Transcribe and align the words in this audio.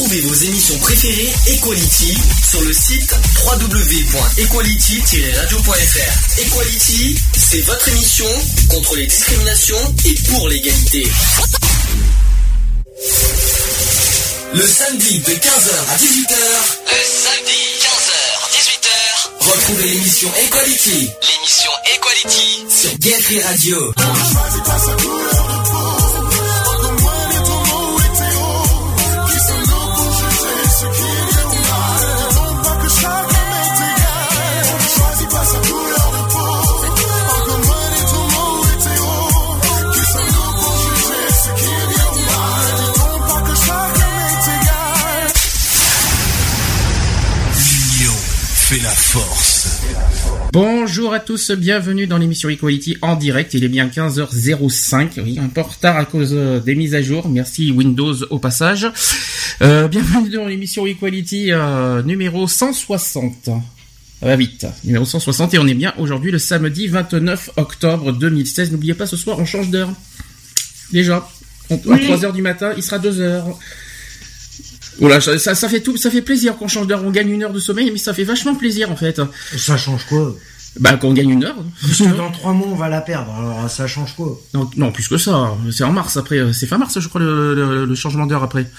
Retrouvez 0.00 0.22
vos 0.22 0.34
émissions 0.34 0.78
préférées 0.78 1.30
Equality 1.46 2.16
sur 2.48 2.62
le 2.62 2.72
site 2.72 3.14
www.equality-radio.fr. 3.44 6.40
Equality, 6.40 7.18
c'est 7.36 7.60
votre 7.60 7.86
émission 7.88 8.24
contre 8.70 8.96
les 8.96 9.06
discriminations 9.06 9.94
et 10.06 10.14
pour 10.30 10.48
l'égalité. 10.48 11.06
Le 14.54 14.66
samedi 14.66 15.18
de 15.18 15.32
15h 15.32 15.90
à 15.90 15.96
18h. 15.96 16.34
Le 16.86 17.04
samedi 17.04 17.60
15h 17.82 18.56
18h. 18.56 19.50
Retrouvez 19.52 19.86
l'émission 19.86 20.32
Equality. 20.46 21.10
L'émission 21.20 21.72
Equality 21.94 22.64
sur 22.70 22.96
Gay 23.00 23.20
Free 23.20 23.42
Radio. 23.42 23.92
Bonjour 50.52 51.14
à 51.14 51.20
tous, 51.20 51.52
bienvenue 51.52 52.06
dans 52.08 52.18
l'émission 52.18 52.48
Equality 52.48 52.96
en 53.02 53.14
direct. 53.14 53.54
Il 53.54 53.62
est 53.62 53.68
bien 53.68 53.86
15h05. 53.86 55.20
Oui, 55.22 55.38
un 55.38 55.46
peu 55.48 55.60
en 55.60 55.64
retard 55.64 55.96
à 55.96 56.04
cause 56.04 56.30
euh, 56.32 56.58
des 56.58 56.74
mises 56.74 56.94
à 56.96 57.02
jour. 57.02 57.28
Merci 57.28 57.70
Windows 57.70 58.14
au 58.30 58.38
passage. 58.40 58.88
Euh, 59.62 59.86
bienvenue 59.86 60.30
dans 60.30 60.46
l'émission 60.46 60.86
Equality 60.86 61.52
euh, 61.52 62.02
numéro 62.02 62.48
160. 62.48 63.44
Ça 63.44 64.26
va 64.26 64.34
vite. 64.36 64.66
Numéro 64.84 65.04
160 65.04 65.54
et 65.54 65.58
on 65.60 65.66
est 65.68 65.74
bien 65.74 65.94
aujourd'hui 65.98 66.32
le 66.32 66.38
samedi 66.40 66.88
29 66.88 67.50
octobre 67.56 68.12
2016. 68.12 68.72
N'oubliez 68.72 68.94
pas 68.94 69.06
ce 69.06 69.16
soir 69.16 69.38
on 69.38 69.46
change 69.46 69.70
d'heure. 69.70 69.90
Déjà. 70.92 71.28
On- 71.70 71.76
À 71.92 71.96
3h 71.96 72.32
du 72.32 72.42
matin, 72.42 72.72
il 72.76 72.82
sera 72.82 72.98
2h. 72.98 73.44
Voilà, 74.98 75.18
ça, 75.20 75.38
ça, 75.38 75.54
ça 75.54 75.68
fait 75.68 75.80
tout, 75.80 75.96
ça 75.96 76.10
fait 76.10 76.20
plaisir 76.20 76.56
qu'on 76.58 76.68
change 76.68 76.86
d'heure. 76.86 77.02
On 77.04 77.10
gagne 77.10 77.30
une 77.30 77.42
heure 77.44 77.52
de 77.54 77.60
sommeil, 77.60 77.90
mais 77.90 77.96
ça 77.96 78.12
fait 78.12 78.24
vachement 78.24 78.54
plaisir 78.54 78.90
en 78.90 78.96
fait. 78.96 79.20
Ça 79.56 79.78
change 79.78 80.04
quoi? 80.06 80.36
Bah, 80.78 80.96
qu'on 80.96 81.12
gagne 81.12 81.30
une 81.30 81.44
heure. 81.44 81.56
Parce 81.82 81.98
que 81.98 82.16
dans 82.16 82.30
trois 82.30 82.52
mois, 82.52 82.68
on 82.70 82.76
va 82.76 82.88
la 82.88 83.00
perdre. 83.00 83.32
Alors, 83.34 83.68
ça 83.68 83.86
change 83.88 84.14
quoi? 84.14 84.38
Non, 84.54 84.70
non, 84.76 84.92
plus 84.92 85.08
que 85.08 85.18
ça. 85.18 85.54
C'est 85.72 85.82
en 85.84 85.92
mars 85.92 86.16
après. 86.16 86.52
C'est 86.52 86.66
fin 86.66 86.78
mars, 86.78 86.98
je 87.00 87.08
crois, 87.08 87.20
le, 87.20 87.54
le- 87.54 87.84
le 87.84 87.94
changement 87.96 88.26
d'heure 88.26 88.42
après. 88.44 88.70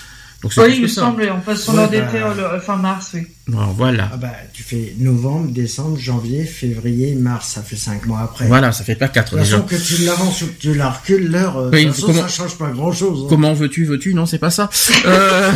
Donc 0.42 0.52
Oui, 0.58 0.74
il 0.76 0.82
me 0.82 0.88
semble, 0.88 1.32
on 1.38 1.40
passe 1.42 1.64
sur 1.66 1.74
Ouais, 1.76 1.88
l'heure 1.92 2.36
bah. 2.36 2.60
fin 2.60 2.76
mars, 2.76 3.12
oui. 3.14 3.22
Bon, 3.48 3.64
voilà. 3.78 4.10
Ah 4.12 4.18
bah, 4.18 4.32
tu 4.54 4.64
fais 4.64 4.96
novembre, 4.98 5.52
décembre, 5.52 6.00
janvier, 6.00 6.46
février, 6.46 7.14
mars. 7.14 7.50
Ça 7.54 7.62
fait 7.62 7.76
cinq 7.76 8.08
mois 8.08 8.22
après. 8.22 8.48
Voilà, 8.48 8.72
ça 8.72 8.84
fait 8.84 8.96
pas 8.96 9.08
De 9.08 9.14
4 9.14 9.30
toute 9.30 9.40
déjà. 9.40 9.58
façon, 9.62 9.68
que 9.68 9.76
tu 9.76 10.04
l'avances 10.04 10.42
ou 10.42 10.48
que 10.48 10.60
tu 10.60 10.74
la 10.74 10.90
recules, 10.90 11.30
l'heure, 11.30 11.58
euh, 11.58 11.70
Oui, 11.72 11.82
de 11.86 11.90
toute 11.90 11.96
façon, 11.98 12.08
comment- 12.08 12.22
ça 12.22 12.28
change 12.28 12.58
pas 12.58 12.70
grand-chose. 12.72 13.22
hein. 13.24 13.28
Comment 13.30 13.54
veux-tu, 13.54 13.86
veux-tu? 13.86 14.16
Non, 14.16 14.26
c'est 14.26 14.40
pas 14.40 14.50
ça. 14.50 14.68
Euh... 15.06 15.52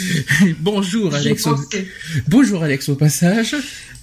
bonjour 0.60 1.14
Alex. 1.14 1.46
Au... 1.46 1.56
Bonjour 2.28 2.62
Alex 2.62 2.88
au 2.90 2.94
passage. 2.94 3.54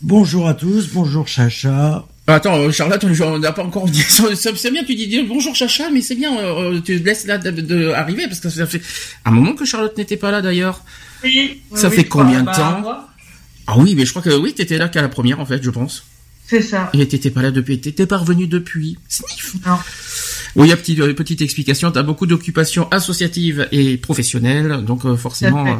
Bonjour 0.02 0.48
à 0.48 0.54
tous, 0.56 0.90
bonjour 0.92 1.28
Chacha. 1.28 2.06
Ah, 2.26 2.36
Attends, 2.36 2.58
euh, 2.58 2.72
Charlotte, 2.72 3.04
on 3.22 3.40
n'a 3.40 3.52
pas 3.52 3.64
encore 3.64 3.86
dit. 3.90 4.02
C'est 4.08 4.72
bien, 4.72 4.84
tu 4.86 4.96
dis 4.96 5.22
bonjour 5.28 5.54
Chacha, 5.56 5.90
mais 5.92 6.02
c'est 6.02 6.16
bien. 6.16 6.38
euh, 6.38 6.80
tu 6.80 6.98
laisses 7.00 7.26
là 7.28 7.38
de, 7.38 7.52
de- 7.52 7.90
arriver 7.90 8.28
parce 8.28 8.40
que 8.40 8.50
ça 8.50 8.66
fait 8.66 8.82
un 9.26 9.32
moment 9.32 9.54
que 9.54 9.66
Charlotte 9.66 9.98
n'était 9.98 10.16
pas 10.18 10.32
là 10.32 10.42
d'ailleurs. 10.42 10.82
Oui, 11.24 11.62
Ça 11.76 11.90
oui, 11.90 11.96
fait 11.98 12.06
combien 12.06 12.40
de 12.42 12.46
bah, 12.46 12.54
temps 12.56 12.84
Ah 13.68 13.78
oui, 13.78 13.94
mais 13.96 14.06
je 14.06 14.12
crois 14.12 14.22
que 14.22 14.30
oui, 14.38 14.54
t'étais 14.54 14.78
là 14.78 14.88
qu'à 14.88 15.02
la 15.02 15.10
première 15.10 15.42
en 15.42 15.46
fait, 15.46 15.62
je 15.62 15.70
pense. 15.70 16.06
C'est 16.48 16.62
ça. 16.62 16.90
Et 16.94 17.06
t'étais 17.08 17.30
pas 17.30 17.42
là 17.42 17.52
depuis. 17.52 17.80
T'étais 17.82 18.06
pas 18.06 18.18
revenu 18.18 18.48
depuis. 18.48 18.98
Sniff. 19.10 19.56
Non. 19.66 19.78
Oui, 20.56 20.72
a 20.72 20.78
petite, 20.78 21.00
euh, 21.00 21.14
petite 21.14 21.42
explication. 21.42 21.92
Tu 21.92 21.98
as 22.00 22.04
beaucoup 22.04 22.26
d'occupations 22.26 22.88
associatives 22.92 23.68
et 23.72 23.98
professionnelles, 23.98 24.84
donc 24.86 25.04
euh, 25.06 25.18
forcément, 25.18 25.66
euh, 25.68 25.76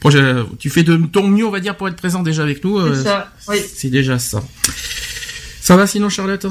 projet- 0.00 0.34
tu 0.58 0.70
fais 0.70 0.82
de 0.82 0.96
ton 0.96 1.28
mieux, 1.28 1.46
on 1.46 1.50
va 1.50 1.60
dire, 1.60 1.76
pour 1.76 1.88
être 1.88 1.96
présent 1.96 2.22
déjà 2.22 2.42
avec 2.42 2.64
nous. 2.64 2.78
euh, 2.78 2.94
C'est 2.96 3.04
ça. 3.04 3.32
Oui, 3.48 3.58
C'est 3.76 3.90
déjà 3.90 4.18
ça. 4.18 4.42
Ça 5.68 5.76
va 5.76 5.86
sinon, 5.86 6.08
Charlotte? 6.08 6.46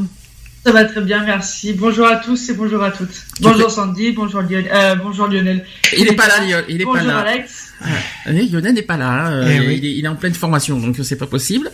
Ça 0.63 0.71
va 0.71 0.85
très 0.85 1.01
bien, 1.01 1.23
merci. 1.25 1.73
Bonjour 1.73 2.05
à 2.05 2.17
tous 2.17 2.49
et 2.49 2.53
bonjour 2.53 2.83
à 2.83 2.91
toutes. 2.91 3.09
Bonjour 3.41 3.71
Sandy, 3.71 4.11
bonjour 4.11 4.43
Lionel. 4.43 4.69
Euh, 4.71 4.93
bonjour 4.93 5.25
Lionel. 5.25 5.65
Il 5.97 6.07
est 6.07 6.13
pas 6.15 6.27
là, 6.27 6.39
Lionel. 6.41 6.65
Il 6.69 6.81
est 6.83 6.85
bonjour 6.85 7.01
pas 7.01 7.07
là. 7.07 7.19
Alex. 7.21 7.73
Oui, 8.29 8.47
Lionel 8.49 8.75
n'est 8.75 8.83
pas 8.83 8.95
là. 8.95 9.09
hein, 9.09 9.31
euh, 9.31 9.49
Eh 9.51 9.59
oui. 9.61 9.79
il, 9.81 9.85
est, 9.87 9.95
il 9.95 10.05
est 10.05 10.07
en 10.07 10.15
pleine 10.15 10.35
formation, 10.35 10.79
donc 10.79 10.97
c'est 11.01 11.15
pas 11.15 11.25
possible. 11.25 11.71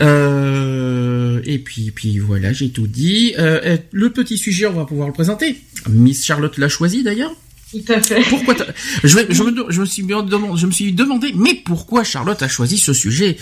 Euh, 0.00 1.42
et 1.44 1.58
puis, 1.58 1.90
puis 1.90 2.18
voilà, 2.18 2.54
j'ai 2.54 2.70
tout 2.70 2.86
dit. 2.86 3.34
Euh, 3.38 3.76
le 3.92 4.08
petit 4.08 4.38
sujet, 4.38 4.66
on 4.66 4.72
va 4.72 4.86
pouvoir 4.86 5.06
le 5.08 5.12
présenter. 5.12 5.60
Miss 5.90 6.24
Charlotte 6.24 6.56
l'a 6.56 6.70
choisi 6.70 7.02
d'ailleurs. 7.02 7.34
Tout 7.70 7.92
à 7.92 8.00
fait. 8.00 8.20
Pourquoi 8.28 8.54
t'as- 8.56 8.66
je, 9.04 9.18
je, 9.28 9.42
me, 9.44 9.64
je 9.70 9.80
me 9.80 9.86
suis 9.86 10.02
bien 10.02 10.22
demandé, 10.24 10.60
je 10.60 10.66
me 10.66 10.72
suis 10.72 10.92
demandé, 10.92 11.32
mais 11.36 11.54
pourquoi 11.54 12.02
Charlotte 12.02 12.42
a 12.42 12.48
choisi 12.48 12.78
ce 12.78 12.92
sujet? 12.92 13.36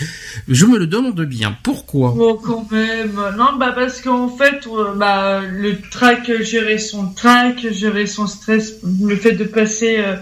Je 0.47 0.65
me 0.67 0.77
le 0.77 0.85
demande 0.85 1.19
bien. 1.21 1.57
Pourquoi? 1.63 2.11
Bon, 2.15 2.35
quand 2.35 2.71
même. 2.71 3.13
Non, 3.37 3.57
bah 3.57 3.71
parce 3.73 4.01
qu'en 4.01 4.29
fait, 4.29 4.67
euh, 4.67 4.93
bah 4.95 5.41
le 5.41 5.79
track, 5.81 6.31
gérer 6.43 6.77
son 6.77 7.07
track, 7.11 7.65
gérer 7.71 8.05
son 8.05 8.27
stress, 8.27 8.75
le 9.03 9.15
fait 9.15 9.31
de 9.31 9.45
passer 9.45 9.97
euh, 9.97 10.15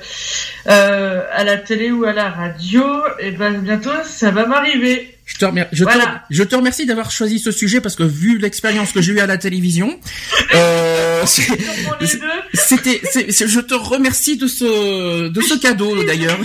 euh, 0.68 1.22
à 1.34 1.44
la 1.44 1.58
télé 1.58 1.92
ou 1.92 2.06
à 2.06 2.14
la 2.14 2.30
radio, 2.30 2.84
et 3.20 3.32
ben 3.32 3.60
bientôt 3.62 3.90
ça 4.06 4.32
va 4.32 4.46
m'arriver. 4.46 5.17
Je 5.28 5.36
te, 5.38 5.46
remer- 5.46 5.68
je, 5.74 5.84
te, 5.84 5.90
Voilà. 5.92 6.24
je 6.30 6.42
te 6.42 6.56
remercie 6.56 6.86
d'avoir 6.86 7.12
choisi 7.12 7.38
ce 7.40 7.52
sujet 7.52 7.82
parce 7.82 7.96
que 7.96 8.04
vu 8.04 8.38
l'expérience 8.40 8.92
que 8.94 9.02
j'ai 9.02 9.12
eue 9.12 9.20
à 9.20 9.28
la 9.28 9.38
télévision, 9.38 10.00
euh, 10.56 11.24
c'était, 11.26 13.02
je 13.48 13.60
te 13.60 13.74
remercie 13.74 14.38
de 14.38 14.48
ce, 14.48 15.28
de 15.28 15.42
ce 15.42 15.56
cadeau 15.60 16.04
d'ailleurs. 16.08 16.40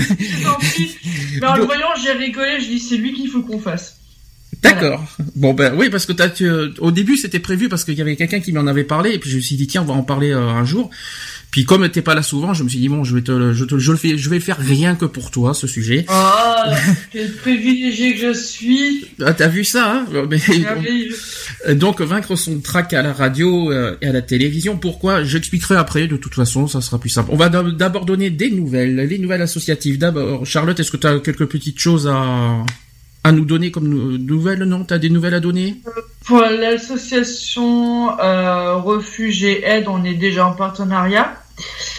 En 1.43 1.55
le 1.57 1.63
voyant, 1.65 1.89
j'ai 2.03 2.13
rigolé, 2.13 2.61
je 2.61 2.67
dis 2.67 2.81
c'est 2.81 2.97
lui 2.97 3.13
qu'il 3.13 3.31
faut 3.31 3.43
qu'on 3.43 3.61
fasse. 3.61 3.97
D'accord. 4.63 5.05
Bon 5.35 5.55
ben 5.55 5.75
oui 5.77 5.89
parce 5.91 6.07
que 6.07 6.13
t'as, 6.13 6.29
tu, 6.29 6.45
euh, 6.45 6.69
au 6.79 6.91
début 6.93 7.17
c'était 7.17 7.41
prévu 7.41 7.69
parce 7.69 7.85
qu'il 7.85 7.95
y 7.95 8.01
avait 8.01 8.15
quelqu'un 8.17 8.39
qui 8.41 8.53
m'en 8.53 8.67
avait 8.69 8.85
parlé 8.85 9.11
et 9.13 9.19
puis 9.19 9.29
je 9.31 9.37
me 9.37 9.41
suis 9.41 9.57
dit 9.57 9.67
tiens 9.67 9.83
on 9.83 9.87
va 9.87 9.95
en 9.95 10.03
parler 10.05 10.31
euh, 10.31 10.41
un 10.41 10.65
jour. 10.65 10.91
Puis 11.53 11.65
comme 11.67 11.87
t'es 11.91 12.01
pas 12.03 12.15
là 12.15 12.23
souvent, 12.23 12.55
je 12.55 12.65
me 12.65 12.69
suis 12.71 12.79
dit 12.79 12.89
bon 12.89 13.05
je 13.05 13.15
vais 13.15 13.21
te, 13.23 13.31
le- 13.31 13.53
je 13.53 13.65
te, 13.67 13.79
je 13.79 13.93
le 13.93 13.99
fais, 13.99 14.17
je 14.17 14.29
vais 14.31 14.37
le 14.37 14.43
faire 14.43 14.57
rien 14.59 14.95
que 14.97 15.05
pour 15.05 15.31
toi 15.31 15.53
ce 15.55 15.67
sujet. 15.67 16.07
Oh, 16.09 16.71
quel 17.13 17.31
privilégié 17.37 18.15
que 18.15 18.29
je 18.29 18.33
suis. 18.33 19.07
Ah, 19.23 19.35
t'as 19.35 19.49
vu 19.49 19.63
ça 19.63 19.93
hein? 19.93 20.07
Mais- 20.31 20.41
Merveilleux. 20.61 21.15
Euh, 21.69 21.75
Donc 21.75 22.01
vaincre 22.01 22.37
son 22.37 22.59
trac 22.61 22.95
à 22.95 23.03
la 23.03 23.13
radio 23.13 23.71
euh, 23.71 23.97
et 24.01 24.07
à 24.07 24.13
la 24.13 24.23
télévision. 24.23 24.79
Pourquoi? 24.79 25.25
J'expliquerai 25.25 25.77
après. 25.77 26.07
De 26.07 26.17
toute 26.17 26.35
façon, 26.35 26.67
ça 26.69 26.81
sera 26.81 26.99
plus 26.99 27.11
simple. 27.11 27.29
On 27.33 27.37
va 27.37 27.51
d'ab- 27.51 27.77
d'abord 27.77 28.07
donner 28.07 28.31
des 28.31 28.51
nouvelles, 28.51 28.97
les 28.97 29.19
nouvelles 29.19 29.43
associatives. 29.43 29.99
D'abord, 29.99 30.47
Charlotte, 30.47 30.81
est-ce 30.81 30.91
que 30.91 30.97
tu 30.97 31.07
as 31.07 31.21
quelques 31.21 31.47
petites 31.47 31.79
choses 31.79 32.09
à 32.09 32.65
à 33.25 33.31
nous 33.31 33.45
donner 33.45 33.71
comme 33.71 33.87
nou- 33.89 34.17
nouvelles? 34.19 34.65
Non, 34.65 34.85
t'as 34.85 34.99
des 34.99 35.11
nouvelles 35.11 35.35
à 35.35 35.41
donner? 35.41 35.77
Pour 36.25 36.41
l'association 36.41 38.19
euh, 38.21 38.77
Refuge 38.77 39.45
et 39.45 39.65
Aide, 39.65 39.85
on 39.89 40.03
est 40.05 40.15
déjà 40.15 40.47
en 40.47 40.53
partenariat. 40.55 41.35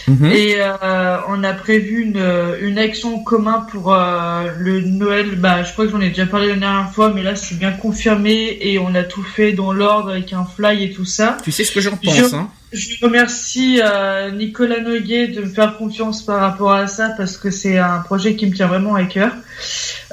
Mhm. 0.07 0.25
Et 0.33 0.55
euh, 0.59 1.17
on 1.29 1.43
a 1.43 1.53
prévu 1.53 2.01
une, 2.01 2.21
une 2.61 2.77
action 2.77 3.15
en 3.15 3.19
commun 3.19 3.65
pour 3.71 3.93
euh, 3.93 4.49
le 4.57 4.81
Noël. 4.81 5.35
Bah, 5.37 5.63
je 5.63 5.71
crois 5.71 5.85
que 5.85 5.91
j'en 5.91 6.01
ai 6.01 6.09
déjà 6.09 6.25
parlé 6.25 6.47
la 6.49 6.55
dernière 6.55 6.91
fois, 6.91 7.11
mais 7.13 7.23
là 7.23 7.35
c'est 7.35 7.57
bien 7.57 7.71
confirmé 7.71 8.57
et 8.61 8.79
on 8.79 8.93
a 8.95 9.03
tout 9.03 9.23
fait 9.23 9.53
dans 9.53 9.71
l'ordre 9.71 10.09
avec 10.11 10.33
un 10.33 10.45
fly 10.45 10.83
et 10.83 10.91
tout 10.91 11.05
ça. 11.05 11.37
Tu 11.43 11.51
sais 11.51 11.63
ce 11.63 11.71
que 11.71 11.79
j'en 11.81 11.95
pense, 11.95 12.15
Je- 12.15 12.35
hein 12.35 12.49
Je 12.73 13.05
remercie 13.05 13.79
euh, 13.83 14.31
Nicolas 14.31 14.81
Noguet 14.81 15.27
de 15.27 15.41
me 15.41 15.45
faire 15.45 15.77
confiance 15.77 16.25
par 16.25 16.39
rapport 16.41 16.71
à 16.73 16.87
ça 16.87 17.09
parce 17.15 17.37
que 17.37 17.51
c'est 17.51 17.77
un 17.77 17.99
projet 17.99 18.35
qui 18.35 18.47
me 18.47 18.55
tient 18.55 18.65
vraiment 18.65 18.95
à 18.95 19.03
cœur. 19.03 19.31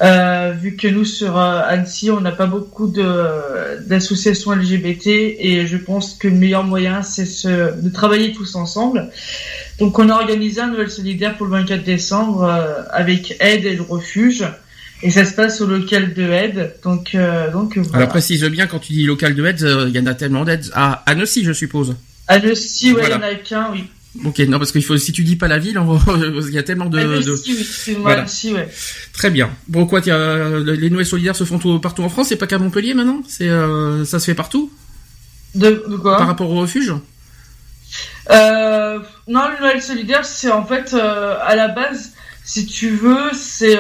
Euh, 0.03 0.53
vu 0.53 0.77
que 0.77 0.87
nous 0.87 1.07
sur 1.07 1.39
euh, 1.39 1.63
Annecy, 1.67 2.11
on 2.11 2.21
n'a 2.21 2.33
pas 2.33 2.45
beaucoup 2.45 2.93
d'associations 3.87 4.53
LGBT 4.53 5.07
et 5.07 5.67
je 5.67 5.77
pense 5.79 6.15
que 6.15 6.29
le 6.29 6.35
meilleur 6.35 6.65
moyen 6.65 7.03
c'est 7.03 7.25
ce, 7.25 7.81
de 7.81 7.89
travailler 7.89 8.33
tous 8.33 8.55
ensemble. 8.57 9.09
Donc 9.79 9.99
on 9.99 10.11
a 10.11 10.15
organisé 10.15 10.61
un 10.61 10.69
Noël 10.69 10.91
solidaire 10.91 11.39
pour 11.39 11.47
le 11.47 11.53
24 11.53 11.83
décembre 11.83 12.45
avec 12.91 13.37
Aide 13.41 13.65
et 13.65 13.75
le 13.75 13.83
refuge. 13.83 14.45
Et 15.03 15.09
ça 15.09 15.25
se 15.25 15.33
passe 15.33 15.63
au 15.63 15.67
local 15.67 16.13
de 16.13 16.25
Aide. 16.25 16.75
Donc, 16.85 17.17
donc 17.55 17.79
voilà. 17.79 17.97
Alors 17.97 18.09
précise 18.11 18.45
bien 18.45 18.67
quand 18.67 18.81
tu 18.81 18.93
dis 18.93 19.05
local 19.05 19.35
de 19.35 19.47
aide, 19.47 19.67
il 19.89 19.97
y 19.97 19.99
en 19.99 20.05
a 20.05 20.13
tellement 20.13 20.45
d'aides. 20.45 20.71
À 20.75 21.03
Annecy, 21.07 21.43
je 21.43 21.55
suppose. 21.55 21.97
Annecy, 22.35 22.93
ouais, 22.93 23.03
il 23.03 23.09
Voilà. 23.09 23.15
y 23.17 23.19
en 23.19 23.23
a 23.23 23.35
qu'un, 23.37 23.71
oui. 23.73 23.85
Ok, 24.25 24.39
non 24.41 24.59
parce 24.59 24.73
qu'il 24.73 24.83
faut 24.85 24.97
si 24.97 25.13
tu 25.13 25.23
dis 25.23 25.37
pas 25.37 25.47
la 25.47 25.59
ville, 25.59 25.79
on 25.79 25.97
il 26.49 26.53
y 26.53 26.59
a 26.59 26.63
tellement 26.65 26.87
de, 26.87 26.99
Annecy, 26.99 27.27
de... 27.27 27.33
oui, 27.93 27.97
Voilà. 28.01 28.21
Annecy, 28.23 28.53
ouais. 28.53 28.69
très 29.13 29.31
bien. 29.31 29.51
Bon 29.69 29.87
quoi, 29.87 30.01
euh, 30.09 30.75
les 30.77 30.91
Noëls 30.91 31.07
solidaires 31.07 31.37
se 31.37 31.45
font 31.45 31.59
tout- 31.61 31.79
partout 31.79 32.03
en 32.03 32.09
France, 32.09 32.29
c'est 32.29 32.37
pas 32.37 32.49
qu'à 32.49 32.59
Montpellier 32.59 32.95
maintenant? 32.95 33.23
C'est 33.29 33.49
euh, 33.49 34.05
ça 34.05 34.19
se 34.19 34.25
fait 34.27 34.35
partout? 34.35 34.73
De, 35.55 35.85
de 35.89 35.97
quoi? 35.97 36.17
Par 36.19 36.27
rapport 36.27 36.51
au 36.51 36.57
refuge? 36.61 36.93
Euh, 38.31 38.99
non, 39.29 39.43
le 39.49 39.61
Noël 39.61 39.83
solidaire, 39.83 40.25
c'est 40.25 40.51
en 40.51 40.65
fait, 40.65 40.93
euh, 40.95 41.37
à 41.43 41.57
la 41.57 41.69
base, 41.69 42.13
si 42.45 42.67
tu 42.67 42.91
veux, 42.91 43.31
c'est 43.33 43.79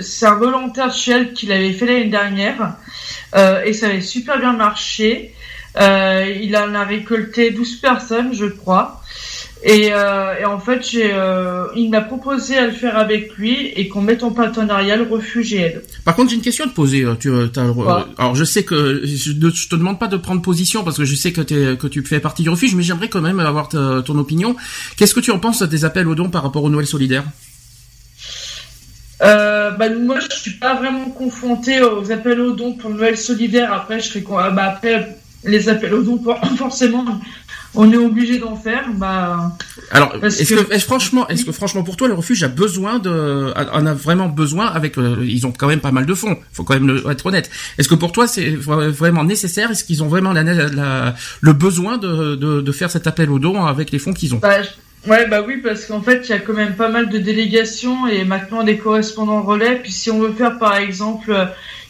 c'est 0.00 0.26
un 0.26 0.34
volontaire 0.34 0.88
de 0.88 0.92
Shell 0.94 1.32
qui 1.32 1.46
l'avait 1.46 1.72
fait 1.72 1.86
l'année 1.86 2.08
dernière 2.10 2.76
et 3.64 3.72
ça 3.72 3.86
avait 3.86 4.00
super 4.02 4.38
bien 4.38 4.52
marché. 4.52 5.34
Il 5.76 6.56
en 6.56 6.74
a 6.74 6.84
récolté 6.84 7.50
12 7.50 7.76
personnes, 7.76 8.34
je 8.34 8.46
crois. 8.46 9.00
Et, 9.62 9.90
euh, 9.92 10.38
et, 10.40 10.44
en 10.46 10.58
fait, 10.58 10.86
j'ai, 10.88 11.10
euh, 11.12 11.66
il 11.76 11.90
m'a 11.90 12.00
proposé 12.00 12.56
à 12.56 12.66
le 12.66 12.72
faire 12.72 12.96
avec 12.96 13.36
lui 13.36 13.66
et 13.76 13.88
qu'on 13.88 14.00
mette 14.00 14.22
en 14.22 14.30
partenariat 14.30 14.96
le 14.96 15.02
refuge 15.02 15.52
et 15.52 15.60
aide. 15.60 15.84
Par 16.04 16.16
contre, 16.16 16.30
j'ai 16.30 16.36
une 16.36 16.42
question 16.42 16.64
à 16.64 16.68
te 16.68 16.74
poser. 16.74 17.04
Tu, 17.18 17.28
euh, 17.28 17.48
alors, 18.16 18.34
je 18.34 18.44
sais 18.44 18.64
que 18.64 19.02
je, 19.04 19.32
ne 19.32 19.50
te 19.50 19.76
demande 19.76 19.98
pas 19.98 20.06
de 20.06 20.16
prendre 20.16 20.40
position 20.40 20.82
parce 20.82 20.96
que 20.96 21.04
je 21.04 21.14
sais 21.14 21.32
que, 21.32 21.42
tu 21.86 22.02
fais 22.04 22.20
partie 22.20 22.42
du 22.42 22.48
refuge, 22.48 22.74
mais 22.74 22.82
j'aimerais 22.82 23.08
quand 23.08 23.20
même 23.20 23.38
avoir 23.38 23.68
ton 23.68 24.18
opinion. 24.18 24.56
Qu'est-ce 24.96 25.14
que 25.14 25.20
tu 25.20 25.30
en 25.30 25.38
penses 25.38 25.62
des 25.62 25.84
appels 25.84 26.08
aux 26.08 26.14
dons 26.14 26.30
par 26.30 26.42
rapport 26.42 26.64
aux 26.64 26.70
Noël 26.70 26.86
solidaires? 26.86 27.24
Euh, 29.22 29.72
bah, 29.72 29.90
moi, 29.90 30.18
je 30.20 30.34
suis 30.34 30.52
pas 30.52 30.74
vraiment 30.74 31.10
confronté 31.10 31.82
aux 31.82 32.10
appels 32.10 32.40
aux 32.40 32.52
dons 32.52 32.72
pour 32.72 32.88
Noël 32.88 33.18
solidaire. 33.18 33.74
Après, 33.74 34.00
je 34.00 34.08
serais, 34.08 34.24
bah, 34.26 34.64
après, 34.64 35.18
les 35.44 35.68
appels 35.68 35.94
aux 35.94 36.02
dons, 36.02 36.20
forcément, 36.56 37.04
on 37.74 37.92
est 37.92 37.96
obligé 37.96 38.38
d'en 38.38 38.56
faire. 38.56 38.84
Bah, 38.94 39.56
alors, 39.90 40.16
est-ce 40.24 40.54
que, 40.54 40.78
franchement, 40.78 41.28
est-ce 41.28 41.44
que 41.44 41.52
franchement 41.52 41.82
pour 41.82 41.96
toi 41.96 42.08
le 42.08 42.14
refuge 42.14 42.42
a 42.42 42.48
besoin 42.48 42.98
de, 42.98 43.52
en 43.72 43.86
a 43.86 43.94
vraiment 43.94 44.28
besoin 44.28 44.66
avec, 44.66 44.98
euh, 44.98 45.16
ils 45.22 45.46
ont 45.46 45.52
quand 45.52 45.68
même 45.68 45.80
pas 45.80 45.92
mal 45.92 46.06
de 46.06 46.14
fonds. 46.14 46.36
Faut 46.52 46.64
quand 46.64 46.78
même 46.78 47.00
être 47.10 47.26
honnête. 47.26 47.50
Est-ce 47.78 47.88
que 47.88 47.94
pour 47.94 48.12
toi 48.12 48.26
c'est 48.26 48.50
vraiment 48.50 49.24
nécessaire? 49.24 49.70
Est-ce 49.70 49.84
qu'ils 49.84 50.02
ont 50.02 50.08
vraiment 50.08 50.32
la, 50.32 51.14
le 51.40 51.52
besoin 51.52 51.98
de, 51.98 52.34
de, 52.34 52.72
faire 52.72 52.90
cet 52.90 53.06
appel 53.06 53.30
aux 53.30 53.38
dons 53.38 53.64
avec 53.64 53.90
les 53.90 53.98
fonds 53.98 54.12
qu'ils 54.12 54.34
ont? 54.34 54.38
Bah, 54.38 54.58
Ouais, 55.06 55.26
bah 55.26 55.42
oui, 55.46 55.56
parce 55.64 55.86
qu'en 55.86 56.02
fait, 56.02 56.28
il 56.28 56.28
y 56.28 56.34
a 56.34 56.40
quand 56.40 56.52
même 56.52 56.74
pas 56.74 56.90
mal 56.90 57.08
de 57.08 57.16
délégations 57.16 58.06
et 58.06 58.24
maintenant 58.24 58.62
des 58.62 58.76
correspondants 58.76 59.40
relais. 59.40 59.76
Puis 59.76 59.92
si 59.92 60.10
on 60.10 60.18
veut 60.20 60.34
faire, 60.34 60.58
par 60.58 60.76
exemple, 60.76 61.32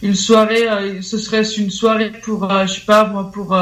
une 0.02 0.14
soirée, 0.14 0.68
euh, 0.68 1.02
ce 1.02 1.18
serait 1.18 1.42
une 1.42 1.70
soirée 1.70 2.12
pour, 2.22 2.50
euh, 2.50 2.66
je 2.66 2.74
sais 2.74 2.86
pas, 2.86 3.04
moi, 3.04 3.30
pour 3.32 3.54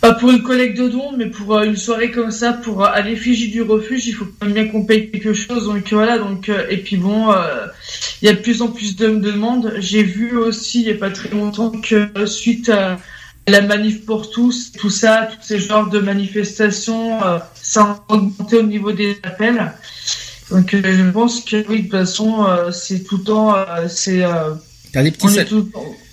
pas 0.00 0.14
pour 0.14 0.30
une 0.30 0.42
collecte 0.42 0.78
de 0.78 0.88
dons, 0.88 1.12
mais 1.16 1.26
pour 1.26 1.56
euh, 1.56 1.64
une 1.64 1.76
soirée 1.76 2.10
comme 2.10 2.30
ça, 2.30 2.52
pour 2.52 2.84
à 2.84 3.00
l'effigie 3.00 3.50
du 3.50 3.62
refuge, 3.62 4.06
il 4.06 4.12
faut 4.12 4.26
quand 4.26 4.46
même 4.46 4.54
bien 4.54 4.68
qu'on 4.68 4.84
paye 4.84 5.10
quelque 5.10 5.32
chose. 5.32 5.66
Donc 5.66 5.92
voilà, 5.92 6.18
donc 6.18 6.48
euh, 6.48 6.66
et 6.68 6.78
puis 6.78 6.96
bon, 6.96 7.32
euh, 7.32 7.66
il 8.22 8.26
y 8.26 8.28
a 8.28 8.34
de 8.34 8.40
plus 8.40 8.62
en 8.62 8.68
plus 8.68 8.96
de 8.96 9.08
demandes. 9.08 9.74
J'ai 9.78 10.02
vu 10.02 10.36
aussi 10.36 10.82
il 10.82 10.88
y 10.88 10.90
a 10.90 10.94
pas 10.94 11.10
très 11.10 11.30
longtemps 11.30 11.70
que 11.70 12.26
suite 12.26 12.68
à 12.68 12.98
la 13.48 13.62
manif 13.62 14.04
pour 14.04 14.30
tous, 14.30 14.72
tout 14.72 14.90
ça, 14.90 15.28
tous 15.32 15.46
ces 15.46 15.58
genres 15.58 15.88
de 15.88 16.00
manifestations, 16.00 17.20
ça 17.54 17.82
a 17.82 18.04
augmenté 18.12 18.56
au 18.56 18.64
niveau 18.64 18.92
des 18.92 19.18
appels. 19.22 19.72
Donc 20.50 20.70
je 20.72 21.10
pense 21.10 21.40
que 21.40 21.66
oui, 21.68 21.78
de 21.78 21.82
toute 21.82 21.92
façon, 21.92 22.46
c'est 22.72 23.00
tout 23.04 23.18
le 23.18 23.24
temps, 23.24 23.54
c'est. 23.88 24.22
T'as 24.92 25.02
des 25.02 25.10
petits. 25.10 25.38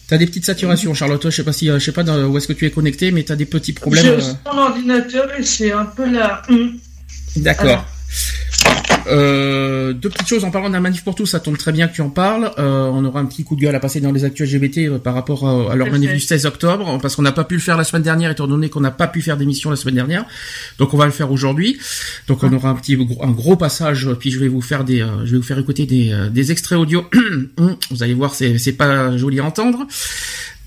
T'as 0.07 0.18
des 0.18 0.25
petites 0.25 0.45
saturations, 0.45 0.94
Charlotte. 0.94 1.24
Je 1.24 1.35
sais 1.35 1.44
pas 1.44 1.53
si, 1.53 1.69
euh, 1.69 1.80
je 1.80 1.85
sais 1.85 1.91
pas 1.91 2.03
où 2.03 2.38
est-ce 2.38 2.47
que 2.47 2.53
tu 2.53 2.65
es 2.65 2.71
connecté, 2.71 3.12
mais 3.12 3.24
t'as 3.24 3.35
des 3.35 3.45
petits 3.45 3.74
problèmes. 3.74 4.03
J'ai 4.03 4.12
euh. 4.12 4.33
mon 4.45 4.59
ordinateur 4.59 5.27
et 5.38 5.44
c'est 5.44 5.71
un 5.71 5.85
peu 5.85 6.09
là. 6.09 6.41
D'accord. 7.38 7.85
Euh, 9.07 9.94
deux 9.94 10.10
petites 10.10 10.27
choses 10.27 10.45
en 10.45 10.51
parlant 10.51 10.69
d'un 10.69 10.80
manif 10.80 11.04
pour 11.04 11.15
tous, 11.15 11.25
ça 11.25 11.39
tombe 11.39 11.57
très 11.57 11.71
bien 11.71 11.88
que 11.88 11.94
tu 11.94 12.01
en 12.01 12.10
parles. 12.10 12.51
Euh, 12.57 12.89
on 12.94 13.04
aura 13.06 13.19
un 13.19 13.25
petit 13.25 13.44
coup 13.44 13.56
de 13.56 13.62
gueule 13.62 13.75
à 13.75 13.80
passer 13.80 14.00
dans 14.00 14.12
les 14.12 14.24
actuels 14.24 14.50
LGBT 14.50 14.77
euh, 14.80 14.98
par 14.98 15.13
rapport 15.13 15.48
à, 15.48 15.75
leur 15.75 15.89
manif 15.92 16.12
du 16.13 16.19
16 16.19 16.45
octobre, 16.45 17.00
parce 17.01 17.15
qu'on 17.15 17.21
n'a 17.21 17.31
pas 17.31 17.44
pu 17.44 17.56
le 17.56 17.62
faire 17.62 17.77
la 17.77 17.83
semaine 17.83 18.04
dernière, 18.04 18.31
étant 18.31 18.48
donné 18.48 18.69
qu'on 18.69 18.80
n'a 18.80 18.92
pas 18.92 19.07
pu 19.07 19.21
faire 19.21 19.38
d'émission 19.38 19.69
la 19.69 19.75
semaine 19.75 19.95
dernière. 19.95 20.25
Donc 20.80 20.94
on 20.94 20.98
va 20.98 21.06
le 21.06 21.12
faire 21.12 21.31
aujourd'hui. 21.31 21.77
Donc 22.27 22.44
on 22.44 22.54
aura 22.54 22.69
un 22.69 22.75
petit 22.75 22.98
un 23.21 23.31
gros 23.31 23.56
passage, 23.56 24.10
puis 24.19 24.31
je 24.31 24.39
vais 24.39 24.48
vous 24.48 24.62
faire 24.62 24.83
des, 24.83 25.06
je 25.25 25.31
vais 25.31 25.38
vous 25.38 25.44
faire 25.44 25.59
écouter 25.59 25.86
des, 25.86 26.16
des 26.31 26.51
extraits 26.51 26.77
audio. 26.77 27.06
vous 27.92 28.04
allez 28.04 28.13
voir, 28.13 28.36
c'est 28.36 28.57
c'est 28.57 28.74
pas 28.74 29.18
joli 29.18 29.39
à 29.39 29.45
entendre. 29.45 29.86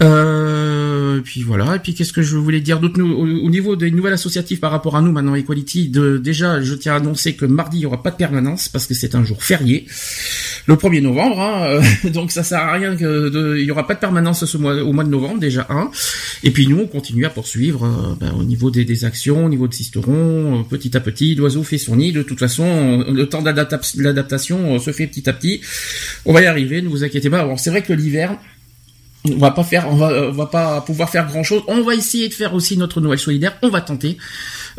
Euh, 0.02 1.20
puis 1.22 1.42
voilà. 1.42 1.76
Et 1.76 1.78
puis 1.78 1.94
qu'est-ce 1.94 2.12
que 2.12 2.22
je 2.22 2.36
voulais 2.36 2.60
dire 2.60 2.80
d'autre? 2.80 3.00
Au, 3.00 3.50
niveau 3.50 3.76
des 3.76 3.90
nouvelles 3.90 4.12
associatives 4.12 4.58
par 4.58 4.70
rapport 4.70 4.96
à 4.96 5.00
nous 5.00 5.12
maintenant 5.12 5.34
Equality. 5.34 5.88
De, 5.88 6.18
déjà, 6.18 6.60
je 6.60 6.74
tiens 6.74 6.94
à 6.94 6.96
annoncer 6.96 7.34
que 7.34 7.46
mardi 7.46 7.78
il 7.78 7.82
y 7.82 7.86
aura 7.86 8.02
pas 8.02 8.10
de 8.10 8.16
permanence 8.16 8.68
parce 8.68 8.86
que 8.86 8.94
c'est 8.94 9.14
un 9.14 9.24
jour 9.24 9.42
férié, 9.42 9.86
le 10.66 10.74
1er 10.74 11.00
novembre. 11.00 11.40
Hein, 11.40 11.80
donc 12.10 12.30
ça 12.30 12.42
sert 12.42 12.58
à 12.58 12.72
rien 12.72 12.96
que 12.96 13.28
de, 13.28 13.56
il 13.58 13.64
y 13.64 13.70
aura 13.70 13.86
pas 13.86 13.94
de 13.94 14.00
permanence 14.00 14.44
ce 14.44 14.56
mois 14.58 14.74
au 14.82 14.92
mois 14.92 15.04
de 15.04 15.10
novembre 15.10 15.38
déjà. 15.38 15.66
Et 16.42 16.50
puis 16.50 16.66
nous 16.66 16.78
on 16.78 16.86
continue 16.86 17.24
à 17.24 17.30
poursuivre 17.30 17.84
euh, 17.84 18.14
ben, 18.20 18.32
au 18.38 18.44
niveau 18.44 18.70
des, 18.70 19.04
actions, 19.04 19.44
au 19.44 19.48
niveau 19.48 19.68
de 19.68 19.74
Sisteron, 19.74 20.60
euh, 20.60 20.62
petit 20.68 20.96
à 20.96 21.00
petit. 21.00 21.34
L'oiseau 21.34 21.62
fait 21.62 21.78
son 21.78 21.96
nid. 21.96 22.12
De 22.12 22.22
toute 22.22 22.38
façon, 22.38 23.04
le 23.08 23.26
temps 23.26 23.42
d'adaptation 23.42 24.74
euh, 24.74 24.78
se 24.78 24.92
fait 24.92 25.06
petit 25.06 25.28
à 25.28 25.32
petit. 25.32 25.60
On 26.24 26.32
va 26.32 26.42
y 26.42 26.46
arriver. 26.46 26.82
Ne 26.82 26.88
vous 26.88 27.04
inquiétez 27.04 27.30
pas. 27.30 27.40
Alors 27.40 27.58
c'est 27.58 27.70
vrai 27.70 27.82
que 27.82 27.92
l'hiver 27.92 28.36
on 29.34 29.38
va 29.38 29.50
pas 29.50 29.64
faire, 29.64 29.88
on 29.90 29.96
va, 29.96 30.28
on 30.28 30.32
va 30.32 30.46
pas 30.46 30.80
pouvoir 30.80 31.10
faire 31.10 31.26
grand 31.26 31.42
chose. 31.42 31.62
On 31.68 31.82
va 31.82 31.94
essayer 31.94 32.28
de 32.28 32.34
faire 32.34 32.54
aussi 32.54 32.76
notre 32.76 33.00
Noël 33.00 33.18
solidaire. 33.18 33.56
On 33.62 33.68
va 33.68 33.80
tenter. 33.80 34.16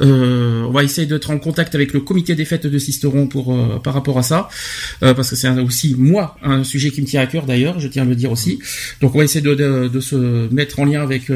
Euh, 0.02 0.64
on 0.64 0.72
va 0.72 0.84
essayer 0.84 1.08
d'être 1.08 1.32
en 1.32 1.40
contact 1.40 1.76
avec 1.76 1.94
le 1.94 2.02
comité 2.02 2.36
des 2.36 2.46
fêtes 2.46 2.68
de 2.68 2.78
Sisteron 2.78 3.28
pour 3.28 3.54
euh, 3.54 3.80
par 3.80 3.94
rapport 3.94 4.18
à 4.18 4.24
ça, 4.24 4.50
euh, 5.04 5.14
parce 5.14 5.30
que 5.30 5.36
c'est 5.36 5.50
aussi 5.50 5.96
moi 5.98 6.38
un 6.44 6.64
sujet 6.64 6.92
qui 6.92 7.02
me 7.02 7.08
tient 7.08 7.22
à 7.22 7.26
cœur 7.26 7.46
d'ailleurs. 7.46 7.80
Je 7.80 7.88
tiens 7.88 8.04
à 8.04 8.06
le 8.06 8.16
dire 8.16 8.32
aussi. 8.32 8.60
Donc 9.02 9.16
on 9.16 9.20
va 9.20 9.24
essayer 9.24 9.42
de, 9.42 9.56
de, 9.56 9.88
de 9.88 10.00
se 10.00 10.54
mettre 10.54 10.80
en 10.80 10.86
lien 10.86 11.02
avec 11.02 11.32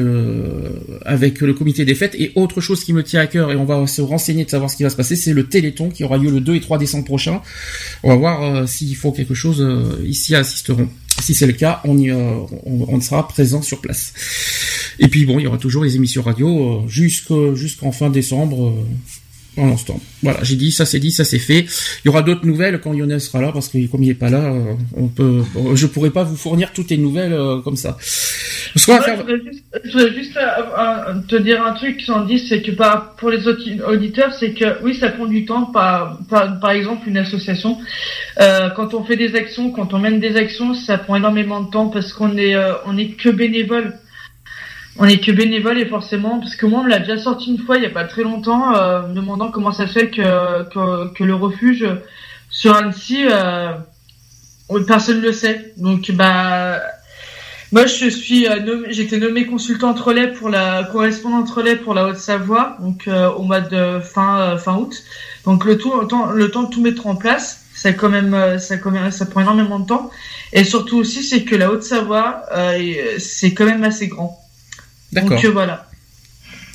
avec 1.04 1.40
le 1.40 1.54
comité 1.54 1.84
des 1.84 1.94
fêtes. 1.94 2.14
Et 2.18 2.32
autre 2.34 2.60
chose 2.60 2.84
qui 2.84 2.92
me 2.92 3.02
tient 3.02 3.20
à 3.20 3.26
cœur 3.26 3.50
et 3.50 3.56
on 3.56 3.64
va 3.64 3.86
se 3.86 4.02
renseigner 4.02 4.44
de 4.44 4.50
savoir 4.50 4.70
ce 4.70 4.76
qui 4.76 4.82
va 4.82 4.90
se 4.90 4.96
passer, 4.96 5.16
c'est 5.16 5.32
le 5.32 5.44
Téléthon 5.44 5.90
qui 5.90 6.04
aura 6.04 6.18
lieu 6.18 6.30
le 6.30 6.40
2 6.40 6.54
et 6.54 6.60
3 6.60 6.78
décembre 6.78 7.04
prochain. 7.04 7.40
On 8.02 8.08
va 8.08 8.16
voir 8.16 8.68
s'il 8.68 8.94
faut 8.96 9.12
quelque 9.12 9.34
chose 9.34 9.66
ici 10.04 10.34
à 10.34 10.44
Sisteron. 10.44 10.88
Si 11.22 11.34
c'est 11.34 11.46
le 11.46 11.52
cas, 11.52 11.80
euh, 11.86 12.40
on, 12.66 13.00
sera 13.00 13.28
présent 13.28 13.62
sur 13.62 13.80
place. 13.80 14.12
Et 14.98 15.06
puis 15.06 15.24
bon, 15.24 15.38
il 15.38 15.44
y 15.44 15.46
aura 15.46 15.56
toujours 15.56 15.84
les 15.84 15.94
émissions 15.94 16.20
radio 16.20 16.82
euh, 16.84 17.54
jusqu'en 17.54 17.92
fin 17.92 18.10
décembre. 18.10 18.74
Euh, 19.58 19.62
en 19.62 19.66
l'instant. 19.66 20.00
Voilà, 20.22 20.38
j'ai 20.42 20.56
dit, 20.56 20.72
ça 20.72 20.86
c'est 20.86 20.98
dit, 20.98 21.10
ça 21.10 21.24
c'est 21.24 21.38
fait. 21.38 21.60
Il 21.60 22.06
y 22.06 22.08
aura 22.08 22.22
d'autres 22.22 22.46
nouvelles 22.46 22.80
quand 22.80 22.92
Lionel 22.92 23.20
sera 23.20 23.42
là, 23.42 23.52
parce 23.52 23.68
que 23.68 23.86
comme 23.86 24.02
il 24.02 24.10
est 24.10 24.14
pas 24.14 24.30
là, 24.30 24.52
euh, 24.52 24.74
on 24.96 25.08
peut, 25.08 25.42
je 25.74 25.86
pourrais 25.86 26.10
pas 26.10 26.22
vous 26.22 26.36
fournir 26.36 26.72
toutes 26.72 26.90
les 26.90 26.96
nouvelles 26.96 27.32
euh, 27.32 27.60
comme 27.60 27.76
ça. 27.76 27.96
Je 28.00 28.86
voudrais 28.86 30.14
juste, 30.14 30.38
euh, 30.38 31.14
te 31.28 31.36
dire 31.36 31.64
un 31.64 31.72
truc 31.72 32.02
dit, 32.26 32.38
c'est 32.38 32.62
que 32.62 32.70
par, 32.70 33.16
pour 33.16 33.30
les 33.30 33.46
auditeurs, 33.46 34.32
c'est 34.32 34.54
que 34.54 34.82
oui, 34.82 34.94
ça 34.94 35.10
prend 35.10 35.26
du 35.26 35.44
temps. 35.44 35.66
Par, 35.66 36.18
par, 36.28 36.70
exemple, 36.70 37.08
une 37.08 37.18
association, 37.18 37.78
quand 38.38 38.94
on 38.94 39.04
fait 39.04 39.16
des 39.16 39.34
actions, 39.34 39.70
quand 39.70 39.92
on 39.92 39.98
mène 39.98 40.20
des 40.20 40.36
actions, 40.36 40.74
ça 40.74 40.96
prend 40.96 41.16
énormément 41.16 41.60
de 41.60 41.70
temps 41.70 41.88
parce 41.88 42.12
qu'on 42.12 42.36
est, 42.38 42.56
on 42.86 42.96
est 42.96 43.08
que 43.08 43.28
bénévole 43.28 43.94
on 44.98 45.04
est 45.06 45.24
que 45.24 45.32
bénévole 45.32 45.78
et 45.78 45.86
forcément, 45.86 46.38
parce 46.38 46.54
que 46.54 46.66
moi 46.66 46.80
on 46.80 46.84
me 46.84 46.90
l'a 46.90 46.98
déjà 46.98 47.16
sorti 47.16 47.50
une 47.50 47.58
fois 47.58 47.78
il 47.78 47.82
y 47.82 47.86
a 47.86 47.90
pas 47.90 48.04
très 48.04 48.22
longtemps, 48.22 48.74
euh, 48.74 49.08
me 49.08 49.14
demandant 49.14 49.50
comment 49.50 49.72
ça 49.72 49.86
fait 49.86 50.10
que, 50.10 51.08
que, 51.14 51.24
le 51.24 51.34
refuge 51.34 51.86
sur 52.50 52.74
Annecy, 52.74 53.24
euh, 53.30 53.72
personne 54.86 55.18
ne 55.18 55.22
le 55.22 55.32
sait. 55.32 55.72
Donc 55.78 56.10
bah 56.12 56.78
moi 57.72 57.86
je 57.86 58.08
suis 58.10 58.46
euh, 58.46 58.60
nommé, 58.60 58.88
j'ai 58.90 59.04
été 59.04 59.18
nommé 59.18 59.46
consultante 59.46 59.98
relais 59.98 60.30
pour 60.30 60.50
la 60.50 60.84
correspondante 60.84 61.48
relais 61.50 61.76
pour 61.76 61.94
la 61.94 62.04
Haute-Savoie, 62.06 62.76
donc 62.80 63.08
euh, 63.08 63.30
au 63.30 63.42
mois 63.42 63.62
de 63.62 63.98
fin 64.00 64.58
fin 64.58 64.76
août. 64.76 65.02
Donc 65.46 65.64
le, 65.64 65.72
le 65.72 66.06
temps 66.06 66.30
le 66.30 66.50
temps 66.50 66.64
de 66.64 66.70
tout 66.70 66.82
mettre 66.82 67.06
en 67.06 67.16
place, 67.16 67.64
ça 67.74 67.94
quand 67.94 68.10
même 68.10 68.58
ça 68.58 68.76
quand 68.76 68.90
même 68.90 69.10
ça 69.10 69.24
prend 69.24 69.40
énormément 69.40 69.78
de 69.78 69.86
temps. 69.86 70.10
Et 70.52 70.64
surtout 70.64 70.98
aussi 70.98 71.22
c'est 71.22 71.44
que 71.44 71.56
la 71.56 71.70
Haute-Savoie 71.72 72.42
c'est 73.18 73.54
quand 73.54 73.64
même 73.64 73.84
assez 73.84 74.08
grand. 74.08 74.41
D'accord. 75.12 75.42
Donc 75.42 75.52
voilà. 75.52 75.86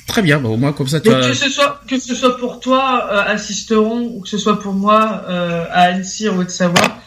Très 0.06 0.22
bien, 0.22 0.38
bah, 0.38 0.48
au 0.48 0.56
moins 0.56 0.72
comme 0.72 0.88
ça 0.88 1.00
tu 1.00 1.10
Donc, 1.10 1.20
que 1.20 1.34
ce 1.34 1.50
soit 1.50 1.82
que 1.86 1.98
ce 1.98 2.14
soit 2.14 2.38
pour 2.38 2.60
toi 2.60 3.08
euh, 3.10 3.22
assisteront 3.26 4.10
ou 4.14 4.20
que 4.20 4.28
ce 4.28 4.38
soit 4.38 4.58
pour 4.58 4.72
moi 4.72 5.22
euh, 5.28 5.66
à 5.70 5.82
Annecy 5.82 6.30
en 6.30 6.38
Haute-Savoie, 6.38 6.98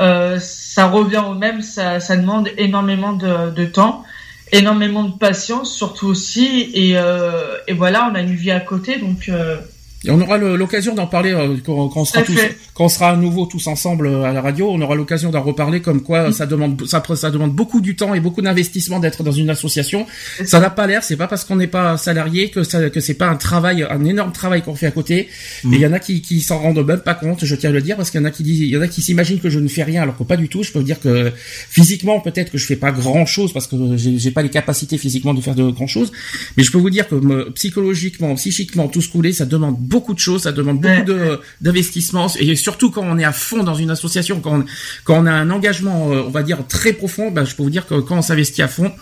euh, 0.00 0.38
ça 0.40 0.86
revient 0.86 1.22
au 1.28 1.34
même, 1.34 1.62
ça, 1.62 2.00
ça 2.00 2.16
demande 2.16 2.48
énormément 2.58 3.12
de, 3.12 3.50
de 3.50 3.64
temps, 3.64 4.04
énormément 4.50 5.04
de 5.04 5.16
patience 5.16 5.72
surtout 5.72 6.08
aussi 6.08 6.70
et, 6.74 6.98
euh, 6.98 7.56
et 7.68 7.72
voilà, 7.72 8.10
on 8.10 8.16
a 8.16 8.20
une 8.20 8.34
vie 8.34 8.50
à 8.50 8.60
côté 8.60 8.98
donc 8.98 9.28
euh, 9.28 9.56
et 10.02 10.10
on 10.10 10.20
aura 10.20 10.38
l'occasion 10.38 10.94
d'en 10.94 11.06
parler 11.06 11.32
euh, 11.32 11.56
quand, 11.64 11.90
on 11.94 12.04
sera 12.06 12.22
tous, 12.22 12.38
quand 12.72 12.84
on 12.84 12.88
sera 12.88 13.10
à 13.10 13.16
nouveau 13.16 13.44
tous 13.44 13.66
ensemble 13.66 14.06
euh, 14.06 14.22
à 14.22 14.32
la 14.32 14.40
radio. 14.40 14.70
On 14.70 14.80
aura 14.80 14.94
l'occasion 14.94 15.30
d'en 15.30 15.42
reparler 15.42 15.82
comme 15.82 16.02
quoi 16.02 16.32
ça 16.32 16.46
demande 16.46 16.86
ça, 16.86 17.02
ça 17.16 17.30
demande 17.30 17.52
beaucoup 17.52 17.82
du 17.82 17.96
temps 17.96 18.14
et 18.14 18.20
beaucoup 18.20 18.40
d'investissement 18.40 18.98
d'être 18.98 19.22
dans 19.22 19.32
une 19.32 19.50
association. 19.50 20.06
Ça 20.46 20.58
n'a 20.58 20.70
pas 20.70 20.86
l'air. 20.86 21.04
C'est 21.04 21.16
pas 21.16 21.26
parce 21.26 21.44
qu'on 21.44 21.56
n'est 21.56 21.66
pas 21.66 21.98
salarié 21.98 22.48
que 22.48 22.62
ça 22.62 22.88
que 22.88 23.00
c'est 23.00 23.14
pas 23.14 23.28
un 23.28 23.36
travail, 23.36 23.86
un 23.90 24.02
énorme 24.06 24.32
travail 24.32 24.62
qu'on 24.62 24.74
fait 24.74 24.86
à 24.86 24.90
côté. 24.90 25.28
Mm. 25.64 25.74
Et 25.74 25.76
il 25.76 25.82
y 25.82 25.86
en 25.86 25.92
a 25.92 25.98
qui, 25.98 26.22
qui 26.22 26.40
s'en 26.40 26.58
rendent 26.58 26.86
même 26.86 27.00
pas 27.00 27.14
compte. 27.14 27.44
Je 27.44 27.54
tiens 27.54 27.68
à 27.68 27.72
le 27.74 27.82
dire 27.82 27.96
parce 27.96 28.10
qu'il 28.10 28.20
y 28.20 28.22
en 28.22 28.26
a 28.26 28.30
qui 28.30 28.42
disent, 28.42 28.60
il 28.60 28.68
y 28.68 28.76
en 28.78 28.80
a 28.80 28.88
qui 28.88 29.02
s'imaginent 29.02 29.40
que 29.40 29.50
je 29.50 29.58
ne 29.58 29.68
fais 29.68 29.82
rien 29.82 30.02
alors 30.02 30.16
que 30.16 30.22
pas 30.22 30.38
du 30.38 30.48
tout. 30.48 30.62
Je 30.62 30.72
peux 30.72 30.78
vous 30.78 30.84
dire 30.86 31.00
que 31.00 31.30
physiquement 31.36 32.20
peut-être 32.20 32.50
que 32.50 32.56
je 32.56 32.64
fais 32.64 32.76
pas 32.76 32.90
grand 32.90 33.26
chose 33.26 33.52
parce 33.52 33.66
que 33.66 33.76
j'ai 33.96 34.30
pas 34.30 34.40
les 34.42 34.48
capacités 34.48 34.96
physiquement 34.96 35.34
de 35.34 35.42
faire 35.42 35.54
de 35.54 35.70
grand 35.70 35.86
chose. 35.86 36.10
Mais 36.56 36.62
je 36.62 36.72
peux 36.72 36.78
vous 36.78 36.88
dire 36.88 37.06
que 37.06 37.50
psychologiquement, 37.50 38.34
psychiquement, 38.36 38.88
tout 38.88 39.02
ce 39.02 39.10
couler, 39.10 39.34
ça 39.34 39.44
demande 39.44 39.76
beaucoup 39.90 40.14
de 40.14 40.20
choses, 40.20 40.42
ça 40.44 40.52
demande 40.52 40.80
beaucoup 40.80 41.04
de 41.04 41.40
d'investissement 41.60 42.28
et 42.38 42.54
surtout 42.56 42.90
quand 42.90 43.02
on 43.04 43.18
est 43.18 43.24
à 43.24 43.32
fond 43.32 43.62
dans 43.64 43.74
une 43.74 43.90
association, 43.90 44.40
quand 44.40 44.60
on, 44.60 44.64
quand 45.04 45.16
on 45.22 45.26
a 45.26 45.32
un 45.32 45.50
engagement, 45.50 46.12
euh, 46.12 46.22
on 46.26 46.30
va 46.30 46.42
dire 46.42 46.58
très 46.68 46.92
profond, 46.92 47.30
ben, 47.30 47.44
je 47.44 47.54
peux 47.56 47.64
vous 47.64 47.70
dire 47.70 47.86
que 47.86 47.96
quand 47.96 48.18
on 48.18 48.22
s'investit 48.22 48.62
à 48.62 48.68
fond, 48.68 48.92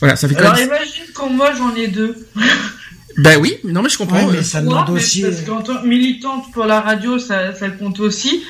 voilà, 0.00 0.16
ça 0.16 0.28
fait. 0.28 0.36
Alors 0.36 0.58
imagine 0.58 1.04
quand 1.14 1.30
moi 1.30 1.52
j'en 1.56 1.74
ai 1.74 1.88
deux. 1.88 2.14
Ben 3.18 3.38
oui, 3.40 3.56
non 3.64 3.80
mais 3.80 3.88
je 3.88 3.96
comprends. 3.96 4.26
mais 4.30 4.42
ça 4.42 4.60
demande 4.60 4.90
aussi. 4.90 5.22
Parce 5.22 5.40
qu'en 5.40 5.62
tant 5.62 5.80
que 5.80 5.86
militante 5.86 6.52
pour 6.52 6.66
la 6.66 6.82
radio, 6.82 7.18
ça, 7.18 7.54
ça 7.54 7.70
compte 7.70 7.98
aussi. 7.98 8.42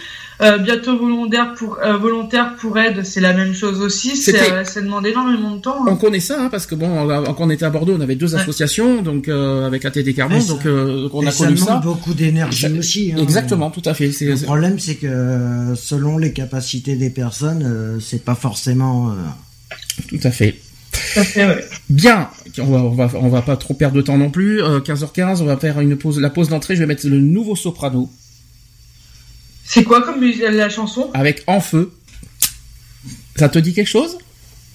Euh, 0.43 0.59
bientôt 0.59 0.99
volontaire 0.99 1.55
pour 1.55 1.79
euh, 1.79 1.97
volontaire 1.97 2.57
pour 2.57 2.79
aide, 2.79 3.05
c'est 3.05 3.21
la 3.21 3.33
même 3.33 3.55
chose 3.55 3.81
aussi. 3.81 4.13
Euh, 4.29 4.65
ça 4.65 4.81
demande 4.83 5.07
énormément 5.07 5.53
de 5.53 5.61
temps. 5.61 5.79
Hein. 5.81 5.89
On 5.89 5.97
connaît 5.97 6.21
ça 6.21 6.43
hein, 6.43 6.49
parce 6.51 6.67
que 6.67 6.75
bon, 6.75 7.09
quand 7.35 7.47
on 7.47 7.51
était 7.51 7.65
à 7.65 7.71
Bordeaux, 7.71 7.95
on 7.97 8.01
avait 8.01 8.17
deux 8.17 8.37
associations, 8.37 9.03
donc 9.03 9.29
avec 9.29 9.85
ATD 9.85 10.15
Carbone, 10.15 10.45
donc, 10.47 10.61
on 10.67 11.27
a 11.27 11.33
connu 11.33 11.57
ça. 11.57 11.77
beaucoup 11.77 12.13
d'énergie 12.13 12.79
aussi. 12.79 13.13
Hein. 13.15 13.23
Exactement, 13.23 13.71
tout 13.71 13.83
à 13.85 13.95
fait. 13.95 14.09
Le 14.21 14.43
problème, 14.45 14.79
c'est 14.79 14.97
que 14.97 15.75
selon 15.75 16.19
les 16.19 16.33
capacités 16.33 16.97
des 16.97 17.11
personnes, 17.11 17.99
c'est 18.01 18.25
pas 18.25 18.35
forcément. 18.35 19.15
Tout 20.09 20.21
à 20.23 20.31
fait. 20.31 20.57
Bien, 21.89 22.29
on 22.59 22.65
va, 22.65 22.79
on 22.79 22.91
va, 22.91 23.11
on 23.15 23.29
va 23.29 23.43
pas 23.43 23.57
trop 23.57 23.75
perdre 23.75 23.97
de 23.97 24.03
temps 24.03 24.19
non 24.19 24.31
plus. 24.31 24.61
15h15, 24.61 25.41
on 25.41 25.45
va 25.47 25.57
faire 25.57 25.81
une 25.81 25.97
pause, 25.97 26.21
la 26.21 26.31
pause 26.31 26.51
d'entrée. 26.51 26.75
Je 26.75 26.81
vais 26.81 26.87
mettre 26.87 27.07
le 27.07 27.21
nouveau 27.21 27.57
soprano. 27.57 28.11
C'est 29.67 29.85
quoi 29.85 30.03
comme 30.03 30.23
la 30.23 30.69
chanson? 30.69 31.11
Avec 31.15 31.43
En 31.47 31.61
Feu. 31.61 31.93
Ça 33.37 33.49
te 33.49 33.59
dit 33.59 33.75
quelque 33.75 33.89
chose? 33.89 34.19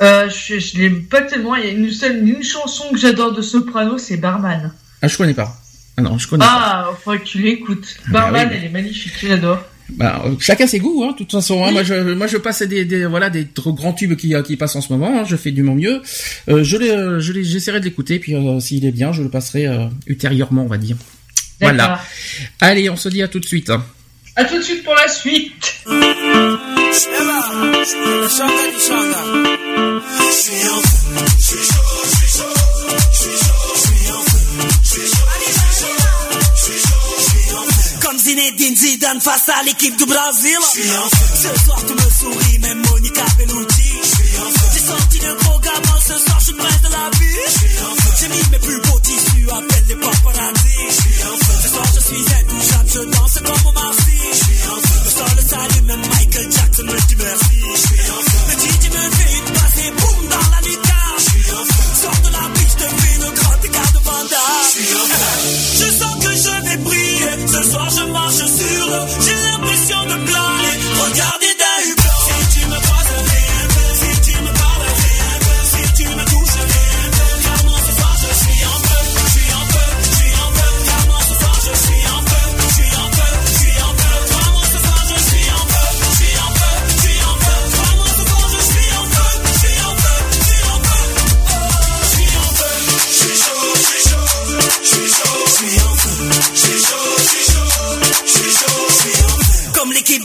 Euh, 0.01 0.29
Je, 0.29 0.59
je 0.59 0.77
l'aime 0.77 1.03
pas 1.03 1.21
tellement. 1.21 1.55
Il 1.55 1.65
y 1.65 1.67
a 1.67 1.71
une, 1.71 1.91
seule, 1.91 2.27
une 2.27 2.43
chanson 2.43 2.85
que 2.91 2.97
j'adore 2.97 3.33
de 3.33 3.41
Soprano, 3.41 3.97
c'est 3.97 4.17
Barman. 4.17 4.73
Ah, 5.01 5.07
je 5.07 5.17
connais 5.17 5.33
pas. 5.33 5.57
Ah 5.97 6.01
non, 6.01 6.17
je 6.17 6.27
connais 6.27 6.45
ah, 6.47 6.47
pas. 6.47 6.89
Ah, 6.91 6.97
faudrait 7.03 7.19
que 7.19 7.25
tu 7.25 7.39
l'écoutes. 7.39 7.97
Bah 8.07 8.21
Barman, 8.21 8.49
elle 8.51 8.65
est 8.65 8.69
magnifique, 8.69 9.13
j'adore. 9.21 9.63
Bah, 9.89 10.23
euh, 10.25 10.35
chacun 10.39 10.67
ses 10.67 10.79
goûts, 10.79 11.03
hein, 11.03 11.11
de 11.11 11.17
toute 11.17 11.31
façon. 11.31 11.65
Hein. 11.65 11.71
moi, 11.71 11.83
je, 11.83 12.13
moi, 12.13 12.27
je 12.27 12.37
passe 12.37 12.61
des, 12.61 12.85
des 12.85 13.05
voilà, 13.05 13.29
des 13.29 13.47
grands 13.55 13.93
tubes 13.93 14.15
qui, 14.15 14.33
qui 14.45 14.57
passent 14.57 14.75
en 14.75 14.81
ce 14.81 14.91
moment. 14.93 15.19
Hein. 15.19 15.25
je 15.27 15.35
fais 15.35 15.51
du 15.51 15.63
mon 15.63 15.75
mieux. 15.75 16.01
Euh, 16.49 16.63
je 16.63 16.77
l'ai, 16.77 16.91
euh, 16.91 17.19
je 17.19 17.33
j'essaierai 17.41 17.79
de 17.79 17.85
l'écouter. 17.85 18.19
Puis, 18.19 18.35
s'il 18.59 18.85
est 18.85 18.91
bien, 18.91 19.11
je 19.11 19.23
le 19.23 19.29
passerai 19.29 19.67
ultérieurement, 20.07 20.63
on 20.63 20.67
va 20.67 20.77
dire. 20.77 20.97
Voilà. 21.59 22.01
Allez, 22.59 22.89
on 22.89 22.95
se 22.95 23.09
dit 23.09 23.21
à 23.21 23.27
tout 23.27 23.39
de 23.39 23.45
suite. 23.45 23.71
A 24.41 24.45
tout 24.45 24.57
de 24.57 24.63
suite 24.63 24.83
pour 24.83 24.95
la 24.95 25.07
suite. 25.07 25.51
Comme 38.01 38.17
Zinedine 38.17 38.75
Zidane 38.75 39.21
face 39.21 39.49
à 39.49 39.61
l'équipe 39.63 39.95
du 39.95 40.05
Brésil. 40.05 40.57
Ce 40.63 41.63
soir 41.63 41.79
tu 41.85 41.93
me 41.93 42.09
souris, 42.09 42.59
même 42.61 42.81
Monica 42.89 43.23
Bellucci. 43.37 43.93
J'ai 44.73 44.79
sorti 44.79 45.19
de 45.19 45.33
gros 45.43 45.59
gamin, 45.59 45.99
ce 46.03 46.17
soir 46.17 46.39
je 46.39 46.45
suis 46.45 46.53
près 46.55 46.79
de 46.79 46.91
la 46.91 47.11
vie. 47.19 47.31
J'ai 48.19 48.27
mis 48.27 48.49
mes 48.49 48.57
plus 48.57 48.81
beaux 48.81 48.99
tissus, 49.01 49.47
appelle 49.51 49.85
les 49.87 49.95
paparazzi. 49.97 51.50
Soir 51.71 51.85
je 51.95 52.01
suis 52.01 52.25
intouchable, 52.39 52.89
je 52.93 52.99
danse 53.11 53.39
comme 53.45 53.67
au 53.67 53.71
Marseille. 53.71 54.11
Salut, 55.47 55.81
même 55.85 55.99
Michael 55.99 56.51
Jackson 56.51 56.83
me 56.83 57.07
dit 57.07 57.15
merci. 57.17 57.59
Le 58.47 58.53
DJ 58.59 58.89
me 58.89 59.03
fait 59.15 59.37
une 59.37 59.53
passe 59.53 59.77
et 59.85 59.91
boum 59.91 60.27
dans 60.29 60.49
la 60.51 60.61
lucarne. 60.67 61.19
Sors 62.01 62.21
de 62.23 62.31
la 62.31 62.49
biche, 62.53 62.75
te 62.75 62.83
fais 62.83 63.15
une 63.15 63.33
grotte 63.33 63.65
et 63.65 63.69
garde 63.69 63.99
bandage. 64.03 64.73
Je 65.79 65.87
sens 65.91 66.15
que 66.23 66.31
je 66.35 66.69
vais 66.69 66.77
briller. 66.77 67.47
Ce 67.47 67.63
soir, 67.71 67.89
je 67.89 68.03
marche 68.11 68.35
sur 68.35 68.87
l'eau. 68.87 69.50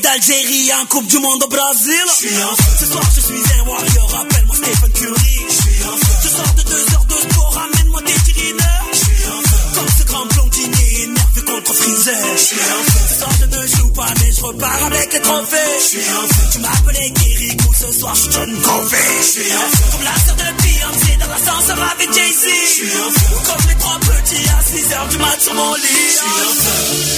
d'Algérie 0.07 0.71
en 0.81 0.87
Coupe 0.87 1.07
du 1.07 1.19
Monde 1.19 1.43
au 1.43 1.49
Brésil. 1.49 2.05
Ce 2.79 2.87
soir, 2.87 3.03
je 3.17 3.21
suis 3.21 3.43
un 3.59 3.69
warrior, 3.69 4.21
appelle-moi 4.21 4.55
Stephen 4.55 4.93
Curry. 4.93 5.66
Contre 12.07 12.19
Freezer. 12.19 12.39
Ce 12.39 13.15
soir, 13.19 13.31
je 13.41 13.47
ne 13.47 13.67
joue 13.67 13.91
pas, 13.91 14.13
mais 14.21 14.33
je 14.33 14.41
repars 14.43 14.85
avec 14.87 15.13
les 15.13 15.21
trophées. 15.21 15.57
Tu 16.53 16.59
m'appelais 16.61 17.11
Kirikou, 17.11 17.75
ce 17.75 17.93
soir, 17.99 18.15
je 18.15 18.31
donne 18.31 18.61
Covey. 18.61 18.97
Comme 19.91 20.05
la 20.05 20.15
sœur 20.25 20.37
de 20.37 20.63
Beyoncé 20.63 21.17
dans 21.19 21.29
l'ascenseur 21.29 21.79
avec 21.95 22.13
Jay-Z. 22.15 22.47
Comme 23.47 23.69
les 23.69 23.75
trois 23.77 23.99
petits 23.99 24.49
à 24.49 24.63
6 24.63 24.93
heures 24.93 25.09
du 25.09 25.19
mat 25.19 25.41
sur 25.41 25.55
mon 25.55 25.75
lit. 25.75 26.13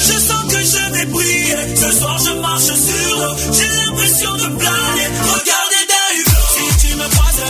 Je 0.07 0.19
sens 0.19 0.53
que 0.53 0.59
je 0.59 0.93
vais 0.93 1.07
briller. 1.07 1.77
Ce 1.77 1.99
soir, 1.99 2.19
je 2.19 2.33
marche 2.41 2.65
sur 2.65 3.17
l'eau. 3.17 3.37
J'ai 3.53 3.69
l'impression 3.69 4.33
de 4.35 4.57
planer. 4.57 5.09
Regardez 5.21 5.85
d'un 5.91 6.09
hublot. 6.19 6.49
Si 6.57 6.87
tu 6.87 6.95
me 6.95 7.09
croises, 7.09 7.43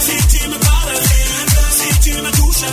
si 0.00 0.38
tu 0.38 0.48
me 0.48 0.58
parles, 0.58 0.96
si 1.70 2.10
tu 2.10 2.12
me 2.22 2.30
touches, 2.32 2.66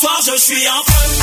je 0.00 0.36
suis 0.36 0.68
en 0.68 0.82
feu, 0.84 1.17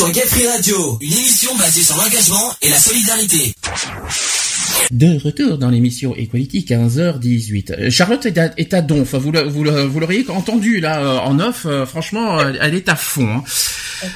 sur 0.00 0.10
Gay 0.12 0.46
Radio, 0.48 0.96
une 1.02 1.12
émission 1.12 1.54
basée 1.58 1.82
sur 1.82 1.94
l'engagement 1.94 2.54
et 2.62 2.70
la 2.70 2.78
solidarité. 2.78 3.52
De 4.90 5.22
retour 5.22 5.58
dans 5.58 5.68
l'émission 5.68 6.16
Equality, 6.16 6.64
15h18. 6.66 7.72
Euh, 7.78 7.90
Charlotte 7.90 8.24
est 8.24 8.38
à, 8.38 8.50
est 8.56 8.72
à 8.72 8.80
donf, 8.80 9.14
vous, 9.14 9.30
vous, 9.30 9.64
vous 9.90 10.00
l'auriez 10.00 10.24
entendu 10.30 10.80
là 10.80 11.00
euh, 11.02 11.18
en 11.18 11.38
off, 11.38 11.66
euh, 11.66 11.84
franchement, 11.84 12.40
elle 12.40 12.74
est 12.74 12.88
à 12.88 12.96
fond. 12.96 13.28
Hein. 13.28 13.44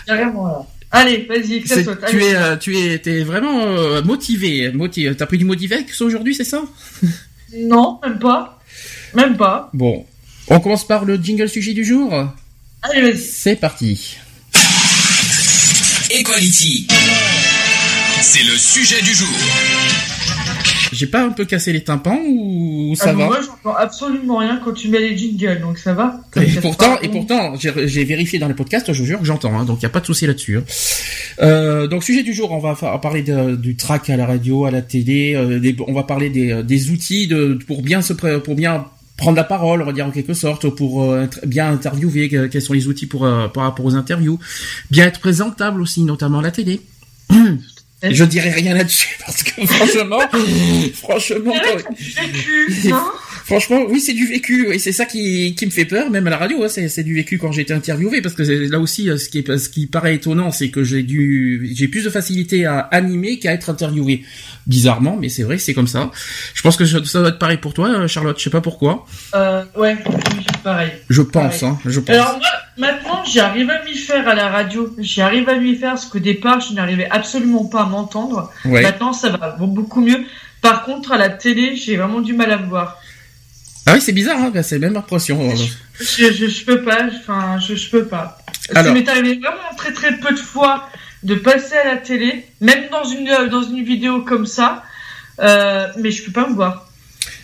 Carrément 0.07 0.47
là. 0.47 0.67
Allez, 0.91 1.27
vas-y, 1.29 1.61
que 1.61 1.69
ça 1.69 1.75
C'est- 1.75 1.85
saute. 1.85 2.01
tu 2.09 2.25
es, 2.25 2.35
euh, 2.35 2.57
tu 2.57 2.79
es, 2.79 2.99
t'es 3.01 3.23
vraiment 3.23 3.61
euh, 3.67 4.01
motivé, 4.03 4.73
motivé. 4.73 5.15
T'as 5.15 5.27
pris 5.27 5.37
du 5.37 5.45
Modivex 5.45 6.01
aujourd'hui, 6.01 6.35
c'est 6.35 6.45
ça? 6.45 6.63
Non, 7.57 8.01
même 8.03 8.19
pas. 8.19 8.59
Même 9.15 9.37
pas. 9.37 9.69
Bon, 9.75 10.07
on 10.49 10.61
commence 10.61 10.87
par 10.87 11.05
le 11.05 11.17
jingle 11.17 11.49
sujet 11.51 11.75
du 11.75 11.85
jour. 11.85 12.11
Allez, 12.83 13.03
vas-y. 13.03 13.19
C'est 13.19 13.57
parti. 13.57 14.17
Equality. 16.17 16.87
C'est 18.23 18.43
le 18.45 18.57
sujet 18.57 19.03
du 19.03 19.13
jour. 19.15 19.29
J'ai 20.93 21.07
pas 21.09 21.23
un 21.25 21.31
peu 21.31 21.45
cassé 21.45 21.73
les 21.73 21.83
tympans 21.83 22.21
ou 22.25 22.95
ça 22.97 23.07
Ah, 23.09 23.13
va 23.15 23.25
Moi, 23.27 23.41
j'entends 23.45 23.77
absolument 23.77 24.37
rien 24.39 24.61
quand 24.65 24.73
tu 24.73 24.89
mets 24.89 25.01
les 25.01 25.17
jingles, 25.17 25.61
donc 25.61 25.77
ça 25.79 25.93
va. 25.93 26.21
Et 26.37 26.47
pourtant, 26.61 27.01
et 27.03 27.09
pourtant, 27.09 27.55
j'ai 27.59 28.05
vérifié 28.05 28.39
dans 28.39 28.47
les 28.47 28.55
podcasts, 28.55 28.93
je 28.93 28.99
vous 29.01 29.07
jure 29.07 29.19
que 29.19 29.25
j'entends, 29.25 29.59
hein, 29.59 29.65
donc 29.65 29.79
il 29.81 29.83
y 29.83 29.87
a 29.87 29.91
pas 29.91 29.99
de 30.01 30.07
souci 30.07 30.27
là-dessus. 30.29 30.59
hein. 30.59 30.65
Euh, 31.43 31.89
donc 31.89 32.05
sujet 32.05 32.23
du 32.23 32.33
jour, 32.33 32.53
on 32.53 32.61
va 32.61 32.77
parler 32.99 33.23
de- 33.23 33.57
du 33.57 33.75
track 33.75 34.09
à 34.09 34.17
la 34.17 34.27
radio, 34.27 34.67
à 34.67 34.71
la 34.71 34.83
télé. 34.83 35.35
euh, 35.35 35.59
des- 35.59 35.75
on 35.89 35.93
va 35.95 36.05
parler 36.05 36.31
des, 36.31 36.63
des 36.63 36.91
outils 36.91 37.27
de, 37.27 37.59
pour 37.67 37.83
bien 37.83 38.03
se 38.03 38.13
pour 38.13 38.55
bien 38.55 38.87
prendre 39.17 39.37
la 39.37 39.45
parole, 39.45 39.81
on 39.83 39.85
va 39.85 39.93
dire 39.93 40.07
en 40.07 40.11
quelque 40.11 40.35
sorte, 40.35 40.69
pour 40.69 41.05
euh, 41.05 41.27
bien 41.47 41.71
interviewer. 41.73 42.29
que- 42.29 42.47
Quels 42.47 42.63
sont 42.63 42.73
les 42.73 42.89
outils 42.89 43.07
pour 43.07 43.25
euh, 43.25 43.49
par 43.49 43.63
rapport 43.65 43.87
aux 43.87 43.95
interviews, 43.95 44.39
bien 44.91 45.07
être 45.07 45.21
présentable 45.21 45.81
aussi, 45.81 46.03
notamment 46.03 46.41
à 46.41 46.43
la 46.43 46.51
télé. 46.51 46.81
Je 48.03 48.25
dirais 48.25 48.51
rien 48.51 48.75
là-dessus 48.75 49.17
parce 49.25 49.43
que 49.43 49.67
franchement, 49.67 50.19
franchement, 50.95 51.55
non? 52.91 52.99
Franchement, 53.45 53.81
oui, 53.91 54.01
c'est 54.01 54.15
du 54.15 54.27
vécu, 54.27 54.73
et 54.73 54.79
c'est 54.79 54.93
ça 54.93 55.05
qui, 55.05 55.55
qui 55.55 55.67
me 55.67 55.71
fait 55.71 55.85
peur, 55.85 56.09
même 56.09 56.27
à 56.27 56.31
la 56.31 56.39
radio, 56.39 56.65
hein, 56.65 56.69
c'est, 56.69 57.03
du 57.03 57.15
vécu 57.15 57.37
quand 57.37 57.53
j'ai 57.53 57.61
été 57.61 57.75
interviewé, 57.75 58.23
parce 58.23 58.35
que 58.35 58.43
là 58.43 58.79
aussi, 58.81 59.11
euh, 59.11 59.19
ce 59.19 59.29
qui, 59.29 59.41
est, 59.41 59.59
ce 59.59 59.69
qui 59.69 59.87
paraît 59.87 60.15
étonnant, 60.15 60.51
c'est 60.51 60.71
que 60.71 60.83
j'ai 60.83 61.03
dû, 61.03 61.71
j'ai 61.75 61.87
plus 61.89 62.05
de 62.05 62.09
facilité 62.09 62.65
à 62.65 62.79
animer 62.79 63.39
qu'à 63.39 63.53
être 63.53 63.69
interviewé. 63.69 64.23
Bizarrement, 64.67 65.19
mais 65.21 65.29
c'est 65.29 65.43
vrai, 65.43 65.59
c'est 65.59 65.75
comme 65.75 65.87
ça. 65.87 66.11
Je 66.55 66.63
pense 66.63 66.79
que 66.79 66.87
ça 66.87 67.01
doit 67.21 67.29
être 67.29 67.39
pareil 67.39 67.59
pour 67.59 67.75
toi, 67.75 67.89
euh, 67.91 68.09
Charlotte, 68.09 68.39
je 68.39 68.45
sais 68.45 68.51
pas 68.51 68.63
pourquoi. 68.63 69.05
euh, 69.35 69.63
Ouais, 69.77 69.99
pareil. 70.63 70.93
Je 71.11 71.21
pense, 71.21 71.63
hein, 71.63 71.79
je 71.85 72.01
pense. 72.01 72.17
Alors 72.17 72.39
moi, 72.39 72.49
maintenant, 72.89 73.25
j'arrive 73.31 73.69
à 73.69 73.85
m'y 73.85 73.95
faire 73.95 74.27
à 74.27 74.35
la 74.35 74.49
radio. 74.49 74.95
J'arrive 74.99 75.51
à 75.51 75.59
m'y 75.59 75.77
faire, 75.77 75.91
parce 75.91 76.07
qu'au 76.07 76.19
départ, 76.19 76.61
je 76.61 76.73
n'arrivais 76.73 77.09
absolument 77.11 77.67
pas 77.67 77.83
à 77.83 77.87
m'entendre. 77.87 78.51
ouais. 78.65 78.81
Maintenant, 78.81 79.13
ça 79.13 79.29
va 79.29 79.51
beaucoup 79.61 80.01
mieux. 80.01 80.25
Par 80.63 80.85
contre, 80.85 81.13
à 81.13 81.19
la 81.19 81.29
télé, 81.29 81.77
j'ai 81.77 81.99
vraiment 81.99 82.23
du 82.23 82.33
mal 82.33 82.51
à 82.51 82.57
me 82.57 82.67
voir. 82.69 83.03
Ah 83.87 83.95
oui, 83.95 84.01
c'est 84.01 84.13
bizarre, 84.13 84.39
hein, 84.43 84.63
c'est 84.63 84.79
la 84.79 84.89
même 84.91 84.97
euh. 84.97 85.55
Je, 86.01 86.33
je, 86.33 86.49
je 86.49 86.65
peux 86.65 86.83
pas, 86.83 87.07
enfin, 87.19 87.59
je, 87.59 87.75
je 87.75 87.91
peux 87.91 88.07
pas. 88.07 88.39
Alors. 88.71 88.85
Ça 88.87 88.93
m'est 88.93 89.09
arrivé 89.09 89.35
vraiment 89.37 89.77
très 89.77 89.93
très 89.93 90.17
peu 90.19 90.33
de 90.33 90.39
fois 90.39 90.89
de 91.23 91.35
passer 91.35 91.75
à 91.77 91.95
la 91.95 91.97
télé, 91.97 92.45
même 92.61 92.85
dans 92.91 93.05
une, 93.05 93.29
euh, 93.29 93.49
dans 93.49 93.63
une 93.63 93.85
vidéo 93.85 94.23
comme 94.23 94.47
ça, 94.47 94.85
euh, 95.41 95.87
mais 95.99 96.11
je 96.11 96.25
peux 96.25 96.33
pas 96.33 96.49
me 96.49 96.55
voir. 96.55 96.91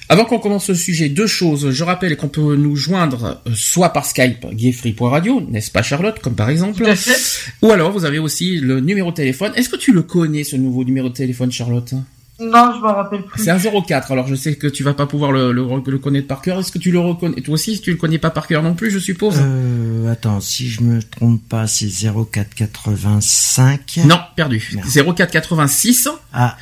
Avant 0.08 0.24
qu'on 0.24 0.40
commence 0.40 0.68
le 0.68 0.74
sujet, 0.74 1.08
deux 1.08 1.28
choses. 1.28 1.70
Je 1.70 1.84
rappelle 1.84 2.16
qu'on 2.16 2.28
peut 2.28 2.56
nous 2.56 2.74
joindre 2.74 3.40
euh, 3.46 3.52
soit 3.54 3.90
par 3.90 4.04
Skype, 4.04 4.44
gayfree.radio, 4.52 5.40
n'est-ce 5.48 5.70
pas 5.70 5.82
Charlotte, 5.82 6.18
comme 6.20 6.34
par 6.34 6.50
exemple, 6.50 6.82
Tout 6.82 6.90
à 6.90 6.96
fait. 6.96 7.50
ou 7.62 7.70
alors 7.70 7.92
vous 7.92 8.04
avez 8.04 8.18
aussi 8.18 8.58
le 8.58 8.80
numéro 8.80 9.10
de 9.10 9.16
téléphone. 9.16 9.52
Est-ce 9.56 9.68
que 9.68 9.76
tu 9.76 9.92
le 9.92 10.02
connais, 10.02 10.42
ce 10.42 10.56
nouveau 10.56 10.84
numéro 10.84 11.08
de 11.08 11.14
téléphone, 11.14 11.52
Charlotte? 11.52 11.94
Non, 12.40 12.72
je 12.74 12.80
m'en 12.80 12.94
rappelle 12.94 13.22
plus. 13.22 13.44
C'est 13.44 13.50
un 13.50 13.58
04, 13.58 14.12
alors 14.12 14.26
je 14.26 14.34
sais 14.34 14.54
que 14.56 14.66
tu 14.66 14.82
vas 14.82 14.94
pas 14.94 15.06
pouvoir 15.06 15.30
le, 15.32 15.52
le, 15.52 15.62
le 15.86 15.98
connaître 15.98 16.26
par 16.26 16.40
cœur. 16.42 16.58
Est-ce 16.60 16.72
que 16.72 16.78
tu 16.78 16.90
le 16.90 16.98
reconnais 16.98 17.40
Toi 17.42 17.54
aussi, 17.54 17.80
tu 17.80 17.90
le 17.90 17.96
connais 17.96 18.18
pas 18.18 18.30
par 18.30 18.46
cœur 18.46 18.62
non 18.62 18.74
plus, 18.74 18.90
je 18.90 18.98
suppose? 18.98 19.36
Euh, 19.40 20.10
attends, 20.10 20.40
si 20.40 20.68
je 20.68 20.82
me 20.82 21.02
trompe 21.02 21.40
pas, 21.48 21.66
c'est 21.66 21.88
0485. 21.88 24.00
Non, 24.04 24.18
perdu. 24.36 24.70
Merde. 24.74 24.88
0486 25.16 26.08
Ah, 26.32 26.56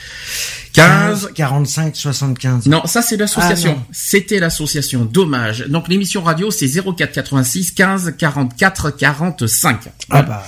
15 0.73 1.27
15 1.27 1.33
45 1.35 1.97
75. 1.97 2.67
Non, 2.67 2.85
ça 2.87 3.03
c'est 3.03 3.17
l'association. 3.17 3.77
Ah. 3.81 3.85
C'était 3.93 4.41
l'association. 4.41 5.05
Dommage. 5.05 5.67
Donc 5.69 5.89
l'émission 5.89 6.23
radio 6.23 6.51
c'est 6.51 6.69
04 6.69 7.13
86 7.13 7.73
15 7.73 8.15
44 8.19 8.91
45. 8.91 9.81
Ah 10.11 10.23
bah, 10.23 10.45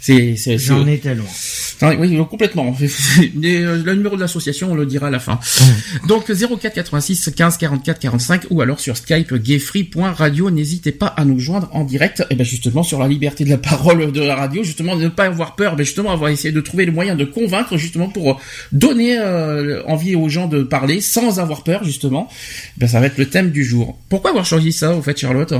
C'est 0.00 0.36
c'est 0.36 0.56
j'en 0.56 0.86
étais 0.86 1.14
loin. 1.14 1.26
Oui, 1.82 2.18
complètement. 2.28 2.74
Mais, 3.34 3.62
euh, 3.62 3.82
le 3.82 3.94
numéro 3.94 4.16
de 4.16 4.20
l'association, 4.20 4.72
on 4.72 4.74
le 4.74 4.86
dira 4.86 5.08
à 5.08 5.10
la 5.10 5.18
fin. 5.18 5.38
Donc 6.08 6.24
04 6.26 6.72
86 6.72 7.30
15 7.36 7.58
44 7.58 7.98
45 7.98 8.42
ou 8.50 8.62
alors 8.62 8.80
sur 8.80 8.96
Skype 8.96 9.34
gayfree.radio. 9.34 10.50
N'hésitez 10.50 10.92
pas 10.92 11.06
à 11.06 11.24
nous 11.26 11.38
joindre 11.38 11.68
en 11.72 11.84
direct. 11.84 12.24
Et 12.30 12.34
ben 12.34 12.44
justement 12.44 12.82
sur 12.82 12.98
la 12.98 13.08
liberté 13.08 13.44
de 13.44 13.50
la 13.50 13.58
parole 13.58 14.10
de 14.10 14.20
la 14.22 14.36
radio, 14.36 14.62
justement 14.62 14.96
ne 14.96 15.08
pas 15.08 15.24
avoir 15.24 15.54
peur, 15.54 15.76
mais 15.76 15.84
justement 15.84 16.12
avoir 16.12 16.30
essayé 16.30 16.52
de 16.52 16.60
trouver 16.60 16.86
le 16.86 16.92
moyen 16.92 17.14
de 17.14 17.24
convaincre 17.24 17.76
justement 17.76 18.08
pour 18.08 18.40
donner 18.72 19.18
euh, 19.18 19.82
envie 19.86 20.16
aux 20.16 20.30
gens 20.30 20.46
de 20.46 20.62
parler 20.62 21.02
sans 21.02 21.40
avoir 21.40 21.62
peur 21.62 21.84
justement. 21.84 22.28
Ben 22.78 22.86
ça 22.86 23.00
va 23.00 23.06
être 23.06 23.18
le 23.18 23.26
thème 23.26 23.50
du 23.50 23.64
jour. 23.64 23.98
Pourquoi 24.08 24.30
avoir 24.30 24.46
choisi 24.46 24.72
ça 24.72 24.94
au 24.94 25.02
fait 25.02 25.18
Charlotte? 25.18 25.52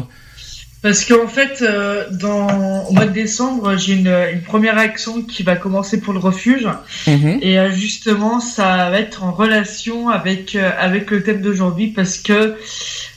Parce 0.83 1.05
qu'en 1.05 1.29
fait, 1.29 1.61
euh, 1.61 2.07
dans, 2.11 2.87
au 2.87 2.93
mois 2.93 3.05
de 3.05 3.13
décembre, 3.13 3.77
j'ai 3.77 3.95
une, 3.95 4.09
une 4.33 4.41
première 4.41 4.79
action 4.79 5.23
qui 5.23 5.43
va 5.43 5.57
commencer 5.57 6.01
pour 6.01 6.15
le 6.15 6.19
refuge. 6.19 6.67
Mhm. 7.07 7.39
Et 7.43 7.59
euh, 7.59 7.71
justement, 7.71 8.41
ça 8.41 8.89
va 8.89 8.99
être 8.99 9.23
en 9.23 9.33
relation 9.33 10.09
avec, 10.09 10.57
euh, 10.57 10.71
avec 10.79 11.11
le 11.11 11.23
thème 11.23 11.43
d'aujourd'hui 11.43 11.89
parce 11.89 12.17
que 12.17 12.57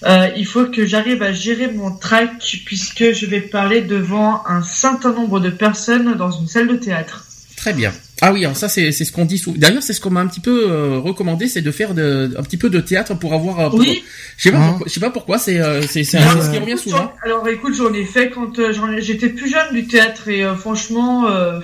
euh, 0.06 0.30
il 0.36 0.45
faut 0.45 0.65
que 0.65 0.86
j'arrive 0.86 1.23
à 1.23 1.32
gérer 1.32 1.71
mon 1.71 1.91
track 1.91 2.32
puisque 2.65 3.13
je 3.13 3.26
vais 3.26 3.39
parler 3.39 3.82
devant 3.82 4.45
un 4.45 4.62
certain 4.62 5.13
nombre 5.13 5.39
de 5.39 5.49
personnes 5.49 6.15
dans 6.15 6.32
une 6.32 6.47
salle 6.47 6.67
de 6.67 6.76
théâtre. 6.76 7.26
Très 7.56 7.71
bien. 7.71 7.93
Ah 8.25 8.31
oui, 8.31 8.45
alors 8.45 8.55
ça 8.55 8.69
c'est 8.69 8.93
c'est 8.93 9.03
ce 9.03 9.12
qu'on 9.12 9.25
dit 9.25 9.38
souvent. 9.38 9.57
D'ailleurs, 9.59 9.83
c'est 9.83 9.91
ce 9.91 9.99
qu'on 9.99 10.09
m'a 10.12 10.21
un 10.21 10.27
petit 10.27 10.39
peu 10.39 10.69
euh, 10.71 10.97
recommandé, 10.99 11.47
c'est 11.49 11.62
de 11.62 11.71
faire 11.71 11.93
de, 11.93 12.33
un 12.38 12.43
petit 12.43 12.55
peu 12.57 12.69
de 12.69 12.79
théâtre 12.79 13.15
pour 13.15 13.33
avoir. 13.33 13.59
euh, 13.59 13.69
pour- 13.69 13.79
Oui. 13.79 14.01
Je 14.38 14.43
sais 14.43 14.51
pas, 14.51 14.59
Hein. 14.59 14.67
pourquoi, 14.69 14.88
je 14.88 14.93
sais 14.93 14.99
pas 15.01 15.09
pourquoi. 15.09 15.38
C'est 15.39 15.59
euh, 15.59 15.81
c'est 15.81 16.03
c'est 16.05 16.21
chose 16.21 16.49
qui 16.49 16.57
revient 16.57 16.77
souvent. 16.77 17.12
Alors 17.25 17.45
écoute, 17.49 17.73
j'en 17.75 17.91
ai 17.93 18.05
fait 18.05 18.29
quand 18.29 18.57
euh, 18.59 18.71
j'étais 18.99 19.27
plus 19.29 19.49
jeune 19.49 19.73
du 19.73 19.88
théâtre 19.88 20.29
et 20.29 20.43
euh, 20.45 20.55
franchement, 20.55 21.27
euh, 21.27 21.59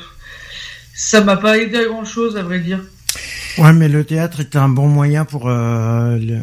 ça 0.93 1.21
m'a 1.21 1.37
pas 1.37 1.57
aidé 1.57 1.77
à 1.77 1.85
grand 1.85 2.03
chose 2.05 2.35
à 2.35 2.43
vrai 2.43 2.59
dire. 2.59 2.81
Ouais, 3.57 3.73
mais 3.73 3.87
le 3.87 4.03
théâtre 4.03 4.41
est 4.41 4.55
un 4.55 4.69
bon 4.69 4.87
moyen 4.87 5.23
pour 5.25 5.47
euh, 5.49 6.17
le- 6.17 6.39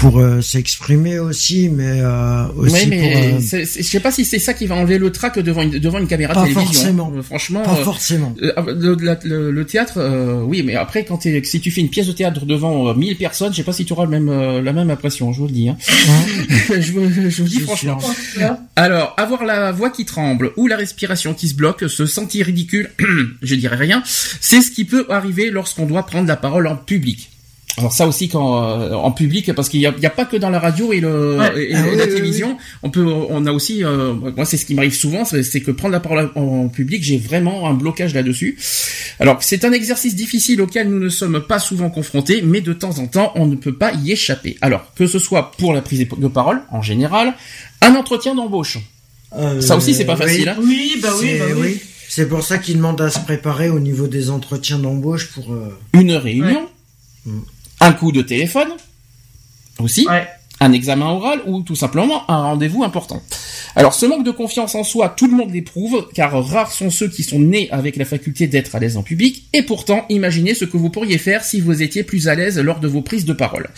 pour 0.00 0.18
euh, 0.18 0.40
s'exprimer 0.40 1.18
aussi, 1.18 1.68
mais 1.68 2.00
euh, 2.00 2.46
aussi 2.56 2.74
Oui, 2.74 2.86
mais 2.88 2.98
pour 3.40 3.58
euh, 3.58 3.64
je 3.64 3.82
sais 3.82 4.00
pas 4.00 4.10
si 4.10 4.24
c'est 4.24 4.38
ça 4.38 4.54
qui 4.54 4.66
va 4.66 4.74
enlever 4.76 4.96
le 4.98 5.12
trac 5.12 5.38
devant 5.38 5.60
une 5.62 5.78
devant 5.78 5.98
une 5.98 6.06
caméra 6.06 6.32
Pas 6.34 6.42
télévision. 6.42 6.72
forcément. 6.72 7.12
Euh, 7.16 7.22
franchement. 7.22 7.62
pas 7.62 7.72
euh, 7.78 7.84
forcément. 7.84 8.34
euh, 8.42 8.52
le, 8.74 8.96
la- 9.04 9.18
le- 9.24 9.50
le 9.50 9.64
théâtre, 9.66 9.94
euh, 9.98 10.42
oui, 10.42 10.62
mais 10.64 10.74
après, 10.74 11.04
quand 11.04 11.20
si 11.22 11.60
tu 11.60 11.70
fais 11.70 11.80
une 11.82 11.90
pièce 11.90 12.06
de 12.06 12.12
théâtre 12.12 12.46
devant 12.46 12.88
euh, 12.88 12.94
1000 12.94 13.16
personnes, 13.16 13.52
je 13.52 13.58
sais 13.58 13.62
pas 13.62 13.72
si 13.74 13.84
tu 13.84 13.92
auras 13.92 14.04
le 14.04 14.10
même, 14.10 14.28
euh, 14.30 14.62
la 14.62 14.72
même 14.72 14.90
impression, 14.90 15.32
je 15.32 15.38
vous 15.40 15.46
le 15.46 15.52
dis. 15.52 15.68
Hein. 15.68 15.76
je, 16.80 16.92
vous, 16.92 17.10
je 17.30 17.42
vous 17.42 17.48
dis 17.48 17.60
franchement. 17.60 18.00
sûr. 18.00 18.56
Alors, 18.76 19.14
avoir 19.18 19.44
la 19.44 19.70
voix 19.72 19.90
qui 19.90 20.04
tremble 20.06 20.52
ou 20.56 20.66
la 20.66 20.76
respiration 20.76 21.34
qui 21.34 21.48
se 21.48 21.54
bloque, 21.54 21.84
se 21.88 22.06
sentir 22.06 22.46
ridicule, 22.46 22.90
je 23.42 23.54
dirais 23.54 23.76
rien, 23.76 24.02
c'est 24.06 24.62
ce 24.62 24.70
qui 24.70 24.84
peut 24.84 25.04
arriver 25.10 25.50
lorsqu'on 25.50 25.84
doit 25.86 26.06
prendre 26.06 26.26
la 26.26 26.36
parole 26.36 26.66
en 26.66 26.76
public. 26.76 27.29
Alors 27.78 27.92
ça 27.92 28.06
aussi 28.06 28.28
quand 28.28 28.62
euh, 28.80 28.92
en 28.94 29.12
public 29.12 29.52
parce 29.54 29.68
qu'il 29.68 29.80
y 29.80 29.86
a, 29.86 29.94
il 29.96 30.02
y 30.02 30.06
a 30.06 30.10
pas 30.10 30.24
que 30.24 30.36
dans 30.36 30.50
la 30.50 30.58
radio 30.58 30.92
et 30.92 31.00
le 31.00 31.38
Ouais. 31.38 31.52
et, 31.56 31.70
et 31.70 31.74
Ah 31.76 31.84
oui, 31.88 31.96
la 31.96 32.04
oui, 32.04 32.10
télévision, 32.10 32.58
on 32.82 32.90
peut 32.90 33.04
on 33.04 33.46
a 33.46 33.52
aussi 33.52 33.84
euh, 33.84 34.12
moi 34.12 34.44
c'est 34.44 34.56
ce 34.56 34.66
qui 34.66 34.74
m'arrive 34.74 34.94
souvent 34.94 35.24
c'est 35.24 35.60
que 35.60 35.70
prendre 35.70 35.92
la 35.92 36.00
parole 36.00 36.30
en, 36.34 36.68
public, 36.68 37.02
j'ai 37.02 37.16
vraiment 37.18 37.68
un 37.68 37.74
blocage 37.74 38.12
là-dessus. 38.14 38.58
Alors, 39.18 39.42
c'est 39.42 39.64
un 39.64 39.72
exercice 39.72 40.14
difficile 40.14 40.60
auquel 40.62 40.88
nous 40.88 40.98
ne 40.98 41.08
sommes 41.08 41.40
pas 41.40 41.58
souvent 41.58 41.90
confrontés, 41.90 42.42
mais 42.42 42.60
de 42.60 42.72
temps 42.72 42.98
en 42.98 43.06
temps, 43.06 43.32
on 43.34 43.46
ne 43.46 43.56
peut 43.56 43.74
pas 43.74 43.92
y 43.92 44.12
échapper. 44.12 44.56
Alors, 44.60 44.92
que 44.94 45.06
ce 45.06 45.18
soit 45.18 45.52
pour 45.52 45.72
la 45.72 45.82
prise 45.82 46.06
de 46.06 46.28
parole, 46.28 46.62
en 46.70 46.80
général, 46.82 47.34
un 47.82 47.94
entretien 47.94 48.34
d'embauche. 48.34 48.78
Euh, 49.36 49.60
Ça 49.60 49.76
aussi, 49.76 49.94
c'est 49.94 50.04
pas 50.06 50.14
oui. 50.16 50.20
facile, 50.26 50.48
hein. 50.48 50.56
Oui, 50.60 50.98
bah 51.02 51.10
oui, 51.20 51.26
C'est- 51.28 51.38
bah 51.38 51.44
oui. 51.56 51.80
C'est 52.08 52.28
pour 52.28 52.42
ça 52.42 52.58
qu'ils 52.58 52.76
demandent 52.76 53.00
à 53.00 53.10
se 53.10 53.20
préparer 53.20 53.68
au 53.68 53.78
niveau 53.80 54.06
des 54.08 54.30
entretiens 54.30 54.78
d'embauche 54.78 55.28
pour. 55.32 55.52
euh, 55.52 55.76
Une 55.94 56.12
réunion, 56.12 56.66
Mm. 57.26 57.40
Un 57.80 57.92
coup 57.92 58.12
de 58.12 58.22
téléphone, 58.22 58.68
aussi, 59.78 60.06
Ouais. 60.08 60.26
un 60.60 60.72
examen 60.72 61.06
oral 61.06 61.40
ou 61.46 61.62
tout 61.62 61.74
simplement 61.76 62.30
un 62.30 62.42
rendez-vous 62.42 62.84
important. 62.84 63.22
Alors 63.76 63.94
ce 63.94 64.04
manque 64.04 64.24
de 64.24 64.30
confiance 64.32 64.74
en 64.74 64.84
soi, 64.84 65.08
tout 65.08 65.26
le 65.26 65.34
monde 65.36 65.52
l'éprouve, 65.52 66.08
car 66.12 66.44
rares 66.44 66.72
sont 66.72 66.90
ceux 66.90 67.08
qui 67.08 67.22
sont 67.22 67.38
nés 67.38 67.70
avec 67.70 67.96
la 67.96 68.04
faculté 68.04 68.46
d'être 68.48 68.74
à 68.74 68.80
l'aise 68.80 68.96
en 68.96 69.02
public, 69.02 69.44
et 69.54 69.62
pourtant 69.62 70.04
imaginez 70.10 70.54
ce 70.54 70.64
que 70.64 70.76
vous 70.76 70.90
pourriez 70.90 71.18
faire 71.18 71.44
si 71.44 71.60
vous 71.60 71.80
étiez 71.82 72.02
plus 72.02 72.28
à 72.28 72.34
l'aise 72.34 72.58
lors 72.58 72.80
de 72.80 72.88
vos 72.88 73.00
prises 73.00 73.24
de 73.24 73.32
parole. 73.32 73.70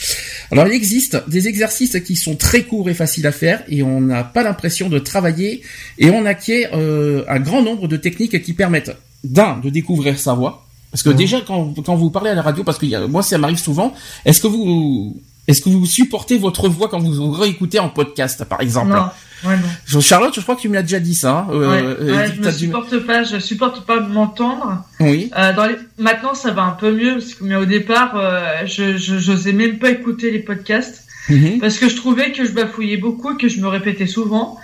Alors 0.50 0.66
il 0.66 0.72
existe 0.72 1.22
des 1.28 1.46
exercices 1.46 2.00
qui 2.00 2.16
sont 2.16 2.34
très 2.36 2.62
courts 2.62 2.88
et 2.88 2.94
faciles 2.94 3.26
à 3.26 3.32
faire, 3.32 3.62
et 3.68 3.82
on 3.82 4.00
n'a 4.00 4.24
pas 4.24 4.42
l'impression 4.42 4.88
de 4.88 4.98
travailler, 4.98 5.62
et 5.98 6.10
on 6.10 6.24
acquiert 6.26 6.70
euh, 6.72 7.24
un 7.28 7.38
grand 7.38 7.62
nombre 7.62 7.86
de 7.86 7.98
techniques 7.98 8.42
qui 8.42 8.54
permettent 8.54 8.96
d'un, 9.22 9.58
de 9.58 9.68
découvrir 9.70 10.18
sa 10.18 10.32
voix, 10.34 10.66
parce 10.92 11.02
que 11.02 11.10
déjà 11.10 11.40
quand, 11.40 11.74
quand 11.84 11.96
vous 11.96 12.10
parlez 12.10 12.30
à 12.30 12.34
la 12.34 12.42
radio, 12.42 12.62
parce 12.62 12.78
que 12.78 12.86
y 12.86 12.94
a- 12.94 13.08
moi 13.08 13.22
ça 13.24 13.36
m'arrive 13.38 13.58
souvent, 13.58 13.92
est-ce 14.24 14.40
que 14.40 14.46
vous 14.46 15.20
est-ce 15.48 15.60
que 15.60 15.68
vous 15.70 15.86
supportez 15.86 16.38
votre 16.38 16.68
voix 16.68 16.88
quand 16.88 17.00
vous 17.00 17.12
vous 17.14 17.32
réécoutez 17.32 17.80
en 17.80 17.88
podcast, 17.88 18.44
par 18.44 18.60
exemple? 18.60 18.92
Non. 18.92 19.06
Ouais, 19.44 19.56
non. 19.92 20.00
Charlotte, 20.00 20.32
je 20.36 20.40
crois 20.40 20.54
que 20.54 20.60
tu 20.60 20.68
me 20.68 20.74
l'as 20.74 20.82
déjà 20.82 21.00
dit 21.00 21.16
ça. 21.16 21.38
Hein. 21.38 21.46
Euh, 21.50 21.96
ouais, 22.06 22.12
ouais, 22.12 22.32
je 22.36 22.40
me 22.40 22.52
supporte 22.52 22.96
pas, 23.00 23.24
je 23.24 23.40
supporte 23.40 23.84
pas 23.84 23.98
m'entendre. 23.98 24.84
Oui. 25.00 25.30
Euh, 25.36 25.52
dans 25.52 25.66
les... 25.66 25.74
Maintenant, 25.98 26.34
ça 26.34 26.52
va 26.52 26.62
un 26.62 26.70
peu 26.70 26.92
mieux, 26.94 27.14
parce 27.14 27.34
que, 27.34 27.42
mais 27.42 27.56
au 27.56 27.64
départ, 27.64 28.12
euh, 28.14 28.64
je, 28.66 28.96
j'osais 28.96 29.52
même 29.52 29.80
pas 29.80 29.90
écouter 29.90 30.30
les 30.30 30.38
podcasts, 30.38 31.06
Mhm. 31.28 31.58
parce 31.60 31.78
que 31.78 31.88
je 31.88 31.94
trouvais 31.96 32.30
que 32.32 32.44
je 32.44 32.50
bafouillais 32.52 32.96
beaucoup, 32.96 33.34
que 33.36 33.48
je 33.48 33.60
me 33.60 33.66
répétais 33.68 34.06
souvent. 34.08 34.58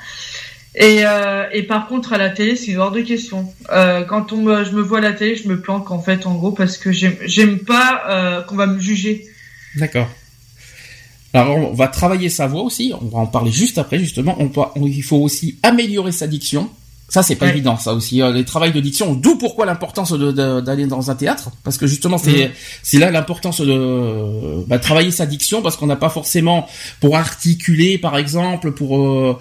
Et, 0.75 1.05
euh, 1.05 1.45
et 1.53 1.63
par 1.65 1.89
contre, 1.89 2.13
à 2.13 2.19
la 2.19 2.31
télé, 2.31 2.55
c'est 2.55 2.77
hors 2.77 2.93
de 2.93 3.01
question. 3.01 3.53
Euh, 3.73 4.05
quand 4.05 4.33
on 4.33 4.37
me, 4.37 4.65
je 4.65 4.71
me 4.73 4.83
vois 4.83 4.99
à 4.99 5.01
la 5.01 5.13
télé, 5.13 5.35
je 5.35 5.49
me 5.49 5.61
planque 5.61 5.91
en 5.91 6.01
fait, 6.01 6.27
en 6.27 6.35
gros, 6.35 6.53
parce 6.53 6.77
que 6.77 6.93
j'aime, 6.93 7.59
pas 7.59 8.03
euh, 8.09 8.43
qu'on 8.43 8.55
va 8.57 8.67
me 8.67 8.79
juger. 8.79 9.27
D'accord. 9.77 10.09
Alors 11.35 11.57
on 11.57 11.75
va 11.75 11.89
travailler 11.89 12.31
sa 12.31 12.47
voix 12.47 12.63
aussi, 12.63 12.93
on 13.01 13.05
va 13.07 13.19
en 13.19 13.27
parler 13.27 13.53
juste 13.53 13.77
après 13.79 13.99
justement. 13.99 14.35
On 14.39 14.47
doit, 14.47 14.73
on- 14.77 14.87
il 14.87 15.03
faut 15.03 15.19
aussi 15.19 15.59
améliorer 15.63 16.11
sa 16.13 16.27
diction. 16.27 16.71
Ça 17.11 17.23
c'est 17.23 17.37
pas 17.37 17.47
Ouais. 17.47 17.53
évident, 17.53 17.79
ça 17.79 17.95
aussi. 17.95 18.21
euh, 18.21 18.33
les 18.33 18.45
travails 18.45 18.73
de 18.73 18.81
diction, 18.81 19.15
d'où 19.15 19.37
pourquoi 19.39 19.65
l'importance 19.65 20.13
d'aller 20.13 20.87
dans 20.87 21.11
un 21.11 21.15
théâtre, 21.15 21.51
parce 21.65 21.79
que 21.79 21.87
justement 21.87 22.19
c'est 22.19 22.49
Mhm. 22.49 22.51
c'est 22.83 22.99
là 22.99 23.11
l'importance 23.11 23.63
de 23.63 24.65
bah, 24.67 24.79
travailler 24.79 25.11
sa 25.11 25.25
diction, 25.25 25.63
parce 25.63 25.77
qu'on 25.77 25.87
n'a 25.87 25.97
pas 25.97 26.11
forcément 26.11 26.67
pour 27.01 27.17
articuler 27.17 27.97
par 27.97 28.19
exemple, 28.19 28.73
pour 28.73 28.99
euh, 28.99 29.39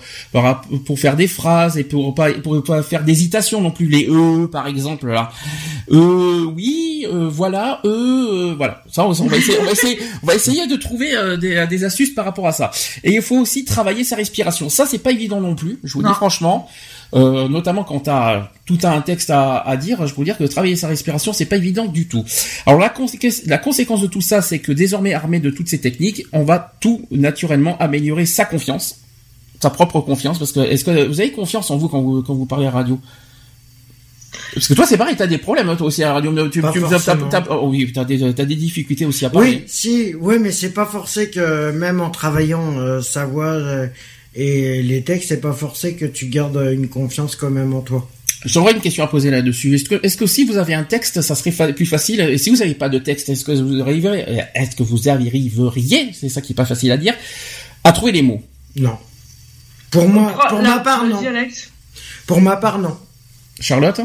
pour 0.85 0.97
faire 0.97 1.17
des 1.17 1.27
phrases 1.27 1.77
et 1.77 1.83
pour 1.83 2.15
pas 2.15 2.31
pour 2.31 2.63
pas 2.63 2.83
faire 2.83 3.03
d'hésitation 3.03 3.59
non 3.61 3.71
plus 3.71 3.87
les 3.87 4.07
e 4.09 4.47
par 4.47 4.67
exemple 4.67 5.07
là. 5.07 5.29
Euh, 5.91 6.45
oui, 6.55 7.05
euh, 7.11 7.27
voilà, 7.29 7.81
euh, 7.85 7.89
euh, 8.51 8.53
voilà. 8.55 8.81
Ça, 8.91 9.05
on, 9.05 9.09
on 9.09 9.27
va 9.27 9.37
essayer, 9.37 9.57
on 9.59 9.65
va 9.65 9.71
essayer, 9.71 9.99
on 10.23 10.25
va 10.25 10.35
essayer 10.35 10.67
de 10.67 10.75
trouver 10.75 11.15
euh, 11.15 11.37
des, 11.37 11.65
des 11.67 11.83
astuces 11.83 12.11
par 12.11 12.25
rapport 12.25 12.47
à 12.47 12.51
ça. 12.51 12.71
Et 13.03 13.13
il 13.13 13.21
faut 13.21 13.37
aussi 13.37 13.65
travailler 13.65 14.03
sa 14.03 14.15
respiration. 14.15 14.69
Ça, 14.69 14.85
c'est 14.85 14.97
pas 14.99 15.11
évident 15.11 15.39
non 15.41 15.55
plus. 15.55 15.79
Je 15.83 15.93
vous 15.93 16.01
Non. 16.01 16.09
dis 16.09 16.15
franchement, 16.15 16.69
euh, 17.13 17.47
notamment 17.47 17.83
quand 17.83 18.01
t'as 18.01 18.49
tout 18.65 18.77
un 18.83 19.01
texte 19.01 19.29
à, 19.29 19.57
à 19.59 19.77
dire, 19.77 20.05
je 20.05 20.11
peux 20.13 20.17
vous 20.17 20.23
dire 20.25 20.37
que 20.37 20.43
travailler 20.43 20.75
sa 20.75 20.87
respiration, 20.87 21.31
c'est 21.33 21.45
pas 21.45 21.55
évident 21.57 21.85
du 21.85 22.07
tout. 22.07 22.25
Alors 22.65 22.79
la, 22.79 22.89
conséquence, 22.89 23.43
la 23.45 23.57
conséquence 23.57 24.01
de 24.01 24.07
tout 24.07 24.21
ça, 24.21 24.41
c'est 24.41 24.59
que 24.59 24.71
désormais 24.71 25.13
armé 25.13 25.39
de 25.39 25.49
toutes 25.49 25.69
ces 25.69 25.79
techniques, 25.79 26.25
on 26.33 26.43
va 26.43 26.73
tout 26.81 27.07
naturellement 27.11 27.77
améliorer 27.79 28.25
sa 28.25 28.45
confiance, 28.45 28.99
sa 29.61 29.69
propre 29.69 30.01
confiance. 30.01 30.37
Parce 30.39 30.51
que 30.51 30.59
est-ce 30.59 30.83
que 30.83 31.07
vous 31.07 31.19
avez 31.21 31.31
confiance 31.31 31.71
en 31.71 31.77
vous 31.77 31.87
quand 31.87 32.01
vous 32.01 32.21
quand 32.23 32.33
vous 32.35 32.45
parlez 32.45 32.67
à 32.67 32.71
radio? 32.71 32.99
Parce 34.53 34.67
que 34.67 34.73
toi, 34.73 34.85
c'est 34.85 34.97
pareil, 34.97 35.15
t'as 35.17 35.27
des 35.27 35.37
problèmes, 35.37 35.73
toi 35.77 35.87
aussi, 35.87 36.03
à 36.03 36.07
la 36.07 36.13
radio. 36.15 36.49
Tu, 36.49 36.61
Pas 36.61 36.71
tu, 36.71 36.79
forcément. 36.79 37.27
t'as- 37.29 37.43
oh 37.49 37.69
oui, 37.69 37.91
t'as 37.93 38.03
des, 38.05 38.33
t'as 38.33 38.45
des 38.45 38.55
difficultés 38.55 39.05
aussi 39.05 39.25
à 39.25 39.29
parler. 39.29 39.49
Oui, 39.49 39.63
si, 39.67 40.13
oui, 40.19 40.37
mais 40.39 40.51
c'est 40.51 40.71
pas 40.73 40.85
forcé 40.85 41.29
que 41.29 41.71
même 41.71 42.01
en 42.01 42.09
travaillant 42.09 42.77
euh, 42.77 43.01
sa 43.01 43.25
voix 43.25 43.45
euh, 43.45 43.87
et 44.37 44.83
les 44.83 45.01
textes, 45.03 45.29
c'est 45.29 45.41
pas 45.41 45.51
forcé 45.53 45.95
que 45.95 46.05
tu 46.05 46.27
gardes 46.27 46.61
une 46.71 46.87
confiance 46.87 47.35
quand 47.35 47.49
même 47.49 47.73
en 47.73 47.81
toi. 47.81 48.07
J'aurais 48.45 48.73
une 48.73 48.81
question 48.81 49.03
à 49.03 49.07
poser 49.07 49.31
là-dessus. 49.31 49.73
Est-ce 49.73 49.85
que, 49.89 49.99
est-ce 50.03 50.15
que 50.15 50.27
si 50.27 50.45
vous 50.45 50.57
avez 50.57 50.75
un 50.75 50.83
texte, 50.83 51.21
ça 51.21 51.33
serait 51.33 51.49
fa- 51.51 51.73
plus 51.73 51.87
facile? 51.87 52.21
Et 52.21 52.37
si 52.37 52.51
vous 52.51 52.57
n'avez 52.57 52.75
pas 52.75 52.87
de 52.87 52.99
texte, 52.99 53.29
est-ce 53.29 53.43
que 53.43 53.51
vous 53.51 53.81
arriveriez, 53.81 54.23
est-ce 54.53 54.75
que 54.75 54.83
vous 54.83 55.09
arriveriez, 55.09 56.11
c'est 56.13 56.29
ça 56.29 56.39
qui 56.41 56.53
est 56.53 56.55
pas 56.55 56.65
facile 56.65 56.91
à 56.91 56.97
dire, 56.97 57.15
à 57.83 57.91
trouver 57.91 58.11
les 58.11 58.21
mots? 58.21 58.43
Non. 58.75 58.95
Pour 59.89 60.07
moi, 60.07 60.37
pour 60.49 60.59
là, 60.59 60.75
ma 60.75 60.79
part, 60.79 61.05
non. 61.05 61.17
Alex. 61.25 61.71
Pour 62.27 62.39
ma 62.41 62.57
part, 62.57 62.77
non. 62.77 62.95
Charlotte? 63.59 64.01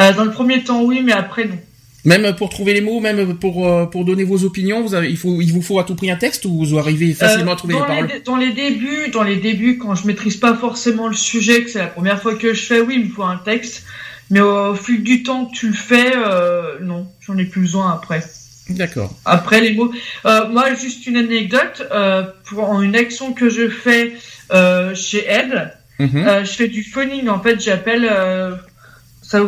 Euh, 0.00 0.12
dans 0.14 0.24
le 0.24 0.32
premier 0.32 0.64
temps, 0.64 0.82
oui, 0.82 1.02
mais 1.04 1.12
après, 1.12 1.44
non. 1.44 1.58
Même 2.04 2.34
pour 2.34 2.48
trouver 2.48 2.72
les 2.72 2.80
mots, 2.80 2.98
même 3.00 3.36
pour 3.36 3.66
euh, 3.68 3.84
pour 3.84 4.04
donner 4.06 4.24
vos 4.24 4.44
opinions, 4.44 4.80
vous 4.82 4.94
avez, 4.94 5.10
il 5.10 5.18
faut, 5.18 5.40
il 5.42 5.52
vous 5.52 5.60
faut 5.60 5.78
à 5.78 5.84
tout 5.84 5.94
prix 5.94 6.10
un 6.10 6.16
texte 6.16 6.46
ou 6.46 6.64
vous 6.64 6.78
arrivez 6.78 7.12
facilement 7.12 7.50
Euh, 7.50 7.54
à 7.54 7.56
trouver 7.56 7.74
les 7.74 7.80
paroles? 7.80 8.06
les, 8.06 8.12
dé- 8.14 8.20
dans 8.24 8.36
les 8.36 8.52
débuts, 8.52 9.10
dans 9.12 9.22
les 9.22 9.36
débuts, 9.36 9.76
quand 9.76 9.94
je 9.94 10.06
maîtrise 10.06 10.36
pas 10.38 10.54
forcément 10.54 11.08
le 11.08 11.14
sujet, 11.14 11.62
que 11.62 11.70
c'est 11.70 11.78
la 11.78 11.88
première 11.88 12.22
fois 12.22 12.34
que 12.36 12.54
je 12.54 12.62
fais, 12.62 12.80
oui, 12.80 12.94
il 12.98 13.04
me 13.06 13.10
faut 13.14 13.22
un 13.24 13.36
texte. 13.36 13.84
Mais 14.30 14.40
au, 14.40 14.74
fil 14.74 15.02
du 15.02 15.22
temps 15.24 15.44
que 15.46 15.54
tu 15.54 15.66
le 15.68 15.74
fais, 15.74 16.12
euh, 16.16 16.78
non, 16.80 17.06
j'en 17.20 17.36
ai 17.36 17.44
plus 17.44 17.62
besoin 17.62 17.92
après. 17.92 18.22
D'accord. 18.70 19.14
Après 19.24 19.60
les 19.60 19.74
mots. 19.74 19.92
Euh, 20.24 20.48
moi, 20.48 20.72
juste 20.74 21.06
une 21.06 21.16
anecdote 21.16 21.82
pour 22.44 22.80
une 22.80 22.94
action 22.96 23.32
que 23.34 23.48
je 23.50 23.68
fais 23.68 24.12
chez 24.94 25.26
Ed. 25.28 25.72
Mhm. 25.98 26.16
Euh, 26.16 26.44
je 26.44 26.50
fais 26.52 26.68
du 26.68 26.82
phoning. 26.82 27.28
En 27.28 27.40
fait, 27.40 27.60
j'appelle 27.60 28.08
ça. 29.22 29.42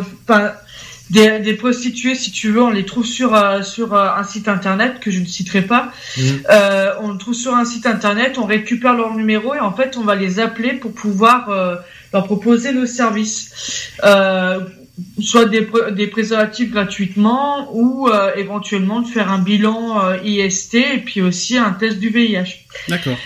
Des, 1.09 1.39
des 1.39 1.53
prostituées, 1.53 2.15
si 2.15 2.31
tu 2.31 2.51
veux, 2.51 2.63
on 2.63 2.69
les 2.69 2.85
trouve 2.85 3.05
sur 3.05 3.35
euh, 3.35 3.61
sur 3.61 3.93
euh, 3.93 4.09
un 4.15 4.23
site 4.23 4.47
internet 4.47 4.99
que 5.01 5.11
je 5.11 5.19
ne 5.19 5.25
citerai 5.25 5.61
pas. 5.63 5.91
Mhm. 6.17 6.43
Euh, 6.49 6.93
on 7.01 7.09
le 7.09 7.17
trouve 7.17 7.33
sur 7.33 7.53
un 7.53 7.65
site 7.65 7.85
internet, 7.85 8.37
on 8.37 8.45
récupère 8.45 8.93
leur 8.93 9.13
numéro 9.13 9.53
et 9.53 9.59
en 9.59 9.73
fait, 9.73 9.97
on 9.97 10.03
va 10.03 10.15
les 10.15 10.39
appeler 10.39 10.73
pour 10.73 10.93
pouvoir 10.93 11.49
euh, 11.49 11.75
leur 12.13 12.23
proposer 12.23 12.71
nos 12.71 12.85
services. 12.85 13.91
Euh, 14.03 14.61
soit 15.19 15.45
des, 15.45 15.67
des 15.91 16.07
préservatifs 16.07 16.71
gratuitement 16.71 17.69
ou 17.73 18.07
euh, 18.07 18.31
éventuellement 18.35 19.01
de 19.01 19.07
faire 19.07 19.31
un 19.31 19.39
bilan 19.39 20.05
euh, 20.05 20.17
IST 20.23 20.75
et 20.75 20.97
puis 20.99 21.21
aussi 21.21 21.57
un 21.57 21.71
test 21.71 21.99
du 21.99 22.09
VIH. 22.09 22.65
D'accord. 22.87 23.17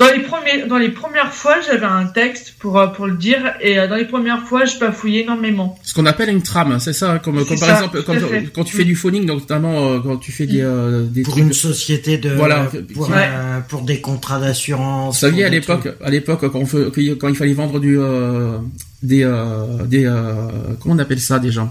Dans 0.00 0.10
les 0.10 0.20
premiers, 0.20 0.66
dans 0.66 0.78
les 0.78 0.88
premières 0.88 1.32
fois, 1.34 1.56
j'avais 1.60 1.84
un 1.84 2.06
texte 2.06 2.54
pour 2.58 2.78
euh, 2.78 2.86
pour 2.86 3.06
le 3.06 3.16
dire 3.16 3.52
et 3.60 3.78
euh, 3.78 3.86
dans 3.86 3.96
les 3.96 4.06
premières 4.06 4.42
fois, 4.46 4.64
je 4.64 4.78
bafouillais 4.78 5.20
énormément. 5.24 5.78
Ce 5.82 5.92
qu'on 5.92 6.06
appelle 6.06 6.30
une 6.30 6.40
trame, 6.42 6.80
c'est 6.80 6.94
ça, 6.94 7.18
comme, 7.22 7.38
C'est 7.40 7.48
comme 7.48 7.58
par 7.60 7.68
ça, 7.68 7.74
exemple, 7.76 7.98
tout 7.98 8.50
quand, 8.54 8.64
tu 8.64 8.74
fais 8.76 8.84
du 8.84 8.96
phoning, 8.96 9.26
notamment 9.26 9.90
euh, 9.92 10.00
quand 10.00 10.16
tu 10.16 10.32
fais 10.32 10.46
des, 10.46 10.62
euh, 10.62 11.04
des 11.04 11.20
Pour 11.22 11.34
trucs- 11.34 11.44
une 11.44 11.52
société 11.52 12.16
de, 12.16 12.30
Voilà. 12.30 12.70
pour, 12.94 13.10
Ouais. 13.10 13.16
euh, 13.30 13.60
pour 13.68 13.82
des 13.82 14.00
contrats 14.00 14.40
d'assurance. 14.40 15.16
Vous 15.16 15.20
saviez 15.20 15.42
pour 15.44 15.46
à 15.46 15.50
l'époque, 15.76 15.88
à 16.02 16.10
l'époque 16.10 16.50
quand, 16.50 17.28
il 17.28 17.36
fallait 17.36 17.52
vendre 17.52 17.78
du 17.78 17.98
euh, 17.98 18.56
des 19.02 19.22
euh, 19.22 19.84
des 19.84 20.06
euh, 20.06 20.48
comment 20.80 20.94
on 20.94 20.98
appelle 20.98 21.20
ça 21.20 21.38
déjà 21.38 21.68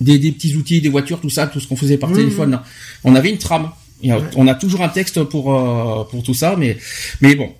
des, 0.00 0.18
des 0.18 0.32
petits 0.32 0.56
outils, 0.56 0.80
des 0.80 0.88
voitures, 0.88 1.20
tout 1.20 1.28
ça, 1.28 1.46
tout 1.48 1.60
ce 1.60 1.68
qu'on 1.68 1.76
faisait 1.76 1.98
par 1.98 2.08
Mhm. 2.08 2.16
téléphone. 2.16 2.60
On 3.04 3.14
avait 3.14 3.28
une 3.30 3.38
trame. 3.38 3.68
Et, 4.02 4.12
Ouais. 4.12 4.20
On 4.36 4.46
a 4.46 4.54
toujours 4.54 4.82
un 4.82 4.88
texte 4.88 5.22
pour 5.24 5.52
euh, 5.54 6.04
pour 6.10 6.22
tout 6.22 6.34
ça, 6.34 6.54
mais 6.56 6.76
mais 7.20 7.34
bon, 7.34 7.52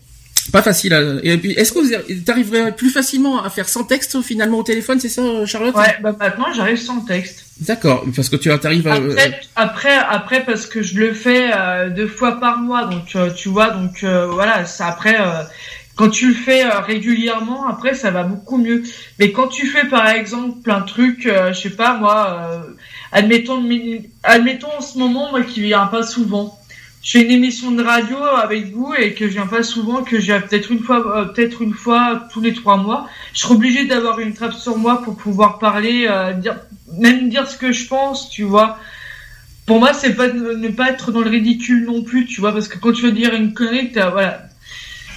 pas 0.52 0.62
facile. 0.62 0.94
à- 0.94 1.02
Et 1.24 1.36
puis, 1.36 1.52
est-ce 1.52 1.72
que 1.72 1.80
vous 1.80 2.30
arriverais 2.30 2.72
plus 2.74 2.90
facilement 2.90 3.42
à 3.42 3.50
faire 3.50 3.68
sans 3.68 3.84
texte 3.84 4.22
finalement 4.22 4.58
au 4.58 4.62
téléphone, 4.62 4.98
c'est 5.00 5.08
ça, 5.08 5.22
Charlotte? 5.46 5.74
Ouais, 5.76 5.96
bah 6.02 6.14
maintenant 6.18 6.46
j'arrive 6.54 6.78
sans 6.78 7.00
texte. 7.00 7.44
D'accord, 7.60 8.04
parce 8.14 8.28
que 8.28 8.36
tu 8.36 8.50
arrives 8.52 8.86
à 8.86 8.96
euh, 8.96 9.16
Après, 9.16 9.40
après, 9.56 9.96
après, 9.96 10.44
parce 10.44 10.66
que 10.66 10.80
je 10.80 10.94
le 11.00 11.12
fais 11.12 11.50
euh, 11.52 11.90
deux 11.90 12.06
fois 12.06 12.38
par 12.38 12.58
mois, 12.58 12.84
donc 12.86 13.16
euh, 13.16 13.30
tu 13.30 13.48
vois, 13.48 13.70
donc 13.70 14.04
euh, 14.04 14.26
voilà, 14.28 14.64
ça 14.64 14.86
après, 14.86 15.16
euh, 15.20 15.42
quand 15.96 16.08
tu 16.08 16.28
le 16.28 16.34
fais 16.34 16.64
euh, 16.64 16.78
régulièrement, 16.78 17.66
après 17.66 17.94
ça 17.94 18.12
va 18.12 18.22
beaucoup 18.22 18.58
mieux. 18.58 18.84
Mais 19.18 19.32
quand 19.32 19.48
tu 19.48 19.66
fais 19.66 19.88
par 19.88 20.06
exemple 20.08 20.60
plein 20.62 20.80
de 20.82 20.86
trucs, 20.86 21.26
euh, 21.26 21.52
je 21.52 21.60
sais 21.62 21.70
pas 21.70 21.94
moi, 21.98 22.38
euh, 22.52 22.60
admettons, 23.12 23.62
admettons 24.22 24.76
en 24.76 24.80
ce 24.80 24.98
moment 24.98 25.30
moi 25.30 25.42
qui 25.42 25.60
viens 25.60 25.86
pas 25.86 26.02
souvent. 26.02 26.58
Je 27.02 27.12
fais 27.12 27.24
une 27.24 27.30
émission 27.30 27.70
de 27.70 27.82
radio 27.82 28.16
avec 28.18 28.72
vous 28.72 28.92
et 28.92 29.14
que 29.14 29.26
je 29.26 29.32
viens 29.32 29.46
pas 29.46 29.62
souvent, 29.62 30.02
que 30.02 30.16
viens 30.16 30.40
peut-être 30.40 30.72
une 30.72 30.80
fois, 30.80 31.18
euh, 31.18 31.24
peut-être 31.26 31.62
une 31.62 31.72
fois 31.72 32.28
tous 32.32 32.40
les 32.40 32.52
trois 32.52 32.76
mois. 32.76 33.08
Je 33.32 33.40
serai 33.40 33.54
obligé 33.54 33.86
d'avoir 33.86 34.18
une 34.18 34.34
trappe 34.34 34.54
sur 34.54 34.76
moi 34.76 35.02
pour 35.02 35.16
pouvoir 35.16 35.58
parler, 35.58 36.06
euh, 36.08 36.32
dire, 36.32 36.56
même 36.92 37.28
dire 37.28 37.48
ce 37.48 37.56
que 37.56 37.72
je 37.72 37.86
pense, 37.86 38.30
tu 38.30 38.42
vois. 38.42 38.78
Pour 39.64 39.78
moi, 39.78 39.92
c'est 39.92 40.14
pas 40.14 40.28
ne 40.28 40.68
pas 40.68 40.90
être 40.90 41.12
dans 41.12 41.20
le 41.20 41.30
ridicule 41.30 41.84
non 41.84 42.02
plus, 42.02 42.26
tu 42.26 42.40
vois, 42.40 42.52
parce 42.52 42.68
que 42.68 42.78
quand 42.78 42.92
tu 42.92 43.02
veux 43.02 43.12
dire 43.12 43.32
une 43.34 43.54
connerie, 43.54 43.90
voilà. 43.94 44.42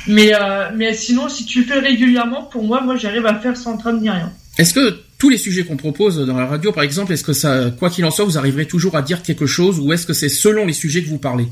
Mais 0.07 0.33
euh, 0.33 0.69
mais 0.75 0.93
sinon, 0.93 1.29
si 1.29 1.45
tu 1.45 1.63
fais 1.63 1.79
régulièrement, 1.79 2.43
pour 2.43 2.63
moi, 2.63 2.81
moi, 2.81 2.95
j'arrive 2.95 3.25
à 3.25 3.35
faire 3.35 3.57
sans 3.57 3.77
trame 3.77 4.01
ni 4.01 4.09
rien. 4.09 4.31
Est-ce 4.57 4.73
que 4.73 4.99
tous 5.21 5.29
les 5.29 5.37
sujets 5.37 5.63
qu'on 5.67 5.77
propose 5.77 6.17
dans 6.25 6.35
la 6.37 6.47
radio, 6.47 6.71
par 6.71 6.83
exemple, 6.83 7.13
est-ce 7.13 7.23
que 7.23 7.33
ça, 7.33 7.69
quoi 7.79 7.89
qu'il 7.91 8.03
en 8.05 8.11
soit, 8.11 8.25
vous 8.25 8.37
arriverez 8.39 8.65
toujours 8.65 8.95
à 8.97 9.03
dire 9.03 9.21
quelque 9.21 9.45
chose, 9.45 9.79
ou 9.79 9.93
est-ce 9.93 10.07
que 10.07 10.13
c'est 10.13 10.29
selon 10.29 10.65
les 10.65 10.73
sujets 10.73 11.03
que 11.03 11.09
vous 11.09 11.19
parlez? 11.29 11.47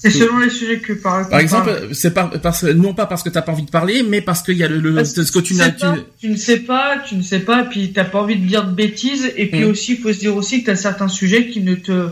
C'est 0.00 0.10
selon 0.10 0.38
les 0.38 0.48
sujets 0.50 0.78
que 0.78 0.92
par 0.92 1.28
Par 1.28 1.40
exemple, 1.40 1.88
c'est 1.92 2.14
pas 2.14 2.30
parce 2.40 2.62
non 2.62 2.94
pas 2.94 3.06
parce 3.06 3.24
que 3.24 3.30
t'as 3.30 3.42
pas 3.42 3.50
envie 3.50 3.64
de 3.64 3.70
parler, 3.72 4.04
mais 4.04 4.20
parce 4.20 4.42
qu'il 4.44 4.56
y 4.56 4.62
a 4.62 4.68
le, 4.68 4.78
le 4.78 5.04
ce 5.04 5.32
que 5.32 5.40
tu 5.40 5.54
n'as. 5.54 5.70
pas, 5.70 5.94
tu- 5.96 6.02
tu 6.20 6.28
ne 6.28 6.36
sais 6.36 6.58
pas, 6.60 6.98
tu 7.08 7.16
ne 7.16 7.22
sais 7.22 7.40
pas, 7.40 7.64
puis 7.64 7.92
t'as 7.92 8.04
pas 8.04 8.20
envie 8.20 8.36
de 8.36 8.46
dire 8.46 8.64
de 8.64 8.72
bêtises, 8.72 9.32
et 9.36 9.46
puis 9.50 9.64
Mm. 9.64 9.70
aussi, 9.70 9.94
il 9.94 9.98
faut 9.98 10.12
se 10.12 10.20
dire 10.20 10.36
aussi 10.36 10.60
que 10.60 10.66
t'as 10.66 10.76
certains 10.76 11.08
sujets 11.08 11.48
qui 11.48 11.60
ne 11.62 11.74
te, 11.74 12.10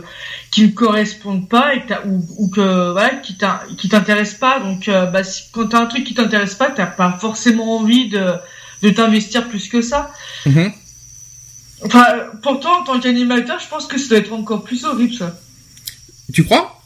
qui 0.51 0.63
ne 0.63 0.71
correspondent 0.71 1.47
pas, 1.47 1.75
et 1.75 1.81
ou, 2.05 2.25
ou 2.39 2.49
que, 2.49 2.91
voilà, 2.91 3.11
qui 3.23 3.37
qui 3.77 3.87
t'intéressent 3.87 4.39
pas, 4.39 4.59
donc, 4.59 4.89
euh, 4.89 5.05
bah, 5.05 5.23
si, 5.23 5.43
quand 5.53 5.67
t'as 5.67 5.79
un 5.83 5.85
truc 5.85 6.03
qui 6.03 6.13
t'intéresse 6.13 6.55
pas, 6.55 6.69
t'as 6.69 6.87
pas 6.87 7.17
forcément 7.21 7.77
envie 7.79 8.09
de, 8.09 8.25
de 8.83 8.89
t'investir 8.89 9.47
plus 9.47 9.69
que 9.69 9.81
ça. 9.81 10.11
Mhm. 10.45 10.71
Enfin, 11.83 12.05
pourtant, 12.41 12.79
en 12.81 12.83
tant 12.83 12.99
qu'animateur, 12.99 13.59
je 13.59 13.67
pense 13.67 13.85
que 13.85 13.97
ça 13.97 14.09
doit 14.09 14.17
être 14.19 14.33
encore 14.33 14.63
plus 14.63 14.83
horrible, 14.85 15.13
ça. 15.13 15.39
Tu 16.33 16.43
crois? 16.43 16.81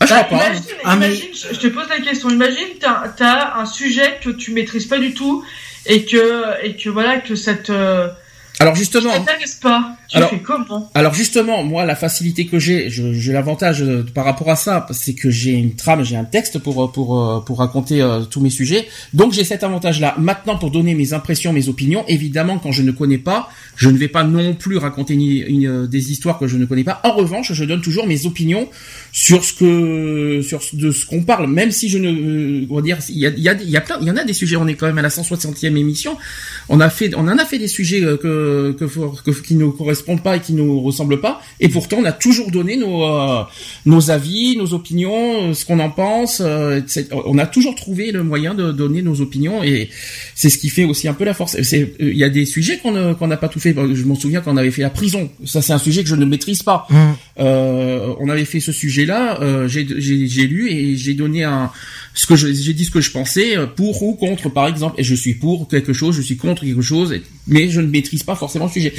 Ah, 0.00 0.06
je 0.06 0.10
Bah, 0.14 0.24
crois 0.24 0.38
pas. 0.38 0.46
imagine, 0.46 0.64
Ah, 0.84 0.96
mais- 0.96 1.06
imagine, 1.06 1.28
je 1.34 1.54
je 1.54 1.60
te 1.60 1.66
pose 1.68 1.88
la 1.88 2.00
question. 2.00 2.28
Imagine, 2.28 2.66
t'as 2.80 3.04
as 3.20 3.60
un 3.60 3.66
sujet 3.66 4.18
que 4.22 4.30
tu 4.30 4.50
maîtrises 4.52 4.86
pas 4.86 4.98
du 4.98 5.14
tout 5.14 5.44
et 5.86 6.04
que 6.04 6.64
et 6.64 6.76
que 6.76 6.88
voilà 6.90 7.18
que 7.20 7.36
ça 7.36 7.54
te 7.54 8.08
Alors 8.58 8.74
justement, 8.74 9.12
pas. 9.60 9.96
Alors, 10.12 10.30
fais 10.30 10.40
comment? 10.40 10.90
Alors 10.94 11.14
justement, 11.14 11.64
moi, 11.64 11.84
la 11.84 11.96
facilité 11.96 12.46
que 12.46 12.58
j'ai, 12.58 12.90
j'ai 12.90 13.32
l'avantage 13.32 13.82
euh, 13.82 14.04
par 14.14 14.24
rapport 14.24 14.50
à 14.50 14.56
ça, 14.56 14.86
c'est 14.90 15.14
que 15.14 15.30
j'ai 15.30 15.52
une 15.52 15.74
trame, 15.74 16.04
j'ai 16.04 16.16
un 16.16 16.24
texte 16.24 16.58
pour 16.58 16.82
euh, 16.82 16.86
pour 16.88 17.18
euh, 17.18 17.40
pour 17.40 17.58
raconter 17.58 18.06
tous 18.30 18.40
mes 18.40 18.50
sujets. 18.50 18.86
Donc 19.14 19.32
j'ai 19.32 19.44
cet 19.44 19.64
avantage-là. 19.64 20.14
Maintenant, 20.18 20.58
pour 20.58 20.70
donner 20.70 20.94
mes 20.94 21.12
impressions, 21.12 21.52
mes 21.52 21.68
opinions, 21.68 22.04
évidemment, 22.08 22.58
quand 22.58 22.72
je 22.72 22.82
ne 22.82 22.92
connais 22.92 23.18
pas, 23.18 23.48
je 23.76 23.88
ne 23.88 23.96
vais 23.96 24.08
pas 24.08 24.22
non 24.22 24.54
plus 24.54 24.76
raconter 24.76 25.14
une, 25.14 25.86
des 25.86 26.12
histoires 26.12 26.38
que 26.38 26.46
je 26.46 26.56
ne 26.56 26.66
connais 26.66 26.84
pas. 26.84 27.00
En 27.04 27.12
revanche, 27.12 27.52
je 27.52 27.64
donne 27.64 27.80
toujours 27.80 28.06
mes 28.06 28.26
opinions 28.26 28.68
sur 29.12 29.44
ce 29.44 29.54
que 29.54 30.42
sur 30.42 30.60
de 30.74 30.90
ce 30.90 31.06
qu'on 31.06 31.22
parle, 31.22 31.48
même 31.48 31.70
si 31.70 31.88
je 31.88 31.98
ne, 31.98 32.66
on 32.70 32.76
va 32.76 32.82
dire, 32.82 32.98
il 33.08 33.18
y 33.18 33.26
a 33.26 33.30
il 33.30 33.42
y 33.42 33.48
a 33.48 33.54
il 33.54 33.70
y 33.70 33.76
a 33.76 33.80
plein, 33.80 33.96
il 34.00 34.06
y 34.06 34.10
en 34.10 34.16
a 34.16 34.24
des 34.24 34.34
sujets. 34.34 34.56
On 34.56 34.66
est 34.66 34.74
quand 34.74 34.86
même 34.86 34.98
à 34.98 35.02
la 35.02 35.08
160e 35.08 35.76
émission. 35.76 36.16
On 36.68 36.80
a 36.80 36.90
fait, 36.90 37.14
on 37.16 37.26
en 37.28 37.38
a 37.38 37.44
fait 37.44 37.58
des 37.58 37.68
sujets 37.68 38.00
que, 38.00 38.51
que, 38.78 38.84
que 38.84 39.42
qui 39.42 39.54
ne 39.56 39.66
correspondent 39.66 40.22
pas 40.22 40.36
et 40.36 40.40
qui 40.40 40.52
nous 40.52 40.80
ressemblent 40.80 41.20
pas. 41.20 41.40
Et 41.60 41.68
pourtant, 41.68 41.98
on 42.00 42.04
a 42.04 42.12
toujours 42.12 42.50
donné 42.50 42.76
nos 42.76 43.02
euh, 43.04 43.42
nos 43.86 44.10
avis, 44.10 44.56
nos 44.56 44.74
opinions, 44.74 45.50
euh, 45.50 45.54
ce 45.54 45.64
qu'on 45.64 45.80
en 45.80 45.90
pense. 45.90 46.42
Euh, 46.44 46.80
on 47.24 47.38
a 47.38 47.46
toujours 47.46 47.74
trouvé 47.74 48.12
le 48.12 48.22
moyen 48.22 48.54
de 48.54 48.72
donner 48.72 49.02
nos 49.02 49.20
opinions 49.20 49.62
et 49.62 49.90
c'est 50.34 50.50
ce 50.50 50.58
qui 50.58 50.68
fait 50.68 50.84
aussi 50.84 51.08
un 51.08 51.14
peu 51.14 51.24
la 51.24 51.34
force. 51.34 51.56
Il 51.72 52.16
y 52.16 52.24
a 52.24 52.28
des 52.28 52.46
sujets 52.46 52.78
qu'on 52.78 53.14
qu'on 53.14 53.26
n'a 53.26 53.36
pas 53.36 53.48
tout 53.48 53.60
fait. 53.60 53.74
Je 53.74 54.04
m'en 54.04 54.14
souviens 54.14 54.40
quand 54.40 54.52
on 54.52 54.56
avait 54.56 54.70
fait 54.70 54.82
la 54.82 54.90
prison. 54.90 55.30
Ça, 55.44 55.62
c'est 55.62 55.72
un 55.72 55.78
sujet 55.78 56.02
que 56.02 56.08
je 56.08 56.16
ne 56.16 56.24
maîtrise 56.24 56.62
pas. 56.62 56.86
Mmh. 56.90 56.94
on 57.38 58.28
avait 58.28 58.44
fait 58.44 58.60
ce 58.60 58.72
sujet-là. 58.72 59.66
j'ai 59.68 60.46
lu 60.46 60.70
et 60.70 60.96
j'ai 60.96 61.14
donné 61.14 61.44
un 61.44 61.70
ce 62.14 62.26
que 62.26 62.36
j'ai 62.36 62.52
dit 62.52 62.84
ce 62.84 62.90
que 62.90 63.00
je 63.00 63.10
pensais 63.10 63.56
euh, 63.56 63.66
pour 63.66 64.02
ou 64.02 64.14
contre 64.14 64.48
par 64.48 64.66
exemple. 64.66 64.94
Et 64.98 65.04
je 65.04 65.14
suis 65.14 65.34
pour 65.34 65.68
quelque 65.68 65.92
chose 65.92 66.16
je 66.16 66.22
suis 66.22 66.36
contre 66.36 66.62
quelque 66.64 66.82
chose 66.82 67.14
mais 67.46 67.68
je 67.68 67.80
ne 67.80 67.86
maîtrise 67.86 68.22
pas 68.22 68.36
forcément 68.36 68.66
le 68.66 68.70
sujet. 68.70 68.92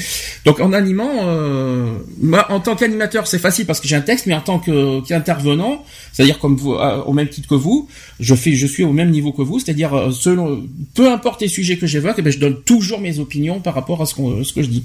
Donc 0.45 0.60
en 0.60 0.73
animant 0.73 1.12
euh, 1.23 1.97
moi 2.21 2.52
en 2.52 2.60
tant 2.60 2.76
qu'animateur 2.76 3.28
c'est 3.28 3.39
facile 3.39 3.65
parce 3.65 3.80
que 3.80 3.88
j'ai 3.88 3.95
un 3.95 4.02
texte 4.02 4.26
mais 4.26 4.34
en 4.34 4.41
tant 4.41 4.60
qu'intervenant 4.60 5.84
c'est-à-dire 6.12 6.39
comme 6.39 6.56
vous 6.56 6.73
euh, 6.73 7.04
au 7.04 7.13
même 7.13 7.30
titre 7.30 7.47
que 7.47 7.56
vous 7.56 7.88
je 8.19 8.36
fais 8.36 8.54
je 8.54 8.67
suis 8.67 8.84
au 8.84 8.93
même 8.93 9.12
niveau 9.12 9.32
que 9.32 9.41
vous 9.41 9.60
c'est-à-dire 9.60 9.93
euh, 9.93 10.12
selon 10.12 10.67
peu 10.93 11.12
importe 11.12 11.41
les 11.41 11.47
sujets 11.47 11.78
que 11.78 11.88
j'évoque 11.88 12.15
eh 12.17 12.21
ben, 12.21 12.32
je 12.32 12.39
donne 12.39 12.62
toujours 12.63 12.99
mes 12.99 13.19
opinions 13.19 13.60
par 13.62 13.73
rapport 13.73 14.02
à 14.02 14.06
ce, 14.06 14.13
qu'on 14.15 14.43
ce 14.43 14.54
que 14.54 14.62
je 14.62 14.67
dis 14.67 14.84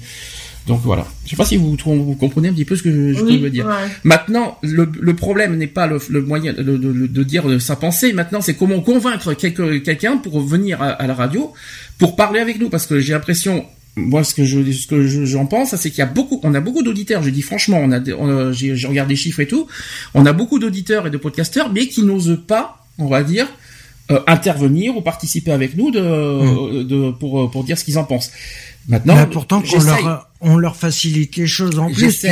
donc 0.69 0.81
voilà. 0.83 1.07
Je 1.25 1.31
sais 1.31 1.35
pas 1.35 1.45
si 1.45 1.57
vous, 1.57 1.75
vous 1.83 2.13
comprenez 2.15 2.49
un 2.49 2.53
petit 2.53 2.63
peu 2.63 2.75
ce 2.75 2.83
que 2.83 2.91
je, 2.91 3.13
je 3.13 3.37
veux 3.37 3.49
dire. 3.49 3.67
Maintenant, 4.03 4.59
le, 4.61 4.87
le 5.01 5.15
problème 5.15 5.57
n'est 5.57 5.65
pas 5.65 5.87
le, 5.87 5.99
le 6.09 6.21
moyen 6.21 6.53
de, 6.53 6.61
de, 6.61 7.07
de, 7.07 7.23
dire 7.23 7.59
sa 7.59 7.75
pensée. 7.75 8.13
Maintenant, 8.13 8.39
c'est 8.39 8.53
comment 8.53 8.79
convaincre 8.79 9.33
quelqu'un 9.33 10.17
pour 10.17 10.41
venir 10.41 10.79
à, 10.79 11.07
la 11.07 11.15
radio 11.15 11.51
pour 11.97 12.15
parler 12.15 12.39
avec 12.39 12.59
nous, 12.59 12.69
parce 12.69 12.85
que 12.85 12.99
j'ai 12.99 13.13
l'impression 13.13 13.65
moi 13.95 14.23
ce 14.23 14.35
que 14.35 14.45
je 14.45 14.71
ce 14.71 14.85
que 14.85 15.25
j'en 15.25 15.47
pense 15.47 15.75
c'est 15.75 15.89
qu'il 15.89 15.99
y 15.99 16.03
a 16.03 16.05
beaucoup 16.05 16.39
on 16.43 16.53
a 16.53 16.61
beaucoup 16.61 16.83
d'auditeurs 16.83 17.21
je 17.21 17.31
dis 17.31 17.41
franchement 17.41 17.81
on 17.83 17.91
a, 17.91 18.51
j'ai 18.53 18.87
regardé 18.87 19.13
les 19.13 19.17
chiffres 19.17 19.41
et 19.41 19.47
tout 19.47 19.67
on 20.13 20.25
a 20.25 20.31
beaucoup 20.31 20.57
d'auditeurs 20.57 21.07
et 21.07 21.09
de 21.09 21.17
podcasteurs 21.17 21.73
mais 21.73 21.87
qui 21.87 22.03
n'osent 22.03 22.39
pas 22.47 22.85
on 22.97 23.07
va 23.07 23.23
dire 23.23 23.47
euh, 24.11 24.19
intervenir 24.27 24.97
ou 24.97 25.01
participer 25.01 25.51
avec 25.51 25.77
nous 25.77 25.91
de, 25.91 25.99
mmh. 25.99 26.83
de 26.87 27.11
pour 27.11 27.49
pour 27.51 27.63
dire 27.63 27.77
ce 27.77 27.83
qu'ils 27.83 27.97
en 27.97 28.03
pensent 28.03 28.31
Maintenant, 28.87 29.27
pourtant 29.27 29.61
qu'on 29.61 29.83
leur, 29.83 30.29
on 30.41 30.57
leur 30.57 30.75
facilite 30.75 31.35
les 31.35 31.45
choses 31.45 31.77
en 31.77 31.91
plus. 31.91 32.25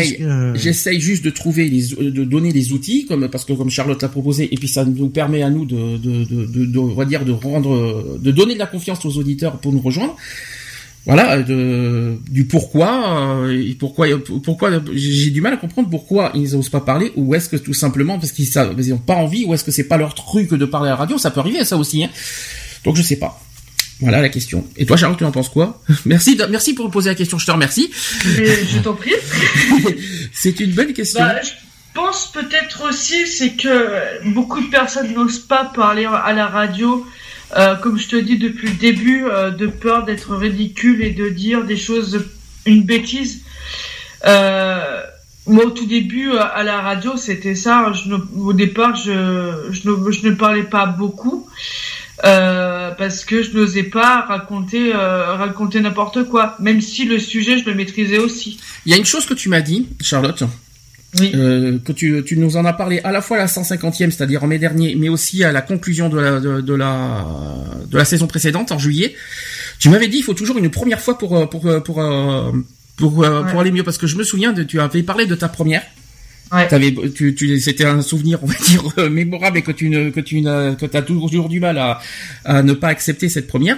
J'essaye, 0.55 0.99
juste 0.99 1.23
de 1.23 1.29
trouver 1.29 1.69
les, 1.69 1.89
de 2.09 2.23
donner 2.23 2.51
des 2.51 2.73
outils, 2.73 3.05
comme 3.05 3.27
parce 3.27 3.45
que 3.45 3.53
comme 3.53 3.69
Charlotte 3.69 4.01
l'a 4.01 4.09
proposé, 4.09 4.51
et 4.51 4.57
puis 4.57 4.67
ça 4.67 4.83
nous 4.83 5.09
permet 5.09 5.43
à 5.43 5.51
nous 5.51 5.65
de, 5.65 5.97
de, 5.97 6.23
de, 6.23 6.65
de, 6.65 6.79
on 6.79 6.95
va 6.95 7.05
dire 7.05 7.25
de 7.25 7.31
rendre, 7.31 8.17
de 8.17 8.31
donner 8.31 8.55
de 8.55 8.59
la 8.59 8.65
confiance 8.65 9.05
aux 9.05 9.17
auditeurs 9.17 9.59
pour 9.59 9.71
nous 9.71 9.81
rejoindre. 9.81 10.15
Voilà, 11.07 11.41
de, 11.41 12.19
du 12.29 12.47
pourquoi, 12.47 13.39
euh, 13.39 13.65
et 13.65 13.75
pourquoi, 13.75 14.07
pourquoi, 14.43 14.71
j'ai 14.93 15.29
du 15.29 15.39
mal 15.39 15.53
à 15.53 15.57
comprendre 15.57 15.89
pourquoi 15.89 16.31
ils 16.35 16.51
n'osent 16.53 16.67
pas 16.67 16.81
parler, 16.81 17.13
ou 17.15 17.33
est-ce 17.33 17.47
que 17.47 17.55
tout 17.55 17.73
simplement 17.73 18.19
parce 18.19 18.33
qu'ils 18.33 18.49
n'ont 18.89 18.97
pas 18.97 19.15
envie, 19.15 19.45
ou 19.45 19.53
est-ce 19.53 19.63
que 19.63 19.71
c'est 19.71 19.87
pas 19.87 19.95
leur 19.95 20.15
truc 20.15 20.53
de 20.53 20.65
parler 20.65 20.89
à 20.89 20.91
la 20.91 20.95
radio, 20.97 21.17
ça 21.17 21.31
peut 21.31 21.39
arriver 21.39 21.63
ça 21.63 21.77
aussi. 21.77 22.03
Hein. 22.03 22.09
Donc 22.83 22.97
je 22.97 23.01
sais 23.01 23.15
pas. 23.15 23.41
Voilà 24.01 24.21
la 24.21 24.27
question. 24.27 24.67
Et 24.75 24.85
toi, 24.85 24.97
Charles, 24.97 25.15
tu 25.15 25.23
en 25.23 25.31
penses 25.31 25.47
quoi? 25.47 25.81
Merci, 26.05 26.37
merci 26.49 26.73
pour 26.73 26.91
poser 26.91 27.09
la 27.09 27.15
question. 27.15 27.37
Je 27.37 27.45
te 27.45 27.51
remercie. 27.51 27.89
je 27.93 28.79
t'en 28.79 28.93
prie. 28.93 29.13
c'est 30.33 30.59
une 30.59 30.73
bonne 30.73 30.91
question. 30.91 31.21
Bah, 31.21 31.41
je 31.41 31.51
pense 31.93 32.31
peut-être 32.33 32.83
aussi, 32.87 33.25
c'est 33.27 33.53
que 33.53 34.29
beaucoup 34.33 34.59
de 34.59 34.69
personnes 34.69 35.13
n'osent 35.13 35.39
pas 35.39 35.71
parler 35.73 36.05
à 36.05 36.33
la 36.33 36.47
radio. 36.47 37.05
Euh, 37.55 37.75
comme 37.75 37.97
je 37.97 38.07
te 38.07 38.15
dis 38.15 38.37
depuis 38.37 38.67
le 38.67 38.75
début, 38.75 39.25
euh, 39.25 39.51
de 39.51 39.67
peur 39.67 40.03
d'être 40.03 40.35
ridicule 40.35 41.01
et 41.03 41.11
de 41.11 41.29
dire 41.29 41.63
des 41.63 41.77
choses, 41.77 42.25
une 42.65 42.83
bêtise. 42.83 43.43
Euh, 44.25 45.01
moi, 45.45 45.65
au 45.65 45.69
tout 45.69 45.85
début, 45.85 46.35
à 46.35 46.63
la 46.63 46.81
radio, 46.81 47.15
c'était 47.15 47.55
ça. 47.55 47.93
Au 48.35 48.51
départ, 48.51 48.95
je, 48.97 49.11
ne, 49.11 50.11
je 50.11 50.27
ne 50.27 50.35
parlais 50.35 50.63
pas 50.63 50.85
beaucoup. 50.85 51.47
Parce 52.21 53.23
que 53.23 53.43
je 53.43 53.55
n'osais 53.55 53.83
pas 53.83 54.21
raconter 54.21 54.91
raconter 54.91 55.79
n'importe 55.79 56.23
quoi, 56.25 56.57
même 56.59 56.81
si 56.81 57.05
le 57.05 57.19
sujet 57.19 57.59
je 57.59 57.65
le 57.65 57.75
maîtrisais 57.75 58.17
aussi. 58.17 58.59
Il 58.85 58.91
y 58.91 58.95
a 58.95 58.97
une 58.97 59.05
chose 59.05 59.25
que 59.25 59.35
tu 59.35 59.47
m'as 59.47 59.61
dit, 59.61 59.87
Charlotte. 60.01 60.43
Oui. 61.19 61.31
Euh, 61.35 61.79
que 61.79 61.91
tu, 61.91 62.23
tu 62.25 62.37
nous 62.37 62.57
en 62.57 62.65
as 62.65 62.73
parlé 62.73 62.99
à 63.03 63.11
la 63.11 63.21
fois 63.21 63.37
à 63.37 63.41
la 63.41 63.45
150e, 63.47 64.11
c'est-à-dire 64.11 64.43
en 64.43 64.47
mai 64.47 64.59
dernier, 64.59 64.95
mais 64.95 65.09
aussi 65.09 65.43
à 65.43 65.51
la 65.51 65.61
conclusion 65.61 66.09
de 66.09 66.19
la, 66.19 66.39
de, 66.39 66.73
la, 66.73 67.25
de 67.89 67.97
la 67.97 68.05
saison 68.05 68.27
précédente, 68.27 68.71
en 68.71 68.79
juillet. 68.79 69.15
Tu 69.79 69.89
m'avais 69.89 70.07
dit 70.07 70.17
il 70.17 70.23
faut 70.23 70.33
toujours 70.33 70.57
une 70.57 70.69
première 70.69 70.99
fois 70.99 71.17
pour, 71.17 71.49
pour, 71.49 71.61
pour, 71.61 71.83
pour, 71.83 72.53
pour, 72.97 73.13
pour 73.13 73.59
aller 73.59 73.71
mieux, 73.71 73.83
parce 73.83 73.97
que 73.97 74.07
je 74.07 74.15
me 74.15 74.23
souviens, 74.23 74.53
de, 74.53 74.63
tu 74.63 74.79
avais 74.79 75.03
parlé 75.03 75.25
de 75.25 75.35
ta 75.35 75.49
première. 75.49 75.83
Ouais. 76.51 77.11
tu, 77.13 77.35
tu, 77.35 77.59
c'était 77.59 77.85
un 77.85 78.01
souvenir, 78.01 78.39
on 78.41 78.45
va 78.45 78.53
dire, 78.65 78.83
euh, 78.97 79.09
mémorable 79.09 79.57
et 79.57 79.61
que 79.61 79.71
tu 79.71 79.89
ne, 79.89 80.09
que 80.09 80.19
tu 80.19 80.41
ne, 80.41 80.75
que 80.75 80.85
t'as 80.85 81.01
toujours 81.01 81.49
du 81.49 81.59
mal 81.59 81.77
à, 81.77 81.99
à 82.45 82.63
ne 82.63 82.73
pas 82.73 82.87
accepter 82.87 83.29
cette 83.29 83.47
première. 83.47 83.77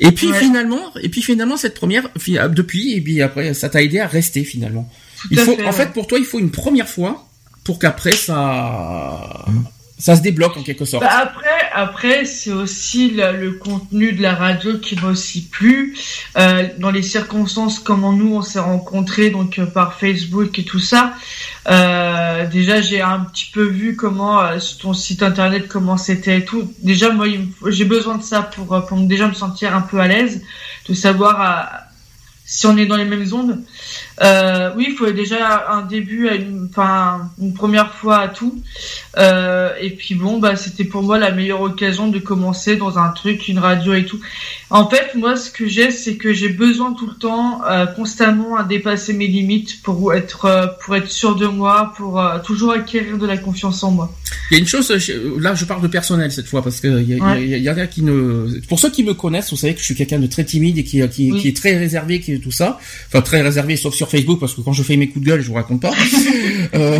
Et 0.00 0.10
puis 0.10 0.32
finalement, 0.32 0.92
et 1.02 1.08
puis 1.08 1.22
finalement 1.22 1.56
cette 1.56 1.74
première, 1.74 2.08
depuis, 2.50 2.94
et 2.94 3.00
puis 3.00 3.22
après, 3.22 3.54
ça 3.54 3.68
t'a 3.68 3.82
aidé 3.82 4.00
à 4.00 4.06
rester 4.06 4.44
finalement. 4.44 4.90
Il 5.30 5.38
faut, 5.38 5.56
en 5.64 5.72
fait, 5.72 5.92
pour 5.92 6.06
toi, 6.06 6.18
il 6.18 6.24
faut 6.24 6.38
une 6.38 6.50
première 6.50 6.88
fois 6.88 7.26
pour 7.64 7.78
qu'après 7.78 8.12
ça, 8.12 9.44
ça 9.98 10.14
se 10.14 10.22
débloque 10.22 10.56
en 10.56 10.62
quelque 10.62 10.84
sorte. 10.84 11.02
Bah 11.02 11.18
après, 11.20 11.70
après 11.74 12.24
c'est 12.24 12.52
aussi 12.52 13.10
le, 13.10 13.50
contenu 13.52 14.12
de 14.12 14.22
la 14.22 14.34
radio 14.34 14.78
qui 14.78 14.96
m'a 14.96 15.08
aussi 15.08 15.42
plu. 15.42 15.96
Euh, 16.38 16.68
dans 16.78 16.90
les 16.90 17.02
circonstances, 17.02 17.80
comment 17.80 18.12
nous 18.12 18.34
on 18.34 18.42
s'est 18.42 18.60
rencontrés, 18.60 19.30
donc 19.30 19.58
euh, 19.58 19.66
par 19.66 19.94
Facebook 19.94 20.58
et 20.58 20.64
tout 20.64 20.78
ça. 20.78 21.14
Euh, 21.68 22.46
déjà, 22.46 22.80
j'ai 22.80 23.02
un 23.02 23.20
petit 23.20 23.50
peu 23.52 23.64
vu 23.64 23.96
comment 23.96 24.40
ton 24.80 24.94
site 24.94 25.22
internet 25.22 25.68
comment 25.68 25.96
c'était 25.96 26.38
et 26.38 26.44
tout. 26.44 26.72
Déjà, 26.78 27.10
moi, 27.10 27.26
j'ai 27.66 27.84
besoin 27.84 28.16
de 28.16 28.22
ça 28.22 28.42
pour 28.42 28.86
pour 28.86 28.98
déjà 29.00 29.26
me 29.26 29.34
sentir 29.34 29.74
un 29.74 29.82
peu 29.82 29.98
à 29.98 30.06
l'aise, 30.06 30.42
de 30.88 30.94
savoir 30.94 31.87
si 32.50 32.66
on 32.66 32.78
est 32.78 32.86
dans 32.86 32.96
les 32.96 33.04
mêmes 33.04 33.26
ondes. 33.34 33.62
Euh, 34.22 34.70
oui, 34.74 34.86
il 34.88 34.96
faut 34.96 35.10
déjà 35.10 35.70
un 35.70 35.82
début, 35.82 36.28
à 36.28 36.34
une, 36.34 36.68
enfin 36.70 37.30
une 37.38 37.52
première 37.52 37.92
fois 37.92 38.20
à 38.20 38.28
tout. 38.28 38.60
Euh, 39.18 39.70
et 39.80 39.90
puis 39.90 40.14
bon, 40.14 40.38
bah 40.38 40.56
c'était 40.56 40.84
pour 40.84 41.02
moi 41.02 41.18
la 41.18 41.30
meilleure 41.30 41.60
occasion 41.60 42.08
de 42.08 42.18
commencer 42.18 42.76
dans 42.76 42.98
un 42.98 43.10
truc, 43.10 43.48
une 43.48 43.58
radio 43.58 43.92
et 43.92 44.06
tout. 44.06 44.18
En 44.70 44.88
fait, 44.88 45.14
moi, 45.14 45.36
ce 45.36 45.50
que 45.50 45.68
j'ai, 45.68 45.90
c'est 45.90 46.16
que 46.16 46.32
j'ai 46.32 46.48
besoin 46.48 46.94
tout 46.94 47.06
le 47.06 47.14
temps, 47.14 47.60
euh, 47.66 47.86
constamment, 47.86 48.56
à 48.56 48.64
dépasser 48.64 49.12
mes 49.12 49.26
limites 49.26 49.82
pour 49.82 50.14
être, 50.14 50.76
pour 50.82 50.96
être 50.96 51.10
sûr 51.10 51.36
de 51.36 51.46
moi, 51.46 51.92
pour 51.96 52.22
toujours 52.44 52.72
acquérir 52.72 53.18
de 53.18 53.26
la 53.26 53.36
confiance 53.36 53.82
en 53.84 53.90
moi. 53.90 54.14
Il 54.50 54.54
y 54.54 54.56
a 54.56 54.60
une 54.60 54.66
chose, 54.66 54.90
là, 55.38 55.54
je 55.54 55.64
parle 55.66 55.82
de 55.82 55.88
personnel 55.88 56.32
cette 56.32 56.46
fois 56.46 56.62
parce 56.62 56.80
que 56.80 57.02
il 57.02 57.16
y, 57.16 57.20
a, 57.20 57.38
y, 57.38 57.68
a, 57.68 57.86
qui 57.86 58.02
ne, 58.02 58.60
pour 58.68 58.78
ceux 58.78 58.90
qui 58.90 59.04
me 59.04 59.14
connaissent, 59.14 59.50
vous 59.50 59.56
savez 59.56 59.74
que 59.74 59.80
je 59.80 59.84
suis 59.84 59.94
quelqu'un 59.94 60.18
de 60.18 60.26
très 60.26 60.44
timide 60.44 60.78
et 60.78 60.84
qui, 60.84 61.06
qui, 61.08 61.30
qui 61.32 61.48
est 61.48 61.56
très 61.56 61.76
réservé, 61.76 62.20
qui 62.20 62.37
tout 62.40 62.52
ça, 62.52 62.78
enfin 63.06 63.20
très 63.20 63.42
réservé, 63.42 63.76
sauf 63.76 63.94
sur 63.94 64.10
Facebook 64.10 64.40
parce 64.40 64.54
que 64.54 64.60
quand 64.60 64.72
je 64.72 64.82
fais 64.82 64.96
mes 64.96 65.08
coups 65.08 65.24
de 65.24 65.30
gueule, 65.30 65.40
je 65.40 65.48
vous 65.48 65.54
raconte 65.54 65.82
pas. 65.82 65.92
euh, 66.74 66.98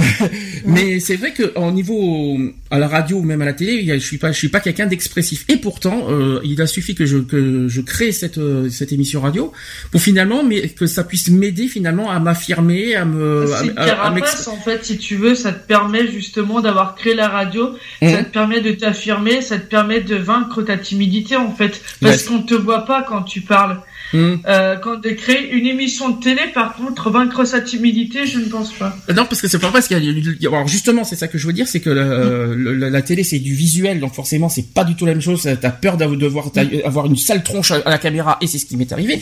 mais 0.66 1.01
c'est 1.01 1.16
vrai 1.16 1.33
que 1.33 1.53
au 1.57 1.70
niveau 1.70 2.38
à 2.70 2.79
la 2.79 2.88
radio 2.88 3.18
ou 3.18 3.22
même 3.22 3.42
à 3.42 3.44
la 3.44 3.53
télé, 3.53 3.85
je 3.87 4.05
suis 4.05 4.18
pas, 4.18 4.33
je 4.33 4.38
suis 4.38 4.48
pas 4.48 4.61
quelqu'un 4.61 4.87
d'expressif. 4.87 5.44
Et 5.48 5.57
pourtant, 5.57 6.07
euh, 6.11 6.40
il 6.44 6.61
a 6.61 6.66
suffi 6.66 6.94
que 6.94 7.07
je 7.07 7.18
que 7.18 7.68
je 7.68 7.81
crée 7.81 8.12
cette 8.12 8.38
euh, 8.38 8.68
cette 8.68 8.92
émission 8.92 9.20
radio 9.20 9.53
pour 9.90 10.01
finalement, 10.01 10.42
mais 10.42 10.68
que 10.68 10.87
ça 10.87 11.05
puisse 11.05 11.31
m'aider 11.31 11.68
finalement 11.68 12.11
à 12.11 12.18
m'affirmer, 12.20 12.94
à 12.94 13.05
me. 13.05 13.46
C'est 13.46 13.79
à, 13.79 14.12
en 14.12 14.61
fait, 14.61 14.85
si 14.85 14.98
tu 14.98 15.16
veux, 15.16 15.35
ça 15.35 15.53
te 15.53 15.66
permet 15.66 16.11
justement 16.11 16.61
d'avoir 16.61 16.94
créé 16.94 17.14
la 17.14 17.29
radio. 17.29 17.77
Ça 18.01 18.20
mmh. 18.20 18.24
te 18.24 18.31
permet 18.31 18.61
de 18.61 18.72
t'affirmer, 18.72 19.42
ça 19.42 19.59
te 19.59 19.66
permet 19.66 20.01
de 20.01 20.16
vaincre 20.16 20.62
ta 20.62 20.77
timidité 20.77 21.37
en 21.37 21.53
fait, 21.53 21.81
parce 22.01 22.24
qu'on 22.24 22.42
te 22.42 22.55
voit 22.55 22.85
pas 22.85 23.03
quand 23.03 23.22
tu 23.22 23.40
parles. 23.40 23.81
Hmm. 24.12 24.37
Euh, 24.47 24.77
quand 24.77 25.01
de 25.01 25.11
créer 25.11 25.51
une 25.53 25.66
émission 25.66 26.09
de 26.09 26.23
télé, 26.23 26.42
par 26.55 26.75
contre, 26.75 27.11
vaincre 27.11 27.44
sa 27.44 27.61
timidité, 27.61 28.27
je 28.27 28.38
ne 28.38 28.47
pense 28.47 28.73
pas. 28.73 28.97
Non, 29.14 29.27
parce 29.27 29.42
que 29.42 29.49
c'est 29.49 29.59
pas 29.59 29.71
parce 29.71 29.87
qu'il 29.87 29.99
y 30.03 30.47
a. 30.47 30.49
Alors 30.49 30.66
justement, 30.66 31.05
c'est 31.05 31.16
ça 31.16 31.29
que 31.29 31.37
je 31.37 31.47
veux 31.47 31.53
dire, 31.53 31.68
c'est 31.68 31.81
que 31.81 31.90
la, 31.90 32.90
la, 32.90 33.03
télé 33.03 33.23
c'est 33.23 33.38
du 33.38 33.55
visuel, 33.55 34.01
donc 34.01 34.14
forcément 34.14 34.49
c'est 34.49 34.73
pas 34.73 34.85
du 34.85 34.97
tout 34.97 35.05
la 35.05 35.12
même 35.12 35.21
chose. 35.21 35.49
T'as 35.61 35.71
peur 35.71 35.97
d'avoir 35.97 36.51
avoir 36.85 37.07
une 37.07 37.16
sale 37.16 37.42
tronche 37.42 37.71
à 37.71 37.90
la 37.90 37.99
caméra, 37.99 38.38
et 38.40 38.47
c'est 38.47 38.59
ce 38.59 38.66
qui 38.66 38.77
m'est 38.77 38.92
arrivé. 38.92 39.21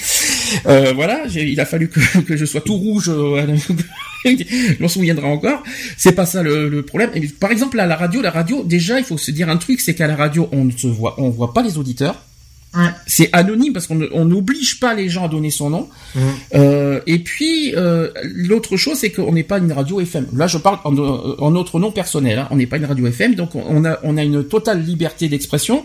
Euh, 0.67 0.93
voilà, 0.95 1.23
il 1.35 1.61
a 1.61 1.67
fallu 1.67 1.89
que, 1.89 2.19
que 2.21 2.37
je 2.37 2.45
sois 2.45 2.61
tout 2.61 2.77
rouge. 2.77 3.09
Euh, 3.09 3.57
on 4.81 4.89
se 4.89 4.95
souviendra 4.95 5.29
encore. 5.29 5.63
C'est 5.97 6.13
pas 6.13 6.27
ça 6.27 6.43
le, 6.43 6.69
le 6.69 6.83
problème. 6.83 7.11
Et, 7.15 7.27
par 7.29 7.51
exemple, 7.51 7.79
à 7.81 7.87
la 7.87 7.97
radio, 7.97 8.21
la 8.23 8.31
radio, 8.31 8.63
déjà, 8.65 8.99
il 8.99 9.05
faut 9.05 9.19
se 9.19 9.31
dire 9.31 9.49
un 9.49 9.57
truc, 9.57 9.81
c'est 9.81 9.95
qu'à 9.95 10.07
la 10.07 10.17
radio, 10.17 10.49
on 10.53 10.65
ne 10.65 10.71
se 10.71 10.87
voit, 10.87 11.15
on 11.19 11.31
voit 11.31 11.53
pas 11.53 11.63
les 11.63 11.79
auditeurs. 11.79 12.26
C'est 13.07 13.31
anonyme 13.33 13.73
parce 13.73 13.87
qu'on 13.87 14.25
n'oblige 14.25 14.81
pas 14.81 14.95
les 14.95 15.09
gens 15.09 15.25
à 15.25 15.29
donner 15.29 15.51
son 15.51 15.71
nom. 15.71 15.89
Euh, 16.55 17.01
et 17.07 17.19
puis 17.19 17.75
euh, 17.77 18.11
l'autre 18.23 18.77
chose, 18.77 18.99
c'est 18.99 19.11
qu'on 19.11 19.33
n'est 19.33 19.43
pas 19.43 19.59
une 19.59 19.73
radio 19.73 20.01
FM. 20.01 20.27
Là, 20.35 20.47
je 20.47 20.59
parle 20.59 20.79
en, 20.85 20.97
en 20.97 21.51
notre 21.51 21.79
nom 21.79 21.93
personnel. 21.93 22.39
Hein. 22.39 22.49
On 22.51 22.57
n'est 22.57 22.67
pas 22.67 22.77
une 22.77 22.85
radio 22.85 23.07
FM, 23.07 23.35
donc 23.35 23.55
on 23.55 23.85
a 23.85 23.99
on 24.03 24.17
a 24.17 24.23
une 24.23 24.45
totale 24.45 24.83
liberté 24.83 25.29
d'expression 25.29 25.85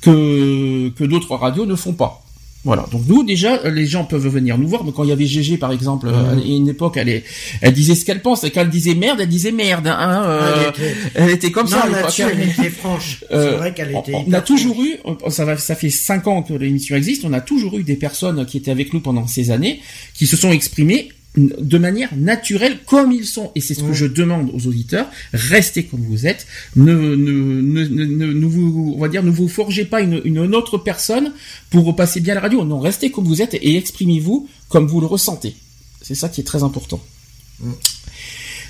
que 0.00 0.90
que 0.90 1.04
d'autres 1.04 1.34
radios 1.36 1.66
ne 1.66 1.74
font 1.76 1.92
pas. 1.92 2.22
Voilà. 2.64 2.86
Donc 2.92 3.02
nous 3.08 3.24
déjà, 3.24 3.68
les 3.68 3.86
gens 3.86 4.04
peuvent 4.04 4.26
venir 4.26 4.56
nous 4.56 4.68
voir. 4.68 4.84
Mais 4.84 4.92
quand 4.92 5.02
il 5.02 5.10
y 5.10 5.12
avait 5.12 5.26
GG 5.26 5.56
par 5.56 5.72
exemple, 5.72 6.08
à 6.08 6.12
euh, 6.12 6.40
une 6.44 6.68
époque, 6.68 6.96
elle, 6.96 7.22
elle 7.60 7.72
disait 7.72 7.94
ce 7.94 8.04
qu'elle 8.04 8.22
pense. 8.22 8.44
Et 8.44 8.50
quand 8.50 8.60
elle 8.60 8.70
disait 8.70 8.94
merde, 8.94 9.20
elle 9.20 9.28
disait 9.28 9.52
merde. 9.52 9.88
Hein, 9.88 10.22
euh, 10.26 10.70
elle, 11.14 11.30
était... 11.30 11.50
comme 11.50 11.66
ça. 11.66 11.84
elle 12.18 12.40
était 12.40 12.70
franche. 12.70 13.24
C'est 13.28 13.34
euh, 13.34 13.56
vrai 13.56 13.74
qu'elle 13.74 13.90
était. 13.96 14.14
On, 14.14 14.32
a 14.32 14.40
toujours 14.40 14.82
eu, 14.82 14.96
ça 15.28 15.44
va, 15.44 15.56
ça 15.56 15.74
fait 15.74 15.90
cinq 15.90 16.26
ans 16.28 16.42
que 16.42 16.54
l'émission 16.54 16.94
existe. 16.94 17.24
On 17.24 17.32
a 17.32 17.40
toujours 17.40 17.78
eu 17.78 17.82
des 17.82 17.96
personnes 17.96 18.46
qui 18.46 18.58
étaient 18.58 18.70
avec 18.70 18.92
nous 18.92 19.00
pendant 19.00 19.26
ces 19.26 19.50
années, 19.50 19.80
qui 20.14 20.26
se 20.26 20.36
sont 20.36 20.52
exprimées 20.52 21.08
de 21.36 21.78
manière 21.78 22.14
naturelle 22.14 22.78
comme 22.86 23.10
ils 23.10 23.24
sont. 23.24 23.52
Et 23.54 23.60
c'est 23.60 23.74
ce 23.74 23.82
que 23.82 23.92
je 23.92 24.06
demande 24.06 24.50
aux 24.52 24.66
auditeurs. 24.66 25.06
Restez 25.32 25.84
comme 25.84 26.02
vous 26.02 26.26
êtes. 26.26 26.46
Ne 26.76 26.92
ne 26.92 27.60
ne 27.60 28.04
ne, 28.32 28.46
vous 28.46 28.94
on 28.96 29.00
va 29.00 29.08
dire 29.08 29.22
ne 29.22 29.30
vous 29.30 29.48
forgez 29.48 29.84
pas 29.84 30.02
une, 30.02 30.20
une 30.24 30.54
autre 30.54 30.76
personne 30.78 31.32
pour 31.70 31.86
repasser 31.86 32.20
bien 32.20 32.34
la 32.34 32.40
radio. 32.40 32.64
Non 32.64 32.80
restez 32.80 33.10
comme 33.10 33.24
vous 33.24 33.40
êtes 33.40 33.54
et 33.54 33.76
exprimez-vous 33.76 34.48
comme 34.68 34.86
vous 34.86 35.00
le 35.00 35.06
ressentez. 35.06 35.56
C'est 36.02 36.14
ça 36.14 36.28
qui 36.28 36.42
est 36.42 36.44
très 36.44 36.62
important. 36.62 37.00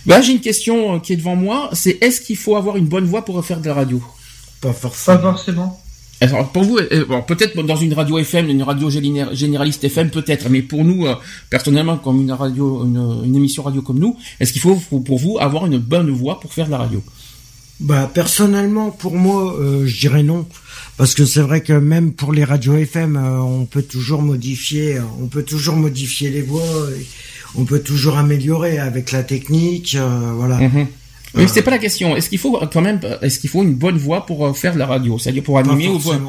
Bah, 0.07 0.21
j'ai 0.21 0.33
une 0.33 0.41
question 0.41 1.01
qui 1.01 1.15
est 1.15 1.17
devant 1.17 1.37
moi. 1.37 1.71
C'est 1.73 1.99
est-ce 2.03 2.21
qu'il 2.21 2.37
faut 2.37 2.57
avoir 2.57 2.77
une 2.77 2.87
bonne 2.87 3.05
voix 3.05 3.25
pour 3.25 3.45
faire 3.45 3.61
de 3.61 3.67
la 3.67 3.75
radio? 3.75 4.03
Pas 4.61 4.73
forcément. 4.73 5.17
Pas 5.19 5.23
forcément 5.33 5.82
alors 6.31 6.53
pour 6.53 6.63
vous, 6.63 6.79
euh, 6.79 7.05
peut-être 7.27 7.61
dans 7.63 7.77
une 7.77 7.95
radio 7.95 8.19
FM, 8.19 8.49
une 8.49 8.63
radio 8.63 8.89
généraliste 8.91 9.85
FM, 9.85 10.11
peut-être, 10.11 10.49
mais 10.49 10.63
pour 10.63 10.85
nous, 10.85 11.07
euh, 11.07 11.15
personnellement, 11.51 11.97
comme 11.97 12.21
une 12.21 12.33
radio, 12.33 12.85
une, 12.85 13.35
émission 13.35 13.63
radio 13.63 13.83
comme 13.83 13.99
nous, 13.99 14.17
est-ce 14.39 14.53
qu'il 14.53 14.63
faut 14.63 14.77
pour 14.77 15.19
vous 15.19 15.39
avoir 15.41 15.67
une 15.67 15.79
bonne 15.79 16.11
voix 16.11 16.39
pour 16.41 16.53
faire 16.53 16.67
de 16.67 16.71
la 16.71 16.79
radio? 16.79 17.03
Bah 17.81 18.09
personnellement, 18.13 18.91
pour 18.91 19.17
moi, 19.17 19.57
euh, 19.59 19.85
je 19.87 19.99
dirais 20.01 20.23
non, 20.23 20.47
parce 20.97 21.15
que 21.15 21.25
c'est 21.25 21.41
vrai 21.41 21.63
que 21.63 21.73
même 21.73 22.13
pour 22.13 22.33
les 22.33 22.45
radios 22.45 22.77
FM, 22.77 23.17
on 23.17 23.65
peut 23.65 23.83
toujours 23.83 24.23
modifier, 24.23 24.99
on 25.21 25.27
peut 25.27 25.43
toujours 25.43 25.75
modifier 25.75 26.31
les 26.31 26.43
voix, 26.43 26.63
on 27.57 27.65
peut 27.65 27.81
toujours 27.81 28.19
améliorer 28.19 28.79
avec 28.79 29.11
la 29.11 29.25
technique, 29.25 29.97
voilà. 30.37 30.59
Mhm. 30.59 30.87
Mais 31.35 31.47
c'est 31.47 31.63
pas 31.63 31.71
la 31.71 31.79
question. 31.79 32.17
Est-ce 32.17 32.29
qu'il 32.29 32.39
faut 32.39 32.59
quand 32.73 32.81
même, 32.81 33.01
est-ce 33.23 33.39
qu'il 33.39 33.51
faut 33.51 33.63
une 33.63 33.75
bonne 33.75 33.97
voix 33.97 34.27
pour 34.27 34.47
euh, 34.47 34.53
faire 34.53 34.75
de 34.75 34.79
la 34.79 34.87
radio, 34.87 35.19
c'est-à-dire 35.19 35.43
pour 35.43 35.59
animer 35.59 35.89
ou 35.89 35.99
voix 35.99 36.21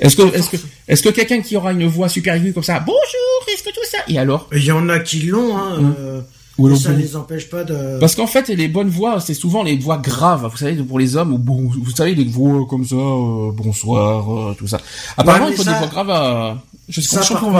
Est-ce 0.00 0.16
que, 0.16 0.34
est-ce 0.34 0.50
que, 0.50 0.56
est-ce 0.88 1.02
que 1.02 1.08
quelqu'un 1.10 1.40
qui 1.40 1.56
aura 1.56 1.72
une 1.72 1.86
voix 1.86 2.08
super 2.08 2.34
aiguë 2.34 2.52
comme 2.52 2.62
ça, 2.62 2.80
bonjour, 2.80 3.52
est-ce 3.52 3.62
que 3.62 3.70
tout 3.70 3.86
ça? 3.90 3.98
Et 4.08 4.18
alors? 4.18 4.48
Il 4.52 4.64
y 4.64 4.72
en 4.72 4.88
a 4.88 4.98
qui 4.98 5.22
l'ont, 5.22 5.56
hein. 5.56 5.76
Hum. 5.78 5.94
Euh, 5.98 6.20
ou 6.56 6.76
ça 6.76 6.92
ne 6.92 6.98
les 6.98 7.16
empêche 7.16 7.50
pas 7.50 7.64
de. 7.64 7.98
Parce 7.98 8.14
qu'en 8.14 8.28
fait, 8.28 8.48
les 8.48 8.68
bonnes 8.68 8.88
voix, 8.88 9.18
c'est 9.18 9.34
souvent 9.34 9.64
les 9.64 9.76
voix 9.76 9.98
graves. 9.98 10.48
Vous 10.48 10.56
savez, 10.56 10.76
pour 10.84 11.00
les 11.00 11.16
hommes, 11.16 11.32
ou 11.32 11.38
bon, 11.38 11.68
vous 11.68 11.90
savez, 11.90 12.14
les 12.14 12.24
voix 12.24 12.64
comme 12.70 12.84
ça, 12.84 12.94
euh, 12.94 13.50
bonsoir, 13.52 14.54
tout 14.56 14.68
ça. 14.68 14.78
Apparemment, 15.16 15.48
il 15.48 15.56
faut 15.56 15.64
des 15.64 15.70
voix 15.70 15.88
graves. 15.88 16.58
Je 16.88 17.00
sais 17.00 17.16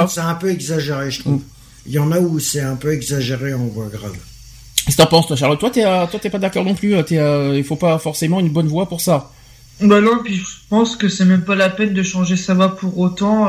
c'est 0.09 0.20
un 0.20 0.35
peu 0.35 0.50
exagéré, 0.50 1.11
je 1.11 1.20
trouve. 1.20 1.35
Hum. 1.35 1.42
Il 1.87 1.92
y 1.92 1.98
en 1.98 2.12
a 2.12 2.20
où 2.20 2.38
c'est 2.38 2.61
un 2.61 2.77
peu 2.77 2.92
exagéré 2.92 3.53
en 3.53 3.66
voix 3.66 3.88
grave. 3.92 4.16
Qu'est-ce 4.85 4.99
que 4.99 5.03
t'en 5.03 5.09
penses, 5.09 5.27
toi, 5.27 5.37
Charlotte? 5.37 5.59
Toi, 5.59 5.70
t'es, 5.70 5.85
euh, 5.85 6.07
toi, 6.07 6.20
t'es 6.20 6.31
pas 6.31 6.38
d'accord 6.38 6.64
non 6.64 6.75
plus. 6.75 6.94
Euh, 6.94 7.03
t'es, 7.03 7.18
euh, 7.18 7.57
il 7.57 7.64
faut 7.64 7.77
pas 7.77 7.99
forcément 7.99 8.40
une 8.40 8.51
bonne 8.51 8.68
voix 8.68 8.87
pour 8.87 9.01
ça. 9.01 9.31
Bah 9.81 10.01
non, 10.01 10.18
puis 10.23 10.37
je 10.37 10.44
pense 10.68 10.94
que 10.94 11.09
c'est 11.09 11.25
même 11.25 11.44
pas 11.44 11.55
la 11.55 11.70
peine 11.70 11.94
de 11.94 12.03
changer 12.03 12.37
sa 12.37 12.55
voix 12.55 12.77
pour 12.77 12.99
autant 12.99 13.49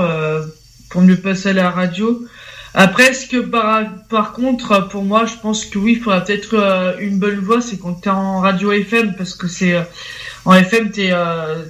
pour 0.90 1.02
mieux 1.02 1.18
passer 1.18 1.50
à 1.50 1.54
la 1.54 1.70
radio. 1.70 2.26
Après, 2.74 3.14
ce 3.14 3.28
que 3.28 3.38
par, 3.38 3.84
par 4.10 4.34
contre, 4.34 4.88
pour 4.88 5.04
moi, 5.04 5.26
je 5.28 5.36
pense 5.40 5.66
que 5.66 5.78
oui, 5.78 5.94
il 5.94 6.00
faudra 6.00 6.22
peut-être 6.22 6.96
une 7.00 7.20
bonne 7.20 7.40
voix, 7.40 7.62
c'est 7.62 7.78
quand 7.78 7.94
t'es 7.94 8.10
en 8.10 8.40
radio 8.40 8.72
FM, 8.72 9.14
parce 9.16 9.36
que 9.36 9.48
c'est 9.48 9.76
en 10.46 10.54
FM, 10.54 10.90
t'es 10.90 11.12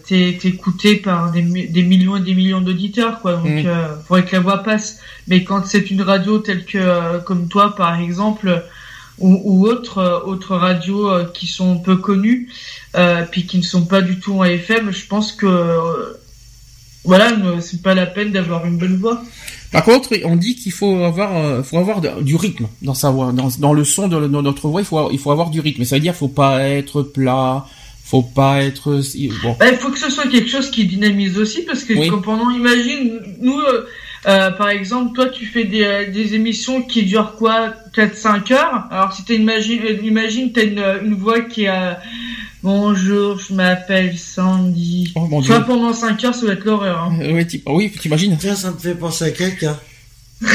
t'es, 0.07 0.37
t'es 0.41 0.47
écouté 0.47 0.95
par 0.95 1.33
des, 1.33 1.41
des 1.41 1.83
millions 1.83 2.15
et 2.15 2.21
des 2.21 2.33
millions 2.33 2.61
d'auditeurs, 2.61 3.19
quoi. 3.19 3.33
Donc, 3.33 3.47
il 3.47 3.67
mm. 3.67 4.03
faudrait 4.07 4.23
que 4.23 4.37
la 4.37 4.41
voix 4.41 4.63
passe. 4.63 4.99
Mais 5.27 5.43
quand 5.43 5.65
c'est 5.65 5.91
une 5.91 6.01
radio 6.01 6.39
telle 6.39 6.63
que 6.63 7.19
comme 7.25 7.49
toi, 7.49 7.75
par 7.75 7.99
exemple 7.99 8.63
ou, 9.19 9.41
ou 9.43 9.67
autres 9.67 9.99
euh, 9.99 10.19
autres 10.21 10.55
radios 10.55 11.09
euh, 11.09 11.25
qui 11.33 11.47
sont 11.47 11.77
peu 11.79 11.97
connues 11.97 12.49
euh, 12.95 13.23
puis 13.29 13.45
qui 13.45 13.57
ne 13.57 13.63
sont 13.63 13.85
pas 13.85 14.01
du 14.01 14.19
tout 14.19 14.33
en 14.33 14.43
FM 14.43 14.91
je 14.91 15.05
pense 15.05 15.31
que 15.31 16.17
voilà 17.03 17.31
c'est 17.61 17.81
pas 17.81 17.93
la 17.93 18.05
peine 18.05 18.31
d'avoir 18.31 18.65
une 18.65 18.77
bonne 18.77 18.97
voix 18.97 19.21
par 19.71 19.83
contre, 19.83 20.11
on 20.23 20.37
dit 20.37 20.55
qu'il 20.55 20.71
faut 20.71 21.03
avoir, 21.03 21.65
faut 21.65 21.77
avoir 21.77 21.99
du 21.99 22.37
rythme 22.37 22.67
dans 22.81 22.93
sa 22.93 23.09
voix, 23.09 23.33
dans, 23.33 23.49
dans 23.59 23.73
le 23.73 23.83
son 23.83 24.07
de, 24.07 24.25
notre 24.25 24.69
voix. 24.69 24.79
Il 24.79 24.85
faut, 24.85 25.11
il 25.11 25.19
faut 25.19 25.31
avoir 25.31 25.49
du 25.49 25.59
rythme. 25.59 25.83
Ça 25.83 25.97
veut 25.97 26.01
dire, 26.01 26.15
faut 26.15 26.29
pas 26.29 26.61
être 26.61 27.01
plat, 27.01 27.65
faut 28.05 28.21
pas 28.21 28.63
être. 28.63 29.01
Bon. 29.43 29.57
Bah, 29.59 29.69
il 29.69 29.77
faut 29.77 29.89
que 29.89 29.99
ce 29.99 30.09
soit 30.09 30.27
quelque 30.27 30.49
chose 30.49 30.71
qui 30.71 30.85
dynamise 30.85 31.37
aussi, 31.37 31.63
parce 31.63 31.83
que 31.83 31.93
pendant, 32.21 32.51
imagine, 32.51 33.19
nous, 33.41 33.59
euh, 33.59 33.85
par 34.25 34.69
exemple, 34.69 35.13
toi, 35.13 35.29
tu 35.29 35.45
fais 35.45 35.65
des, 35.65 35.83
euh, 35.83 36.11
des 36.11 36.33
émissions 36.33 36.81
qui 36.81 37.03
durent 37.03 37.35
quoi 37.35 37.73
4-5 37.95 38.53
heures? 38.53 38.87
Alors, 38.89 39.13
si 39.13 39.23
tu 39.23 39.35
imagine, 39.35 39.81
euh, 39.83 40.01
imagine, 40.03 40.51
t'as 40.51 40.63
une, 40.63 40.83
une 41.03 41.15
voix 41.15 41.41
qui 41.41 41.67
a 41.67 41.99
Bonjour, 42.63 43.37
je 43.37 43.53
m'appelle 43.53 44.17
Sandy. 44.17 45.13
Oh, 45.15 45.29
tu 45.39 45.49
vois, 45.49 45.59
pendant 45.59 45.93
5 45.93 46.23
heures, 46.23 46.33
ça 46.33 46.47
va 46.47 46.53
être 46.53 46.65
l'horreur. 46.65 47.03
Hein. 47.03 47.19
oui, 47.67 47.91
t'imagines 47.91 48.35
Tiens, 48.39 48.55
ça 48.55 48.71
me 48.71 48.77
fait 48.79 48.95
penser 48.95 49.25
à 49.25 49.29
quelqu'un. 49.29 49.77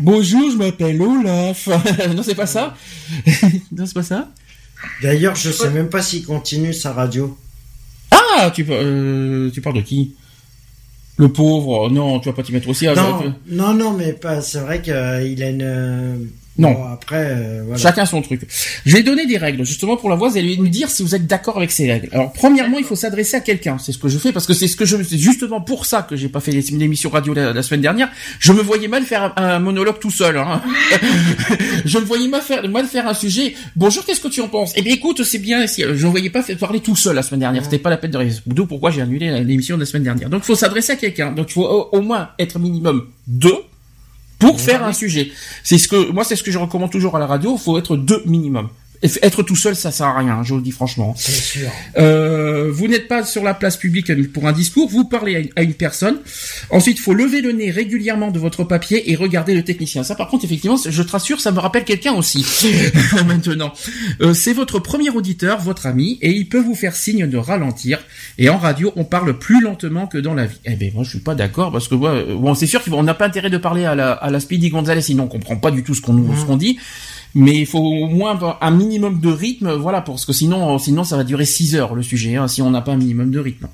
Bonjour, 0.00 0.50
je 0.50 0.56
m'appelle 0.56 1.02
Olaf. 1.02 1.68
non, 2.16 2.22
c'est 2.22 2.34
pas 2.34 2.46
ça. 2.46 2.74
non, 3.72 3.84
c'est 3.84 3.92
pas 3.92 4.02
ça. 4.02 4.30
D'ailleurs, 5.02 5.34
je 5.34 5.50
sais 5.50 5.68
même 5.68 5.90
pas 5.90 6.00
s'il 6.00 6.24
continue 6.24 6.72
sa 6.72 6.94
radio. 6.94 7.36
Ah, 8.10 8.50
tu, 8.54 8.64
euh, 8.70 9.50
tu 9.50 9.60
parles 9.60 9.76
de 9.76 9.80
qui? 9.82 10.14
Le 11.18 11.28
pauvre, 11.28 11.90
non, 11.90 12.20
tu 12.20 12.28
vas 12.28 12.34
pas 12.34 12.42
t'y 12.42 12.52
mettre 12.52 12.68
aussi. 12.68 12.86
Non, 12.86 13.34
non, 13.48 13.74
non, 13.74 13.92
mais 13.92 14.12
pas. 14.12 14.40
C'est 14.40 14.60
vrai 14.60 14.80
qu'il 14.80 14.92
a 14.94 15.48
une 15.48 16.28
non. 16.58 16.92
après, 16.92 17.30
euh, 17.30 17.62
voilà. 17.64 17.80
Chacun 17.80 18.04
son 18.04 18.20
truc. 18.20 18.42
Je 18.84 18.96
vais 18.96 19.02
donner 19.02 19.26
des 19.26 19.38
règles, 19.38 19.64
justement, 19.64 19.96
pour 19.96 20.10
la 20.10 20.16
voix, 20.16 20.30
et 20.34 20.42
lui 20.42 20.58
nous 20.58 20.68
dire 20.68 20.90
si 20.90 21.02
vous 21.02 21.14
êtes 21.14 21.26
d'accord 21.26 21.56
avec 21.56 21.70
ces 21.70 21.90
règles. 21.90 22.08
Alors, 22.12 22.32
premièrement, 22.32 22.78
il 22.78 22.84
faut 22.84 22.96
s'adresser 22.96 23.36
à 23.36 23.40
quelqu'un. 23.40 23.78
C'est 23.78 23.92
ce 23.92 23.98
que 23.98 24.08
je 24.08 24.18
fais, 24.18 24.32
parce 24.32 24.46
que 24.46 24.54
c'est 24.54 24.66
ce 24.66 24.76
que 24.76 24.84
je, 24.84 24.96
c'est 25.02 25.18
justement 25.18 25.60
pour 25.60 25.86
ça 25.86 26.02
que 26.02 26.16
j'ai 26.16 26.28
pas 26.28 26.40
fait 26.40 26.50
l'émission 26.50 27.10
radio 27.10 27.32
la, 27.32 27.62
semaine 27.62 27.80
dernière. 27.80 28.10
Je 28.40 28.52
me 28.52 28.60
voyais 28.60 28.88
mal 28.88 29.04
faire 29.04 29.32
un, 29.36 29.58
monologue 29.60 30.00
tout 30.00 30.10
seul, 30.10 30.36
hein. 30.36 30.60
je 31.84 31.98
me 31.98 32.04
voyais 32.04 32.28
mal 32.28 32.42
faire, 32.42 32.68
mal 32.68 32.86
faire 32.86 33.06
un 33.06 33.14
sujet. 33.14 33.54
Bonjour, 33.76 34.04
qu'est-ce 34.04 34.20
que 34.20 34.28
tu 34.28 34.40
en 34.40 34.48
penses? 34.48 34.72
Eh 34.76 34.82
bien, 34.82 34.94
écoute, 34.94 35.22
c'est 35.22 35.38
bien, 35.38 35.66
si, 35.66 35.82
je 35.82 36.06
ne 36.06 36.10
voyais 36.10 36.30
pas 36.30 36.42
parler 36.58 36.80
tout 36.80 36.96
seul 36.96 37.14
la 37.14 37.22
semaine 37.22 37.40
dernière. 37.40 37.64
C'était 37.64 37.78
pas 37.78 37.90
la 37.90 37.98
peine 37.98 38.10
de 38.10 38.18
raison. 38.18 38.40
D'où 38.46 38.66
pourquoi 38.66 38.90
j'ai 38.90 39.00
annulé 39.00 39.44
l'émission 39.44 39.76
de 39.76 39.80
la 39.80 39.86
semaine 39.86 40.04
dernière. 40.04 40.28
Donc, 40.28 40.42
il 40.42 40.46
faut 40.46 40.56
s'adresser 40.56 40.92
à 40.92 40.96
quelqu'un. 40.96 41.32
Donc, 41.32 41.50
il 41.50 41.52
faut 41.52 41.88
au 41.92 42.00
moins 42.00 42.30
être 42.38 42.58
minimum 42.58 43.06
deux 43.26 43.58
pour 44.38 44.60
faire 44.60 44.84
un 44.84 44.92
sujet. 44.92 45.32
C'est 45.62 45.78
ce 45.78 45.88
que 45.88 46.10
moi 46.10 46.24
c'est 46.24 46.36
ce 46.36 46.42
que 46.42 46.50
je 46.50 46.58
recommande 46.58 46.90
toujours 46.90 47.16
à 47.16 47.18
la 47.18 47.26
radio. 47.26 47.56
Il 47.56 47.62
faut 47.62 47.78
être 47.78 47.96
deux 47.96 48.22
minimum. 48.26 48.68
Être 49.02 49.44
tout 49.44 49.54
seul, 49.54 49.76
ça 49.76 49.92
sert 49.92 50.06
à 50.06 50.18
rien, 50.18 50.42
je 50.42 50.50
vous 50.50 50.56
le 50.56 50.62
dis 50.62 50.72
franchement. 50.72 51.14
C'est 51.16 51.30
sûr. 51.30 51.70
Euh, 51.98 52.68
vous 52.72 52.88
n'êtes 52.88 53.06
pas 53.06 53.22
sur 53.22 53.44
la 53.44 53.54
place 53.54 53.76
publique 53.76 54.10
pour 54.32 54.48
un 54.48 54.52
discours, 54.52 54.88
vous 54.88 55.04
parlez 55.04 55.50
à 55.54 55.62
une 55.62 55.74
personne. 55.74 56.18
Ensuite, 56.70 56.98
il 56.98 57.02
faut 57.02 57.14
lever 57.14 57.40
le 57.40 57.52
nez 57.52 57.70
régulièrement 57.70 58.32
de 58.32 58.40
votre 58.40 58.64
papier 58.64 59.10
et 59.12 59.14
regarder 59.14 59.54
le 59.54 59.62
technicien. 59.62 60.02
Ça, 60.02 60.16
par 60.16 60.26
contre, 60.28 60.44
effectivement, 60.44 60.76
je 60.84 61.02
te 61.02 61.12
rassure, 61.12 61.40
ça 61.40 61.52
me 61.52 61.60
rappelle 61.60 61.84
quelqu'un 61.84 62.12
aussi. 62.14 62.44
Maintenant, 63.26 63.72
euh, 64.20 64.34
c'est 64.34 64.52
votre 64.52 64.80
premier 64.80 65.10
auditeur, 65.10 65.60
votre 65.60 65.86
ami, 65.86 66.18
et 66.20 66.32
il 66.32 66.48
peut 66.48 66.60
vous 66.60 66.74
faire 66.74 66.96
signe 66.96 67.28
de 67.28 67.38
ralentir. 67.38 68.00
Et 68.36 68.48
en 68.48 68.58
radio, 68.58 68.92
on 68.96 69.04
parle 69.04 69.38
plus 69.38 69.62
lentement 69.62 70.08
que 70.08 70.18
dans 70.18 70.34
la 70.34 70.46
vie. 70.46 70.58
Eh 70.64 70.74
ben, 70.74 70.90
moi, 70.92 71.04
je 71.04 71.10
suis 71.10 71.20
pas 71.20 71.36
d'accord 71.36 71.70
parce 71.70 71.86
que 71.86 71.94
euh, 71.94 72.34
bon, 72.34 72.54
c'est 72.54 72.66
sûr 72.66 72.82
qu'on 72.82 73.04
n'a 73.04 73.14
pas 73.14 73.26
intérêt 73.26 73.50
de 73.50 73.58
parler 73.58 73.84
à 73.84 73.94
la, 73.94 74.12
à 74.12 74.28
la 74.30 74.40
Speedy 74.40 74.70
Gonzalez, 74.70 75.02
sinon 75.02 75.24
on 75.24 75.28
comprend 75.28 75.56
pas 75.56 75.70
du 75.70 75.84
tout 75.84 75.94
ce 75.94 76.00
qu'on 76.00 76.14
nous 76.14 76.36
ce 76.36 76.44
qu'on 76.44 76.56
dit 76.56 76.78
mais 77.34 77.56
il 77.56 77.66
faut 77.66 77.78
au 77.78 78.06
moins 78.06 78.38
un 78.60 78.70
minimum 78.70 79.20
de 79.20 79.28
rythme, 79.28 79.72
voilà, 79.74 80.00
parce 80.00 80.24
que 80.24 80.32
sinon, 80.32 80.78
sinon 80.78 81.04
ça 81.04 81.16
va 81.16 81.24
durer 81.24 81.44
6 81.44 81.76
heures 81.76 81.94
le 81.94 82.02
sujet, 82.02 82.36
hein, 82.36 82.48
si 82.48 82.62
on 82.62 82.70
n'a 82.70 82.80
pas 82.80 82.92
un 82.92 82.96
minimum 82.96 83.30
de 83.30 83.38
rythme. 83.38 83.68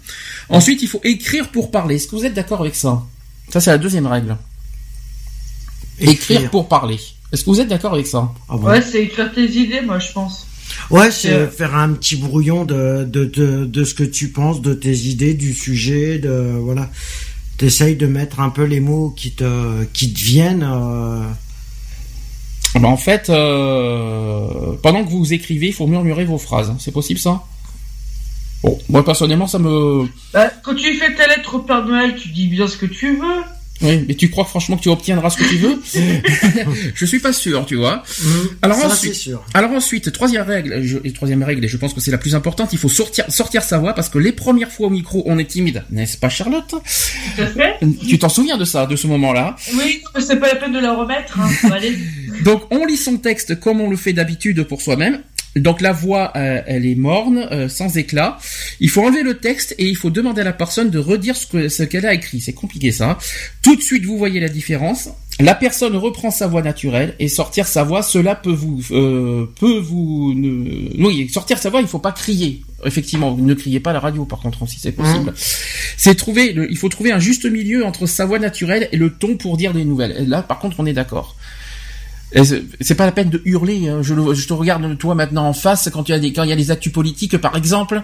Ensuite, 0.48 0.82
il 0.82 0.88
faut 0.88 1.00
écrire 1.04 1.48
pour 1.48 1.70
parler. 1.70 1.96
Est-ce 1.96 2.08
que 2.08 2.16
vous 2.16 2.24
êtes 2.24 2.34
d'accord 2.34 2.60
avec 2.60 2.74
ça? 2.74 3.02
Ça, 3.48 3.60
c'est 3.60 3.70
la 3.70 3.78
deuxième 3.78 4.06
règle. 4.06 4.36
Écrire, 6.00 6.50
pour 6.50 6.68
parler. 6.68 6.98
Est-ce 7.32 7.44
que 7.44 7.50
vous 7.50 7.60
êtes 7.60 7.68
d'accord 7.68 7.94
avec 7.94 8.06
ça? 8.06 8.32
Ah 8.48 8.56
Ouais, 8.56 8.82
c'est 8.82 9.02
écrire 9.04 9.32
tes 9.32 9.48
idées, 9.50 9.80
moi, 9.80 9.98
je 9.98 10.12
pense. 10.12 10.46
Ouais, 10.90 11.10
c'est 11.10 11.46
faire 11.48 11.76
un 11.76 11.92
petit 11.92 12.16
brouillon 12.16 12.64
de, 12.64 13.04
de, 13.04 13.24
de, 13.24 13.64
de, 13.64 13.84
ce 13.84 13.94
que 13.94 14.02
tu 14.02 14.30
penses, 14.30 14.60
de 14.60 14.74
tes 14.74 14.96
idées, 14.96 15.34
du 15.34 15.54
sujet, 15.54 16.18
de 16.18 16.56
voilà. 16.58 16.90
T'essayes 17.56 17.96
de 17.96 18.06
mettre 18.06 18.40
un 18.40 18.50
peu 18.50 18.64
les 18.64 18.80
mots 18.80 19.10
qui 19.10 19.30
te 19.30 19.84
qui 19.92 20.12
te 20.12 20.18
viennent. 20.18 20.68
Euh... 20.68 21.22
Ben 22.74 22.84
en 22.84 22.96
fait, 22.96 23.30
euh, 23.30 24.72
pendant 24.82 25.04
que 25.04 25.10
vous 25.10 25.32
écrivez, 25.32 25.68
il 25.68 25.72
faut 25.72 25.86
murmurer 25.86 26.24
vos 26.24 26.38
phrases. 26.38 26.74
C'est 26.78 26.92
possible 26.92 27.20
ça? 27.20 27.42
Bon, 28.62 28.78
moi 28.88 29.04
personnellement, 29.04 29.46
ça 29.46 29.58
me. 29.58 30.08
Bah, 30.32 30.50
quand 30.62 30.74
tu 30.74 30.94
fais 30.94 31.14
ta 31.14 31.26
lettre 31.28 31.54
au 31.54 31.58
Père 31.60 31.84
Noël, 31.84 32.16
tu 32.16 32.28
dis 32.30 32.48
bien 32.48 32.66
ce 32.66 32.76
que 32.76 32.86
tu 32.86 33.16
veux. 33.16 33.42
Oui, 33.82 34.04
mais 34.06 34.14
tu 34.14 34.30
crois 34.30 34.44
franchement 34.44 34.76
que 34.76 34.82
tu 34.82 34.88
obtiendras 34.88 35.30
ce 35.30 35.38
que 35.38 35.48
tu 35.48 35.56
veux? 35.56 35.82
Je 36.94 37.04
suis 37.04 37.18
pas 37.18 37.32
sûr, 37.32 37.66
tu 37.66 37.74
vois. 37.74 38.04
Mmh, 38.22 38.30
alors 38.62 38.84
ensuite, 38.84 39.14
sûr. 39.14 39.44
alors 39.52 39.72
ensuite, 39.72 40.12
troisième 40.12 40.44
règle, 40.44 41.00
et 41.04 41.12
troisième 41.12 41.42
règle, 41.42 41.64
et 41.64 41.68
je 41.68 41.76
pense 41.76 41.92
que 41.92 42.00
c'est 42.00 42.12
la 42.12 42.18
plus 42.18 42.36
importante, 42.36 42.72
il 42.72 42.78
faut 42.78 42.88
sortir, 42.88 43.24
sortir 43.28 43.62
sa 43.62 43.78
voix 43.78 43.92
parce 43.92 44.08
que 44.08 44.18
les 44.18 44.30
premières 44.30 44.70
fois 44.70 44.86
au 44.86 44.90
micro, 44.90 45.24
on 45.26 45.38
est 45.38 45.44
timide, 45.44 45.84
n'est-ce 45.90 46.16
pas, 46.16 46.28
Charlotte? 46.28 46.68
Tout 46.68 47.42
à 47.42 47.46
fait. 47.46 47.80
Tu 48.06 48.18
t'en 48.18 48.28
souviens 48.28 48.56
de 48.56 48.64
ça, 48.64 48.86
de 48.86 48.94
ce 48.94 49.08
moment-là? 49.08 49.56
Oui, 49.76 50.02
c'est 50.20 50.38
pas 50.38 50.48
la 50.48 50.56
peine 50.56 50.72
de 50.72 50.78
la 50.78 50.94
remettre. 50.94 51.38
Hein. 51.40 51.50
Donc, 52.42 52.62
on 52.70 52.84
lit 52.84 52.96
son 52.96 53.18
texte 53.18 53.60
comme 53.60 53.80
on 53.80 53.88
le 53.88 53.96
fait 53.96 54.12
d'habitude 54.12 54.64
pour 54.64 54.82
soi-même. 54.82 55.20
Donc 55.56 55.80
la 55.80 55.92
voix, 55.92 56.32
euh, 56.36 56.62
elle 56.66 56.86
est 56.86 56.96
morne, 56.96 57.46
euh, 57.50 57.68
sans 57.68 57.96
éclat. 57.96 58.38
Il 58.80 58.90
faut 58.90 59.02
enlever 59.02 59.22
le 59.22 59.38
texte 59.38 59.74
et 59.78 59.86
il 59.86 59.96
faut 59.96 60.10
demander 60.10 60.40
à 60.40 60.44
la 60.44 60.52
personne 60.52 60.90
de 60.90 60.98
redire 60.98 61.36
ce 61.36 61.82
qu'elle 61.84 62.06
a 62.06 62.14
écrit. 62.14 62.40
C'est 62.40 62.52
compliqué 62.52 62.90
ça. 62.90 63.10
Hein. 63.10 63.18
Tout 63.62 63.76
de 63.76 63.80
suite, 63.80 64.04
vous 64.04 64.18
voyez 64.18 64.40
la 64.40 64.48
différence. 64.48 65.10
La 65.40 65.54
personne 65.54 65.96
reprend 65.96 66.30
sa 66.30 66.46
voix 66.46 66.62
naturelle 66.62 67.14
et 67.18 67.26
sortir 67.26 67.66
sa 67.66 67.82
voix, 67.82 68.02
cela 68.02 68.36
peut 68.36 68.52
vous, 68.52 68.80
euh, 68.92 69.46
peut 69.58 69.80
vous, 69.80 70.32
oui, 70.96 71.28
sortir 71.28 71.58
sa 71.58 71.70
voix, 71.70 71.80
il 71.80 71.88
faut 71.88 71.98
pas 71.98 72.12
crier. 72.12 72.62
Effectivement, 72.84 73.36
ne 73.36 73.54
criez 73.54 73.80
pas 73.80 73.90
à 73.90 73.94
la 73.94 74.00
radio, 74.00 74.26
par 74.26 74.38
contre, 74.38 74.68
si 74.68 74.78
c'est 74.78 74.92
possible. 74.92 75.32
Mmh. 75.32 75.34
C'est 75.96 76.14
trouver, 76.14 76.54
il 76.70 76.76
faut 76.76 76.88
trouver 76.88 77.10
un 77.10 77.18
juste 77.18 77.46
milieu 77.46 77.84
entre 77.84 78.06
sa 78.06 78.26
voix 78.26 78.38
naturelle 78.38 78.88
et 78.92 78.96
le 78.96 79.12
ton 79.12 79.36
pour 79.36 79.56
dire 79.56 79.72
des 79.72 79.84
nouvelles. 79.84 80.14
Et 80.20 80.24
là, 80.24 80.42
par 80.42 80.60
contre, 80.60 80.76
on 80.78 80.86
est 80.86 80.92
d'accord. 80.92 81.34
C'est 82.80 82.94
pas 82.96 83.06
la 83.06 83.12
peine 83.12 83.30
de 83.30 83.40
hurler. 83.44 83.88
Hein. 83.88 84.02
Je, 84.02 84.14
je, 84.34 84.48
te 84.48 84.52
regarde 84.52 84.98
toi 84.98 85.14
maintenant 85.14 85.46
en 85.46 85.52
face 85.52 85.88
quand 85.92 86.08
il 86.08 86.12
y 86.12 86.14
a 86.14 86.18
des 86.18 86.32
quand 86.32 86.42
il 86.42 86.50
y 86.50 86.52
a 86.52 86.56
des 86.56 86.70
actus 86.72 86.92
politiques 86.92 87.38
par 87.38 87.56
exemple, 87.56 88.02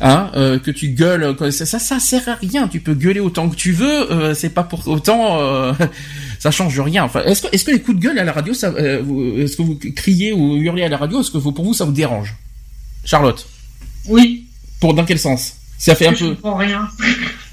hein, 0.00 0.30
euh, 0.36 0.58
que 0.58 0.70
tu 0.70 0.88
gueules. 0.88 1.34
Ça, 1.50 1.64
ça, 1.64 1.78
ça 1.78 1.98
sert 1.98 2.28
à 2.28 2.34
rien. 2.34 2.68
Tu 2.68 2.80
peux 2.80 2.94
gueuler 2.94 3.20
autant 3.20 3.48
que 3.48 3.56
tu 3.56 3.72
veux. 3.72 4.12
Euh, 4.12 4.34
c'est 4.34 4.50
pas 4.50 4.62
pour 4.62 4.86
autant. 4.88 5.40
Euh, 5.40 5.72
ça 6.38 6.50
change 6.50 6.78
rien. 6.80 7.04
Enfin, 7.04 7.22
est-ce 7.24 7.42
que 7.42 7.48
est-ce 7.52 7.64
que 7.64 7.70
les 7.70 7.80
coups 7.80 7.98
de 7.98 8.02
gueule 8.02 8.18
à 8.18 8.24
la 8.24 8.32
radio, 8.32 8.52
ça, 8.52 8.68
euh, 8.68 9.42
est-ce 9.42 9.56
que 9.56 9.62
vous 9.62 9.78
criez 9.96 10.32
ou 10.32 10.56
hurlez 10.56 10.82
à 10.82 10.88
la 10.88 10.98
radio, 10.98 11.20
est-ce 11.20 11.30
que 11.30 11.38
vous, 11.38 11.52
pour 11.52 11.64
vous 11.64 11.74
ça 11.74 11.84
vous 11.84 11.92
dérange, 11.92 12.34
Charlotte? 13.04 13.46
Oui. 14.06 14.46
Pour 14.80 14.92
dans 14.94 15.04
quel 15.04 15.18
sens? 15.18 15.54
Ça 15.78 15.94
fait 15.94 16.08
un 16.08 16.14
je 16.14 16.26
peu. 16.26 16.34
comprends 16.34 16.56
rien. 16.56 16.88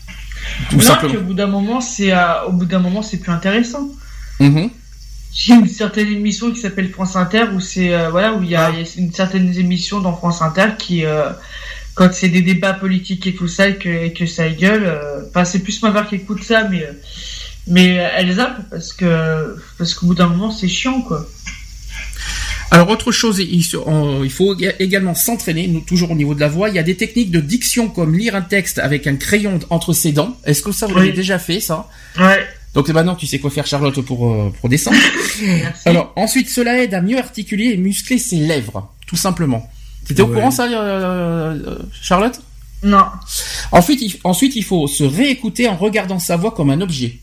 Tout 0.70 0.82
simplement. 0.82 1.16
Au 1.16 1.22
bout 1.22 1.34
d'un 1.34 1.48
moment, 1.48 1.80
c'est 1.80 2.12
au 2.46 2.52
bout 2.52 2.66
d'un 2.66 2.80
moment, 2.80 3.02
c'est 3.02 3.18
plus 3.18 3.32
intéressant. 3.32 3.88
Mm 4.40 4.68
j'ai 5.40 5.54
une 5.54 5.68
certaine 5.70 6.12
émission 6.12 6.52
qui 6.52 6.60
s'appelle 6.60 6.90
France 6.90 7.16
Inter 7.16 7.46
où 7.56 7.62
c'est 7.62 7.94
euh, 7.94 8.10
voilà 8.10 8.34
où 8.34 8.44
il 8.44 8.50
y 8.50 8.56
a, 8.58 8.72
une 8.98 9.14
certaine 9.14 9.58
émission 9.58 10.02
dans 10.02 10.14
France 10.14 10.42
Inter 10.42 10.72
qui 10.78 11.06
euh, 11.06 11.30
quand 11.96 12.14
c'est 12.14 12.28
des 12.28 12.42
débats 12.42 12.74
politiques 12.74 13.26
et 13.26 13.34
tout 13.34 13.48
ça 13.48 13.70
et 13.70 13.78
que, 13.78 14.10
que 14.10 14.26
ça 14.26 14.50
gueule 14.50 14.84
euh, 14.86 15.22
enfin 15.30 15.46
c'est 15.46 15.60
plus 15.60 15.82
ma 15.82 15.92
mère 15.92 16.10
qui 16.10 16.16
écoute 16.16 16.44
ça 16.44 16.66
mais 16.66 16.86
mais 17.68 17.88
elle 18.18 18.34
zappe 18.34 18.70
parce 18.70 18.92
que 18.92 19.56
parce 19.78 19.94
qu'au 19.94 20.08
bout 20.08 20.16
d'un 20.16 20.28
moment 20.28 20.52
c'est 20.52 20.68
chiant 20.68 21.02
quoi 21.02 21.26
alors 22.72 22.90
autre 22.90 23.12
chose, 23.12 23.40
il 23.40 24.30
faut 24.30 24.56
également 24.78 25.16
s'entraîner, 25.16 25.84
toujours 25.88 26.12
au 26.12 26.16
niveau 26.16 26.36
de 26.36 26.40
la 26.40 26.48
voix. 26.48 26.70
Il 26.70 26.76
y 26.76 26.78
a 26.78 26.84
des 26.84 26.96
techniques 26.96 27.32
de 27.32 27.40
diction 27.40 27.90
comme 27.90 28.16
lire 28.16 28.36
un 28.36 28.44
texte 28.44 28.78
avec 28.78 29.08
un 29.08 29.16
crayon 29.16 29.58
entre 29.72 29.92
ses 29.92 30.12
dents. 30.12 30.38
Est-ce 30.46 30.62
que 30.62 30.72
ça 30.72 30.86
vous 30.86 30.96
l'avez 30.96 31.12
déjà 31.12 31.40
fait 31.40 31.62
ça? 31.62 31.90
Ouais. 32.20 32.48
Donc 32.74 32.88
maintenant, 32.90 33.16
tu 33.16 33.26
sais 33.26 33.40
quoi 33.40 33.50
faire, 33.50 33.66
Charlotte, 33.66 34.00
pour, 34.02 34.32
euh, 34.32 34.54
pour 34.60 34.70
descendre. 34.70 34.98
Alors 35.86 36.14
ensuite, 36.16 36.50
cela 36.50 36.82
aide 36.82 36.94
à 36.94 37.02
mieux 37.02 37.18
articuler 37.18 37.72
et 37.72 37.78
muscler 37.78 38.20
ses 38.20 38.38
lèvres, 38.38 38.94
tout 39.08 39.16
simplement. 39.16 39.68
T'étais 40.06 40.22
au 40.22 40.28
courant 40.28 40.52
ça, 40.52 40.66
euh, 40.66 41.60
euh, 41.66 41.78
Charlotte? 42.02 42.40
Non. 42.84 43.06
Ensuite 43.72 44.02
il, 44.02 44.16
ensuite, 44.24 44.56
il 44.56 44.64
faut 44.64 44.88
se 44.88 45.04
réécouter 45.04 45.68
en 45.68 45.76
regardant 45.76 46.20
sa 46.20 46.38
voix 46.38 46.52
comme 46.52 46.70
un 46.70 46.82
objet. 46.82 47.18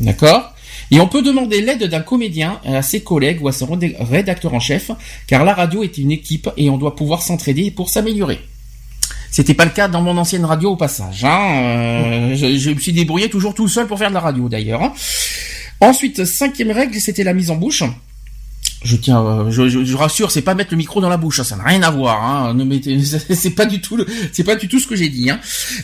D'accord? 0.00 0.54
Et 0.90 1.00
on 1.00 1.08
peut 1.08 1.22
demander 1.22 1.60
l'aide 1.60 1.84
d'un 1.84 2.00
comédien 2.00 2.60
à 2.64 2.82
ses 2.82 3.02
collègues 3.02 3.42
ou 3.42 3.48
à 3.48 3.52
son 3.52 3.78
rédacteur 4.00 4.54
en 4.54 4.60
chef, 4.60 4.90
car 5.26 5.44
la 5.44 5.54
radio 5.54 5.82
est 5.82 5.98
une 5.98 6.10
équipe 6.10 6.48
et 6.56 6.70
on 6.70 6.78
doit 6.78 6.96
pouvoir 6.96 7.22
s'entraider 7.22 7.70
pour 7.70 7.90
s'améliorer. 7.90 8.40
C'était 9.30 9.54
pas 9.54 9.64
le 9.64 9.70
cas 9.70 9.88
dans 9.88 10.02
mon 10.02 10.16
ancienne 10.16 10.44
radio 10.44 10.70
au 10.70 10.76
passage. 10.76 11.24
Hein. 11.24 11.62
Euh, 11.62 12.34
je, 12.34 12.70
me 12.70 12.78
suis 12.78 12.92
débrouillé 12.92 13.28
toujours 13.28 13.54
tout 13.54 13.68
seul 13.68 13.86
pour 13.86 13.98
faire 13.98 14.08
de 14.08 14.14
la 14.14 14.20
radio 14.20 14.48
d'ailleurs. 14.48 14.82
Hein. 14.82 14.92
Ensuite, 15.80 16.24
cinquième 16.24 16.70
règle, 16.70 16.98
c'était 17.00 17.24
la 17.24 17.34
mise 17.34 17.50
en 17.50 17.56
bouche. 17.56 17.84
Je 18.84 18.94
tiens, 18.96 19.20
euh, 19.20 19.50
je, 19.50 19.68
je, 19.68 19.96
rassure, 19.96 20.30
c'est 20.30 20.42
pas 20.42 20.54
mettre 20.54 20.70
le 20.70 20.76
micro 20.76 21.00
dans 21.00 21.08
la 21.08 21.16
bouche, 21.16 21.40
hein, 21.40 21.44
ça 21.44 21.56
n'a 21.56 21.64
rien 21.64 21.82
à 21.82 21.90
voir. 21.90 22.22
Hein, 22.22 22.54
ne 22.54 22.62
mettez, 22.62 23.00
c'est 23.34 23.50
pas 23.50 23.66
du 23.66 23.80
tout, 23.80 23.98
c'est 24.32 24.44
pas 24.44 24.54
du 24.54 24.68
tout 24.68 24.78
ce 24.78 24.86
que 24.86 24.94
j'ai 24.94 25.08
dit. 25.08 25.30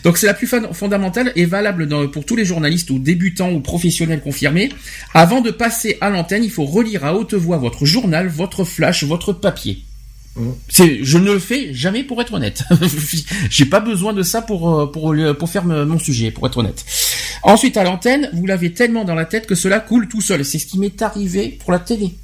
Donc 0.04 0.16
c'est 0.16 0.26
la 0.26 0.34
plus 0.34 0.48
fondamentale 0.72 1.32
et 1.34 1.44
valable 1.44 1.88
pour 2.10 2.24
tous 2.24 2.36
les 2.36 2.44
journalistes 2.44 2.90
ou 2.90 3.00
débutants 3.00 3.50
ou 3.50 3.60
professionnels 3.60 4.20
confirmés. 4.20 4.70
Avant 5.12 5.40
de 5.40 5.50
passer 5.50 5.98
à 6.00 6.08
l'antenne, 6.08 6.44
il 6.44 6.50
faut 6.50 6.64
relire 6.64 7.04
à 7.04 7.14
haute 7.14 7.34
voix 7.34 7.58
votre 7.58 7.84
journal, 7.84 8.28
votre 8.28 8.64
flash, 8.64 9.02
votre 9.02 9.32
papier. 9.32 9.82
C'est, 10.68 11.04
je 11.04 11.18
ne 11.18 11.32
le 11.32 11.38
fais 11.38 11.72
jamais 11.72 12.02
pour 12.02 12.20
être 12.20 12.34
honnête. 12.34 12.64
J'ai 13.50 13.66
pas 13.66 13.80
besoin 13.80 14.12
de 14.12 14.22
ça 14.22 14.42
pour 14.42 14.80
euh, 14.80 14.90
pour 14.90 15.14
pour 15.38 15.48
faire 15.48 15.64
mon 15.64 15.98
sujet, 15.98 16.30
pour 16.30 16.46
être 16.46 16.58
honnête. 16.58 16.84
Ensuite, 17.42 17.76
à 17.76 17.84
l'antenne, 17.84 18.30
vous 18.32 18.46
l'avez 18.46 18.72
tellement 18.72 19.04
dans 19.04 19.14
la 19.14 19.26
tête 19.26 19.46
que 19.46 19.54
cela 19.54 19.78
coule 19.78 20.08
tout 20.08 20.20
seul. 20.20 20.44
C'est 20.44 20.58
ce 20.58 20.66
qui 20.66 20.78
m'est 20.78 21.02
arrivé 21.02 21.48
pour 21.60 21.72
la 21.72 21.78
télé. 21.78 22.16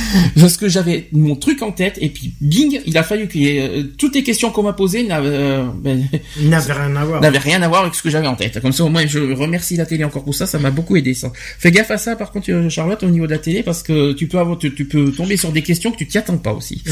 parce 0.40 0.56
que 0.56 0.68
j'avais 0.68 1.08
mon 1.12 1.36
truc 1.36 1.62
en 1.62 1.72
tête 1.72 1.98
et 2.00 2.08
puis 2.08 2.34
bing, 2.40 2.80
il 2.86 2.96
a 2.98 3.02
fallu 3.02 3.28
que 3.28 3.38
euh, 3.38 3.84
toutes 3.98 4.14
les 4.14 4.22
questions 4.22 4.50
qu'on 4.50 4.62
m'a 4.62 4.72
posées 4.72 5.06
euh, 5.10 5.66
ben, 5.74 6.06
n'avaient 6.40 6.72
rien 6.72 6.96
à 6.96 7.04
voir. 7.04 7.20
N'avaient 7.20 7.38
rien 7.38 7.62
à 7.62 7.68
voir 7.68 7.82
avec 7.82 7.94
ce 7.94 8.02
que 8.02 8.10
j'avais 8.10 8.26
en 8.26 8.36
tête. 8.36 8.60
Comme 8.60 8.72
ça 8.72 8.84
au 8.84 8.88
moins 8.88 9.06
je 9.06 9.18
remercie 9.18 9.76
la 9.76 9.86
télé 9.86 10.04
encore 10.04 10.24
pour 10.24 10.34
ça, 10.34 10.46
ça 10.46 10.58
m'a 10.58 10.70
beaucoup 10.70 10.96
aidé 10.96 11.14
ça. 11.14 11.32
Fais 11.58 11.70
gaffe 11.70 11.90
à 11.90 11.98
ça 11.98 12.16
par 12.16 12.32
contre 12.32 12.50
euh, 12.50 12.68
Charlotte 12.68 13.02
au 13.02 13.10
niveau 13.10 13.26
de 13.26 13.32
la 13.32 13.38
télé 13.38 13.62
parce 13.62 13.82
que 13.82 14.12
tu 14.12 14.26
peux 14.26 14.38
avoir 14.38 14.58
tu, 14.58 14.70
peux 14.70 15.12
tomber 15.12 15.36
sur 15.36 15.52
des 15.52 15.62
questions 15.62 15.90
que 15.90 15.98
tu 15.98 16.06
t'y 16.06 16.18
attends 16.18 16.38
pas 16.38 16.52
aussi. 16.52 16.82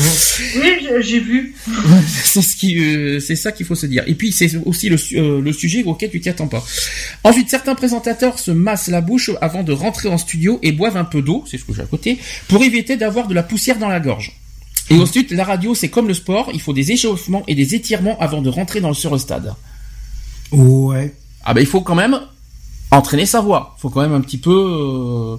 Oui, 0.57 0.89
j'ai 1.01 1.21
vu. 1.21 1.55
c'est 2.07 2.43
ce 2.43 2.57
qui 2.57 3.21
c'est 3.21 3.37
ça 3.37 3.53
qu'il 3.53 3.67
faut 3.67 3.75
se 3.75 3.87
dire. 3.87 4.05
Et 4.07 4.15
puis 4.15 4.33
c'est 4.33 4.57
aussi 4.65 4.89
le, 4.89 5.41
le 5.41 5.53
sujet 5.53 5.83
auquel 5.85 6.11
tu 6.11 6.21
t'y 6.21 6.29
attends 6.29 6.49
pas. 6.49 6.65
Ensuite, 7.25 7.49
certains 7.49 7.75
présentateurs 7.75 8.39
se 8.39 8.51
massent 8.51 8.89
la 8.89 9.01
bouche 9.01 9.31
avant 9.41 9.63
de 9.63 9.73
rentrer 9.73 10.09
en 10.09 10.19
studio 10.19 10.59
et 10.63 10.73
boivent 10.73 10.97
un 10.97 11.05
peu 11.05 11.23
d'eau, 11.23 11.45
c'est 11.51 11.59
ce 11.59 11.65
que 11.65 11.75
j'ai 11.75 11.83
à 11.83 11.87
côté, 11.87 12.19
pour 12.49 12.63
éviter 12.63 12.90
d'avoir 12.97 13.29
de 13.29 13.35
la 13.35 13.43
poussière 13.43 13.79
dans 13.79 13.89
la 13.89 14.01
gorge. 14.01 14.33
Et 14.91 14.99
ensuite, 14.99 15.31
la 15.31 15.45
radio, 15.45 15.75
c'est 15.75 15.89
comme 15.89 16.09
le 16.09 16.15
sport, 16.15 16.51
il 16.53 16.61
faut 16.61 16.73
des 16.73 16.91
échauffements 16.91 17.45
et 17.47 17.55
des 17.55 17.75
étirements 17.77 18.19
avant 18.19 18.43
de 18.43 18.49
rentrer 18.49 18.81
dans 18.81 18.89
le 18.89 18.95
sur 18.95 19.19
stade. 19.21 19.55
Ouais. 20.51 21.15
Ah 21.45 21.55
ben 21.55 21.61
il 21.61 21.67
faut 21.67 21.81
quand 21.81 21.95
même 21.95 22.21
entraîner 22.91 23.25
sa 23.25 23.41
voix. 23.41 23.75
Il 23.79 23.83
faut 23.83 23.91
quand 23.91 24.01
même 24.01 24.13
un 24.13 24.21
petit 24.21 24.39
peu. 24.39 24.51
Euh, 24.51 25.37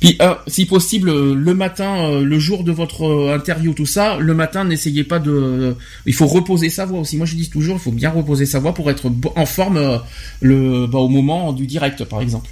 puis, 0.00 0.16
euh, 0.20 0.34
si 0.46 0.66
possible, 0.66 1.10
le 1.32 1.54
matin, 1.54 2.10
euh, 2.10 2.24
le 2.24 2.38
jour 2.38 2.62
de 2.62 2.72
votre 2.72 3.32
interview, 3.34 3.72
tout 3.72 3.86
ça, 3.86 4.18
le 4.18 4.34
matin, 4.34 4.64
n'essayez 4.64 5.04
pas 5.04 5.18
de. 5.18 5.76
Il 6.06 6.14
faut 6.14 6.26
reposer 6.26 6.68
sa 6.70 6.84
voix 6.84 7.00
aussi. 7.00 7.16
Moi, 7.16 7.26
je 7.26 7.36
dis 7.36 7.48
toujours, 7.48 7.76
il 7.76 7.80
faut 7.80 7.92
bien 7.92 8.10
reposer 8.10 8.46
sa 8.46 8.58
voix 8.58 8.74
pour 8.74 8.90
être 8.90 9.10
en 9.34 9.46
forme 9.46 10.00
le, 10.40 10.86
bah, 10.86 10.98
au 10.98 11.08
moment 11.08 11.52
du 11.52 11.66
direct, 11.66 12.04
par 12.04 12.20
exemple. 12.20 12.50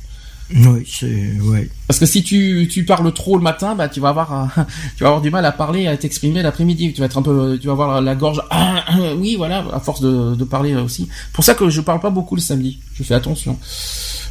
Oui, 0.54 0.86
c'est 0.86 1.38
ouais. 1.42 1.68
Parce 1.86 1.98
que 1.98 2.06
si 2.06 2.22
tu, 2.22 2.68
tu 2.70 2.84
parles 2.84 3.12
trop 3.12 3.36
le 3.36 3.42
matin, 3.42 3.74
bah 3.74 3.88
tu 3.88 4.00
vas 4.00 4.08
avoir 4.08 4.48
tu 4.96 5.02
vas 5.02 5.08
avoir 5.08 5.20
du 5.20 5.30
mal 5.30 5.44
à 5.44 5.52
parler, 5.52 5.86
à 5.86 5.96
t'exprimer 5.96 6.42
l'après-midi. 6.42 6.92
Tu 6.94 7.00
vas 7.00 7.06
être 7.06 7.18
un 7.18 7.22
peu, 7.22 7.58
tu 7.60 7.66
vas 7.66 7.74
avoir 7.74 8.00
la 8.00 8.14
gorge. 8.14 8.42
Ah, 8.50 8.84
oui, 9.18 9.36
voilà, 9.36 9.64
à 9.72 9.80
force 9.80 10.00
de, 10.00 10.34
de 10.34 10.44
parler 10.44 10.74
aussi. 10.74 11.08
Pour 11.32 11.44
ça 11.44 11.54
que 11.54 11.68
je 11.68 11.80
parle 11.80 12.00
pas 12.00 12.10
beaucoup 12.10 12.34
le 12.34 12.40
samedi. 12.40 12.80
Je 12.94 13.02
fais 13.02 13.14
attention. 13.14 13.58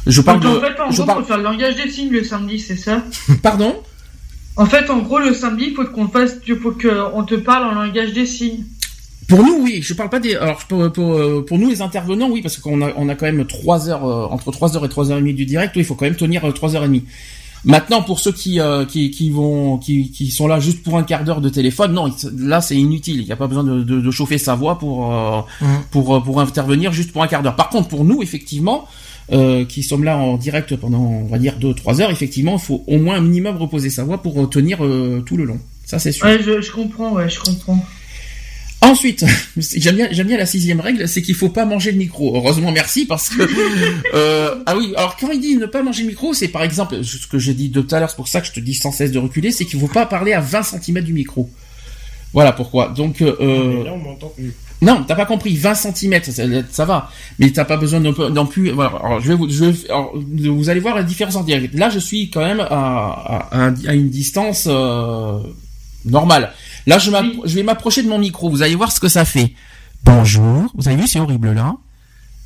Je 0.06 0.20
parle. 0.20 0.40
Donc, 0.40 0.58
en 0.58 0.60
fait, 0.60 0.80
en 0.80 0.90
je 0.90 0.96
gros, 0.96 1.06
parle... 1.06 1.20
faut 1.20 1.28
faire 1.28 1.38
le 1.38 1.44
langage 1.44 1.76
des 1.76 1.90
signes 1.90 2.10
le 2.10 2.24
samedi, 2.24 2.58
c'est 2.58 2.76
ça? 2.76 3.02
Pardon? 3.42 3.76
En 4.56 4.66
fait, 4.66 4.90
en 4.90 4.98
gros, 4.98 5.20
le 5.20 5.34
samedi, 5.34 5.66
il 5.68 5.74
faut 5.74 5.84
qu'on 5.84 6.08
fasse, 6.08 6.36
il 6.48 6.56
faut 6.56 6.72
qu'on 6.72 7.22
te 7.24 7.36
parle 7.36 7.64
en 7.64 7.80
langage 7.80 8.12
des 8.12 8.26
signes. 8.26 8.64
Pour 9.28 9.42
nous, 9.44 9.60
oui. 9.62 9.80
Je 9.82 9.92
parle 9.94 10.08
pas 10.08 10.20
des. 10.20 10.34
Alors 10.34 10.58
pour, 10.66 10.90
pour, 10.90 11.12
euh, 11.12 11.44
pour 11.46 11.58
nous 11.58 11.68
les 11.68 11.82
intervenants, 11.82 12.30
oui, 12.30 12.40
parce 12.40 12.56
qu'on 12.56 12.80
a 12.80 12.92
on 12.96 13.08
a 13.10 13.14
quand 13.14 13.26
même 13.26 13.44
trois 13.44 13.88
heures 13.88 14.04
euh, 14.06 14.26
entre 14.30 14.50
trois 14.50 14.74
heures 14.74 14.86
et 14.86 14.88
trois 14.88 15.10
heures 15.10 15.18
et 15.18 15.20
demie 15.20 15.34
du 15.34 15.44
direct. 15.44 15.76
Oui, 15.76 15.82
il 15.82 15.84
faut 15.84 15.94
quand 15.94 16.06
même 16.06 16.16
tenir 16.16 16.44
euh, 16.46 16.52
trois 16.52 16.74
heures 16.74 16.84
et 16.84 16.88
demie. 16.88 17.04
Maintenant, 17.64 18.02
pour 18.02 18.20
ceux 18.20 18.30
qui, 18.30 18.60
qui, 18.88 19.10
qui 19.10 19.30
vont 19.30 19.78
qui, 19.78 20.12
qui 20.12 20.30
sont 20.30 20.46
là 20.46 20.60
juste 20.60 20.84
pour 20.84 20.96
un 20.96 21.02
quart 21.02 21.24
d'heure 21.24 21.40
de 21.40 21.48
téléphone, 21.48 21.92
non, 21.92 22.08
là 22.38 22.60
c'est 22.60 22.76
inutile. 22.76 23.20
Il 23.20 23.26
n'y 23.26 23.32
a 23.32 23.36
pas 23.36 23.48
besoin 23.48 23.64
de, 23.64 23.82
de, 23.82 24.00
de, 24.00 24.10
chauffer 24.12 24.38
sa 24.38 24.54
voix 24.54 24.78
pour 24.78 25.10
mmh. 25.10 25.66
pour 25.90 26.22
pour 26.22 26.40
intervenir 26.40 26.92
juste 26.92 27.10
pour 27.10 27.20
un 27.20 27.26
quart 27.26 27.42
d'heure. 27.42 27.56
Par 27.56 27.68
contre, 27.68 27.88
pour 27.88 28.04
nous, 28.04 28.22
effectivement, 28.22 28.86
euh, 29.32 29.64
qui 29.64 29.82
sommes 29.82 30.04
là 30.04 30.16
en 30.16 30.36
direct 30.36 30.76
pendant, 30.76 31.00
on 31.00 31.26
va 31.26 31.38
dire, 31.38 31.58
2-3 31.58 32.00
heures, 32.00 32.10
effectivement, 32.12 32.52
il 32.54 32.60
faut 32.60 32.84
au 32.86 32.98
moins 32.98 33.16
un 33.16 33.22
minimum 33.22 33.56
reposer 33.56 33.90
sa 33.90 34.04
voix 34.04 34.22
pour 34.22 34.48
tenir 34.48 34.78
tout 35.26 35.36
le 35.36 35.44
long. 35.44 35.58
Ça, 35.84 35.98
c'est 35.98 36.12
sûr. 36.12 36.26
Ouais, 36.26 36.38
je, 36.40 36.60
je 36.60 36.70
comprends, 36.70 37.14
ouais, 37.14 37.28
je 37.28 37.40
comprends. 37.40 37.84
Ensuite, 38.80 39.24
j'aime 39.56 39.96
bien, 39.96 40.08
j'aime 40.10 40.28
bien 40.28 40.38
la 40.38 40.46
sixième 40.46 40.80
règle, 40.80 41.08
c'est 41.08 41.20
qu'il 41.20 41.34
faut 41.34 41.48
pas 41.48 41.64
manger 41.64 41.90
le 41.90 41.98
micro. 41.98 42.36
Heureusement, 42.36 42.70
merci 42.70 43.06
parce 43.06 43.28
que 43.28 43.42
euh, 44.14 44.54
ah 44.66 44.76
oui. 44.76 44.92
Alors 44.96 45.16
quand 45.16 45.30
il 45.30 45.40
dit 45.40 45.56
ne 45.56 45.66
pas 45.66 45.82
manger 45.82 46.02
le 46.02 46.10
micro, 46.10 46.32
c'est 46.32 46.48
par 46.48 46.62
exemple 46.62 47.02
ce 47.02 47.26
que 47.26 47.38
j'ai 47.38 47.54
dit 47.54 47.70
tout 47.70 47.86
à 47.90 47.98
l'heure, 47.98 48.10
c'est 48.10 48.16
pour 48.16 48.28
ça 48.28 48.40
que 48.40 48.46
je 48.46 48.52
te 48.52 48.60
dis 48.60 48.74
sans 48.74 48.92
cesse 48.92 49.10
de 49.10 49.18
reculer, 49.18 49.50
c'est 49.50 49.64
qu'il 49.64 49.80
faut 49.80 49.88
pas 49.88 50.06
parler 50.06 50.32
à 50.32 50.40
20 50.40 50.62
cm 50.62 51.00
du 51.00 51.12
micro. 51.12 51.50
Voilà 52.32 52.52
pourquoi. 52.52 52.88
Donc 52.88 53.20
euh, 53.20 53.34
non, 53.40 53.84
là, 53.84 53.92
on 53.94 53.98
m'entend 53.98 54.28
plus. 54.28 54.54
Non, 54.80 55.04
t'as 55.06 55.16
pas 55.16 55.26
compris. 55.26 55.56
20 55.56 55.74
cm, 55.74 56.22
ça, 56.22 56.44
ça 56.70 56.84
va. 56.84 57.10
Mais 57.38 57.50
t'as 57.50 57.64
pas 57.64 57.76
besoin 57.76 57.98
non 57.98 58.46
plus. 58.46 58.70
Voilà. 58.70 58.92
Alors, 59.02 59.20
je 59.20 59.28
vais 59.28 59.34
vous, 59.34 59.48
je 59.48 59.64
vais, 59.64 59.90
alors, 59.90 60.14
vous 60.14 60.68
allez 60.68 60.80
voir 60.80 60.94
la 60.94 61.02
différence 61.02 61.34
en 61.34 61.42
direct. 61.42 61.74
Là, 61.74 61.90
je 61.90 61.98
suis 61.98 62.30
quand 62.30 62.44
même 62.44 62.60
à, 62.60 63.48
à, 63.50 63.72
à 63.86 63.94
une 63.94 64.08
distance 64.08 64.68
euh, 64.70 65.40
normale. 66.04 66.52
Là, 66.88 66.98
je, 66.98 67.10
je 67.44 67.54
vais 67.54 67.62
m'approcher 67.62 68.02
de 68.02 68.08
mon 68.08 68.18
micro. 68.18 68.48
Vous 68.48 68.62
allez 68.62 68.74
voir 68.74 68.90
ce 68.90 68.98
que 68.98 69.08
ça 69.08 69.26
fait. 69.26 69.52
Bonjour. 70.04 70.72
Vous 70.74 70.88
avez 70.88 70.96
vu, 70.96 71.06
c'est 71.06 71.20
horrible 71.20 71.52
là. 71.52 71.76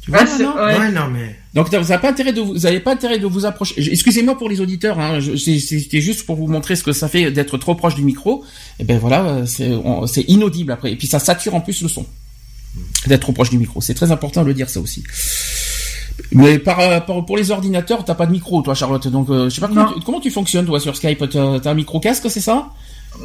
Tu 0.03 0.11
vois, 0.11 0.24
non, 0.24 0.57
ouais. 0.57 0.90
non, 0.90 1.07
mais... 1.12 1.36
Donc 1.55 1.68
vous 1.68 1.76
n'avez 1.76 1.99
pas 1.99 2.11
intérêt 2.11 2.32
de 2.32 2.40
vous, 2.40 2.55
vous 2.55 2.66
avez 2.66 2.80
pas 2.80 2.93
intérêt 2.93 3.20
de 3.20 3.26
vous 3.28 3.47
approcher. 3.47 3.76
Excusez-moi 3.93 4.36
pour 4.36 4.49
les 4.49 4.61
auditeurs, 4.61 4.99
hein, 4.99 5.20
c'était 5.36 6.01
juste 6.01 6.26
pour 6.26 6.34
vous 6.34 6.49
montrer 6.49 6.74
ce 6.74 6.82
que 6.82 6.90
ça 6.90 7.07
fait 7.07 7.30
d'être 7.30 7.57
trop 7.57 7.76
proche 7.76 7.95
du 7.95 8.03
micro. 8.03 8.45
Et 8.80 8.84
ben 8.84 8.99
voilà, 8.99 9.47
c'est 9.47 10.22
inaudible 10.22 10.72
après. 10.72 10.90
Et 10.90 10.97
puis 10.97 11.07
ça 11.07 11.20
sature 11.20 11.55
en 11.55 11.61
plus 11.61 11.80
le 11.80 11.88
son 11.88 12.05
d'être 13.07 13.20
trop 13.20 13.32
proche 13.32 13.51
du 13.51 13.59
micro. 13.59 13.80
C'est 13.80 13.95
très 13.95 14.11
important 14.11 14.43
de 14.43 14.49
le 14.49 14.55
dire 14.55 14.68
ça 14.68 14.80
aussi. 14.80 15.05
Mais 16.32 16.59
par, 16.59 17.07
pour 17.07 17.36
les 17.36 17.53
ordinateurs, 17.53 18.05
t'as 18.05 18.16
pas 18.16 18.26
de 18.26 18.32
micro, 18.32 18.61
toi, 18.62 18.74
Charlotte. 18.74 19.07
Donc, 19.07 19.30
euh, 19.30 19.49
je 19.49 19.55
sais 19.55 19.61
pas 19.61 19.68
comment 19.68 19.93
tu, 19.93 20.01
comment 20.01 20.20
tu, 20.20 20.30
fonctionnes, 20.32 20.66
toi, 20.66 20.80
sur 20.80 20.97
Skype. 20.97 21.28
T'as 21.30 21.70
un 21.70 21.74
micro 21.74 22.01
casque, 22.01 22.28
c'est 22.28 22.40
ça? 22.40 22.70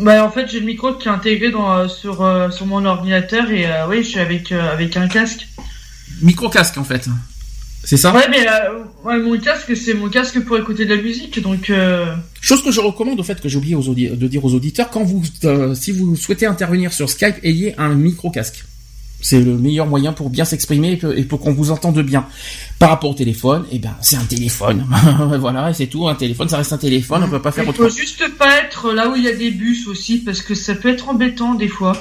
Bah, 0.02 0.26
en 0.26 0.32
fait, 0.32 0.48
j'ai 0.50 0.60
le 0.60 0.66
micro 0.66 0.94
qui 0.94 1.08
est 1.08 1.12
intégré 1.12 1.52
dans, 1.52 1.72
euh, 1.72 1.88
sur, 1.88 2.22
euh, 2.22 2.50
sur 2.52 2.66
mon 2.66 2.86
ordinateur 2.86 3.50
et 3.52 3.66
euh, 3.66 3.88
oui, 3.88 4.04
je 4.04 4.10
suis 4.10 4.20
avec, 4.20 4.52
avec 4.52 4.96
un 4.98 5.08
casque. 5.08 5.48
Micro 6.22 6.50
casque 6.50 6.78
en 6.78 6.84
fait. 6.84 7.08
C'est 7.84 7.98
ça? 7.98 8.14
Ouais, 8.14 8.28
mais 8.30 8.46
ouais, 9.06 9.18
mon 9.18 9.40
casque, 9.40 9.76
c'est 9.78 9.94
mon 9.94 10.10
casque 10.10 10.42
pour 10.42 10.58
écouter 10.58 10.86
de 10.86 10.94
la 10.94 11.02
musique, 11.02 11.42
donc. 11.42 11.72
Chose 12.42 12.62
que 12.62 12.72
je 12.72 12.82
recommande 12.82 13.18
au 13.20 13.24
fait 13.24 13.40
que 13.40 13.48
j'ai 13.48 13.58
oublié 13.58 13.78
de 13.78 14.28
dire 14.28 14.44
aux 14.44 14.54
auditeurs, 14.54 14.90
quand 14.90 15.04
vous, 15.04 15.24
si 15.74 15.92
vous 15.94 16.18
souhaitez 16.18 16.46
intervenir 16.46 16.92
sur 16.92 17.10
Skype, 17.10 17.36
ayez 17.44 17.76
un 17.78 17.90
micro 17.96 18.30
casque. 18.30 18.66
C'est 19.20 19.41
le 19.41 19.57
meilleur 19.57 19.88
moyen 19.88 20.13
pour 20.13 20.30
bien 20.30 20.45
s'exprimer 20.45 20.99
et 21.15 21.24
pour 21.24 21.39
qu'on 21.39 21.53
vous 21.53 21.72
entende 21.72 21.99
bien. 22.01 22.28
Par 22.78 22.89
rapport 22.89 23.09
au 23.09 23.13
téléphone, 23.15 23.65
eh 23.72 23.80
ben 23.80 23.95
c'est 24.01 24.15
un 24.15 24.26
téléphone. 24.26 24.86
voilà, 25.39 25.74
c'est 25.74 25.88
tout. 25.88 26.07
Un 26.07 26.15
téléphone, 26.15 26.47
ça 26.47 26.57
reste 26.57 26.74
un 26.74 26.78
téléphone. 26.78 27.24
On 27.24 27.30
peut 27.30 27.41
pas 27.41 27.51
faire 27.51 27.68
autre 27.68 27.78
chose. 27.78 27.95
Il 27.95 28.01
faut 28.01 28.07
juste 28.07 28.38
pas 28.38 28.59
être 28.59 28.93
là 28.93 29.09
où 29.09 29.15
il 29.15 29.24
y 29.24 29.28
a 29.28 29.36
des 29.36 29.51
bus 29.51 29.88
aussi, 29.88 30.20
parce 30.20 30.41
que 30.41 30.53
ça 30.53 30.76
peut 30.76 30.89
être 30.89 31.09
embêtant 31.09 31.55
des 31.55 31.68
fois. 31.68 31.93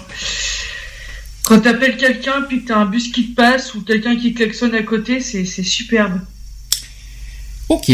Quand 1.45 1.61
t'appelles 1.61 1.97
quelqu'un 1.97 2.43
puis 2.43 2.63
que 2.63 2.69
t'as 2.69 2.79
un 2.79 2.87
bus 2.87 3.13
qui 3.13 3.31
te 3.31 3.35
passe 3.35 3.75
ou 3.75 3.81
quelqu'un 3.81 4.17
qui 4.17 4.35
klaxonne 4.35 4.75
à 4.75 4.83
côté, 4.83 5.21
c'est 5.21 5.45
superbe. 5.45 6.21
Ok. 7.69 7.93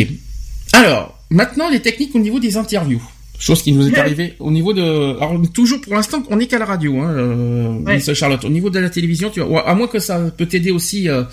Alors, 0.73 1.19
maintenant 1.31 1.69
les 1.69 1.81
techniques 1.81 2.15
au 2.15 2.19
niveau 2.19 2.41
des 2.41 2.57
interviews. 2.57 3.03
Chose 3.43 3.61
qui 3.61 3.73
nous 3.73 3.89
est 3.89 3.99
arrivée 3.99 4.35
au 4.39 4.53
niveau 4.53 4.73
de. 4.73 5.17
Alors 5.21 5.35
toujours 5.53 5.81
pour 5.81 5.95
l'instant, 5.95 6.23
on 6.31 6.37
n'est 6.37 6.47
qu'à 6.47 6.61
la 6.61 6.65
radio, 6.65 7.01
hein, 7.01 7.11
euh, 7.11 8.15
Charlotte. 8.15 8.45
Au 8.45 8.49
niveau 8.49 8.71
de 8.71 8.79
la 8.79 8.89
télévision, 8.89 9.31
tu 9.31 9.41
vois, 9.41 9.69
à 9.69 9.75
moins 9.75 9.89
que 9.89 9.99
ça 9.99 10.21
peut 10.37 10.47
t'aider 10.47 10.71
aussi 10.71 11.09
euh, 11.09 11.25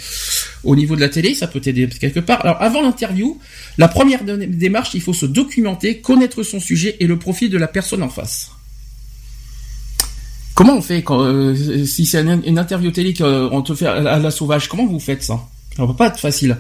au 0.64 0.76
niveau 0.76 0.96
de 0.96 1.02
la 1.02 1.10
télé, 1.10 1.36
ça 1.36 1.46
peut 1.46 1.60
t'aider 1.60 1.88
quelque 1.88 2.20
part. 2.20 2.44
Alors 2.44 2.60
avant 2.64 2.82
l'interview, 2.82 3.38
la 3.78 3.88
première 3.88 4.24
démarche, 4.24 4.96
il 4.96 5.02
faut 5.02 5.14
se 5.14 5.28
documenter, 5.28 6.00
connaître 6.00 6.42
son 6.42 6.60
sujet 6.60 6.98
et 7.00 7.06
le 7.06 7.20
profil 7.20 7.52
de 7.52 7.60
la 7.60 7.68
personne 7.68 8.02
en 8.02 8.10
face. 8.10 8.50
Comment 10.56 10.78
on 10.78 10.82
fait 10.82 11.04
quand 11.04 11.22
euh, 11.22 11.86
si 11.86 12.08
c'est 12.08 12.22
une, 12.22 12.58
interview 12.58 12.90
télé 12.90 13.14
qu'on 13.14 13.62
te 13.62 13.76
fait 13.76 13.86
à 13.86 14.18
la, 14.18 14.32
sauvage 14.32 14.68
Comment 14.68 14.88
vous 14.88 15.00
faites 15.00 15.22
ça? 15.22 15.48
Ça 15.78 15.86
va 15.86 15.94
pas 15.94 16.08
être 16.08 16.20
facile. 16.20 16.58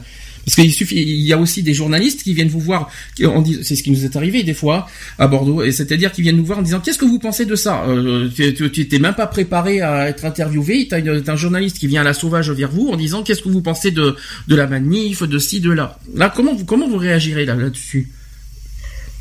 Parce 0.49 0.55
qu'il 0.55 0.73
suffit, 0.73 0.95
il 0.95 1.21
y 1.27 1.31
a 1.31 1.37
aussi 1.37 1.61
des 1.61 1.75
journalistes 1.75 2.23
qui 2.23 2.33
viennent 2.33 2.47
vous 2.49 2.59
voir, 2.59 2.89
c'est 3.15 3.75
ce 3.75 3.83
qui 3.83 3.91
nous 3.91 4.03
est 4.03 4.15
arrivé 4.15 4.41
des 4.41 4.55
fois 4.55 4.87
à 5.19 5.27
Bordeaux, 5.27 5.61
et 5.61 5.71
c'est-à-dire 5.71 6.11
qu'ils 6.11 6.23
viennent 6.23 6.37
nous 6.37 6.45
voir 6.45 6.57
en 6.57 6.63
disant 6.63 6.79
qu'est-ce 6.79 6.97
que 6.97 7.05
vous 7.05 7.19
pensez 7.19 7.45
de 7.45 7.55
ça? 7.55 7.83
Euh, 7.87 8.29
Tu 8.35 8.87
t'es 8.87 8.97
même 8.97 9.13
pas 9.13 9.27
préparé 9.27 9.81
à 9.81 10.09
être 10.09 10.25
interviewé, 10.25 10.87
t'as 10.89 11.01
un 11.31 11.35
journaliste 11.35 11.77
qui 11.77 11.85
vient 11.85 12.01
à 12.01 12.03
la 12.03 12.15
sauvage 12.15 12.49
vers 12.49 12.71
vous 12.71 12.87
en 12.89 12.97
disant 12.97 13.21
qu'est-ce 13.21 13.43
que 13.43 13.49
vous 13.49 13.61
pensez 13.61 13.91
de 13.91 14.15
de 14.47 14.55
la 14.55 14.65
manif, 14.65 15.21
de 15.21 15.37
ci, 15.37 15.59
de 15.59 15.71
là? 15.71 15.99
Là, 16.15 16.33
comment 16.35 16.55
vous 16.55 16.65
comment 16.65 16.87
vous 16.89 16.97
réagirez 16.97 17.45
là 17.45 17.53
là-dessus? 17.53 18.09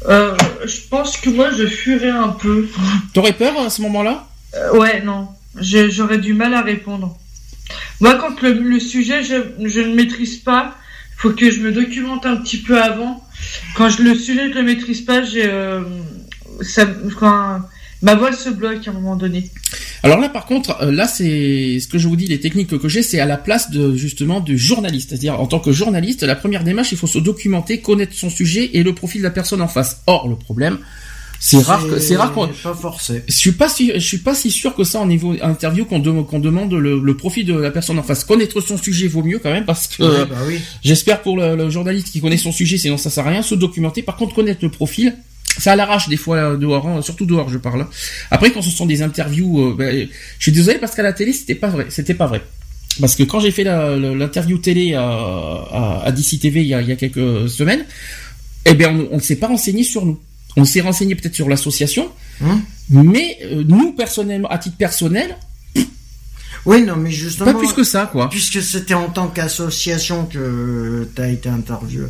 Euh, 0.09 0.35
Je 0.65 0.81
pense 0.89 1.19
que 1.19 1.29
moi 1.29 1.51
je 1.59 1.67
fuirais 1.67 2.09
un 2.09 2.29
peu. 2.29 2.67
T'aurais 3.13 3.35
peur 3.35 3.55
à 3.61 3.69
ce 3.69 3.83
moment-là? 3.83 4.27
Euh, 4.55 4.79
Ouais, 4.79 5.03
non, 5.05 5.29
j'aurais 5.61 6.17
du 6.19 6.33
mal 6.33 6.55
à 6.55 6.63
répondre. 6.63 7.19
Moi, 8.01 8.15
quand 8.15 8.41
le, 8.41 8.53
le 8.55 8.81
sujet 8.81 9.23
je, 9.23 9.69
je 9.69 9.81
ne 9.81 9.95
maîtrise 9.95 10.39
pas, 10.39 10.75
faut 11.19 11.31
que 11.31 11.51
je 11.51 11.61
me 11.61 11.73
documente 11.73 12.25
un 12.25 12.37
petit 12.37 12.59
peu 12.59 12.81
avant. 12.81 13.23
Quand 13.77 13.91
je 13.91 14.03
le 14.03 14.15
sujet, 14.15 14.51
je 14.51 14.55
le 14.57 14.63
maîtrise 14.63 15.03
pas, 15.03 15.23
j'ai, 15.23 15.47
euh, 15.47 15.83
ça, 16.61 16.87
ma 18.03 18.15
voix 18.15 18.33
se 18.33 18.49
bloque 18.51 18.87
à 18.87 18.91
un 18.91 18.95
moment 18.95 19.17
donné. 19.17 19.51
Alors 20.05 20.21
là, 20.21 20.29
par 20.29 20.47
contre, 20.47 20.81
euh, 20.81 20.93
là, 20.93 21.09
c'est 21.09 21.81
ce 21.81 21.89
que 21.89 21.99
je 21.99 22.07
vous 22.07 22.15
dis, 22.15 22.27
les 22.27 22.39
techniques 22.39 22.79
que 22.79 22.89
j'ai, 22.89 23.03
c'est 23.03 23.19
à 23.19 23.27
la 23.27 23.37
place 23.37 23.71
de 23.71 23.97
justement 23.97 24.39
du 24.39 24.57
journaliste. 24.57 25.09
C'est-à-dire, 25.11 25.41
en 25.41 25.49
tant 25.49 25.59
que 25.59 25.73
journaliste, 25.73 26.23
la 26.23 26.37
première 26.37 26.63
démarche, 26.63 26.93
il 26.93 26.99
faut 26.99 27.09
se 27.09 27.19
documenter, 27.19 27.81
connaître 27.81 28.15
son 28.15 28.31
sujet 28.31 28.71
et 28.75 28.85
le 28.85 28.95
profil 28.95 29.21
de 29.21 29.27
la 29.27 29.33
personne 29.33 29.61
en 29.61 29.69
face. 29.69 30.03
Or, 30.07 30.29
le 30.29 30.37
problème, 30.37 30.79
c'est 31.41 31.63
rare 31.63 31.87
que 31.87 31.99
c'est 31.99 32.17
rare 32.17 32.33
qu'on. 32.33 32.49
Pas 32.49 32.75
forcé. 32.75 33.23
Je 33.29 33.35
suis 33.35 33.53
pas 33.53 33.69
si 33.69 33.93
je 33.95 33.99
suis 33.99 34.19
pas 34.19 34.35
si 34.35 34.51
sûr 34.51 34.75
que 34.75 34.85
ça 34.85 34.99
en 35.01 35.07
niveau 35.07 35.37
interview 35.41 35.85
qu'on 35.85 35.99
demande 36.01 36.73
le, 36.73 36.99
le, 36.99 37.17
profil 37.17 37.47
de 37.47 37.55
la 37.55 37.71
personne 37.71 37.99
en 37.99 38.03
face. 38.03 38.25
Connaître 38.25 38.61
son 38.61 38.77
sujet 38.77 39.07
vaut 39.07 39.23
mieux 39.23 39.39
quand 39.39 39.53
même 39.53 39.65
parce 39.65 39.87
que 39.87 40.25
bah 40.25 40.37
oui. 40.47 40.61
j'espère 40.83 41.23
pour 41.23 41.37
le, 41.37 41.71
journaliste 41.71 42.11
qui 42.11 42.21
connaît 42.21 42.37
son 42.37 42.53
sujet, 42.53 42.77
sinon 42.77 42.97
ça 42.97 43.11
sert 43.11 43.27
à 43.27 43.31
rien. 43.31 43.43
Se 43.43 43.55
documenter. 43.55 44.03
Par 44.03 44.17
contre, 44.17 44.35
connaître 44.35 44.61
le 44.63 44.71
profil, 44.71 45.17
ça 45.59 45.73
à 45.73 45.77
l'arrache 45.77 46.09
des 46.09 46.17
fois 46.17 46.37
euh, 46.37 46.57
dehors, 46.57 46.87
hein, 46.89 47.03
surtout 47.03 47.25
dehors, 47.25 47.49
je 47.49 47.59
parle. 47.59 47.87
Après, 48.31 48.51
quand 48.51 48.63
ce 48.63 48.71
sont 48.71 48.87
des 48.87 49.03
interviews, 49.03 49.71
euh, 49.71 49.75
ben, 49.77 50.09
je 50.39 50.43
suis 50.43 50.53
désolé 50.53 50.79
parce 50.79 50.95
qu'à 50.95 51.03
la 51.03 51.13
télé, 51.13 51.33
c'était 51.33 51.55
pas 51.55 51.69
vrai. 51.69 51.87
C'était 51.89 52.15
pas 52.15 52.27
vrai. 52.27 52.43
Parce 53.01 53.15
que 53.15 53.23
quand 53.23 53.39
j'ai 53.39 53.53
fait 53.53 53.63
l'interview 53.63 54.59
télé 54.59 54.95
à, 54.95 55.03
à, 55.03 56.03
à 56.05 56.13
DC 56.13 56.41
TV 56.41 56.63
il 56.63 56.67
y 56.67 56.75
a, 56.75 56.83
il 56.83 56.89
y 56.89 56.93
a 56.93 56.97
quelques 56.97 57.49
semaines, 57.49 57.85
eh 58.65 58.75
bien, 58.75 59.07
on 59.13 59.17
ne 59.17 59.23
s'est 59.23 59.37
pas 59.37 59.47
renseigné 59.47 59.85
sur 59.85 60.05
nous. 60.05 60.19
On 60.61 60.65
s'est 60.65 60.81
renseigné 60.81 61.15
peut-être 61.15 61.35
sur 61.35 61.49
l'association, 61.49 62.11
hein 62.43 62.61
mais 62.91 63.39
euh, 63.43 63.65
nous 63.67 63.93
personnellement, 63.93 64.49
à 64.49 64.59
titre 64.59 64.77
personnel, 64.77 65.37
oui, 66.65 66.83
non, 66.83 66.97
mais 66.97 67.11
justement. 67.11 67.53
Pas 67.53 67.59
plus 67.59 67.73
que 67.73 67.85
ça, 67.85 68.09
quoi. 68.11 68.29
Puisque 68.29 68.63
c'était 68.63 68.95
en 68.95 69.09
tant 69.09 69.29
qu'association 69.29 70.27
que 70.27 71.09
tu 71.15 71.23
as 71.23 71.29
été 71.29 71.49
interviewé. 71.49 72.09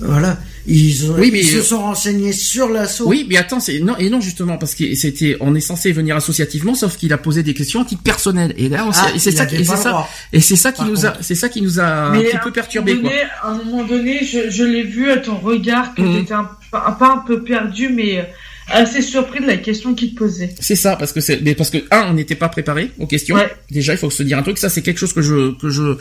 Voilà, 0.00 0.38
ils, 0.66 1.10
oui, 1.18 1.30
mais, 1.32 1.42
se 1.42 1.60
sont 1.60 1.80
renseignés 1.80 2.32
sur 2.32 2.68
l'assaut. 2.68 3.08
Oui, 3.08 3.26
mais 3.28 3.36
attends, 3.36 3.58
c'est 3.58 3.80
non 3.80 3.96
et 3.96 4.08
non 4.10 4.20
justement 4.20 4.56
parce 4.56 4.76
que 4.76 4.94
c'était, 4.94 5.36
on 5.40 5.56
est 5.56 5.60
censé 5.60 5.90
venir 5.90 6.14
associativement, 6.14 6.74
sauf 6.74 6.96
qu'il 6.96 7.12
a 7.12 7.18
posé 7.18 7.42
des 7.42 7.52
questions 7.52 7.82
à 7.82 7.84
titre 7.84 8.02
personnel 8.02 8.54
et 8.56 8.68
là, 8.68 8.86
ah, 8.86 8.92
c'est 9.16 9.32
ça, 9.32 9.44
et 9.44 9.64
c'est 9.64 9.76
ça, 9.76 10.08
et 10.32 10.40
c'est 10.40 10.56
ça 10.56 10.70
qui 10.70 10.84
nous 10.84 11.04
a, 11.04 11.14
c'est 11.20 11.34
ça 11.34 11.48
qui 11.48 11.62
nous 11.62 11.80
a 11.80 12.10
un 12.10 12.20
petit 12.20 12.38
peu 12.42 12.52
perturbé 12.52 13.00
quoi. 13.00 13.10
À 13.42 13.48
un 13.50 13.54
moment 13.64 13.84
donné, 13.84 14.24
je, 14.24 14.50
je 14.50 14.62
l'ai 14.62 14.84
vu 14.84 15.10
à 15.10 15.16
ton 15.16 15.36
regard 15.36 15.94
que 15.94 16.02
mmh. 16.02 16.26
tu 16.26 16.32
un, 16.32 16.48
pas 16.70 17.12
un 17.12 17.24
peu 17.26 17.42
perdu, 17.42 17.88
mais 17.88 18.28
assez 18.70 19.02
surpris 19.02 19.40
de 19.40 19.46
la 19.46 19.56
question 19.56 19.94
qu'il 19.94 20.14
te 20.14 20.18
posait. 20.18 20.54
C'est 20.60 20.76
ça, 20.76 20.96
parce 20.96 21.12
que 21.12 21.20
c'est, 21.20 21.40
mais 21.42 21.54
parce 21.54 21.70
que 21.70 21.78
un, 21.90 22.10
on 22.10 22.14
n'était 22.14 22.34
pas 22.34 22.48
préparé 22.48 22.90
aux 22.98 23.06
questions. 23.06 23.36
Ouais. 23.36 23.50
Déjà, 23.70 23.94
il 23.94 23.98
faut 23.98 24.10
se 24.10 24.22
dire 24.22 24.38
un 24.38 24.42
truc. 24.42 24.58
Ça, 24.58 24.68
c'est 24.68 24.82
quelque 24.82 24.98
chose 24.98 25.12
que 25.12 25.22
je 25.22 25.54
que 25.58 25.70
je 25.70 25.96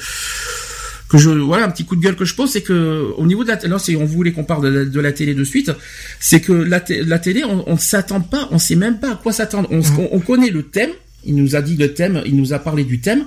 que 1.09 1.17
je 1.17 1.29
voilà 1.29 1.65
un 1.65 1.69
petit 1.69 1.85
coup 1.85 1.95
de 1.95 2.01
gueule 2.01 2.15
que 2.15 2.25
je 2.25 2.35
pose 2.35 2.51
c'est 2.51 2.61
que 2.61 3.13
au 3.17 3.25
niveau 3.25 3.43
de 3.43 3.49
la 3.49 3.59
là 3.67 3.79
si 3.79 3.95
on 3.95 4.05
voulait 4.05 4.31
qu'on 4.31 4.43
parle 4.43 4.89
de, 4.89 4.99
la 4.99 5.11
télé 5.11 5.33
de 5.33 5.43
suite 5.43 5.71
c'est 6.19 6.41
que 6.41 6.51
la, 6.51 6.83
la 7.05 7.19
télé 7.19 7.43
on, 7.43 7.63
on 7.69 7.77
s'attend 7.77 8.21
pas 8.21 8.47
on 8.51 8.59
sait 8.59 8.75
même 8.75 8.99
pas 8.99 9.11
à 9.11 9.15
quoi 9.15 9.31
s'attendre 9.31 9.69
on, 9.71 9.79
mmh. 9.79 10.07
on, 10.11 10.19
connaît 10.19 10.49
le 10.49 10.63
thème 10.63 10.89
il 11.25 11.35
nous 11.35 11.55
a 11.55 11.61
dit 11.61 11.77
le 11.77 11.93
thème 11.93 12.21
il 12.25 12.35
nous 12.35 12.53
a 12.53 12.59
parlé 12.59 12.83
du 12.83 12.99
thème 12.99 13.25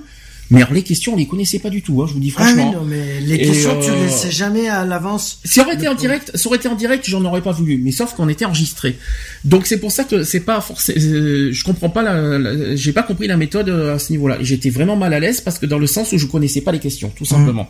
mais 0.51 0.61
alors 0.61 0.73
les 0.73 0.83
questions, 0.83 1.13
on 1.13 1.15
les 1.15 1.25
connaissait 1.25 1.59
pas 1.59 1.69
du 1.69 1.81
tout, 1.81 2.01
hein, 2.01 2.05
je 2.07 2.13
vous 2.13 2.19
dis 2.19 2.33
ah 2.35 2.41
franchement. 2.43 2.71
Ah 2.73 2.79
non, 2.79 2.85
mais 2.85 3.21
les 3.21 3.39
questions, 3.39 3.79
tu 3.79 3.89
les 3.91 4.03
euh, 4.05 4.09
sais 4.09 4.31
jamais 4.31 4.69
à 4.69 4.85
l'avance. 4.85 5.39
Si 5.43 5.53
ça 5.53 5.61
aurait 5.63 5.75
été 5.75 5.87
en 5.87 5.95
direct, 5.95 6.31
ça 6.35 6.47
aurait 6.47 6.57
été 6.57 6.67
en 6.67 6.75
direct, 6.75 7.05
j'en 7.07 7.23
aurais 7.25 7.41
pas 7.41 7.51
voulu. 7.51 7.77
Mais 7.77 7.91
sauf 7.91 8.13
qu'on 8.13 8.29
était 8.29 8.45
enregistré. 8.45 8.97
Donc 9.45 9.65
c'est 9.65 9.79
pour 9.79 9.91
ça 9.91 10.03
que 10.03 10.23
c'est 10.23 10.41
pas 10.41 10.61
forcément, 10.61 10.99
euh, 10.99 11.49
je 11.51 11.63
comprends 11.63 11.89
pas 11.89 12.03
la, 12.03 12.75
j'ai 12.75 12.91
pas 12.91 13.03
compris 13.03 13.27
la 13.27 13.37
méthode 13.37 13.69
euh, 13.69 13.95
à 13.95 13.99
ce 13.99 14.11
niveau-là. 14.11 14.37
J'étais 14.41 14.69
vraiment 14.69 14.95
mal 14.95 15.13
à 15.13 15.19
l'aise 15.19 15.41
parce 15.41 15.57
que 15.57 15.65
dans 15.65 15.79
le 15.79 15.87
sens 15.87 16.11
où 16.11 16.17
je 16.17 16.25
connaissais 16.25 16.61
pas 16.61 16.71
les 16.71 16.79
questions, 16.79 17.11
tout 17.15 17.25
simplement. 17.25 17.69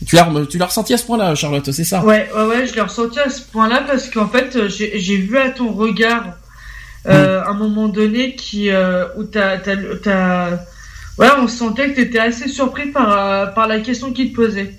Mmh. 0.00 0.06
Tu 0.06 0.16
l'as, 0.16 0.30
tu 0.48 0.58
l'as 0.58 0.66
ressenti 0.66 0.94
à 0.94 0.98
ce 0.98 1.04
point-là, 1.04 1.34
Charlotte, 1.34 1.70
c'est 1.70 1.84
ça? 1.84 2.04
Ouais, 2.04 2.28
ouais, 2.34 2.44
ouais, 2.46 2.66
je 2.66 2.74
l'ai 2.74 2.80
ressenti 2.80 3.20
à 3.20 3.28
ce 3.28 3.42
point-là 3.42 3.84
parce 3.86 4.08
qu'en 4.08 4.28
fait, 4.28 4.68
j'ai 4.68 5.16
vu 5.16 5.36
à 5.36 5.50
ton 5.50 5.72
regard, 5.72 6.38
euh, 7.06 7.40
mmh. 7.40 7.44
à 7.44 7.50
un 7.50 7.54
moment 7.54 7.88
donné 7.88 8.36
qui, 8.36 8.70
euh, 8.70 9.04
où 9.16 9.24
t'as, 9.24 9.58
t'as, 9.58 10.58
Ouais, 11.22 11.28
on 11.38 11.48
sentait 11.48 11.90
que 11.90 11.94
tu 11.94 12.00
étais 12.02 12.18
assez 12.18 12.48
surpris 12.48 12.90
par, 12.90 13.10
euh, 13.10 13.46
par 13.46 13.66
la 13.66 13.80
question 13.80 14.12
qu'il 14.12 14.30
te 14.30 14.36
posait. 14.36 14.74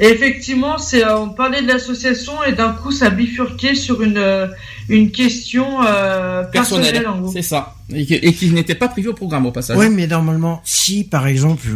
Et 0.00 0.06
effectivement, 0.06 0.78
c'est 0.78 1.06
on 1.06 1.28
parlait 1.28 1.62
de 1.62 1.68
l'association 1.68 2.42
et 2.44 2.52
d'un 2.52 2.72
coup 2.72 2.90
ça 2.92 3.10
bifurquait 3.10 3.74
sur 3.74 4.02
une 4.02 4.50
une 4.88 5.10
question 5.10 5.66
personnelle. 6.50 7.06
en 7.06 7.28
C'est 7.28 7.42
ça, 7.42 7.76
et 7.94 8.06
qui, 8.06 8.14
et 8.14 8.32
qui 8.32 8.50
n'était 8.50 8.74
pas 8.74 8.88
prévu 8.88 9.08
au 9.08 9.14
programme 9.14 9.46
au 9.46 9.52
passage. 9.52 9.76
Oui, 9.76 9.90
mais 9.90 10.06
normalement, 10.06 10.60
si 10.64 11.04
par 11.04 11.26
exemple 11.26 11.68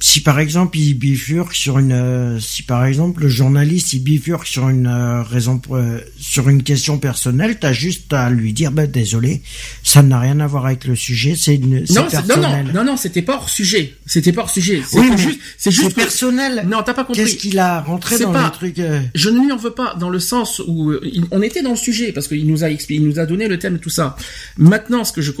si 0.00 0.20
par 0.20 0.38
exemple 0.38 0.78
il 0.78 0.94
bifurque 0.94 1.54
sur 1.54 1.78
une 1.78 1.92
euh, 1.92 2.40
si 2.40 2.62
par 2.62 2.84
exemple 2.84 3.22
le 3.22 3.28
journaliste 3.28 3.92
il 3.92 4.00
bifurque 4.00 4.46
sur 4.46 4.68
une 4.68 4.86
euh, 4.86 5.22
raison 5.22 5.60
euh, 5.70 6.00
sur 6.18 6.48
une 6.48 6.62
question 6.62 6.98
personnelle 6.98 7.58
t'as 7.58 7.72
juste 7.72 8.12
à 8.12 8.30
lui 8.30 8.52
dire 8.52 8.70
bah 8.70 8.86
désolé 8.86 9.42
ça 9.82 10.02
n'a 10.02 10.20
rien 10.20 10.40
à 10.40 10.46
voir 10.46 10.66
avec 10.66 10.84
le 10.84 10.94
sujet 10.94 11.34
c'est 11.36 11.56
une 11.56 11.84
non, 11.90 12.06
personnel 12.08 12.66
non 12.66 12.72
non 12.74 12.84
non 12.84 12.96
c'était 12.96 13.22
pas 13.22 13.34
hors 13.34 13.48
sujet 13.48 13.94
c'était 14.06 14.32
pas 14.32 14.42
hors 14.42 14.50
sujet 14.50 14.82
oui, 14.92 15.10
juste 15.16 15.40
c'est 15.56 15.70
juste 15.70 15.94
personnel. 15.94 16.64
Non 16.68 16.82
t'as 16.84 16.94
pas 16.94 17.04
compris. 17.04 17.22
Qu'est-ce 17.22 17.36
qu'il 17.36 17.58
a 17.58 17.80
rentré 17.80 18.18
dans 18.18 18.32
le 18.32 18.50
truc 18.50 18.80
je 19.14 19.30
ne 19.30 19.40
lui 19.40 19.52
en 19.52 19.56
veux 19.56 19.72
pas 19.72 19.94
dans 19.98 20.10
le 20.10 20.18
sens 20.18 20.60
où 20.66 20.92
on 21.30 21.42
était 21.42 21.62
dans 21.62 21.70
le 21.70 21.76
sujet 21.76 22.12
parce 22.12 22.28
qu'il 22.28 22.46
nous 22.46 22.64
a 22.64 22.70
expliqué 22.70 23.02
il 23.02 23.08
nous 23.08 23.18
a 23.18 23.26
donné 23.26 23.48
le 23.48 23.58
thème 23.58 23.76
et 23.76 23.78
tout 23.78 23.90
ça. 23.90 24.16
Maintenant 24.56 25.04
ce 25.04 25.12
que 25.12 25.22
je 25.22 25.32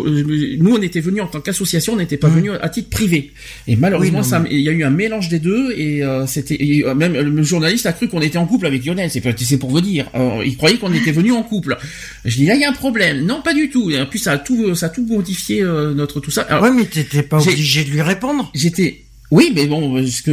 nous 0.58 0.74
on 0.74 0.82
était 0.82 1.00
venus 1.00 1.22
en 1.22 1.26
tant 1.26 1.40
qu'association 1.40 1.94
on 1.94 1.96
n'était 1.96 2.16
pas 2.16 2.28
mmh. 2.28 2.34
venus 2.34 2.52
à 2.60 2.68
titre 2.68 2.90
privé. 2.90 3.32
Et 3.66 3.76
malheureusement 3.76 4.22
ça 4.22 4.42
il 4.50 4.60
y 4.60 4.68
a 4.68 4.72
eu 4.72 4.84
un 4.84 4.90
mélange 4.90 5.28
des 5.28 5.38
deux 5.38 5.72
et 5.72 6.02
euh, 6.02 6.26
c'était 6.26 6.58
euh, 6.84 6.94
même 6.94 7.14
le 7.14 7.42
journaliste 7.42 7.86
a 7.86 7.92
cru 7.92 8.08
qu'on 8.08 8.20
était 8.20 8.38
en 8.38 8.46
couple 8.46 8.66
avec 8.66 8.84
Lionel. 8.84 9.10
C'est 9.10 9.22
c'est 9.38 9.58
pour 9.58 9.70
vous 9.70 9.80
dire. 9.80 10.10
Euh, 10.14 10.42
il 10.44 10.56
croyait 10.56 10.78
qu'on 10.78 10.92
était 10.92 11.12
venu 11.12 11.32
en 11.32 11.42
couple. 11.42 11.76
Je 12.24 12.36
dis 12.36 12.46
là 12.46 12.54
il 12.54 12.60
y 12.60 12.64
a 12.64 12.70
un 12.70 12.74
problème. 12.74 13.24
Non 13.24 13.42
pas 13.42 13.54
du 13.54 13.70
tout. 13.70 13.90
Et 13.90 14.00
en 14.00 14.06
plus 14.06 14.18
ça 14.18 14.32
a 14.32 14.38
tout 14.38 14.74
ça 14.74 14.86
a 14.86 14.88
tout 14.88 15.04
modifié 15.06 15.62
notre 15.62 16.20
tout 16.20 16.30
ça. 16.30 16.42
Alors, 16.42 16.62
ouais 16.64 16.72
mais 16.72 16.84
t'étais 16.84 17.22
pas 17.22 17.40
obligé 17.40 17.84
de 17.84 17.90
lui 17.90 18.02
répondre. 18.02 18.50
J'étais 18.54 19.02
oui, 19.30 19.52
mais 19.54 19.66
bon, 19.66 19.94
parce 19.94 20.22
que 20.22 20.30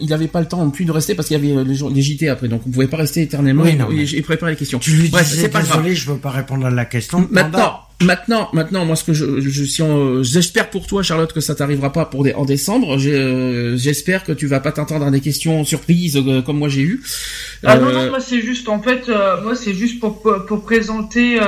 il 0.00 0.12
avait 0.12 0.28
pas 0.28 0.40
le 0.40 0.46
temps 0.46 0.64
non 0.64 0.70
plus 0.70 0.84
de 0.84 0.92
rester 0.92 1.16
parce 1.16 1.26
qu'il 1.26 1.44
y 1.44 1.52
avait 1.52 1.64
les, 1.64 2.02
JT 2.02 2.28
après, 2.28 2.46
donc 2.46 2.62
on 2.66 2.70
pouvait 2.70 2.86
pas 2.86 2.98
rester 2.98 3.22
éternellement. 3.22 3.64
Oui, 3.64 3.74
non, 3.74 3.88
et, 3.90 4.22
préparé 4.22 4.52
les 4.52 4.56
questions. 4.56 4.78
Tu 4.78 4.92
lui 4.92 5.08
Bref, 5.08 5.26
c'est 5.28 5.48
pas 5.48 5.60
désolé, 5.60 5.96
je 5.96 6.08
veux 6.08 6.18
pas 6.18 6.30
répondre 6.30 6.64
à 6.66 6.70
la 6.70 6.84
question. 6.84 7.26
Maintenant, 7.32 7.80
maintenant, 8.02 8.48
maintenant, 8.52 8.84
moi, 8.84 8.96
ce 8.96 9.04
que 9.04 9.12
je, 9.12 9.40
je 9.40 9.64
si 9.64 9.82
j'espère 10.22 10.70
pour 10.70 10.86
toi, 10.86 11.02
Charlotte, 11.02 11.32
que 11.32 11.40
ça 11.40 11.54
t'arrivera 11.54 11.92
pas 11.92 12.04
pour 12.04 12.24
des, 12.24 12.32
en 12.34 12.44
décembre. 12.44 12.96
Euh, 12.98 13.76
j'espère 13.76 14.24
que 14.24 14.32
tu 14.32 14.46
vas 14.46 14.60
pas 14.60 14.72
t'entendre 14.72 15.04
dans 15.04 15.10
des 15.10 15.20
questions 15.20 15.64
surprises 15.64 16.16
euh, 16.16 16.42
comme 16.42 16.58
moi 16.58 16.68
j'ai 16.68 16.82
eu. 16.82 17.02
Ah 17.64 17.78
non, 17.78 17.92
non, 17.92 18.00
euh, 18.00 18.10
moi 18.10 18.20
c'est 18.20 18.40
juste, 18.40 18.68
en 18.68 18.80
fait, 18.82 19.08
moi 19.42 19.54
c'est 19.54 19.74
juste 19.74 20.00
pour 20.00 20.22
pour 20.22 20.62
présenter 20.62 21.38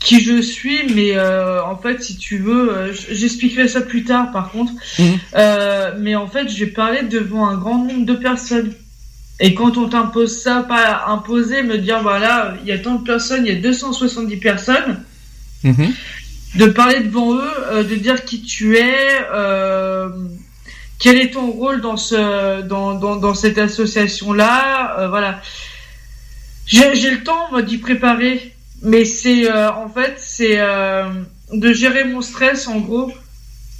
qui 0.00 0.22
je 0.22 0.40
suis, 0.40 0.94
mais 0.94 1.16
euh, 1.16 1.62
en 1.64 1.76
fait, 1.76 2.02
si 2.02 2.16
tu 2.16 2.38
veux, 2.38 2.70
euh, 2.70 2.92
j'expliquerai 2.92 3.68
ça 3.68 3.80
plus 3.80 4.04
tard, 4.04 4.30
par 4.32 4.50
contre. 4.50 4.72
Euh, 5.34 5.92
mais 5.98 6.14
en 6.14 6.28
fait, 6.28 6.48
je 6.48 6.64
vais 6.64 6.70
parler 6.70 7.02
devant 7.02 7.48
un 7.48 7.56
grand 7.56 7.84
nombre 7.84 8.06
de 8.06 8.14
personnes. 8.14 8.72
Et 9.40 9.54
quand 9.54 9.76
on 9.76 9.88
t'impose 9.88 10.40
ça, 10.40 10.64
pas 10.68 11.04
imposer, 11.06 11.62
me 11.62 11.78
dire 11.78 12.02
voilà, 12.02 12.54
il 12.62 12.68
y 12.68 12.72
a 12.72 12.78
tant 12.78 12.96
de 12.96 13.04
personnes, 13.04 13.46
il 13.46 13.52
y 13.52 13.56
a 13.56 13.60
270 13.60 14.36
personnes. 14.38 15.02
Mhm. 15.64 15.92
De 16.54 16.66
parler 16.66 17.00
devant 17.00 17.34
eux, 17.34 17.84
de 17.84 17.94
dire 17.94 18.24
qui 18.24 18.42
tu 18.42 18.78
es, 18.78 19.18
quel 20.98 21.18
est 21.18 21.34
ton 21.34 21.50
rôle 21.50 21.80
dans 21.80 21.96
ce, 21.96 22.62
dans, 22.62 22.94
dans, 22.94 23.16
dans 23.16 23.34
cette 23.34 23.58
association-là, 23.58 25.08
voilà. 25.08 25.42
J'ai 26.66 27.10
le 27.10 27.22
temps 27.22 27.60
d'y 27.60 27.78
préparer 27.78 28.54
mais 28.82 29.04
c'est 29.04 29.50
euh, 29.50 29.72
en 29.72 29.88
fait 29.88 30.14
c'est 30.18 30.58
euh, 30.58 31.08
de 31.52 31.72
gérer 31.72 32.04
mon 32.04 32.20
stress 32.20 32.68
en 32.68 32.78
gros 32.78 33.12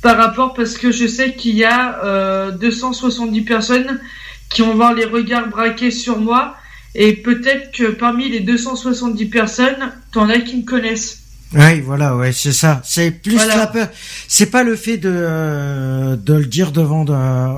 par 0.02 0.16
rapport 0.16 0.54
parce 0.54 0.76
que 0.76 0.90
je 0.90 1.06
sais 1.06 1.34
qu'il 1.34 1.56
y 1.56 1.64
a 1.64 2.04
euh, 2.04 2.50
270 2.52 3.42
personnes 3.42 4.00
qui 4.48 4.62
vont 4.62 4.74
voir 4.74 4.94
les 4.94 5.04
regards 5.04 5.48
braqués 5.48 5.90
sur 5.90 6.18
moi 6.18 6.56
et 6.94 7.12
peut-être 7.14 7.72
que 7.72 7.90
parmi 7.90 8.28
les 8.28 8.40
270 8.40 9.26
personnes, 9.26 9.92
t'en 10.10 10.28
as 10.30 10.38
qui 10.38 10.56
me 10.56 10.64
connaissent. 10.64 11.27
Oui, 11.54 11.80
voilà, 11.80 12.14
ouais, 12.14 12.32
c'est 12.32 12.52
ça. 12.52 12.82
C'est 12.84 13.10
plus 13.10 13.36
la 13.36 13.66
peur. 13.66 13.88
C'est 14.26 14.50
pas 14.50 14.62
le 14.62 14.76
fait 14.76 14.98
de 14.98 15.10
euh, 15.10 16.16
de 16.16 16.34
le 16.34 16.46
dire 16.46 16.72
devant 16.72 17.04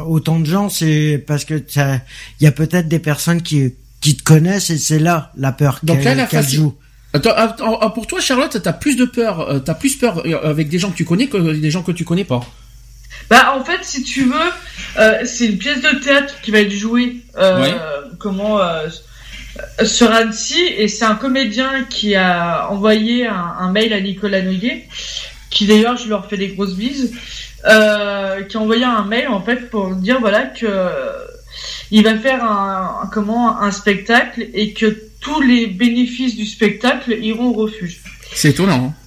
autant 0.06 0.38
de 0.38 0.46
gens, 0.46 0.68
c'est 0.68 1.22
parce 1.26 1.44
que 1.44 1.54
il 1.54 2.44
y 2.44 2.46
a 2.46 2.52
peut-être 2.52 2.88
des 2.88 3.00
personnes 3.00 3.42
qui 3.42 3.74
qui 4.00 4.16
te 4.16 4.22
connaissent 4.22 4.70
et 4.70 4.78
c'est 4.78 4.98
là 4.98 5.32
la 5.36 5.52
peur 5.52 5.80
qu'elle 5.80 6.48
joue. 6.48 6.74
Attends, 7.12 7.32
ah, 7.34 7.56
ah, 7.80 7.90
pour 7.90 8.06
toi, 8.06 8.20
Charlotte, 8.20 8.56
t'as 8.62 8.72
plus 8.72 8.94
de 8.94 9.04
peur, 9.04 9.40
euh, 9.40 9.58
t'as 9.58 9.74
plus 9.74 9.96
peur 9.96 10.24
euh, 10.24 10.48
avec 10.48 10.68
des 10.68 10.78
gens 10.78 10.92
que 10.92 10.96
tu 10.96 11.04
connais 11.04 11.26
que 11.26 11.54
des 11.54 11.70
gens 11.70 11.82
que 11.82 11.90
tu 11.90 12.04
connais 12.04 12.24
pas. 12.24 12.40
Bah, 13.28 13.56
en 13.58 13.64
fait, 13.64 13.80
si 13.82 14.04
tu 14.04 14.26
veux, 14.26 14.50
euh, 14.98 15.22
c'est 15.24 15.46
une 15.46 15.58
pièce 15.58 15.80
de 15.80 15.98
théâtre 15.98 16.40
qui 16.40 16.52
va 16.52 16.60
être 16.60 16.70
jouée, 16.70 17.16
comment, 18.18 18.60
sur 19.84 20.10
Annecy, 20.10 20.60
et 20.76 20.88
c'est 20.88 21.04
un 21.04 21.14
comédien 21.14 21.84
qui 21.88 22.14
a 22.14 22.70
envoyé 22.70 23.26
un, 23.26 23.70
mail 23.72 23.92
à 23.92 24.00
Nicolas 24.00 24.42
Noguet, 24.42 24.86
qui 25.50 25.66
d'ailleurs, 25.66 25.96
je 25.96 26.08
leur 26.08 26.28
fais 26.28 26.36
des 26.36 26.48
grosses 26.48 26.74
bises, 26.74 27.12
qui 27.64 27.74
a 27.74 28.60
envoyé 28.60 28.84
un 28.84 29.04
mail 29.04 29.28
en 29.28 29.42
fait 29.42 29.68
pour 29.68 29.94
dire 29.94 30.20
voilà 30.20 30.44
que 30.44 30.66
il 31.90 32.04
va 32.04 32.16
faire 32.16 32.44
un 32.44 33.10
comment 33.12 33.60
un 33.60 33.70
spectacle 33.70 34.46
et 34.54 34.72
que 34.72 34.96
tous 35.20 35.40
les 35.40 35.66
bénéfices 35.66 36.36
du 36.36 36.46
spectacle 36.46 37.12
iront 37.20 37.48
au 37.48 37.52
refuge. 37.52 38.00
C'est 38.32 38.50
étonnant. 38.50 38.86
Hein. 38.86 38.99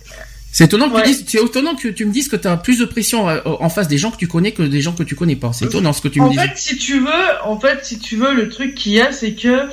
C'est 0.53 0.65
étonnant, 0.65 0.87
que 0.87 1.23
tu 1.25 1.37
étonnant 1.37 1.75
que 1.75 1.87
tu 1.87 2.05
me 2.05 2.11
dises 2.11 2.27
que 2.27 2.35
tu 2.35 2.47
as 2.47 2.57
plus 2.57 2.77
de 2.77 2.85
pression 2.85 3.27
euh, 3.27 3.39
en 3.43 3.69
face 3.69 3.87
des 3.87 3.97
gens 3.97 4.11
que 4.11 4.17
tu 4.17 4.27
connais 4.27 4.51
que 4.51 4.61
des 4.61 4.81
gens 4.81 4.93
que 4.93 5.01
tu 5.01 5.15
connais 5.15 5.35
pas. 5.35 5.51
C'est 5.51 5.65
étonnant 5.65 5.93
ce 5.93 6.01
que 6.01 6.07
tu 6.07 6.21
me 6.21 6.29
dis. 6.29 6.37
En 6.37 6.43
fait, 6.43 6.55
si 6.55 6.77
tu 6.77 6.99
veux, 6.99 7.43
en 7.43 7.59
fait, 7.59 7.83
si 7.83 7.97
tu 7.97 8.17
veux, 8.17 8.35
le 8.35 8.49
truc 8.49 8.75
qu'il 8.75 8.91
y 8.91 9.01
a, 9.01 9.11
c'est 9.11 9.33
que 9.33 9.67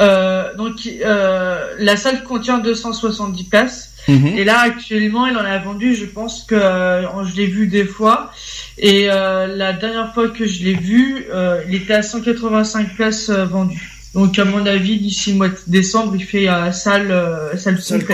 euh, 0.00 0.54
donc 0.56 0.72
euh, 0.86 1.74
la 1.78 1.96
salle 1.96 2.24
contient 2.24 2.58
270 2.58 3.44
places. 3.44 3.90
Mhm. 4.08 4.36
Et 4.36 4.44
là, 4.44 4.58
actuellement, 4.58 5.26
il 5.26 5.36
en 5.36 5.44
a 5.44 5.56
vendu, 5.58 5.94
je 5.94 6.04
pense 6.04 6.42
que 6.42 6.56
euh, 6.56 7.24
je 7.24 7.36
l'ai 7.36 7.46
vu 7.46 7.68
des 7.68 7.84
fois. 7.84 8.32
Et 8.76 9.06
la 9.06 9.72
dernière 9.72 10.12
fois 10.12 10.28
que 10.30 10.46
je 10.46 10.64
l'ai 10.64 10.74
vu, 10.74 11.26
il 11.68 11.74
était 11.76 11.94
à 11.94 12.02
185 12.02 12.96
places 12.96 13.30
vendues. 13.30 13.94
Donc 14.14 14.38
à 14.38 14.44
mon 14.44 14.64
avis, 14.64 14.98
d'ici 14.98 15.32
le 15.32 15.38
mois 15.38 15.48
de 15.48 15.58
décembre, 15.66 16.14
il 16.14 16.24
fait 16.24 16.48
euh, 16.48 16.70
salle 16.70 17.10
euh, 17.10 17.56
salle, 17.56 17.80
salle 17.80 18.04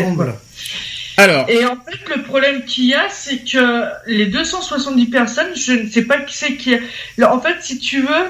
Et 1.48 1.64
en 1.64 1.76
fait, 1.76 2.16
le 2.16 2.22
problème 2.22 2.64
qu'il 2.64 2.86
y 2.86 2.94
a, 2.94 3.08
c'est 3.08 3.38
que 3.38 3.84
les 4.06 4.26
270 4.26 5.06
personnes, 5.06 5.54
je 5.54 5.72
ne 5.72 5.90
sais 5.90 6.02
pas 6.02 6.18
qui 6.18 6.36
c'est 6.36 6.56
qui. 6.56 6.74
En 7.22 7.40
fait, 7.40 7.56
si 7.60 7.78
tu 7.78 8.00
veux, 8.02 8.26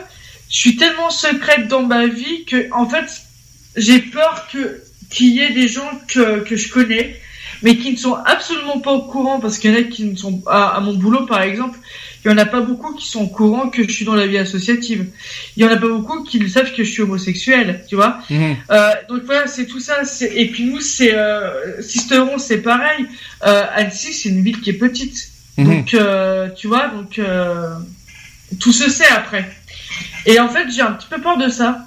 je 0.48 0.56
suis 0.56 0.76
tellement 0.76 1.10
secrète 1.10 1.68
dans 1.68 1.82
ma 1.82 2.06
vie 2.06 2.44
que, 2.44 2.72
en 2.72 2.88
fait, 2.88 3.22
j'ai 3.76 4.00
peur 4.00 4.48
que 4.52 4.82
qu'il 5.10 5.28
y 5.28 5.40
ait 5.40 5.50
des 5.50 5.68
gens 5.68 5.90
que 6.08 6.44
je 6.56 6.68
connais, 6.68 7.20
mais 7.62 7.76
qui 7.76 7.92
ne 7.92 7.96
sont 7.96 8.14
absolument 8.14 8.78
pas 8.78 8.92
au 8.92 9.02
courant 9.02 9.40
parce 9.40 9.58
qu'il 9.58 9.72
y 9.72 9.76
en 9.76 9.80
a 9.80 9.82
qui 9.82 10.04
ne 10.04 10.16
sont 10.16 10.42
à 10.46 10.78
mon 10.80 10.94
boulot, 10.94 11.26
par 11.26 11.42
exemple 11.42 11.78
il 12.24 12.30
y 12.30 12.34
en 12.34 12.38
a 12.38 12.44
pas 12.44 12.60
beaucoup 12.60 12.94
qui 12.94 13.06
sont 13.06 13.22
au 13.22 13.28
courant 13.28 13.70
que 13.70 13.82
je 13.82 13.90
suis 13.90 14.04
dans 14.04 14.14
la 14.14 14.26
vie 14.26 14.36
associative. 14.36 15.06
Il 15.56 15.62
y 15.62 15.66
en 15.66 15.70
a 15.70 15.76
pas 15.76 15.88
beaucoup 15.88 16.22
qui 16.22 16.48
savent 16.50 16.72
que 16.72 16.84
je 16.84 16.90
suis 16.90 17.02
homosexuel, 17.02 17.84
tu 17.88 17.96
vois. 17.96 18.18
Mhm. 18.28 18.56
Euh, 18.70 18.90
donc 19.08 19.22
voilà, 19.24 19.46
c'est 19.46 19.66
tout 19.66 19.80
ça. 19.80 20.02
Et 20.34 20.48
puis 20.48 20.64
nous, 20.64 20.80
c'est 20.80 21.14
euh, 21.14 21.80
Sisteron, 21.80 22.38
c'est 22.38 22.58
pareil. 22.58 23.06
Euh, 23.46 23.64
Annecy, 23.74 24.12
c'est 24.12 24.28
une 24.28 24.42
ville 24.42 24.60
qui 24.60 24.70
est 24.70 24.74
petite. 24.74 25.30
Mhm. 25.56 25.66
Donc 25.66 25.94
euh, 25.94 26.50
tu 26.50 26.66
vois, 26.66 26.88
donc 26.88 27.20
tout 28.58 28.72
se 28.72 28.90
sait 28.90 29.08
après. 29.08 29.50
Et 30.26 30.38
en 30.38 30.48
fait, 30.48 30.70
j'ai 30.70 30.82
un 30.82 30.92
petit 30.92 31.08
peu 31.08 31.20
peur 31.20 31.38
de 31.38 31.48
ça. 31.48 31.86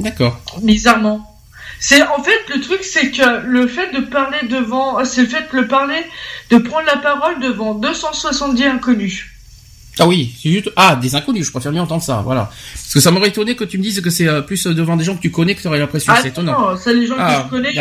D'accord. 0.00 0.40
Bizarrement. 0.62 1.33
C'est 1.80 2.02
en 2.02 2.22
fait 2.22 2.40
le 2.54 2.60
truc, 2.60 2.82
c'est 2.82 3.10
que 3.10 3.46
le 3.46 3.66
fait 3.66 3.92
de 3.92 4.00
parler 4.00 4.38
devant, 4.48 5.04
c'est 5.04 5.22
le 5.22 5.28
fait 5.28 5.50
de 5.52 5.60
le 5.60 5.68
parler, 5.68 6.02
de 6.50 6.58
prendre 6.58 6.86
la 6.86 6.96
parole 6.96 7.40
devant 7.40 7.74
270 7.74 8.64
inconnus. 8.64 9.26
Ah 9.98 10.08
oui, 10.08 10.34
c'est 10.42 10.50
juste 10.50 10.70
ah 10.76 10.96
des 10.96 11.14
inconnus. 11.14 11.46
Je 11.46 11.50
préfère 11.52 11.72
mieux 11.72 11.80
entendre 11.80 12.02
ça, 12.02 12.22
voilà. 12.24 12.50
Parce 12.72 12.94
que 12.94 13.00
ça 13.00 13.10
m'aurait 13.10 13.28
étonné 13.28 13.54
que 13.54 13.64
tu 13.64 13.78
me 13.78 13.82
dises 13.82 14.00
que 14.00 14.10
c'est 14.10 14.26
euh, 14.26 14.40
plus 14.40 14.66
devant 14.66 14.96
des 14.96 15.04
gens 15.04 15.14
que 15.14 15.22
tu 15.22 15.30
connais 15.30 15.54
que 15.54 15.60
tu 15.60 15.68
aurais 15.68 15.78
l'impression. 15.78 16.12
Ah 16.14 16.18
c'est 16.20 16.28
étonnant. 16.28 16.70
Non, 16.70 16.76
c'est 16.76 16.94
les 16.94 17.06
gens 17.06 17.14
que 17.14 17.20
ah, 17.20 17.44
je 17.44 17.50
connais. 17.50 17.72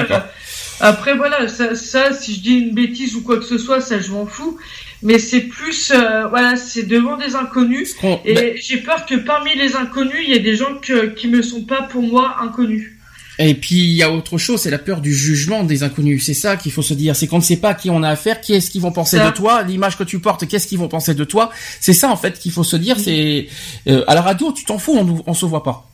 Après 0.80 1.16
voilà, 1.16 1.48
ça, 1.48 1.76
ça, 1.76 2.14
si 2.14 2.36
je 2.36 2.40
dis 2.42 2.56
une 2.56 2.76
bêtise 2.76 3.16
ou 3.16 3.22
quoi 3.22 3.38
que 3.38 3.46
ce 3.46 3.58
soit, 3.58 3.82
ça 3.82 4.00
je 4.00 4.12
m'en 4.12 4.26
fous. 4.26 4.58
Mais 5.02 5.20
c'est 5.20 5.42
plus, 5.42 5.92
euh, 5.92 6.28
voilà, 6.28 6.56
c'est 6.56 6.84
devant 6.84 7.18
des 7.18 7.36
inconnus. 7.36 7.96
Et 8.26 8.34
ben 8.34 8.54
j'ai 8.56 8.78
peur 8.78 9.06
que 9.06 9.16
parmi 9.16 9.56
les 9.56 9.76
inconnus, 9.76 10.22
il 10.24 10.30
y 10.30 10.34
ait 10.34 10.40
des 10.40 10.56
gens 10.56 10.76
que, 10.82 11.08
qui 11.08 11.28
me 11.28 11.42
sont 11.42 11.64
pas 11.64 11.84
pour 11.84 12.02
moi 12.02 12.38
inconnus. 12.42 12.92
Et 13.40 13.56
puis 13.56 13.76
il 13.76 13.94
y 13.96 14.04
a 14.04 14.12
autre 14.12 14.38
chose, 14.38 14.62
c'est 14.62 14.70
la 14.70 14.78
peur 14.78 15.02
du 15.02 15.14
jugement 15.14 15.64
des 15.64 15.84
inconnus. 15.84 16.26
C'est 16.26 16.34
ça 16.34 16.56
qu'il 16.56 16.72
faut 16.72 16.82
se 16.82 16.94
dire. 16.94 17.16
C'est 17.16 17.28
qu'on 17.28 17.38
ne 17.38 17.44
sait 17.44 17.58
pas 17.58 17.70
à 17.70 17.74
qui 17.74 17.90
on 17.90 18.04
a 18.04 18.10
affaire, 18.10 18.42
qui 18.42 18.54
est-ce 18.54 18.70
qu'ils 18.70 18.82
vont 18.82 18.92
penser 18.92 19.18
de 19.20 19.30
toi, 19.32 19.64
l'image 19.64 19.98
que 19.98 20.04
tu 20.04 20.20
portes, 20.20 20.48
qu'est-ce 20.48 20.68
qu'ils 20.68 20.80
vont 20.80 20.88
penser 20.88 21.16
de 21.16 21.24
toi. 21.24 21.52
C'est 21.80 21.94
ça 21.94 22.10
en 22.10 22.18
fait 22.18 22.40
qu'il 22.40 22.52
faut 22.52 22.64
se 22.64 22.76
dire. 22.76 23.00
C'est 23.00 23.48
euh, 23.88 24.04
à 24.08 24.16
la 24.16 24.22
radio, 24.22 24.52
tu 24.52 24.66
t'en 24.66 24.78
fous, 24.78 24.96
on, 24.96 25.24
on 25.26 25.34
se 25.34 25.46
voit 25.46 25.64
pas. 25.64 25.90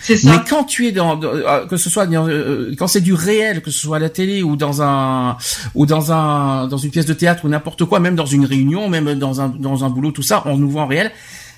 C'est 0.00 0.16
ça. 0.16 0.30
Mais 0.30 0.38
quand 0.48 0.64
tu 0.64 0.86
es 0.86 0.92
dans, 0.92 1.22
euh, 1.22 1.66
que 1.66 1.76
ce 1.76 1.90
soit 1.90 2.10
euh, 2.10 2.74
quand 2.78 2.86
c'est 2.86 3.02
du 3.02 3.12
réel, 3.12 3.60
que 3.60 3.70
ce 3.70 3.78
soit 3.78 3.96
à 3.96 4.00
la 4.00 4.08
télé 4.08 4.42
ou 4.42 4.56
dans 4.56 4.80
un 4.80 5.36
ou 5.74 5.84
dans 5.84 6.12
un 6.12 6.66
dans 6.66 6.78
une 6.78 6.90
pièce 6.90 7.04
de 7.04 7.12
théâtre 7.12 7.44
ou 7.44 7.48
n'importe 7.48 7.84
quoi, 7.84 8.00
même 8.00 8.14
dans 8.16 8.26
une 8.26 8.46
réunion, 8.46 8.88
même 8.88 9.14
dans 9.16 9.42
un 9.42 9.48
dans 9.50 9.84
un 9.84 9.90
boulot, 9.90 10.12
tout 10.12 10.22
ça, 10.22 10.42
on 10.46 10.56
nous 10.56 10.70
voit 10.70 10.82
en 10.82 10.86
réel 10.86 11.12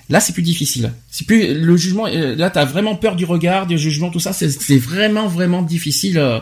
Là, 0.09 0.19
c'est 0.19 0.33
plus 0.33 0.43
difficile. 0.43 0.91
C'est 1.09 1.25
plus 1.25 1.53
le 1.53 1.77
jugement. 1.77 2.07
Euh, 2.07 2.35
là, 2.35 2.49
t'as 2.49 2.65
vraiment 2.65 2.95
peur 2.95 3.15
du 3.15 3.25
regard, 3.25 3.67
du 3.67 3.77
jugement, 3.77 4.09
tout 4.09 4.19
ça. 4.19 4.33
C'est 4.33 4.77
vraiment, 4.77 5.27
vraiment 5.27 5.61
difficile. 5.61 6.17
Euh, 6.17 6.39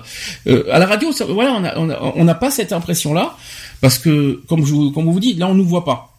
euh, 0.48 0.64
à 0.72 0.80
la 0.80 0.86
radio, 0.88 1.12
voilà, 1.30 1.54
on 1.78 1.86
n'a 1.86 2.02
on 2.02 2.26
pas 2.36 2.50
cette 2.50 2.74
impression-là 2.74 3.38
parce 3.80 4.00
que, 4.00 4.42
comme 4.48 4.66
je, 4.66 4.92
comme 4.92 5.06
vous 5.06 5.20
dit, 5.20 5.36
là, 5.36 5.48
on 5.48 5.54
nous 5.54 5.66
voit 5.66 5.86
pas. 5.86 6.18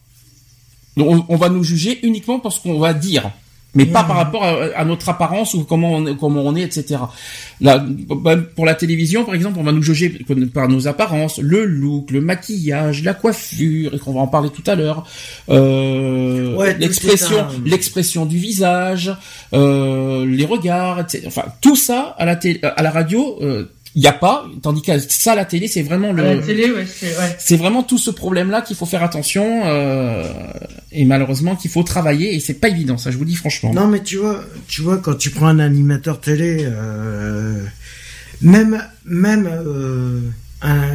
On, 0.95 1.25
on 1.27 1.35
va 1.35 1.49
nous 1.49 1.63
juger 1.63 2.05
uniquement 2.05 2.39
parce 2.39 2.59
qu'on 2.59 2.79
va 2.79 2.93
dire 2.93 3.31
mais 3.75 3.85
pas 3.85 4.03
par 4.03 4.17
rapport 4.17 4.43
à, 4.43 4.85
notre 4.85 5.09
apparence 5.09 5.53
ou 5.53 5.63
comment 5.63 5.93
on, 5.93 6.15
comment 6.15 6.41
on 6.41 6.55
est, 6.55 6.61
etc. 6.61 7.01
Là, 7.59 7.83
bah, 8.09 8.35
pour 8.55 8.65
la 8.65 8.75
télévision, 8.75 9.25
par 9.25 9.33
exemple, 9.33 9.57
on 9.59 9.63
va 9.63 9.71
nous 9.71 9.81
juger 9.81 10.09
par 10.53 10.67
nos 10.67 10.87
apparences, 10.87 11.39
le 11.39 11.65
look, 11.65 12.11
le 12.11 12.21
maquillage, 12.21 13.03
la 13.03 13.13
coiffure, 13.13 13.95
et 13.95 13.99
qu'on 13.99 14.13
va 14.13 14.21
en 14.21 14.27
parler 14.27 14.49
tout 14.49 14.63
à 14.67 14.75
l'heure, 14.75 15.05
euh, 15.49 16.73
l'expression, 16.77 17.47
l'expression 17.65 18.25
du 18.25 18.37
visage, 18.37 19.15
euh, 19.53 20.25
les 20.25 20.45
regards, 20.45 20.99
etc. 20.99 21.23
Enfin, 21.27 21.45
tout 21.61 21.75
ça 21.75 22.15
à 22.17 22.25
la 22.25 22.35
télé, 22.35 22.59
à 22.63 22.81
la 22.83 22.91
radio. 22.91 23.37
Euh, 23.41 23.65
il 23.95 24.01
n'y 24.01 24.07
a 24.07 24.13
pas, 24.13 24.47
tandis 24.63 24.81
que 24.81 24.97
ça, 24.97 25.35
la 25.35 25.45
télé, 25.45 25.67
c'est 25.67 25.83
vraiment 25.83 26.11
le. 26.13 26.23
la 26.23 26.37
télé, 26.37 26.71
ouais, 26.71 26.85
c'est 27.37 27.57
vraiment 27.57 27.83
tout 27.83 27.99
ce 27.99 28.09
problème-là 28.09 28.61
qu'il 28.61 28.75
faut 28.75 28.87
faire 28.87 29.03
attention 29.03 29.61
euh, 29.65 30.23
et 30.91 31.05
malheureusement 31.05 31.55
qu'il 31.55 31.69
faut 31.69 31.83
travailler 31.83 32.33
et 32.33 32.39
c'est 32.39 32.55
pas 32.55 32.69
évident, 32.69 32.97
ça, 32.97 33.11
je 33.11 33.17
vous 33.17 33.25
dis 33.25 33.35
franchement. 33.35 33.71
Non, 33.71 33.87
mais 33.87 34.01
tu 34.01 34.17
vois, 34.17 34.43
tu 34.67 34.81
vois, 34.81 34.97
quand 34.97 35.15
tu 35.15 35.29
prends 35.29 35.47
un 35.47 35.59
animateur 35.59 36.19
télé, 36.19 36.57
euh, 36.61 37.63
même, 38.41 38.83
même 39.05 39.47
euh, 39.47 40.21
un, 40.63 40.89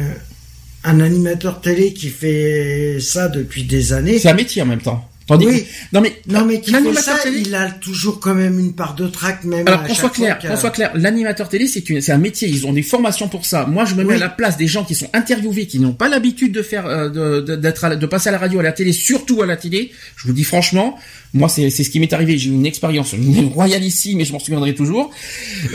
un 0.83 0.99
animateur 0.99 1.61
télé 1.61 1.93
qui 1.93 2.09
fait 2.09 2.97
ça 2.99 3.29
depuis 3.29 3.63
des 3.63 3.93
années. 3.93 4.19
C'est 4.19 4.29
un 4.29 4.33
métier 4.33 4.61
en 4.61 4.65
même 4.65 4.81
temps 4.81 5.08
oui. 5.37 5.65
non 5.93 6.01
mais 6.01 6.21
non 6.27 6.45
mais 6.45 6.61
ça, 6.95 7.13
télé, 7.23 7.43
il 7.45 7.55
a 7.55 7.69
toujours 7.71 8.19
quand 8.19 8.33
même 8.33 8.59
une 8.59 8.73
part 8.73 8.95
de 8.95 9.07
trac 9.07 9.43
même. 9.43 9.67
Alors 9.67 9.83
qu'on 9.83 9.93
soit 9.93 10.09
clair, 10.09 10.39
qu'on 10.39 10.55
soit 10.55 10.71
clair, 10.71 10.91
l'animateur 10.95 11.49
télé 11.49 11.67
c'est 11.67 11.83
c'est 12.01 12.11
un 12.11 12.17
métier, 12.17 12.47
ils 12.47 12.65
ont 12.65 12.73
des 12.73 12.81
formations 12.81 13.27
pour 13.27 13.45
ça. 13.45 13.65
Moi 13.65 13.85
je 13.85 13.95
me 13.95 14.03
mets 14.03 14.15
à 14.15 14.19
la 14.19 14.29
place 14.29 14.57
des 14.57 14.67
gens 14.67 14.83
qui 14.83 14.95
sont 14.95 15.09
interviewés, 15.13 15.67
qui 15.67 15.79
n'ont 15.79 15.93
pas 15.93 16.09
l'habitude 16.09 16.51
de 16.51 16.61
faire 16.61 16.85
euh, 16.85 17.41
d'être 17.41 17.95
de, 17.95 18.05
passer 18.05 18.29
à 18.29 18.31
la 18.31 18.37
radio, 18.37 18.59
à 18.59 18.63
la 18.63 18.71
télé, 18.71 18.91
surtout 18.91 19.41
à 19.41 19.45
la 19.45 19.57
télé. 19.57 19.91
Je 20.15 20.27
vous 20.27 20.33
dis 20.33 20.43
franchement, 20.43 20.97
moi 21.33 21.49
c'est 21.49 21.69
c'est 21.69 21.83
ce 21.83 21.89
qui 21.89 21.99
m'est 21.99 22.13
arrivé. 22.13 22.37
J'ai 22.37 22.49
eu 22.49 22.53
une 22.53 22.65
expérience 22.65 23.15
royale 23.53 23.83
ici, 23.83 24.15
mais 24.15 24.25
je 24.25 24.33
m'en 24.33 24.39
souviendrai 24.39 24.73
toujours. 24.75 25.11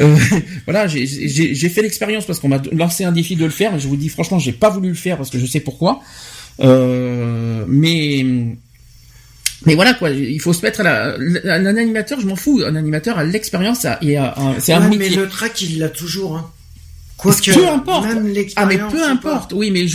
Euh, 0.01 0.17
voilà, 0.67 0.87
j'ai 0.87 1.07
j'ai 1.07 1.69
fait 1.69 1.83
l'expérience 1.83 2.25
parce 2.25 2.41
qu'on 2.41 2.49
m'a 2.49 2.63
lancé 2.73 3.05
un 3.05 3.13
défi 3.13 3.37
de 3.37 3.45
le 3.45 3.51
faire. 3.51 3.73
Mais 3.73 3.79
je 3.79 3.89
vous 3.89 3.97
dis 3.97 4.09
franchement, 4.09 4.39
j'ai 4.39 4.53
pas 4.53 4.71
voulu 4.71 4.89
le 4.89 4.95
faire 4.95 5.17
parce 5.17 5.31
que 5.31 5.39
je 5.39 5.47
sais 5.47 5.61
pourquoi. 5.61 6.01
Euh, 6.61 7.65
mais 7.69 8.25
mais 9.67 9.75
voilà 9.75 9.95
quoi, 9.95 10.11
il 10.11 10.41
faut 10.41 10.53
se 10.53 10.63
mettre 10.63 10.81
à 10.81 10.83
la, 10.83 11.17
un 11.17 11.67
animateur, 11.77 12.21
je 12.21 12.27
m'en 12.27 12.37
fous, 12.37 12.63
un 12.67 12.77
animateur 12.77 13.19
a 13.19 13.25
l'expérience 13.25 13.87
et 14.03 14.17
c'est 14.59 14.73
un 14.73 14.89
métier. 14.89 14.99
Mais 14.99 15.09
le 15.11 15.29
track 15.29 15.61
il 15.63 15.79
l'a 15.79 15.89
toujours. 15.89 16.37
Hein. 16.37 16.51
Quoi 17.25 17.35
que, 17.35 17.55
peu 17.55 17.67
importe. 17.67 18.09
ah 18.57 18.67
mais 18.67 18.77
peu 18.77 19.03
importe. 19.03 19.55
Oui, 19.55 19.71
mais 19.71 19.87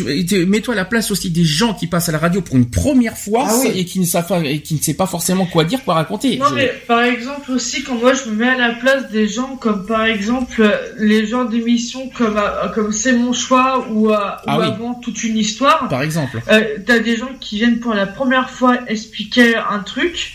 mets-toi 0.46 0.74
à 0.74 0.78
la 0.78 0.86
place 0.86 1.12
aussi 1.12 1.30
des 1.30 1.46
gens 1.46 1.76
qui 1.76 1.86
passent 1.86 2.10
à 2.10 2.12
la 2.12 2.18
radio 2.18 2.42
pour 2.42 2.56
une 2.56 2.70
première 2.70 3.18
fois 3.18 3.46
ah 3.48 3.68
et 3.74 3.86
qui 3.86 4.00
ne 4.00 4.06
savent 4.06 4.44
et 4.44 4.62
qui 4.62 4.74
ne 4.74 4.80
sait 4.80 4.96
pas 4.96 5.06
forcément 5.06 5.46
quoi 5.46 5.64
dire, 5.64 5.84
quoi 5.84 5.94
raconter. 5.94 6.38
Non 6.38 6.50
mais 6.56 6.74
par 6.88 7.02
exemple 7.02 7.52
aussi 7.52 7.84
quand 7.84 7.96
moi 7.96 8.14
je 8.14 8.32
me 8.32 8.36
mets 8.36 8.50
à 8.50 8.58
la 8.58 8.74
place 8.74 9.12
des 9.12 9.28
gens 9.28 9.56
comme 9.58 9.86
par 9.86 10.06
exemple 10.06 10.68
les 10.98 11.28
gens 11.28 11.46
d'émissions 11.46 12.10
comme 12.18 12.38
euh, 12.38 12.68
comme 12.70 12.92
c'est 12.92 13.14
mon 13.14 13.32
choix 13.32 13.88
ou, 13.92 14.10
euh, 14.12 14.18
ah 14.18 14.40
avant 14.48 14.96
toute 14.96 15.24
une 15.24 15.38
histoire. 15.38 15.88
Par 15.88 16.02
exemple. 16.02 16.42
Euh, 16.50 16.78
T'as 16.86 17.00
des 17.00 17.16
gens 17.16 17.30
qui 17.40 17.58
viennent 17.58 17.80
pour 17.80 17.94
la 17.94 18.08
première 18.08 18.50
fois 18.50 18.78
expliquer 18.88 19.56
un 19.56 19.80
truc. 19.80 20.34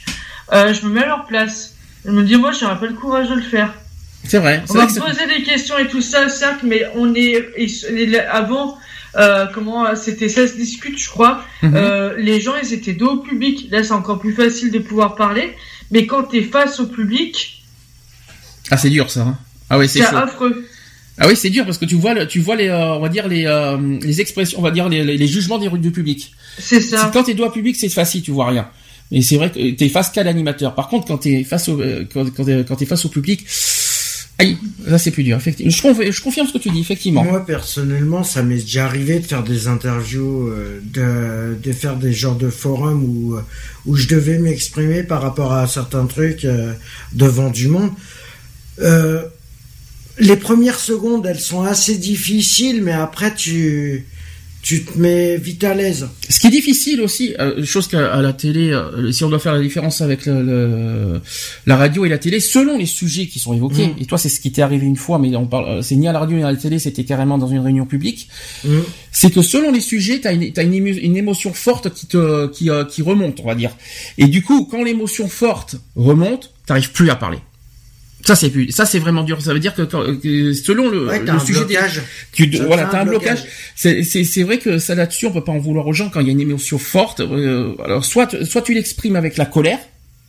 Euh, 0.53 0.73
je 0.73 0.87
me 0.87 0.93
mets 0.93 1.03
à 1.03 1.07
leur 1.07 1.25
place. 1.25 1.75
Je 2.05 2.11
me 2.13 2.23
dis 2.23 2.37
moi 2.37 2.53
j'aurais 2.53 2.79
pas 2.79 2.87
le 2.87 2.95
courage 2.95 3.29
de 3.31 3.35
le 3.35 3.43
faire. 3.43 3.75
C'est 4.27 4.39
vrai. 4.39 4.63
On 4.71 4.75
va 4.75 4.87
poser 4.87 5.27
des 5.27 5.43
questions 5.43 5.79
et 5.79 5.89
tout 5.89 6.01
ça, 6.01 6.29
certes, 6.29 6.63
mais 6.63 6.85
on 6.95 7.15
est 7.15 7.45
avant. 8.31 8.79
Euh, 9.17 9.47
comment 9.55 9.95
c'était 9.95 10.29
ça 10.29 10.49
se 10.49 10.57
discute 10.57 10.99
je 10.99 11.09
crois 11.09 11.45
mhm. 11.63 11.73
euh, 11.77 12.17
les 12.19 12.41
gens 12.41 12.55
ils 12.61 12.73
étaient 12.73 12.95
dos 12.95 13.11
au 13.11 13.17
public 13.19 13.69
là 13.71 13.85
c'est 13.85 13.93
encore 13.93 14.19
plus 14.19 14.33
facile 14.33 14.73
de 14.73 14.81
pouvoir 14.81 15.15
parler 15.15 15.55
mais 15.93 16.05
quand 16.05 16.25
tu 16.25 16.39
es 16.39 16.43
face 16.43 16.81
au 16.81 16.87
public 16.87 17.63
ah 18.73 18.77
c'est 18.77 18.91
dur 18.91 19.09
ça 19.13 19.21
hein. 19.21 19.39
ah 19.71 19.79
oui 19.79 19.89
c'est 19.89 20.03
affreux 20.03 20.67
ah 21.19 21.29
oui 21.29 21.37
c'est 21.37 21.51
dur 21.51 21.65
parce 21.65 21.79
que 21.79 21.85
tu 21.85 21.95
vois 21.95 22.27
tu 22.27 22.41
vois 22.41 22.57
les 22.57 22.67
euh, 22.67 22.95
on 22.95 22.99
va 22.99 23.09
dire 23.09 23.29
les 23.29 23.45
les 24.03 24.21
expressions 24.21 24.59
on 24.59 24.63
va 24.63 24.73
dire 24.73 24.89
les, 24.89 25.05
les, 25.05 25.27
jugements 25.29 25.59
des 25.59 25.69
du 25.79 25.93
public 25.93 26.35
c'est 26.59 26.81
ça 26.81 27.09
quand 27.13 27.23
t'es 27.23 27.35
dos 27.35 27.45
au 27.45 27.51
public 27.51 27.77
c'est 27.77 27.89
facile 27.89 28.23
tu 28.23 28.33
vois 28.33 28.49
rien 28.49 28.69
mais 29.13 29.23
c'est 29.23 29.37
vrai 29.37 29.53
que 29.53 29.71
t'es 29.71 29.89
face 29.91 30.11
qu'à 30.11 30.25
l'animateur 30.25 30.75
par 30.75 30.89
contre 30.89 31.07
quand 31.07 31.19
t'es 31.19 31.45
face 31.45 31.69
au 31.69 31.81
quand, 32.13 32.25
quand 32.35 32.77
t'es 32.77 32.87
face 32.87 33.05
au 33.05 33.11
public 33.11 33.47
Aïe, 34.39 34.59
là 34.87 34.99
c'est 34.99 35.13
plus 35.13 35.23
dur, 35.23 35.37
effectivement. 35.37 35.71
Je, 35.71 36.21
confirme 36.21 36.49
ce 36.49 36.53
que 36.53 36.59
tu 36.59 36.71
dis, 36.71 36.81
effectivement. 36.81 37.23
Moi 37.23 37.47
personnellement, 37.47 38.25
ça 38.25 38.43
m'est 38.43 38.57
déjà 38.57 38.87
arrivé 38.87 39.21
de 39.21 39.27
faire 39.27 39.45
des 39.45 39.69
interviews, 39.69 40.49
euh, 40.49 40.81
de, 40.83 41.57
de 41.63 41.73
faire 41.73 41.97
des 41.97 42.13
genres 42.13 42.35
de 42.35 42.51
forums 42.51 43.05
où, 43.05 43.35
euh, 43.35 43.43
où 43.87 43.95
je 43.95 44.09
devais 44.09 44.39
m'exprimer 44.39 45.05
par 45.05 45.23
rapport 45.23 45.53
à 45.53 45.69
certains 45.69 46.07
trucs 46.07 46.45
euh, 46.45 46.73
devant 47.13 47.51
du 47.51 47.69
monde. 47.69 47.91
les 50.19 50.37
premières 50.37 50.81
secondes, 50.81 51.27
elles 51.27 51.41
sont 51.41 51.63
assez 51.63 51.97
difficiles, 51.97 52.83
mais 52.83 52.93
après 52.93 53.35
tu 53.35 54.05
tu 54.65 54.83
te 54.83 54.99
mets 54.99 55.37
vite 55.37 55.63
à 55.63 55.75
l'aise. 55.75 56.09
Ce 56.31 56.41
qui 56.41 56.47
est 56.47 56.51
difficile 56.51 57.03
aussi, 57.03 57.35
euh, 57.39 57.63
chose 57.67 57.87
qu'à 57.87 58.23
la 58.23 58.33
télé, 58.33 58.71
euh, 58.73 59.13
si 59.13 59.23
on 59.23 59.29
doit 59.29 59.39
faire 59.39 59.53
la 59.53 59.61
différence 59.61 60.01
avec 60.01 60.25
le, 60.25 61.21
la 61.67 61.77
radio 61.77 62.07
et 62.07 62.09
la 62.09 62.17
télé, 62.17 62.41
selon 62.41 62.79
les 62.79 62.87
sujets 62.87 63.27
qui 63.27 63.39
sont 63.39 63.53
évoqués, 63.53 63.89
mm. 63.89 63.97
et 64.01 64.07
toi 64.07 64.17
c'est 64.17 64.31
ce 64.31 64.41
qui 64.41 64.51
t'est 64.53 64.63
arrivé 64.63 64.87
une 64.87 64.97
fois, 64.97 65.19
mais 65.19 65.37
on 65.37 65.47
parle, 65.47 65.69
euh, 65.69 65.83
c'est 65.83 65.97
ni 65.97 66.09
à 66.09 66.13
la 66.13 66.19
radio 66.19 66.39
ni 66.39 66.43
à 66.43 66.51
la 66.51 66.57
télé, 66.57 66.79
c'était 66.79 67.05
carrément 67.05 67.37
dans 67.37 67.47
une 67.47 67.59
réunion 67.59 67.85
publique, 67.85 68.29
mm. 68.65 68.79
c'est 69.13 69.31
que 69.31 69.43
selon 69.43 69.71
les 69.71 69.83
sujets, 69.83 70.21
t'as 70.21 70.33
une, 70.33 70.51
as 70.57 70.63
une, 70.63 70.75
une, 70.75 71.17
émotion 71.19 71.53
forte 71.53 71.93
qui 71.93 72.07
te, 72.07 72.47
qui, 72.47 72.71
qui 72.91 73.03
remonte, 73.03 73.41
on 73.41 73.47
va 73.47 73.55
dire. 73.55 73.77
Et 74.17 74.29
du 74.29 74.43
coup, 74.43 74.65
quand 74.65 74.83
l'émotion 74.83 75.29
forte 75.29 75.77
remonte, 75.95 76.55
t'arrives 76.65 76.93
plus 76.93 77.11
à 77.11 77.17
parler. 77.17 77.39
Ça 78.25 78.35
c'est 78.35 78.49
plus, 78.49 78.71
ça 78.71 78.87
c'est 78.87 78.99
vraiment 78.99 79.23
dur. 79.23 79.43
Ça 79.43 79.53
veut 79.53 79.61
dire 79.61 79.75
que, 79.75 79.85
selon 80.55 80.89
le, 80.89 81.07
le 81.07 81.39
sujet 81.41 81.65
blocage. 81.65 82.01
tu, 82.33 82.47
voilà, 82.67 82.85
t'as 82.85 83.03
un 83.03 83.05
blocage. 83.05 83.45
C'est 83.77 84.03
c'est 84.03 84.43
vrai 84.43 84.59
que 84.59 84.79
ça 84.79 84.95
là-dessus 84.95 85.27
on 85.27 85.31
peut 85.31 85.45
pas 85.45 85.53
en 85.53 85.59
vouloir 85.59 85.87
aux 85.87 85.93
gens 85.93 86.09
quand 86.09 86.21
il 86.21 86.27
y 86.27 86.31
a 86.31 86.33
une 86.33 86.41
émotion 86.41 86.79
forte. 86.79 87.21
Euh, 87.21 87.75
alors 87.85 88.05
soit 88.05 88.45
soit 88.45 88.63
tu 88.63 88.73
l'exprimes 88.73 89.17
avec 89.17 89.37
la 89.37 89.45
colère, 89.45 89.79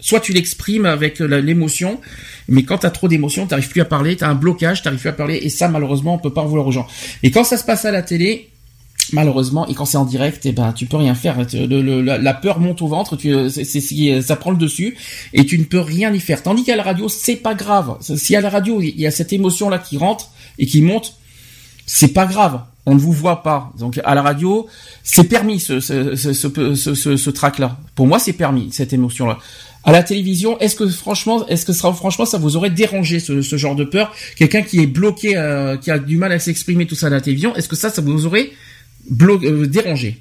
soit 0.01 0.19
tu 0.19 0.33
l'exprimes 0.33 0.85
avec 0.85 1.19
l'émotion. 1.19 2.01
Mais 2.49 2.63
quand 2.63 2.79
t'as 2.79 2.89
trop 2.89 3.07
d'émotions, 3.07 3.47
t'arrives 3.47 3.69
plus 3.69 3.81
à 3.81 3.85
parler, 3.85 4.17
t'as 4.17 4.27
un 4.27 4.35
blocage, 4.35 4.83
t'arrives 4.83 4.99
plus 4.99 5.09
à 5.09 5.13
parler. 5.13 5.39
Et 5.41 5.49
ça 5.49 5.69
malheureusement 5.69 6.15
on 6.15 6.19
peut 6.19 6.33
pas 6.33 6.41
en 6.41 6.47
vouloir 6.47 6.67
aux 6.67 6.71
gens. 6.73 6.87
Et 7.23 7.31
quand 7.31 7.45
ça 7.45 7.57
se 7.57 7.63
passe 7.63 7.85
à 7.85 7.91
la 7.91 8.01
télé, 8.01 8.49
malheureusement, 9.13 9.67
et 9.67 9.73
quand 9.73 9.85
c'est 9.85 9.97
en 9.97 10.05
direct, 10.05 10.45
eh 10.45 10.51
ben 10.51 10.73
tu 10.73 10.85
peux 10.85 10.97
rien 10.97 11.15
faire. 11.15 11.37
la, 11.37 12.33
peur 12.33 12.59
monte 12.59 12.81
au 12.81 12.87
ventre, 12.87 13.15
tu, 13.15 13.49
c'est, 13.49 14.21
ça 14.21 14.35
prend 14.35 14.51
le 14.51 14.57
dessus, 14.57 14.97
et 15.33 15.45
tu 15.45 15.57
ne 15.57 15.63
peux 15.63 15.79
rien 15.79 16.13
y 16.13 16.19
faire. 16.19 16.43
Tandis 16.43 16.63
qu'à 16.63 16.75
la 16.75 16.83
radio, 16.83 17.09
c'est 17.09 17.35
pas 17.35 17.53
grave. 17.53 17.97
Si 18.01 18.35
à 18.35 18.41
la 18.41 18.49
radio 18.49 18.81
il 18.81 18.99
y 18.99 19.07
a 19.07 19.11
cette 19.11 19.33
émotion 19.33 19.69
là 19.69 19.79
qui 19.79 19.97
rentre 19.97 20.29
et 20.57 20.65
qui 20.65 20.81
monte, 20.81 21.15
c'est 21.85 22.13
pas 22.13 22.25
grave. 22.25 22.61
On 22.87 22.93
ne 22.93 22.99
vous 22.99 23.11
voit 23.11 23.41
pas. 23.41 23.71
Donc 23.79 23.99
à 24.03 24.15
la 24.15 24.21
radio, 24.21 24.67
c'est 25.03 25.23
permis 25.23 25.59
ce 25.59 25.79
ce 25.79 26.15
ce, 26.15 26.33
ce, 26.75 27.17
ce, 27.17 27.29
trac 27.29 27.59
là. 27.59 27.77
Pour 27.95 28.07
moi, 28.07 28.19
c'est 28.19 28.33
permis 28.33 28.69
cette 28.71 28.93
émotion 28.93 29.25
là. 29.25 29.39
À 29.83 29.91
la 29.91 30.01
télévision, 30.01 30.57
est-ce 30.59 30.75
que 30.75 30.87
franchement, 30.87 31.45
est-ce 31.47 31.63
que 31.63 31.73
ça, 31.73 31.93
franchement, 31.93 32.25
ça 32.25 32.39
vous 32.39 32.57
aurait 32.57 32.71
dérangé 32.71 33.19
ce, 33.19 33.43
ce 33.43 33.55
genre 33.55 33.75
de 33.75 33.83
peur? 33.83 34.11
Quelqu'un 34.35 34.63
qui 34.63 34.79
est 34.79 34.87
bloqué, 34.87 35.37
euh, 35.37 35.77
qui 35.77 35.91
a 35.91 35.99
du 35.99 36.17
mal 36.17 36.31
à 36.31 36.39
s'exprimer 36.39 36.87
tout 36.87 36.95
ça 36.95 37.05
à 37.07 37.09
la 37.11 37.21
télévision, 37.21 37.55
est-ce 37.55 37.69
que 37.69 37.75
ça, 37.75 37.91
ça 37.91 38.01
vous 38.01 38.25
aurait 38.25 38.49
euh, 39.11 39.65
dérangé 39.67 40.17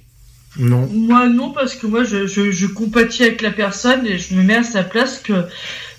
Non. 0.58 0.88
Moi 0.92 1.28
non 1.28 1.50
parce 1.50 1.74
que 1.74 1.86
moi 1.86 2.04
je, 2.04 2.26
je, 2.26 2.66
compatis 2.66 3.22
avec 3.22 3.42
la 3.42 3.50
personne 3.50 4.06
et 4.06 4.18
je 4.18 4.34
me 4.34 4.42
mets 4.42 4.56
à 4.56 4.62
sa 4.62 4.82
place 4.82 5.18
que 5.18 5.46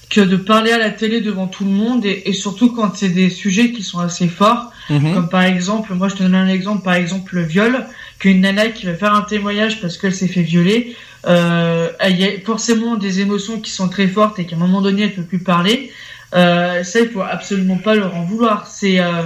que 0.09 0.21
de 0.21 0.37
parler 0.37 0.71
à 0.71 0.77
la 0.77 0.91
télé 0.91 1.21
devant 1.21 1.47
tout 1.47 1.65
le 1.65 1.71
monde 1.71 2.05
et, 2.05 2.31
surtout 2.33 2.71
quand 2.71 2.95
c'est 2.95 3.09
des 3.09 3.29
sujets 3.29 3.71
qui 3.71 3.81
sont 3.81 3.99
assez 3.99 4.27
forts 4.27 4.71
mhm. 4.89 5.13
comme 5.13 5.29
par 5.29 5.41
exemple 5.41 5.93
moi 5.93 6.09
je 6.09 6.15
te 6.15 6.23
donne 6.23 6.35
un 6.35 6.47
exemple 6.47 6.83
par 6.83 6.93
exemple 6.93 7.35
le 7.35 7.43
viol 7.43 7.85
qu'une 8.19 8.41
nana 8.41 8.67
qui 8.69 8.85
va 8.85 8.93
faire 8.93 9.13
un 9.13 9.23
témoignage 9.23 9.81
parce 9.81 9.97
qu'elle 9.97 10.13
s'est 10.13 10.27
fait 10.27 10.43
violer 10.43 10.95
euh, 11.27 11.89
il 12.07 12.19
y 12.19 12.23
a 12.23 12.29
forcément 12.45 12.95
des 12.95 13.19
émotions 13.21 13.59
qui 13.59 13.71
sont 13.71 13.89
très 13.89 14.07
fortes 14.07 14.37
et 14.37 14.45
qu'à 14.45 14.55
un 14.55 14.59
moment 14.59 14.81
donné 14.81 15.03
elle 15.03 15.13
peut 15.13 15.23
plus 15.23 15.39
parler 15.39 15.91
euh, 16.35 16.83
ça 16.83 16.99
il 16.99 17.09
faut 17.09 17.21
absolument 17.21 17.77
pas 17.77 17.95
leur 17.95 18.15
en 18.15 18.23
vouloir 18.23 18.67
c'est 18.67 18.99
euh, 18.99 19.23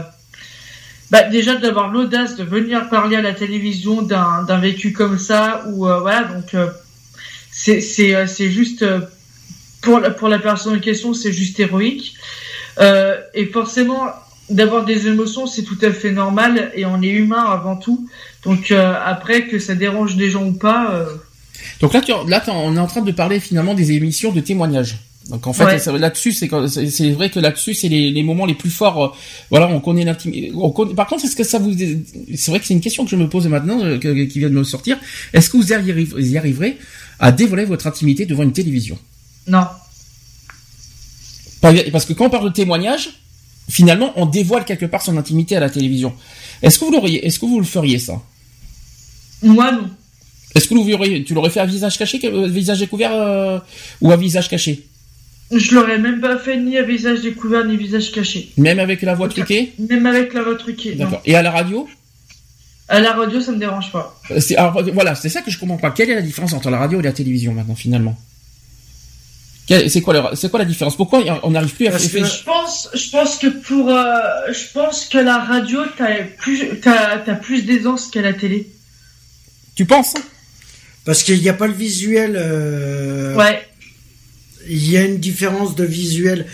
bah, 1.12 1.24
déjà 1.24 1.56
d'avoir 1.56 1.90
l'audace 1.90 2.36
de 2.36 2.44
venir 2.44 2.88
parler 2.90 3.16
à 3.16 3.22
la 3.22 3.34
télévision 3.34 4.02
d'un 4.02 4.60
vécu 4.60 4.94
comme 4.94 5.18
ça 5.18 5.64
ou 5.70 5.88
euh, 5.88 6.00
voilà 6.00 6.24
donc 6.24 6.54
euh, 6.54 6.68
c'est 7.52 7.82
c'est 7.82 8.16
euh, 8.16 8.28
juste 8.28 8.86
pour 9.82 10.00
la, 10.00 10.12
pour 10.12 10.28
la 10.28 10.40
personne 10.40 10.78
en 10.78 10.80
question 10.80 11.14
c'est 11.14 11.34
juste 11.34 11.60
héroïque 11.60 12.16
et 13.34 13.46
forcément 13.48 14.06
d'avoir 14.50 14.86
des 14.86 15.08
émotions 15.08 15.48
c'est 15.48 15.64
tout 15.64 15.78
à 15.82 15.92
fait 15.92 16.12
normal 16.12 16.72
et 16.76 16.86
on 16.86 17.02
est 17.02 17.10
humain 17.10 17.44
avant 17.44 17.76
tout 17.76 18.08
donc 18.44 18.72
après 18.72 19.48
que 19.48 19.60
ça 19.60 19.76
dérange 19.76 20.16
des 20.16 20.30
gens 20.30 20.46
ou 20.46 20.54
pas 20.54 21.06
Donc 21.82 21.94
là, 21.94 22.00
tu, 22.00 22.14
là, 22.28 22.42
on 22.48 22.78
est 22.78 22.80
en 22.80 22.88
train 22.88 23.02
de 23.02 23.12
parler 23.12 23.42
finalement 23.42 23.74
des 23.74 23.92
émissions 23.92 24.32
de 24.32 24.40
témoignages. 24.40 25.09
Donc 25.30 25.46
en 25.46 25.54
fait, 25.54 25.86
là-dessus, 25.86 26.34
c'est 26.34 26.50
c'est 26.68 27.12
vrai 27.12 27.30
que 27.30 27.40
là-dessus, 27.40 27.76
c'est 27.76 27.88
les, 27.88 28.10
les, 28.10 28.24
moments 28.24 28.48
les 28.48 28.56
plus 28.56 28.72
forts. 28.72 29.04
Euh, 29.04 29.10
voilà, 29.52 29.68
on 29.68 29.80
connaît 29.80 30.04
l'intimité. 30.04 30.52
Par 30.96 31.08
contre, 31.08 31.24
est-ce 31.24 31.36
que 31.36 31.44
ça 31.44 31.60
vous, 31.60 31.72
c'est 32.36 32.52
vrai 32.52 32.60
que 32.60 32.66
c'est 32.66 32.74
une 32.74 32.82
question 32.82 33.06
que 33.06 33.12
je 33.12 33.16
me 33.16 33.30
pose 33.30 33.48
maintenant, 33.48 33.80
euh, 33.84 33.98
qui 34.00 34.40
vient 34.40 34.50
de 34.50 34.56
me 34.56 34.64
sortir. 34.64 34.98
Est-ce 35.34 35.52
que 35.52 35.58
vous 35.58 35.72
y, 35.72 36.38
arriverez 36.38 36.78
à 37.20 37.32
dévoiler 37.32 37.66
votre 37.66 37.86
intimité 37.86 38.26
devant 38.26 38.44
une 38.44 38.54
télévision? 38.54 38.98
Non. 39.48 39.68
Parce 41.62 42.06
que 42.06 42.14
quand 42.14 42.26
on 42.26 42.30
parle 42.30 42.50
de 42.50 42.54
témoignage, 42.54 43.10
finalement, 43.70 44.14
on 44.16 44.26
dévoile 44.26 44.66
quelque 44.66 44.88
part 44.88 45.04
son 45.04 45.16
intimité 45.18 45.56
à 45.56 45.60
la 45.60 45.70
télévision. 45.70 46.14
Est-ce 46.64 46.80
que 46.80 46.86
vous 46.86 46.92
l'auriez, 46.92 47.26
est-ce 47.26 47.38
que 47.38 47.46
vous 47.46 47.60
le 47.60 47.66
feriez 47.66 48.00
ça? 48.00 48.20
Moi 49.44 49.72
non. 49.72 49.90
Est-ce 50.56 50.68
que 50.68 50.74
vous 50.74 51.24
tu 51.24 51.34
l'aurais 51.36 51.52
fait 51.52 51.60
à 51.60 51.66
visage 51.66 51.98
caché, 52.00 52.20
visage 52.48 52.80
découvert 52.80 53.14
euh, 53.14 53.60
ou 54.02 54.12
à 54.12 54.18
visage 54.18 54.50
caché? 54.50 54.89
Je 55.52 55.74
l'aurais 55.74 55.98
même 55.98 56.22
pas 56.22 56.38
fait 56.38 56.58
ni 56.58 56.78
à 56.78 56.84
visage 56.84 57.22
découvert 57.22 57.66
ni 57.66 57.76
visage 57.76 58.12
caché. 58.12 58.52
Même 58.58 58.80
avec 58.80 59.02
la 59.02 59.16
voix 59.16 59.28
truquée 59.28 59.74
Même 59.80 60.06
avec 60.06 60.34
la 60.34 60.44
voix 60.44 60.56
truquée. 60.56 60.94
D'accord. 60.94 61.22
Et 61.26 61.36
à 61.36 61.42
la 61.42 61.50
radio 61.52 61.88
À 62.88 63.00
la 63.00 63.14
radio, 63.14 63.42
ça 63.42 63.52
me 63.52 63.58
dérange 63.58 63.92
pas. 63.92 64.20
Alors, 64.58 64.84
voilà, 64.94 65.16
c'est 65.16 65.30
ça 65.30 65.42
que 65.42 65.50
je 65.50 65.58
comprends 65.58 65.78
pas. 65.78 65.92
Quelle 65.92 66.12
est 66.12 66.16
la 66.16 66.22
différence 66.22 66.54
entre 66.54 66.70
la 66.70 66.78
radio 66.78 67.00
et 67.00 67.04
la 67.04 67.14
télévision 67.14 67.54
maintenant 67.54 67.76
finalement? 67.76 68.16
C'est 69.68 70.02
quoi, 70.02 70.16
la, 70.16 70.32
c'est 70.36 70.50
quoi 70.50 70.58
la 70.58 70.66
différence? 70.66 70.96
Pourquoi 70.98 71.24
on 71.44 71.52
n'arrive 71.52 71.76
plus 71.76 71.88
à 71.88 71.92
faire 71.92 72.26
Je 72.26 72.44
pense, 72.44 72.90
je 72.96 73.10
pense 73.12 73.38
que 73.38 73.48
pour, 73.48 73.90
euh, 73.90 74.20
je 74.52 74.74
pense 74.74 75.06
que 75.06 75.20
la 75.20 75.38
radio, 75.38 75.82
t'as 75.96 76.24
plus, 76.24 76.80
t'as, 76.82 77.24
as 77.24 77.36
plus 77.36 77.66
d'aisance 77.66 78.08
qu'à 78.08 78.22
la 78.22 78.34
télé. 78.34 78.68
Tu 79.76 79.86
penses? 79.86 80.16
Parce 81.06 81.22
qu'il 81.22 81.40
n'y 81.40 81.50
a 81.50 81.54
pas 81.54 81.68
le 81.68 81.74
visuel. 81.74 82.36
Euh... 82.36 83.36
Ouais. 83.36 83.69
Il 84.70 84.90
y 84.90 84.98
a 84.98 85.04
une 85.04 85.18
différence 85.18 85.76
de 85.76 85.84
visuel. 85.84 86.46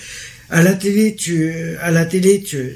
À 0.49 0.61
la 0.61 0.73
télé, 0.73 1.15
tu, 1.15 1.51
à 1.81 1.91
la 1.91 2.05
télé, 2.05 2.41
tu, 2.41 2.71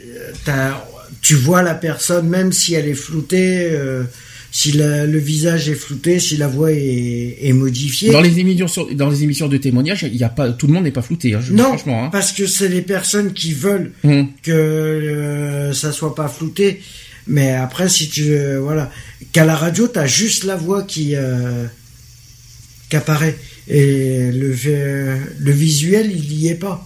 tu 1.22 1.36
vois 1.36 1.62
la 1.62 1.76
personne, 1.76 2.28
même 2.28 2.52
si 2.52 2.74
elle 2.74 2.88
est 2.88 2.94
floutée. 2.94 3.70
Euh, 3.72 4.04
si 4.52 4.72
le 4.72 5.18
visage 5.18 5.70
est 5.70 5.76
flouté, 5.76 6.20
si 6.20 6.38
la 6.38 6.48
voix 6.48 6.72
est, 6.72 7.54
modifiée. 7.54 8.12
Dans 8.12 8.22
les 8.22 8.40
émissions, 8.40 8.88
dans 8.94 9.10
les 9.10 9.24
émissions 9.24 9.48
de 9.48 9.58
témoignage, 9.58 10.04
il 10.04 10.16
y 10.16 10.24
a 10.24 10.30
pas, 10.30 10.52
tout 10.52 10.68
le 10.68 10.74
monde 10.74 10.86
n'est 10.86 10.92
pas 10.92 11.02
flouté. 11.02 11.36
Hein, 11.36 11.42
non, 11.52 11.66
franchement, 11.66 12.06
hein. 12.06 12.10
parce 12.12 12.32
que 12.32 12.48
c'est 12.48 12.68
les 12.68 12.82
personnes 12.82 13.34
qui 13.34 13.54
veulent 13.54 13.92
mmh. 14.04 14.24
que 14.42 14.52
euh, 14.52 15.74
ça 15.74 15.92
soit 15.92 16.16
pas 16.16 16.28
flouté. 16.28 16.82
Mais 17.28 17.54
après, 17.54 17.90
si 17.90 18.10
tu 18.10 18.32
euh, 18.32 18.60
voilà, 18.60 18.92
qu'à 19.32 19.46
la 19.46 19.56
radio, 19.56 19.88
tu 19.88 20.00
as 20.00 20.08
juste 20.08 20.46
la 20.46 20.56
voix 20.56 20.82
qui 20.82 21.16
euh, 21.16 21.66
qui 22.90 22.96
apparaît 22.96 23.38
et 23.70 24.32
le 24.32 24.54
le 25.40 25.52
visuel, 25.52 26.12
il 26.12 26.34
y 26.34 26.50
est 26.50 26.56
pas. 26.56 26.86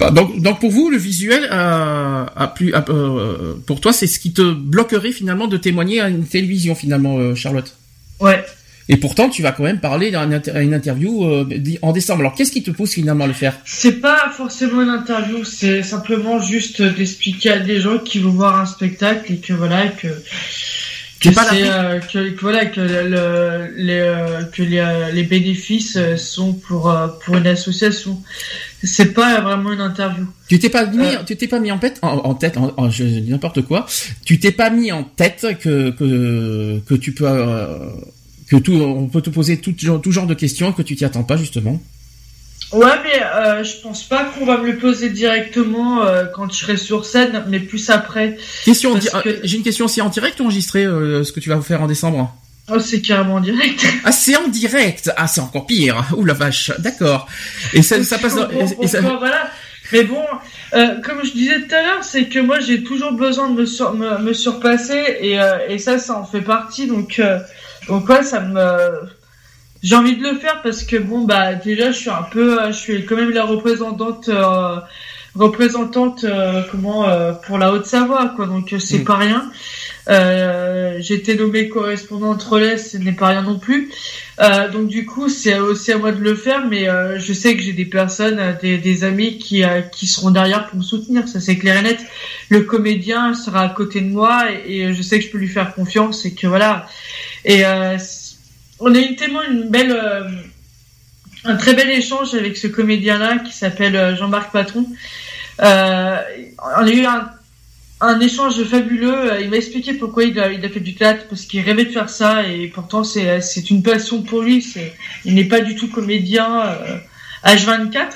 Bah, 0.00 0.10
donc, 0.10 0.40
donc 0.40 0.60
pour 0.60 0.70
vous, 0.70 0.88
le 0.88 0.96
visuel 0.96 1.46
a, 1.50 2.52
plus, 2.56 2.72
euh, 2.74 3.54
pour 3.66 3.80
toi, 3.80 3.92
c'est 3.92 4.06
ce 4.06 4.18
qui 4.18 4.32
te 4.32 4.52
bloquerait 4.52 5.12
finalement 5.12 5.46
de 5.46 5.58
témoigner 5.58 6.00
à 6.00 6.08
une 6.08 6.24
télévision 6.24 6.74
finalement, 6.74 7.18
euh, 7.18 7.34
Charlotte? 7.34 7.76
Ouais. 8.18 8.42
Et 8.88 8.96
pourtant, 8.96 9.28
tu 9.28 9.42
vas 9.42 9.52
quand 9.52 9.62
même 9.62 9.78
parler 9.78 10.12
à 10.14 10.24
une 10.62 10.74
interview 10.74 11.24
euh, 11.24 11.46
en 11.82 11.92
décembre. 11.92 12.20
Alors, 12.20 12.34
qu'est-ce 12.34 12.50
qui 12.50 12.62
te 12.62 12.70
pousse 12.70 12.94
finalement 12.94 13.24
à 13.24 13.28
le 13.28 13.34
faire? 13.34 13.56
C'est 13.64 14.00
pas 14.00 14.32
forcément 14.36 14.80
une 14.82 14.88
interview, 14.88 15.44
c'est 15.44 15.82
simplement 15.82 16.40
juste 16.40 16.82
d'expliquer 16.82 17.50
à 17.50 17.58
des 17.60 17.80
gens 17.80 17.98
qui 17.98 18.18
vont 18.18 18.30
voir 18.30 18.58
un 18.58 18.66
spectacle 18.66 19.34
et 19.34 19.36
que 19.36 19.52
voilà 19.52 19.86
que 19.88 20.08
que, 21.20 21.28
euh, 21.28 22.00
que, 22.00 22.40
voilà 22.40 22.66
que 22.66 22.80
le, 22.80 23.74
les 23.76 24.00
euh, 24.00 24.42
que 24.44 24.62
les, 24.62 24.78
euh, 24.78 25.10
les, 25.12 25.22
bénéfices 25.24 25.98
sont 26.16 26.54
pour 26.54 26.94
pour 27.22 27.36
une 27.36 27.46
association. 27.46 28.22
C'est 28.82 29.12
pas 29.12 29.40
vraiment 29.42 29.72
une 29.72 29.82
interview. 29.82 30.26
Tu 30.48 30.58
t'es 30.58 30.70
pas 30.70 30.86
mis 30.86 31.04
tu 31.26 31.36
t'es 31.36 31.46
pas 31.46 31.60
mis 31.60 31.70
en 31.70 31.78
tête 31.78 31.98
en, 32.00 32.34
tête 32.34 32.56
en, 32.56 32.90
n'importe 33.28 33.60
quoi. 33.62 33.86
Tu 34.24 34.40
t'es 34.40 34.52
pas 34.52 34.70
mis 34.70 34.92
en 34.92 35.04
tête 35.04 35.46
que 35.60 35.90
que 35.90 36.80
que 36.86 36.94
tu 36.94 37.12
peux 37.12 37.26
que 38.48 38.56
tout 38.56 38.72
on 38.72 39.06
peut 39.06 39.20
te 39.20 39.30
poser 39.30 39.58
tout 39.58 39.74
genre 39.76 40.00
tout 40.00 40.12
genre 40.12 40.26
de 40.26 40.34
questions 40.34 40.72
que 40.72 40.80
tu 40.82 40.96
t'y 40.96 41.04
attends 41.04 41.24
pas 41.24 41.36
justement. 41.36 41.82
Ouais, 42.72 42.92
mais 43.02 43.20
euh, 43.22 43.64
je 43.64 43.80
pense 43.82 44.04
pas 44.04 44.24
qu'on 44.24 44.46
va 44.46 44.58
me 44.58 44.70
le 44.70 44.78
poser 44.78 45.10
directement 45.10 46.04
euh, 46.04 46.26
quand 46.32 46.50
je 46.52 46.56
serai 46.56 46.76
sur 46.76 47.04
scène, 47.04 47.44
mais 47.48 47.58
plus 47.58 47.90
après. 47.90 48.36
Question, 48.64 48.98
j'ai 49.42 49.56
une 49.56 49.64
question, 49.64 49.88
c'est 49.88 50.00
en 50.00 50.08
direct 50.08 50.38
ou 50.38 50.44
enregistré 50.44 50.84
euh, 50.84 51.24
ce 51.24 51.32
que 51.32 51.40
tu 51.40 51.48
vas 51.48 51.60
faire 51.62 51.82
en 51.82 51.88
décembre? 51.88 52.32
Oh, 52.72 52.78
c'est 52.78 53.00
carrément 53.00 53.34
en 53.34 53.40
direct. 53.40 53.84
Ah, 54.04 54.12
c'est 54.12 54.36
en 54.36 54.46
direct. 54.46 55.10
Ah, 55.16 55.26
c'est 55.26 55.40
encore 55.40 55.66
pire. 55.66 56.04
Ouh 56.16 56.24
la 56.24 56.34
vache. 56.34 56.70
D'accord. 56.78 57.26
Et 57.72 57.82
ça, 57.82 58.02
ça 58.04 58.18
passe. 58.18 58.36
et 58.80 58.86
ça... 58.86 59.00
Voilà. 59.00 59.50
Mais 59.92 60.04
bon, 60.04 60.22
euh, 60.74 61.00
comme 61.02 61.24
je 61.24 61.32
disais 61.32 61.60
tout 61.62 61.74
à 61.74 61.82
l'heure, 61.82 62.04
c'est 62.04 62.26
que 62.26 62.38
moi 62.38 62.60
j'ai 62.60 62.84
toujours 62.84 63.10
besoin 63.10 63.50
de 63.50 63.54
me, 63.62 63.66
sur, 63.66 63.92
me, 63.94 64.18
me, 64.18 64.32
surpasser 64.32 65.16
et, 65.20 65.40
euh, 65.40 65.58
et 65.68 65.78
ça, 65.78 65.98
ça 65.98 66.16
en 66.16 66.24
fait 66.24 66.42
partie. 66.42 66.86
Donc, 66.86 67.20
donc 67.88 68.08
ouais, 68.08 68.22
ça 68.22 68.38
me 68.38 69.08
j'ai 69.82 69.96
envie 69.96 70.16
de 70.16 70.22
le 70.22 70.38
faire 70.38 70.60
parce 70.62 70.82
que 70.82 70.96
bon 70.96 71.24
bah 71.24 71.54
déjà 71.54 71.90
je 71.90 71.98
suis 71.98 72.10
un 72.10 72.22
peu, 72.30 72.60
euh, 72.60 72.72
je 72.72 72.76
suis 72.76 73.06
quand 73.06 73.16
même 73.16 73.30
la 73.30 73.44
représentante, 73.44 74.28
euh, 74.28 74.76
représentante 75.34 76.24
euh, 76.24 76.62
comment 76.70 77.06
pour 77.46 77.56
la 77.56 77.72
Haute-Savoie 77.72 78.32
quoi, 78.36 78.46
donc 78.46 78.74
c'est 78.78 78.98
mm. 78.98 79.04
pas 79.04 79.16
rien. 79.16 79.50
j'ai 81.00 81.14
été 81.14 81.34
nommée 81.34 81.68
correspondante 81.68 82.42
relais, 82.42 82.76
ce 82.76 82.98
n'est 82.98 83.12
pas 83.12 83.28
rien 83.28 83.42
non 83.42 83.58
plus. 83.58 83.90
donc 84.72 84.88
du 84.88 85.06
coup 85.06 85.30
c'est 85.30 85.58
aussi 85.58 85.92
à 85.92 85.98
moi 85.98 86.12
de 86.12 86.20
le 86.20 86.34
faire, 86.34 86.66
mais 86.66 86.86
je 87.18 87.32
sais 87.32 87.56
que 87.56 87.62
j'ai 87.62 87.72
des 87.72 87.86
personnes, 87.86 88.58
des, 88.60 88.76
des 88.76 89.04
amis 89.04 89.38
qui 89.38 89.62
qui 89.92 90.06
seront 90.06 90.30
derrière 90.30 90.66
pour 90.66 90.78
me 90.78 90.82
soutenir, 90.84 91.26
ça 91.26 91.40
c'est 91.40 91.56
clair 91.56 91.78
et 91.78 91.82
net. 91.82 92.00
Le 92.50 92.62
comédien 92.62 93.32
sera 93.32 93.62
à 93.62 93.68
côté 93.70 94.02
de 94.02 94.10
moi 94.10 94.46
et, 94.66 94.80
et 94.80 94.94
je 94.94 95.00
sais 95.00 95.20
que 95.20 95.24
je 95.24 95.30
peux 95.30 95.38
lui 95.38 95.48
faire 95.48 95.74
confiance 95.74 96.26
et 96.26 96.34
que 96.34 96.46
voilà. 96.48 96.86
Et 97.46 97.64
on 98.80 98.94
a 98.94 98.98
eu 98.98 99.14
tellement 99.14 99.42
une 99.42 99.68
belle, 99.68 99.92
euh, 99.92 100.28
un 101.44 101.56
très 101.56 101.74
bel 101.74 101.90
échange 101.90 102.34
avec 102.34 102.56
ce 102.56 102.66
comédien-là 102.66 103.38
qui 103.38 103.52
s'appelle 103.52 103.96
euh, 103.96 104.16
Jean-Marc 104.16 104.52
Patron. 104.52 104.86
Euh, 105.60 106.16
on 106.78 106.86
a 106.86 106.90
eu 106.90 107.04
un, 107.04 108.20
échange 108.20 108.62
fabuleux. 108.64 109.40
Il 109.40 109.50
m'a 109.50 109.56
expliqué 109.56 109.92
pourquoi 109.94 110.24
il 110.24 110.38
a, 110.40 110.68
fait 110.68 110.80
du 110.80 110.94
théâtre, 110.94 111.26
parce 111.28 111.42
qu'il 111.42 111.60
rêvait 111.60 111.84
de 111.84 111.90
faire 111.90 112.08
ça, 112.08 112.46
et 112.46 112.68
pourtant 112.68 113.04
c'est, 113.04 113.70
une 113.70 113.82
passion 113.82 114.22
pour 114.22 114.40
lui. 114.40 114.66
Il 115.24 115.34
n'est 115.34 115.44
pas 115.44 115.60
du 115.60 115.74
tout 115.74 115.88
comédien 115.88 116.62
euh, 116.62 116.96
H24. 117.44 118.08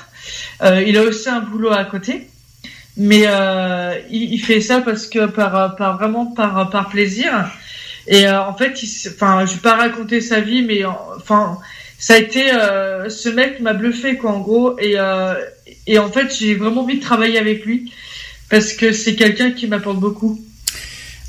Euh, 0.63 0.83
il 0.87 0.97
a 0.97 1.03
aussi 1.03 1.29
un 1.29 1.41
boulot 1.41 1.71
à 1.71 1.85
côté, 1.85 2.29
mais 2.97 3.27
il, 4.11 4.33
il, 4.33 4.39
fait 4.39 4.63
ça 4.63 4.81
parce 4.81 5.07
que 5.07 5.27
par, 5.27 5.77
par 5.77 5.99
vraiment 5.99 6.27
par, 6.27 6.71
par 6.71 6.89
plaisir. 6.89 7.51
Et 8.07 8.27
euh, 8.27 8.43
en 8.43 8.55
fait, 8.55 8.75
enfin, 9.09 9.47
je 9.47 9.55
vais 9.55 9.61
pas 9.61 9.77
raconter 9.77 10.21
sa 10.21 10.41
vie, 10.41 10.63
mais 10.63 10.85
enfin, 10.85 11.59
ça 11.99 12.15
a 12.15 12.19
été 12.19 12.53
euh, 12.53 13.09
ce 13.09 13.29
mec 13.29 13.61
m'a 13.61 13.73
bluffé 13.73 14.17
quoi 14.17 14.33
en 14.33 14.41
gros. 14.41 14.79
Et 14.79 14.95
euh, 14.99 15.35
et 15.87 15.99
en 15.99 16.11
fait, 16.11 16.35
j'ai 16.37 16.55
vraiment 16.55 16.83
envie 16.83 16.99
de 16.99 17.03
travailler 17.03 17.39
avec 17.39 17.65
lui 17.65 17.93
parce 18.51 18.73
que 18.73 18.93
c'est 18.93 19.15
quelqu'un 19.15 19.53
qui 19.53 19.67
m'apporte 19.67 19.99
beaucoup. 19.99 20.41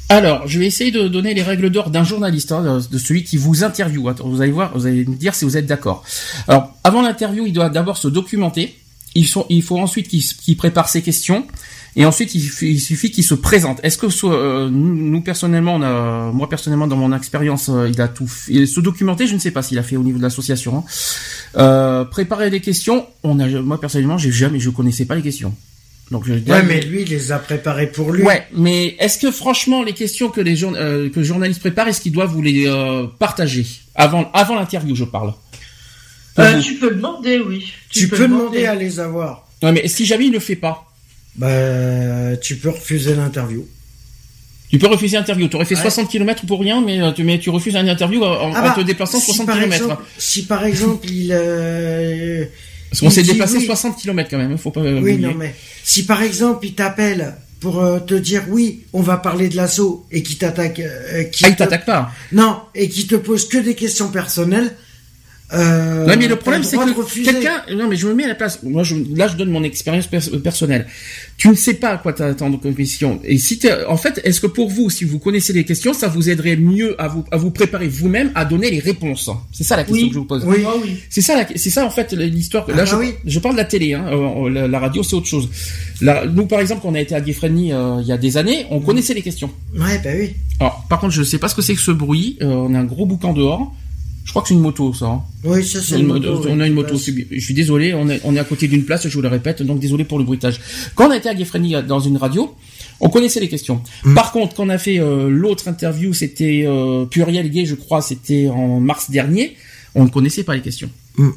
Alors, 0.08 0.48
je 0.48 0.60
vais 0.60 0.68
essayer 0.68 0.92
de 0.92 1.08
donner 1.08 1.34
les 1.34 1.42
règles 1.42 1.72
d'or 1.72 1.90
d'un 1.90 2.04
journaliste, 2.04 2.52
hein, 2.52 2.80
de 2.92 2.98
celui 2.98 3.24
qui 3.24 3.38
vous 3.38 3.64
interviewe. 3.64 4.14
Vous 4.24 4.42
allez 4.42 4.52
voir, 4.52 4.78
vous 4.78 4.86
allez 4.86 5.04
me 5.04 5.16
dire 5.16 5.34
si 5.34 5.46
vous 5.46 5.58
êtes 5.58 5.66
d'accord. 5.66 6.04
Alors, 6.48 6.76
avant 6.84 7.02
l'interview, 7.02 7.48
il 7.48 7.54
doit 7.54 7.70
d'abord 7.70 7.98
se 7.98 8.08
documenter. 8.08 8.78
Il 9.16 9.26
faut 9.28 9.80
ensuite 9.80 10.08
qu'il 10.10 10.58
prépare 10.58 10.90
ses 10.90 11.02
questions. 11.02 11.48
Et 11.98 12.06
ensuite, 12.06 12.36
il, 12.36 12.44
il 12.62 12.82
suffit 12.82 13.10
qu'il 13.10 13.24
se 13.24 13.36
présente. 13.36 13.80
Est-ce 13.84 13.98
que 13.98 14.08
euh, 14.26 14.70
nous, 14.70 15.22
personnellement, 15.22 15.76
on 15.76 15.82
a, 15.82 16.32
moi 16.32 16.50
personnellement, 16.50 16.88
dans 16.88 16.98
mon 16.98 17.16
expérience, 17.16 17.70
euh, 17.70 17.90
il 17.90 18.02
a 18.02 18.10
tout 18.10 18.28
fait. 18.28 18.66
Se 18.66 18.82
documenter, 18.82 19.28
je 19.28 19.34
ne 19.34 19.40
sais 19.40 19.52
pas 19.52 19.62
s'il 19.62 19.80
a 19.80 19.84
fait 19.84 19.96
au 19.96 20.04
niveau 20.04 20.18
de 20.18 20.24
l'association. 20.24 20.80
Hein. 20.80 20.84
Euh, 21.58 22.04
préparer 22.04 22.50
des 22.50 22.60
questions, 22.60 23.08
on 23.24 23.40
a, 23.40 23.48
moi 23.48 23.80
personnellement, 23.80 24.18
j'ai 24.18 24.32
jamais, 24.32 24.60
je 24.60 24.70
connaissais 24.70 25.06
pas 25.06 25.16
les 25.16 25.22
questions. 25.22 25.56
Donc 26.12 26.28
je 26.28 26.34
ouais, 26.34 26.64
mais 26.64 26.82
lui, 26.82 27.02
il 27.04 27.10
les 27.10 27.32
a 27.32 27.40
préparées 27.40 27.88
pour 27.88 28.12
lui. 28.12 28.24
Ouais, 28.24 28.46
mais 28.54 28.96
est-ce 29.00 29.18
que 29.18 29.32
franchement, 29.32 29.82
les 29.82 29.94
questions 29.94 30.30
que 30.30 30.42
les 30.42 30.64
euh, 30.66 31.10
que 31.10 31.20
le 31.20 31.26
journaliste 31.26 31.62
prépare, 31.62 31.88
est-ce 31.88 32.02
qu'il 32.02 32.12
doit 32.12 32.26
vous 32.26 32.42
les 32.42 32.70
partager 33.20 33.66
avant, 33.96 34.30
avant 34.34 34.56
l'interview, 34.56 34.96
je 34.96 35.06
parle? 35.06 35.34
tu 36.62 36.76
peux 36.76 36.94
demander, 36.94 37.40
oui. 37.40 37.72
Tu, 37.90 38.10
peux, 38.10 38.18
demander 38.18 38.66
à 38.66 38.76
les 38.76 39.00
avoir. 39.00 39.48
Ouais, 39.64 39.72
mais 39.72 39.88
si 39.88 40.06
jamais 40.06 40.26
il 40.26 40.32
ne 40.32 40.34
le 40.34 40.42
fait 40.42 40.58
pas? 40.58 40.92
Bah, 41.38 42.38
tu 42.42 42.56
peux 42.58 42.70
refuser 42.70 43.16
l'interview. 43.16 43.68
Tu 44.70 44.80
peux 44.80 44.88
refuser 44.88 45.18
l'interview. 45.18 45.48
Tu 45.48 45.56
aurais 45.56 45.66
fait 45.66 45.76
60 45.76 46.10
km 46.10 46.46
pour 46.46 46.60
rien, 46.60 46.82
mais 46.82 47.02
euh, 47.02 47.12
tu, 47.12 47.24
mais 47.24 47.40
tu 47.40 47.50
refuses 47.50 47.76
une 47.76 47.90
interview 47.90 48.24
en, 48.24 48.54
ah 48.54 48.62
bah, 48.62 48.74
te 48.76 48.82
déplaçant 48.82 49.20
60 49.20 49.50
km. 49.52 50.02
si 50.18 50.46
par 50.46 50.66
exemple 50.66 51.08
il. 51.08 51.30
Euh, 51.32 52.46
Parce 52.90 53.02
qu'on 53.02 53.10
s'est 53.10 53.24
déplacé 53.24 53.60
60 53.60 53.98
km 53.98 54.30
quand 54.30 54.38
même, 54.38 54.58
faut 54.58 54.72
pas. 54.72 54.82
Oui, 54.82 55.18
non 55.18 55.34
mais 55.38 55.54
si 55.84 56.06
par 56.06 56.22
exemple 56.24 56.66
il 56.66 56.74
t'appelle 56.74 57.36
pour 57.60 57.80
euh, 57.80 58.00
te 58.00 58.16
dire 58.16 58.44
oui, 58.50 58.84
on 58.94 59.02
va 59.02 59.18
parler 59.18 59.50
de 59.50 59.56
l'assaut 59.56 60.06
et 60.12 60.24
qui 60.24 60.36
t'attaque. 60.38 60.82
ah, 60.82 61.48
il 61.48 61.56
t'attaque 61.56 61.86
pas. 61.86 62.12
Non, 62.32 62.60
et 62.74 62.90
qui 62.90 63.08
te 63.08 63.16
pose 63.16 63.48
que 63.48 63.58
des 63.58 63.76
questions 63.76 64.10
personnelles. 64.10 64.74
Euh, 65.54 66.08
non 66.08 66.16
mais 66.18 66.28
le 66.28 66.38
problème 66.38 66.64
c'est 66.64 66.76
que 66.76 67.24
quelqu'un, 67.24 67.62
non 67.76 67.88
mais 67.88 67.96
je 67.96 68.08
me 68.08 68.16
mets 68.16 68.24
à 68.24 68.30
la 68.30 68.36
place. 68.36 68.64
Moi 68.64 68.82
je, 68.84 68.96
là 69.16 69.28
je 69.28 69.36
donne 69.36 69.52
mon 69.52 69.64
expérience 69.64 70.08
pers- 70.08 70.42
personnelle. 70.44 70.88
Tu 71.38 71.50
ne 71.50 71.54
sais 71.54 71.76
pas 71.76 71.90
à 71.92 71.98
quoi 71.98 72.14
t'attendre 72.14 72.60
comme 72.60 72.74
question. 72.74 73.20
Et 73.24 73.38
si 73.38 73.60
t'es- 73.60 73.86
en 73.86 73.96
fait, 73.98 74.20
est-ce 74.24 74.42
que 74.42 74.48
pour 74.48 74.70
vous, 74.72 74.90
si 74.90 75.04
vous 75.06 75.20
connaissez 75.20 75.54
les 75.54 75.64
questions, 75.64 75.94
ça 75.94 76.08
vous 76.08 76.30
aiderait 76.32 76.56
mieux 76.56 77.00
à 77.00 77.08
vous 77.10 77.24
à 77.32 77.38
vous 77.38 77.52
préparer 77.52 77.88
vous-même 77.88 78.32
à 78.34 78.44
donner 78.44 78.72
les 78.72 78.80
réponses? 78.80 79.30
C'est 79.52 79.64
ça 79.64 79.76
la 79.78 79.84
question 79.84 80.02
Oui. 80.04 80.10
que 80.10 80.16
je 80.16 80.20
vous 80.20 80.26
pose. 80.26 80.44
Oui. 80.48 80.62
Moi, 80.64 80.76
oui. 80.84 80.98
C'est 81.12 81.22
ça, 81.22 81.36
la- 81.36 81.48
c'est 81.56 81.70
ça 81.70 81.86
en 81.86 81.92
fait 81.92 82.14
l'histoire. 82.14 82.68
Là, 82.70 82.78
Ah 82.80 82.86
je, 82.86 82.96
oui. 82.96 83.14
je 83.26 83.38
parle 83.40 83.54
de 83.54 83.60
la 83.60 83.66
télé. 83.66 83.94
Hein, 83.94 84.06
euh, 84.12 84.50
la, 84.50 84.68
la 84.68 84.80
radio, 84.80 85.04
c'est 85.04 85.16
autre 85.16 85.28
chose. 85.28 85.48
La- 86.02 86.26
nous, 86.26 86.48
par 86.48 86.60
exemple, 86.60 86.82
quand 86.82 86.90
on 86.90 86.96
a 86.96 87.02
été 87.02 87.14
à 87.14 87.20
euh, 87.20 88.00
il 88.02 88.08
y 88.08 88.12
a 88.12 88.18
des 88.18 88.38
années, 88.38 88.66
on 88.72 88.80
connaissait 88.80 89.14
les 89.14 89.22
questions. 89.22 89.52
Ouais, 89.78 90.00
bah 90.04 90.10
oui. 90.18 90.34
Alors, 90.60 90.86
par 90.90 91.00
contre, 91.00 91.14
je 91.14 91.22
sais 91.22 91.38
pas 91.38 91.50
ce 91.50 91.56
que 91.56 91.62
c'est 91.62 91.76
que 91.76 91.82
ce 91.82 91.92
bruit. 91.92 92.38
Euh, 92.42 92.48
on 92.48 92.74
a 92.74 92.80
un 92.80 92.84
gros 92.86 93.06
boucan 93.06 93.34
dehors. 93.34 93.72
Je 94.26 94.32
crois 94.32 94.42
que 94.42 94.48
c'est 94.50 94.56
une 94.56 94.60
moto, 94.62 94.92
ça. 94.94 95.06
hein. 95.06 95.22
Oui, 95.44 95.64
ça 95.64 95.80
c'est 95.82 96.00
Une 96.00 96.08
moto, 96.08 96.42
on 96.50 96.60
a 96.60 96.66
une 96.68 96.74
moto. 96.74 96.98
c'est- 96.98 97.14
Je 97.32 97.40
suis 97.40 97.54
désolé, 97.54 97.94
on 97.94 98.10
est, 98.10 98.20
on 98.24 98.36
est 98.36 98.40
à 98.40 98.44
côté 98.44 98.68
d'une 98.68 98.84
place, 98.84 99.08
je 99.08 99.14
vous 99.16 99.22
le 99.22 99.28
répète, 99.28 99.62
donc 99.62 99.80
désolé 99.80 100.04
pour 100.04 100.18
le 100.18 100.26
bruitage. 100.26 100.60
Quand 100.96 101.08
on 101.08 101.12
a 101.12 101.18
été 101.18 101.30
à 101.30 101.46
Friendly, 101.46 101.76
euh, 101.76 101.82
dans 101.84 102.00
une 102.00 102.18
radio, 102.18 102.54
on 103.00 103.10
connaissait 103.10 103.40
les 103.40 103.48
questions. 103.50 103.82
Mm. 104.04 104.16
Par 104.16 104.32
contre, 104.32 104.56
quand 104.56 104.66
on 104.66 104.70
a 104.70 104.80
fait 104.80 105.00
euh, 105.00 105.30
l'autre 105.30 105.68
interview, 105.68 106.12
c'était 106.14 106.64
euh, 106.66 107.06
Pluriel 107.06 107.50
Gay, 107.52 107.66
je 107.66 107.76
crois, 107.76 108.02
c'était 108.02 108.50
en 108.50 108.80
mars 108.80 109.12
dernier, 109.12 109.56
on 109.94 110.06
ne 110.06 110.10
connaissait 110.10 110.44
pas 110.44 110.56
les 110.56 110.62
questions. 110.62 110.90
Mm. 111.18 111.30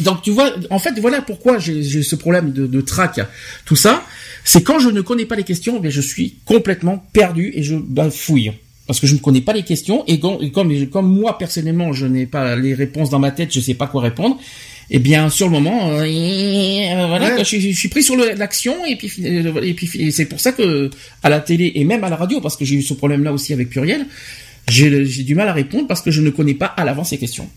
Donc 0.00 0.22
tu 0.22 0.30
vois, 0.32 0.50
en 0.70 0.78
fait, 0.80 0.98
voilà 0.98 1.22
pourquoi 1.22 1.58
j'ai 1.58 2.02
ce 2.02 2.16
problème 2.16 2.52
de, 2.52 2.66
de 2.66 2.80
trac, 2.80 3.20
tout 3.64 3.76
ça. 3.76 4.02
C'est 4.44 4.62
quand 4.62 4.78
je 4.80 4.88
ne 4.88 5.00
connais 5.00 5.26
pas 5.26 5.36
les 5.36 5.44
questions, 5.44 5.78
ben 5.78 5.90
je 5.92 6.00
suis 6.00 6.36
complètement 6.44 7.04
perdu 7.12 7.52
et 7.54 7.62
je 7.62 7.76
ben, 7.76 8.10
fouille 8.10 8.52
parce 8.86 9.00
que 9.00 9.06
je 9.06 9.14
ne 9.14 9.20
connais 9.20 9.40
pas 9.40 9.52
les 9.52 9.62
questions 9.62 10.04
et, 10.06 10.14
et 10.40 10.50
comme 10.50 10.86
comme 10.88 11.08
moi 11.08 11.38
personnellement 11.38 11.92
je 11.92 12.06
n'ai 12.06 12.26
pas 12.26 12.54
les 12.56 12.74
réponses 12.74 13.10
dans 13.10 13.18
ma 13.18 13.30
tête, 13.30 13.52
je 13.52 13.60
sais 13.60 13.74
pas 13.74 13.86
quoi 13.86 14.02
répondre. 14.02 14.38
Eh 14.90 14.98
bien, 14.98 15.30
sur 15.30 15.46
le 15.46 15.52
moment, 15.52 15.92
euh, 15.92 16.02
euh, 16.04 17.06
voilà, 17.08 17.28
Ouais. 17.36 17.38
je, 17.38 17.44
suis- 17.44 17.72
je 17.72 17.78
suis 17.78 17.88
pris 17.88 18.02
sur 18.02 18.16
l'action 18.16 18.84
et 18.84 18.96
puis 18.96 19.10
euh, 19.24 19.62
et 19.62 19.72
puis 19.72 19.88
et 19.98 20.10
c'est 20.10 20.26
pour 20.26 20.40
ça 20.40 20.52
que 20.52 20.90
à 21.22 21.30
la 21.30 21.40
télé 21.40 21.72
et 21.76 21.84
même 21.84 22.04
à 22.04 22.10
la 22.10 22.16
radio, 22.16 22.38
parce 22.42 22.54
que 22.56 22.66
j'ai 22.66 22.74
eu 22.76 22.82
ce 22.82 22.92
problème-là 22.92 23.32
aussi 23.32 23.54
avec 23.54 23.70
Pluriel, 23.70 24.04
j'ai 24.68 24.90
du 25.24 25.34
mal 25.34 25.48
à 25.48 25.54
répondre 25.54 25.86
parce 25.86 26.02
que 26.02 26.10
je 26.10 26.20
ne 26.20 26.28
connais 26.30 26.52
pas 26.54 26.66
à 26.66 26.84
l'avance 26.84 27.10
les 27.12 27.18
questions. 27.18 27.48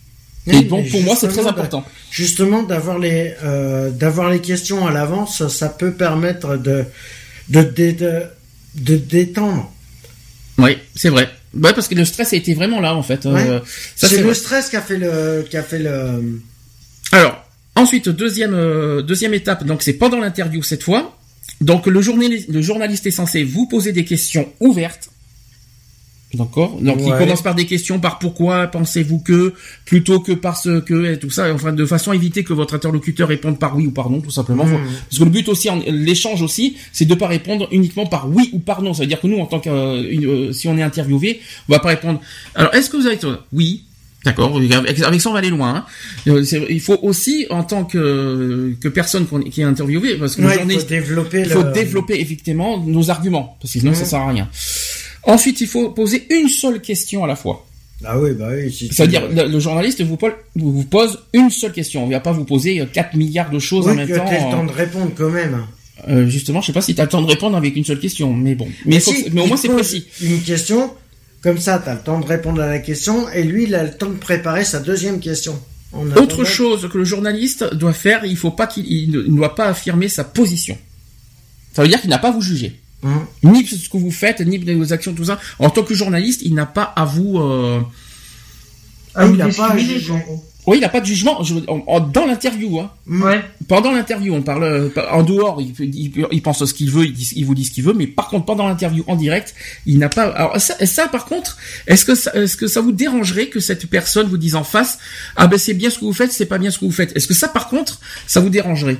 Et 0.50 0.62
donc 0.62 0.88
pour 0.90 1.02
moi, 1.04 1.16
c'est 1.18 1.28
très 1.28 1.46
important. 1.46 1.84
Justement, 2.10 2.64
d'avoir 2.64 2.98
les 3.00 3.34
euh, 3.44 3.90
d'avoir 3.90 4.30
les 4.30 4.40
questions 4.40 4.88
à 4.88 4.92
l'avance, 4.94 5.46
ça 5.50 5.68
peut 5.68 5.92
permettre 5.92 6.56
de 6.56 6.86
de 7.50 7.62
de, 7.62 7.92
de, 7.92 8.22
de 8.76 8.96
détendre. 8.96 9.70
Oui, 10.58 10.78
c'est 10.96 11.10
vrai. 11.10 11.30
Ouais, 11.54 11.74
parce 11.74 11.88
que 11.88 11.96
le 11.96 12.06
stress 12.06 12.34
a 12.34 12.36
été 12.36 12.54
vraiment 12.54 12.80
là 12.82 12.96
en 12.96 13.04
fait. 13.04 13.26
Ouais. 13.26 13.46
ça 13.46 13.62
C'est 13.96 14.08
c'est 14.08 14.18
le 14.18 14.24
vrai. 14.26 14.34
stress 14.34 14.70
qui 14.70 14.76
a 14.76 14.82
fait 14.82 14.98
le 14.98 15.46
qui 15.50 15.58
a 15.58 15.64
fait 15.64 15.80
le. 15.80 16.42
Alors, 17.12 17.44
ensuite 17.76 18.10
deuxième 18.10 18.54
euh, 18.54 19.02
deuxième 19.02 19.34
étape, 19.34 19.64
donc 19.66 19.82
c'est 19.84 19.94
pendant 19.94 20.20
l'interview 20.20 20.62
cette 20.64 20.84
fois. 20.84 21.18
Donc 21.62 21.88
le 21.88 22.02
journaliste 22.02 22.50
le 22.50 22.62
journaliste 22.62 23.06
est 23.08 23.12
censé 23.12 23.44
vous 23.44 23.68
poser 23.68 23.92
des 23.92 24.04
questions 24.06 24.52
ouvertes. 24.60 25.10
D'accord. 26.38 26.78
Donc 26.82 26.98
il 27.06 27.12
commence 27.18 27.42
par 27.42 27.56
des 27.56 27.66
questions 27.66 28.00
par 28.00 28.20
pourquoi 28.20 28.68
pensez-vous 28.68 29.20
que 29.20 29.54
plutôt 29.86 30.20
que 30.20 30.32
parce 30.34 30.68
que 30.86 31.14
et 31.14 31.20
tout 31.20 31.30
ça, 31.30 31.52
enfin 31.54 31.74
de 31.74 31.86
façon 31.86 32.12
à 32.12 32.16
éviter 32.16 32.44
que 32.44 32.54
votre 32.54 32.76
interlocuteur 32.76 33.28
réponde 33.28 33.58
par 33.60 33.76
oui 33.76 33.88
ou 33.88 33.92
par 33.92 34.10
non 34.10 34.22
tout 34.22 34.32
simplement. 34.32 34.66
Faut- 34.66 34.78
Parce 35.10 35.20
que 35.20 35.24
le 35.24 35.30
but 35.30 35.48
aussi, 35.50 35.70
l'échange 35.88 36.42
aussi, 36.42 36.78
c'est 36.94 37.06
de 37.06 37.16
pas 37.16 37.28
répondre 37.28 37.68
uniquement 37.72 38.06
par 38.06 38.30
oui 38.30 38.50
ou 38.54 38.60
par 38.60 38.82
non. 38.82 38.94
Ça 38.94 39.02
veut 39.04 39.08
dire 39.08 39.20
que 39.22 39.28
nous, 39.28 39.40
en 39.40 39.46
tant 39.48 39.60
que 39.60 39.70
euh, 39.70 40.52
si 40.54 40.68
on 40.68 40.78
est 40.78 40.84
interviewé, 40.84 41.40
on 41.68 41.74
va 41.74 41.80
pas 41.80 41.90
répondre. 41.90 42.22
Alors, 42.56 42.74
est-ce 42.76 42.90
que 42.90 42.98
vous 42.98 43.08
avez 43.08 43.18
oui 43.54 43.84
D'accord, 44.26 44.58
avec, 44.58 45.22
ça 45.22 45.30
on 45.30 45.34
va 45.34 45.40
aller 45.40 45.50
loin. 45.52 45.76
hein. 45.76 45.86
Euh, 46.28 46.44
Il 46.70 46.82
faut 46.82 46.98
aussi, 47.02 47.46
en 47.50 47.64
tant 47.64 47.86
que, 47.86 48.74
que 48.82 48.90
personne 48.90 49.26
qui 49.50 49.62
est 49.62 49.64
interviewée, 49.64 50.16
parce 50.16 50.36
que 50.36 50.42
Ouais, 50.42 50.58
il 50.68 50.80
faut 50.80 50.86
développer 50.86 51.42
il 51.42 51.50
faut 51.50 51.64
le. 51.64 51.72
développer 51.72 52.20
effectivement 52.20 52.78
nos 52.86 53.10
arguments, 53.10 53.56
parce 53.62 53.72
que 53.74 53.80
sinon 53.80 53.94
ça 53.94 54.02
Mhm. 54.02 54.06
sert 54.08 54.20
à 54.20 54.30
rien. 54.30 54.50
Ensuite, 55.28 55.62
il 55.62 55.68
faut 55.68 55.90
poser 55.90 56.26
une 56.30 56.50
seule 56.50 56.82
question 56.82 57.24
à 57.24 57.28
la 57.28 57.36
fois. 57.36 57.66
Ah 58.06 58.18
oui, 58.20 58.32
bah 58.34 58.50
oui. 58.52 58.72
si 58.72 58.88
tu- 58.90 58.96
C'est-à-dire, 58.96 59.28
le, 59.28 59.48
le 59.48 59.60
journaliste 59.60 60.02
vous, 60.04 60.18
pose- 60.18 60.32
vous 60.56 60.72
vous 60.72 60.84
pose 60.84 61.20
une 61.34 61.50
seule 61.50 61.72
question. 61.74 62.04
On 62.04 62.08
ne 62.08 62.12
va 62.12 62.20
pas 62.20 62.32
vous 62.32 62.46
poser 62.46 62.80
euh, 62.80 62.86
4 62.86 63.16
milliards 63.16 63.50
de 63.50 63.60
choses 63.60 63.86
Oui, 63.88 63.92
en 63.94 63.96
même 63.96 64.08
temps. 64.08 64.26
t'aies 64.26 64.36
le 64.46 64.52
temps 64.52 64.64
euh, 64.64 64.68
de 64.68 64.72
répondre 64.72 65.12
quand 65.18 65.30
même. 65.30 65.66
euh, 66.08 66.28
justement, 66.28 66.62
je 66.62 66.68
sais 66.68 66.74
pas 66.74 66.82
si 66.82 66.94
tu 66.96 67.02
as 67.02 67.06
le 67.06 67.10
temps 67.10 67.22
de 67.22 67.28
répondre 67.28 67.58
avec 67.58 67.76
une 67.76 67.84
seule 67.86 68.00
question, 68.00 68.34
mais 68.34 68.54
bon. 68.56 68.68
Mais, 68.86 69.00
faut- 69.00 69.12
si, 69.12 69.26
mais 69.34 69.42
au 69.42 69.48
moins 69.48 69.58
c'est 69.58 69.68
précis. 69.70 70.06
Une 70.22 70.42
question, 70.42 70.92
comme 71.42 71.58
ça, 71.58 71.82
t'as 71.84 71.96
le 71.96 72.02
temps 72.02 72.20
de 72.20 72.26
répondre 72.26 72.62
à 72.62 72.68
la 72.68 72.78
question, 72.80 73.28
et 73.32 73.44
lui, 73.44 73.64
il 73.64 73.74
a 73.76 73.84
le 73.84 73.92
temps 73.92 74.10
de 74.10 74.16
préparer 74.16 74.64
sa 74.64 74.80
deuxième 74.80 75.20
question. 75.20 75.60
Autre 76.18 76.44
chose 76.44 76.88
que 76.92 76.98
le 77.00 77.04
journaliste 77.06 77.74
doit 77.74 77.94
faire, 77.94 78.24
il 78.26 78.38
faut 78.38 78.52
pas 78.52 78.68
qu'il 78.68 78.86
il 78.86 79.10
ne 79.10 79.22
il 79.24 79.32
ne 79.32 79.38
doit 79.38 79.56
pas 79.56 79.66
affirmer 79.70 80.08
sa 80.08 80.24
position. 80.24 80.78
Ça 81.74 81.82
veut 81.82 81.88
dire 81.88 82.00
qu'il 82.00 82.10
n'a 82.12 82.18
pas 82.20 82.28
à 82.30 82.32
vous 82.32 82.42
juger. 82.42 82.80
Ni 83.44 83.66
ce 83.66 83.90
que 83.90 83.98
vous 83.98 84.12
faites, 84.12 84.42
ni 84.42 84.58
vos 84.58 84.94
actions, 84.94 85.14
tout 85.14 85.26
ça. 85.26 85.40
En 85.60 85.70
tant 85.70 85.84
que 85.84 85.94
journaliste, 85.96 86.42
il 86.44 86.54
n'a 86.54 86.66
pas 86.66 86.84
à 86.96 87.06
vous... 87.06 87.40
euh, 87.40 87.80
À 89.16 89.26
Il 89.26 89.36
vous 89.36 89.42
a 89.42 89.46
pas 89.58 89.70
à 89.72 89.76
gros. 90.20 90.44
Oui, 90.68 90.80
il 90.80 90.82
n'a 90.82 90.90
pas 90.90 91.00
de 91.00 91.06
jugement. 91.06 91.42
Je- 91.44 91.56
en- 91.70 91.82
en- 91.88 92.00
dans 92.02 92.26
l'interview, 92.26 92.78
hein. 92.82 92.92
Ouais. 93.08 93.42
Pendant 93.70 93.92
l'interview, 93.94 94.34
on 94.34 94.42
parle 94.42 94.64
euh, 94.66 94.90
en 95.12 95.24
dehors, 95.24 95.62
il, 95.62 95.74
il- 95.96 96.28
il 96.30 96.42
pense 96.42 96.66
ce 96.66 96.74
qu'il 96.74 96.92
veut, 96.92 97.06
il, 97.06 97.14
dit- 97.14 97.32
il 97.38 97.46
vous 97.46 97.56
dit 97.56 97.64
ce 97.64 97.72
qu'il 97.72 97.86
veut, 97.86 97.94
mais 97.94 98.06
par 98.06 98.28
contre 98.28 98.46
pendant 98.46 98.68
l'interview 98.68 99.06
en 99.08 99.16
direct, 99.16 99.56
il 99.86 99.98
n'a 99.98 100.10
pas. 100.10 100.24
Alors 100.24 100.60
ça, 100.60 100.76
ça, 100.86 101.08
par 101.08 101.24
contre, 101.24 101.56
est-ce 101.88 102.04
que 102.04 102.16
ça, 102.16 102.34
est-ce 102.34 102.58
que 102.58 102.68
ça 102.68 102.82
vous 102.82 102.92
dérangerait 102.92 103.48
que 103.48 103.62
cette 103.62 103.86
personne 103.90 104.28
vous 104.28 104.38
dise 104.38 104.56
en 104.56 104.66
face, 104.66 105.00
ah 105.38 105.48
ben 105.48 105.58
c'est 105.58 105.74
bien 105.74 105.90
ce 105.90 106.00
que 106.00 106.06
vous 106.06 106.12
faites, 106.14 106.34
c'est 106.34 106.46
pas 106.46 106.58
bien 106.58 106.70
ce 106.70 106.80
que 106.80 106.86
vous 106.86 106.92
faites. 106.92 107.16
Est-ce 107.16 107.28
que 107.28 107.34
ça, 107.34 107.48
par 107.48 107.70
contre, 107.70 108.02
ça 108.28 108.42
vous 108.42 108.50
dérangerait? 108.50 108.98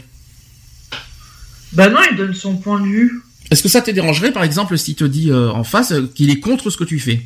Bah 1.74 1.90
non, 1.90 2.00
il 2.10 2.16
donne 2.16 2.34
son 2.34 2.56
point 2.56 2.80
de 2.80 2.86
vue. 2.88 3.22
Est-ce 3.52 3.64
que 3.64 3.70
ça 3.70 3.82
te 3.82 3.92
dérangerait, 3.92 4.32
par 4.32 4.44
exemple, 4.44 4.78
s'il 4.78 4.96
te 4.96 5.04
dit 5.06 5.32
euh, 5.32 5.50
en 5.52 5.64
face 5.64 5.92
euh, 5.92 6.12
qu'il 6.14 6.30
est 6.30 6.40
contre 6.40 6.70
ce 6.70 6.78
que 6.78 6.84
tu 6.84 7.00
fais? 7.00 7.22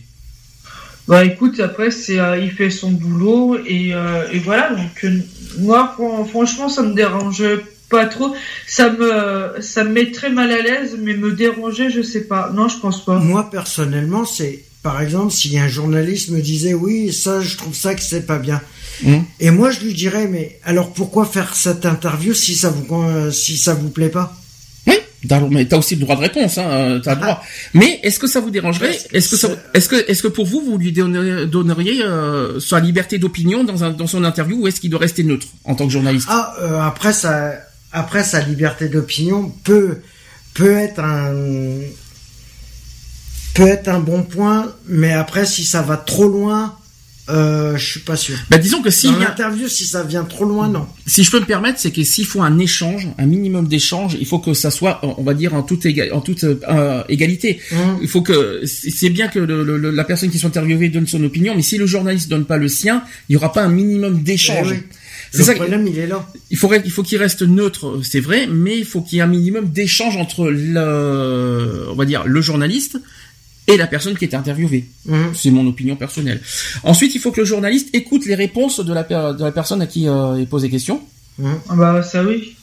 Bah 1.08 1.26
écoute, 1.26 1.60
après 1.60 1.90
c'est 1.90 2.20
euh, 2.20 2.38
il 2.38 2.52
fait 2.52 2.70
son 2.70 2.92
boulot 2.92 3.58
et, 3.66 3.94
euh, 3.94 4.32
et 4.32 4.38
voilà 4.40 4.70
donc 4.76 5.04
euh, 5.04 5.20
moi 5.58 5.92
fran- 5.98 6.24
franchement 6.26 6.70
ça 6.70 6.84
me 6.84 6.94
dérange 6.94 7.44
pas 7.90 8.06
trop. 8.06 8.36
Ça 8.68 8.92
me 8.92 9.60
ça 9.62 9.84
me 9.84 9.90
met 9.92 10.12
très 10.12 10.30
mal 10.30 10.52
à 10.52 10.62
l'aise 10.62 10.98
mais 11.02 11.16
me 11.16 11.32
déranger 11.32 11.90
je 11.90 12.04
sais 12.04 12.22
pas. 12.22 12.52
Non 12.54 12.68
je 12.68 12.78
pense 12.78 13.04
pas. 13.04 13.18
Moi, 13.18 13.50
personnellement, 13.50 14.26
c'est, 14.26 14.64
par 14.84 15.02
exemple, 15.02 15.34
si 15.34 15.58
un 15.58 15.68
journaliste 15.68 16.30
me 16.30 16.40
disait, 16.40 16.76
oui, 16.76 17.12
ça, 17.12 17.42
je 17.42 17.58
trouve 17.58 17.76
ça 17.76 17.96
que 17.96 18.02
c'est 18.02 18.28
pas 18.28 18.38
bien. 18.38 18.62
Hum. 19.06 19.24
Et 19.40 19.50
moi, 19.50 19.72
je 19.72 19.80
lui 19.82 19.96
dirais, 19.96 20.28
mais 20.28 20.60
alors 20.64 20.94
pourquoi 20.94 21.26
faire 21.26 21.56
cette 21.56 21.86
interview 21.88 22.36
si 22.36 22.54
ça 22.54 22.70
vous, 22.70 23.32
si 23.32 23.58
ça 23.58 23.74
vous 23.74 23.90
plaît 23.90 24.10
pas? 24.10 24.38
Mais 25.52 25.66
t'as 25.66 25.78
aussi 25.78 25.96
le 25.96 26.02
droit 26.02 26.16
de 26.16 26.22
réponse, 26.22 26.58
hein, 26.58 26.66
euh, 26.70 27.00
t'as 27.00 27.16
le 27.16 27.22
droit. 27.22 27.44
Mais 27.74 28.00
est-ce 28.04 28.20
que 28.20 28.28
ça 28.28 28.40
vous 28.40 28.50
dérangerait 28.50 28.98
Est-ce 29.14 29.30
que 29.30 29.38
ça, 29.38 29.50
est-ce 29.74 29.88
que, 29.88 30.10
est-ce 30.10 30.24
que 30.24 30.28
pour 30.28 30.46
vous, 30.46 30.62
vous 30.62 30.78
lui 30.78 30.92
donneriez, 30.92 31.46
donneriez 31.46 32.02
euh, 32.02 32.60
sa 32.60 32.80
liberté 32.80 33.20
d'opinion 33.20 33.64
dans, 33.64 33.84
un, 33.84 33.92
dans 33.92 34.08
son 34.08 34.24
interview 34.24 34.64
ou 34.64 34.68
est-ce 34.68 34.82
qu'il 34.82 34.90
doit 34.90 35.00
rester 35.00 35.24
neutre 35.24 35.48
en 35.64 35.76
tant 35.76 35.86
que 35.86 35.92
journaliste? 35.92 36.28
Ah, 36.30 36.56
euh, 36.62 36.80
après 36.80 37.14
sa, 37.14 37.54
après 37.92 38.24
sa 38.24 38.42
liberté 38.42 38.90
d'opinion 38.90 39.54
peut, 39.64 40.00
peut 40.54 40.76
être 40.76 41.00
un, 41.00 41.34
peut 43.54 43.68
être 43.68 43.90
un 43.90 44.00
bon 44.00 44.24
point, 44.24 44.74
mais 44.88 45.14
après, 45.14 45.46
si 45.46 45.64
ça 45.64 45.82
va 45.82 45.98
trop 45.98 46.28
loin, 46.28 46.78
euh, 47.32 47.78
je 47.78 47.86
suis 47.86 48.00
pas 48.02 48.16
sûr. 48.16 48.36
Bah, 48.50 48.58
disons 48.58 48.82
que 48.82 48.90
si, 48.90 49.08
Dans 49.08 49.18
l'interview, 49.20 49.68
si 49.68 49.86
ça 49.86 50.04
vient 50.04 50.24
trop 50.24 50.46
loin, 50.46 50.68
non. 50.70 50.86
si 51.08 51.24
je 51.24 51.32
peux 51.32 51.40
me 51.40 51.46
permettre, 51.46 51.80
c'est 51.80 51.92
que 51.92 52.04
s'il 52.04 52.26
faut 52.26 52.42
un 52.42 52.60
échange, 52.60 53.08
un 53.18 53.26
minimum 53.26 53.68
d'échange, 53.68 54.18
il 54.20 54.26
faut 54.26 54.40
que 54.40 54.54
ça 54.54 54.72
soit, 54.72 55.00
on 55.04 55.24
va 55.24 55.34
dire, 55.34 55.54
en 55.54 55.64
toute, 55.64 55.86
éga- 55.86 56.12
en 56.12 56.22
toute 56.22 56.44
euh, 56.44 57.04
égalité. 57.10 57.60
Hum. 57.72 58.00
Il 58.02 58.08
faut 58.08 58.22
que 58.22 58.62
c'est 58.66 59.10
bien 59.10 59.28
que 59.28 59.40
le- 59.40 59.64
le- 59.64 59.78
le- 59.78 59.92
la 59.92 60.04
personne 60.04 60.30
qui 60.30 60.38
soit 60.40 60.50
interviewée 60.50 60.90
donne 60.90 61.08
son 61.08 61.24
opinion, 61.24 61.54
mais 61.56 61.62
si 61.62 61.78
le 61.78 61.86
journaliste 61.86 62.30
donne 62.30 62.46
pas 62.46 62.58
le 62.58 62.68
sien, 62.68 63.04
il 63.30 63.34
y 63.34 63.36
aura 63.38 63.52
pas 63.54 63.64
un 63.64 63.70
minimum 63.70 64.22
d'échange. 64.24 64.68
Eh 64.72 64.76
oui. 64.76 64.84
C'est 65.34 65.38
Le 65.40 65.44
ça. 65.46 65.54
problème, 65.56 65.88
il 65.88 65.98
est 65.98 66.08
là. 66.08 66.28
Il 66.50 66.58
faudrait, 66.58 66.82
il 66.84 66.92
faut 66.92 67.04
qu'il 67.04 67.18
reste 67.18 67.42
neutre, 67.44 68.02
c'est 68.04 68.20
vrai, 68.20 68.48
mais 68.52 68.78
il 68.78 68.84
faut 68.84 69.00
qu'il 69.02 69.16
y 69.18 69.20
ait 69.20 69.24
un 69.24 69.28
minimum 69.28 69.70
d'échange 69.70 70.18
entre 70.18 70.50
le, 70.50 71.86
on 71.90 71.96
va 71.96 72.04
dire, 72.06 72.24
le 72.26 72.42
journaliste 72.42 73.00
et 73.68 73.78
la 73.78 73.88
personne 73.88 74.18
qui 74.18 74.26
est 74.26 74.34
interviewée. 74.34 74.86
Hum. 75.10 75.32
C'est 75.36 75.52
mon 75.52 75.66
opinion 75.68 75.96
personnelle. 75.96 76.42
Ensuite, 76.84 77.14
il 77.16 77.22
faut 77.22 77.32
que 77.32 77.42
le 77.42 77.46
journaliste 77.46 77.90
écoute 77.94 78.26
les 78.26 78.36
réponses 78.36 78.80
de 78.80 78.94
la, 78.94 79.04
per- 79.04 79.32
de 79.38 79.44
la 79.44 79.52
personne 79.52 79.82
à 79.82 79.88
qui 79.88 80.08
euh, 80.08 80.40
il 80.40 80.48
pose 80.48 80.64
des 80.64 80.70
questions. 80.70 81.02
Ah 81.70 81.76
bah 81.76 82.04
ça 82.04 82.24
oui. 82.24 82.56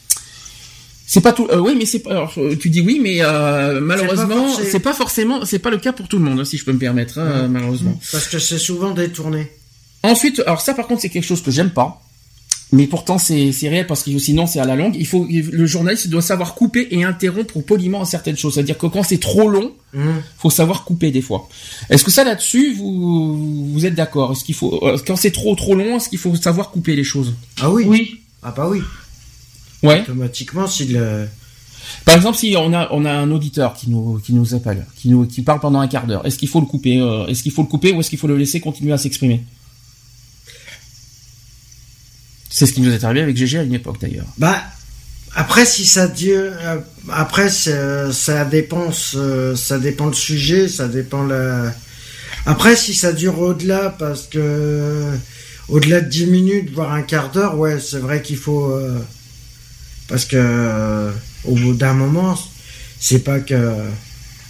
C'est 1.10 1.22
pas 1.22 1.32
tout. 1.32 1.48
euh, 1.50 1.58
oui, 1.58 1.74
mais 1.78 1.86
c'est 1.86 2.00
pas. 2.00 2.10
alors, 2.10 2.34
euh, 2.36 2.54
tu 2.54 2.68
dis 2.68 2.82
oui, 2.82 3.00
mais 3.02 3.18
euh, 3.22 3.80
malheureusement, 3.80 4.46
c'est 4.54 4.78
pas 4.80 4.92
forcément, 4.92 5.44
c'est 5.46 5.58
pas 5.58 5.70
le 5.70 5.78
cas 5.78 5.92
pour 5.92 6.06
tout 6.06 6.18
le 6.18 6.24
monde, 6.24 6.38
hein, 6.38 6.44
si 6.44 6.58
je 6.58 6.64
peux 6.66 6.72
me 6.72 6.78
permettre, 6.78 7.18
hein, 7.18 7.42
Ouais. 7.42 7.48
malheureusement. 7.48 7.98
Parce 8.12 8.26
que 8.28 8.38
c'est 8.38 8.58
souvent 8.58 8.90
détourné. 8.92 9.50
Ensuite, 10.02 10.40
alors 10.46 10.60
ça, 10.60 10.74
par 10.74 10.86
contre, 10.86 11.00
c'est 11.00 11.08
quelque 11.08 11.24
chose 11.24 11.42
que 11.42 11.50
j'aime 11.50 11.70
pas. 11.70 12.02
Mais 12.70 12.86
pourtant, 12.86 13.16
c'est 13.16 13.50
réel 13.62 13.86
parce 13.86 14.02
que 14.02 14.18
sinon, 14.18 14.46
c'est 14.46 14.60
à 14.60 14.66
la 14.66 14.76
longue. 14.76 14.94
Il 14.98 15.06
faut, 15.06 15.26
le 15.28 15.66
journaliste 15.66 16.08
doit 16.08 16.20
savoir 16.20 16.54
couper 16.54 16.88
et 16.90 17.02
interrompre 17.02 17.60
poliment 17.62 18.04
certaines 18.04 18.36
choses. 18.36 18.54
C'est-à-dire 18.54 18.76
que 18.76 18.86
quand 18.86 19.02
c'est 19.02 19.18
trop 19.18 19.48
long, 19.48 19.72
il 19.94 20.00
mmh. 20.00 20.22
faut 20.36 20.50
savoir 20.50 20.84
couper 20.84 21.10
des 21.10 21.22
fois. 21.22 21.48
Est-ce 21.88 22.04
que 22.04 22.10
ça 22.10 22.24
là-dessus, 22.24 22.74
vous, 22.74 23.72
vous 23.72 23.86
êtes 23.86 23.94
d'accord? 23.94 24.32
Est-ce 24.32 24.44
qu'il 24.44 24.54
faut, 24.54 24.80
euh, 24.82 24.98
quand 25.06 25.16
c'est 25.16 25.30
trop 25.30 25.54
trop 25.54 25.74
long, 25.74 25.96
est-ce 25.96 26.10
qu'il 26.10 26.18
faut 26.18 26.36
savoir 26.36 26.70
couper 26.70 26.94
les 26.94 27.04
choses? 27.04 27.34
Ah 27.58 27.70
oui. 27.70 27.84
Oui. 27.86 28.20
Ah 28.42 28.52
bah 28.54 28.68
oui. 28.68 28.82
Ouais. 29.82 30.02
Automatiquement, 30.02 30.66
s'il. 30.66 31.00
Par 32.04 32.16
exemple, 32.16 32.36
si 32.36 32.54
on 32.58 32.72
a 32.74 32.88
on 32.90 33.04
a 33.04 33.12
un 33.12 33.30
auditeur 33.30 33.74
qui 33.74 33.90
nous 33.90 34.18
qui 34.18 34.32
nous 34.34 34.54
appelle, 34.54 34.86
qui 34.96 35.08
nous 35.08 35.26
qui 35.26 35.42
parle 35.42 35.60
pendant 35.60 35.80
un 35.80 35.88
quart 35.88 36.06
d'heure, 36.06 36.26
est-ce 36.26 36.38
qu'il 36.38 36.48
faut 36.48 36.60
le 36.60 36.66
couper 36.66 37.00
euh, 37.00 37.26
Est-ce 37.26 37.42
qu'il 37.42 37.52
faut 37.52 37.62
le 37.62 37.68
couper 37.68 37.92
ou 37.92 38.00
est-ce 38.00 38.10
qu'il 38.10 38.18
faut 38.18 38.26
le 38.26 38.36
laisser 38.36 38.60
continuer 38.60 38.92
à 38.92 38.98
s'exprimer? 38.98 39.42
C'est 42.50 42.66
ce 42.66 42.72
qui 42.72 42.80
nous 42.80 42.92
est 42.92 43.04
arrivé 43.04 43.22
avec 43.22 43.36
GG 43.36 43.58
à 43.58 43.62
une 43.62 43.74
époque 43.74 44.00
d'ailleurs. 44.00 44.26
Bah 44.38 44.62
après 45.34 45.66
si 45.66 45.86
ça 45.86 46.08
dure, 46.08 46.52
euh, 46.62 46.78
après 47.10 47.48
ça 47.50 48.44
dépend, 48.44 48.92
ça 48.92 49.78
dépend 49.78 50.06
le 50.06 50.14
sujet, 50.14 50.68
ça 50.68 50.88
dépend 50.88 51.24
la. 51.24 51.72
Après 52.46 52.76
si 52.76 52.94
ça 52.94 53.12
dure 53.12 53.38
au-delà 53.38 53.94
parce 53.98 54.26
que 54.26 55.12
au-delà 55.68 56.00
de 56.00 56.08
10 56.08 56.26
minutes 56.26 56.70
voire 56.72 56.92
un 56.92 57.02
quart 57.02 57.30
d'heure, 57.30 57.58
ouais 57.58 57.78
c'est 57.78 57.98
vrai 57.98 58.22
qu'il 58.22 58.38
faut 58.38 58.72
euh, 58.72 58.98
parce 60.08 60.24
que 60.24 60.36
euh, 60.36 61.10
au 61.44 61.54
bout 61.54 61.74
d'un 61.74 61.92
moment 61.92 62.38
c'est 62.98 63.20
pas 63.20 63.40
que 63.40 63.74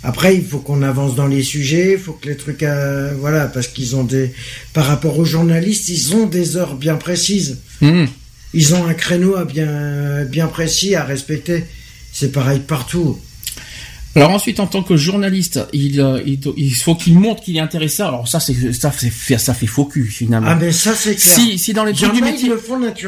après, 0.05 0.37
il 0.37 0.45
faut 0.45 0.59
qu'on 0.59 0.83
avance 0.83 1.17
dans 1.17 1.27
les 1.27 1.43
sujets, 1.43 1.95
il 1.95 1.99
faut 1.99 2.13
que 2.13 2.29
les 2.29 2.37
trucs, 2.37 2.63
euh, 2.63 3.13
voilà, 3.19 3.47
parce 3.47 3.67
qu'ils 3.67 3.97
ont 3.97 4.05
des, 4.05 4.33
par 4.73 4.87
rapport 4.87 5.19
aux 5.19 5.25
journalistes, 5.25 5.89
ils 5.89 6.15
ont 6.15 6.27
des 6.27 6.57
heures 6.57 6.77
bien 6.77 6.97
précises. 6.97 7.59
Hmm. 7.81 8.07
Ils 8.55 8.75
ont 8.75 8.87
un 8.87 8.95
créneau 8.95 9.37
à 9.37 9.45
bien, 9.45 10.25
bien 10.25 10.47
précis 10.47 10.95
à 10.95 11.05
respecter. 11.05 11.65
C'est 12.13 12.33
pareil 12.33 12.61
partout. 12.61 13.19
Alors 14.15 14.31
ensuite, 14.31 14.59
en 14.59 14.67
tant 14.67 14.83
que 14.83 14.97
journaliste, 14.97 15.61
il, 15.73 16.01
euh, 16.01 16.21
il, 16.27 16.75
faut 16.75 16.95
qu'il 16.95 17.19
montre 17.19 17.43
qu'il 17.43 17.57
est 17.57 17.61
intéressé. 17.61 18.03
Alors 18.03 18.27
ça, 18.27 18.41
c'est 18.41 18.73
ça, 18.73 18.91
fait 18.91 19.39
ça 19.39 19.55
fait 19.55 19.67
faux 19.67 19.85
cul 19.85 20.07
finalement. 20.07 20.49
Ah 20.51 20.55
mais 20.55 20.73
ça 20.73 20.95
c'est 20.95 21.15
clair. 21.15 21.35
Si 21.35 21.59
si 21.59 21.73
dans 21.73 21.85
le 21.85 21.93
truc 21.93 22.13
du 22.13 22.23
métier, 22.23 22.51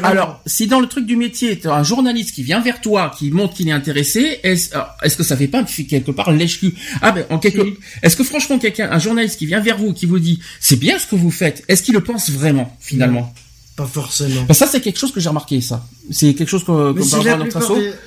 alors 0.03 0.41
si 0.45 0.67
dans 0.67 0.79
le 0.79 0.87
truc 0.87 1.05
du 1.05 1.15
métier, 1.15 1.59
tu 1.59 1.67
as 1.67 1.73
un 1.73 1.83
journaliste 1.83 2.33
qui 2.33 2.43
vient 2.43 2.61
vers 2.61 2.81
toi, 2.81 3.11
qui 3.17 3.31
montre 3.31 3.55
qu'il 3.55 3.67
est 3.67 3.73
intéressé, 3.73 4.39
est-ce 4.43 4.69
est 5.03 5.17
que 5.17 5.23
ça 5.23 5.35
fait 5.35 5.47
pas 5.47 5.63
quelque 5.63 6.11
part 6.11 6.31
lèche 6.31 6.59
cul 6.59 6.73
Ah 7.01 7.11
ben 7.11 7.25
en 7.29 7.39
quelque, 7.39 7.61
est-ce 8.03 8.15
que 8.15 8.23
franchement 8.23 8.59
quelqu'un, 8.59 8.89
un 8.91 8.99
journaliste 8.99 9.37
qui 9.37 9.45
vient 9.45 9.59
vers 9.59 9.77
vous, 9.77 9.93
qui 9.93 10.05
vous 10.05 10.19
dit 10.19 10.39
c'est 10.59 10.79
bien 10.79 10.97
ce 10.99 11.07
que 11.07 11.15
vous 11.15 11.31
faites, 11.31 11.63
est-ce 11.67 11.83
qu'il 11.83 11.93
le 11.93 12.01
pense 12.01 12.29
vraiment 12.29 12.75
finalement? 12.79 13.33
Pas 13.75 13.85
forcément. 13.85 14.43
Ben 14.47 14.53
ça, 14.53 14.67
c'est 14.67 14.81
quelque 14.81 14.99
chose 14.99 15.11
que 15.11 15.19
j'ai 15.19 15.29
remarqué, 15.29 15.61
ça. 15.61 15.85
C'est 16.11 16.33
quelque 16.33 16.49
chose 16.49 16.63
que, 16.63 16.93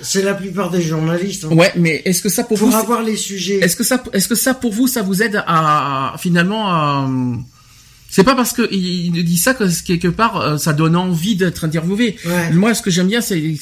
C'est 0.03 0.23
la 0.23 0.35
plupart 0.35 0.71
des 0.71 0.83
journalistes. 0.83 1.45
Hein. 1.45 1.55
Ouais, 1.55 1.73
mais 1.77 2.03
est-ce 2.05 2.21
que 2.21 2.29
ça 2.29 2.45
pour, 2.45 2.59
pour 2.59 2.69
vous. 2.69 2.77
avoir 2.77 3.03
les 3.03 3.17
sujets. 3.17 3.61
Est-ce 3.61 3.77
que 3.77 3.85
ça, 3.85 4.03
est-ce 4.13 4.29
que 4.29 4.35
ça 4.35 4.55
pour 4.55 4.73
vous, 4.73 4.87
ça 4.87 5.03
vous 5.03 5.23
aide 5.23 5.43
à, 5.47 6.15
finalement, 6.19 6.69
à, 6.69 7.09
c'est 8.11 8.25
pas 8.25 8.37
parce 8.37 8.53
que 8.53 8.73
il 8.73 9.25
dit 9.25 9.39
ça 9.39 9.55
que 9.55 9.65
quelque 9.83 10.07
part 10.07 10.41
euh, 10.41 10.57
ça 10.57 10.73
donne 10.73 10.95
envie 10.95 11.35
d'être 11.35 11.65
interviewé. 11.65 12.17
Moi, 12.53 12.75
ce 12.75 12.83
que 12.83 12.91
j'aime 12.91 13.09
bien, 13.09 13.21
c'est 13.21 13.57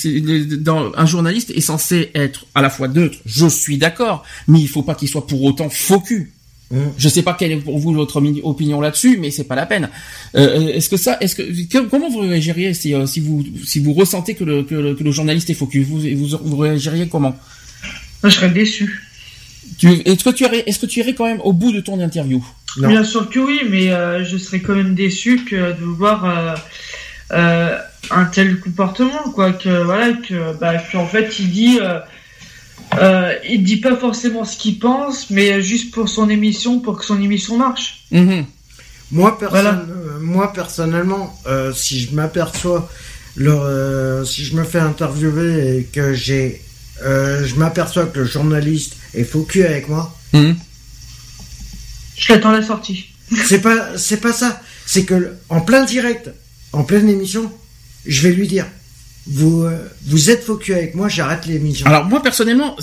dans 0.60 0.92
un 0.94 1.06
journaliste 1.06 1.50
est 1.50 1.62
censé 1.62 2.10
être 2.14 2.44
à 2.54 2.60
la 2.62 2.68
fois 2.68 2.88
neutre. 2.88 3.16
Je 3.24 3.46
suis 3.46 3.78
d'accord, 3.78 4.24
mais 4.48 4.60
il 4.60 4.68
faut 4.68 4.82
pas 4.82 4.94
qu'il 4.94 5.08
soit 5.08 5.26
pour 5.26 5.42
autant 5.44 5.70
faux 5.70 6.00
cul. 6.00 6.34
Je 6.72 6.78
mmh. 6.78 6.92
Je 6.96 7.08
sais 7.08 7.22
pas 7.22 7.34
quelle 7.34 7.52
est 7.52 7.56
pour 7.56 7.78
vous 7.78 7.92
votre 7.92 8.22
opinion 8.42 8.80
là-dessus, 8.80 9.18
mais 9.18 9.30
c'est 9.30 9.44
pas 9.44 9.54
la 9.54 9.66
peine. 9.66 9.90
Euh, 10.34 10.68
est-ce 10.68 10.88
que 10.88 10.96
ça, 10.96 11.18
est-ce 11.20 11.36
que 11.36 11.78
comment 11.80 12.08
vous 12.08 12.20
réagiriez 12.20 12.72
si, 12.72 12.94
euh, 12.94 13.04
si 13.04 13.20
vous 13.20 13.44
si 13.64 13.78
vous 13.78 13.92
ressentez 13.92 14.34
que 14.34 14.44
le, 14.44 14.62
que 14.62 14.74
le, 14.74 15.10
journaliste 15.10 15.50
est 15.50 15.54
faux 15.54 15.68
vous, 15.70 16.00
vous, 16.00 16.38
vous 16.42 16.56
réagiriez 16.56 17.08
comment? 17.08 17.36
Je 18.24 18.30
serais 18.30 18.50
déçu. 18.50 19.02
Est-ce 19.82 20.24
que 20.24 20.30
tu 20.30 20.44
irais, 20.44 20.64
est-ce 20.66 20.78
que 20.78 20.86
tu 20.86 21.00
irais 21.00 21.14
quand 21.14 21.26
même 21.26 21.40
au 21.40 21.52
bout 21.52 21.72
de 21.72 21.80
ton 21.80 22.00
interview? 22.00 22.42
Bien 22.78 23.04
sûr 23.04 23.28
que 23.28 23.38
oui, 23.38 23.60
mais 23.68 23.90
euh, 23.90 24.24
je 24.24 24.38
serais 24.38 24.60
quand 24.60 24.74
même 24.74 24.94
déçu 24.94 25.44
que 25.44 25.78
de 25.78 25.84
voir 25.84 26.56
un 27.30 28.24
tel 28.32 28.60
comportement, 28.60 29.30
quoi. 29.34 29.52
Que 29.52 29.82
voilà, 29.84 30.12
que 30.12 30.56
bah, 30.58 30.78
qu'en 30.90 31.06
fait 31.06 31.38
il 31.38 31.50
dit 31.50 31.78
euh, 32.94 33.34
il 33.48 33.62
dit 33.62 33.78
pas 33.78 33.96
forcément 33.96 34.44
ce 34.44 34.56
qu'il 34.56 34.78
pense, 34.78 35.30
mais 35.30 35.62
juste 35.62 35.92
pour 35.92 36.08
son 36.08 36.28
émission, 36.28 36.80
pour 36.80 36.98
que 36.98 37.04
son 37.04 37.20
émission 37.20 37.56
marche. 37.56 38.04
Mhm. 38.10 38.44
Moi, 39.12 39.38
euh, 39.42 40.18
moi, 40.20 40.54
personnellement, 40.54 41.38
euh, 41.46 41.72
si 41.74 42.00
je 42.00 42.14
m'aperçois, 42.14 42.90
euh, 43.38 44.24
si 44.24 44.42
je 44.42 44.56
me 44.56 44.64
fais 44.64 44.78
interviewer 44.78 45.76
et 45.76 45.84
que 45.84 46.14
j'ai, 46.14 46.62
je 47.02 47.54
m'aperçois 47.56 48.06
que 48.06 48.20
le 48.20 48.24
journaliste 48.24 48.96
est 49.12 49.24
focus 49.24 49.66
avec 49.66 49.88
moi, 49.90 50.16
mhm. 50.32 50.56
je 52.16 52.32
l'attends 52.32 52.52
la 52.52 52.62
sortie. 52.62 53.06
c'est 53.44 53.60
pas, 53.60 53.98
c'est 53.98 54.20
pas 54.20 54.32
ça. 54.32 54.60
C'est 54.86 55.04
que 55.04 55.34
en 55.50 55.60
plein 55.60 55.84
direct, 55.84 56.30
en 56.72 56.82
pleine 56.82 57.08
émission, 57.08 57.52
je 58.06 58.26
vais 58.26 58.34
lui 58.34 58.48
dire 58.48 58.66
vous 59.26 59.62
euh, 59.62 59.78
vous 60.06 60.30
êtes 60.30 60.42
focus 60.42 60.74
avec 60.74 60.94
moi, 60.94 61.08
j'arrête 61.08 61.46
l'émission. 61.46 61.86
Alors 61.86 62.04
moi 62.06 62.22
personnellement, 62.22 62.76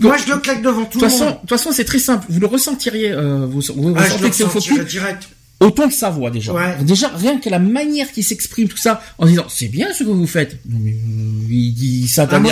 moi 0.00 0.16
je 0.16 0.32
le 0.32 0.38
claque 0.38 0.62
devant 0.62 0.84
tout 0.84 1.00
le 1.00 1.08
monde. 1.08 1.20
De 1.20 1.40
toute 1.40 1.48
façon, 1.48 1.70
c'est 1.72 1.84
très 1.84 1.98
simple. 1.98 2.26
Vous 2.28 2.40
le 2.40 2.46
ressentiriez, 2.46 3.12
euh, 3.12 3.46
vous, 3.46 3.60
vous 3.76 3.94
ah, 3.96 4.28
que 4.28 4.32
c'est 4.32 4.44
focus 4.44 4.80
direct. 4.86 5.28
Autant 5.60 5.86
de 5.86 5.92
sa 5.92 6.10
voix 6.10 6.30
déjà. 6.30 6.52
Déjà 6.82 7.08
rien 7.08 7.38
que 7.38 7.48
la 7.48 7.60
manière 7.60 8.10
qu'il 8.10 8.24
s'exprime 8.24 8.66
tout 8.66 8.76
ça 8.76 9.00
en 9.18 9.26
disant 9.26 9.46
c'est 9.48 9.68
bien 9.68 9.94
ce 9.94 10.02
que 10.02 10.08
vous 10.08 10.26
faites. 10.26 10.58
Non 10.68 10.78
mais 10.80 10.90
euh, 10.90 11.48
il 11.48 11.72
dit 11.72 12.08
ça. 12.08 12.28
Ah, 12.30 12.40
bah, 12.40 12.50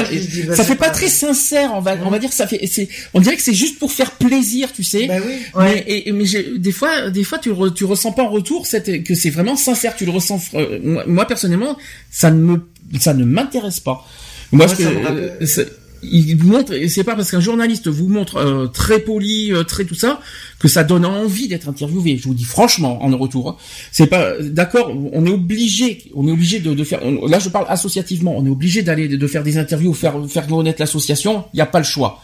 ça 0.55 0.65
fait 0.65 0.77
pas, 0.77 0.91
très 0.91 1.09
sincère. 1.09 1.73
On 1.75 1.81
va 1.81 1.97
on 2.05 2.11
va 2.11 2.21
dire 2.21 2.33
ça 2.33 2.47
fait 2.47 2.65
c'est 2.67 2.89
on 3.13 3.21
dirait 3.21 3.37
que 3.37 3.43
c'est 3.43 3.55
juste 3.55 3.81
pour 3.81 3.91
faire 3.91 4.13
plaisir, 4.13 4.73
tu 4.73 4.85
sais. 4.85 5.09
Bah 5.09 5.17
oui. 5.27 5.35
Mais 5.59 5.85
et, 5.89 6.13
mais 6.13 6.25
des 6.57 6.73
fois 6.73 7.11
des 7.11 7.25
fois 7.25 7.39
tu 7.39 7.51
tu 7.75 7.85
ressens 7.85 8.13
pas 8.13 8.23
en 8.23 8.31
retour 8.31 8.67
cette 8.67 9.03
que 9.03 9.17
c'est 9.17 9.31
vraiment 9.31 9.57
sincère. 9.57 9.97
Tu 9.97 10.05
le 10.05 10.13
ressens. 10.13 10.41
moi 11.07 11.27
personnellement 11.27 11.77
ça 12.11 12.31
ne 12.31 12.41
me 12.41 12.61
ça 12.99 13.15
ne 13.15 13.25
m'intéresse 13.25 13.81
pas. 13.81 14.07
Moi, 14.53 14.69
ce 14.69 14.75
que, 14.75 15.67
il 16.03 16.37
vous 16.37 16.49
montre, 16.49 16.73
et 16.73 16.89
c'est 16.89 17.05
pas 17.05 17.15
parce 17.15 17.31
qu'un 17.31 17.41
journaliste 17.41 17.89
vous 17.89 18.09
montre 18.09 18.37
euh, 18.37 18.67
très 18.67 18.99
poli, 18.99 19.53
euh, 19.53 19.63
très 19.63 19.85
tout 19.85 19.95
ça, 19.95 20.21
que 20.59 20.67
ça 20.67 20.83
donne 20.83 21.05
envie 21.05 21.49
d'être 21.49 21.69
interviewé. 21.69 22.17
Je 22.17 22.25
vous 22.25 22.35
dis 22.35 22.45
franchement 22.45 23.03
en 23.05 23.17
retour, 23.17 23.51
hein. 23.51 23.57
c'est 23.93 24.09
pas 24.09 24.33
d'accord. 24.41 24.93
On 25.13 25.25
est 25.27 25.31
obligé, 25.31 26.11
on 26.15 26.27
est 26.27 26.33
obligé 26.33 26.59
de, 26.59 26.75
de 26.75 26.85
faire. 26.85 27.01
là, 27.29 27.39
je 27.39 27.49
parle 27.49 27.67
associativement. 27.69 28.35
On 28.37 28.45
est 28.45 28.51
obligé 28.51 28.83
d'aller 28.83 29.09
de 29.09 29.27
faire 29.27 29.45
des 29.45 29.59
interviews, 29.59 29.95
faire 29.95 30.15
faire 30.29 30.47
connaître 30.47 30.81
l'association. 30.81 31.45
Il 31.53 31.57
n'y 31.57 31.63
a 31.63 31.67
pas 31.67 31.79
le 31.79 31.85
choix. 31.85 32.21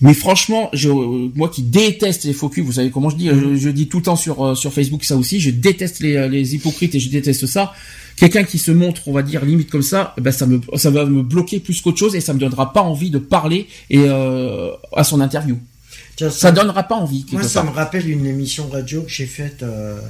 Mais 0.00 0.12
franchement, 0.12 0.70
je, 0.72 0.88
moi 0.90 1.48
qui 1.48 1.62
déteste 1.62 2.24
les 2.24 2.32
faux 2.32 2.48
culs, 2.48 2.62
vous 2.62 2.72
savez 2.72 2.90
comment 2.90 3.10
je 3.10 3.16
dis, 3.16 3.28
je, 3.28 3.54
je, 3.54 3.70
dis 3.70 3.86
tout 3.88 3.98
le 3.98 4.02
temps 4.02 4.16
sur 4.16 4.44
euh, 4.44 4.54
sur 4.54 4.72
Facebook 4.72 5.04
ça 5.04 5.16
aussi, 5.16 5.40
je 5.40 5.50
déteste 5.50 6.00
les, 6.00 6.28
les 6.28 6.54
hypocrites 6.54 6.94
et 6.94 7.00
je 7.00 7.08
déteste 7.10 7.46
ça 7.46 7.72
quelqu'un 8.16 8.44
qui 8.44 8.58
se 8.58 8.70
montre, 8.70 9.08
on 9.08 9.12
va 9.12 9.22
dire 9.22 9.44
limite 9.44 9.70
comme 9.70 9.82
ça, 9.82 10.14
ben 10.20 10.30
ça 10.30 10.46
me 10.46 10.60
ça 10.76 10.90
va 10.90 11.04
me 11.04 11.22
bloquer 11.22 11.60
plus 11.60 11.80
qu'autre 11.80 11.98
chose 11.98 12.14
et 12.14 12.20
ça 12.20 12.32
me 12.34 12.38
donnera 12.38 12.72
pas 12.72 12.82
envie 12.82 13.10
de 13.10 13.18
parler 13.18 13.68
et 13.90 13.98
euh, 13.98 14.70
à 14.94 15.04
son 15.04 15.20
interview. 15.20 15.58
ça, 16.18 16.30
ça, 16.30 16.52
donnera 16.52 16.84
pas 16.84 16.94
envie. 16.94 17.26
Moi, 17.32 17.42
ça 17.42 17.62
me 17.62 17.70
rappelle 17.70 18.08
une 18.08 18.26
émission 18.26 18.68
radio 18.68 19.02
que 19.02 19.10
j'ai 19.10 19.26
faite 19.26 19.62
euh, 19.62 20.00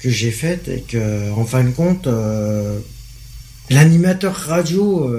que 0.00 0.10
j'ai 0.10 0.30
faite 0.30 0.68
et 0.68 0.80
que 0.80 1.30
en 1.32 1.44
fin 1.44 1.64
de 1.64 1.70
compte 1.70 2.06
euh, 2.06 2.78
l'animateur 3.70 4.34
radio 4.34 5.10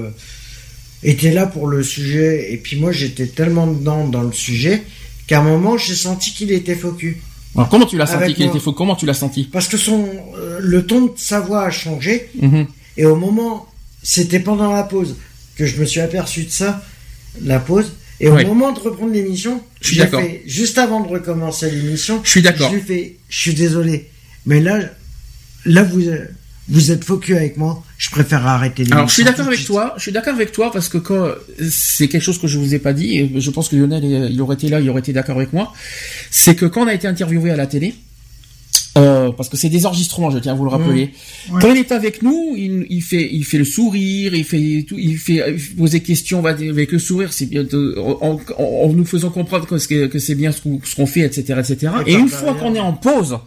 était 1.09 1.31
là 1.31 1.45
pour 1.45 1.67
le 1.67 1.83
sujet. 1.83 2.53
Et 2.53 2.57
puis 2.57 2.77
moi 2.77 2.91
j'étais 2.91 3.27
tellement 3.27 3.67
dedans 3.67 4.07
dans 4.07 4.23
le 4.23 4.33
sujet 4.33 4.83
qu'à 5.27 5.39
un 5.39 5.43
moment 5.43 5.77
j'ai 5.77 5.95
senti 5.95 6.33
qu'il 6.33 6.51
était 6.51 6.75
focus 6.75 7.15
comment 7.69 7.85
tu 7.85 7.97
l'as 7.97 8.05
senti 8.05 8.33
qu'il 8.33 8.45
était 8.45 8.59
faux 8.59 8.73
Comment 8.73 8.95
tu 8.95 9.05
l'as 9.05 9.13
senti? 9.13 9.45
Parce 9.45 9.67
que 9.67 9.77
son 9.77 10.07
euh, 10.37 10.59
le 10.61 10.85
ton 10.85 11.05
de 11.05 11.11
sa 11.15 11.39
voix 11.39 11.63
a 11.63 11.71
changé. 11.71 12.29
Mhm. 12.41 12.67
et 12.97 13.05
au 13.05 13.15
moment, 13.15 13.67
c'était 14.03 14.39
pendant 14.39 14.71
la 14.71 14.83
pause 14.83 15.15
que 15.55 15.65
je 15.65 15.79
me 15.79 15.85
suis 15.85 16.01
aperçu 16.01 16.43
de 16.43 16.51
ça, 16.51 16.83
la 17.41 17.59
pause. 17.59 17.93
Et 18.19 18.29
au 18.29 18.37
moment 18.45 18.71
de 18.71 18.79
reprendre 18.79 19.11
l'émission, 19.11 19.61
je 19.81 19.87
suis 19.89 19.97
d'accord. 19.97 20.21
Juste 20.45 20.77
avant 20.77 21.01
de 21.01 21.07
recommencer 21.09 21.69
l'émission, 21.69 22.21
je 22.23 22.29
suis 22.29 22.41
d'accord. 22.41 22.69
Je 22.69 22.75
lui 22.75 22.81
fais, 22.81 23.17
je 23.27 23.39
suis 23.39 23.53
désolé, 23.53 24.09
mais 24.45 24.61
là, 24.61 24.79
là 25.65 25.83
vous, 25.83 26.01
vous 26.67 26.91
êtes 26.91 27.03
focus 27.03 27.35
avec 27.35 27.57
moi, 27.57 27.83
je 27.97 28.09
préfère 28.09 28.45
arrêter 28.47 28.83
les 28.83 28.91
Alors 28.91 29.07
je 29.07 29.13
suis 29.13 29.23
d'accord 29.23 29.47
avec 29.47 29.63
toi, 29.65 29.93
je 29.97 30.01
suis 30.01 30.11
d'accord 30.11 30.33
avec 30.33 30.51
toi 30.51 30.71
parce 30.71 30.89
que 30.89 30.97
quand 30.97 31.29
c'est 31.69 32.07
quelque 32.07 32.23
chose 32.23 32.39
que 32.39 32.47
je 32.47 32.57
vous 32.57 32.73
ai 32.73 32.79
pas 32.79 32.93
dit 32.93 33.19
et 33.19 33.39
je 33.39 33.51
pense 33.51 33.69
que 33.69 33.75
Lionel 33.75 34.03
il 34.03 34.41
aurait 34.41 34.55
été 34.55 34.69
là, 34.69 34.79
il 34.79 34.89
aurait 34.89 35.01
été 35.01 35.13
d'accord 35.13 35.37
avec 35.37 35.53
moi, 35.53 35.73
c'est 36.31 36.55
que 36.55 36.65
quand 36.65 36.83
on 36.83 36.87
a 36.87 36.93
été 36.93 37.07
interviewé 37.07 37.51
à 37.51 37.55
la 37.55 37.67
télé 37.67 37.93
euh, 38.97 39.31
parce 39.33 39.49
que 39.49 39.57
c'est 39.57 39.69
des 39.69 39.85
enregistrements, 39.85 40.31
je 40.31 40.39
tiens 40.39 40.53
à 40.53 40.55
vous 40.55 40.63
le 40.63 40.69
rappeler. 40.69 41.11
Mmh. 41.49 41.59
Quand 41.59 41.69
il 41.69 41.77
est 41.77 41.91
avec 41.91 42.21
nous, 42.21 42.53
il, 42.55 42.85
il, 42.89 43.01
fait, 43.01 43.29
il 43.29 43.43
fait 43.43 43.57
le 43.57 43.65
sourire, 43.65 44.33
il 44.33 44.45
fait 44.45 44.85
tout, 44.87 44.95
il 44.97 45.17
fait 45.17 45.57
poser 45.77 45.99
questions 46.01 46.45
avec 46.45 46.91
le 46.93 46.99
sourire, 46.99 47.33
c'est 47.33 47.45
bien, 47.45 47.65
en, 47.97 48.39
en, 48.57 48.93
nous 48.93 49.05
faisant 49.05 49.31
comprendre 49.31 49.67
que, 49.67 50.05
que 50.05 50.19
c'est 50.19 50.35
bien 50.35 50.53
ce 50.53 50.61
qu'on 50.95 51.05
fait, 51.05 51.21
etc., 51.21 51.59
etc. 51.59 51.91
Et, 52.05 52.13
et 52.13 52.15
une 52.15 52.29
fois 52.29 52.53
qu'on 52.53 52.73
est 52.73 52.79
en 52.79 52.93
pause, 52.93 53.37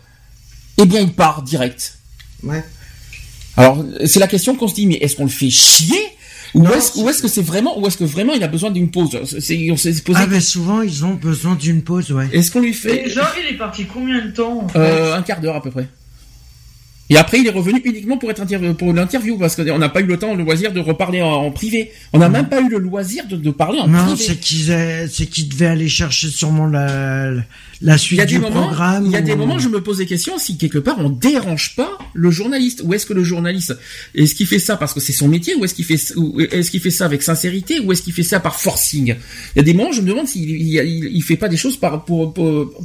eh 0.76 0.84
bien, 0.84 1.00
il 1.00 1.12
part 1.12 1.42
direct. 1.42 1.94
Ouais. 2.42 2.62
Alors, 3.58 3.84
c'est 4.06 4.20
la 4.20 4.28
question 4.28 4.54
qu'on 4.54 4.68
se 4.68 4.74
dit, 4.74 4.86
mais 4.86 4.94
est-ce 4.96 5.16
qu'on 5.16 5.24
le 5.24 5.30
fait 5.30 5.50
chier 5.50 5.98
ou 6.54 6.66
est-ce 6.66 7.20
que 7.20 7.28
c'est 7.28 7.42
vraiment 7.42 7.78
ou 7.78 7.86
est-ce 7.86 7.98
que 7.98 8.04
vraiment 8.04 8.32
il 8.32 8.42
a 8.42 8.48
besoin 8.48 8.70
d'une 8.70 8.90
pause? 8.90 9.18
On 9.20 9.26
s'est 9.76 9.92
posé 10.02 10.18
Ah 10.22 10.26
ben 10.26 10.40
souvent 10.40 10.80
ils 10.80 11.04
ont 11.04 11.12
besoin 11.12 11.54
d'une 11.54 11.82
pause 11.82 12.10
ouais. 12.10 12.26
Est-ce 12.32 12.50
qu'on 12.50 12.60
lui 12.60 12.72
fait? 12.72 13.06
Et 13.06 13.10
genre 13.10 13.30
il 13.38 13.54
est 13.54 13.58
parti 13.58 13.84
combien 13.84 14.24
de 14.24 14.30
temps 14.30 14.66
euh, 14.74 15.14
Un 15.14 15.20
quart 15.20 15.40
d'heure 15.42 15.56
à 15.56 15.62
peu 15.62 15.70
près. 15.70 15.88
Et 17.10 17.16
après, 17.16 17.40
il 17.40 17.46
est 17.46 17.50
revenu 17.50 17.80
uniquement 17.84 18.18
pour 18.18 18.30
être 18.30 18.44
pour 18.74 18.92
l'interview 18.92 19.38
parce 19.38 19.56
qu'on 19.56 19.78
n'a 19.78 19.88
pas 19.88 20.00
eu 20.00 20.04
le 20.04 20.18
temps, 20.18 20.34
le 20.34 20.44
loisir 20.44 20.72
de 20.72 20.80
reparler 20.80 21.22
en, 21.22 21.50
privé. 21.50 21.90
On 22.12 22.18
n'a 22.18 22.28
même 22.28 22.48
pas 22.48 22.60
eu 22.60 22.68
le 22.68 22.78
loisir 22.78 23.24
de, 23.26 23.50
parler 23.50 23.78
en 23.80 23.84
privé. 23.84 23.98
Non, 23.98 24.16
c'est 24.16 24.38
qu'ils 24.38 25.08
c'est 25.10 25.26
qu'ils 25.26 25.48
devaient 25.48 25.66
aller 25.66 25.88
chercher 25.88 26.28
sûrement 26.28 26.66
la 26.66 27.32
la 27.80 27.98
suite 27.98 28.24
du 28.26 28.40
programme. 28.40 29.06
Il 29.06 29.12
y 29.12 29.16
a 29.16 29.20
des 29.20 29.36
moments, 29.36 29.58
je 29.58 29.68
me 29.68 29.80
pose 29.82 29.98
des 29.98 30.06
questions 30.06 30.38
si 30.38 30.56
quelque 30.56 30.78
part 30.78 30.96
on 30.98 31.10
dérange 31.10 31.76
pas 31.76 31.98
le 32.14 32.30
journaliste. 32.30 32.82
Ou 32.84 32.94
est-ce 32.94 33.06
que 33.06 33.12
le 33.12 33.22
journaliste 33.24 33.76
est-ce 34.14 34.34
qu'il 34.34 34.46
fait 34.46 34.58
ça 34.58 34.76
parce 34.76 34.94
que 34.94 35.00
c'est 35.00 35.12
son 35.12 35.28
métier, 35.28 35.54
ou 35.54 35.64
est-ce 35.64 35.74
qu'il 35.74 35.84
fait 35.84 35.94
est-ce 35.94 36.70
qu'il 36.70 36.80
fait 36.80 36.90
ça 36.90 37.04
avec 37.04 37.22
sincérité, 37.22 37.80
ou 37.80 37.92
est-ce 37.92 38.02
qu'il 38.02 38.12
fait 38.12 38.22
ça 38.22 38.40
par 38.40 38.60
forcing? 38.60 39.14
Il 39.54 39.58
y 39.58 39.60
a 39.60 39.62
des 39.62 39.74
moments, 39.74 39.92
je 39.92 40.00
me 40.00 40.08
demande 40.08 40.26
s'il 40.26 40.50
il, 40.50 41.10
il, 41.14 41.22
fait 41.22 41.36
pas 41.36 41.48
des 41.48 41.56
choses 41.56 41.76
par 41.76 42.04
pour, 42.04 42.34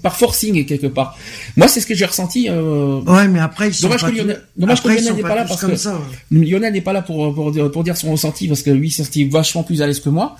par 0.01 0.17
forcing 0.17 0.65
quelque 0.65 0.87
part. 0.87 1.17
Moi, 1.57 1.67
c'est 1.67 1.81
ce 1.81 1.87
que 1.87 1.95
j'ai 1.95 2.05
ressenti. 2.05 2.47
Euh... 2.49 3.01
Ouais, 3.01 3.27
mais 3.27 3.39
après 3.39 3.69
ils 3.69 3.73
sont 3.73 3.87
dommage 3.87 4.03
que 4.03 4.87
Lionel 4.87 5.15
n'est 5.15 5.21
pas, 5.21 5.35
là 5.35 5.45
parce 5.45 5.65
que 5.65 5.75
ça, 5.75 5.99
Lionel 6.31 6.73
n'est 6.73 6.81
pas 6.81 6.93
là 6.93 7.01
pour, 7.01 7.33
pour, 7.33 7.51
pour, 7.71 7.83
dire 7.83 7.97
son 7.97 8.11
ressenti 8.11 8.47
parce 8.47 8.61
que 8.61 8.69
lui 8.69 8.91
c'est 8.91 9.23
vachement 9.25 9.63
plus 9.63 9.81
à 9.81 9.87
l'aise 9.87 9.99
que 9.99 10.09
moi. 10.09 10.35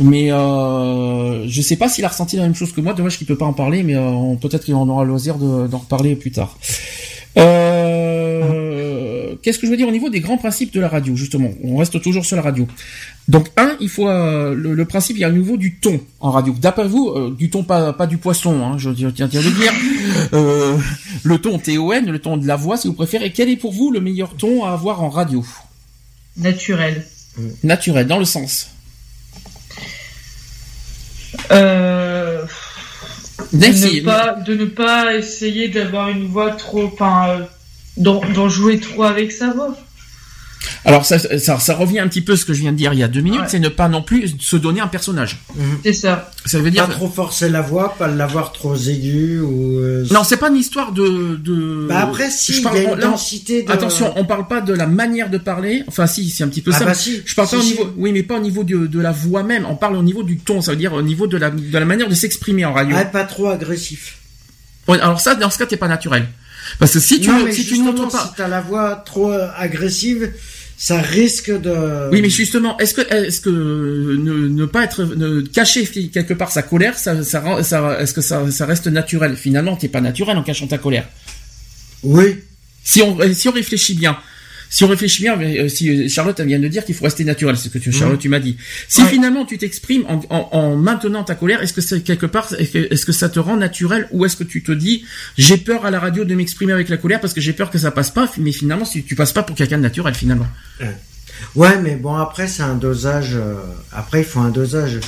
Mais 0.00 0.30
euh, 0.32 1.48
je 1.48 1.60
sais 1.60 1.76
pas 1.76 1.88
s'il 1.88 2.04
a 2.04 2.08
ressenti 2.08 2.36
la 2.36 2.42
même 2.42 2.54
chose 2.54 2.72
que 2.72 2.80
moi. 2.80 2.94
Dommage 2.94 3.18
qu'il 3.18 3.26
peut 3.26 3.36
pas 3.36 3.46
en 3.46 3.52
parler, 3.52 3.82
mais 3.82 3.96
euh, 3.96 4.34
peut-être 4.40 4.64
qu'il 4.64 4.74
en 4.74 4.88
aura 4.88 5.02
le 5.02 5.10
loisir 5.10 5.36
d'en 5.36 5.78
reparler 5.78 6.14
plus 6.14 6.30
tard. 6.30 6.56
Euh, 7.36 9.34
Qu'est-ce 9.42 9.58
que 9.58 9.66
je 9.66 9.70
veux 9.70 9.76
dire 9.76 9.88
au 9.88 9.92
niveau 9.92 10.10
des 10.10 10.20
grands 10.20 10.38
principes 10.38 10.72
de 10.72 10.80
la 10.80 10.88
radio 10.88 11.14
Justement, 11.14 11.50
on 11.62 11.76
reste 11.76 12.00
toujours 12.00 12.24
sur 12.24 12.36
la 12.36 12.42
radio. 12.42 12.66
Donc 13.28 13.48
un, 13.56 13.76
il 13.80 13.88
faut 13.88 14.08
euh, 14.08 14.54
le, 14.54 14.84
principe, 14.84 15.16
il 15.16 15.20
y 15.20 15.24
a 15.24 15.28
au 15.28 15.32
niveau 15.32 15.56
du 15.56 15.76
ton 15.76 16.00
en 16.20 16.30
radio. 16.30 16.54
D'après 16.58 16.86
vous, 16.86 17.30
du 17.30 17.50
ton 17.50 17.62
pas 17.62 17.92
pas 17.92 18.06
du 18.06 18.18
poisson, 18.18 18.62
hein, 18.62 18.78
je 18.78 18.90
tiens 18.90 19.28
à 19.32 19.42
le 19.42 19.50
dire. 19.50 19.72
Le 21.24 21.38
ton 21.38 21.58
T-O-N, 21.58 22.10
le 22.10 22.18
ton 22.18 22.36
de 22.36 22.46
la 22.46 22.56
voix, 22.56 22.76
si 22.76 22.88
vous 22.88 22.94
préférez. 22.94 23.32
Quel 23.32 23.48
est 23.48 23.56
pour 23.56 23.72
vous 23.72 23.90
le 23.90 24.00
meilleur 24.00 24.34
ton 24.34 24.64
à 24.64 24.72
avoir 24.72 25.02
en 25.02 25.08
radio? 25.08 25.44
Naturel. 26.36 27.04
Naturel, 27.62 28.06
dans 28.06 28.18
le 28.18 28.24
sens. 28.24 28.70
Euh, 31.50 32.44
de, 33.52 33.66
ne 33.66 34.04
pas, 34.04 34.32
de 34.32 34.54
ne 34.54 34.64
pas 34.64 35.14
essayer 35.14 35.68
d'avoir 35.68 36.08
une 36.08 36.26
voix 36.26 36.52
trop, 36.52 36.84
enfin, 36.84 37.46
d'en 37.96 38.48
jouer 38.48 38.78
trop 38.80 39.04
avec 39.04 39.32
sa 39.32 39.50
voix. 39.50 39.76
Alors 40.84 41.04
ça, 41.04 41.18
ça, 41.18 41.74
revient 41.74 41.98
un 41.98 42.08
petit 42.08 42.20
peu 42.20 42.32
à 42.32 42.36
ce 42.36 42.44
que 42.44 42.52
je 42.52 42.60
viens 42.60 42.72
de 42.72 42.76
dire 42.76 42.92
il 42.92 42.98
y 42.98 43.02
a 43.02 43.08
deux 43.08 43.20
minutes, 43.20 43.44
c'est 43.48 43.58
ne 43.58 43.68
pas 43.68 43.88
non 43.88 44.02
plus 44.02 44.34
se 44.38 44.56
donner 44.56 44.80
un 44.80 44.86
personnage. 44.86 45.38
Mhm. 45.54 45.78
C'est 45.82 45.92
ça. 45.92 46.30
Ça 46.46 46.58
veut 46.58 46.70
dire 46.70 46.86
pas 46.86 46.94
trop 46.94 47.08
forcer 47.08 47.48
la 47.48 47.60
voix, 47.60 47.94
pas 47.98 48.08
l'avoir 48.08 48.52
trop 48.52 48.74
aiguë 48.74 49.40
ou. 49.40 49.78
Euh, 49.78 50.06
non, 50.10 50.24
c'est 50.24 50.36
pas 50.36 50.48
une 50.48 50.56
histoire 50.56 50.92
de. 50.92 51.36
de... 51.36 51.86
Bah 51.88 52.00
après, 52.00 52.30
si 52.30 52.54
je 52.54 52.62
parle, 52.62 52.78
y 52.78 52.86
a 52.86 52.94
une 52.94 53.00
densité 53.00 53.62
de... 53.62 53.70
Attention, 53.70 54.12
on 54.16 54.24
parle 54.24 54.46
pas 54.46 54.60
de 54.60 54.72
la 54.72 54.86
manière 54.86 55.30
de 55.30 55.38
parler. 55.38 55.84
Enfin, 55.88 56.06
si, 56.06 56.30
c'est 56.30 56.44
un 56.44 56.48
petit 56.48 56.62
peu 56.62 56.70
ah 56.74 56.78
ça. 56.78 56.84
Bah 56.84 56.94
si, 56.94 57.22
je 57.24 57.34
parle 57.34 57.48
pas 57.48 57.58
au 57.58 57.62
niveau. 57.62 57.92
Oui, 57.96 58.12
mais 58.12 58.22
pas 58.22 58.36
au 58.36 58.40
niveau 58.40 58.64
de, 58.64 58.86
de 58.86 59.00
la 59.00 59.12
voix 59.12 59.42
même. 59.42 59.66
On 59.68 59.76
parle 59.76 59.96
au 59.96 60.02
niveau 60.02 60.22
du 60.22 60.38
ton. 60.38 60.60
Ça 60.60 60.72
veut 60.72 60.78
dire 60.78 60.94
au 60.94 61.02
niveau 61.02 61.26
de 61.26 61.36
la 61.36 61.50
de 61.50 61.78
la 61.78 61.84
manière 61.84 62.08
de 62.08 62.14
s'exprimer 62.14 62.64
en 62.64 62.72
radio. 62.72 62.96
Ah, 62.98 63.04
pas 63.04 63.24
trop 63.24 63.48
agressif. 63.48 64.18
Alors 64.88 65.20
ça, 65.20 65.34
dans 65.34 65.50
ce 65.50 65.58
cas, 65.58 65.66
t'es 65.66 65.76
pas 65.76 65.88
naturel. 65.88 66.26
Parce 66.78 66.92
que 66.92 67.00
si 67.00 67.20
tu 67.20 67.28
non, 67.28 67.50
si 67.50 67.64
tu 67.66 67.78
n'entends 67.78 68.08
pas, 68.08 68.26
si 68.28 68.36
t'as 68.36 68.48
la 68.48 68.60
voix 68.60 69.02
trop 69.04 69.32
agressive, 69.32 70.32
ça 70.76 71.00
risque 71.00 71.50
de. 71.50 72.08
Oui, 72.12 72.22
mais 72.22 72.30
justement, 72.30 72.78
est-ce 72.78 72.94
que 72.94 73.00
est-ce 73.12 73.40
que 73.40 73.50
ne, 73.50 74.48
ne 74.48 74.64
pas 74.66 74.84
être 74.84 75.04
ne 75.04 75.40
cacher 75.40 75.84
quelque 75.86 76.34
part 76.34 76.52
sa 76.52 76.62
colère, 76.62 76.96
ça 76.96 77.22
ça, 77.24 77.62
ça 77.62 78.00
est-ce 78.00 78.14
que 78.14 78.20
ça 78.20 78.48
ça 78.50 78.64
reste 78.66 78.86
naturel? 78.86 79.36
Finalement, 79.36 79.76
t'es 79.76 79.88
pas 79.88 80.00
naturel 80.00 80.36
en 80.36 80.42
cachant 80.42 80.66
ta 80.66 80.78
colère. 80.78 81.06
Oui. 82.04 82.38
Si 82.84 83.02
on 83.02 83.18
si 83.34 83.48
on 83.48 83.52
réfléchit 83.52 83.94
bien, 83.94 84.16
si 84.70 84.84
on 84.84 84.88
réfléchit 84.88 85.22
bien, 85.22 85.40
euh, 85.40 85.68
si 85.68 85.88
euh, 85.88 86.08
Charlotte 86.08 86.40
vient 86.40 86.58
de 86.58 86.68
dire 86.68 86.84
qu'il 86.84 86.94
faut 86.94 87.04
rester 87.04 87.24
naturel, 87.24 87.56
c'est 87.56 87.64
ce 87.64 87.68
que 87.70 87.78
tu, 87.78 87.92
Charlotte, 87.92 88.18
tu 88.18 88.28
m'as 88.28 88.40
dit. 88.40 88.56
Si 88.88 89.02
finalement 89.04 89.44
tu 89.44 89.58
t'exprimes 89.58 90.04
en, 90.08 90.20
en, 90.30 90.48
en, 90.52 90.76
maintenant 90.76 91.24
ta 91.24 91.34
colère, 91.34 91.62
est-ce 91.62 91.72
que 91.72 91.80
c'est 91.80 92.02
quelque 92.02 92.26
part, 92.26 92.48
est-ce 92.58 93.06
que 93.06 93.12
ça 93.12 93.28
te 93.28 93.38
rend 93.38 93.56
naturel 93.56 94.08
ou 94.10 94.24
est-ce 94.24 94.36
que 94.36 94.44
tu 94.44 94.62
te 94.62 94.72
dis, 94.72 95.04
j'ai 95.36 95.56
peur 95.56 95.86
à 95.86 95.90
la 95.90 96.00
radio 96.00 96.24
de 96.24 96.34
m'exprimer 96.34 96.72
avec 96.72 96.88
la 96.88 96.96
colère 96.96 97.20
parce 97.20 97.34
que 97.34 97.40
j'ai 97.40 97.52
peur 97.52 97.70
que 97.70 97.78
ça 97.78 97.90
passe 97.90 98.10
pas, 98.10 98.30
mais 98.38 98.52
finalement, 98.52 98.84
si 98.84 99.02
tu 99.04 99.14
passes 99.14 99.32
pas 99.32 99.42
pour 99.42 99.56
quelqu'un 99.56 99.78
de 99.78 99.82
naturel 99.82 100.14
finalement? 100.14 100.46
Ouais, 101.54 101.78
mais 101.80 101.96
bon 101.96 102.14
après 102.14 102.48
c'est 102.48 102.62
un 102.62 102.74
dosage. 102.74 103.34
Euh, 103.34 103.54
après 103.92 104.20
il 104.20 104.24
faut 104.24 104.40
un 104.40 104.50
dosage. 104.50 105.00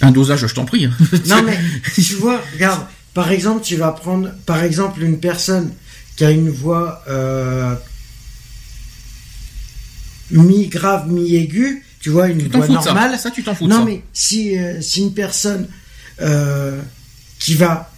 Un 0.00 0.10
dosage, 0.10 0.46
je 0.46 0.54
t'en 0.54 0.64
prie. 0.64 0.86
Hein. 0.86 0.92
non 1.26 1.42
mais 1.42 1.58
tu 1.94 2.14
vois, 2.14 2.40
regarde, 2.54 2.86
par 3.12 3.30
exemple, 3.30 3.62
tu 3.62 3.76
vas 3.76 3.92
prendre, 3.92 4.30
par 4.46 4.62
exemple, 4.62 5.02
une 5.02 5.20
personne 5.20 5.70
qui 6.16 6.24
a 6.24 6.30
une 6.30 6.50
voix 6.50 7.02
euh, 7.08 7.74
mi-grave, 10.34 11.10
mi-aigu, 11.10 11.82
tu 12.00 12.10
vois, 12.10 12.28
une 12.28 12.46
voix 12.48 12.68
normale. 12.68 13.18
Ça. 13.18 13.30
tu 13.30 13.42
t'en 13.42 13.54
fous. 13.54 13.66
Non, 13.66 13.84
mais 13.84 14.02
si, 14.12 14.58
euh, 14.58 14.80
si 14.80 15.02
une 15.02 15.14
personne 15.14 15.66
euh, 16.20 16.80
qui 17.38 17.54
va 17.54 17.90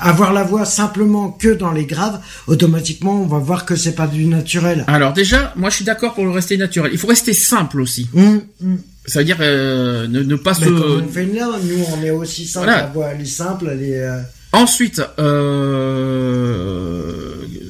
avoir 0.00 0.34
la 0.34 0.42
voix 0.42 0.66
simplement 0.66 1.30
que 1.30 1.48
dans 1.48 1.72
les 1.72 1.86
graves, 1.86 2.20
automatiquement, 2.46 3.22
on 3.22 3.26
va 3.26 3.38
voir 3.38 3.64
que 3.64 3.74
c'est 3.74 3.94
pas 3.94 4.06
du 4.06 4.26
naturel. 4.26 4.84
Alors 4.88 5.14
déjà, 5.14 5.54
moi, 5.56 5.70
je 5.70 5.76
suis 5.76 5.86
d'accord 5.86 6.12
pour 6.12 6.24
le 6.24 6.30
rester 6.30 6.58
naturel. 6.58 6.90
Il 6.92 6.98
faut 6.98 7.06
rester 7.06 7.32
simple 7.32 7.80
aussi. 7.80 8.10
Hum, 8.14 8.42
hum. 8.62 8.78
Ça 9.06 9.20
veut 9.20 9.24
dire 9.24 9.38
euh, 9.40 10.06
ne, 10.06 10.36
pas 10.36 10.52
se. 10.52 10.64
Comme 10.64 11.04
on 11.08 11.08
fait 11.08 11.24
là, 11.26 11.48
nous, 11.62 11.84
on 11.96 12.02
est 12.02 12.10
aussi 12.10 12.46
simple. 12.46 12.66
La 12.66 12.86
voix, 12.86 13.06
elle 13.14 13.22
est 13.22 13.24
simple, 13.24 13.70
elle 13.72 13.82
est. 13.82 14.06
Ensuite, 14.52 15.00
euh, 15.18 16.46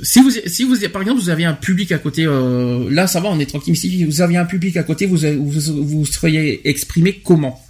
si 0.06 0.20
vous, 0.20 0.30
si 0.30 0.62
vous, 0.62 0.76
par 0.90 1.02
exemple, 1.02 1.20
vous 1.20 1.30
avez 1.30 1.44
un 1.44 1.52
public 1.52 1.90
à 1.90 1.98
côté, 1.98 2.24
euh, 2.26 2.88
là, 2.90 3.08
ça 3.08 3.18
va, 3.18 3.28
on 3.28 3.40
est 3.40 3.46
tranquille. 3.46 3.76
Si 3.76 4.04
vous 4.04 4.20
avez 4.20 4.36
un 4.36 4.44
public 4.44 4.76
à 4.76 4.84
côté, 4.84 5.04
vous, 5.04 5.16
vous, 5.16 5.84
vous 5.84 6.06
seriez 6.06 6.68
exprimé 6.68 7.20
comment? 7.24 7.60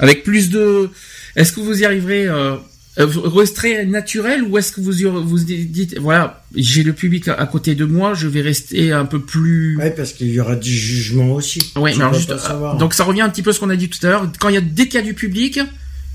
Avec 0.00 0.24
plus 0.24 0.50
de, 0.50 0.90
est-ce 1.36 1.52
que 1.52 1.60
vous 1.60 1.82
y 1.82 1.84
arriverez 1.84 2.26
euh, 2.26 2.56
resterez 2.96 3.86
naturel 3.86 4.42
ou 4.42 4.58
est-ce 4.58 4.72
que 4.72 4.80
vous 4.80 4.92
vous 5.24 5.38
dites 5.38 5.96
voilà 5.98 6.42
j'ai 6.56 6.82
le 6.82 6.92
public 6.92 7.28
à, 7.28 7.46
côté 7.46 7.76
de 7.76 7.84
moi 7.84 8.14
je 8.14 8.26
vais 8.26 8.40
rester 8.40 8.90
un 8.92 9.04
peu 9.04 9.20
plus 9.20 9.78
Oui, 9.78 9.90
parce 9.96 10.12
qu'il 10.12 10.30
y 10.30 10.40
aura 10.40 10.56
du 10.56 10.72
jugement 10.72 11.34
aussi. 11.34 11.72
Oui 11.76 11.92
mais 11.96 12.12
juste, 12.12 12.34
donc 12.78 12.92
ça 12.92 13.04
revient 13.04 13.20
un 13.20 13.28
petit 13.28 13.42
peu 13.42 13.50
à 13.50 13.52
ce 13.52 13.60
qu'on 13.60 13.70
a 13.70 13.76
dit 13.76 13.88
tout 13.88 14.04
à 14.04 14.10
l'heure. 14.10 14.32
Quand 14.40 14.48
il 14.48 14.56
y 14.56 14.58
a 14.58 14.62
des 14.62 14.88
cas 14.88 15.02
du 15.02 15.14
public 15.14 15.60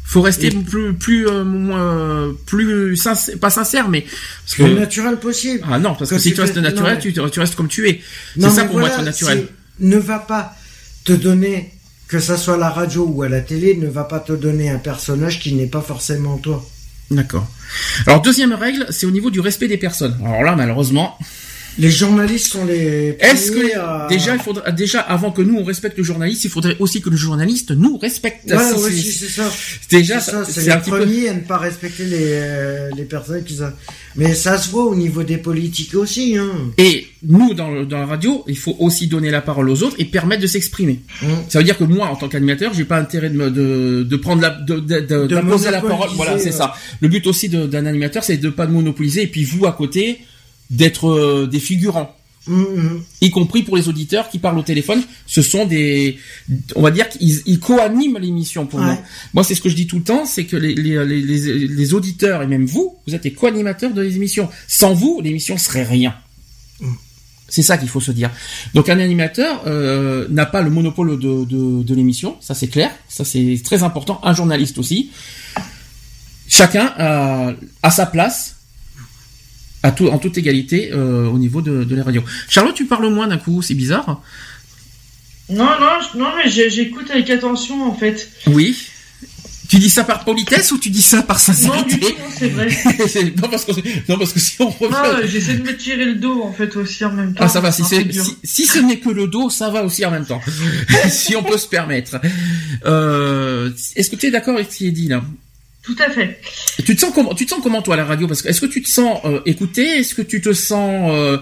faut 0.06 0.22
rester 0.22 0.52
plus 0.52 0.94
plus 0.94 1.28
euh, 1.28 1.44
moins, 1.44 2.34
plus 2.46 2.96
sincère, 2.96 3.38
pas 3.40 3.50
sincère 3.50 3.90
mais 3.90 4.06
parce 4.46 4.58
le 4.60 4.80
naturel 4.80 5.18
possible. 5.18 5.66
Ah 5.70 5.80
non 5.80 5.96
parce 5.96 6.12
que 6.12 6.20
si 6.20 6.34
tu 6.34 6.42
restes 6.42 6.58
naturel 6.58 7.00
tu, 7.00 7.12
tu, 7.12 7.40
restes 7.40 7.56
comme 7.56 7.68
tu 7.68 7.90
es. 7.90 8.02
C'est 8.40 8.50
ça 8.50 8.66
pour 8.66 8.80
moi 8.80 8.90
être 8.90 9.02
naturel. 9.02 9.48
Ne 9.80 9.98
va 9.98 10.20
pas 10.20 10.56
te 11.04 11.12
donner 11.12 11.72
que 12.08 12.20
ça 12.20 12.38
soit 12.38 12.54
à 12.54 12.58
la 12.58 12.70
radio 12.70 13.06
ou 13.06 13.24
à 13.24 13.30
la 13.30 13.42
télé 13.42 13.76
ne 13.76 13.88
va 13.88 14.04
pas 14.04 14.20
te 14.20 14.32
donner 14.32 14.70
un 14.70 14.78
personnage 14.78 15.40
qui 15.40 15.54
n'est 15.54 15.66
pas 15.66 15.82
forcément 15.82 16.38
toi. 16.38 16.64
D'accord. 17.12 17.48
Alors 18.06 18.22
deuxième 18.22 18.54
règle, 18.54 18.86
c'est 18.90 19.06
au 19.06 19.12
niveau 19.12 19.32
du 19.32 19.40
respect 19.40 19.68
des 19.68 19.78
personnes. 19.78 20.18
Alors 20.24 20.44
là 20.44 20.56
malheureusement, 20.56 21.18
les 21.78 21.90
journalistes 21.92 22.48
sont 22.48 22.66
les. 22.66 23.18
Est-ce 23.20 23.52
que 23.52 24.08
déjà 24.10 24.36
il 24.36 24.42
faudrait 24.42 24.72
déjà 24.74 25.02
avant 25.02 25.32
que 25.32 25.42
nous 25.42 25.58
on 25.58 25.64
respecte 25.64 25.98
le 25.98 26.04
journaliste, 26.04 26.46
il 26.46 26.50
faudrait 26.50 26.78
aussi 26.80 27.02
que 27.02 27.10
le 27.10 27.18
journaliste 27.18 27.72
nous 27.72 27.98
respecte. 27.98 28.50
Ouais, 28.50 28.58
oui, 28.78 29.02
c'est 29.02 29.28
ça. 29.28 29.52
Déjà, 29.90 30.20
c'est 30.20 30.66
les 30.66 30.78
premiers 30.78 31.30
à 31.30 31.34
ne 31.34 31.42
pas 31.42 31.58
respecter 31.58 32.06
les 32.06 32.18
euh, 32.22 32.90
les 32.96 33.04
personnes 33.04 33.44
qui. 33.44 33.60
Mais 34.16 34.34
ça 34.34 34.58
se 34.58 34.70
voit 34.70 34.86
au 34.86 34.96
niveau 34.96 35.24
des 35.24 35.38
politiques 35.38 35.96
aussi. 35.96 36.38
Hein. 36.38 36.52
Et 36.78 37.08
nous 37.24 37.54
dans 37.54 37.84
dans 37.84 38.00
la 38.00 38.06
radio, 38.06 38.44
il 38.48 38.58
faut 38.58 38.76
aussi 38.80 39.08
donner 39.08 39.30
la 39.30 39.42
parole 39.42 39.70
aux 39.70 39.84
autres 39.84 39.96
et 40.00 40.06
permettre 40.06 40.42
de 40.42 40.48
s'exprimer. 40.48 41.02
Mmh. 41.22 41.28
Ça 41.50 41.60
veut 41.60 41.66
dire 41.66 41.78
que 41.78 41.84
moi 41.84 42.08
en 42.08 42.16
tant 42.16 42.30
qu'animateur, 42.30 42.74
j'ai 42.74 42.86
pas 42.86 43.00
intérêt 43.00 43.30
de 43.30 43.50
de, 43.50 44.04
de 44.04 44.16
prendre 44.16 44.42
la 44.42 44.50
de 44.52 44.80
de, 44.80 45.00
de, 45.02 45.36
la 45.72 45.82
parole. 45.82 46.10
Voilà, 46.16 46.40
c'est 46.40 46.52
ça. 46.52 46.74
Le 47.02 47.10
but 47.10 47.28
aussi 47.28 47.50
d'un 47.50 47.86
animateur, 47.86 48.24
c'est 48.24 48.38
de 48.38 48.50
pas 48.50 48.68
monopoliser 48.68 49.24
et 49.24 49.28
puis 49.28 49.44
vous 49.44 49.66
à 49.66 49.74
côté 49.74 50.22
d'être 50.70 51.10
euh, 51.10 51.48
des 51.48 51.60
figurants. 51.60 52.16
Mm-hmm. 52.48 53.02
Y 53.22 53.30
compris 53.32 53.64
pour 53.64 53.76
les 53.76 53.90
auditeurs 53.90 54.30
qui 54.30 54.38
parlent 54.38 54.58
au 54.60 54.64
téléphone, 54.64 55.02
ce 55.26 55.42
sont 55.42 55.66
des, 55.66 56.18
on 56.76 56.82
va 56.82 56.92
dire 56.92 57.10
qu'ils 57.10 57.42
ils 57.48 57.60
co-animent 57.60 58.20
l'émission 58.20 58.68
pour 58.68 58.80
moi. 58.80 59.00
Moi, 59.34 59.44
c'est 59.44 59.56
ce 59.56 59.62
que 59.62 59.70
je 59.70 59.76
dis 59.76 59.88
tout 59.88 59.98
le 59.98 60.04
temps, 60.04 60.26
c'est 60.26 60.46
que 60.46 60.56
les, 60.56 60.76
les, 60.76 61.04
les, 61.06 61.68
les, 61.68 61.94
auditeurs 61.96 62.44
et 62.44 62.48
même 62.48 62.66
vous, 62.66 62.98
vous 63.08 63.16
êtes 63.16 63.24
les 63.24 63.34
co-animateurs 63.34 63.94
de 63.94 64.02
les 64.02 64.16
émissions. 64.16 64.48
Sans 64.68 64.94
vous, 64.94 65.22
l'émission 65.24 65.58
serait 65.58 65.84
rien. 65.84 66.14
Mm. 66.80 66.94
C'est 67.48 67.62
ça 67.62 67.78
qu'il 67.78 67.90
faut 67.90 68.02
se 68.02 68.12
dire. 68.12 68.32
Donc 68.74 68.90
un 68.90 69.00
animateur 69.00 69.64
euh, 69.68 70.28
n'a 70.30 70.46
pas 70.46 70.62
le 70.62 70.70
monopole 70.70 71.20
de, 71.20 71.46
de, 71.46 71.84
de 71.84 71.96
l'émission, 71.96 72.38
ça 72.42 72.56
c'est 72.56 72.68
clair, 72.68 72.92
ça 73.08 73.24
c'est 73.24 73.62
très 73.64 73.84
important. 73.84 74.20
Un 74.24 74.34
journaliste 74.34 74.78
aussi. 74.78 75.12
Chacun 76.48 76.94
a, 76.98 77.54
a 77.84 77.92
sa 77.92 78.06
place 78.06 78.56
à 79.86 79.92
tout, 79.92 80.08
en 80.08 80.18
toute 80.18 80.38
égalité 80.38 80.90
euh, 80.94 81.28
au 81.28 81.38
niveau 81.38 81.62
de, 81.62 81.84
de 81.84 81.96
la 81.96 82.04
radio. 82.04 82.24
Charlotte, 82.50 82.74
tu 82.74 82.86
parles 82.86 83.08
moins 83.10 83.28
d'un 83.28 83.38
coup, 83.38 83.62
c'est 83.62 83.76
bizarre. 83.76 84.22
Non, 85.50 85.66
non, 85.80 86.00
non, 86.16 86.30
mais 86.36 86.50
j'écoute 86.50 87.12
avec 87.12 87.30
attention 87.30 87.88
en 87.88 87.94
fait. 87.94 88.30
Oui. 88.48 88.76
Tu 89.70 89.78
dis 89.78 89.90
ça 89.90 90.04
par 90.04 90.26
politesse 90.26 90.72
ou 90.72 90.78
tu 90.78 90.90
dis 90.90 91.02
ça 91.02 91.22
par 91.24 91.40
sincérité 91.40 91.98
Non, 92.00 92.26
c'est 92.36 92.50
vrai. 92.50 92.68
non, 93.42 93.48
parce 93.50 93.66
que, 93.66 93.72
non, 94.10 94.18
parce 94.18 94.34
que 94.34 94.40
si 94.40 94.62
on 94.62 94.70
refait... 94.70 94.90
Non, 94.90 95.28
j'essaie 95.28 95.56
de 95.56 95.64
me 95.64 95.76
tirer 95.76 96.06
le 96.06 96.16
dos, 96.16 96.44
en 96.44 96.54
fait, 96.54 96.76
aussi 96.76 97.04
en 97.04 97.12
même 97.12 97.34
temps. 97.34 97.44
Ah, 97.44 97.50
ça 97.50 97.62
va, 97.62 97.72
si, 97.72 97.84
si, 98.44 98.66
ce 98.68 98.80
n'est 98.80 99.00
que 99.00 99.10
le 99.10 99.28
dos, 99.28 99.50
ça 99.50 99.72
va 99.72 99.84
aussi 99.84 100.06
en 100.06 100.12
même 100.12 100.26
temps. 100.26 100.42
si 101.10 101.36
on 101.36 101.44
peut 101.44 101.58
se 101.58 101.68
permettre. 101.68 102.20
Euh, 102.86 103.72
est-ce 103.96 104.12
que 104.12 104.16
tu 104.16 104.28
es 104.28 104.32
d'accord 104.32 104.56
avec 104.56 104.72
ce 104.72 104.78
qui 104.78 104.88
est 104.88 104.92
dit, 104.92 105.08
là? 105.08 105.24
Tout 105.86 105.96
à 106.00 106.10
fait. 106.10 106.42
tu 106.84 106.96
te 106.96 107.02
sens 107.02 107.12
comment 107.14 107.34
Tu 107.36 107.46
te 107.46 107.52
sens 107.52 107.62
comment 107.62 107.82
toi 107.82 107.94
à 107.94 107.98
la 107.98 108.06
radio? 108.06 108.28
Parce 108.28 108.42
que 108.42 108.48
est-ce 108.48 108.62
que 108.62 108.66
tu 108.66 108.82
te 108.82 108.90
sens 108.90 109.20
euh, 109.26 109.42
écouté? 109.46 110.00
Est-ce 110.00 110.16
que 110.16 110.22
tu 110.22 110.42
te 110.42 110.52
sens 110.54 111.12
euh, 111.14 111.38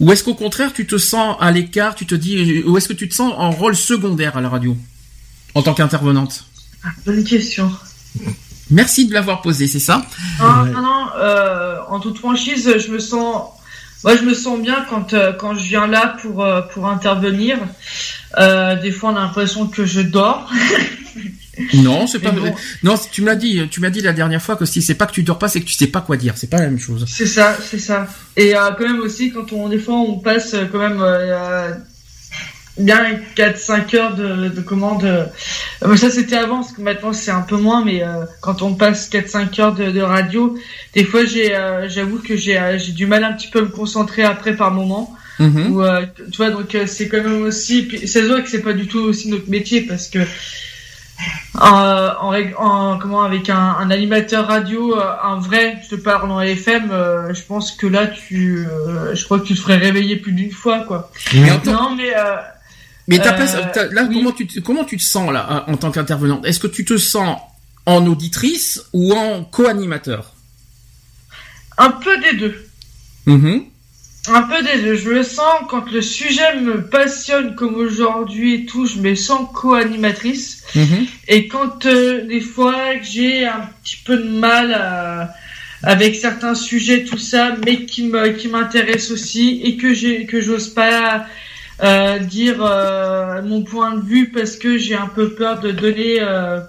ou 0.00 0.12
est-ce 0.12 0.22
qu'au 0.22 0.34
contraire 0.34 0.72
tu 0.72 0.86
te 0.86 0.98
sens 0.98 1.36
à 1.40 1.50
l'écart? 1.50 1.94
Tu 1.94 2.06
te 2.06 2.14
dis 2.14 2.62
ou 2.64 2.76
est-ce 2.78 2.88
que 2.88 2.92
tu 2.92 3.08
te 3.08 3.14
sens 3.14 3.32
en 3.36 3.50
rôle 3.50 3.74
secondaire 3.76 4.36
à 4.36 4.40
la 4.40 4.48
radio? 4.48 4.76
En 5.54 5.62
tant 5.62 5.74
qu'intervenante? 5.74 6.44
Ah, 6.84 6.88
Bonne 7.04 7.24
question. 7.24 7.70
Merci 8.70 9.06
de 9.06 9.12
l'avoir 9.12 9.42
posé, 9.42 9.66
c'est 9.66 9.78
ça? 9.80 10.06
Non, 10.38 10.64
non, 10.66 11.06
euh, 11.18 11.76
en 11.88 12.00
toute 12.00 12.18
franchise, 12.18 12.78
je 12.78 12.90
me 12.90 12.98
sens, 12.98 13.50
moi, 14.02 14.16
je 14.16 14.22
me 14.22 14.32
sens 14.34 14.60
bien 14.60 14.86
quand 14.88 15.14
quand 15.38 15.54
je 15.54 15.64
viens 15.64 15.86
là 15.86 16.16
pour 16.22 16.46
pour 16.72 16.88
intervenir. 16.88 17.58
des 18.38 18.92
fois, 18.92 19.10
on 19.10 19.16
a 19.16 19.20
l'impression 19.20 19.66
que 19.66 19.84
je 19.84 20.00
dors. 20.00 20.50
Non, 21.74 22.06
c'est 22.06 22.18
pas 22.18 22.30
vrai. 22.30 22.54
Non, 22.82 22.94
tu 23.10 23.22
m'as 23.22 23.34
dit, 23.34 23.60
tu 23.70 23.80
m'as 23.80 23.90
dit 23.90 24.00
la 24.00 24.12
dernière 24.12 24.40
fois 24.40 24.56
que 24.56 24.64
si 24.64 24.80
c'est 24.80 24.94
pas 24.94 25.06
que 25.06 25.12
tu 25.12 25.22
dors 25.22 25.38
pas, 25.38 25.48
c'est 25.48 25.60
que 25.60 25.66
tu 25.66 25.74
sais 25.74 25.86
pas 25.86 26.00
quoi 26.00 26.16
dire. 26.16 26.34
C'est 26.36 26.48
pas 26.48 26.58
la 26.58 26.64
même 26.64 26.78
chose. 26.78 27.04
C'est 27.08 27.26
ça, 27.26 27.56
c'est 27.62 27.78
ça. 27.78 28.06
Et 28.36 28.56
euh, 28.56 28.70
quand 28.78 28.84
même 28.84 29.00
aussi, 29.00 29.32
quand 29.32 29.52
on 29.52 29.68
des 29.68 29.78
fois 29.78 29.96
on 29.96 30.18
passe 30.18 30.54
euh, 30.54 30.64
quand 30.70 30.78
même 30.78 31.00
euh, 31.02 31.72
bien 32.78 33.04
4-5 33.36 33.96
heures 33.96 34.14
de, 34.14 34.48
de 34.48 34.60
commande. 34.62 35.04
Euh, 35.04 35.96
ça 35.96 36.10
c'était 36.10 36.36
avant, 36.36 36.62
parce 36.62 36.72
que 36.72 36.80
maintenant 36.80 37.12
c'est 37.12 37.30
un 37.30 37.42
peu 37.42 37.56
moins, 37.56 37.84
mais 37.84 38.02
quand 38.40 38.62
on 38.62 38.74
passe 38.74 39.10
4-5 39.10 39.60
heures 39.60 39.74
de, 39.74 39.90
de, 39.90 40.00
radio, 40.00 40.56
des 40.94 41.04
fois 41.04 41.24
j'ai, 41.26 41.54
j'avoue 41.88 42.18
que 42.18 42.36
j'ai, 42.36 42.78
j'ai 42.78 42.92
du 42.92 43.06
mal 43.06 43.24
un 43.24 43.32
petit 43.32 43.48
peu 43.48 43.58
à 43.58 43.62
me 43.62 43.68
concentrer 43.68 44.22
après 44.22 44.56
par 44.56 44.70
moment. 44.70 45.14
Mm 45.38 45.72
tu 46.30 46.36
vois, 46.36 46.50
donc 46.50 46.76
c'est 46.86 47.08
quand 47.08 47.22
même 47.22 47.42
aussi. 47.42 47.88
C'est 48.06 48.22
vrai 48.22 48.42
que 48.42 48.48
c'est 48.48 48.62
pas 48.62 48.74
du 48.74 48.86
tout 48.86 49.00
aussi 49.00 49.28
notre 49.28 49.50
métier 49.50 49.82
parce 49.82 50.08
que 50.08 50.20
en, 51.54 52.32
en, 52.58 52.98
comment 52.98 53.22
avec 53.22 53.50
un, 53.50 53.56
un, 53.56 53.90
animateur 53.90 54.46
radio, 54.46 54.98
euh, 54.98 55.12
un 55.22 55.38
vrai, 55.38 55.78
je 55.84 55.96
te 55.96 56.00
parle 56.00 56.30
en 56.30 56.40
FM, 56.40 56.90
euh, 56.90 57.34
je 57.34 57.42
pense 57.42 57.72
que 57.72 57.86
là 57.86 58.06
tu, 58.06 58.66
euh, 58.66 59.14
je 59.14 59.24
crois 59.24 59.38
que 59.38 59.46
tu 59.46 59.54
te 59.54 59.60
ferais 59.60 59.76
réveiller 59.76 60.16
plus 60.16 60.32
d'une 60.32 60.50
fois 60.50 60.80
quoi. 60.80 61.10
non 61.66 61.94
mais 61.96 62.12
mais 63.08 63.18
ta 63.18 63.32
place, 63.32 63.56
là 63.90 64.08
comment 64.12 64.32
tu 64.32 64.46
te, 64.46 64.60
comment 64.60 64.84
tu 64.84 64.96
te 64.96 65.02
sens 65.02 65.32
là 65.32 65.64
en 65.66 65.76
tant 65.76 65.90
qu'intervenante? 65.90 66.46
Est-ce 66.46 66.60
que 66.60 66.68
tu 66.68 66.84
te 66.84 66.96
sens 66.96 67.38
en 67.84 68.06
auditrice 68.06 68.84
ou 68.92 69.12
en 69.12 69.44
co-animateur? 69.44 70.32
Un 71.78 71.90
peu 71.90 72.18
des 72.20 72.36
deux. 72.36 72.66
Mm 73.26 73.58
un 74.28 74.42
peu 74.42 74.62
des 74.62 74.82
deux. 74.82 74.94
Je 74.94 75.10
le 75.10 75.22
sens 75.22 75.52
quand 75.68 75.90
le 75.90 76.00
sujet 76.00 76.60
me 76.60 76.82
passionne 76.82 77.54
comme 77.54 77.74
aujourd'hui 77.74 78.54
et 78.54 78.66
tout, 78.66 78.86
je 78.86 78.98
me 78.98 79.14
sens 79.14 79.48
co-animatrice. 79.52 80.62
Mhm. 80.74 81.06
Et 81.28 81.48
quand 81.48 81.86
euh, 81.86 82.24
des 82.26 82.40
fois 82.40 83.00
j'ai 83.02 83.46
un 83.46 83.68
petit 83.82 83.96
peu 84.04 84.16
de 84.16 84.28
mal 84.28 85.30
avec 85.82 86.14
certains 86.14 86.54
sujets, 86.54 87.04
tout 87.04 87.18
ça, 87.18 87.56
mais 87.64 87.84
qui 87.84 88.04
me 88.04 88.28
qui 88.28 88.48
m'intéresse 88.48 89.10
aussi 89.10 89.60
et 89.64 89.76
que 89.76 89.92
j'ai 89.92 90.26
que 90.26 90.40
j'ose 90.40 90.68
pas 90.68 91.26
euh, 91.82 92.20
dire 92.20 92.64
euh, 92.64 93.42
mon 93.42 93.64
point 93.64 93.96
de 93.96 94.04
vue 94.04 94.30
parce 94.30 94.56
que 94.56 94.78
j'ai 94.78 94.94
un 94.94 95.08
peu 95.08 95.30
peur 95.30 95.58
de 95.58 95.72
donner 95.72 96.20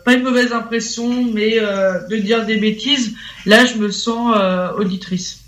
pas 0.03 0.13
une 0.13 0.23
mauvaise 0.23 0.53
impression, 0.53 1.25
mais 1.31 1.59
de 1.59 2.15
dire 2.17 2.47
des 2.47 2.57
bêtises. 2.57 3.13
Là, 3.45 3.63
je 3.65 3.75
me 3.75 3.91
sens 3.91 4.35
auditrice. 4.75 5.42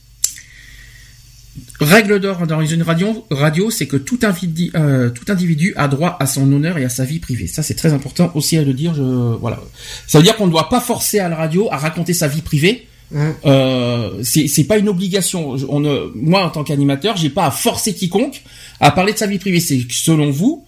Règle 1.79 2.19
d'or 2.19 2.47
dans 2.47 2.61
une 2.61 2.83
radio, 2.83 3.25
radio 3.29 3.69
c'est 3.69 3.85
que 3.85 3.97
tout 3.97 4.19
individu, 4.23 4.71
euh, 4.75 5.09
tout 5.09 5.29
individu 5.29 5.73
a 5.75 5.87
droit 5.89 6.15
à 6.19 6.25
son 6.25 6.51
honneur 6.51 6.77
et 6.77 6.85
à 6.85 6.89
sa 6.89 7.03
vie 7.03 7.19
privée. 7.19 7.47
Ça, 7.47 7.63
c'est 7.63 7.73
très 7.73 7.91
important 7.91 8.31
aussi 8.33 8.57
à 8.57 8.63
le 8.63 8.73
dire. 8.73 8.93
Je, 8.93 9.01
voilà. 9.01 9.59
Ça 10.07 10.19
veut 10.19 10.23
dire 10.23 10.37
qu'on 10.37 10.47
ne 10.47 10.51
doit 10.51 10.69
pas 10.69 10.79
forcer 10.79 11.19
à 11.19 11.27
la 11.27 11.35
radio 11.35 11.67
à 11.71 11.77
raconter 11.77 12.13
sa 12.13 12.27
vie 12.27 12.41
privée. 12.41 12.87
Mmh. 13.11 13.21
Euh, 13.45 14.23
c'est 14.23 14.63
pas 14.63 14.77
une 14.77 14.87
obligation. 14.87 15.57
On 15.69 15.81
moi, 16.15 16.45
en 16.45 16.49
tant 16.49 16.63
qu'animateur, 16.63 17.17
j'ai 17.17 17.29
pas 17.29 17.45
à 17.45 17.51
forcer 17.51 17.93
quiconque 17.93 18.41
à 18.79 18.91
parler 18.91 19.11
de 19.13 19.17
sa 19.17 19.27
vie 19.27 19.37
privée. 19.37 19.59
C'est 19.59 19.85
selon 19.91 20.31
vous, 20.31 20.65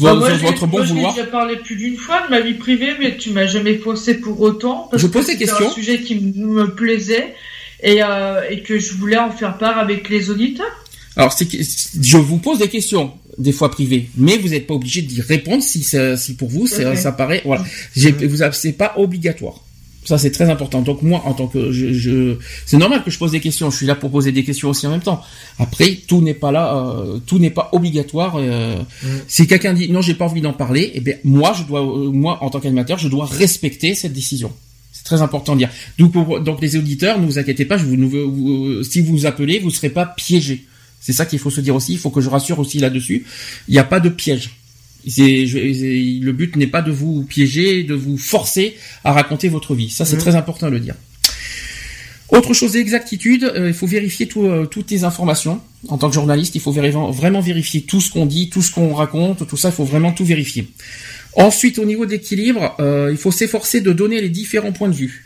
bah, 0.00 0.14
votre 0.14 0.66
bon 0.66 0.82
vouloir. 0.82 1.14
J'ai 1.14 1.22
déjà 1.22 1.30
parlé 1.30 1.56
plus 1.56 1.76
d'une 1.76 1.96
fois 1.96 2.22
de 2.26 2.30
ma 2.30 2.40
vie 2.40 2.54
privée, 2.54 2.94
mais 2.98 3.16
tu 3.16 3.30
m'as 3.30 3.46
jamais 3.46 3.76
forcé 3.76 4.14
pour 4.14 4.40
autant. 4.40 4.88
Parce 4.90 5.02
je 5.02 5.06
pose 5.08 5.26
des 5.26 5.36
questions. 5.36 5.56
C'est 5.58 5.66
un 5.66 5.70
sujet 5.70 6.00
qui 6.00 6.16
me 6.16 6.74
plaisait 6.74 7.34
et, 7.82 8.02
euh, 8.02 8.42
et 8.50 8.62
que 8.62 8.78
je 8.78 8.94
voulais 8.94 9.18
en 9.18 9.30
faire 9.30 9.58
part 9.58 9.78
avec 9.78 10.08
les 10.08 10.30
auditeurs. 10.30 10.66
Alors, 11.16 11.32
c'est 11.32 11.48
je 11.50 12.16
vous 12.16 12.38
pose 12.38 12.58
des 12.58 12.68
questions, 12.68 13.12
des 13.38 13.52
fois 13.52 13.70
privées, 13.70 14.08
mais 14.16 14.38
vous 14.38 14.48
n'êtes 14.48 14.66
pas 14.66 14.74
obligé 14.74 15.02
d'y 15.02 15.20
répondre 15.20 15.62
si, 15.62 15.82
si 15.82 16.34
pour 16.36 16.48
vous 16.48 16.66
ça, 16.66 16.94
ça 16.94 17.12
paraît. 17.12 17.42
Voilà, 17.44 17.64
vous 17.96 18.36
c'est 18.52 18.72
pas 18.72 18.94
obligatoire. 18.96 19.62
Ça 20.04 20.16
c'est 20.16 20.30
très 20.30 20.48
important. 20.48 20.80
Donc 20.80 21.02
moi, 21.02 21.20
en 21.26 21.34
tant 21.34 21.48
que 21.48 21.70
je, 21.70 21.92
je 21.92 22.36
c'est 22.64 22.78
normal 22.78 23.02
que 23.04 23.10
je 23.10 23.18
pose 23.18 23.32
des 23.32 23.40
questions. 23.40 23.68
Je 23.70 23.76
suis 23.76 23.86
là 23.86 23.94
pour 23.94 24.10
poser 24.10 24.32
des 24.32 24.42
questions 24.42 24.70
aussi 24.70 24.86
en 24.86 24.90
même 24.90 25.02
temps. 25.02 25.20
Après, 25.58 25.98
tout 26.06 26.22
n'est 26.22 26.32
pas 26.32 26.50
là, 26.50 26.74
euh, 26.76 27.18
tout 27.26 27.38
n'est 27.38 27.50
pas 27.50 27.68
obligatoire. 27.72 28.36
Euh, 28.38 28.78
Si 29.26 29.46
quelqu'un 29.46 29.74
dit 29.74 29.90
non, 29.90 30.00
j'ai 30.00 30.14
pas 30.14 30.24
envie 30.24 30.40
d'en 30.40 30.54
parler, 30.54 30.92
eh 30.94 31.00
bien 31.00 31.16
moi, 31.24 31.52
je 31.52 31.64
dois, 31.64 31.82
euh, 31.82 32.10
moi 32.10 32.38
en 32.42 32.48
tant 32.48 32.58
qu'animateur, 32.58 32.96
je 32.96 33.08
dois 33.08 33.26
respecter 33.26 33.94
cette 33.94 34.14
décision. 34.14 34.50
C'est 35.08 35.16
très 35.16 35.22
important 35.22 35.54
de 35.54 35.58
dire. 35.58 35.70
Donc, 35.98 36.12
donc 36.44 36.60
les 36.60 36.76
auditeurs, 36.76 37.18
ne 37.18 37.24
vous 37.24 37.38
inquiétez 37.38 37.64
pas, 37.64 37.78
je 37.78 37.84
vous, 37.86 38.82
si 38.82 39.00
vous 39.00 39.24
appelez, 39.24 39.58
vous 39.58 39.68
ne 39.68 39.72
serez 39.72 39.88
pas 39.88 40.04
piégés. 40.04 40.66
C'est 41.00 41.14
ça 41.14 41.24
qu'il 41.24 41.38
faut 41.38 41.50
se 41.50 41.62
dire 41.62 41.74
aussi. 41.74 41.92
Il 41.92 41.98
faut 41.98 42.10
que 42.10 42.20
je 42.20 42.28
rassure 42.28 42.58
aussi 42.58 42.78
là-dessus. 42.78 43.24
Il 43.68 43.72
n'y 43.72 43.78
a 43.78 43.84
pas 43.84 44.00
de 44.00 44.10
piège. 44.10 44.50
le 45.06 46.30
but 46.32 46.56
n'est 46.56 46.66
pas 46.66 46.82
de 46.82 46.90
vous 46.90 47.24
piéger, 47.24 47.84
de 47.84 47.94
vous 47.94 48.18
forcer 48.18 48.76
à 49.04 49.12
raconter 49.12 49.48
votre 49.48 49.74
vie. 49.74 49.88
Ça, 49.88 50.04
c'est 50.04 50.16
mmh. 50.16 50.20
très 50.20 50.36
important 50.36 50.66
de 50.66 50.72
le 50.72 50.80
dire. 50.80 50.94
Autre 52.28 52.52
chose, 52.52 52.76
exactitude, 52.76 53.44
euh, 53.44 53.68
il 53.68 53.74
faut 53.74 53.86
vérifier 53.86 54.28
euh, 54.36 54.66
toutes 54.66 54.90
les 54.90 55.04
informations. 55.04 55.62
En 55.88 55.96
tant 55.96 56.08
que 56.08 56.14
journaliste, 56.14 56.54
il 56.56 56.60
faut 56.60 56.72
vraiment 56.72 57.40
vérifier 57.40 57.82
tout 57.82 58.02
ce 58.02 58.10
qu'on 58.10 58.26
dit, 58.26 58.50
tout 58.50 58.60
ce 58.60 58.70
qu'on 58.70 58.92
raconte, 58.92 59.46
tout 59.46 59.56
ça, 59.56 59.70
il 59.70 59.74
faut 59.74 59.84
vraiment 59.84 60.12
tout 60.12 60.26
vérifier. 60.26 60.68
Ensuite, 61.38 61.78
au 61.78 61.84
niveau 61.84 62.04
d'équilibre, 62.04 62.74
euh, 62.80 63.10
il 63.12 63.16
faut 63.16 63.30
s'efforcer 63.30 63.80
de 63.80 63.92
donner 63.92 64.20
les 64.20 64.28
différents 64.28 64.72
points 64.72 64.88
de 64.88 64.94
vue. 64.94 65.24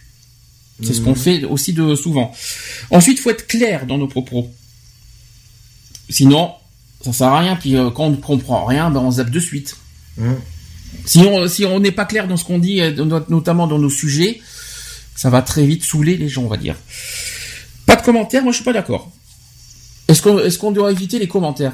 C'est 0.82 0.92
ce 0.92 1.00
qu'on 1.00 1.10
mhm. 1.10 1.16
fait 1.16 1.44
aussi 1.44 1.72
de 1.72 1.94
souvent. 1.94 2.34
Ensuite, 2.90 3.18
il 3.18 3.22
faut 3.22 3.30
être 3.30 3.46
clair 3.46 3.86
dans 3.86 3.96
nos 3.96 4.08
propos. 4.08 4.50
Sinon, 6.10 6.52
ça 7.02 7.14
sert 7.14 7.28
à 7.28 7.40
rien. 7.40 7.56
Puis 7.56 7.76
euh, 7.76 7.90
quand 7.90 8.04
on 8.04 8.10
ne 8.10 8.16
comprend 8.16 8.66
rien, 8.66 8.90
ben 8.90 9.00
on 9.00 9.12
zappe 9.12 9.30
de 9.30 9.40
suite. 9.40 9.76
Mhm. 10.18 10.36
Si 11.06 11.18
on 11.20 11.48
si 11.48 11.64
on 11.64 11.80
n'est 11.80 11.92
pas 11.92 12.04
clair 12.04 12.28
dans 12.28 12.36
ce 12.36 12.44
qu'on 12.44 12.58
dit, 12.58 12.82
euh, 12.82 12.92
notamment 13.30 13.66
dans 13.66 13.78
nos 13.78 13.88
sujets, 13.88 14.42
ça 15.16 15.30
va 15.30 15.40
très 15.40 15.64
vite 15.64 15.82
saouler 15.82 16.18
les 16.18 16.28
gens, 16.28 16.42
on 16.42 16.48
va 16.48 16.58
dire. 16.58 16.76
Pas 17.86 17.96
de 17.96 18.02
commentaires, 18.02 18.42
moi 18.42 18.52
je 18.52 18.56
suis 18.56 18.64
pas 18.64 18.74
d'accord. 18.74 19.10
Est-ce 20.08 20.20
qu'on 20.20 20.38
est-ce 20.40 20.58
qu'on 20.58 20.72
doit 20.72 20.92
éviter 20.92 21.18
les 21.18 21.28
commentaires? 21.28 21.72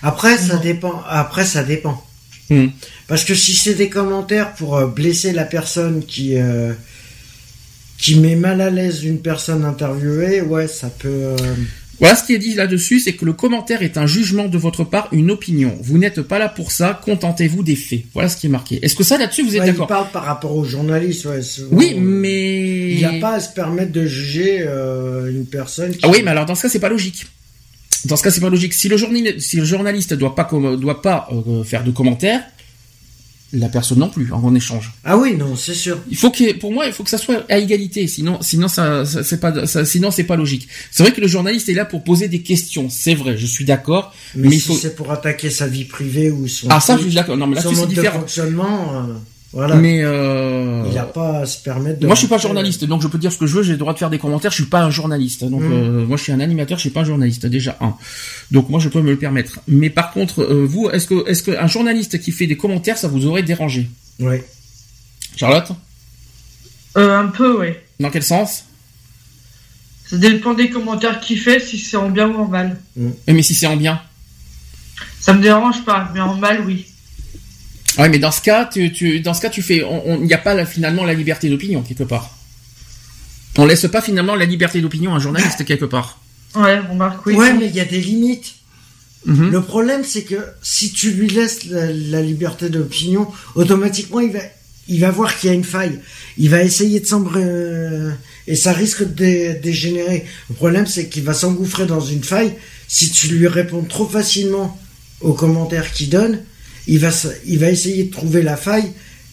Après, 0.00 0.38
ça 0.38 0.58
dépend. 0.58 1.02
Après, 1.08 1.44
ça 1.44 1.64
dépend. 1.64 2.00
Hmm. 2.50 2.66
Parce 3.08 3.24
que 3.24 3.34
si 3.34 3.54
c'est 3.54 3.74
des 3.74 3.88
commentaires 3.88 4.54
pour 4.54 4.76
euh, 4.76 4.86
blesser 4.86 5.32
la 5.32 5.44
personne 5.44 6.04
qui 6.04 6.36
euh, 6.36 6.72
qui 7.98 8.16
met 8.16 8.36
mal 8.36 8.60
à 8.60 8.70
l'aise 8.70 9.04
une 9.04 9.20
personne 9.20 9.64
interviewée, 9.64 10.42
ouais, 10.42 10.68
ça 10.68 10.90
peut. 10.90 11.08
Euh, 11.08 11.36
voilà 12.00 12.16
ce 12.16 12.24
qui 12.24 12.34
est 12.34 12.38
dit 12.38 12.54
là-dessus, 12.54 12.98
c'est 12.98 13.12
que 13.12 13.24
le 13.24 13.32
commentaire 13.32 13.82
est 13.82 13.96
un 13.96 14.06
jugement 14.06 14.46
de 14.46 14.58
votre 14.58 14.82
part, 14.82 15.08
une 15.12 15.30
opinion. 15.30 15.78
Vous 15.80 15.96
n'êtes 15.96 16.22
pas 16.22 16.40
là 16.40 16.48
pour 16.48 16.72
ça, 16.72 17.00
contentez-vous 17.04 17.62
des 17.62 17.76
faits. 17.76 18.02
Voilà 18.12 18.28
ce 18.28 18.36
qui 18.36 18.46
est 18.48 18.50
marqué. 18.50 18.80
Est-ce 18.82 18.96
que 18.96 19.04
ça 19.04 19.16
là-dessus 19.16 19.42
vous 19.42 19.56
êtes 19.56 19.64
d'accord 19.64 19.86
Il 19.88 19.88
parle 19.88 20.10
par 20.10 20.24
rapport 20.24 20.56
aux 20.56 20.64
journalistes, 20.64 21.24
ouais. 21.26 21.40
Oui, 21.70 21.94
mais 21.96 22.90
il 22.90 22.96
n'y 22.98 23.04
a 23.04 23.20
pas 23.20 23.34
à 23.34 23.40
se 23.40 23.54
permettre 23.54 23.92
de 23.92 24.04
juger 24.06 24.66
une 24.66 25.46
personne. 25.46 25.92
Qui... 25.92 26.00
Ah 26.02 26.08
oui, 26.10 26.20
mais 26.24 26.32
alors 26.32 26.46
dans 26.46 26.56
ce 26.56 26.62
cas, 26.62 26.68
c'est 26.68 26.80
pas 26.80 26.88
logique. 26.88 27.26
Dans 28.04 28.16
ce 28.16 28.22
cas, 28.22 28.30
c'est 28.30 28.40
pas 28.40 28.50
logique. 28.50 28.74
Si 28.74 28.88
le, 28.88 28.96
journaliste, 28.96 29.40
si 29.40 29.56
le 29.56 29.64
journaliste 29.64 30.14
doit 30.14 30.34
pas 30.34 30.48
doit 30.76 31.02
pas 31.02 31.28
faire 31.64 31.84
de 31.84 31.90
commentaires, 31.90 32.42
la 33.54 33.68
personne 33.68 33.98
non 33.98 34.08
plus 34.08 34.32
en 34.32 34.54
échange. 34.54 34.92
Ah 35.04 35.16
oui, 35.16 35.36
non, 35.36 35.56
c'est 35.56 35.74
sûr. 35.74 35.98
Il 36.10 36.16
faut 36.16 36.30
que, 36.30 36.54
pour 36.54 36.72
moi, 36.72 36.86
il 36.86 36.92
faut 36.92 37.04
que 37.04 37.10
ça 37.10 37.18
soit 37.18 37.44
à 37.48 37.58
égalité, 37.58 38.06
sinon, 38.08 38.38
sinon 38.42 38.68
ça, 38.68 39.04
c'est 39.04 39.40
pas, 39.40 39.66
sinon 39.84 40.10
c'est 40.10 40.24
pas 40.24 40.36
logique. 40.36 40.68
C'est 40.90 41.02
vrai 41.02 41.12
que 41.12 41.20
le 41.20 41.28
journaliste 41.28 41.68
est 41.68 41.74
là 41.74 41.84
pour 41.84 42.02
poser 42.02 42.28
des 42.28 42.42
questions, 42.42 42.88
c'est 42.90 43.14
vrai, 43.14 43.36
je 43.36 43.46
suis 43.46 43.64
d'accord. 43.64 44.14
Mais, 44.34 44.58
si 44.58 44.74
c'est 44.74 44.96
pour 44.96 45.10
attaquer 45.10 45.50
sa 45.50 45.66
vie 45.66 45.84
privée 45.84 46.30
ou 46.30 46.48
son. 46.48 46.68
Ah 46.70 46.80
ça, 46.80 46.96
je 46.96 47.02
suis 47.02 47.14
d'accord. 47.14 47.36
Non, 47.36 47.46
mais 47.46 47.56
là, 47.56 47.62
c'est 47.62 47.86
différent. 47.86 48.20
fonctionnement. 48.20 48.94
Euh, 48.94 49.14
Voilà. 49.54 49.76
Mais 49.76 50.02
euh... 50.02 50.82
il 50.88 50.94
n'a 50.94 51.04
pas 51.04 51.38
à 51.38 51.46
se 51.46 51.58
permettre 51.62 52.00
de. 52.00 52.06
Moi, 52.06 52.16
je 52.16 52.18
suis 52.20 52.28
pas 52.28 52.38
journaliste, 52.38 52.84
donc 52.84 53.00
je 53.02 53.06
peux 53.06 53.18
dire 53.18 53.30
ce 53.30 53.38
que 53.38 53.46
je 53.46 53.54
veux. 53.54 53.62
J'ai 53.62 53.72
le 53.72 53.78
droit 53.78 53.92
de 53.94 53.98
faire 53.98 54.10
des 54.10 54.18
commentaires. 54.18 54.50
Je 54.50 54.56
suis 54.56 54.64
pas 54.64 54.82
un 54.82 54.90
journaliste, 54.90 55.44
donc 55.44 55.62
Mm. 55.62 55.72
euh, 55.72 56.04
moi, 56.06 56.16
je 56.16 56.24
suis 56.24 56.32
un 56.32 56.40
animateur. 56.40 56.76
Je 56.76 56.82
suis 56.82 56.90
pas 56.90 57.00
un 57.02 57.04
journaliste 57.04 57.46
déjà 57.46 57.76
un. 57.80 57.94
Donc 58.50 58.68
moi, 58.68 58.80
je 58.80 58.88
peux 58.88 59.00
me 59.00 59.10
le 59.12 59.16
permettre. 59.16 59.60
Mais 59.68 59.90
par 59.90 60.10
contre, 60.10 60.42
euh, 60.42 60.66
vous, 60.68 60.90
est-ce 60.90 61.06
que 61.06 61.28
est-ce 61.28 61.44
qu'un 61.44 61.68
journaliste 61.68 62.20
qui 62.20 62.32
fait 62.32 62.48
des 62.48 62.56
commentaires, 62.56 62.98
ça 62.98 63.06
vous 63.06 63.26
aurait 63.26 63.44
dérangé? 63.44 63.88
Oui. 64.18 64.38
Charlotte? 65.36 65.70
Euh, 66.96 67.16
un 67.18 67.26
peu, 67.28 67.60
oui. 67.60 67.68
Dans 68.00 68.10
quel 68.10 68.22
sens? 68.24 68.64
Ça 70.06 70.16
dépend 70.18 70.54
des 70.54 70.68
commentaires 70.68 71.20
qu'il 71.20 71.38
fait, 71.38 71.60
si 71.60 71.78
c'est 71.78 71.96
en 71.96 72.10
bien 72.10 72.28
ou 72.28 72.36
en 72.40 72.48
mal. 72.48 72.76
Eh, 73.26 73.32
Mais 73.32 73.42
si 73.42 73.54
c'est 73.54 73.66
en 73.66 73.76
bien? 73.76 74.00
Ça 75.20 75.32
me 75.32 75.40
dérange 75.40 75.84
pas, 75.84 76.10
mais 76.12 76.20
en 76.20 76.34
mal, 76.34 76.62
oui. 76.66 76.86
Ouais, 77.98 78.08
mais 78.08 78.18
dans 78.18 78.32
ce 78.32 78.40
cas, 78.42 78.64
tu, 78.72 78.92
tu 78.92 79.20
dans 79.20 79.34
ce 79.34 79.40
cas, 79.40 79.50
tu 79.50 79.62
fais, 79.62 79.84
il 80.06 80.20
n'y 80.26 80.32
a 80.34 80.38
pas 80.38 80.54
la- 80.54 80.66
finalement 80.66 81.04
la 81.04 81.14
liberté 81.14 81.48
d'opinion 81.48 81.82
quelque 81.82 82.02
part. 82.04 82.36
On 83.56 83.66
laisse 83.66 83.86
pas 83.86 84.02
finalement 84.02 84.34
la 84.34 84.44
liberté 84.46 84.80
d'opinion 84.80 85.12
à 85.12 85.16
un 85.16 85.20
journaliste 85.20 85.64
quelque 85.70 85.84
part. 85.84 86.20
Ouais, 86.56 86.78
remarque, 86.80 87.24
oui. 87.26 87.34
Ouais, 87.34 87.52
mais 87.52 87.66
il 87.66 87.74
y 87.74 87.80
a 87.80 87.84
des 87.84 88.00
limites. 88.00 88.54
Mhm. 89.26 89.50
Le 89.50 89.62
problème, 89.62 90.02
c'est 90.04 90.22
que 90.22 90.36
si 90.62 90.92
tu 90.92 91.12
lui 91.12 91.28
laisses 91.28 91.64
la, 91.66 91.86
la 91.92 92.20
liberté 92.20 92.68
d'opinion, 92.68 93.28
automatiquement, 93.54 94.20
il 94.20 94.32
va, 94.32 94.40
il 94.88 95.00
va 95.00 95.10
voir 95.10 95.36
qu'il 95.38 95.48
y 95.48 95.52
a 95.52 95.54
une 95.54 95.64
faille. 95.64 95.98
Il 96.36 96.50
va 96.50 96.62
essayer 96.62 97.00
de 97.00 97.06
s'embr... 97.06 97.32
euh, 97.36 98.10
et 98.46 98.56
ça 98.56 98.72
risque 98.72 99.00
de 99.02 99.12
dé- 99.14 99.54
dégénérer. 99.54 100.26
Le 100.50 100.54
problème, 100.56 100.86
c'est 100.86 101.08
qu'il 101.08 101.22
va 101.22 101.32
s'engouffrer 101.32 101.86
dans 101.86 102.00
une 102.00 102.22
faille. 102.22 102.52
Si 102.88 103.10
tu 103.10 103.28
lui 103.28 103.48
réponds 103.48 103.82
trop 103.84 104.06
facilement 104.06 104.78
aux 105.22 105.32
commentaires 105.32 105.90
qu'il 105.92 106.10
donne, 106.10 106.40
il 106.86 106.98
va, 106.98 107.10
il 107.46 107.58
va 107.58 107.70
essayer 107.70 108.04
de 108.04 108.10
trouver 108.10 108.42
la 108.42 108.56
faille 108.56 108.90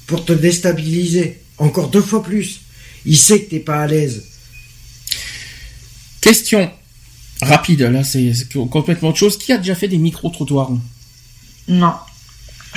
pour 0.08 0.26
te 0.26 0.34
déstabiliser. 0.34 1.40
Encore 1.58 1.90
deux 1.90 2.02
fois 2.02 2.24
plus. 2.24 2.62
Il 3.06 3.18
sait 3.18 3.42
que 3.44 3.50
t'es 3.52 3.60
pas 3.60 3.82
à 3.82 3.88
l'aise. 3.88 4.24
Question 6.22 6.70
rapide, 7.42 7.82
là, 7.82 8.04
c'est 8.04 8.32
complètement 8.70 9.10
autre 9.10 9.18
chose. 9.18 9.38
Qui 9.38 9.52
a 9.54 9.58
déjà 9.58 9.76
fait 9.76 9.88
des 9.88 9.98
micro-trottoirs? 9.98 10.70
Non. 11.68 11.94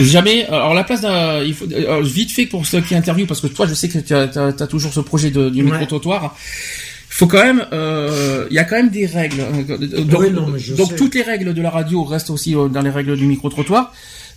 Jamais. 0.01 0.47
Alors 0.47 0.75
la 0.75 0.83
place 0.85 1.03
d'un, 1.03 1.43
il 1.43 1.55
faut 1.55 1.67
euh, 1.71 2.03
vite 2.03 2.33
fait 2.33 2.47
pour 2.47 2.67
ceux 2.67 2.81
qui 2.81 2.95
interviewent 2.95 3.27
parce 3.27 3.41
que 3.41 3.47
toi, 3.47 3.67
je 3.67 3.75
sais 3.75 3.89
que 3.89 3.99
tu 3.99 4.13
as, 4.15 4.67
toujours 4.67 4.93
ce 4.93 5.01
projet 5.01 5.31
de, 5.31 5.51
du 5.51 5.63
Ouais. 5.63 5.71
micro-trottoir. 5.71 6.35
Il 6.37 7.17
faut 7.17 7.27
quand 7.29 7.45
même, 7.45 7.65
euh, 7.73 8.47
il 8.51 8.57
y 8.57 8.59
a 8.59 8.65
quand 8.65 8.77
même 8.77 8.91
des 8.91 9.07
règles. 9.07 9.41
Euh, 9.41 10.05
Donc, 10.05 10.21
Oui, 10.21 10.31
non, 10.31 10.49
mais 10.49 10.59
je 10.59 10.75
donc 10.75 10.97
toutes 10.97 11.15
les 11.15 11.23
règles 11.23 11.55
de 11.55 11.63
la 11.63 11.71
radio 11.71 12.03
restent 12.03 12.31
aussi 12.31 12.53
dans 12.55 12.83
les 12.83 12.91
règles 12.91 13.17
du 13.17 13.27
micro-trottoir. 13.27 13.95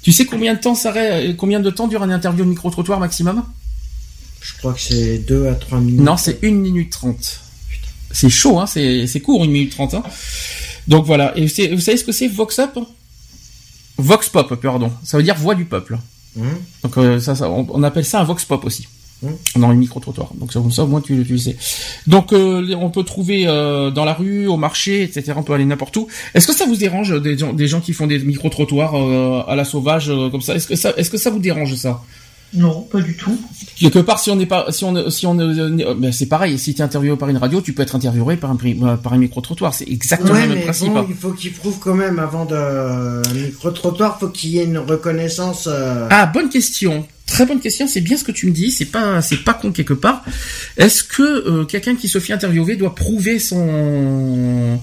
Tu 0.08 0.14
sais 0.14 0.24
combien 0.24 0.54
de 0.54 0.60
temps 0.62 0.74
ça 0.74 0.94
reste- 0.94 1.36
combien 1.36 1.60
de 1.60 1.70
temps 1.70 1.90
dure 1.90 2.02
un 2.02 2.10
interview 2.10 2.46
de 2.46 2.50
micro-trottoir 2.50 2.98
maximum? 2.98 3.44
Je 4.40 4.54
crois 4.58 4.72
que 4.72 4.80
c'est 4.80 5.18
deux 5.18 5.50
à 5.50 5.54
trois 5.56 5.82
minutes. 5.82 6.00
Non, 6.00 6.16
c'est 6.16 6.42
1 6.46 6.52
minute 6.52 6.90
30. 6.94 7.42
C'est 8.12 8.30
chaud, 8.30 8.58
hein, 8.58 8.68
c'est 8.68 9.20
court, 9.22 9.44
1 9.44 9.48
minute 9.48 9.72
30. 9.72 9.96
Hein. 9.96 10.04
Donc 10.88 11.06
voilà. 11.06 11.38
Et 11.38 11.42
vous 11.46 11.82
savez 11.82 11.98
ce 11.98 12.06
que 12.06 12.14
c'est 12.14 12.30
Vox 12.30 12.58
Up 12.58 12.80
Vox 13.98 14.30
Pop, 14.30 14.56
pardon. 14.62 14.94
Ça 15.04 15.18
veut 15.18 15.24
dire 15.24 15.36
voix 15.36 15.56
du 15.56 15.66
peuple. 15.66 15.98
Hum. 16.40 16.46
Donc 16.84 16.98
euh, 16.98 17.20
ça, 17.20 17.36
ça, 17.36 17.50
on, 17.50 17.68
on 17.70 17.84
appelle 17.84 18.06
ça 18.06 18.22
un 18.22 18.24
Vox 18.24 18.46
Pop 18.46 18.64
aussi. 18.64 18.88
Mmh. 19.24 19.60
Dans 19.60 19.72
les 19.72 19.78
micro-trottoirs. 19.78 20.32
Donc 20.36 20.54
ça, 20.54 20.60
comme 20.60 20.72
ça, 20.72 20.84
au 20.84 20.88
moins 20.88 21.02
tu, 21.02 21.26
tu 21.26 21.40
sais. 21.40 21.58
Donc 22.06 22.34
euh, 22.34 22.76
on 22.76 22.92
peut 22.92 23.04
trouver 23.04 23.48
euh, 23.48 23.90
dans 23.90 24.06
la 24.06 24.14
rue, 24.14 24.46
au 24.46 24.58
marché, 24.58 25.02
etc. 25.02 25.34
On 25.36 25.42
peut 25.42 25.54
aller 25.54 25.66
n'importe 25.66 25.98
où. 25.98 26.08
Est-ce 26.36 26.46
que 26.46 26.54
ça 26.54 26.68
vous 26.68 26.76
dérange 26.76 27.20
des 27.20 27.36
gens, 27.36 27.52
des 27.52 27.68
gens 27.68 27.82
qui 27.82 27.94
font 27.94 28.06
des 28.06 28.20
micro-trottoirs 28.20 28.94
euh, 28.96 29.42
à 29.48 29.56
la 29.56 29.66
sauvage 29.66 30.12
euh, 30.12 30.30
comme 30.30 30.42
ça? 30.42 30.54
Est-ce 30.54 30.68
que 30.68 30.76
ça, 30.76 30.94
est-ce 30.98 31.10
que 31.10 31.18
ça 31.18 31.32
vous 31.32 31.40
dérange 31.40 31.74
ça? 31.74 32.04
Non, 32.54 32.82
pas 32.82 33.02
du 33.02 33.16
tout. 33.18 33.38
quelque 33.78 34.00
part 34.00 34.20
si 34.20 34.32
on 34.32 34.36
n'est 34.38 34.46
pas 34.46 34.72
si 34.72 34.86
on 34.86 35.10
si 35.10 35.28
on 35.28 35.38
euh, 35.38 35.94
ben, 35.96 36.12
c'est 36.14 36.28
pareil 36.28 36.58
si 36.58 36.74
tu 36.74 36.82
es 36.82 36.84
interviewé 36.84 37.18
par 37.18 37.28
une 37.30 37.38
radio 37.38 37.62
tu 37.62 37.74
peux 37.74 37.82
être 37.84 37.96
interviewé 37.96 38.38
par 38.38 38.50
un 38.52 38.58
euh, 38.66 38.96
par 38.96 39.14
un 39.14 39.18
micro 39.18 39.42
trottoir 39.42 39.74
c'est 39.74 39.88
exactement 39.88 40.32
Ouais, 40.34 40.44
le 40.44 40.48
même 40.50 40.58
mais 40.60 40.64
principe 40.64 40.94
bon, 40.94 41.00
hein. 41.02 41.06
il 41.10 41.16
faut 41.16 41.32
qu'il 41.34 41.52
prouve 41.54 41.78
quand 41.80 41.94
même 41.94 42.20
avant 42.20 42.46
de 42.46 42.56
un 42.56 43.34
micro-trottoir, 43.34 44.18
faut 44.20 44.30
qu'il 44.30 44.52
y 44.52 44.60
ait 44.60 44.64
une 44.66 44.78
reconnaissance. 44.78 45.68
euh, 45.70 46.08
ah 46.10 46.26
bonne 46.28 46.50
question 46.50 47.06
très 47.26 47.46
bonne 47.46 47.60
question 47.60 47.86
c'est 47.86 48.00
bien 48.02 48.16
ce 48.16 48.24
que 48.24 48.32
tu 48.32 48.48
me 48.48 48.52
dis 48.54 48.72
c'est 48.72 48.86
pas 48.86 49.22
c'est 49.22 49.44
pas 49.44 49.54
con 49.54 49.72
quelque 49.74 49.94
part 49.94 50.24
est-ce 50.78 51.04
que 51.04 51.22
euh, 51.24 51.66
quelqu'un 51.66 51.96
qui 51.96 52.08
se 52.08 52.20
fait 52.20 52.32
interviewer 52.34 52.78
doit 52.78 52.96
prouver 52.96 53.40
son 53.40 54.80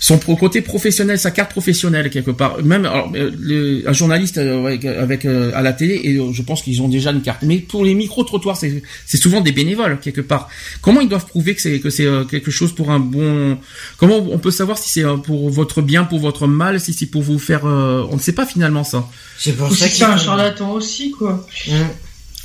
son 0.00 0.18
pro- 0.18 0.36
côté 0.36 0.60
professionnel, 0.60 1.18
sa 1.18 1.30
carte 1.30 1.50
professionnelle 1.50 2.08
quelque 2.10 2.30
part. 2.30 2.62
Même 2.62 2.84
alors, 2.84 3.10
euh, 3.16 3.30
le- 3.38 3.82
un 3.88 3.92
journaliste 3.92 4.38
euh, 4.38 4.64
avec, 4.64 4.84
avec, 4.84 5.24
euh, 5.24 5.50
à 5.54 5.62
la 5.62 5.72
télé, 5.72 6.00
et 6.04 6.14
euh, 6.16 6.32
je 6.32 6.42
pense 6.42 6.62
qu'ils 6.62 6.80
ont 6.82 6.88
déjà 6.88 7.10
une 7.10 7.22
carte. 7.22 7.42
Mais 7.42 7.58
pour 7.58 7.84
les 7.84 7.94
micro 7.94 8.22
trottoirs, 8.24 8.56
c'est 8.56 8.82
c'est 9.06 9.16
souvent 9.16 9.40
des 9.40 9.52
bénévoles 9.52 9.98
quelque 10.00 10.20
part. 10.20 10.48
Comment 10.82 11.00
ils 11.00 11.08
doivent 11.08 11.26
prouver 11.26 11.54
que 11.54 11.60
c'est 11.62 11.80
que 11.80 11.90
c'est 11.90 12.06
euh, 12.06 12.24
quelque 12.24 12.50
chose 12.50 12.72
pour 12.74 12.90
un 12.90 13.00
bon 13.00 13.58
Comment 13.96 14.18
on 14.18 14.38
peut 14.38 14.50
savoir 14.52 14.78
si 14.78 14.88
c'est 14.88 15.04
euh, 15.04 15.16
pour 15.16 15.50
votre 15.50 15.82
bien, 15.82 16.04
pour 16.04 16.20
votre 16.20 16.46
mal, 16.46 16.80
si 16.80 16.92
c'est 16.92 17.06
pour 17.06 17.22
vous 17.22 17.38
faire 17.38 17.66
euh, 17.66 18.06
On 18.10 18.16
ne 18.16 18.20
sait 18.20 18.32
pas 18.32 18.46
finalement 18.46 18.84
ça. 18.84 19.08
C'est 19.38 19.52
pour 19.56 19.70
Ou 19.70 19.74
ça 19.74 19.86
si 19.86 19.94
qu'il 19.96 20.04
c'est 20.06 20.12
un 20.12 20.16
charlatan 20.16 20.72
aussi, 20.72 21.10
quoi. 21.10 21.46
Hum. 21.68 21.74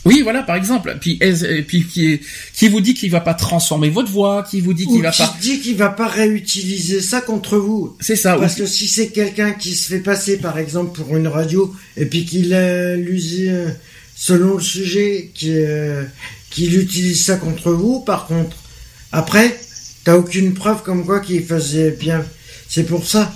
Oui, 0.06 0.22
voilà, 0.22 0.44
par 0.44 0.56
exemple. 0.56 0.98
Puis, 1.00 1.18
et 1.22 1.62
puis 1.62 1.86
qui, 1.88 2.20
qui 2.54 2.68
vous 2.68 2.82
dit 2.82 2.94
qu'il 2.94 3.10
va 3.10 3.22
pas 3.22 3.34
transformer 3.34 3.90
votre 3.90 4.12
voix, 4.12 4.44
qui 4.44 4.60
vous 4.60 4.74
dit 4.74 4.86
qu'il 4.86 5.02
va 5.02 5.12
qui 5.12 5.22
pas. 5.22 5.38
dit 5.42 5.62
qu'il 5.62 5.76
va 5.76 5.90
pas 5.90 6.08
réutiliser 6.08 7.02
ça 7.02 7.22
contre 7.22 7.58
vous. 7.58 7.96
C'est 8.02 8.18
ça. 8.18 8.36
Parce 8.38 8.56
que 8.56 8.66
si 8.66 8.88
c'est 8.88 9.10
quelqu'un 9.10 9.54
qui 9.54 9.76
se 9.76 9.88
fait 9.88 10.00
passer, 10.00 10.38
par 10.38 10.58
exemple, 10.58 11.00
pour 11.00 11.16
une 11.16 11.28
radio, 11.28 11.74
et 11.96 12.06
puis 12.06 12.26
qu'il 12.26 12.54
euh, 12.54 12.98
l'use 12.98 13.44
euh, 13.48 13.70
selon 14.16 14.56
le 14.56 14.62
sujet, 14.62 15.32
qui, 15.34 15.52
euh, 15.52 16.04
qu'il 16.50 16.78
utilise 16.78 17.24
ça 17.24 17.38
contre 17.38 17.72
vous, 17.72 18.02
par 18.02 18.28
contre, 18.28 18.58
après, 19.12 19.58
t'as 20.04 20.18
aucune 20.18 20.54
preuve 20.54 20.84
comme 20.84 21.06
quoi 21.06 21.22
qu'il 21.22 21.44
faisait 21.44 21.92
bien. 21.92 22.26
C'est 22.68 22.84
pour 22.84 23.08
ça. 23.08 23.32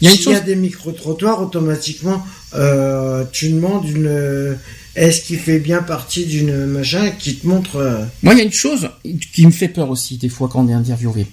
Il 0.00 0.08
y 0.08 0.28
a 0.28 0.32
y 0.32 0.34
a 0.34 0.40
des 0.40 0.56
micro-trottoirs, 0.56 1.40
automatiquement, 1.40 2.24
euh, 2.54 3.24
tu 3.32 3.48
demandes 3.48 3.88
une... 3.88 4.56
Est-ce 4.96 5.22
qu'il 5.22 5.38
fait 5.38 5.58
bien 5.58 5.82
partie 5.82 6.24
d'une 6.24 6.66
machin 6.66 7.10
qui 7.10 7.36
te 7.36 7.46
montre... 7.46 7.76
euh, 7.76 8.04
Moi, 8.22 8.34
il 8.34 8.38
y 8.38 8.40
a 8.40 8.44
une 8.44 8.52
chose 8.52 8.90
qui 9.34 9.44
me 9.44 9.50
fait 9.50 9.68
peur 9.68 9.90
aussi 9.90 10.16
des 10.18 10.28
fois 10.28 10.48
quand 10.48 10.64
on 10.64 10.68
est 10.68 10.72
interviewé. 10.74 11.26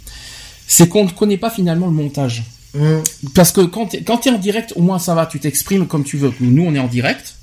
C'est 0.68 0.88
qu'on 0.90 1.06
ne 1.06 1.10
connaît 1.12 1.38
pas 1.38 1.50
finalement 1.52 1.86
le 1.86 1.92
montage. 1.94 2.44
hum, 2.76 3.04
Parce 3.36 3.52
que 3.52 3.62
quand 3.62 3.88
t'es, 3.88 4.02
quand 4.02 4.18
t'es 4.18 4.30
en 4.32 4.40
direct, 4.40 4.74
au 4.76 4.82
moins 4.82 4.98
ça 5.00 5.14
va, 5.14 5.26
tu 5.28 5.40
t'exprimes 5.40 5.86
comme 5.88 6.04
tu 6.04 6.18
veux. 6.18 6.34
Nous, 6.40 6.64
on 6.64 6.74
est 6.74 6.80
en 6.80 6.88
direct, 6.88 7.36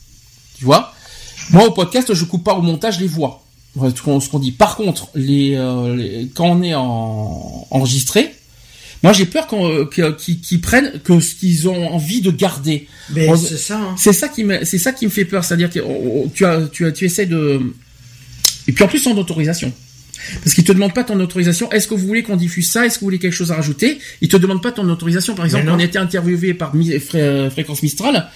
tu 0.58 0.64
vois. 0.64 0.92
Moi, 1.50 1.66
au 1.66 1.70
podcast, 1.70 2.12
je 2.12 2.24
coupe 2.24 2.42
pas 2.44 2.54
au 2.54 2.62
montage 2.62 2.98
les 3.00 3.06
voix. 3.06 3.44
Ce 3.80 4.02
qu'on 4.02 4.18
ce 4.18 4.28
qu'on 4.28 4.40
dit. 4.40 4.50
Par 4.50 4.74
contre, 4.76 5.08
les, 5.14 5.54
euh, 5.54 5.94
les- 5.94 6.28
quand 6.34 6.46
on 6.46 6.62
est 6.62 6.74
en, 6.74 7.66
enregistré, 7.70 8.34
moi 9.02 9.12
j'ai 9.12 9.26
peur 9.26 9.46
euh, 9.52 9.84
qu'ils 9.86 10.60
prennent 10.60 11.00
que 11.04 11.20
ce 11.20 11.34
qu'ils 11.34 11.68
ont 11.68 11.88
envie 11.92 12.20
de 12.20 12.30
garder. 12.30 12.86
C'est 13.48 13.56
ça, 13.56 13.78
hein. 13.78 13.94
C'est 13.96 14.12
ça 14.12 14.28
qui 14.28 14.44
me, 14.44 14.64
c'est 14.64 14.78
ça 14.78 14.92
qui 14.92 15.04
me 15.06 15.10
fait 15.10 15.24
peur, 15.24 15.44
c'est-à-dire 15.44 15.70
que 15.70 15.80
oh, 15.80 16.24
oh, 16.24 16.30
tu 16.34 16.44
as, 16.44 16.62
tu 16.72 16.84
as, 16.86 16.92
tu 16.92 17.04
essaies 17.04 17.26
de, 17.26 17.60
et 18.66 18.72
puis 18.72 18.84
en 18.84 18.88
plus 18.88 18.98
sans 18.98 19.16
autorisation. 19.16 19.72
Parce 20.42 20.52
qu'ils 20.52 20.64
te 20.64 20.72
demandent 20.72 20.92
pas 20.94 21.04
ton 21.04 21.18
autorisation. 21.20 21.70
Est-ce 21.70 21.86
que 21.86 21.94
vous 21.94 22.06
voulez 22.06 22.24
qu'on 22.24 22.36
diffuse 22.36 22.68
ça? 22.70 22.84
Est-ce 22.84 22.96
que 22.96 23.00
vous 23.00 23.06
voulez 23.06 23.20
quelque 23.20 23.32
chose 23.32 23.52
à 23.52 23.54
rajouter? 23.54 23.98
Ils 24.20 24.28
te 24.28 24.36
demandent 24.36 24.62
pas 24.62 24.72
ton 24.72 24.86
autorisation. 24.88 25.34
Par 25.34 25.44
exemple, 25.44 25.68
on 25.70 25.78
était 25.78 25.98
interviewé 25.98 26.54
par 26.54 26.72
Fré- 26.74 27.48
Fréquence 27.50 27.82
Mistral. 27.82 28.28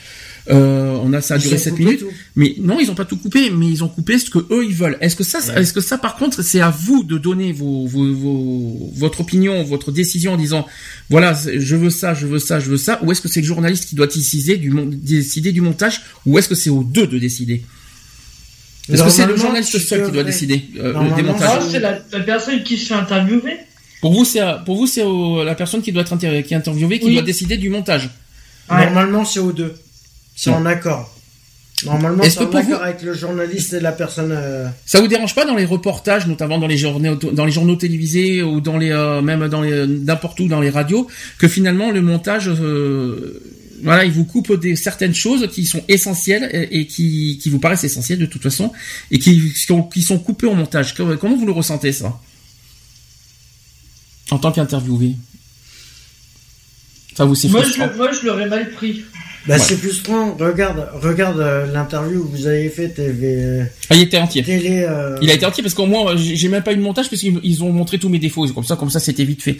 Euh, 0.50 0.98
on 1.04 1.12
a 1.12 1.20
ça 1.20 1.34
a 1.34 1.38
duré 1.38 1.54
ont 1.54 1.58
7 1.58 1.70
coupé 1.72 1.84
minutes. 1.84 2.00
tout. 2.00 2.06
Mais 2.34 2.54
non, 2.58 2.80
ils 2.80 2.90
ont 2.90 2.96
pas 2.96 3.04
tout 3.04 3.16
coupé, 3.16 3.50
mais 3.50 3.68
ils 3.68 3.84
ont 3.84 3.88
coupé 3.88 4.18
ce 4.18 4.28
que 4.28 4.38
eux 4.50 4.64
ils 4.64 4.74
veulent. 4.74 4.98
Est-ce 5.00 5.14
que 5.14 5.22
ça, 5.22 5.38
Ouais. 5.38 5.62
est-ce 5.62 5.72
que 5.72 5.80
ça, 5.80 5.98
par 5.98 6.16
contre, 6.16 6.42
c'est 6.42 6.60
à 6.60 6.70
vous 6.70 7.04
de 7.04 7.16
donner 7.16 7.52
vos, 7.52 7.86
vos, 7.86 8.12
vos- 8.12 8.90
votre 8.96 9.20
opinion, 9.20 9.62
votre 9.62 9.92
décision 9.92 10.32
en 10.32 10.36
disant, 10.36 10.66
voilà, 11.10 11.32
je 11.56 11.76
veux 11.76 11.90
ça, 11.90 12.12
je 12.14 12.26
veux 12.26 12.40
ça, 12.40 12.58
je 12.58 12.70
veux 12.70 12.76
ça, 12.76 12.98
ou 13.04 13.12
est-ce 13.12 13.20
que 13.20 13.28
c'est 13.28 13.40
le 13.40 13.46
journaliste 13.46 13.86
qui 13.88 13.94
doit 13.94 14.08
décider 14.08 14.56
du, 14.56 14.70
mon- 14.70 14.86
décider 14.86 15.52
du 15.52 15.60
montage, 15.60 16.02
ou 16.26 16.38
est-ce 16.38 16.48
que 16.48 16.56
c'est 16.56 16.70
aux 16.70 16.82
deux 16.82 17.06
de 17.06 17.18
décider? 17.18 17.62
Est-ce 18.92 19.04
que 19.04 19.10
c'est 19.10 19.26
le 19.26 19.36
journaliste 19.36 19.78
seul 19.78 20.06
qui 20.06 20.10
doit 20.12 20.24
décider 20.24 20.64
euh, 20.80 20.92
montages 20.92 21.60
Moi, 21.60 21.68
c'est 21.70 21.78
la, 21.78 22.00
la 22.12 22.20
personne 22.20 22.64
qui 22.64 22.76
se 22.76 22.86
fait 22.86 22.94
interviewer. 22.94 23.58
Pour 24.00 24.12
vous, 24.12 24.24
c'est 24.24 24.40
pour 24.66 24.74
vous, 24.76 24.88
c'est 24.88 25.04
la 25.44 25.54
personne 25.54 25.82
qui 25.82 25.92
doit 25.92 26.02
être 26.02 26.12
inter- 26.12 26.42
qui 26.42 26.52
est 26.54 26.56
interviewée 26.56 26.98
qui 26.98 27.06
Oui. 27.06 27.12
doit 27.14 27.22
décider 27.22 27.56
du 27.58 27.68
montage. 27.68 28.10
Ouais. 28.68 28.84
Normalement, 28.86 29.24
c'est 29.24 29.38
aux 29.38 29.52
deux. 29.52 29.72
C'est 30.36 30.50
en 30.50 30.64
accord. 30.66 31.08
Normalement, 31.84 32.22
Est-ce 32.22 32.34
c'est 32.34 32.40
que 32.40 32.44
en 32.44 32.50
pour 32.50 32.60
accord 32.60 32.78
vous- 32.78 32.84
avec 32.84 33.02
le 33.02 33.12
journaliste 33.12 33.72
et 33.72 33.80
la 33.80 33.90
personne. 33.92 34.30
euh, 34.32 34.68
Ça 34.86 35.00
vous 35.00 35.08
dérange 35.08 35.34
pas 35.34 35.44
dans 35.44 35.56
les 35.56 35.64
reportages, 35.64 36.26
notamment 36.28 36.58
dans 36.58 36.68
les 36.68 36.78
journaux, 36.78 37.16
dans 37.16 37.44
les 37.44 37.50
journaux 37.52 37.74
télévisés 37.76 38.40
ou 38.42 38.60
dans 38.60 38.78
les 38.78 38.90
euh, 38.92 39.20
même 39.20 39.48
dans 39.48 39.62
les 39.62 39.86
n'importe 39.86 40.38
où 40.40 40.46
dans 40.46 40.60
les 40.60 40.70
radios, 40.70 41.08
que 41.38 41.48
finalement 41.48 41.90
le 41.90 42.00
montage, 42.00 42.48
euh, 42.48 43.42
voilà, 43.82 44.04
il 44.04 44.12
vous 44.12 44.24
coupe 44.24 44.60
des 44.60 44.76
certaines 44.76 45.14
choses 45.14 45.48
qui 45.52 45.66
sont 45.66 45.82
essentielles 45.88 46.48
et, 46.52 46.80
et 46.82 46.86
qui, 46.86 47.40
qui 47.42 47.50
vous 47.50 47.58
paraissent 47.58 47.82
essentielles 47.82 48.20
de 48.20 48.26
toute 48.26 48.42
façon 48.44 48.72
et 49.10 49.18
qui, 49.18 49.52
qui 49.52 49.60
sont- 49.66 49.82
qui 49.82 50.02
sont 50.02 50.20
coupées 50.20 50.46
au 50.46 50.54
montage. 50.54 50.94
Comment 50.94 51.16
comment 51.16 51.36
vous 51.36 51.46
le 51.46 51.52
ressentez 51.52 51.90
ça? 51.92 52.16
En 54.30 54.38
tant 54.38 54.52
qu'interviewé? 54.52 55.16
Ça 57.16 57.24
vous 57.24 57.34
c'est 57.34 57.48
Moi 57.48 57.64
moi, 57.96 58.10
je 58.12 58.24
l'aurais 58.26 58.48
mal 58.48 58.70
pris. 58.70 59.02
Bah, 59.46 59.58
c'est 59.58 59.76
plus 59.76 59.88
frustrant. 59.88 60.36
Regarde, 60.38 60.88
regarde 60.94 61.40
euh, 61.40 61.66
l'interview 61.72 62.24
que 62.24 62.36
vous 62.36 62.46
avez 62.46 62.68
fait 62.68 62.88
TV. 62.88 63.62
Ah, 63.90 63.96
il 63.96 64.02
était 64.02 64.18
entier. 64.18 64.42
Télé, 64.42 64.84
euh, 64.88 65.18
Il 65.20 65.30
a 65.30 65.34
été 65.34 65.44
entier 65.44 65.62
parce 65.62 65.74
qu'au 65.74 65.86
moins 65.86 66.16
j'ai 66.16 66.48
même 66.48 66.62
pas 66.62 66.72
eu 66.72 66.76
de 66.76 66.82
montage 66.82 67.10
parce 67.10 67.20
qu'ils 67.20 67.40
ils 67.42 67.62
ont 67.64 67.72
montré 67.72 67.98
tous 67.98 68.08
mes 68.08 68.18
défauts. 68.18 68.46
Comme 68.48 68.64
ça, 68.64 68.76
comme 68.76 68.90
ça, 68.90 69.00
c'était 69.00 69.24
vite 69.24 69.42
fait. 69.42 69.58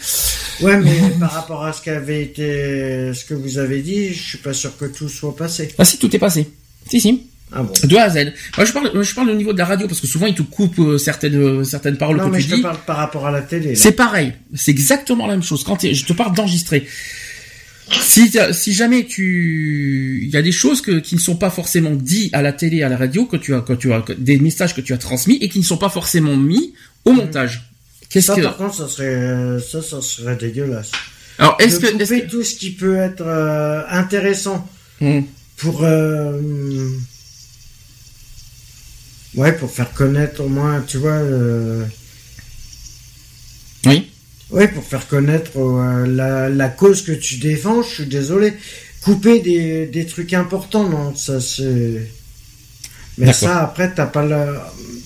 Ouais, 0.61 0.79
mais 0.79 0.97
par 1.21 1.33
rapport 1.33 1.65
à 1.65 1.73
ce 1.73 1.83
qu'avait 1.83 2.23
été, 2.23 3.13
ce 3.13 3.25
que 3.25 3.35
vous 3.35 3.59
avez 3.59 3.81
dit, 3.81 4.13
je 4.13 4.23
suis 4.23 4.39
pas 4.39 4.53
sûr 4.53 4.77
que 4.77 4.85
tout 4.85 5.09
soit 5.09 5.35
passé. 5.37 5.69
Ah 5.79 5.85
si, 5.85 5.99
tout 5.99 6.15
est 6.15 6.21
passé. 6.21 6.49
Si 6.89 7.01
si. 7.01 7.23
Ah 7.55 7.63
bon. 7.63 7.73
De 7.85 7.97
A 7.97 8.05
à 8.05 8.11
Z. 8.11 8.33
Moi, 8.57 8.65
je 8.65 8.73
parle, 8.73 9.03
je 9.03 9.15
parle 9.15 9.31
au 9.31 9.35
niveau 9.35 9.53
de 9.53 9.59
la 9.59 9.67
radio 9.67 9.87
parce 9.87 10.01
que 10.01 10.07
souvent 10.07 10.27
ils 10.27 10.35
te 10.35 10.43
coupent 10.43 10.79
euh, 10.79 10.97
certaines 10.99 11.37
euh, 11.37 11.65
certaines 11.65 11.99
paroles 11.99 12.17
Non, 12.17 12.27
que 12.27 12.37
mais 12.37 12.39
tu 12.39 12.49
je 12.49 12.57
te 12.57 12.63
parle 12.63 12.79
par 12.87 12.97
rapport 12.97 13.27
à 13.27 13.31
la 13.31 13.43
télé. 13.43 13.75
C'est 13.75 13.93
pareil. 13.93 14.33
C'est 14.55 14.71
exactement 14.71 15.27
la 15.27 15.35
même 15.35 15.43
chose. 15.43 15.63
Quand 15.65 15.79
je 15.81 16.05
te 16.05 16.13
parle 16.13 16.35
d'enregistrer. 16.35 16.87
Si, 18.01 18.73
jamais 18.73 19.05
tu, 19.07 20.23
il 20.25 20.31
y 20.31 20.37
a 20.37 20.43
des 20.43 20.53
choses 20.53 20.81
que, 20.81 20.99
qui 20.99 21.15
ne 21.15 21.21
sont 21.21 21.37
pas 21.37 21.51
forcément 21.51 21.91
dites 21.95 22.33
à 22.35 22.43
la 22.43 22.53
télé, 22.53 22.83
à 22.83 22.89
la 22.89 22.97
radio, 22.97 23.27
que 23.27 23.37
tu 23.37 23.55
as, 23.55 23.61
que 23.61 23.73
tu 23.73 23.93
as, 23.93 24.01
que- 24.03 24.13
des 24.13 24.39
messages 24.39 24.75
que 24.75 24.81
tu 24.81 24.93
as 24.93 24.99
transmis 24.99 25.39
et 25.41 25.49
qui 25.49 25.59
ne 25.59 25.65
sont 25.65 25.77
pas 25.77 25.89
forcément 25.89 26.37
mis 26.37 26.75
au 27.05 27.13
montage. 27.13 27.71
Qu'est-ce 28.09 28.27
Ça, 28.29 28.37
que, 28.37 28.43
par 28.43 28.57
contre, 28.57 28.75
ça 28.77 28.89
serait, 28.89 29.59
ça, 29.61 29.83
ça 29.83 30.01
serait 30.03 30.37
dégueulasse. 30.37 30.91
alors, 31.39 31.57
est-ce 31.61 31.81
que, 31.81 31.87
est-ce 31.87 32.13
couper 32.15 32.23
que, 32.27 32.31
tout 32.31 32.43
ce 32.45 32.55
qui 32.57 32.71
peut 32.73 32.97
être 32.97 33.23
euh, 33.27 33.83
intéressant 33.89 34.69
Hmm. 35.01 35.23
pour, 35.57 35.83
euh, 35.83 36.41
ouais, 39.35 39.53
pour 39.53 39.71
faire 39.71 39.93
connaître 39.93 40.43
au 40.43 40.49
moins, 40.49 40.81
tu 40.87 40.99
vois. 40.99 41.11
euh, 41.13 41.85
oui. 44.53 44.67
Pour 44.69 44.85
faire 44.85 45.07
connaître 45.09 45.53
euh, 45.59 46.07
la, 46.07 46.49
la 46.49 46.69
cause 46.69 47.03
que 47.03 47.13
tu 47.13 47.37
défends, 47.37 47.83
je 47.83 47.95
suis 47.95 48.07
désolé. 48.07 48.53
Couper 49.03 49.41
des, 49.41 49.87
des 49.87 50.07
trucs 50.07 50.33
importants, 50.33 50.89
non, 50.89 51.15
ça 51.17 51.41
c'est. 51.41 52.09
Mais 53.19 53.33
ça, 53.33 53.63
après, 53.63 53.93
t'as 53.95 54.07
pas 54.07 54.25
le, 54.25 54.57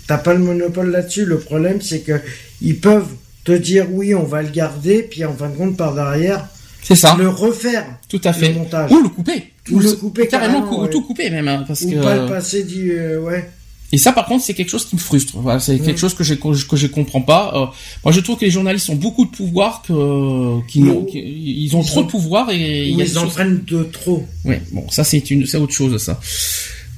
t'as 0.06 0.18
pas 0.18 0.32
le 0.35 0.40
monopole 0.40 0.90
là-dessus. 0.90 1.24
Le 1.24 1.39
problème, 1.39 1.81
c'est 1.81 2.01
que 2.01 2.20
ils 2.62 2.78
peuvent 2.78 3.09
te 3.44 3.52
dire 3.52 3.86
oui, 3.90 4.14
on 4.14 4.23
va 4.24 4.43
le 4.43 4.51
garder, 4.51 5.02
puis 5.02 5.24
en 5.24 5.32
fin 5.35 5.48
de 5.48 5.56
compte, 5.56 5.77
par 5.77 5.94
derrière, 5.94 6.47
C'est 6.82 6.94
ça. 6.94 7.16
le 7.18 7.28
refaire, 7.28 7.86
Tout 8.09 8.20
à 8.24 8.32
fait. 8.32 8.48
le 8.48 8.55
montage. 8.55 8.93
Ou 8.93 9.02
le 9.02 9.09
couper. 9.09 9.52
Ou 9.73 9.81
le 9.81 9.93
couper 9.93 10.28
carrément, 10.28 10.60
carrément, 10.60 10.77
cou- 10.77 10.82
ouais. 10.85 10.90
tout 10.90 11.02
couper 11.02 11.31
même, 11.31 11.48
hein, 11.48 11.64
parce 11.66 11.82
ou 11.82 11.90
que. 11.90 12.02
pas 12.02 12.14
le 12.16 12.27
passer 12.28 12.62
du, 12.64 12.93
euh, 12.93 13.20
ouais. 13.20 13.48
Et 13.92 13.98
ça, 13.98 14.12
par 14.12 14.26
contre, 14.26 14.44
c'est 14.44 14.54
quelque 14.54 14.68
chose 14.70 14.84
qui 14.84 14.96
me 14.96 15.00
frustre. 15.00 15.34
Voilà, 15.38 15.60
c'est 15.60 15.78
quelque 15.78 15.98
chose 16.00 16.14
que 16.14 16.24
je 16.24 16.34
que 16.34 16.76
je 16.76 16.86
comprends 16.88 17.20
pas. 17.22 17.52
Euh, 17.54 17.66
moi, 18.04 18.12
je 18.12 18.20
trouve 18.20 18.36
que 18.36 18.44
les 18.44 18.50
journalistes 18.50 18.90
ont 18.90 18.96
beaucoup 18.96 19.24
de 19.24 19.30
pouvoir, 19.30 19.82
que 19.82 20.60
qu'ils 20.66 20.82
Ils 20.82 20.86
n'ont- 20.86 21.00
ont- 21.02 21.06
ils 21.14 21.76
ont 21.76 21.82
ils 21.82 21.86
trop 21.86 22.00
ont- 22.00 22.02
de 22.02 22.08
pouvoir 22.10 22.50
et 22.50 22.88
ils 22.88 22.96
des 22.96 23.16
en 23.16 23.22
choses- 23.22 23.34
prennent 23.34 23.62
de 23.64 23.84
trop. 23.84 24.26
Ouais, 24.44 24.60
bon, 24.72 24.88
ça 24.90 25.04
c'est 25.04 25.30
une, 25.30 25.46
c'est 25.46 25.58
autre 25.58 25.72
chose 25.72 25.96
ça. 26.02 26.18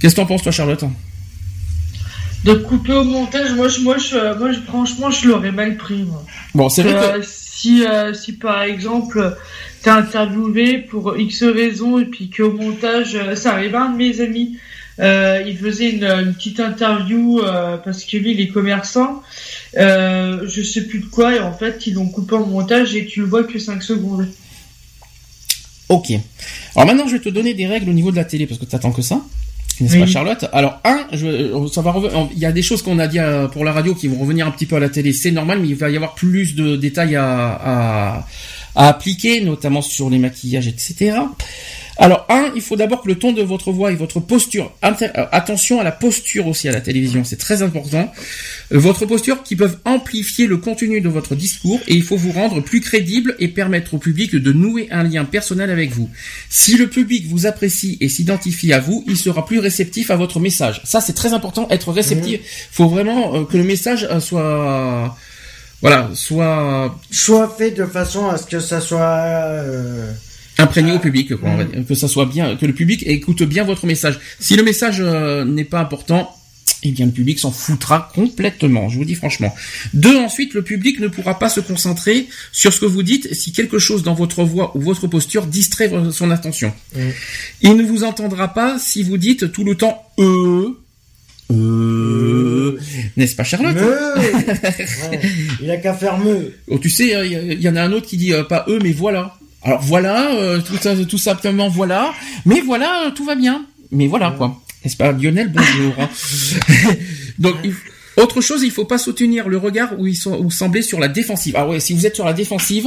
Qu'est-ce 0.01 0.15
que 0.15 0.21
t'en 0.21 0.27
penses 0.27 0.43
toi, 0.43 0.51
Charlotte? 0.53 0.85
De 2.45 2.55
couper 2.55 2.93
au 2.93 3.05
montage, 3.05 3.53
moi, 3.53 3.69
je, 3.69 3.81
moi, 3.81 3.99
je, 3.99 4.39
moi 4.39 4.53
je- 4.53 4.61
franchement, 4.61 5.11
je 5.11 5.29
l'aurais 5.29 5.51
mal 5.53 5.77
pris. 5.77 6.05
Moi. 6.05 6.25
Bon, 6.55 6.69
c'est 6.69 6.83
vrai 6.85 6.93
que 6.93 7.19
Euh, 7.19 7.23
si, 7.27 7.85
euh, 7.85 8.15
si 8.15 8.33
par 8.33 8.63
exemple, 8.63 9.37
t'es 9.83 9.91
interviewé 9.91 10.79
pour 10.79 11.19
X 11.19 11.43
raisons 11.43 11.99
et 11.99 12.05
puis 12.05 12.31
qu'au 12.31 12.53
montage, 12.53 13.19
ça 13.35 13.55
arrive 13.55 13.75
à 13.75 13.83
un 13.87 13.91
de 13.91 13.97
mes 13.97 14.21
amis. 14.21 14.57
Euh, 15.01 15.43
il 15.47 15.57
faisait 15.57 15.91
une, 15.91 16.05
une 16.05 16.35
petite 16.35 16.59
interview 16.61 17.41
euh, 17.41 17.77
parce 17.77 18.05
que 18.05 18.17
lui, 18.17 18.33
il 18.33 18.41
est 18.41 18.49
commerçant. 18.49 19.23
Euh, 19.77 20.41
je 20.49 20.63
sais 20.63 20.83
plus 20.87 20.99
de 21.01 21.07
quoi 21.07 21.37
et 21.37 21.41
en 21.41 21.53
fait, 21.53 21.87
ils 21.87 21.95
l'ont 21.95 22.09
coupé 22.09 22.35
en 22.35 22.47
montage 22.47 22.95
et 22.97 23.07
tu 23.07 23.21
le 23.21 23.27
vois 23.27 23.45
que 23.45 23.59
5 23.59 23.83
secondes. 23.83 24.27
Ok. 25.89 26.11
Alors 26.77 26.87
maintenant, 26.87 27.07
je 27.07 27.13
vais 27.15 27.21
te 27.23 27.29
donner 27.29 27.55
des 27.55 27.67
règles 27.67 27.89
au 27.89 27.93
niveau 27.95 28.11
de 28.11 28.17
la 28.17 28.25
télé 28.25 28.47
parce 28.47 28.61
que 28.61 28.65
t'attends 28.67 28.93
que 28.93 29.03
ça. 29.03 29.21
N'est-ce 29.81 29.95
Oui. 29.95 30.01
pas, 30.01 30.07
Charlotte? 30.07 30.45
Alors, 30.53 30.81
un, 30.85 31.07
je, 31.13 31.69
ça 31.73 31.83
va 31.83 31.93
reven- 31.93 32.29
Il 32.33 32.39
y 32.39 32.47
a 32.47 32.53
des 32.53 32.63
choses 32.63 32.83
qu'on 32.83 32.99
a 32.99 33.07
dit 33.07 33.19
pour 33.53 33.65
la 33.65 33.73
radio 33.73 33.95
qui 33.95 34.09
vont 34.09 34.19
revenir 34.19 34.47
un 34.47 34.51
petit 34.51 34.67
peu 34.67 34.77
à 34.77 34.81
la 34.81 34.89
télé. 34.89 35.13
C'est 35.13 35.31
normal, 35.31 35.61
mais 35.61 35.69
il 35.69 35.77
va 35.77 35.89
y 35.91 35.97
avoir 35.97 36.15
plus 36.17 36.55
de 36.57 36.75
détails 36.77 37.15
à, 37.17 37.25
à, 37.53 38.27
à 38.75 38.89
appliquer, 38.89 39.41
notamment 39.41 39.81
sur 39.81 40.11
les 40.11 40.19
maquillages, 40.19 40.67
etc. 40.67 41.19
Alors, 42.01 42.27
un, 42.29 42.53
il 42.55 42.63
faut 42.63 42.77
d'abord 42.77 43.03
que 43.03 43.09
le 43.09 43.17
ton 43.17 43.33
de 43.33 43.43
votre 43.43 43.73
voix 43.73 43.91
et 43.91 43.97
votre 43.97 44.21
posture. 44.21 44.73
Euh, 44.85 45.07
attention 45.33 45.81
à 45.81 45.85
la 45.85 45.91
posture 45.91 46.47
aussi 46.47 46.69
à 46.69 46.73
la 46.73 46.81
télévision, 46.81 47.25
c'est 47.25 47.37
très 47.39 47.63
important. 47.63 48.13
Euh, 48.73 48.79
Votre 48.79 49.05
posture 49.05 49.43
qui 49.43 49.57
peuvent 49.57 49.79
amplifier 49.85 50.47
le 50.47 50.59
contenu 50.59 51.01
de 51.01 51.09
votre 51.09 51.35
discours 51.35 51.81
et 51.89 51.95
il 51.95 52.05
faut 52.05 52.17
vous 52.17 52.31
rendre 52.31 52.61
plus 52.61 52.81
crédible 52.81 53.35
et 53.41 53.49
permettre 53.49 53.95
au 53.95 53.99
public 53.99 54.35
de 54.37 54.53
nouer 54.53 54.87
un 54.93 55.03
lien 55.03 55.25
personnel 55.25 55.71
avec 55.71 55.91
vous. 55.91 56.09
Si 56.49 56.77
le 56.77 56.89
public 56.89 57.27
vous 57.27 57.47
apprécie 57.47 57.99
et 58.01 58.09
s'identifie 58.09 58.73
à 58.73 58.79
vous, 58.79 59.05
il 59.09 59.17
sera 59.17 59.45
plus 59.45 59.59
réceptif 59.59 60.13
à 60.13 60.17
votre 60.17 60.39
message. 60.39 60.81
Ça, 60.85 61.01
c'est 61.01 61.15
très 61.15 61.33
important, 61.33 61.67
être 61.71 61.91
réceptif. 61.91 62.41
faut 62.71 62.89
vraiment 62.89 63.35
euh, 63.35 63.45
que 63.45 63.57
le 63.57 63.65
message 63.65 64.09
soit, 64.21 65.17
voilà, 65.81 66.11
soit 66.15 66.97
Soit 67.11 67.49
fait 67.59 67.73
de 67.73 67.85
façon 67.87 68.29
à 68.29 68.39
ce 68.39 68.47
que 68.47 68.61
ça 68.61 68.81
soit, 68.81 69.01
euh, 69.01 70.13
imprégné 70.59 70.93
au 70.93 70.99
public, 70.99 71.35
quoi, 71.37 71.51
que 71.89 71.95
ça 71.95 72.09
soit 72.09 72.27
bien, 72.27 72.57
que 72.57 72.67
le 72.67 72.73
public 72.73 73.05
écoute 73.07 73.43
bien 73.43 73.65
votre 73.65 73.87
message. 73.87 74.19
Si 74.41 74.57
le 74.57 74.63
message 74.63 75.01
euh, 75.01 75.45
n'est 75.45 75.65
pas 75.65 75.81
important, 75.81 76.35
eh 76.83 76.91
bien 76.91 77.07
le 77.07 77.13
public 77.13 77.39
s'en 77.39 77.51
foutra 77.51 78.11
complètement, 78.15 78.89
je 78.89 78.99
vous 78.99 79.05
dis 79.05 79.15
franchement. 79.15 79.55
Deux, 79.95 80.17
ensuite, 80.17 80.55
le 80.55 80.63
public 80.63 81.01
ne 81.01 81.09
pourra 81.09 81.39
pas 81.39 81.49
se 81.49 81.61
concentrer 81.61 82.27
sur 82.53 82.73
ce 82.73 82.81
que 82.81 82.87
vous 82.87 83.03
dites 83.03 83.33
si 83.35 83.53
quelque 83.53 83.79
chose 83.79 84.03
dans 84.03 84.15
votre 84.15 84.45
voix 84.45 84.77
ou 84.77 84.81
votre 84.81 85.07
posture 85.07 85.47
distrait 85.47 85.91
son 86.13 86.31
attention. 86.31 86.73
Mm. 86.95 87.01
Il 87.63 87.77
ne 87.77 87.83
vous 87.83 88.05
entendra 88.05 88.49
pas 88.49 88.79
si 88.79 89.03
vous 89.03 89.19
dites 89.19 89.51
tout 89.53 89.65
le 89.65 89.75
temps 89.75 90.03
euh, 90.19 90.77
euh, 91.51 92.79
n'est-ce 93.17 93.35
pas 93.35 93.45
Charlotte 93.45 93.75
Meu 93.75 93.87
Ouais, 94.17 95.21
Il 95.63 95.71
a 95.71 95.79
qu'à 95.79 95.95
faire 95.95 96.19
meu. 96.19 96.55
Oh, 96.67 96.79
tu 96.79 96.91
sais, 96.91 97.27
il 97.27 97.59
y, 97.59 97.63
y 97.63 97.69
en 97.69 97.77
a 97.77 97.83
un 97.83 97.93
autre 97.93 98.07
qui 98.07 98.19
dit 98.19 98.35
euh, 98.35 98.45
pas 98.45 98.67
eux, 98.69 98.79
mais 98.83 98.93
voilà. 98.93 99.35
Alors 99.63 99.81
voilà, 99.83 100.33
euh, 100.35 100.61
tout, 100.61 100.77
ça- 100.81 100.95
tout 101.05 101.19
simplement 101.19 101.69
voilà. 101.69 102.13
Mais 102.47 102.61
voilà, 102.61 103.07
euh, 103.07 103.11
tout 103.11 103.25
va 103.25 103.35
bien. 103.35 103.67
Mais 103.91 104.07
voilà 104.07 104.31
quoi. 104.37 104.61
N'est-ce 104.85 104.97
pas 104.97 105.11
Lionel, 105.13 105.53
bonjour. 105.53 105.95
Donc, 107.39 107.57
autre 108.17 108.41
chose, 108.41 108.63
il 108.63 108.71
faut 108.71 108.85
pas 108.85 108.99
soutenir 108.99 109.49
le 109.49 109.59
regard 109.59 109.99
où 109.99 110.07
ils 110.07 110.17
sont 110.17 110.39
où 110.39 110.51
sembler 110.51 110.83
sur 110.83 111.01
la 111.01 111.09
défensive. 111.09 111.55
Ah 111.59 111.67
ouais, 111.67 111.81
si 111.81 111.93
vous 111.95 112.07
êtes 112.07 112.15
sur 112.15 112.25
la 112.25 112.33
défensive, 112.33 112.87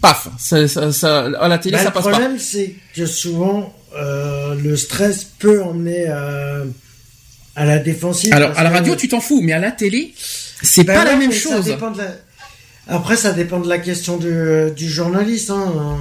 paf, 0.00 0.28
ça, 0.38 0.68
ça, 0.68 0.92
ça- 0.92 1.24
à 1.40 1.48
la 1.48 1.58
télé 1.58 1.76
Bah, 1.76 1.82
ça 1.82 1.88
le 1.88 1.94
passe 1.94 2.04
pas. 2.04 2.10
problème, 2.10 2.38
c'est 2.38 2.74
que 2.94 3.06
souvent, 3.06 3.74
euh, 3.96 4.54
le 4.54 4.76
stress 4.76 5.24
peut 5.38 5.62
emmener 5.62 6.04
euh, 6.08 6.64
à 7.54 7.64
la 7.64 7.78
défensive. 7.78 8.32
Alors 8.34 8.52
à 8.56 8.62
la 8.62 8.70
que- 8.70 8.74
radio, 8.74 8.96
tu 8.96 9.08
t'en 9.08 9.20
fous, 9.20 9.40
mais 9.42 9.52
à 9.52 9.58
la 9.58 9.72
télé, 9.72 10.12
c'est 10.62 10.84
Ben 10.84 10.94
pas 10.94 11.04
la 11.04 11.16
même 11.16 11.32
ça 11.32 11.38
chose. 11.56 11.64
dépend 11.64 11.90
de 11.90 11.98
la- 11.98 12.14
Après, 12.88 13.16
ça 13.16 13.32
dépend 13.32 13.58
de 13.60 13.68
la 13.68 13.78
question 13.78 14.16
du, 14.16 14.30
du 14.76 14.88
journaliste. 14.88 15.50
Hein. 15.50 15.98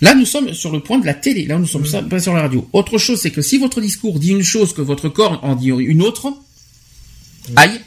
Là, 0.00 0.14
nous 0.14 0.26
sommes 0.26 0.52
sur 0.54 0.70
le 0.72 0.80
point 0.80 0.98
de 0.98 1.06
la 1.06 1.14
télé. 1.14 1.46
Là, 1.46 1.58
nous 1.58 1.66
sommes 1.66 1.86
Mm. 1.86 2.08
pas 2.08 2.20
sur 2.20 2.34
la 2.34 2.42
radio. 2.42 2.68
Autre 2.72 2.98
chose, 2.98 3.20
c'est 3.20 3.30
que 3.30 3.42
si 3.42 3.58
votre 3.58 3.80
discours 3.80 4.18
dit 4.18 4.30
une 4.30 4.42
chose, 4.44 4.72
que 4.74 4.82
votre 4.82 5.08
corps 5.08 5.40
en 5.42 5.54
dit 5.56 5.68
une 5.68 6.02
autre, 6.02 6.28
Mm. 6.30 7.52
aïe. 7.56 7.80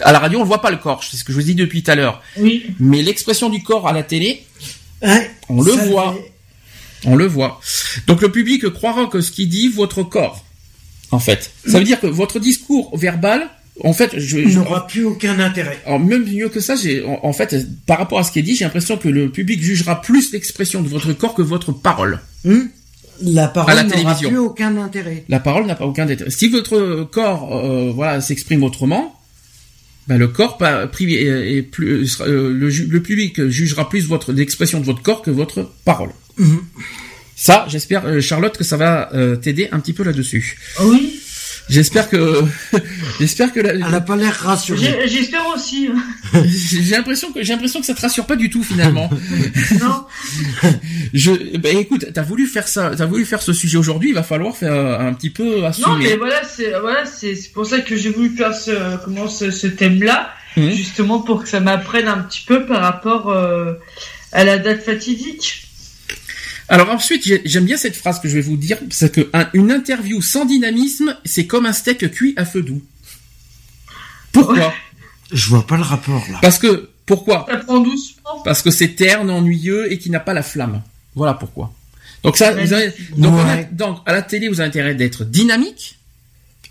À 0.00 0.10
la 0.12 0.18
radio, 0.18 0.38
on 0.38 0.42
ne 0.42 0.46
voit 0.46 0.62
pas 0.62 0.70
le 0.70 0.78
corps. 0.78 1.04
C'est 1.04 1.18
ce 1.18 1.24
que 1.24 1.32
je 1.32 1.38
vous 1.38 1.44
dis 1.44 1.54
depuis 1.54 1.82
tout 1.82 1.90
à 1.90 1.94
l'heure. 1.94 2.22
Oui. 2.38 2.64
Mais 2.80 3.02
l'expression 3.02 3.50
du 3.50 3.62
corps 3.62 3.86
à 3.86 3.92
la 3.92 4.02
télé, 4.02 4.42
Ouais, 5.02 5.30
On 5.48 5.60
le 5.62 5.72
voit. 5.72 6.14
fait- 6.14 6.32
on 7.10 7.16
le 7.16 7.26
voit. 7.26 7.60
Donc 8.06 8.22
le 8.22 8.30
public 8.30 8.68
croira 8.70 9.06
que 9.06 9.20
ce 9.20 9.32
qu'il 9.32 9.48
dit, 9.48 9.66
votre 9.68 10.02
corps, 10.04 10.44
en 11.10 11.18
fait. 11.18 11.50
Ça 11.66 11.78
veut 11.78 11.84
dire 11.84 12.00
que 12.00 12.06
votre 12.06 12.38
discours 12.38 12.96
verbal, 12.96 13.50
en 13.80 13.92
fait, 13.92 14.18
je, 14.18 14.38
Il 14.38 14.54
n'aura 14.54 14.86
plus 14.86 15.04
aucun 15.04 15.38
intérêt. 15.40 15.78
alors, 15.86 15.98
même 16.00 16.24
mieux 16.30 16.48
que 16.48 16.60
ça, 16.60 16.76
j'ai, 16.76 17.04
en, 17.04 17.20
en 17.22 17.32
fait, 17.32 17.56
par 17.86 17.98
rapport 17.98 18.18
à 18.18 18.24
ce 18.24 18.30
qui 18.32 18.38
est 18.38 18.42
dit, 18.42 18.54
j'ai 18.54 18.64
l'impression 18.64 18.96
que 18.98 19.08
le 19.08 19.30
public 19.30 19.62
jugera 19.62 20.00
plus 20.02 20.32
l'expression 20.32 20.82
de 20.82 20.88
votre 20.88 21.12
corps 21.14 21.34
que 21.34 21.42
votre 21.42 21.72
parole. 21.72 22.20
Hmm 22.44 22.62
la 23.24 23.46
parole 23.46 23.74
n'aura 23.86 24.14
plus 24.16 24.38
aucun 24.38 24.76
intérêt. 24.78 25.24
La 25.28 25.38
parole 25.38 25.66
n'a 25.66 25.76
pas 25.76 25.84
aucun 25.86 26.08
intérêt. 26.08 26.30
Si 26.30 26.48
votre 26.48 27.04
corps, 27.12 27.54
euh, 27.56 27.92
voilà, 27.94 28.20
s'exprime 28.20 28.64
autrement, 28.64 29.16
ben 30.08 30.18
le 30.18 30.26
corps 30.26 30.58
pas, 30.58 30.86
pri- 30.86 31.14
est, 31.18 31.62
plus, 31.62 32.08
sera- 32.08 32.24
euh, 32.26 32.52
le, 32.52 33.00
public 33.00 33.46
jugera 33.48 33.88
plus 33.88 34.06
votre 34.08 34.32
l'expression 34.32 34.80
de 34.80 34.84
votre 34.86 35.02
corps 35.02 35.22
que 35.22 35.30
votre 35.30 35.70
parole. 35.84 36.10
Mhm. 36.36 36.62
Ça, 37.36 37.66
j'espère, 37.68 38.06
euh, 38.06 38.20
Charlotte, 38.20 38.56
que 38.56 38.64
ça 38.64 38.76
va 38.76 39.12
euh, 39.14 39.36
t'aider 39.36 39.68
un 39.70 39.78
petit 39.78 39.92
peu 39.92 40.02
là-dessus. 40.02 40.58
Oui. 40.82 41.20
J'espère 41.68 42.08
que, 42.10 42.42
j'espère 43.20 43.52
que 43.52 43.60
la- 43.60 43.70
Elle 43.72 43.78
n'a 43.80 44.00
pas 44.00 44.16
l'air 44.16 44.34
rassurée. 44.34 45.06
J'espère 45.06 45.46
aussi. 45.54 45.88
j'ai 46.34 46.94
l'impression 46.96 47.32
que 47.32 47.42
j'ai 47.42 47.52
l'impression 47.52 47.80
que 47.80 47.86
ça 47.86 47.94
te 47.94 48.00
rassure 48.00 48.26
pas 48.26 48.36
du 48.36 48.50
tout 48.50 48.62
finalement. 48.62 49.08
non. 49.80 50.04
Je, 51.14 51.56
ben 51.58 51.78
écoute, 51.78 52.06
t'as 52.12 52.22
voulu 52.22 52.46
faire 52.46 52.68
ça, 52.68 52.92
t'as 52.96 53.06
voulu 53.06 53.24
faire 53.24 53.42
ce 53.42 53.52
sujet 53.52 53.78
aujourd'hui, 53.78 54.10
il 54.10 54.14
va 54.14 54.22
falloir 54.22 54.56
faire 54.56 54.72
un 55.00 55.12
petit 55.14 55.30
peu 55.30 55.64
assumer. 55.64 55.86
Non, 55.86 55.96
mais 55.96 56.16
voilà, 56.16 56.42
c'est 56.44 56.72
voilà, 56.80 57.06
c'est 57.06 57.34
c'est 57.36 57.52
pour 57.52 57.66
ça 57.66 57.80
que 57.80 57.96
j'ai 57.96 58.10
voulu 58.10 58.30
faire 58.36 58.54
ce 58.54 58.72
comment 59.04 59.28
ce, 59.28 59.50
ce 59.50 59.66
thème-là, 59.66 60.30
Mhm. 60.56 60.70
justement 60.72 61.20
pour 61.20 61.42
que 61.44 61.48
ça 61.48 61.60
m'apprenne 61.60 62.08
un 62.08 62.18
petit 62.18 62.42
peu 62.46 62.66
par 62.66 62.82
rapport 62.82 63.30
euh, 63.30 63.72
à 64.32 64.44
la 64.44 64.58
date 64.58 64.82
fatidique. 64.84 65.68
Alors 66.72 66.88
ensuite, 66.88 67.22
j'aime 67.44 67.66
bien 67.66 67.76
cette 67.76 67.94
phrase 67.94 68.18
que 68.18 68.28
je 68.28 68.34
vais 68.34 68.40
vous 68.40 68.56
dire, 68.56 68.78
c'est 68.90 69.12
que 69.12 69.30
une 69.52 69.70
interview 69.70 70.22
sans 70.22 70.46
dynamisme, 70.46 71.14
c'est 71.22 71.46
comme 71.46 71.66
un 71.66 71.72
steak 71.74 72.10
cuit 72.10 72.32
à 72.36 72.46
feu 72.46 72.62
doux. 72.62 72.82
Pourquoi? 74.32 74.72
Je 75.30 75.48
vois 75.50 75.66
pas 75.66 75.76
le 75.76 75.82
rapport 75.82 76.24
là. 76.30 76.38
Parce 76.40 76.58
que 76.58 76.88
pourquoi? 77.04 77.44
Ça 77.46 77.58
prend 77.58 77.80
doucement. 77.80 78.42
Parce 78.42 78.62
que 78.62 78.70
c'est 78.70 78.94
terne, 78.94 79.28
ennuyeux 79.28 79.92
et 79.92 79.98
qui 79.98 80.08
n'a 80.08 80.18
pas 80.20 80.32
la 80.32 80.42
flamme. 80.42 80.80
Voilà 81.14 81.34
pourquoi. 81.34 81.74
Donc 82.22 82.38
ça, 82.38 82.52
vous 82.52 82.72
avez, 82.72 82.90
donc, 83.18 83.34
donc, 83.72 83.98
à 84.06 84.12
la 84.12 84.22
télé, 84.22 84.48
vous 84.48 84.60
avez 84.60 84.68
intérêt 84.68 84.94
d'être 84.94 85.24
dynamique. 85.24 85.98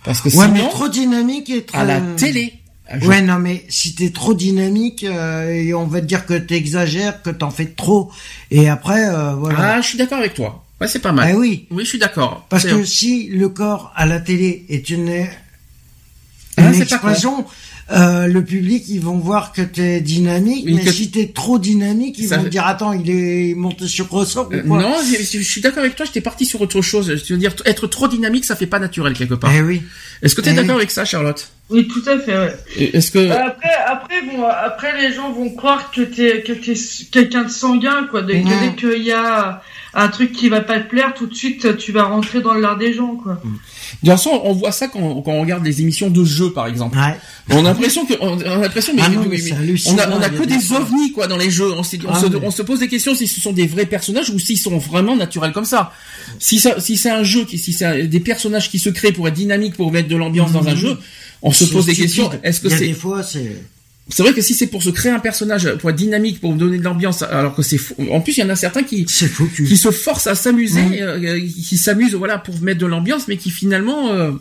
Parce 0.03 0.21
que 0.21 0.29
ouais, 0.29 0.47
mais 0.47 0.67
trop 0.67 0.87
dynamique 0.87 1.51
et 1.51 1.63
trop... 1.63 1.77
À 1.77 1.83
la 1.83 2.01
télé. 2.17 2.55
Ouais, 3.01 3.21
non, 3.21 3.39
mais 3.39 3.65
si 3.69 3.95
t'es 3.95 4.09
trop 4.09 4.33
dynamique, 4.33 5.03
euh, 5.03 5.51
et 5.51 5.73
on 5.73 5.85
va 5.85 6.01
te 6.01 6.05
dire 6.05 6.25
que 6.25 6.33
t'exagères, 6.33 7.21
que 7.21 7.29
t'en 7.29 7.51
fais 7.51 7.65
trop, 7.65 8.11
et 8.49 8.69
après, 8.69 9.09
euh, 9.09 9.33
voilà. 9.33 9.75
Ah, 9.75 9.81
je 9.81 9.87
suis 9.87 9.97
d'accord 9.97 10.19
avec 10.19 10.33
toi. 10.33 10.63
Ouais, 10.79 10.87
c'est 10.87 10.99
pas 10.99 11.11
mal. 11.11 11.31
Ah 11.31 11.37
oui. 11.37 11.67
Oui, 11.69 11.83
je 11.83 11.89
suis 11.89 11.99
d'accord. 11.99 12.45
Parce 12.49 12.65
que 12.65 12.83
si 12.83 13.27
le 13.27 13.49
corps 13.49 13.93
à 13.95 14.05
la 14.05 14.19
télé 14.19 14.65
est 14.69 14.89
une, 14.89 15.27
ah, 16.57 16.71
une 16.71 16.81
expression, 16.81 17.45
euh, 17.91 18.27
le 18.27 18.43
public, 18.43 18.85
ils 18.87 19.01
vont 19.01 19.17
voir 19.17 19.51
que 19.51 19.61
tu 19.61 19.81
es 19.81 19.99
dynamique, 19.99 20.65
mais 20.65 20.85
si 20.85 21.01
si 21.01 21.11
t'es 21.11 21.27
trop 21.27 21.59
dynamique, 21.59 22.17
ils 22.19 22.29
vont 22.29 22.43
dire 22.43 22.65
attends, 22.65 22.93
il 22.93 23.09
est 23.09 23.53
monté 23.53 23.87
sur 23.87 24.09
ressort 24.09 24.47
ou 24.47 24.67
quoi 24.67 24.81
Non, 24.81 24.95
je, 25.03 25.39
suis 25.39 25.61
d'accord 25.61 25.79
avec 25.79 25.95
toi. 25.95 26.05
J'étais 26.05 26.21
parti 26.21 26.45
sur 26.45 26.61
autre 26.61 26.81
chose. 26.81 27.13
Je 27.13 27.33
veux 27.33 27.39
dire, 27.39 27.53
être 27.65 27.87
trop 27.87 28.07
dynamique, 28.07 28.45
ça 28.45 28.55
fait 28.55 28.67
pas 28.67 28.79
naturel 28.79 29.13
quelque 29.13 29.33
part. 29.33 29.51
Eh 29.53 29.61
oui. 29.61 29.81
Est-ce 30.21 30.35
que 30.35 30.41
tu 30.41 30.49
es 30.49 30.53
eh 30.53 30.55
d'accord 30.55 30.75
avec 30.75 30.91
ça, 30.91 31.03
Charlotte? 31.03 31.51
Oui, 31.71 31.87
tout 31.87 32.03
à 32.09 32.19
fait. 32.19 32.37
Ouais. 32.37 32.55
Est-ce 32.93 33.11
que 33.11 33.29
bah, 33.29 33.45
après, 33.47 33.73
après, 33.87 34.21
bon, 34.23 34.43
après 34.43 35.01
les 35.01 35.13
gens 35.13 35.31
vont 35.31 35.49
croire 35.49 35.91
que 35.91 36.01
t'es 36.01 36.43
que 36.43 36.51
es 36.51 36.75
quelqu'un 37.11 37.43
de 37.43 37.49
sanguin, 37.49 38.07
quoi. 38.09 38.21
Dès, 38.21 38.43
dès 38.43 38.75
qu'il 38.77 39.03
y 39.03 39.11
a 39.11 39.61
un 39.93 40.07
truc 40.07 40.31
qui 40.31 40.49
va 40.49 40.61
pas 40.61 40.79
te 40.79 40.89
plaire, 40.89 41.13
tout 41.13 41.27
de 41.27 41.33
suite, 41.33 41.77
tu 41.77 41.91
vas 41.91 42.03
rentrer 42.03 42.41
dans 42.41 42.53
l'art 42.53 42.77
des 42.77 42.93
gens, 42.93 43.15
quoi. 43.15 43.33
Mm. 43.43 43.49
De 44.03 44.09
toute 44.09 44.09
façon, 44.09 44.41
on 44.43 44.53
voit 44.53 44.71
ça 44.71 44.87
quand, 44.87 44.99
on 45.25 45.41
regarde 45.41 45.63
des 45.63 45.81
émissions 45.81 46.09
de 46.09 46.23
jeux, 46.23 46.51
par 46.51 46.67
exemple. 46.67 46.97
Ouais. 46.97 47.17
On 47.49 47.65
a 47.65 47.69
l'impression 47.69 48.05
que, 48.05 48.13
on 48.21 48.39
a 48.39 48.57
l'impression, 48.57 48.93
mais, 48.95 49.01
ah 49.03 49.09
on 49.11 49.97
a, 49.97 50.09
on 50.09 50.21
a 50.21 50.29
que 50.29 50.43
des 50.43 50.71
ovnis, 50.71 51.11
quoi, 51.11 51.27
dans 51.27 51.37
les 51.37 51.51
jeux. 51.51 51.71
On, 51.73 51.83
se, 51.83 51.97
on, 52.05 52.09
ah 52.09 52.51
se, 52.51 52.61
pose 52.61 52.79
des 52.79 52.87
questions 52.87 53.15
si 53.15 53.27
ce 53.27 53.41
sont 53.41 53.51
des 53.51 53.67
vrais 53.67 53.85
personnages 53.85 54.29
ou 54.29 54.39
s'ils 54.39 54.57
sont 54.57 54.77
vraiment 54.77 55.15
naturels 55.15 55.51
comme 55.51 55.65
ça. 55.65 55.91
Si 56.39 56.59
ça, 56.59 56.79
si 56.79 56.97
c'est 56.97 57.09
un 57.09 57.23
jeu, 57.23 57.45
si 57.47 57.73
c'est 57.73 58.07
des 58.07 58.19
personnages 58.21 58.69
qui 58.69 58.79
se 58.79 58.89
créent 58.89 59.11
pour 59.11 59.27
être 59.27 59.33
dynamiques, 59.33 59.75
pour 59.75 59.91
mettre 59.91 60.07
de 60.07 60.15
l'ambiance 60.15 60.53
dans 60.53 60.67
un 60.67 60.73
mmh. 60.73 60.77
jeu, 60.77 60.97
on 61.41 61.51
se 61.51 61.65
pose 61.65 61.85
des 61.85 61.95
questions. 61.95 62.29
Est-ce 62.43 62.61
que 62.61 62.69
c'est, 62.69 62.87
des 62.87 62.93
fois, 62.93 63.23
c'est, 63.23 63.55
c'est 64.09 64.23
vrai 64.23 64.33
que 64.33 64.41
si 64.41 64.53
c'est 64.53 64.67
pour 64.67 64.83
se 64.83 64.89
créer 64.89 65.11
un 65.11 65.19
personnage, 65.19 65.75
pour 65.75 65.89
être 65.89 65.95
dynamique, 65.95 66.41
pour 66.41 66.53
donner 66.53 66.77
de 66.77 66.83
l'ambiance, 66.83 67.23
alors 67.23 67.55
que 67.55 67.61
c'est 67.61 67.79
en 68.11 68.21
plus 68.21 68.37
il 68.37 68.41
y 68.41 68.43
en 68.43 68.49
a 68.49 68.55
certains 68.55 68.83
qui 68.83 69.05
qui 69.05 69.77
se 69.77 69.91
forcent 69.91 70.27
à 70.27 70.35
s'amuser, 70.35 70.81
mmh. 70.81 70.95
euh, 71.01 71.39
qui 71.39 71.77
s'amusent 71.77 72.15
voilà 72.15 72.37
pour 72.37 72.59
mettre 72.61 72.79
de 72.79 72.85
l'ambiance, 72.85 73.27
mais 73.27 73.37
qui 73.37 73.49
finalement 73.49 74.11
euh, 74.11 74.31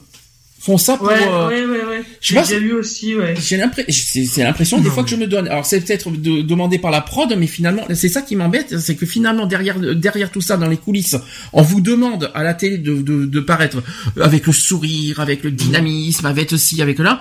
font 0.60 0.76
ça 0.76 0.96
pour. 0.96 1.08
Ouais, 1.08 1.18
euh, 1.26 1.48
ouais, 1.48 1.64
ouais, 1.64 1.84
ouais. 1.84 2.02
J'ai 2.20 2.36
déjà 2.36 2.58
vu 2.58 2.74
aussi, 2.74 3.16
ouais. 3.16 3.34
J'ai 3.40 3.56
l'impression, 3.56 3.92
c'est 4.26 4.42
l'impression 4.44 4.78
des 4.78 4.90
fois 4.90 5.02
que 5.02 5.08
je 5.08 5.16
me 5.16 5.26
donne. 5.26 5.48
Alors 5.48 5.64
c'est 5.64 5.80
peut-être 5.80 6.10
de, 6.10 6.42
demandé 6.42 6.78
par 6.78 6.90
la 6.90 7.00
prod, 7.00 7.34
mais 7.36 7.46
finalement 7.46 7.84
c'est 7.94 8.10
ça 8.10 8.20
qui 8.22 8.36
m'embête, 8.36 8.78
c'est 8.78 8.94
que 8.94 9.06
finalement 9.06 9.46
derrière 9.46 9.78
derrière 9.96 10.30
tout 10.30 10.42
ça, 10.42 10.56
dans 10.56 10.68
les 10.68 10.76
coulisses, 10.76 11.16
on 11.52 11.62
vous 11.62 11.80
demande 11.80 12.30
à 12.34 12.44
la 12.44 12.54
télé 12.54 12.78
de 12.78 13.00
de, 13.00 13.24
de 13.24 13.40
paraître 13.40 13.82
avec 14.20 14.46
le 14.46 14.52
sourire, 14.52 15.20
avec 15.20 15.42
le 15.42 15.50
dynamisme, 15.50 16.26
avec 16.26 16.52
aussi 16.52 16.82
avec 16.82 16.98
là. 16.98 17.20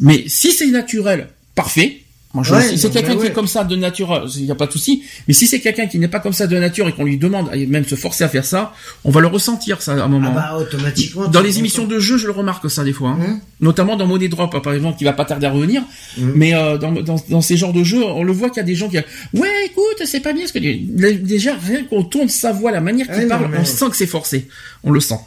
Mais 0.00 0.24
si 0.26 0.52
c'est 0.52 0.66
naturel, 0.66 1.28
parfait. 1.54 2.03
Si 2.42 2.78
c'est 2.78 2.90
quelqu'un 2.90 3.16
qui 3.16 3.26
est 3.26 3.32
comme 3.32 3.46
ça 3.46 3.62
de 3.62 3.76
nature, 3.76 4.26
il 4.36 4.44
n'y 4.44 4.50
a 4.50 4.54
pas 4.56 4.66
de 4.66 4.72
souci. 4.72 5.04
Mais 5.28 5.34
si 5.34 5.46
c'est 5.46 5.60
quelqu'un 5.60 5.86
qui 5.86 5.98
n'est 5.98 6.08
pas 6.08 6.18
comme 6.18 6.32
ça 6.32 6.46
de 6.46 6.58
nature 6.58 6.88
et 6.88 6.92
qu'on 6.92 7.04
lui 7.04 7.16
demande, 7.16 7.48
et 7.54 7.66
même 7.66 7.84
se 7.84 7.94
forcer 7.94 8.24
à 8.24 8.28
faire 8.28 8.44
ça, 8.44 8.72
on 9.04 9.10
va 9.10 9.20
le 9.20 9.28
ressentir 9.28 9.80
ça 9.82 9.92
à 9.92 10.02
un 10.02 10.08
moment. 10.08 10.32
Ah 10.36 10.52
bah, 10.52 10.58
automatiquement. 10.58 11.28
Dans 11.28 11.40
les 11.40 11.58
émissions 11.60 11.86
de 11.86 11.98
jeu, 11.98 12.18
je 12.18 12.26
le 12.26 12.32
remarque 12.32 12.68
ça 12.70 12.82
des 12.82 12.92
fois, 12.92 13.10
hein. 13.10 13.18
Hum. 13.20 13.40
notamment 13.60 13.96
dans 13.96 14.06
Money 14.06 14.28
Drop 14.28 14.62
par 14.62 14.74
exemple, 14.74 14.98
qui 14.98 15.04
va 15.04 15.12
pas 15.12 15.24
tarder 15.24 15.46
à 15.46 15.50
revenir. 15.50 15.82
Hum. 16.18 16.32
Mais 16.34 16.54
euh, 16.54 16.76
dans, 16.76 16.90
dans, 16.92 17.16
dans, 17.28 17.40
ces 17.40 17.56
genres 17.56 17.72
de 17.72 17.84
jeux, 17.84 18.04
on 18.04 18.24
le 18.24 18.32
voit 18.32 18.48
qu'il 18.48 18.58
y 18.58 18.60
a 18.60 18.64
des 18.64 18.74
gens 18.74 18.88
qui, 18.88 18.96
ouais, 18.96 19.66
écoute, 19.66 20.02
c'est 20.04 20.20
pas 20.20 20.32
bien 20.32 20.46
ce 20.46 20.52
que 20.52 20.58
déjà 20.58 21.54
rien 21.54 21.84
qu'on 21.84 22.02
tourne 22.02 22.28
sa 22.28 22.52
voix, 22.52 22.72
la 22.72 22.80
manière 22.80 23.06
qu'il 23.06 23.28
parle, 23.28 23.48
on 23.56 23.64
sent 23.64 23.90
que 23.90 23.96
c'est 23.96 24.06
forcé, 24.06 24.48
on 24.82 24.90
le 24.90 25.00
sent. 25.00 25.20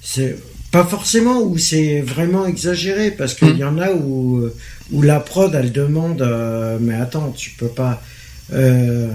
C'est 0.00 0.36
pas 0.70 0.84
forcément 0.84 1.40
où 1.40 1.56
c'est 1.56 2.00
vraiment 2.00 2.46
exagéré 2.46 3.10
parce 3.10 3.34
qu'il 3.34 3.52
hum. 3.52 3.58
y 3.58 3.64
en 3.64 3.78
a 3.78 3.90
où 3.92 4.38
euh, 4.38 4.54
où 4.92 5.02
la 5.02 5.20
prod 5.20 5.54
elle 5.54 5.72
demande 5.72 6.22
euh, 6.22 6.78
mais 6.80 6.94
attends 6.94 7.30
tu 7.30 7.50
peux 7.50 7.68
pas 7.68 8.02
euh, 8.52 9.08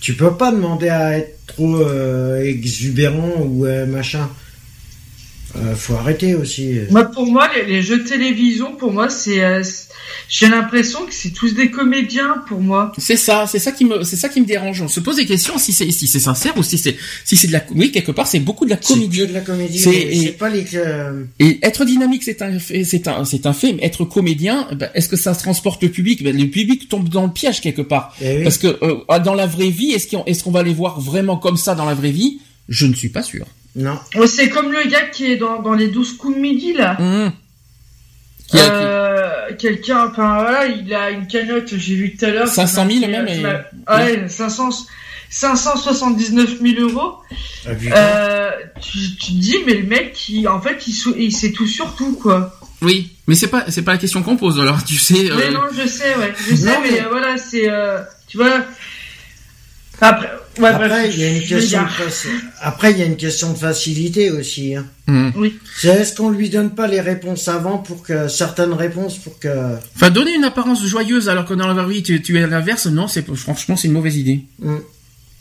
tu 0.00 0.14
peux 0.14 0.34
pas 0.34 0.50
demander 0.52 0.88
à 0.88 1.18
être 1.18 1.38
trop 1.46 1.76
euh, 1.76 2.42
exubérant 2.42 3.40
ou 3.40 3.66
machin 3.86 4.28
faut 5.76 5.94
arrêter 5.94 6.34
aussi 6.34 6.80
moi 6.90 7.04
pour 7.04 7.26
moi 7.26 7.48
les, 7.66 7.82
jeux 7.82 7.98
de 7.98 8.08
télévision 8.08 8.74
pour 8.76 8.92
moi 8.92 9.08
c'est 9.08 9.40
j'ai 10.28 10.48
l'impression 10.48 11.04
que 11.06 11.14
c'est 11.14 11.30
tous 11.30 11.54
des 11.54 11.70
comédiens 11.70 12.42
pour 12.48 12.60
moi. 12.60 12.92
C'est 12.98 13.16
ça, 13.16 13.46
c'est 13.46 13.58
ça 13.58 13.72
qui 13.72 13.84
me, 13.84 14.02
c'est 14.04 14.16
ça 14.16 14.28
qui 14.28 14.40
me 14.40 14.46
dérange. 14.46 14.80
On 14.80 14.88
se 14.88 15.00
pose 15.00 15.16
des 15.16 15.26
questions 15.26 15.58
si 15.58 15.72
c'est, 15.72 15.90
si 15.90 16.06
c'est 16.06 16.18
sincère 16.18 16.56
ou 16.56 16.62
si 16.62 16.78
c'est, 16.78 16.96
si 17.24 17.36
c'est 17.36 17.46
de 17.46 17.52
la, 17.52 17.62
oui 17.74 17.92
quelque 17.92 18.12
part 18.12 18.26
c'est 18.26 18.40
beaucoup 18.40 18.64
de 18.64 18.70
la 18.70 18.76
comédie. 18.76 19.20
C'est 19.20 19.26
de 19.26 19.32
la 19.32 19.40
comédie. 19.40 19.78
C'est 19.78 20.32
pas 20.32 20.48
les. 20.48 20.64
Et 21.38 21.58
être 21.62 21.84
dynamique 21.84 22.22
c'est 22.22 22.40
un, 22.42 22.58
c'est 22.58 23.08
un, 23.08 23.24
c'est 23.24 23.46
un 23.46 23.52
fait. 23.52 23.74
Mais 23.74 23.84
être 23.84 24.04
comédien, 24.04 24.68
ben, 24.72 24.90
est-ce 24.94 25.08
que 25.08 25.16
ça 25.16 25.34
se 25.34 25.40
transporte 25.40 25.82
le 25.82 25.90
public? 25.90 26.22
Ben, 26.22 26.36
Le 26.36 26.48
public 26.48 26.88
tombe 26.88 27.08
dans 27.08 27.26
le 27.26 27.32
piège 27.32 27.60
quelque 27.60 27.82
part. 27.82 28.16
Eh 28.22 28.42
Parce 28.42 28.58
que 28.58 28.78
euh, 28.82 29.18
dans 29.20 29.34
la 29.34 29.46
vraie 29.46 29.70
vie, 29.70 29.92
est-ce 29.92 30.08
qu'on, 30.08 30.24
est-ce 30.24 30.42
qu'on 30.42 30.50
va 30.50 30.62
les 30.62 30.74
voir 30.74 31.00
vraiment 31.00 31.36
comme 31.36 31.56
ça 31.56 31.74
dans 31.74 31.84
la 31.84 31.94
vraie 31.94 32.10
vie? 32.10 32.40
Je 32.68 32.86
ne 32.86 32.94
suis 32.94 33.10
pas 33.10 33.22
sûr. 33.22 33.46
Non. 33.76 33.98
C'est 34.26 34.48
comme 34.48 34.72
le 34.72 34.88
gars 34.88 35.06
qui 35.06 35.30
est 35.30 35.36
dans, 35.36 35.60
dans 35.60 35.74
les 35.74 35.88
12 35.88 36.16
coups 36.16 36.36
de 36.36 36.40
midi 36.40 36.72
là. 36.72 36.96
Mmh. 37.00 37.32
Euh, 38.54 39.54
quelqu'un, 39.58 40.06
enfin 40.10 40.42
voilà, 40.42 40.66
il 40.66 40.92
a 40.94 41.10
une 41.10 41.26
cagnotte, 41.26 41.74
j'ai 41.76 41.94
vu 41.94 42.16
tout 42.16 42.24
à 42.24 42.30
l'heure. 42.30 42.48
500 42.48 42.86
000 42.88 43.10
même. 43.10 43.26
Et... 43.26 43.44
Ouais, 43.92 44.28
500, 44.28 44.70
579 45.30 46.60
000 46.62 46.88
euros. 46.88 47.16
Ah, 47.66 47.70
euh, 47.70 48.50
tu, 48.80 48.98
tu, 49.16 49.32
te 49.32 49.38
dis, 49.38 49.56
mais 49.66 49.74
le 49.74 49.86
mec, 49.86 50.28
il, 50.28 50.46
en 50.46 50.60
fait, 50.60 50.86
il, 50.86 50.94
il 51.16 51.32
sait 51.32 51.52
tout 51.52 51.66
sur 51.66 51.96
tout, 51.96 52.12
quoi. 52.14 52.56
Oui, 52.82 53.16
mais 53.26 53.34
c'est 53.34 53.48
pas, 53.48 53.64
c'est 53.68 53.82
pas 53.82 53.92
la 53.92 53.98
question 53.98 54.22
qu'on 54.22 54.36
pose, 54.36 54.60
alors 54.60 54.84
tu 54.86 54.96
sais. 54.96 55.30
Euh... 55.30 55.36
Mais 55.36 55.50
non, 55.50 55.62
je 55.76 55.88
sais, 55.88 56.14
ouais, 56.16 56.32
je 56.48 56.54
sais, 56.54 56.78
mais, 56.82 57.00
euh, 57.00 57.08
voilà, 57.10 57.36
c'est, 57.38 57.68
euh, 57.68 58.00
tu 58.28 58.36
vois. 58.36 58.60
Après, 60.00 60.30
après, 60.62 61.10
il 61.10 61.18
y 61.18 61.24
a 61.24 61.28
une 61.30 61.42
question 61.42 61.82
de 61.82 62.42
Après, 62.60 62.92
il 62.92 62.98
y 62.98 63.02
a 63.02 63.06
une 63.06 63.16
question 63.16 63.52
de 63.52 63.58
facilité 63.58 64.30
aussi. 64.30 64.74
Hein. 64.74 64.86
Mmh. 65.06 65.30
Oui. 65.36 65.58
C'est 65.76 65.88
est-ce 65.88 66.14
qu'on 66.16 66.30
lui 66.30 66.48
donne 66.48 66.70
pas 66.70 66.86
les 66.86 67.00
réponses 67.00 67.48
avant 67.48 67.78
pour 67.78 68.02
que 68.02 68.28
certaines 68.28 68.72
réponses 68.72 69.18
pour 69.18 69.38
que. 69.38 69.76
Enfin, 69.94 70.10
donner 70.10 70.34
une 70.34 70.44
apparence 70.44 70.84
joyeuse 70.84 71.28
alors 71.28 71.44
que 71.44 71.54
dans 71.54 71.66
la 71.66 71.74
vraie 71.74 71.94
vie 71.94 72.02
tu, 72.02 72.22
tu 72.22 72.38
es 72.38 72.42
à 72.42 72.46
l'inverse, 72.46 72.86
non, 72.86 73.06
c'est 73.06 73.26
franchement 73.36 73.76
c'est 73.76 73.88
une 73.88 73.94
mauvaise 73.94 74.16
idée. 74.16 74.44
Mmh. 74.60 74.76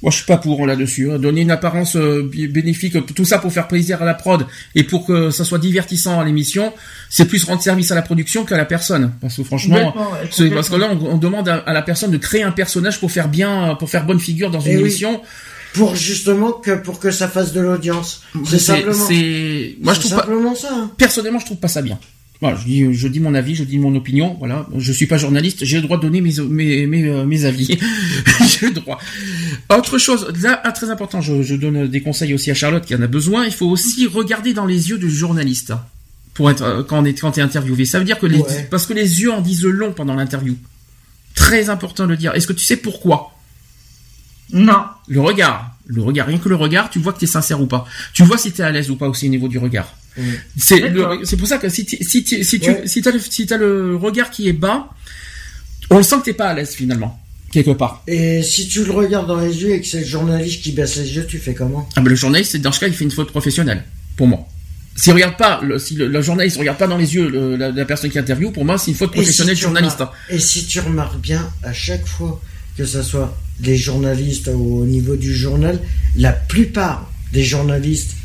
Moi, 0.04 0.12
je 0.12 0.18
suis 0.18 0.26
pas 0.26 0.36
pour 0.36 0.68
là-dessus. 0.68 1.10
Hein. 1.10 1.18
Donner 1.18 1.42
une 1.42 1.52
apparence 1.52 1.96
euh, 1.96 2.30
bénéfique, 2.30 2.98
tout 3.16 3.24
ça 3.24 3.40
pour 3.40 3.54
faire 3.54 3.70
plaisir 3.70 4.02
à 4.02 4.06
la 4.06 4.14
prod 4.14 4.46
et 4.76 4.84
pour 4.84 5.06
que 5.08 5.32
ça 5.32 5.46
soit 5.46 5.60
divertissant 5.60 6.20
à 6.20 6.26
l'émission, 6.26 6.74
c'est 7.10 7.26
plus 7.26 7.46
rendre 7.46 7.62
service 7.62 7.90
à 7.90 7.96
la 7.96 8.02
production 8.02 8.44
qu'à 8.44 8.58
la 8.58 8.66
personne. 8.66 9.14
Parce 9.22 9.38
que 9.38 9.44
franchement, 9.44 9.94
parce 9.94 10.70
que 10.70 10.76
là, 10.76 10.90
on, 10.92 11.18
demande 11.18 11.48
à, 11.48 11.72
la 11.72 11.82
personne 11.82 12.12
de 12.12 12.18
créer 12.18 12.44
un 12.44 12.52
personnage 12.52 13.00
pour 13.00 13.14
faire 13.14 13.30
bien, 13.30 13.76
pour 13.80 13.90
faire 13.90 14.06
bonne 14.06 14.20
figure 14.20 14.52
dans 14.52 14.60
une 14.60 14.74
eh 14.74 14.80
émission. 14.82 15.22
Pour 15.74 15.96
justement 15.96 16.52
que 16.52 16.76
pour 16.76 17.00
que 17.00 17.10
ça 17.10 17.30
fasse 17.30 17.54
de 17.54 17.62
l'audience. 17.62 18.24
C'est 18.46 18.60
simplement. 18.60 19.06
C'est 19.08 19.78
moi 19.82 19.94
je 19.94 20.02
trouve 20.02 20.12
simplement 20.12 20.54
ça. 20.54 20.70
Hein. 20.72 20.92
Personnellement, 20.98 21.40
je 21.40 21.46
trouve 21.46 21.60
pas 21.60 21.70
ça 21.70 21.82
bien. 21.82 21.98
Voilà, 22.44 22.58
je 22.58 22.66
dis, 22.66 22.94
je 22.94 23.08
dis 23.08 23.22
mon 23.22 23.36
avis, 23.36 23.56
je 23.56 23.64
dis 23.64 23.80
mon 23.80 23.96
opinion. 23.96 24.36
Voilà, 24.38 24.68
je 24.78 24.92
suis 24.92 25.06
pas 25.06 25.18
journaliste, 25.18 25.64
j'ai 25.64 25.78
le 25.78 25.84
droit 25.84 25.96
de 25.96 26.02
donner 26.02 26.20
mes 26.20 26.34
mes 26.42 26.86
mes, 26.86 27.06
euh, 27.06 27.24
mes 27.24 27.46
avis. 27.46 27.68
j'ai 28.60 28.68
le 28.68 28.74
droit. 28.74 29.00
Autre 29.70 29.98
chose, 29.98 30.28
là, 30.42 30.58
très 30.74 30.90
important, 30.90 31.22
je, 31.22 31.42
je, 31.42 31.56
donne 31.56 31.88
des 31.88 32.02
conseils 32.02 32.34
aussi 32.34 32.52
à 32.52 32.54
Charlotte 32.54 32.86
qui 32.86 32.96
en 32.96 33.02
a 33.02 33.08
besoin. 33.08 33.46
Il 33.46 33.54
faut 33.54 33.68
aussi 33.68 34.08
regarder 34.08 34.54
dans 34.54 34.66
les 34.66 34.90
yeux 34.90 34.98
du 34.98 35.10
journaliste 35.10 35.72
pour 36.34 36.52
être 36.52 36.64
euh, 36.64 36.84
quand 36.84 37.02
on 37.02 37.06
est 37.06 37.14
quand 37.18 37.32
t'es 37.32 37.42
interviewé. 37.42 37.86
Ça 37.86 37.98
veut 37.98 38.04
dire 38.04 38.20
que 38.20 38.26
les 38.26 38.44
parce 38.70 38.88
que 38.88 38.94
les 38.94 39.22
yeux 39.22 39.32
en 39.32 39.40
disent 39.40 39.64
long 39.64 39.94
pendant 39.94 40.16
l'interview. 40.16 40.58
Très 41.36 41.70
important 41.70 42.04
de 42.04 42.10
le 42.10 42.18
dire. 42.18 42.34
Est-ce 42.36 42.48
que 42.48 42.52
tu 42.52 42.66
sais 42.66 42.76
pourquoi? 42.76 43.38
Non. 44.52 44.84
Le 45.08 45.22
regard, 45.22 45.78
le 45.86 46.02
regard, 46.02 46.28
rien 46.28 46.40
que 46.40 46.50
le 46.50 46.56
regard, 46.56 46.90
tu 46.90 47.00
vois 47.00 47.14
que 47.14 47.20
tu 47.20 47.24
es 47.24 47.28
sincère 47.30 47.62
ou 47.62 47.68
pas. 47.68 47.86
Tu 48.12 48.24
vois 48.24 48.38
si 48.38 48.52
tu 48.52 48.60
es 48.60 48.66
à 48.66 48.72
l'aise 48.72 48.92
ou 48.92 48.98
pas 48.98 49.08
aussi 49.08 49.28
au 49.28 49.30
niveau 49.30 49.48
du 49.48 49.60
regard. 49.60 49.96
C'est 50.58 51.38
pour 51.38 51.48
ça 51.48 51.58
que 51.58 51.70
si 51.70 51.86
tu 51.86 51.98
si 52.02 52.26
si 52.26 52.60
tu 52.60 52.76
si 52.86 53.08
as 53.08 53.12
le 53.12 53.20
si 53.20 53.54
as 53.54 53.58
le 53.58 53.96
regard 53.96 54.30
qui 54.30 54.48
est 54.48 54.54
bas, 54.54 54.90
on 55.90 56.04
sent 56.04 56.18
que 56.20 56.26
t'es 56.26 56.34
pas 56.34 56.50
à 56.50 56.54
l'aise 56.54 56.74
finalement 56.74 57.20
quelque 57.54 57.72
part. 57.72 58.04
Et 58.08 58.42
si 58.42 58.68
tu 58.68 58.84
le 58.84 58.92
regardes 58.92 59.28
dans 59.28 59.40
les 59.40 59.62
yeux 59.62 59.74
et 59.74 59.82
que 59.82 59.88
c'est 59.88 60.00
le 60.00 60.06
journaliste 60.06 60.64
qui 60.64 60.72
baisse 60.72 60.98
les 60.98 61.16
yeux, 61.16 61.26
tu 61.28 61.38
fais 61.38 61.54
comment? 61.54 61.88
Ah 61.96 62.02
ben 62.02 62.10
le 62.10 62.16
journaliste, 62.16 62.58
dans 62.58 62.72
ce 62.72 62.80
cas, 62.80 62.88
il 62.88 62.94
fait 62.94 63.04
une 63.04 63.12
faute 63.12 63.30
professionnelle 63.30 63.84
pour 64.18 64.28
moi. 64.28 64.48
S'il 64.96 65.14
regarde 65.14 65.38
pas, 65.38 65.62
le, 65.64 65.80
si 65.80 65.96
le, 65.96 66.22
journaliste 66.22 66.58
regarde 66.58 66.78
pas 66.78 66.88
dans 66.88 66.98
les 66.98 67.16
yeux 67.16 67.56
la, 67.56 67.86
personne 67.86 68.10
qui 68.10 68.20
interviewe, 68.20 68.52
pour 68.52 68.66
moi, 68.66 68.78
c'est 68.78 68.92
une 68.92 68.98
faute 68.98 69.12
professionnelle 69.12 69.56
journaliste. 69.56 70.04
et 70.30 70.40
si 70.40 70.66
tu 70.66 70.80
remarques 70.80 71.20
bien, 71.20 71.48
à 71.64 71.74
chaque 71.74 72.06
fois 72.06 72.42
que 72.78 72.86
ce 72.86 73.04
soit 73.04 73.38
des 73.60 73.78
journalistes 73.78 74.48
au 74.48 74.86
niveau 74.86 75.16
du 75.16 75.34
journal, 75.34 75.80
la 76.16 76.32
plupart 76.32 77.12
des 77.32 77.44
journalistes 77.44 78.16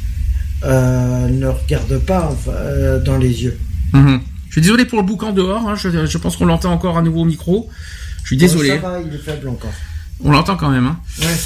euh, 0.64 1.28
ne 1.28 1.46
regardent 1.46 1.98
pas 1.98 2.36
euh, 2.48 3.00
dans 3.00 3.16
les 3.16 3.44
yeux. 3.44 3.58
Mhm. 3.92 4.20
Je 4.48 4.52
suis 4.52 4.60
désolé 4.60 4.84
pour 4.84 4.98
le 4.98 5.04
boucan 5.04 5.32
dehors. 5.32 5.68
Hein. 5.68 5.74
Je, 5.76 6.18
pense 6.18 6.36
qu'on 6.36 6.46
l'entend 6.46 6.72
encore 6.72 6.98
à 6.98 7.02
nouveau 7.02 7.20
au 7.20 7.24
micro. 7.24 7.68
Je 8.22 8.28
suis 8.28 8.36
désolé. 8.36 8.70
ça 8.70 8.76
va, 8.76 9.00
il 9.00 9.14
est 9.14 9.18
faible 9.18 9.48
encore. 9.48 9.72
On 10.24 10.30
l'entend 10.32 10.56
quand 10.56 10.70
même. 10.70 10.86
Hein. 10.86 10.98
Ouais. 11.20 11.36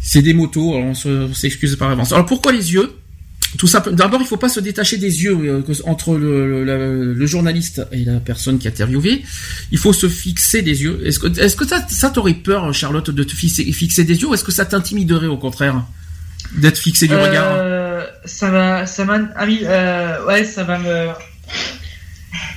C'est 0.00 0.22
des 0.22 0.32
motos, 0.32 0.74
on 0.74 0.94
s'excuse 1.34 1.76
par 1.76 1.90
avance. 1.90 2.12
Alors 2.12 2.24
pourquoi 2.24 2.52
les 2.52 2.72
yeux? 2.72 2.94
Tout 3.56 3.66
ça. 3.66 3.80
D'abord, 3.80 4.20
il 4.20 4.26
faut 4.26 4.36
pas 4.36 4.48
se 4.48 4.60
détacher 4.60 4.98
des 4.98 5.22
yeux 5.22 5.36
euh, 5.36 5.74
entre 5.84 6.16
le, 6.16 7.26
journaliste 7.26 7.82
et 7.92 8.04
la 8.04 8.20
personne 8.20 8.58
qui 8.58 8.68
a 8.68 8.70
interviewé. 8.70 9.22
Il 9.70 9.78
faut 9.78 9.92
se 9.92 10.08
fixer 10.08 10.62
des 10.62 10.82
yeux. 10.82 11.00
Est-ce 11.06 11.18
que, 11.18 11.38
est-ce 11.38 11.56
que 11.56 11.66
ça, 11.66 11.86
ça 11.88 12.10
t'aurait 12.10 12.34
peur, 12.34 12.72
Charlotte, 12.74 13.10
de 13.10 13.24
te 13.24 13.34
fixer, 13.34 13.64
fixer 13.72 14.04
des 14.04 14.20
yeux, 14.20 14.28
ou 14.28 14.34
est-ce 14.34 14.44
que 14.44 14.52
ça 14.52 14.66
t'intimiderait 14.66 15.26
au 15.28 15.38
contraire? 15.38 15.82
D'être 16.52 16.78
fixé 16.78 17.06
du 17.06 17.14
euh, 17.14 17.26
regard 17.26 18.06
Ça 18.24 18.50
va, 18.50 18.86
ça 18.86 19.04
m'a, 19.04 19.18
ah 19.36 19.44
oui, 19.46 19.60
euh, 19.64 20.24
ouais, 20.26 20.44
ça 20.44 20.64
va 20.64 20.78
me. 20.78 21.08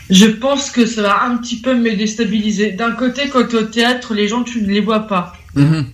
Je 0.09 0.25
pense 0.25 0.71
que 0.71 0.85
ça 0.85 1.01
va 1.01 1.23
un 1.23 1.37
petit 1.37 1.61
peu 1.61 1.73
me 1.73 1.95
déstabiliser. 1.95 2.71
D'un 2.71 2.91
côté, 2.91 3.29
quand 3.29 3.47
tu 3.47 3.55
es 3.55 3.59
au 3.59 3.63
théâtre, 3.63 4.13
les 4.13 4.27
gens, 4.27 4.43
tu 4.43 4.61
ne 4.61 4.67
les 4.67 4.81
vois 4.81 5.07
pas. 5.07 5.33
Mhm. 5.55 5.85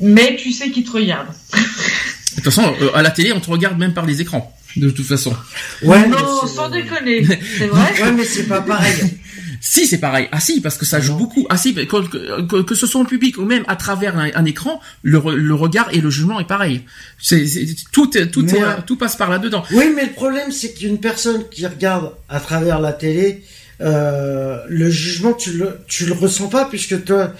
Mais 0.00 0.36
tu 0.36 0.52
sais 0.52 0.70
qu'ils 0.70 0.84
te 0.84 0.92
regardent. 0.92 1.28
De 1.52 2.36
toute 2.36 2.44
façon, 2.44 2.74
euh, 2.80 2.90
à 2.94 3.02
la 3.02 3.10
télé, 3.10 3.32
on 3.32 3.40
te 3.40 3.50
regarde 3.50 3.78
même 3.78 3.92
par 3.92 4.06
les 4.06 4.20
écrans. 4.20 4.56
De 4.76 4.88
toute 4.88 5.06
façon. 5.06 5.36
Ouais, 5.82 6.08
non, 6.08 6.46
sans 6.46 6.70
déconner. 6.70 7.24
C'est 7.58 7.66
vrai. 7.66 8.02
ouais, 8.02 8.12
mais 8.12 8.24
c'est 8.24 8.48
pas 8.48 8.62
pareil. 8.62 9.18
Si, 9.64 9.86
c'est 9.86 9.98
pareil. 9.98 10.28
Ah 10.32 10.40
si, 10.40 10.60
parce 10.60 10.76
que 10.76 10.84
ça 10.84 11.00
joue 11.00 11.14
beaucoup. 11.14 11.46
Ah 11.48 11.56
si, 11.56 11.72
que, 11.72 12.62
que, 12.62 12.74
ce 12.74 12.84
soit 12.84 13.00
en 13.00 13.04
public 13.04 13.38
ou 13.38 13.44
même 13.44 13.62
à 13.68 13.76
travers 13.76 14.18
un, 14.18 14.44
écran, 14.44 14.80
le, 15.04 15.22
le, 15.36 15.54
regard 15.54 15.88
et 15.92 16.00
le 16.00 16.10
jugement 16.10 16.40
est 16.40 16.48
pareil. 16.48 16.82
C'est 17.20 17.46
tout, 17.92 18.08
tout, 18.08 18.44
tout 18.84 18.96
passe 18.96 19.14
par 19.14 19.30
là-dedans. 19.30 19.62
Oui, 19.70 19.84
mais 19.94 20.06
le 20.06 20.12
problème, 20.12 20.50
c'est 20.50 20.74
qu'une 20.74 20.98
personne 20.98 21.48
qui 21.48 21.64
regarde 21.64 22.12
à 22.28 22.40
travers 22.40 22.80
la 22.80 22.92
télé, 22.92 23.44
euh, 23.80 24.58
le 24.68 24.90
jugement, 24.90 25.32
tu 25.32 25.52
le, 25.52 25.78
tu 25.86 26.06
le 26.06 26.12
ressens 26.12 26.48
pas 26.48 26.64
puisque 26.64 27.04
toi, 27.04 27.32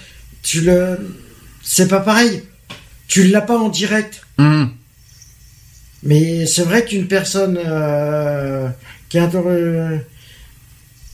tu 0.45 0.61
le, 0.61 0.97
c'est 1.61 1.89
pas 1.89 2.01
pareil. 2.01 2.45
Tu 3.09 3.25
l'as 3.25 3.41
pas 3.41 3.59
en 3.59 3.69
direct. 3.69 4.25
Mmh. 4.39 4.67
Mais 6.05 6.47
c'est 6.47 6.63
vrai 6.63 6.85
qu'une 6.85 7.09
personne 7.09 7.59
euh, 7.59 8.69
qui, 9.09 9.19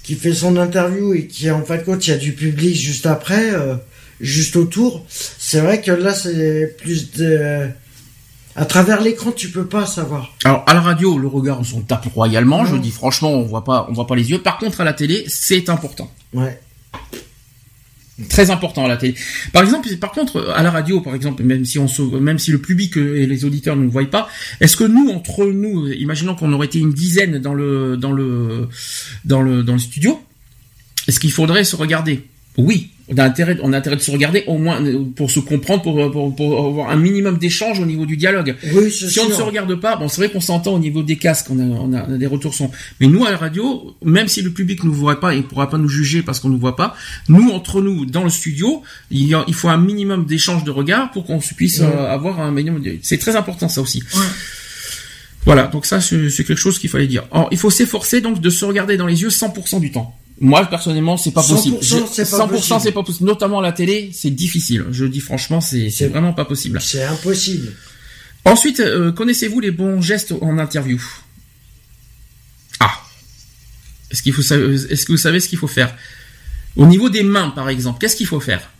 qui 0.08 0.14
fait 0.14 0.32
son 0.32 0.56
interview 0.56 1.12
et 1.12 1.26
qui 1.26 1.50
en 1.50 1.62
fait 1.62 1.84
il 1.86 2.08
y 2.08 2.12
a 2.12 2.16
du 2.16 2.32
public 2.32 2.74
juste 2.74 3.04
après, 3.04 3.52
euh, 3.52 3.74
juste 4.22 4.56
autour, 4.56 5.04
c'est 5.10 5.60
vrai 5.60 5.82
que 5.82 5.90
là 5.90 6.14
c'est 6.14 6.74
plus 6.78 7.12
de 7.12 7.68
à 8.56 8.64
travers 8.64 9.02
l'écran, 9.02 9.32
tu 9.32 9.50
peux 9.50 9.66
pas 9.66 9.84
savoir. 9.84 10.34
Alors 10.46 10.64
à 10.66 10.72
la 10.72 10.80
radio, 10.80 11.18
le 11.18 11.28
regard 11.28 11.60
on 11.60 11.64
s'en 11.64 11.82
tape 11.82 12.06
royalement. 12.14 12.64
Je 12.64 12.76
dis 12.76 12.90
franchement, 12.90 13.32
on 13.32 13.42
voit 13.42 13.64
pas, 13.64 13.86
on 13.90 13.92
voit 13.92 14.06
pas 14.06 14.16
les 14.16 14.30
yeux. 14.30 14.38
Par 14.38 14.56
contre, 14.56 14.80
à 14.80 14.84
la 14.84 14.94
télé, 14.94 15.26
c'est 15.28 15.68
important. 15.68 16.10
Ouais. 16.32 16.58
Très 18.28 18.50
important 18.50 18.84
à 18.84 18.88
la 18.88 18.96
télé. 18.96 19.14
Par 19.52 19.62
exemple, 19.62 19.88
par 19.96 20.10
contre, 20.10 20.52
à 20.54 20.62
la 20.64 20.72
radio, 20.72 21.00
par 21.00 21.14
exemple, 21.14 21.44
même 21.44 21.64
si 21.64 21.78
on 21.78 21.86
même 22.20 22.40
si 22.40 22.50
le 22.50 22.58
public 22.58 22.96
et 22.96 23.26
les 23.26 23.44
auditeurs 23.44 23.76
ne 23.76 23.84
nous 23.84 23.90
voient 23.90 24.10
pas, 24.10 24.28
est-ce 24.60 24.76
que 24.76 24.82
nous, 24.82 25.08
entre 25.10 25.46
nous, 25.46 25.86
imaginons 25.92 26.34
qu'on 26.34 26.52
aurait 26.52 26.66
été 26.66 26.80
une 26.80 26.92
dizaine 26.92 27.38
dans 27.38 27.54
le 27.54 27.96
dans 27.96 28.10
le 28.10 28.68
dans 29.24 29.40
le 29.40 29.62
dans 29.62 29.74
le 29.74 29.78
studio, 29.78 30.20
est-ce 31.06 31.20
qu'il 31.20 31.30
faudrait 31.30 31.62
se 31.62 31.76
regarder? 31.76 32.24
Oui 32.58 32.90
on 33.08 33.16
a 33.16 33.24
intérêt, 33.24 33.56
on 33.62 33.72
a 33.72 33.78
intérêt 33.78 33.96
de 33.96 34.02
se 34.02 34.10
regarder 34.10 34.44
au 34.46 34.58
moins 34.58 34.82
pour 35.16 35.30
se 35.30 35.40
comprendre, 35.40 35.82
pour, 35.82 36.34
pour, 36.34 36.66
avoir 36.66 36.90
un 36.90 36.96
minimum 36.96 37.38
d'échange 37.38 37.80
au 37.80 37.86
niveau 37.86 38.04
du 38.06 38.16
dialogue. 38.16 38.54
Oui, 38.74 38.90
si 38.90 39.18
on 39.20 39.28
ne 39.28 39.34
se 39.34 39.42
regarde 39.42 39.74
pas, 39.76 39.96
bon, 39.96 40.08
c'est 40.08 40.20
vrai 40.20 40.30
qu'on 40.30 40.40
s'entend 40.40 40.74
au 40.74 40.78
niveau 40.78 41.02
des 41.02 41.16
casques, 41.16 41.46
on 41.50 41.58
a, 41.58 41.62
on 41.62 41.92
a, 41.94 42.18
des 42.18 42.26
retours 42.26 42.54
son. 42.54 42.70
Mais 43.00 43.06
nous 43.06 43.24
à 43.24 43.30
la 43.30 43.38
radio, 43.38 43.94
même 44.04 44.28
si 44.28 44.42
le 44.42 44.50
public 44.50 44.84
ne 44.84 44.88
nous 44.88 44.94
voit 44.94 45.20
pas 45.20 45.34
et 45.34 45.38
ne 45.38 45.42
pourra 45.42 45.70
pas 45.70 45.78
nous 45.78 45.88
juger 45.88 46.22
parce 46.22 46.40
qu'on 46.40 46.48
ne 46.48 46.54
nous 46.54 46.60
voit 46.60 46.76
pas, 46.76 46.94
nous 47.28 47.50
entre 47.50 47.80
nous 47.80 48.04
dans 48.04 48.24
le 48.24 48.30
studio, 48.30 48.82
il, 49.10 49.34
il 49.46 49.54
faut 49.54 49.68
un 49.68 49.78
minimum 49.78 50.26
d'échange 50.26 50.64
de 50.64 50.70
regards 50.70 51.10
pour 51.10 51.24
qu'on 51.24 51.38
puisse 51.38 51.80
euh, 51.80 52.06
avoir 52.08 52.40
un 52.40 52.50
minimum. 52.50 52.82
C'est 53.02 53.18
très 53.18 53.36
important 53.36 53.68
ça 53.68 53.80
aussi. 53.80 54.02
Ouais. 54.14 54.20
Voilà, 55.46 55.68
donc 55.68 55.86
ça 55.86 56.00
c'est 56.00 56.44
quelque 56.44 56.56
chose 56.56 56.78
qu'il 56.78 56.90
fallait 56.90 57.06
dire. 57.06 57.24
il 57.50 57.56
faut 57.56 57.70
s'efforcer 57.70 58.20
donc 58.20 58.40
de 58.40 58.50
se 58.50 58.66
regarder 58.66 58.98
dans 58.98 59.06
les 59.06 59.22
yeux 59.22 59.28
100% 59.28 59.80
du 59.80 59.90
temps. 59.92 60.14
Moi, 60.40 60.64
personnellement, 60.66 61.16
c'est 61.16 61.32
pas 61.32 61.42
possible. 61.42 61.78
100%, 61.78 62.80
c'est 62.80 62.92
pas, 62.92 63.02
possible. 63.02 63.26
Notamment 63.26 63.60
la 63.60 63.72
télé, 63.72 64.10
c'est 64.12 64.30
difficile. 64.30 64.84
Je 64.90 65.04
dis 65.04 65.20
franchement, 65.20 65.60
c'est 65.60 66.08
vraiment 66.08 66.32
pas 66.32 66.44
possible. 66.44 66.80
C'est 66.80 67.04
impossible. 67.04 67.72
Ensuite, 68.44 68.80
euh, 68.80 69.12
connaissez-vous 69.12 69.60
les 69.60 69.72
bons 69.72 70.00
gestes 70.00 70.32
en 70.40 70.58
interview? 70.58 71.02
Ah. 72.80 72.92
Est-ce 74.10 74.22
qu'il 74.22 74.32
faut 74.32 74.42
est-ce 74.42 75.04
que 75.04 75.12
vous 75.12 75.18
savez 75.18 75.40
ce 75.40 75.48
qu'il 75.48 75.58
faut 75.58 75.66
faire? 75.66 75.94
Au 76.76 76.86
niveau 76.86 77.10
des 77.10 77.24
mains, 77.24 77.50
par 77.50 77.68
exemple, 77.68 77.98
qu'est-ce 78.00 78.16
qu'il 78.16 78.26
faut 78.26 78.40
faire? 78.40 78.70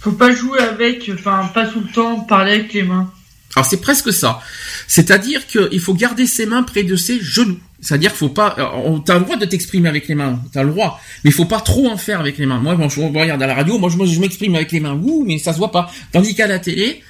Faut 0.00 0.12
pas 0.12 0.34
jouer 0.34 0.58
avec, 0.58 1.10
enfin, 1.14 1.50
pas 1.54 1.66
tout 1.66 1.80
le 1.80 1.92
temps 1.92 2.20
parler 2.20 2.52
avec 2.52 2.72
les 2.72 2.82
mains. 2.82 3.12
Alors 3.54 3.66
c'est 3.66 3.80
presque 3.80 4.12
ça. 4.12 4.40
C'est-à-dire 4.88 5.46
qu'il 5.46 5.80
faut 5.80 5.94
garder 5.94 6.26
ses 6.26 6.46
mains 6.46 6.62
près 6.62 6.82
de 6.82 6.96
ses 6.96 7.20
genoux. 7.20 7.60
C'est-à-dire 7.84 8.12
qu'il 8.12 8.18
faut 8.18 8.28
pas, 8.30 8.56
euh, 8.58 8.98
t'as 9.04 9.18
le 9.18 9.24
droit 9.24 9.36
de 9.36 9.44
t'exprimer 9.44 9.90
avec 9.90 10.08
les 10.08 10.14
mains, 10.14 10.40
t'as 10.52 10.62
le 10.62 10.70
droit, 10.70 10.98
mais 11.22 11.30
il 11.30 11.34
faut 11.34 11.44
pas 11.44 11.60
trop 11.60 11.86
en 11.86 11.98
faire 11.98 12.18
avec 12.18 12.38
les 12.38 12.46
mains. 12.46 12.58
Moi, 12.58 12.76
quand 12.76 12.88
je 12.88 13.00
regarde 13.02 13.42
à 13.42 13.46
la 13.46 13.54
radio, 13.54 13.78
moi, 13.78 13.90
je, 13.90 14.18
m'exprime 14.18 14.54
avec 14.54 14.72
les 14.72 14.80
mains, 14.80 14.94
ouh, 14.94 15.22
mais 15.26 15.36
ça 15.36 15.52
se 15.52 15.58
voit 15.58 15.70
pas. 15.70 15.92
Tandis 16.10 16.34
qu'à 16.34 16.46
la 16.46 16.58
télé, 16.58 17.02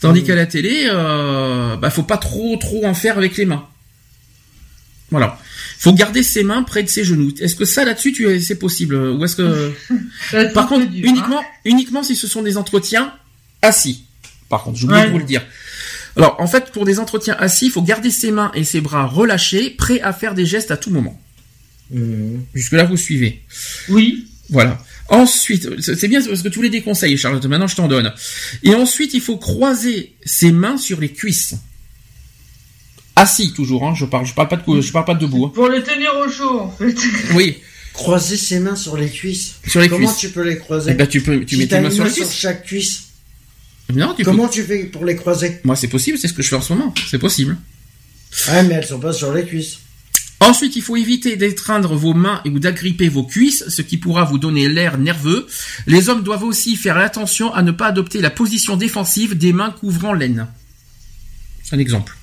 tandis 0.00 0.22
qu'à 0.22 0.34
la 0.34 0.46
télé, 0.46 0.88
euh, 0.90 1.76
bah, 1.76 1.90
faut 1.90 2.02
pas 2.02 2.16
trop, 2.16 2.56
trop 2.56 2.82
en 2.86 2.94
faire 2.94 3.18
avec 3.18 3.36
les 3.36 3.44
mains. 3.44 3.66
Voilà. 5.10 5.38
Faut 5.78 5.92
garder 5.92 6.22
ses 6.22 6.44
mains 6.44 6.62
près 6.62 6.82
de 6.82 6.88
ses 6.88 7.04
genoux. 7.04 7.30
Est-ce 7.38 7.54
que 7.54 7.66
ça 7.66 7.84
là-dessus, 7.84 8.12
tu 8.12 8.40
c'est 8.40 8.58
possible? 8.58 8.94
Ou 8.94 9.22
est-ce 9.22 9.36
que 9.36 9.72
Par 10.54 10.66
contre, 10.66 10.86
hein. 10.86 10.92
uniquement, 10.94 11.42
uniquement 11.66 12.02
si 12.02 12.16
ce 12.16 12.26
sont 12.26 12.40
des 12.40 12.56
entretiens 12.56 13.12
assis. 13.60 14.04
Par 14.48 14.62
contre, 14.62 14.78
j'oublie 14.78 15.02
de 15.02 15.08
vous 15.08 15.18
le 15.18 15.24
dire. 15.24 15.42
Alors, 16.16 16.36
en 16.38 16.46
fait, 16.46 16.72
pour 16.72 16.84
des 16.84 16.98
entretiens 16.98 17.36
assis, 17.38 17.66
il 17.66 17.70
faut 17.70 17.82
garder 17.82 18.10
ses 18.10 18.30
mains 18.30 18.50
et 18.54 18.64
ses 18.64 18.80
bras 18.80 19.06
relâchés, 19.06 19.70
prêts 19.70 20.00
à 20.00 20.12
faire 20.12 20.34
des 20.34 20.44
gestes 20.46 20.70
à 20.70 20.76
tout 20.76 20.90
moment. 20.90 21.18
Mmh. 21.90 22.36
Jusque-là, 22.54 22.84
vous 22.84 22.96
suivez. 22.96 23.42
Oui. 23.88 24.26
Voilà. 24.50 24.78
Ensuite, 25.08 25.80
c'est 25.80 26.08
bien 26.08 26.22
parce 26.22 26.42
que 26.42 26.48
tous 26.48 26.62
les 26.62 26.70
déconseils, 26.70 27.16
Charlotte. 27.16 27.44
Maintenant, 27.46 27.66
je 27.66 27.76
t'en 27.76 27.88
donne. 27.88 28.12
Et 28.62 28.74
ensuite, 28.74 29.14
il 29.14 29.20
faut 29.20 29.36
croiser 29.36 30.14
ses 30.24 30.52
mains 30.52 30.76
sur 30.76 31.00
les 31.00 31.10
cuisses. 31.10 31.54
Assis 33.16 33.52
toujours, 33.52 33.86
hein. 33.86 33.94
Je 33.94 34.04
parle, 34.04 34.26
je 34.26 34.34
parle 34.34 34.48
pas 34.48 34.56
de, 34.56 34.80
je 34.80 34.92
parle 34.92 35.04
pas 35.04 35.14
de 35.14 35.20
debout. 35.20 35.46
Hein. 35.46 35.52
Pour 35.54 35.68
les 35.68 35.82
tenir 35.82 36.10
au 36.16 36.30
chaud, 36.30 36.60
en 36.60 36.70
fait. 36.70 36.94
Oui. 37.34 37.58
Croiser 37.92 38.38
ses 38.38 38.58
mains 38.58 38.74
sur 38.74 38.96
les 38.96 39.10
cuisses. 39.10 39.56
Sur 39.66 39.80
les 39.80 39.88
Comment 39.88 40.12
tu 40.12 40.30
peux 40.30 40.42
les 40.42 40.56
croiser? 40.56 40.92
Eh 40.92 40.94
ben, 40.94 41.06
tu 41.06 41.20
peux, 41.20 41.44
tu 41.44 41.58
mets 41.58 41.66
tes 41.66 41.78
mains 41.80 41.90
sur 41.90 42.04
les 42.04 42.10
cuisses. 42.10 42.30
Sur 42.30 42.38
chaque 42.38 42.64
cuisse. 42.64 43.11
Non, 43.94 44.14
Comment 44.24 44.48
tu 44.48 44.62
fais 44.62 44.84
pour 44.84 45.04
les 45.04 45.16
croiser 45.16 45.60
Moi, 45.64 45.76
c'est 45.76 45.88
possible, 45.88 46.18
c'est 46.18 46.28
ce 46.28 46.32
que 46.32 46.42
je 46.42 46.48
fais 46.48 46.56
en 46.56 46.62
ce 46.62 46.72
moment. 46.72 46.94
C'est 47.10 47.18
possible. 47.18 47.56
Ah, 48.48 48.62
mais 48.62 48.74
elles 48.74 48.86
sont 48.86 49.00
pas 49.00 49.12
sur 49.12 49.32
les 49.32 49.44
cuisses. 49.44 49.78
Ensuite, 50.40 50.74
il 50.74 50.82
faut 50.82 50.96
éviter 50.96 51.36
d'étreindre 51.36 51.94
vos 51.94 52.14
mains 52.14 52.42
ou 52.46 52.58
d'agripper 52.58 53.08
vos 53.08 53.22
cuisses, 53.22 53.64
ce 53.68 53.82
qui 53.82 53.96
pourra 53.96 54.24
vous 54.24 54.38
donner 54.38 54.68
l'air 54.68 54.98
nerveux. 54.98 55.46
Les 55.86 56.08
hommes 56.08 56.22
doivent 56.22 56.42
aussi 56.42 56.74
faire 56.74 56.96
attention 56.96 57.54
à 57.54 57.62
ne 57.62 57.70
pas 57.70 57.86
adopter 57.86 58.20
la 58.20 58.30
position 58.30 58.76
défensive 58.76 59.36
des 59.36 59.52
mains 59.52 59.70
couvrant 59.70 60.14
l'aine. 60.14 60.48
C'est 61.62 61.76
un 61.76 61.78
exemple. 61.78 62.16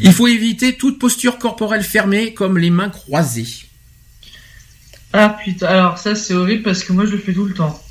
Il 0.00 0.12
faut 0.12 0.26
éviter 0.26 0.76
toute 0.76 0.98
posture 0.98 1.38
corporelle 1.38 1.84
fermée, 1.84 2.34
comme 2.34 2.58
les 2.58 2.70
mains 2.70 2.90
croisées. 2.90 3.46
Ah 5.14 5.36
putain, 5.42 5.66
alors 5.66 5.98
ça 5.98 6.14
c'est 6.14 6.34
horrible 6.34 6.62
parce 6.62 6.84
que 6.84 6.92
moi 6.92 7.04
je 7.04 7.12
le 7.12 7.18
fais 7.18 7.34
tout 7.34 7.44
le 7.44 7.54
temps. 7.54 7.82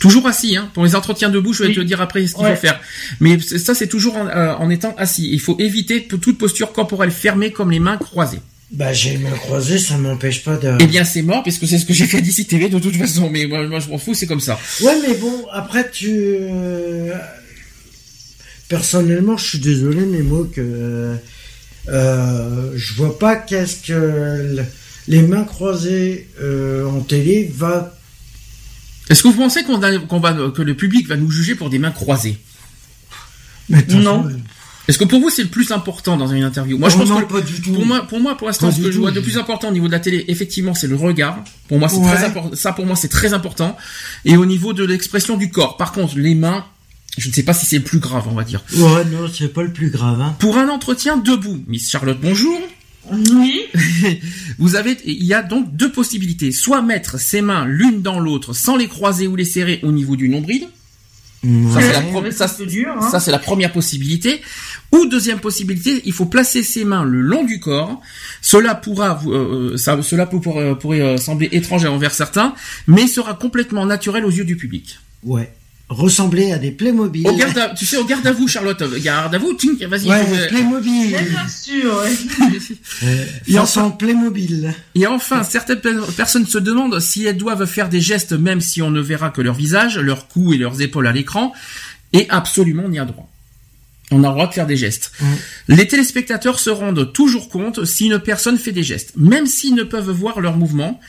Toujours 0.00 0.26
assis, 0.26 0.56
hein. 0.56 0.70
Pour 0.72 0.84
les 0.84 0.96
entretiens 0.96 1.28
debout, 1.28 1.52
je 1.52 1.62
vais 1.62 1.74
te 1.74 1.80
dire 1.80 2.00
après 2.00 2.26
ce 2.26 2.34
qu'il 2.34 2.46
faut 2.46 2.56
faire. 2.56 2.80
Mais 3.20 3.38
ça, 3.38 3.74
c'est 3.74 3.86
toujours 3.86 4.16
euh, 4.16 4.54
en, 4.54 4.70
étant 4.70 4.94
assis. 4.96 5.28
Il 5.30 5.40
faut 5.40 5.56
éviter 5.60 6.04
toute 6.06 6.38
posture 6.38 6.72
corporelle 6.72 7.10
fermée 7.10 7.52
comme 7.52 7.70
les 7.70 7.80
mains 7.80 7.98
croisées. 7.98 8.40
Bah, 8.72 8.94
j'ai 8.94 9.10
les 9.10 9.18
mains 9.18 9.36
croisées, 9.36 9.78
ça 9.78 9.98
m'empêche 9.98 10.42
pas 10.42 10.56
de... 10.56 10.72
Eh 10.80 10.86
bien, 10.86 11.04
c'est 11.04 11.20
mort, 11.20 11.42
puisque 11.42 11.66
c'est 11.66 11.76
ce 11.76 11.84
que 11.84 11.92
j'ai 11.92 12.06
fait 12.06 12.22
d'ici 12.22 12.46
TV 12.46 12.70
de 12.70 12.78
toute 12.78 12.96
façon. 12.96 13.28
Mais 13.28 13.46
moi, 13.46 13.66
moi 13.66 13.78
je 13.78 13.90
m'en 13.90 13.98
fous, 13.98 14.14
c'est 14.14 14.26
comme 14.26 14.40
ça. 14.40 14.58
Ouais, 14.80 14.96
mais 15.06 15.14
bon, 15.16 15.44
après, 15.52 15.90
tu... 15.90 16.08
Euh, 16.16 17.12
personnellement, 18.68 19.36
je 19.36 19.50
suis 19.50 19.58
désolé, 19.58 20.06
mais 20.06 20.22
moi, 20.22 20.48
que... 20.50 21.14
Euh, 21.88 22.72
je 22.74 22.94
vois 22.94 23.18
pas 23.18 23.36
qu'est-ce 23.36 23.86
que 23.86 24.64
les 25.08 25.22
mains 25.22 25.44
croisées 25.44 26.26
en 26.42 27.00
télé 27.00 27.52
va 27.54 27.99
est-ce 29.10 29.22
que 29.22 29.28
vous 29.28 29.34
pensez 29.34 29.62
qu'on 29.64 29.76
va, 29.78 29.92
que 30.50 30.62
le 30.62 30.74
public 30.74 31.06
va 31.08 31.16
nous 31.16 31.30
juger 31.30 31.54
pour 31.54 31.68
des 31.68 31.78
mains 31.78 31.90
croisées? 31.90 32.38
Non. 33.90 34.26
Est-ce 34.88 34.98
que 34.98 35.04
pour 35.04 35.20
vous 35.20 35.30
c'est 35.30 35.42
le 35.44 35.48
plus 35.50 35.70
important 35.70 36.16
dans 36.16 36.26
une 36.26 36.42
interview? 36.42 36.76
Moi, 36.78 36.88
je 36.88 36.96
pense 36.96 37.08
non, 37.08 37.20
que 37.20 37.32
pas 37.32 37.40
du 37.42 37.60
tout. 37.60 37.72
pour 37.72 37.86
moi, 37.86 38.02
pour 38.08 38.18
moi, 38.18 38.36
pour 38.36 38.48
l'instant, 38.48 38.72
ce 38.72 38.78
que 38.80 38.86
je 38.90 38.96
tout. 38.96 39.02
vois 39.02 39.12
de 39.12 39.20
plus 39.20 39.38
important 39.38 39.68
au 39.68 39.72
niveau 39.72 39.86
de 39.86 39.92
la 39.92 40.00
télé, 40.00 40.24
effectivement, 40.26 40.74
c'est 40.74 40.88
le 40.88 40.96
regard. 40.96 41.44
Pour 41.68 41.78
moi, 41.78 41.88
c'est 41.88 41.98
Ouais. 41.98 42.12
très 42.12 42.24
important. 42.24 42.56
Ça, 42.56 42.72
pour 42.72 42.86
moi, 42.86 42.96
c'est 42.96 43.08
très 43.08 43.32
important. 43.32 43.76
Et 44.24 44.36
au 44.36 44.46
niveau 44.46 44.72
de 44.72 44.82
l'expression 44.84 45.36
du 45.36 45.50
corps, 45.50 45.76
par 45.76 45.92
contre, 45.92 46.18
les 46.18 46.34
mains, 46.34 46.64
je 47.18 47.28
ne 47.28 47.32
sais 47.32 47.44
pas 47.44 47.52
si 47.52 47.66
c'est 47.66 47.78
le 47.78 47.84
plus 47.84 48.00
grave, 48.00 48.24
on 48.28 48.34
va 48.34 48.42
dire. 48.42 48.64
Ouais, 48.76 49.04
non, 49.04 49.28
c'est 49.32 49.52
pas 49.52 49.62
le 49.62 49.72
plus 49.72 49.90
grave. 49.90 50.20
Hein. 50.20 50.34
Pour 50.40 50.56
un 50.58 50.68
entretien 50.68 51.18
debout, 51.18 51.62
Miss 51.68 51.88
Charlotte, 51.88 52.18
bonjour. 52.20 52.58
Oui. 53.12 53.62
Vous 54.58 54.76
avez, 54.76 54.96
il 55.04 55.24
y 55.24 55.34
a 55.34 55.42
donc 55.42 55.74
deux 55.74 55.90
possibilités. 55.90 56.52
Soit 56.52 56.82
mettre 56.82 57.18
ses 57.18 57.40
mains 57.42 57.64
l'une 57.66 58.02
dans 58.02 58.20
l'autre 58.20 58.52
sans 58.52 58.76
les 58.76 58.88
croiser 58.88 59.26
ou 59.26 59.36
les 59.36 59.44
serrer 59.44 59.80
au 59.82 59.92
niveau 59.92 60.16
du 60.16 60.28
nombril. 60.28 60.68
Ça, 61.42 61.80
c'est 61.80 61.92
la 61.94 62.00
pro- 62.02 62.30
ça, 62.30 62.48
c'est 62.48 62.66
dur, 62.66 62.88
hein. 63.00 63.10
ça, 63.10 63.18
c'est 63.18 63.30
la 63.30 63.38
première 63.38 63.72
possibilité. 63.72 64.42
Ou 64.92 65.06
deuxième 65.06 65.38
possibilité, 65.40 66.02
il 66.04 66.12
faut 66.12 66.26
placer 66.26 66.62
ses 66.62 66.84
mains 66.84 67.02
le 67.02 67.22
long 67.22 67.44
du 67.44 67.60
corps. 67.60 67.98
Cela 68.42 68.74
pourra, 68.74 69.14
vous- 69.14 69.32
euh, 69.32 69.76
ça, 69.78 70.02
cela 70.02 70.26
peut- 70.26 70.38
pourrait, 70.38 70.78
pourrait, 70.78 71.00
euh, 71.00 71.16
sembler 71.16 71.48
étrange 71.52 71.86
envers 71.86 72.12
certains, 72.12 72.54
mais 72.86 73.06
sera 73.06 73.32
complètement 73.32 73.86
naturel 73.86 74.26
aux 74.26 74.30
yeux 74.30 74.44
du 74.44 74.56
public. 74.56 74.98
Ouais. 75.24 75.50
Ressembler 75.88 76.52
à 76.52 76.58
des 76.58 76.70
Playmobil. 76.72 77.26
Au 77.26 77.34
garde 77.34 77.56
à, 77.58 77.70
tu 77.70 77.86
sais, 77.86 77.96
au 77.96 78.04
garde 78.04 78.24
à 78.26 78.32
vous, 78.32 78.46
Charlotte. 78.46 78.82
Garde 79.02 79.34
à 79.34 79.38
vous, 79.38 79.54
tink, 79.54 79.82
vas-y. 79.82 80.08
Ouais, 80.10 80.20
euh, 80.32 80.46
Playmobil. 80.48 81.08
Bien 81.08 81.48
sûr, 81.48 81.96
ouais. 82.02 82.10
Et 83.02 83.52
façon 83.54 83.90
Playmobil. 83.90 84.74
Et 84.94 85.06
enfin, 85.06 85.42
certaines 85.42 85.80
pe- 85.80 86.12
personnes 86.12 86.46
se 86.46 86.58
demandent 86.58 86.98
si 87.00 87.24
elles 87.26 87.36
doivent 87.36 87.66
faire 87.66 87.88
des 87.88 88.00
gestes 88.00 88.32
même 88.32 88.60
si 88.60 88.82
on 88.82 88.90
ne 88.90 89.00
verra 89.00 89.30
que 89.30 89.40
leur 89.40 89.54
visage, 89.54 89.98
leur 89.98 90.28
cou 90.28 90.52
et 90.52 90.58
leurs 90.58 90.80
épaules 90.80 91.06
à 91.06 91.12
l'écran. 91.12 91.52
Et 92.12 92.26
absolument, 92.30 92.84
on 92.86 92.92
y 92.92 92.98
a 92.98 93.04
droit. 93.04 93.28
On 94.12 94.24
a 94.24 94.28
le 94.28 94.34
droit 94.34 94.48
de 94.48 94.52
faire 94.54 94.66
des 94.66 94.76
gestes. 94.76 95.12
Les 95.68 95.86
téléspectateurs 95.86 96.58
se 96.58 96.70
rendent 96.70 97.12
toujours 97.12 97.48
compte 97.48 97.84
si 97.84 98.06
une 98.06 98.18
personne 98.18 98.58
fait 98.58 98.72
des 98.72 98.82
gestes, 98.82 99.12
même 99.16 99.46
s'ils 99.46 99.76
ne 99.76 99.84
peuvent 99.84 100.10
voir 100.10 100.40
leurs 100.40 100.56
mouvements, 100.56 101.00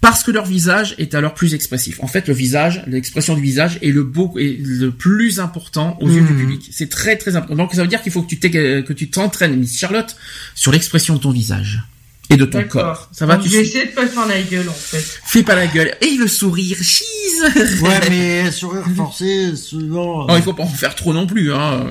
parce 0.00 0.22
que 0.22 0.30
leur 0.30 0.46
visage 0.46 0.94
est 0.98 1.14
alors 1.14 1.34
plus 1.34 1.52
expressif. 1.54 1.98
En 2.02 2.06
fait, 2.06 2.26
le 2.28 2.34
visage, 2.34 2.82
l'expression 2.86 3.34
du 3.34 3.42
visage 3.42 3.78
est 3.82 3.90
le 3.90 4.02
beau, 4.02 4.34
est 4.38 4.56
le 4.58 4.90
plus 4.90 5.40
important 5.40 5.98
aux 6.00 6.08
yeux 6.08 6.22
du 6.22 6.34
public. 6.34 6.68
C'est 6.72 6.88
très 6.88 7.16
très 7.16 7.36
important. 7.36 7.56
Donc 7.56 7.74
ça 7.74 7.82
veut 7.82 7.88
dire 7.88 8.00
qu'il 8.02 8.12
faut 8.12 8.22
que 8.22 8.28
tu 8.28 8.38
t'aies- 8.38 8.50
que 8.82 8.92
tu 8.92 9.10
t'entraînes, 9.10 9.56
Miss 9.56 9.78
Charlotte, 9.78 10.16
sur 10.54 10.72
l'expression 10.72 11.14
de 11.16 11.20
ton 11.20 11.30
visage 11.32 11.82
et 12.30 12.36
de 12.36 12.44
ton 12.44 12.58
D'accord. 12.58 12.82
corps. 12.82 13.08
Ça 13.12 13.26
va, 13.26 13.34
Donc, 13.34 13.42
tu 13.44 13.50
je 13.50 13.56
vais 13.56 13.62
essayer 13.62 13.86
de 13.86 13.90
pas 13.90 14.06
faire 14.06 14.26
la 14.26 14.40
gueule, 14.40 14.68
en 14.68 14.72
fait. 14.72 15.04
Fais 15.26 15.42
pas 15.42 15.56
la 15.56 15.66
gueule. 15.66 15.94
Et 16.00 16.16
le 16.16 16.28
sourire, 16.28 16.76
cheese 16.80 17.82
Ouais, 17.82 17.98
mais 18.08 18.50
sourire 18.52 18.84
forcé, 18.96 19.56
souvent. 19.56 20.26
Non, 20.28 20.36
il 20.36 20.42
faut 20.42 20.54
pas 20.54 20.62
en 20.62 20.68
faire 20.68 20.94
trop 20.94 21.12
non 21.12 21.26
plus. 21.26 21.52
Hein. 21.52 21.88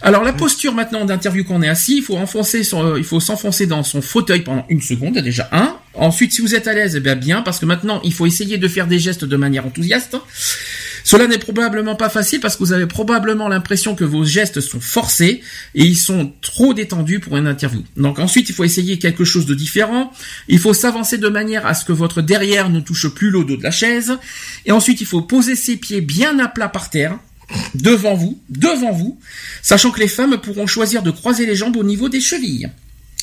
Alors 0.00 0.24
la 0.24 0.32
posture 0.32 0.72
maintenant 0.72 1.04
d'interview 1.04 1.44
quand 1.44 1.56
on 1.56 1.62
est 1.62 1.68
assis, 1.68 1.96
il 1.98 2.02
faut 2.02 2.16
enfoncer 2.16 2.64
son, 2.64 2.92
euh, 2.92 2.98
il 2.98 3.04
faut 3.04 3.20
s'enfoncer 3.20 3.66
dans 3.66 3.82
son 3.82 4.00
fauteuil 4.00 4.40
pendant 4.40 4.64
une 4.70 4.80
seconde 4.80 5.18
déjà 5.18 5.48
un. 5.52 5.76
Ensuite, 5.94 6.32
si 6.32 6.40
vous 6.40 6.54
êtes 6.54 6.68
à 6.68 6.72
l'aise, 6.72 6.96
eh 6.96 7.14
bien 7.14 7.42
parce 7.42 7.58
que 7.58 7.66
maintenant 7.66 8.00
il 8.02 8.12
faut 8.12 8.26
essayer 8.26 8.58
de 8.58 8.68
faire 8.68 8.86
des 8.86 8.98
gestes 8.98 9.24
de 9.24 9.36
manière 9.36 9.66
enthousiaste. 9.66 10.16
Cela 11.04 11.26
n'est 11.26 11.38
probablement 11.38 11.96
pas 11.96 12.08
facile 12.08 12.40
parce 12.40 12.56
que 12.56 12.62
vous 12.62 12.72
avez 12.72 12.86
probablement 12.86 13.48
l'impression 13.48 13.94
que 13.94 14.04
vos 14.04 14.24
gestes 14.24 14.60
sont 14.60 14.80
forcés 14.80 15.42
et 15.74 15.84
ils 15.84 15.96
sont 15.96 16.32
trop 16.40 16.74
détendus 16.74 17.20
pour 17.20 17.36
une 17.36 17.46
interview. 17.46 17.82
Donc 17.96 18.18
ensuite, 18.18 18.48
il 18.48 18.54
faut 18.54 18.64
essayer 18.64 18.98
quelque 18.98 19.24
chose 19.24 19.46
de 19.46 19.54
différent. 19.54 20.12
Il 20.48 20.58
faut 20.58 20.74
s'avancer 20.74 21.18
de 21.18 21.28
manière 21.28 21.66
à 21.66 21.74
ce 21.74 21.84
que 21.84 21.92
votre 21.92 22.22
derrière 22.22 22.70
ne 22.70 22.80
touche 22.80 23.08
plus 23.08 23.30
le 23.30 23.44
dos 23.44 23.56
de 23.56 23.62
la 23.62 23.70
chaise. 23.70 24.16
Et 24.64 24.72
ensuite, 24.72 25.00
il 25.00 25.06
faut 25.06 25.22
poser 25.22 25.56
ses 25.56 25.76
pieds 25.76 26.00
bien 26.00 26.38
à 26.38 26.48
plat 26.48 26.68
par 26.68 26.88
terre 26.88 27.18
devant 27.74 28.14
vous, 28.14 28.40
devant 28.48 28.92
vous, 28.92 29.18
sachant 29.62 29.90
que 29.90 30.00
les 30.00 30.08
femmes 30.08 30.38
pourront 30.40 30.66
choisir 30.66 31.02
de 31.02 31.10
croiser 31.10 31.46
les 31.46 31.56
jambes 31.56 31.76
au 31.76 31.84
niveau 31.84 32.08
des 32.08 32.20
chevilles. 32.20 32.70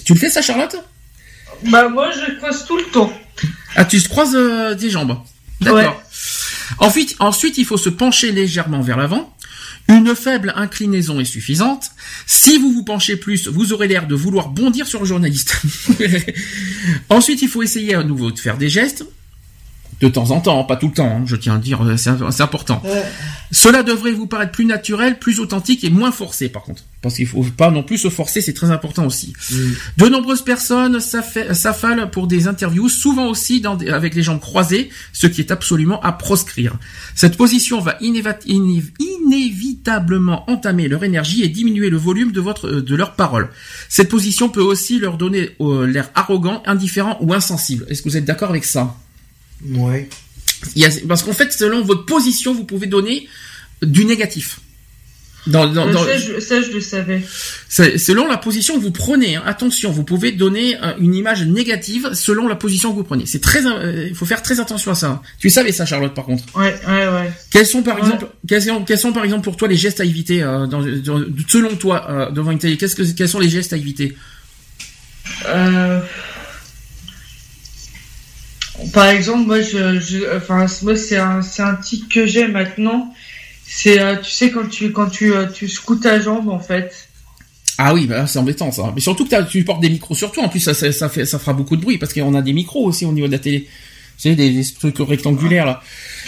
Tu 0.03 0.13
le 0.13 0.19
fais 0.19 0.29
ça, 0.29 0.41
Charlotte? 0.41 0.75
Bah, 1.65 1.89
moi, 1.89 2.11
je 2.11 2.35
croise 2.37 2.65
tout 2.65 2.77
le 2.77 2.83
temps. 2.83 3.11
Ah, 3.75 3.85
tu 3.85 4.01
te 4.01 4.09
croises 4.09 4.35
euh, 4.35 4.75
des 4.75 4.89
jambes. 4.89 5.17
D'accord. 5.61 5.77
Ouais. 5.77 5.89
Ensuite, 6.79 7.15
ensuite, 7.19 7.57
il 7.57 7.65
faut 7.65 7.77
se 7.77 7.89
pencher 7.89 8.31
légèrement 8.31 8.81
vers 8.81 8.97
l'avant. 8.97 9.35
Une 9.87 10.15
faible 10.15 10.53
inclinaison 10.55 11.19
est 11.19 11.25
suffisante. 11.25 11.89
Si 12.27 12.59
vous 12.59 12.71
vous 12.71 12.83
penchez 12.83 13.15
plus, 13.15 13.47
vous 13.47 13.73
aurez 13.73 13.87
l'air 13.87 14.05
de 14.05 14.13
vouloir 14.13 14.49
bondir 14.49 14.85
sur 14.85 14.99
le 14.99 15.05
journaliste. 15.05 15.61
ensuite, 17.09 17.41
il 17.41 17.49
faut 17.49 17.63
essayer 17.63 17.95
à 17.95 18.03
nouveau 18.03 18.31
de 18.31 18.37
faire 18.37 18.57
des 18.57 18.69
gestes. 18.69 19.03
De 20.01 20.07
temps 20.07 20.31
en 20.31 20.39
temps, 20.39 20.63
pas 20.63 20.77
tout 20.77 20.87
le 20.87 20.93
temps, 20.93 21.17
hein, 21.17 21.23
je 21.25 21.35
tiens 21.35 21.55
à 21.55 21.57
dire, 21.57 21.81
c'est 21.97 22.41
important. 22.41 22.81
Cela 23.51 23.83
devrait 23.83 24.11
vous 24.11 24.27
paraître 24.27 24.51
plus 24.51 24.65
naturel, 24.65 25.17
plus 25.19 25.39
authentique 25.39 25.83
et 25.83 25.89
moins 25.89 26.11
forcé 26.11 26.49
par 26.49 26.63
contre. 26.63 26.83
Parce 27.01 27.15
qu'il 27.15 27.27
faut 27.27 27.43
pas 27.57 27.71
non 27.71 27.81
plus 27.83 27.97
se 27.97 28.09
forcer, 28.09 28.41
c'est 28.41 28.53
très 28.53 28.71
important 28.71 29.05
aussi. 29.05 29.33
De 29.97 30.07
nombreuses 30.07 30.43
personnes 30.43 30.99
s'affa- 30.99 31.53
s'affalent 31.53 32.09
pour 32.11 32.27
des 32.27 32.47
interviews, 32.47 32.89
souvent 32.89 33.27
aussi 33.27 33.61
dans 33.61 33.75
des- 33.75 33.89
avec 33.89 34.15
les 34.15 34.23
jambes 34.23 34.39
croisées, 34.39 34.89
ce 35.13 35.27
qui 35.27 35.41
est 35.41 35.51
absolument 35.51 35.99
à 36.01 36.11
proscrire. 36.11 36.75
Cette 37.15 37.37
position 37.37 37.79
va 37.81 37.97
inévitablement 38.01 40.49
entamer 40.49 40.87
leur 40.87 41.03
énergie 41.03 41.43
et 41.43 41.49
diminuer 41.49 41.89
le 41.89 41.97
volume 41.97 42.31
de, 42.31 42.41
votre, 42.41 42.69
de 42.69 42.95
leurs 42.95 43.15
paroles. 43.15 43.49
Cette 43.89 44.09
position 44.09 44.49
peut 44.49 44.61
aussi 44.61 44.99
leur 44.99 45.17
donner 45.17 45.51
euh, 45.61 45.85
l'air 45.87 46.09
arrogant, 46.15 46.61
indifférent 46.65 47.17
ou 47.21 47.33
insensible. 47.33 47.85
Est-ce 47.89 48.01
que 48.01 48.09
vous 48.09 48.17
êtes 48.17 48.25
d'accord 48.25 48.49
avec 48.49 48.65
ça? 48.65 48.95
Ouais. 49.67 50.09
il 50.75 50.81
y 50.81 50.85
a, 50.85 50.89
parce 51.07 51.23
qu'en 51.23 51.33
fait, 51.33 51.51
selon 51.53 51.81
votre 51.83 52.05
position, 52.05 52.53
vous 52.53 52.63
pouvez 52.65 52.87
donner 52.87 53.27
du 53.81 54.05
négatif. 54.05 54.59
Dans, 55.47 55.67
dans, 55.71 55.87
Euh, 55.87 55.93
dans- 55.93 56.03
ça, 56.03 56.17
je, 56.17 56.39
ça, 56.41 56.61
je 56.61 56.69
le 56.71 56.81
savais. 56.81 57.23
selon 57.69 58.27
la 58.27 58.35
position 58.37 58.75
que 58.77 58.81
vous 58.83 58.91
prenez, 58.91 59.37
hein, 59.37 59.43
attention, 59.45 59.89
vous 59.89 60.03
pouvez 60.03 60.33
donner 60.33 60.75
euh, 60.83 60.93
une 60.99 61.15
image 61.15 61.43
négative 61.43 62.09
selon 62.13 62.47
la 62.49 62.55
position 62.55 62.91
que 62.91 62.97
vous 62.97 63.05
prenez. 63.05 63.25
C'est 63.25 63.39
très, 63.39 63.65
euh, 63.65 64.07
il 64.09 64.15
faut 64.15 64.25
faire 64.25 64.43
très 64.43 64.59
attention 64.59 64.91
à 64.91 64.95
ça. 64.95 65.07
hein. 65.07 65.21
Tu 65.39 65.49
savais 65.49 65.71
ça, 65.71 65.85
Charlotte, 65.85 66.13
par 66.13 66.25
contre. 66.25 66.43
Ouais, 66.57 66.75
ouais, 66.87 67.07
ouais. 67.07 67.31
Quels 67.51 67.65
sont 67.65 67.81
par 67.83 67.95
Ouais. 67.95 68.01
exemple, 68.01 68.27
quels 68.47 68.61
sont, 68.61 68.83
quels 68.83 68.99
sont 68.99 69.13
par 69.13 69.23
exemple 69.23 69.45
pour 69.45 69.55
toi 69.55 69.69
les 69.69 69.77
gestes 69.77 70.01
à 70.01 70.05
éviter 70.05 70.43
euh, 70.43 70.67
dans, 70.67 70.81
dans- 70.81 71.23
selon 71.47 71.73
toi 71.77 72.05
euh, 72.09 72.31
devant 72.31 72.51
une 72.51 72.59
télé? 72.59 72.75
Qu'est-ce 72.75 72.97
que, 72.97 73.03
quels 73.03 73.29
sont 73.29 73.39
les 73.39 73.49
gestes 73.49 73.71
à 73.71 73.77
éviter? 73.77 74.15
Euh... 75.47 76.01
Par 78.93 79.07
exemple, 79.07 79.45
moi, 79.45 79.61
je, 79.61 79.99
je, 79.99 80.37
enfin, 80.37 80.65
moi, 80.83 80.95
c'est 80.95 81.17
un, 81.17 81.41
c'est 81.41 81.61
un 81.61 81.75
tic 81.75 82.09
que 82.09 82.25
j'ai 82.25 82.47
maintenant. 82.47 83.13
C'est, 83.65 83.99
euh, 83.99 84.15
tu 84.17 84.31
sais, 84.31 84.51
quand 84.51 84.67
tu, 84.67 84.91
quand 84.91 85.09
tu, 85.09 85.33
euh, 85.33 85.45
tu 85.47 85.67
secoues 85.67 85.97
ta 85.97 86.19
jambe, 86.19 86.49
en 86.49 86.59
fait. 86.59 87.07
Ah 87.77 87.93
oui, 87.93 88.07
bah, 88.07 88.27
c'est 88.27 88.39
embêtant 88.39 88.71
ça. 88.71 88.91
Mais 88.93 88.99
surtout 88.99 89.25
que 89.25 89.49
tu 89.49 89.63
portes 89.63 89.79
des 89.81 89.89
micros 89.89 90.15
sur 90.15 90.31
toi. 90.31 90.43
En 90.43 90.49
plus, 90.49 90.59
ça, 90.59 90.73
ça, 90.73 90.91
ça 90.91 91.07
fait, 91.07 91.25
ça 91.25 91.39
fera 91.39 91.53
beaucoup 91.53 91.77
de 91.77 91.81
bruit 91.81 91.97
parce 91.97 92.13
qu'on 92.13 92.33
a 92.35 92.41
des 92.41 92.51
micros 92.51 92.85
aussi 92.85 93.05
au 93.05 93.13
niveau 93.13 93.27
de 93.27 93.31
la 93.31 93.39
télé. 93.39 93.69
Tu 94.17 94.29
sais, 94.29 94.35
des, 94.35 94.49
des 94.49 94.65
trucs 94.65 94.97
rectangulaires 94.99 95.65
là. 95.65 95.81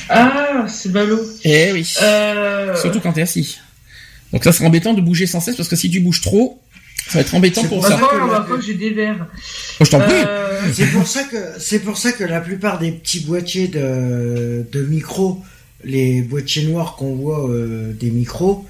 Ah, 0.07 0.65
c'est 0.69 0.93
ballot. 0.93 1.19
Eh 1.43 1.73
oui. 1.73 1.93
Euh... 2.01 2.73
Surtout 2.79 3.01
quand 3.01 3.11
t'es 3.11 3.21
assis. 3.21 3.59
Donc 4.31 4.45
ça 4.45 4.53
sera 4.53 4.65
embêtant 4.67 4.93
de 4.93 5.01
bouger 5.01 5.25
sans 5.25 5.41
cesse 5.41 5.57
parce 5.57 5.67
que 5.67 5.75
si 5.75 5.89
tu 5.89 5.99
bouges 5.99 6.21
trop, 6.21 6.61
ça 7.07 7.15
va 7.15 7.21
être 7.21 7.35
embêtant 7.35 7.61
C'est 7.61 7.67
pour 7.67 7.79
pour 7.79 7.87
ça. 7.87 7.97
que 8.47 8.61
j'ai 8.61 8.73
des 8.75 8.91
verres. 8.91 9.27
Oh, 9.79 9.85
je 9.85 9.89
t'en 9.91 9.99
prie. 9.99 10.13
Euh... 10.13 10.61
C'est 10.73 10.85
pour 10.87 11.07
ça 11.07 11.23
que 11.23 11.37
c'est 11.59 11.79
pour 11.79 11.97
ça 11.97 12.11
que 12.11 12.23
la 12.23 12.39
plupart 12.41 12.79
des 12.79 12.91
petits 12.91 13.21
boîtiers 13.21 13.67
de, 13.67 14.65
de 14.71 14.83
micros, 14.85 15.41
les 15.83 16.21
boîtiers 16.21 16.63
noirs 16.65 16.95
qu'on 16.95 17.15
voit 17.15 17.49
euh, 17.49 17.91
des 17.93 18.11
micros, 18.11 18.65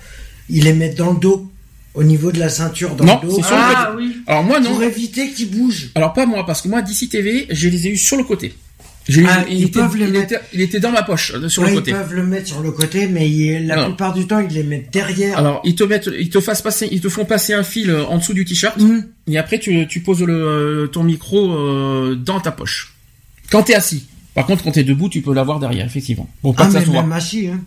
ils 0.50 0.64
les 0.64 0.74
mettent 0.74 0.98
dans 0.98 1.14
le 1.14 1.20
dos, 1.20 1.52
au 1.94 2.04
niveau 2.04 2.32
de 2.32 2.40
la 2.40 2.50
ceinture 2.50 2.96
dans 2.96 3.04
Non, 3.06 3.20
le 3.22 3.28
dos, 3.30 3.36
c'est 3.38 3.44
sur 3.48 3.56
le 3.56 3.62
Ah 3.64 3.94
oui. 3.98 4.16
Alors 4.28 4.44
moi 4.44 4.60
non. 4.60 4.72
pour 4.72 4.84
éviter 4.84 5.30
qu'ils 5.32 5.52
bougent. 5.52 5.92
Alors 5.96 6.14
pas 6.14 6.26
moi 6.26 6.46
parce 6.46 6.62
que 6.62 6.68
moi 6.70 6.82
d'ici 6.82 7.10
TV, 7.10 7.48
je 7.50 7.68
les 7.68 7.88
ai 7.88 7.90
eu 7.92 7.98
sur 7.98 8.18
le 8.18 8.24
côté. 8.24 8.54
Ah, 9.28 9.44
il, 9.50 9.58
ils 9.58 9.64
était, 9.66 9.80
peuvent 9.80 9.98
les 9.98 10.06
il, 10.06 10.12
mettre. 10.12 10.34
était, 10.34 10.42
il 10.54 10.62
était 10.62 10.80
dans 10.80 10.92
ma 10.92 11.02
poche 11.04 11.34
euh, 11.36 11.50
sur 11.50 11.64
Ouais, 11.64 11.70
le 11.70 11.74
ils 11.74 11.78
côté. 11.80 11.92
peuvent 11.92 12.14
le 12.14 12.24
mettre 12.24 12.48
sur 12.48 12.62
le 12.62 12.72
côté, 12.72 13.08
mais 13.08 13.30
ils- 13.30 13.66
la 13.68 13.86
plupart 13.86 14.14
du 14.14 14.28
temps 14.28 14.40
ils 14.40 14.54
les 14.54 14.64
mettent 14.64 14.94
derrière. 14.94 15.38
Alors 15.38 15.62
ils 15.64 15.76
te 15.76 15.84
mettent, 15.84 16.10
ils 16.20 16.30
te 16.30 16.40
fassent 16.40 16.62
passer, 16.62 16.88
ils 16.92 17.02
te 17.02 17.10
font 17.10 17.26
passer 17.26 17.54
un 17.54 17.64
fil 17.64 17.90
euh, 17.90 18.06
en 18.06 18.18
dessous 18.20 18.34
du 18.34 18.46
t-shirt 18.46 18.80
Hum. 18.80 19.04
et 19.28 19.38
après 19.38 19.60
tu, 19.60 19.88
tu 19.88 20.02
poses 20.02 20.22
le, 20.22 20.34
euh, 20.34 20.88
ton 20.88 21.04
micro 21.04 21.52
euh, 21.52 22.16
dans 22.16 22.40
ta 22.40 22.52
poche. 22.52 22.94
Quand 23.52 23.64
t'es 23.64 23.74
assis. 23.74 24.06
Par 24.36 24.46
contre 24.46 24.64
quand 24.64 24.72
t'es 24.72 24.84
debout, 24.84 25.10
tu 25.10 25.22
peux 25.22 25.34
l'avoir 25.34 25.60
derrière 25.60 25.86
effectivement. 25.86 26.30
Bon 26.44 26.54
pas 26.54 26.64
Ah 26.64 26.68
que 26.68 26.74
ça 26.74 26.80
mais 26.80 26.86
soit. 26.86 27.02
même 27.02 27.12
assis, 27.12 27.48
hein. 27.48 27.60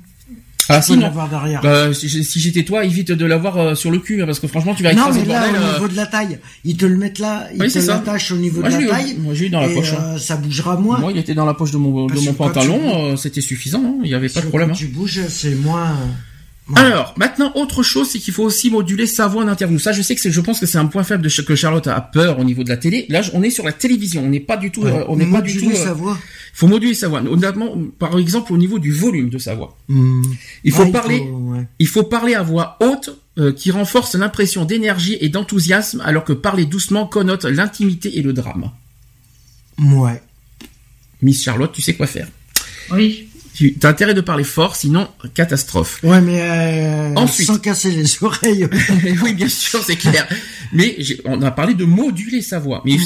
Ah 0.69 0.81
non. 0.89 1.13
derrière. 1.31 1.61
Bah, 1.61 1.93
si, 1.93 2.09
j'étais 2.41 2.65
toi, 2.65 2.85
évite 2.85 3.13
de 3.13 3.25
l'avoir 3.27 3.59
euh, 3.59 3.75
sur 3.75 3.91
le 3.91 3.99
cul, 3.99 4.23
hein, 4.23 4.27
parce 4.27 4.39
que 4.41 4.47
franchement, 4.47 4.75
tu 4.75 4.83
vas 4.83 4.93
non 4.95 5.03
écraser 5.03 5.21
mais 5.21 5.27
le 5.27 5.33
là 5.33 5.41
bordel. 5.41 5.61
au 5.61 5.65
euh. 5.65 5.73
niveau 5.75 5.89
de 5.89 5.97
la 5.97 6.07
taille, 6.07 6.39
ils 6.65 6.77
te 6.77 6.87
le 6.87 6.97
mettent 6.97 7.19
là, 7.19 7.49
ils 7.55 7.61
Oui, 7.61 7.71
te 7.71 7.79
l'attachent 7.79 8.31
au 8.33 8.37
niveau 8.37 8.61
Moi, 8.61 8.71
de 8.71 8.85
la 8.85 8.89
taille. 8.91 9.17
moi, 9.19 9.35
j'ai 9.35 9.47
eu 9.47 9.51
dans 9.51 9.61
la 9.61 9.69
et, 9.69 9.75
poche. 9.75 9.93
hein. 9.93 10.15
euh, 10.15 10.19
ça 10.19 10.37
bougera 10.37 10.77
moins. 10.77 10.99
Moi, 11.01 11.13
il 11.13 11.19
était 11.19 11.35
dans 11.35 11.45
la 11.47 11.55
poche 11.55 11.71
de 11.73 11.77
mon, 11.77 12.07
de 12.07 12.21
mon 12.21 12.33
pantalon, 12.33 12.79
tu- 12.79 12.97
euh, 13.13 13.17
c'était 13.17 13.41
suffisant, 13.41 13.83
hein, 13.85 13.95
il 14.05 14.09
n'y 14.09 14.15
avait 14.15 14.29
pas 14.29 14.41
de 14.41 14.47
problème. 14.47 14.69
Quand 14.71 14.75
hein. 14.75 14.79
tu 14.79 14.87
bouges, 14.87 15.21
c'est 15.29 15.55
moins. 15.55 15.97
Ouais. 16.67 16.81
Alors, 16.81 17.13
maintenant, 17.19 17.53
autre 17.57 17.83
chose, 17.83 18.09
c'est 18.09 18.19
qu'il 18.19 18.33
faut 18.33 18.43
aussi 18.43 18.71
moduler 18.71 19.07
sa 19.07 19.27
voix 19.29 19.45
en 19.45 19.49
interview. 19.49 19.79
Ça, 19.79 19.93
je 19.93 20.01
sais 20.01 20.15
que 20.15 20.21
c'est, 20.23 20.31
je 20.31 20.41
pense 20.41 20.59
que 20.61 20.65
c'est 20.65 20.79
un 20.79 20.87
point 20.87 21.05
faible 21.05 21.23
de 21.23 21.29
ch- 21.29 21.47
que 21.47 21.55
Charlotte 21.55 21.87
a 21.89 22.01
peur 22.01 22.39
au 22.39 22.45
niveau 22.45 22.65
de 22.65 22.71
la 22.71 22.79
télé. 22.79 23.05
Là, 23.11 23.21
on 23.35 23.43
est 23.43 23.51
sur 23.51 23.65
la 23.65 23.73
télévision, 23.73 24.23
on 24.25 24.31
n'est 24.31 24.41
pas 24.41 24.57
du 24.57 24.71
tout, 24.71 24.81
Ouais. 24.83 24.91
euh, 24.91 25.05
on 25.09 25.17
n'est 25.17 25.31
pas 25.31 25.43
du 25.43 25.53
tout. 25.59 25.65
Moduler 25.67 25.79
euh, 25.79 25.85
sa 25.85 25.93
voix. 25.93 26.17
Il 26.23 26.57
faut 26.57 26.67
moduler 26.67 26.95
sa 26.95 27.09
voix. 27.09 27.21
Notamment, 27.21 27.77
par 27.99 28.19
exemple, 28.19 28.51
au 28.53 28.57
niveau 28.57 28.79
du 28.79 28.93
volume 28.93 29.29
de 29.29 29.37
sa 29.37 29.55
voix. 29.55 29.77
Il 29.91 30.73
faut 30.73 30.85
Ouais, 30.85 30.91
parler, 30.91 31.19
faut- 31.19 31.53
ouais. 31.53 31.67
il 31.81 31.87
faut 31.87 32.03
parler 32.05 32.35
à 32.35 32.43
voix 32.43 32.79
haute 32.81 33.15
euh, 33.39 33.53
qui 33.53 33.71
renforcent 33.71 34.15
l'impression 34.15 34.65
d'énergie 34.65 35.19
et 35.21 35.29
d'enthousiasme, 35.29 36.01
alors 36.03 36.25
que 36.25 36.33
parler 36.33 36.65
doucement 36.65 37.07
connote 37.07 37.45
l'intimité 37.45 38.17
et 38.19 38.23
le 38.23 38.33
drame. 38.33 38.71
Ouais. 39.79 40.23
Miss 41.21 41.43
Charlotte, 41.43 41.73
tu 41.73 41.83
sais 41.83 41.95
quoi 41.95 42.07
faire. 42.07 42.29
Oui. 42.91 43.29
Tu 43.55 43.77
as 43.83 43.89
intérêt 43.89 44.15
de 44.15 44.21
parler 44.21 44.43
fort, 44.45 44.75
sinon 44.75 45.09
catastrophe. 45.33 46.01
Ouais, 46.03 46.21
mais 46.21 46.41
euh, 46.43 47.15
Ensuite. 47.15 47.47
sans 47.47 47.59
casser 47.59 47.91
les 47.93 48.05
oreilles. 48.25 48.69
oui, 49.23 49.33
bien 49.35 49.49
sûr, 49.49 49.81
c'est 49.85 49.97
clair. 49.97 50.27
Mais 50.73 50.97
j'ai- 50.99 51.21
on 51.25 51.41
a 51.41 51.51
parlé 51.53 51.75
de 51.75 51.85
moduler 51.85 52.43
sa 52.43 52.59
voix. 52.59 52.83
Mais 52.85 52.97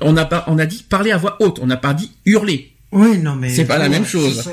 on 0.00 0.16
a 0.16 0.24
pas, 0.24 0.44
on 0.48 0.58
a 0.58 0.64
dit 0.66 0.84
parler 0.88 1.10
à 1.12 1.18
voix 1.18 1.36
haute. 1.40 1.58
On 1.60 1.66
n'a 1.66 1.76
pas 1.76 1.92
dit 1.92 2.10
hurler. 2.24 2.72
oui, 2.92 3.18
non, 3.18 3.36
mais 3.36 3.54
C'est 3.54 3.66
pas 3.66 3.76
la 3.78 3.88
même 3.90 4.06
chose. 4.06 4.44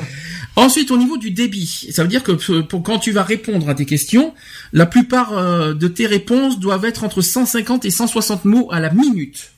Ensuite, 0.57 0.91
au 0.91 0.97
niveau 0.97 1.15
du 1.17 1.31
débit, 1.31 1.87
ça 1.91 2.03
veut 2.03 2.09
dire 2.09 2.23
que 2.23 2.33
pour- 2.33 2.67
pour 2.67 2.83
quand 2.83 2.99
tu 2.99 3.13
vas 3.13 3.23
répondre 3.23 3.69
à 3.69 3.73
tes 3.73 3.85
questions, 3.85 4.33
la 4.73 4.85
plupart 4.85 5.31
euh, 5.37 5.73
de 5.73 5.87
tes 5.87 6.07
réponses 6.07 6.59
doivent 6.59 6.83
être 6.83 7.05
entre 7.05 7.21
150 7.21 7.85
et 7.85 7.89
160 7.89 8.43
mots 8.43 8.67
à 8.69 8.81
la 8.81 8.91
minute. 8.91 9.51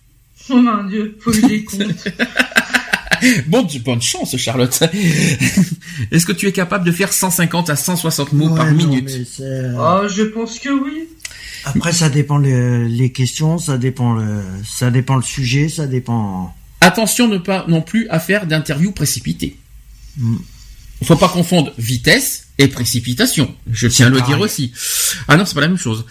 Oh 0.51 0.57
mon 0.57 0.83
dieu, 0.83 1.17
faut 1.19 1.31
que 1.31 1.37
je 1.41 1.45
les 1.47 1.63
compte. 1.63 1.79
Bon, 3.47 3.67
bonne 3.83 4.01
chance, 4.01 4.35
Charlotte. 4.37 4.83
Est-ce 6.11 6.25
que 6.25 6.31
tu 6.31 6.47
es 6.47 6.51
capable 6.51 6.85
de 6.85 6.91
faire 6.91 7.13
150 7.13 7.69
à 7.69 7.75
160 7.75 8.33
mots 8.33 8.49
Ouais, 8.49 8.57
par 8.57 8.71
non, 8.71 8.77
minute 8.87 9.09
Oh, 9.77 10.01
je 10.09 10.23
pense 10.23 10.59
que 10.59 10.69
oui. 10.69 11.03
Après, 11.65 11.93
ça 11.93 12.09
dépend 12.09 12.37
le- 12.37 12.87
les 12.87 13.11
questions, 13.11 13.57
ça 13.57 13.77
dépend 13.77 14.13
le, 14.13 14.41
ça 14.65 14.91
dépend 14.91 15.15
le 15.15 15.21
sujet, 15.23 15.69
ça 15.69 15.87
dépend. 15.87 16.53
Attention 16.81 17.27
ne 17.27 17.37
pas 17.37 17.65
non 17.67 17.81
plus 17.81 18.07
à 18.09 18.19
faire 18.19 18.45
d'interviews 18.47 18.91
précipitées. 18.91 19.57
Mm. 20.17 20.37
Il 21.01 21.07
faut 21.07 21.15
pas 21.17 21.29
confondre 21.29 21.73
vitesse 21.77 22.47
et 22.57 22.67
précipitation. 22.67 23.53
Je 23.71 23.87
tiens 23.87 24.07
à 24.07 24.09
le 24.09 24.21
dire 24.21 24.39
aussi. 24.39 24.71
Ah 25.27 25.35
non, 25.37 25.45
c'est 25.45 25.53
pas 25.55 25.61
la 25.61 25.67
même 25.67 25.77
chose. 25.77 26.05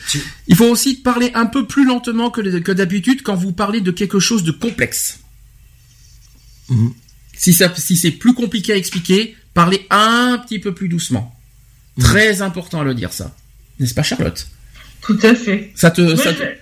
Il 0.48 0.56
faut 0.56 0.66
aussi 0.66 0.96
parler 0.96 1.30
un 1.34 1.46
peu 1.46 1.66
plus 1.66 1.86
lentement 1.86 2.30
que, 2.30 2.40
que 2.58 2.72
d'habitude 2.72 3.22
quand 3.22 3.34
vous 3.34 3.52
parlez 3.52 3.80
de 3.80 3.90
quelque 3.90 4.18
chose 4.18 4.42
de 4.44 4.50
complexe. 4.52 5.20
Mm. 6.68 6.88
Si 7.42 7.52
ça, 7.52 7.72
si 7.76 7.96
c'est 7.96 8.12
plus 8.12 8.34
compliqué 8.34 8.72
à 8.72 8.76
expliquer, 8.76 9.36
parlez 9.52 9.84
un 9.90 10.38
petit 10.38 10.60
peu 10.60 10.72
plus 10.72 10.88
doucement. 10.88 11.36
Mm. 11.96 12.02
Très 12.04 12.40
important 12.40 12.82
à 12.82 12.84
le 12.84 12.94
dire 12.94 13.12
ça. 13.12 13.34
N'est-ce 13.80 13.94
pas 13.94 14.04
Charlotte? 14.04 14.46
Tout 15.00 15.18
à 15.24 15.34
fait. 15.34 15.72
Ça 15.74 15.90
te, 15.90 16.14
ça 16.14 16.32
te- 16.34 16.38
mais 16.38 16.56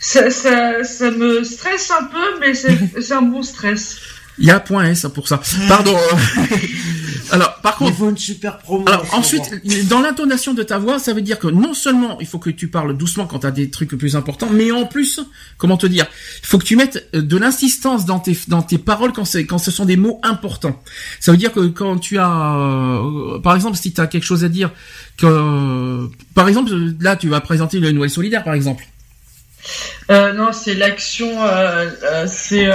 ça, 0.00 0.30
ça, 0.30 0.82
ça 0.82 1.10
me 1.12 1.44
stresse 1.44 1.88
un 1.92 2.06
peu, 2.06 2.40
mais 2.40 2.52
c'est 2.52 2.76
c'est 3.00 3.12
un 3.14 3.22
bon 3.22 3.44
stress. 3.44 3.96
il 4.40 4.46
y 4.46 4.50
a 4.50 4.56
un 4.56 4.60
point 4.60 4.86
S 4.90 5.06
pour 5.14 5.28
ça. 5.28 5.40
Pardon. 5.68 5.96
Alors, 7.30 7.54
par 7.56 7.74
Il 7.74 7.84
contre, 7.86 7.96
faut 7.96 8.10
une 8.10 8.18
super 8.18 8.58
promo. 8.58 8.84
Alors 8.88 9.06
ensuite, 9.14 9.50
moment. 9.50 9.84
dans 9.88 10.00
l'intonation 10.00 10.54
de 10.54 10.62
ta 10.62 10.78
voix, 10.78 10.98
ça 10.98 11.12
veut 11.12 11.22
dire 11.22 11.38
que 11.38 11.48
non 11.48 11.74
seulement 11.74 12.18
il 12.20 12.26
faut 12.26 12.38
que 12.38 12.50
tu 12.50 12.68
parles 12.68 12.96
doucement 12.96 13.26
quand 13.26 13.40
tu 13.40 13.46
as 13.46 13.50
des 13.50 13.70
trucs 13.70 13.90
plus 13.96 14.16
importants, 14.16 14.48
mais 14.50 14.70
en 14.70 14.86
plus, 14.86 15.20
comment 15.56 15.76
te 15.76 15.86
dire, 15.86 16.06
il 16.42 16.46
faut 16.46 16.58
que 16.58 16.64
tu 16.64 16.76
mettes 16.76 17.08
euh, 17.14 17.22
de 17.22 17.36
l'insistance 17.36 18.04
dans 18.04 18.18
tes 18.18 18.36
dans 18.48 18.62
tes 18.62 18.78
paroles 18.78 19.12
quand 19.12 19.24
c'est 19.24 19.46
quand 19.46 19.58
ce 19.58 19.70
sont 19.70 19.84
des 19.84 19.96
mots 19.96 20.20
importants. 20.22 20.82
Ça 21.20 21.32
veut 21.32 21.38
dire 21.38 21.52
que 21.52 21.66
quand 21.68 21.98
tu 21.98 22.18
as 22.18 22.56
euh, 22.56 23.38
par 23.40 23.54
exemple 23.54 23.76
si 23.76 23.92
tu 23.92 24.00
as 24.00 24.06
quelque 24.06 24.24
chose 24.24 24.44
à 24.44 24.48
dire 24.48 24.70
que 25.16 26.08
par 26.34 26.48
exemple 26.48 26.70
là 27.00 27.16
tu 27.16 27.28
vas 27.28 27.40
présenter 27.40 27.78
une 27.78 27.90
Noël 27.90 28.10
solidaire 28.10 28.44
par 28.44 28.54
exemple. 28.54 28.84
Euh, 30.10 30.32
non, 30.32 30.52
c'est 30.52 30.74
l'action, 30.74 31.28
euh, 31.44 31.90
euh, 32.02 32.26
c'est... 32.28 32.68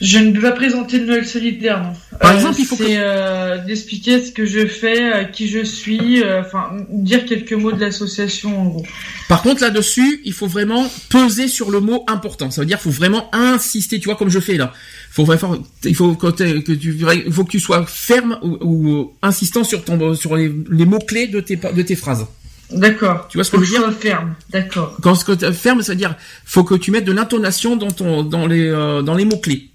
Je 0.00 0.18
ne 0.18 0.32
peux 0.32 0.40
pas 0.40 0.52
présenter 0.52 0.98
le 0.98 1.06
Noël 1.06 1.26
solidaire, 1.26 1.82
non. 1.82 1.92
Par 2.18 2.30
Euh, 2.32 2.34
exemple, 2.36 2.56
il 2.58 2.64
faut 2.64 2.76
c'est, 2.76 2.96
euh, 2.96 3.58
d'expliquer 3.58 4.22
ce 4.22 4.32
que 4.32 4.46
je 4.46 4.66
fais, 4.66 5.12
euh, 5.12 5.24
qui 5.24 5.48
je 5.48 5.62
suis, 5.62 6.22
euh, 6.22 6.40
enfin, 6.40 6.70
dire 6.90 7.26
quelques 7.26 7.52
mots 7.52 7.72
de 7.72 7.80
l'association, 7.80 8.58
en 8.60 8.64
gros. 8.66 8.86
Par 9.28 9.42
contre, 9.42 9.60
là-dessus, 9.60 10.20
il 10.24 10.32
faut 10.32 10.46
vraiment 10.46 10.90
peser 11.10 11.48
sur 11.48 11.70
le 11.70 11.80
mot 11.80 12.04
important. 12.08 12.50
Ça 12.50 12.62
veut 12.62 12.66
dire, 12.66 12.80
faut 12.80 12.90
vraiment 12.90 13.28
insister. 13.34 13.98
Tu 14.00 14.06
vois, 14.06 14.16
comme 14.16 14.30
je 14.30 14.40
fais 14.40 14.56
là. 14.56 14.72
Faut 15.10 15.24
vraiment, 15.24 15.56
il 15.84 15.94
faut 15.94 16.14
que, 16.14 16.28
que 16.28 16.72
tu, 16.72 16.96
il 17.26 17.32
faut 17.32 17.44
que 17.44 17.50
tu 17.50 17.60
sois 17.60 17.84
ferme 17.86 18.38
ou, 18.42 18.58
ou 18.62 19.12
insistant 19.22 19.64
sur 19.64 19.84
ton, 19.84 20.14
sur 20.14 20.36
les, 20.36 20.50
les 20.70 20.86
mots 20.86 20.98
clés 20.98 21.26
de 21.26 21.40
tes, 21.40 21.56
de 21.56 21.82
tes 21.82 21.96
phrases. 21.96 22.26
D'accord. 22.72 23.26
Tu 23.28 23.36
vois 23.36 23.44
ce 23.44 23.50
que 23.50 23.56
Faut 23.58 23.64
je 23.64 23.72
veux 23.72 23.78
dire 23.78 23.92
ferme, 23.98 24.34
d'accord. 24.50 24.96
Quand 25.02 25.16
ce 25.16 25.24
que 25.24 25.52
ferme, 25.52 25.82
ça 25.82 25.92
veut 25.92 25.98
dire, 25.98 26.14
faut 26.44 26.62
que 26.62 26.76
tu 26.76 26.92
mettes 26.92 27.04
de 27.04 27.12
l'intonation 27.12 27.74
dans 27.76 27.90
ton, 27.90 28.22
dans 28.22 28.46
les, 28.46 28.66
euh, 28.68 29.02
dans 29.02 29.14
les 29.14 29.24
mots 29.24 29.38
clés. 29.38 29.69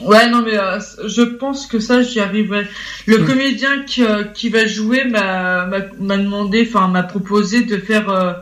Ouais, 0.00 0.28
non, 0.30 0.42
mais 0.42 0.56
euh, 0.58 0.78
je 1.06 1.22
pense 1.22 1.66
que 1.66 1.78
ça, 1.78 2.02
j'y 2.02 2.18
arriverai. 2.20 2.66
Le 3.06 3.18
Mm. 3.18 3.26
comédien 3.26 3.82
qui, 3.82 4.02
euh, 4.02 4.24
qui 4.24 4.48
va 4.48 4.66
jouer 4.66 5.04
m'a 5.04 5.66
m'a- 5.66 5.78
m'a 6.00 6.16
demandé, 6.16 6.66
enfin, 6.68 6.88
m'a 6.88 7.02
proposé 7.02 7.62
de 7.64 7.76
faire, 7.76 8.08
euh, 8.08 8.32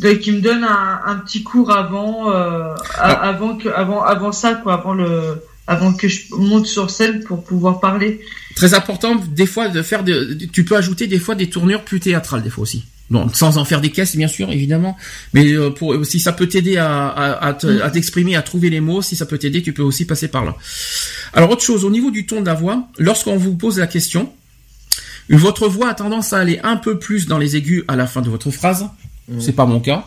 de, 0.00 0.10
qui 0.12 0.32
me 0.32 0.40
donne 0.40 0.64
un, 0.64 1.00
un 1.06 1.16
petit 1.16 1.42
cours 1.44 1.70
avant, 1.70 2.32
euh, 2.32 2.74
Ah. 2.98 3.12
avant 3.28 3.56
que, 3.56 3.68
avant, 3.68 4.02
avant 4.02 4.32
ça, 4.32 4.54
quoi, 4.54 4.74
avant 4.74 4.94
le, 4.94 5.42
avant 5.68 5.92
que 5.92 6.08
je 6.08 6.22
monte 6.34 6.66
sur 6.66 6.90
scène 6.90 7.22
pour 7.22 7.44
pouvoir 7.44 7.78
parler. 7.78 8.20
Très 8.56 8.74
important, 8.74 9.14
des 9.14 9.46
fois, 9.46 9.68
de 9.68 9.82
faire 9.82 10.02
de, 10.02 10.36
tu 10.52 10.64
peux 10.64 10.76
ajouter 10.76 11.06
des 11.06 11.20
fois 11.20 11.36
des 11.36 11.48
tournures 11.48 11.82
plus 11.82 12.00
théâtrales, 12.00 12.42
des 12.42 12.50
fois 12.50 12.62
aussi. 12.62 12.84
Non, 13.10 13.28
sans 13.34 13.58
en 13.58 13.64
faire 13.64 13.80
des 13.80 13.90
caisses, 13.90 14.14
bien 14.16 14.28
sûr, 14.28 14.50
évidemment. 14.52 14.96
Mais 15.34 15.52
euh, 15.52 15.70
pour, 15.70 16.06
si 16.06 16.20
ça 16.20 16.32
peut 16.32 16.46
t'aider 16.46 16.76
à, 16.76 17.08
à, 17.08 17.46
à 17.48 17.54
te- 17.54 17.66
à 17.82 17.90
t'exprimer, 17.90 18.36
à 18.36 18.42
trouver 18.42 18.70
les 18.70 18.80
mots, 18.80 19.02
si 19.02 19.16
ça 19.16 19.26
peut 19.26 19.36
t'aider, 19.38 19.62
tu 19.62 19.72
peux 19.72 19.82
aussi 19.82 20.04
passer 20.04 20.28
par 20.28 20.44
là. 20.44 20.54
Alors, 21.32 21.50
autre 21.50 21.62
chose, 21.62 21.84
au 21.84 21.90
niveau 21.90 22.10
du 22.12 22.24
ton 22.26 22.40
de 22.40 22.46
la 22.46 22.54
voix, 22.54 22.86
lorsqu'on 22.98 23.36
vous 23.36 23.56
pose 23.56 23.78
la 23.78 23.88
question, 23.88 24.32
votre 25.28 25.68
voix 25.68 25.88
a 25.90 25.94
tendance 25.94 26.32
à 26.32 26.38
aller 26.38 26.60
un 26.62 26.76
peu 26.76 26.98
plus 26.98 27.26
dans 27.26 27.38
les 27.38 27.56
aigus 27.56 27.82
à 27.88 27.96
la 27.96 28.06
fin 28.06 28.20
de 28.22 28.28
votre 28.30 28.50
phrase. 28.50 28.86
C'est 29.38 29.52
pas 29.54 29.64
mon 29.66 29.78
cas. 29.78 30.06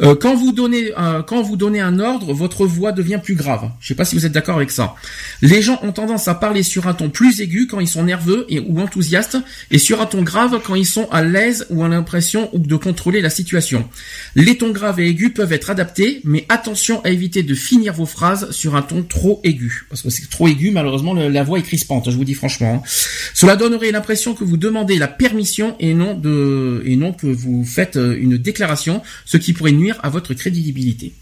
Euh, 0.00 0.14
quand 0.14 0.34
vous 0.34 0.52
donnez 0.52 0.92
un, 0.96 1.22
quand 1.22 1.42
vous 1.42 1.56
donnez 1.56 1.80
un 1.80 1.98
ordre, 2.00 2.32
votre 2.32 2.66
voix 2.66 2.92
devient 2.92 3.20
plus 3.22 3.34
grave. 3.34 3.70
Je 3.80 3.88
sais 3.88 3.94
pas 3.94 4.04
si 4.04 4.16
vous 4.16 4.26
êtes 4.26 4.32
d'accord 4.32 4.56
avec 4.56 4.70
ça. 4.70 4.94
Les 5.42 5.62
gens 5.62 5.78
ont 5.82 5.92
tendance 5.92 6.28
à 6.28 6.34
parler 6.34 6.62
sur 6.62 6.86
un 6.86 6.94
ton 6.94 7.10
plus 7.10 7.40
aigu 7.40 7.66
quand 7.66 7.80
ils 7.80 7.88
sont 7.88 8.04
nerveux 8.04 8.46
et 8.48 8.60
ou 8.60 8.80
enthousiastes, 8.80 9.38
et 9.70 9.78
sur 9.78 10.00
un 10.00 10.06
ton 10.06 10.22
grave 10.22 10.60
quand 10.64 10.74
ils 10.74 10.86
sont 10.86 11.08
à 11.10 11.22
l'aise 11.22 11.66
ou 11.70 11.84
ont 11.84 11.88
l'impression 11.88 12.50
de 12.52 12.76
contrôler 12.76 13.20
la 13.20 13.30
situation. 13.30 13.88
Les 14.34 14.58
tons 14.58 14.70
graves 14.70 15.00
et 15.00 15.08
aigus 15.08 15.32
peuvent 15.34 15.52
être 15.52 15.70
adaptés, 15.70 16.20
mais 16.24 16.46
attention 16.48 17.02
à 17.04 17.10
éviter 17.10 17.42
de 17.42 17.54
finir 17.54 17.92
vos 17.94 18.06
phrases 18.06 18.50
sur 18.50 18.76
un 18.76 18.82
ton 18.82 19.02
trop 19.02 19.40
aigu, 19.44 19.86
parce 19.88 20.02
que 20.02 20.10
c'est 20.10 20.28
trop 20.28 20.48
aigu, 20.48 20.70
malheureusement 20.70 21.14
la 21.14 21.42
voix 21.42 21.58
est 21.58 21.62
crispante. 21.62 22.10
Je 22.10 22.16
vous 22.16 22.24
dis 22.24 22.34
franchement. 22.34 22.82
hein. 22.84 22.88
Cela 23.34 23.56
donnerait 23.56 23.90
l'impression 23.90 24.34
que 24.34 24.44
vous 24.44 24.56
demandez 24.56 24.98
la 24.98 25.08
permission 25.08 25.76
et 25.80 25.94
non 25.94 26.14
de 26.14 26.82
et 26.84 26.96
non 26.96 27.12
que 27.12 27.26
vous 27.26 27.64
faites 27.64 27.96
euh, 27.96 28.16
une 28.18 28.36
déclaration, 28.36 29.02
ce 29.24 29.36
qui 29.36 29.52
pourrait 29.52 29.72
nuire 29.76 29.98
à 30.02 30.08
votre 30.08 30.34
crédibilité. 30.34 31.12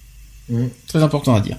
Très 0.89 1.03
important 1.03 1.35
à 1.35 1.41
dire. 1.41 1.57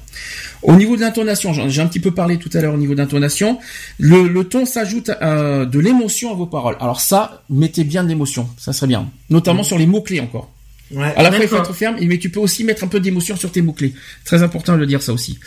Au 0.61 0.73
niveau 0.75 0.95
de 0.95 1.01
l'intonation, 1.01 1.53
j'en- 1.53 1.67
j'ai 1.69 1.81
un 1.81 1.87
petit 1.87 1.99
peu 1.99 2.11
parlé 2.11 2.37
tout 2.37 2.51
à 2.53 2.61
l'heure 2.61 2.75
au 2.75 2.77
niveau 2.77 2.93
d'intonation, 2.93 3.57
le, 3.97 4.27
le 4.27 4.43
ton 4.43 4.65
s'ajoute 4.67 5.09
euh, 5.23 5.65
de 5.65 5.79
l'émotion 5.79 6.31
à 6.31 6.35
vos 6.35 6.45
paroles. 6.45 6.77
Alors 6.79 7.01
ça, 7.01 7.41
mettez 7.49 7.83
bien 7.83 8.03
de 8.03 8.09
l'émotion, 8.09 8.47
ça 8.59 8.73
serait 8.73 8.85
bien. 8.87 9.09
Notamment 9.31 9.63
sur 9.63 9.79
les 9.79 9.87
mots-clés 9.87 10.19
encore. 10.19 10.51
Ouais. 10.91 11.11
À 11.15 11.23
la 11.23 11.31
fois, 11.31 11.43
il 11.43 11.47
faut 11.47 11.55
être 11.57 11.73
ferme, 11.73 11.95
mais 11.99 12.19
tu 12.19 12.29
peux 12.29 12.39
aussi 12.39 12.63
mettre 12.63 12.83
un 12.83 12.87
peu 12.87 12.99
d'émotion 12.99 13.35
sur 13.35 13.51
tes 13.51 13.63
mots-clés. 13.63 13.95
Très 14.23 14.43
important 14.43 14.73
de 14.73 14.77
le 14.77 14.85
dire 14.85 15.01
ça 15.01 15.13
aussi. 15.13 15.39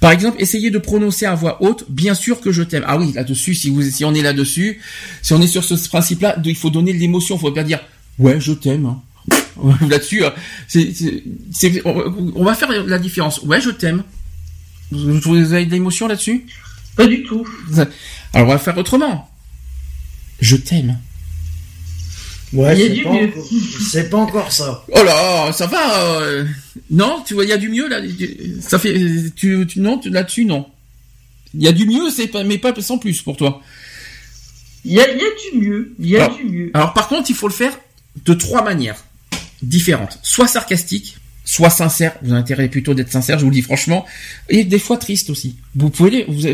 Par 0.00 0.10
exemple, 0.10 0.42
essayez 0.42 0.72
de 0.72 0.78
prononcer 0.78 1.26
à 1.26 1.34
voix 1.36 1.62
haute, 1.62 1.84
bien 1.88 2.14
sûr 2.14 2.40
que 2.40 2.50
je 2.50 2.64
t'aime. 2.64 2.82
Ah 2.88 2.98
oui, 2.98 3.12
là-dessus, 3.12 3.54
si 3.54 3.70
vous, 3.70 3.82
si 3.82 4.04
on 4.04 4.12
est 4.14 4.22
là-dessus, 4.22 4.80
si 5.22 5.32
on 5.32 5.40
est 5.40 5.46
sur 5.46 5.62
ce 5.62 5.74
principe-là, 5.88 6.36
il 6.44 6.56
faut 6.56 6.70
donner 6.70 6.92
de 6.92 6.98
l'émotion, 6.98 7.36
il 7.36 7.40
faut 7.40 7.52
pas 7.52 7.62
dire, 7.62 7.78
ouais, 8.18 8.40
je 8.40 8.52
t'aime. 8.52 8.86
hein. 8.86 9.00
là-dessus, 9.88 10.22
c'est, 10.68 10.92
c'est- 10.94 11.22
c'est- 11.52 11.82
on, 11.84 12.32
on 12.36 12.44
va 12.44 12.54
faire 12.54 12.70
la 12.84 12.98
différence. 12.98 13.42
Ouais, 13.42 13.60
je 13.60 13.70
t'aime. 13.70 14.02
Vous, 14.90 15.20
vous 15.20 15.52
avez 15.52 15.66
de 15.66 15.70
l'émotion 15.70 16.08
là-dessus? 16.08 16.46
Pas 16.96 17.06
du 17.06 17.22
tout. 17.22 17.46
Alors, 18.32 18.48
on 18.48 18.52
va 18.52 18.58
faire 18.58 18.76
autrement. 18.76 19.30
Je 20.40 20.56
t'aime. 20.56 20.98
Ouais, 22.52 22.74
Il 22.76 22.80
y 22.80 22.82
a 22.82 22.86
c'est 22.88 22.94
du 22.94 23.02
pas 23.04 23.12
mieux. 23.12 23.28
encore- 23.28 23.46
C'est 23.90 24.10
pas 24.10 24.16
encore 24.16 24.52
ça. 24.52 24.84
Oh 24.92 25.02
là, 25.04 25.52
ça 25.52 25.66
va. 25.66 26.18
euh, 26.22 26.44
Non, 26.90 27.22
tu 27.24 27.34
vois, 27.34 27.44
il 27.44 27.50
y 27.50 27.52
a 27.52 27.56
du 27.58 27.68
mieux 27.68 27.88
là. 27.88 28.00
Ça 28.60 28.78
fait, 28.80 29.30
tu, 29.36 29.64
tu 29.68 29.78
non, 29.80 29.98
tu- 29.98 30.10
là-dessus 30.10 30.44
non. 30.44 30.66
Il 31.54 31.62
y 31.62 31.68
a 31.68 31.72
du 31.72 31.86
mieux, 31.86 32.10
c'est 32.10 32.26
pas, 32.26 32.42
mais 32.42 32.58
pas 32.58 32.72
sans 32.80 32.98
plus 32.98 33.22
pour 33.22 33.36
toi. 33.36 33.62
Il 34.84 34.92
y 34.92 35.00
a, 35.00 35.08
il 35.12 35.18
y 35.18 35.20
a 35.22 35.60
du 35.60 35.64
mieux. 35.68 35.94
Il 36.00 36.08
y 36.08 36.16
a 36.16 36.24
Alors- 36.24 36.36
du 36.36 36.44
mieux. 36.44 36.70
Alors 36.74 36.92
par 36.92 37.06
contre, 37.06 37.30
il 37.30 37.36
faut 37.36 37.46
le 37.48 37.54
faire 37.54 37.78
de 38.24 38.34
trois 38.34 38.64
manières 38.64 39.04
différentes. 39.62 40.18
Soit 40.22 40.46
sarcastique, 40.48 41.16
soit 41.44 41.70
sincère. 41.70 42.14
Vous 42.22 42.30
avez 42.32 42.40
intérêt 42.40 42.68
plutôt 42.68 42.94
d'être 42.94 43.10
sincère, 43.10 43.38
je 43.38 43.44
vous 43.44 43.50
le 43.50 43.54
dis 43.56 43.62
franchement. 43.62 44.04
Et 44.48 44.64
des 44.64 44.78
fois 44.78 44.96
triste 44.96 45.30
aussi. 45.30 45.56
Vous 45.74 45.90
pouvez, 45.90 46.24
vous, 46.28 46.46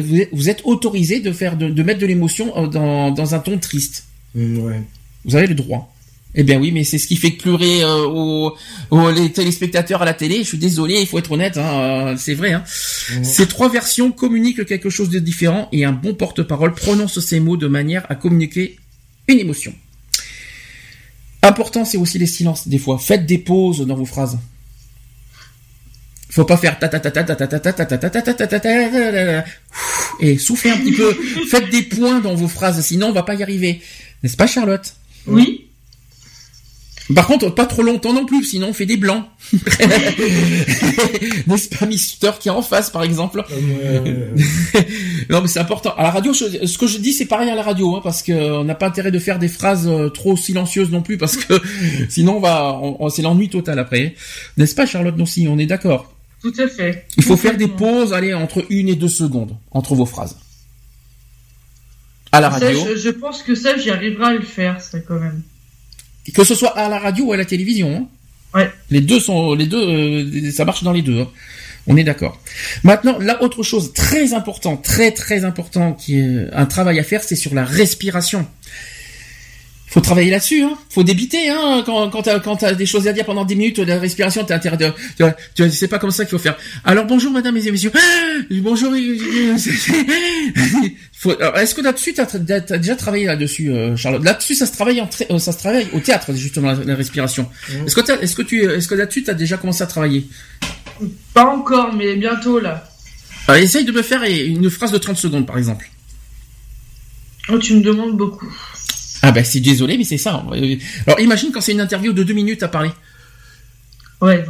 êtes- 0.49 0.61
autorisé 0.65 1.21
de 1.21 1.33
faire, 1.33 1.57
de, 1.57 1.69
de 1.69 1.83
mettre 1.83 2.01
de 2.01 2.07
l'émotion 2.07 2.67
dans, 2.69 3.11
dans 3.11 3.35
un 3.35 3.39
ton 3.39 3.59
triste. 3.59 4.05
Mm, 4.35 4.59
Ouais. 4.59 4.83
Vous 5.25 5.35
avez 5.37 5.47
le 5.49 5.55
droit. 5.55 5.93
Eh 6.39 6.43
bien 6.45 6.61
oui, 6.61 6.71
mais 6.71 6.85
c'est 6.85 6.99
ce 6.99 7.07
qui 7.07 7.17
fait 7.17 7.31
pleurer 7.31 7.83
euh, 7.83 8.05
aux, 8.07 8.55
aux- 8.91 9.11
les 9.11 9.33
téléspectateurs 9.33 10.03
à 10.03 10.05
la 10.05 10.13
télé. 10.13 10.39
Je 10.41 10.49
suis 10.49 10.59
désolé, 10.59 11.01
il 11.01 11.07
faut 11.07 11.19
être 11.19 11.33
honnête, 11.33 11.57
hein, 11.57 11.81
euh, 11.81 12.17
c'est 12.19 12.35
vrai. 12.35 12.53
Hein. 12.53 12.63
Ces 13.23 13.47
trois 13.49 13.71
versions 13.71 14.13
communiquent 14.13 14.67
quelque 14.67 14.91
chose 14.91 15.09
de 15.09 15.19
différent 15.19 15.69
et 15.73 15.85
un 15.87 15.93
bon 15.93 16.13
porte-parole 16.15 16.75
prononce 16.75 17.21
ces 17.21 17.41
mots 17.41 17.57
de 17.57 17.67
manière 17.69 18.05
à 18.11 18.15
communiquer 18.17 18.77
une 19.29 19.39
émotion. 19.39 19.73
Important, 21.47 21.85
c'est 21.85 21.97
aussi 21.97 22.19
les 22.19 22.27
silences 22.27 22.67
des 22.67 22.79
fois. 22.79 22.99
Faites 22.99 23.25
des 23.25 23.39
pauses 23.39 23.87
dans 23.87 23.95
vos 23.95 24.05
phrases. 24.05 24.37
Faut 26.29 26.45
pas 26.45 26.57
faire 26.57 26.79
ta 26.79 26.89
ta 26.89 26.99
ta 26.99 27.11
ta 27.11 27.25
ta 27.25 27.37
ta 27.37 27.47
ta 27.47 27.59
ta 27.61 27.73
ta 27.73 27.87
ta 27.87 28.11
ta 28.11 28.23
ta 28.23 28.35
ta 28.35 28.47
ta 28.47 28.61
ta 28.61 29.45
et 30.21 30.39
soufflez 30.39 30.71
un 30.71 30.79
petit 30.79 30.93
peu. 30.93 31.13
Faites 31.49 31.71
des 31.71 31.83
points 31.83 32.21
dans 32.21 32.35
vos 32.35 32.49
phrases, 32.49 32.81
sinon 32.85 33.09
on 33.09 33.13
va 33.13 33.23
pas 33.23 33.35
y 33.35 33.43
arriver. 33.43 33.81
N'est-ce 34.23 34.37
pas, 34.37 34.47
Charlotte 34.47 34.95
Oui. 35.27 35.66
Par 37.15 37.27
contre, 37.27 37.51
pas 37.51 37.67
trop 37.67 37.83
longtemps 37.83 38.13
non 38.13 38.27
plus, 38.27 38.43
sinon 38.45 38.69
on 38.69 38.73
fait 38.73 38.87
des 38.87 38.97
blancs. 38.97 39.25
N'est-ce 41.47 41.69
pas 41.69 41.87
Mister 41.87 42.33
qui 42.41 42.49
est 42.49 42.53
en 42.53 42.63
face, 42.63 42.91
par 42.91 43.05
exemple 43.05 43.45
Non, 45.31 45.41
mais 45.41 45.47
c'est 45.47 45.61
important. 45.61 45.95
À 45.97 46.03
la 46.03 46.11
radio, 46.11 46.35
ce 46.35 46.79
que 46.79 46.87
je 46.87 46.99
dis, 46.99 47.13
c'est 47.13 47.27
pareil 47.27 47.49
à 47.49 47.55
la 47.55 47.63
radio, 47.63 47.95
hein, 47.95 48.01
parce 48.03 48.25
qu'on 48.25 48.65
n'a 48.65 48.75
pas 48.75 48.89
intérêt 48.89 49.13
de 49.13 49.21
faire 49.21 49.39
des 49.39 49.49
phrases 49.49 49.89
trop 50.15 50.37
silencieuses 50.37 50.91
non 50.91 51.03
plus, 51.03 51.17
parce 51.17 51.37
que 51.37 51.55
sinon 52.09 52.39
on 52.39 52.41
va, 52.41 52.77
on, 52.83 53.09
c'est 53.09 53.23
l'ennui 53.23 53.49
total 53.49 53.79
après. 53.79 54.17
N'est-ce 54.57 54.75
pas, 54.75 54.87
Charlotte 54.87 55.17
Non, 55.17 55.27
si, 55.27 55.47
on 55.49 55.59
est 55.59 55.67
d'accord. 55.67 56.13
Tout 56.43 56.55
à 56.59 56.67
fait. 56.67 57.07
Il 57.17 57.23
faut 57.23 57.37
faire 57.37 57.57
des 57.57 57.69
pauses, 57.69 58.13
allez, 58.13 58.35
entre 58.35 58.65
une 58.69 58.89
et 58.89 58.97
deux 58.97 59.09
secondes 59.09 59.57
entre 59.71 59.95
vos 59.95 60.07
phrases. 60.07 60.37
À 62.33 62.41
la 62.41 62.49
radio. 62.49 62.85
je, 62.89 62.97
je, 62.97 63.11
pense 63.11 63.43
que 63.43 63.55
ça, 63.55 63.79
j'y 63.79 63.91
arriverai 63.91 64.25
à 64.25 64.33
le 64.33 64.43
faire, 64.43 64.81
ça 64.81 64.99
quand 64.99 65.19
même. 65.21 65.43
Que 66.35 66.45
ce 66.45 66.55
soit 66.55 66.77
à 66.77 66.89
la 66.89 66.99
radio 66.99 67.27
ou 67.27 67.33
à 67.33 67.37
la 67.37 67.45
télévision. 67.45 67.97
Hein. 67.97 68.07
Ouais. 68.59 68.71
Les 68.91 69.01
deux 69.01 69.21
sont, 69.21 69.55
les 69.55 69.67
deux, 69.67 69.83
euh, 69.83 70.51
ça 70.51 70.65
marche 70.65 70.83
dans 70.83 70.93
les 70.93 71.03
deux. 71.03 71.21
Hein. 71.21 71.29
On 71.87 71.97
est 71.97 72.05
d'accord. 72.05 72.41
Maintenant, 72.83 73.19
là, 73.19 73.43
autre 73.43 73.63
chose 73.63 73.93
très 73.93 74.35
important, 74.35 74.77
très 74.77 75.13
très 75.13 75.45
important, 75.45 75.93
qui 75.93 76.19
est 76.19 76.49
un 76.53 76.67
travail 76.67 76.99
à 76.99 77.05
faire, 77.05 77.23
c'est 77.23 77.37
sur 77.37 77.55
la 77.55 77.65
respiration 77.65 78.47
faut 79.89 80.01
travailler 80.01 80.31
là-dessus, 80.31 80.63
hein. 80.63 80.73
Faut 80.91 81.05
débiter, 81.05 81.49
hein. 81.49 81.85
Quand, 81.87 82.23
t'as, 82.23 82.75
des 82.75 82.87
choses 82.87 83.07
à 83.07 83.13
dire 83.13 83.25
pendant 83.25 83.45
10 83.45 83.55
minutes, 83.57 83.79
la 83.79 83.99
respiration, 83.99 84.43
t'as 84.45 84.57
intérêt 84.57 84.77
de, 84.77 84.91
tu 85.17 85.23
vois, 85.23 85.37
tu 85.55 85.71
c'est 85.71 85.87
pas 85.87 86.01
comme 86.01 86.11
ça 86.11 86.25
qu'il 86.25 86.33
faut 86.33 86.43
faire. 86.43 86.57
Alors 86.85 87.07
bonjour 87.07 87.31
madame 87.33 87.57
et 87.57 87.71
messieurs. 87.71 87.93
Ah, 87.95 87.99
bonjour. 88.51 88.93
est-ce 88.95 89.71
que 91.75 91.83
là-dessus 91.83 92.15
t'as, 92.15 92.25
as 92.25 92.79
déjà 92.79 92.97
travaillé 92.97 93.27
là-dessus, 93.27 93.71
euh, 93.71 93.95
Charlotte 93.97 94.25
Là-dessus, 94.25 94.57
ça 94.57 94.67
se 94.67 94.73
travaille 94.73 95.01
en, 95.01 95.09
euh, 95.31 95.39
ça 95.39 95.53
se 95.53 95.97
au 95.97 96.01
théâtre 96.01 96.35
justement 96.35 96.73
la, 96.73 96.97
respiration. 96.97 97.49
Est-ce 97.87 97.95
que 97.95 98.23
est-ce 98.23 98.35
que 98.35 98.43
tu, 98.43 98.65
est-ce 98.65 98.89
que 98.89 98.97
là-dessus 98.97 99.23
t'as 99.23 99.35
déjà 99.35 99.57
commencé 99.57 99.83
à 99.83 99.87
travailler 99.87 100.27
Pas 101.33 101.47
encore, 101.47 101.95
mais 101.95 102.17
bientôt 102.17 102.59
là. 102.59 102.89
Essaye 103.57 103.85
de 103.85 103.93
me 103.93 104.03
faire 104.03 104.25
une 104.25 104.69
phrase 104.69 104.91
de 104.91 104.99
30 104.99 105.17
secondes 105.17 105.47
par 105.47 105.59
exemple. 105.59 105.89
Oh, 107.49 107.59
tu 107.59 107.77
me 107.77 107.83
demandes 107.83 108.17
beaucoup. 108.17 108.53
Ah 109.27 109.33
ben 109.33 109.45
c'est 109.45 109.59
désolé, 109.59 109.99
mais 109.99 110.05
c'est 110.05 110.19
ça. 110.19 110.45
Alors 111.07 111.19
imagine 111.19 111.51
quand 111.51 111.61
c'est 111.61 111.73
une 111.73 111.81
interview 111.81 112.13
de 112.13 112.23
deux 112.23 112.33
minutes 112.33 112.63
à 112.63 112.69
parler. 112.69 112.93
Ouais. 114.21 114.45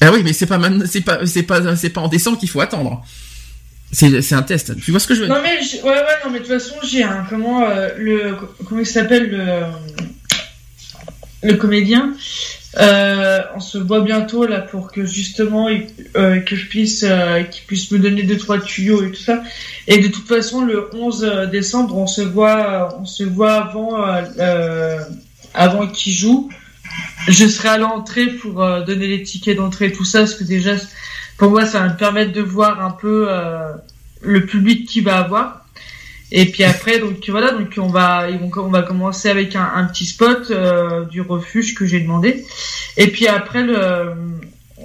Ah 0.00 0.12
oui, 0.12 0.22
mais 0.22 0.32
c'est 0.32 0.46
pas 0.46 0.60
c'est 0.86 1.00
pas, 1.00 1.26
c'est 1.26 1.42
pas, 1.42 1.74
c'est 1.74 1.90
pas 1.90 2.00
en 2.02 2.06
décembre 2.08 2.38
qu'il 2.38 2.48
faut 2.48 2.60
attendre. 2.60 3.04
C'est, 3.90 4.32
un 4.32 4.42
test. 4.42 4.80
Tu 4.80 4.92
vois 4.92 5.00
ce 5.00 5.08
que 5.08 5.14
je 5.14 5.22
veux 5.22 5.26
dire? 5.26 5.34
Non 5.34 5.42
mais 5.42 5.58
ouais 5.58 5.90
ouais 5.90 6.18
non 6.24 6.30
mais 6.30 6.38
de 6.38 6.44
toute 6.44 6.52
façon 6.52 6.76
j'ai 6.84 7.02
un 7.02 7.26
comment 7.28 7.64
euh, 7.64 7.88
le 7.98 8.36
comment 8.64 8.80
il 8.80 8.86
s'appelle 8.86 9.28
le 9.28 9.62
le 11.42 11.56
comédien 11.56 12.14
euh, 12.78 13.42
on 13.54 13.60
se 13.60 13.76
voit 13.76 14.00
bientôt 14.00 14.46
là 14.46 14.60
pour 14.60 14.90
que 14.90 15.04
justement 15.04 15.68
euh, 16.16 16.40
que 16.40 16.56
je 16.56 16.66
puisse 16.68 17.04
euh, 17.06 17.42
qu'il 17.42 17.64
puisse 17.66 17.90
me 17.90 17.98
donner 17.98 18.22
deux 18.22 18.38
trois 18.38 18.58
tuyaux 18.58 19.04
et 19.04 19.10
tout 19.10 19.20
ça. 19.22 19.42
Et 19.86 19.98
de 19.98 20.08
toute 20.08 20.26
façon 20.26 20.64
le 20.64 20.88
11 20.94 21.48
décembre 21.50 21.96
on 21.98 22.06
se 22.06 22.22
voit 22.22 22.96
on 22.98 23.04
se 23.04 23.24
voit 23.24 23.52
avant 23.52 24.02
euh, 24.38 25.00
avant 25.52 25.86
qu'il 25.86 26.14
joue. 26.14 26.48
Je 27.28 27.46
serai 27.46 27.68
à 27.68 27.78
l'entrée 27.78 28.26
pour 28.26 28.54
donner 28.84 29.06
les 29.06 29.22
tickets 29.22 29.56
d'entrée 29.56 29.86
et 29.86 29.92
tout 29.92 30.04
ça 30.04 30.20
parce 30.20 30.34
que 30.34 30.44
déjà 30.44 30.72
pour 31.36 31.50
moi 31.50 31.66
ça 31.66 31.80
va 31.80 31.88
me 31.88 31.96
permettre 31.96 32.32
de 32.32 32.40
voir 32.40 32.84
un 32.84 32.90
peu 32.90 33.28
le 34.22 34.46
public 34.46 34.88
qui 34.88 35.02
va 35.02 35.18
avoir. 35.18 35.61
Et 36.34 36.46
puis 36.46 36.64
après, 36.64 36.98
donc 36.98 37.28
voilà, 37.28 37.52
donc 37.52 37.74
on 37.76 37.88
va, 37.88 38.26
on 38.56 38.68
va 38.68 38.82
commencer 38.82 39.28
avec 39.28 39.54
un, 39.54 39.70
un 39.74 39.84
petit 39.84 40.06
spot 40.06 40.50
euh, 40.50 41.04
du 41.04 41.20
refuge 41.20 41.74
que 41.74 41.86
j'ai 41.86 42.00
demandé. 42.00 42.42
Et 42.96 43.08
puis 43.08 43.26
après 43.28 43.62
le, 43.62 44.14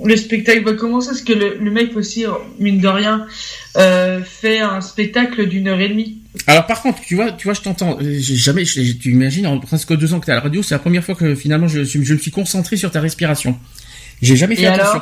le 0.03 0.17
spectacle 0.17 0.65
va 0.65 0.73
commencer 0.73 1.07
parce 1.07 1.21
que 1.21 1.31
le, 1.31 1.57
le 1.57 1.71
mec 1.71 1.95
aussi, 1.95 2.25
mine 2.59 2.79
de 2.81 2.87
rien, 2.89 3.25
euh, 3.77 4.19
fait 4.21 4.59
un 4.59 4.81
spectacle 4.81 5.47
d'une 5.47 5.69
heure 5.69 5.79
et 5.79 5.87
demie. 5.87 6.17
Alors 6.47 6.65
par 6.65 6.81
contre, 6.81 6.99
tu 6.99 7.15
vois, 7.15 7.31
tu 7.31 7.45
vois, 7.45 7.53
je 7.53 7.61
t'entends. 7.61 7.97
J'ai 8.01 8.35
jamais, 8.35 8.63
tu 8.65 9.11
imagines, 9.11 9.47
en 9.47 9.57
presque 9.59 9.95
deux 9.95 10.13
ans 10.13 10.19
que 10.19 10.25
tu 10.25 10.31
es 10.31 10.33
à 10.33 10.37
la 10.37 10.41
radio, 10.41 10.61
c'est 10.61 10.75
la 10.75 10.79
première 10.79 11.03
fois 11.03 11.15
que 11.15 11.33
finalement 11.33 11.69
je, 11.69 11.85
je 11.85 12.13
me 12.13 12.19
suis 12.19 12.31
concentré 12.31 12.75
sur 12.75 12.91
ta 12.91 12.99
respiration. 12.99 13.57
J'ai 14.21 14.35
jamais 14.35 14.55
fait 14.55 14.63
et 14.63 14.67
attention. 14.67 15.01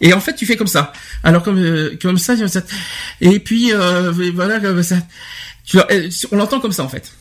et 0.00 0.12
en 0.12 0.20
fait, 0.20 0.34
tu 0.34 0.44
fais 0.44 0.56
comme 0.56 0.66
ça. 0.66 0.92
Alors 1.22 1.42
comme 1.42 1.58
euh, 1.58 1.96
comme 2.02 2.18
ça, 2.18 2.34
et 3.20 3.38
puis 3.38 3.72
euh, 3.72 4.12
voilà 4.34 4.60
comme 4.60 4.82
ça. 4.82 4.96
Euh, 5.74 6.08
on 6.30 6.36
l'entend 6.36 6.60
comme 6.60 6.72
ça 6.72 6.84
en 6.84 6.88
fait. 6.88 7.12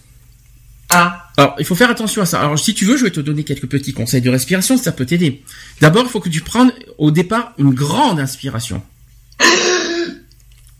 Ah. 0.89 1.29
Alors, 1.37 1.55
il 1.59 1.65
faut 1.65 1.75
faire 1.75 1.89
attention 1.89 2.21
à 2.21 2.25
ça. 2.25 2.39
Alors, 2.39 2.59
si 2.59 2.73
tu 2.73 2.85
veux, 2.85 2.95
je 2.95 3.03
vais 3.03 3.11
te 3.11 3.19
donner 3.19 3.43
quelques 3.43 3.67
petits 3.67 3.91
conseils 3.91 4.21
de 4.21 4.29
respiration, 4.29 4.77
ça 4.77 4.91
peut 4.91 5.05
t'aider. 5.05 5.43
D'abord, 5.81 6.03
il 6.05 6.09
faut 6.09 6.19
que 6.19 6.29
tu 6.29 6.41
prennes 6.41 6.71
au 6.97 7.11
départ 7.11 7.53
une 7.57 7.73
grande 7.73 8.19
inspiration. 8.19 8.81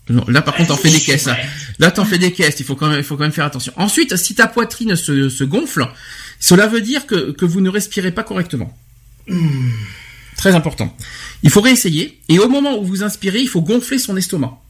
Non, 0.08 0.24
là, 0.28 0.40
par 0.40 0.54
contre, 0.54 0.68
t'en 0.68 0.76
fais 0.76 0.90
des 0.90 1.00
caisses. 1.00 1.26
Hein. 1.26 1.36
Là, 1.80 1.90
t'en 1.90 2.04
fais 2.04 2.18
des 2.18 2.32
caisses. 2.32 2.60
Il 2.60 2.64
faut 2.64 2.76
quand 2.76 2.88
même, 2.88 2.98
il 2.98 3.04
faut 3.04 3.16
quand 3.16 3.24
même 3.24 3.32
faire 3.32 3.44
attention. 3.44 3.72
Ensuite, 3.76 4.16
si 4.16 4.36
ta 4.36 4.46
poitrine 4.46 4.94
se, 4.94 5.28
se 5.28 5.44
gonfle, 5.44 5.88
cela 6.38 6.68
veut 6.68 6.80
dire 6.80 7.06
que, 7.06 7.32
que 7.32 7.44
vous 7.44 7.60
ne 7.60 7.68
respirez 7.68 8.12
pas 8.12 8.22
correctement. 8.22 8.72
Très 10.36 10.54
important. 10.54 10.96
Il 11.42 11.50
faut 11.50 11.60
réessayer. 11.60 12.20
Et 12.28 12.38
au 12.38 12.48
moment 12.48 12.78
où 12.78 12.84
vous 12.84 13.02
inspirez, 13.02 13.40
il 13.40 13.48
faut 13.48 13.62
gonfler 13.62 13.98
son 13.98 14.16
estomac. 14.16 14.60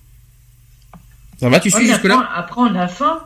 Ça 1.40 1.48
va, 1.48 1.60
tu 1.60 1.70
suis 1.70 1.86
jusque-là? 1.86 2.30
Après, 2.34 2.60
on 2.60 2.74
a 2.74 2.88
faim. 2.88 3.20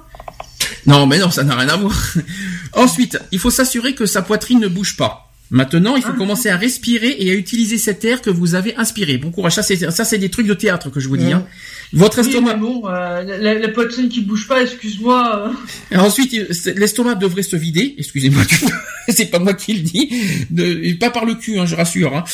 Non, 0.86 1.06
mais 1.06 1.18
non, 1.18 1.30
ça 1.30 1.44
n'a 1.44 1.56
rien 1.56 1.68
à 1.68 1.76
voir. 1.76 1.94
Ensuite, 2.74 3.18
il 3.32 3.38
faut 3.38 3.50
s'assurer 3.50 3.94
que 3.94 4.06
sa 4.06 4.22
poitrine 4.22 4.60
ne 4.60 4.68
bouge 4.68 4.96
pas. 4.96 5.30
Maintenant, 5.50 5.96
il 5.96 6.02
faut 6.02 6.12
ah. 6.14 6.18
commencer 6.18 6.48
à 6.48 6.56
respirer 6.56 7.16
et 7.18 7.30
à 7.30 7.34
utiliser 7.34 7.76
cet 7.76 8.04
air 8.04 8.22
que 8.22 8.30
vous 8.30 8.54
avez 8.54 8.76
inspiré. 8.76 9.18
Bon 9.18 9.30
courage. 9.30 9.54
Ça, 9.54 9.62
c'est, 9.62 9.90
ça, 9.90 10.04
c'est 10.04 10.18
des 10.18 10.30
trucs 10.30 10.46
de 10.46 10.54
théâtre 10.54 10.90
que 10.90 11.00
je 11.00 11.08
vous 11.08 11.16
dis. 11.16 11.32
Hein. 11.32 11.44
Votre 11.92 12.20
estomac. 12.20 12.54
bon, 12.54 12.82
euh, 12.86 13.22
la, 13.38 13.68
poitrine 13.68 14.08
qui 14.08 14.20
bouge 14.20 14.46
pas, 14.46 14.62
excuse-moi. 14.62 15.52
Et 15.90 15.96
ensuite, 15.96 16.32
l'estomac 16.76 17.16
devrait 17.16 17.42
se 17.42 17.56
vider. 17.56 17.94
Excusez-moi, 17.98 18.42
c'est 19.08 19.26
pas 19.26 19.40
moi 19.40 19.54
qui 19.54 19.74
le 19.74 19.80
dis. 19.80 20.96
pas 21.00 21.10
par 21.10 21.24
le 21.24 21.34
cul, 21.34 21.58
hein, 21.58 21.66
je 21.66 21.74
rassure. 21.74 22.16
Hein. 22.16 22.24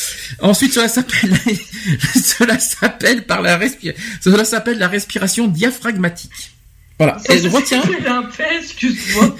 Ensuite, 0.41 0.73
cela 0.73 0.87
s'appelle, 0.87 1.33
cela 2.15 2.59
s'appelle 2.59 3.25
par 3.25 3.41
la 3.41 3.57
respiration. 3.57 4.01
Cela 4.21 4.45
s'appelle 4.45 4.77
la 4.77 4.87
respiration 4.87 5.47
diaphragmatique. 5.47 6.51
Voilà. 6.99 7.17
et 7.29 7.47
retiens. 7.47 7.83
excuse-moi. 8.59 9.35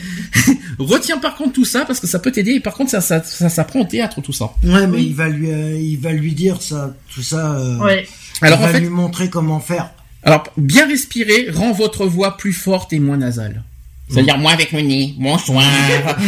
retiens 0.77 1.17
par 1.17 1.35
contre 1.35 1.53
tout 1.53 1.65
ça 1.65 1.85
parce 1.85 1.99
que 1.99 2.07
ça 2.07 2.19
peut 2.19 2.31
t'aider. 2.31 2.53
Et 2.53 2.59
par 2.59 2.75
contre, 2.75 2.91
ça, 2.91 3.01
ça, 3.01 3.23
ça 3.23 3.49
s'apprend 3.49 3.81
au 3.81 3.85
théâtre 3.85 4.21
tout 4.21 4.33
ça. 4.33 4.53
Ouais, 4.63 4.85
mais 4.87 5.03
il 5.03 5.15
va 5.15 5.27
lui, 5.27 5.51
euh, 5.51 5.77
il 5.79 5.97
va 5.97 6.11
lui 6.11 6.33
dire 6.33 6.61
ça, 6.61 6.95
tout 7.13 7.23
ça. 7.23 7.53
Euh, 7.53 7.77
ouais. 7.77 8.07
Alors 8.41 8.59
il 8.61 8.73
va 8.73 8.79
lui 8.79 8.89
montrer 8.89 9.29
comment 9.29 9.59
faire. 9.59 9.91
Alors, 10.27 10.43
bien 10.57 10.85
respirer 10.85 11.47
rend 11.53 11.71
votre 11.71 12.05
voix 12.05 12.35
plus 12.35 12.51
forte 12.51 12.91
et 12.91 12.99
moins 12.99 13.15
nasale. 13.15 13.63
C'est-à-dire 14.09 14.37
moi 14.37 14.51
avec 14.51 14.73
le 14.73 14.81
nez. 14.81 15.15
Bonsoir. 15.17 15.63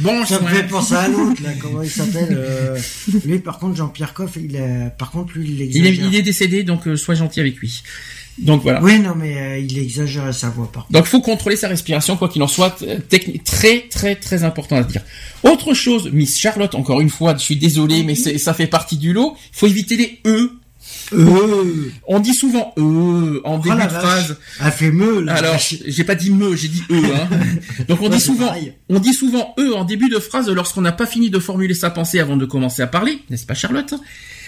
Bonsoir. 0.00 0.26
Ça 0.26 0.40
me 0.40 0.48
fait 0.48 0.66
penser 0.66 0.94
à 0.94 1.06
l'autre 1.06 1.42
là. 1.42 1.50
Comment 1.60 1.82
il 1.82 1.90
s'appelle 1.90 2.28
euh... 2.30 2.78
Lui, 3.26 3.40
par 3.40 3.58
contre, 3.58 3.76
Jean-Pierre 3.76 4.14
Coff, 4.14 4.38
il 4.42 4.56
est... 4.56 4.90
par 4.96 5.10
contre, 5.10 5.34
lui, 5.36 5.50
il 5.50 5.60
exagère. 5.60 5.92
Il 5.92 6.00
est, 6.00 6.08
il 6.08 6.16
est 6.16 6.22
décédé, 6.22 6.62
donc 6.62 6.88
euh, 6.88 6.96
sois 6.96 7.14
gentil 7.14 7.40
avec 7.40 7.58
lui. 7.58 7.82
Donc 8.38 8.62
voilà. 8.62 8.82
Oui, 8.82 8.98
non, 9.00 9.14
mais 9.14 9.36
euh, 9.36 9.58
il 9.58 9.78
exagère 9.78 10.32
sa 10.32 10.48
voix 10.48 10.72
par 10.72 10.86
Donc 10.90 11.04
il 11.04 11.08
faut 11.08 11.20
contrôler 11.20 11.56
sa 11.56 11.68
respiration, 11.68 12.16
quoi 12.16 12.30
qu'il 12.30 12.42
en 12.42 12.48
soit. 12.48 12.82
Technique 13.10 13.44
très, 13.44 13.80
très, 13.90 14.14
très 14.14 14.44
important 14.44 14.76
à 14.76 14.82
dire. 14.82 15.02
Autre 15.42 15.74
chose, 15.74 16.10
Miss 16.10 16.38
Charlotte, 16.38 16.74
encore 16.74 17.02
une 17.02 17.10
fois, 17.10 17.34
je 17.34 17.42
suis 17.42 17.56
désolé, 17.56 18.02
mais 18.02 18.14
ça 18.14 18.54
fait 18.54 18.66
partie 18.66 18.96
du 18.96 19.12
lot. 19.12 19.36
Il 19.52 19.58
faut 19.58 19.66
éviter 19.66 19.98
les 19.98 20.20
e. 20.24 20.52
E. 21.12 21.90
On 22.06 22.20
dit 22.20 22.34
souvent 22.34 22.72
e 22.76 23.40
en 23.44 23.56
oh 23.56 23.62
début 23.62 23.82
de 23.82 23.88
phrase. 23.88 24.36
A 24.60 24.70
fait 24.70 24.90
me 24.90 25.20
là. 25.20 25.34
Alors, 25.34 25.56
j'ai 25.58 26.04
pas 26.04 26.14
dit 26.14 26.30
me, 26.30 26.54
j'ai 26.54 26.68
dit 26.68 26.82
e. 26.90 26.94
Hein. 26.94 27.28
Donc 27.88 28.02
on 28.02 28.08
dit 28.08 28.20
souvent, 28.20 28.54
on 28.88 28.98
dit 28.98 29.14
souvent 29.14 29.54
e 29.58 29.72
en 29.74 29.84
début 29.84 30.08
de 30.08 30.18
phrase 30.18 30.48
lorsqu'on 30.50 30.82
n'a 30.82 30.92
pas 30.92 31.06
fini 31.06 31.30
de 31.30 31.38
formuler 31.38 31.74
sa 31.74 31.90
pensée 31.90 32.20
avant 32.20 32.36
de 32.36 32.44
commencer 32.44 32.82
à 32.82 32.86
parler, 32.86 33.20
n'est-ce 33.30 33.46
pas 33.46 33.54
Charlotte? 33.54 33.94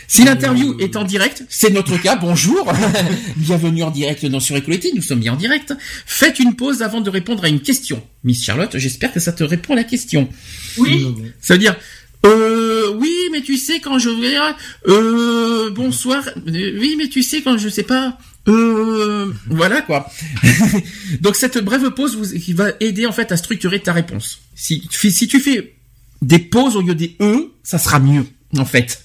Si 0.08 0.24
l'interview 0.24 0.76
est 0.80 0.96
en 0.96 1.04
direct, 1.04 1.44
c'est 1.48 1.70
notre 1.70 1.96
cas, 1.96 2.16
bonjour, 2.16 2.72
bienvenue 3.36 3.84
en 3.84 3.92
direct 3.92 4.26
dans 4.26 4.40
Sur 4.40 4.56
Equality, 4.56 4.90
nous 4.96 5.02
sommes 5.02 5.20
bien 5.20 5.34
en 5.34 5.36
direct. 5.36 5.72
Faites 6.04 6.40
une 6.40 6.56
pause 6.56 6.82
avant 6.82 7.00
de 7.00 7.08
répondre 7.08 7.44
à 7.44 7.48
une 7.48 7.60
question. 7.60 8.02
Miss 8.24 8.42
Charlotte, 8.42 8.76
j'espère 8.76 9.12
que 9.12 9.20
ça 9.20 9.30
te 9.32 9.44
répond 9.44 9.74
à 9.74 9.76
la 9.76 9.84
question. 9.84 10.28
Oui. 10.78 11.14
Ça 11.40 11.54
veut 11.54 11.60
dire, 11.60 11.76
euh, 12.26 12.69
mais 13.30 13.40
tu 13.40 13.56
sais 13.56 13.80
quand 13.80 13.98
je 13.98 14.10
vais, 14.10 14.36
euh, 14.88 15.70
bonsoir, 15.70 16.22
oui, 16.46 16.94
mais 16.96 17.08
tu 17.08 17.22
sais 17.22 17.42
quand 17.42 17.58
je 17.58 17.68
sais 17.68 17.82
pas, 17.82 18.18
euh, 18.48 19.32
voilà 19.46 19.82
quoi. 19.82 20.10
Donc 21.20 21.36
cette 21.36 21.58
brève 21.58 21.90
pause 21.90 22.34
qui 22.34 22.52
va 22.52 22.70
aider 22.80 23.06
en 23.06 23.12
fait 23.12 23.32
à 23.32 23.36
structurer 23.36 23.80
ta 23.80 23.92
réponse. 23.92 24.40
Si, 24.54 24.88
si 24.90 25.28
tu 25.28 25.40
fais 25.40 25.74
des 26.22 26.38
pauses 26.38 26.76
au 26.76 26.82
lieu 26.82 26.94
des 26.94 27.16
E, 27.20 27.50
ça 27.62 27.78
sera 27.78 27.98
mieux, 27.98 28.26
en 28.56 28.64
fait. 28.64 29.04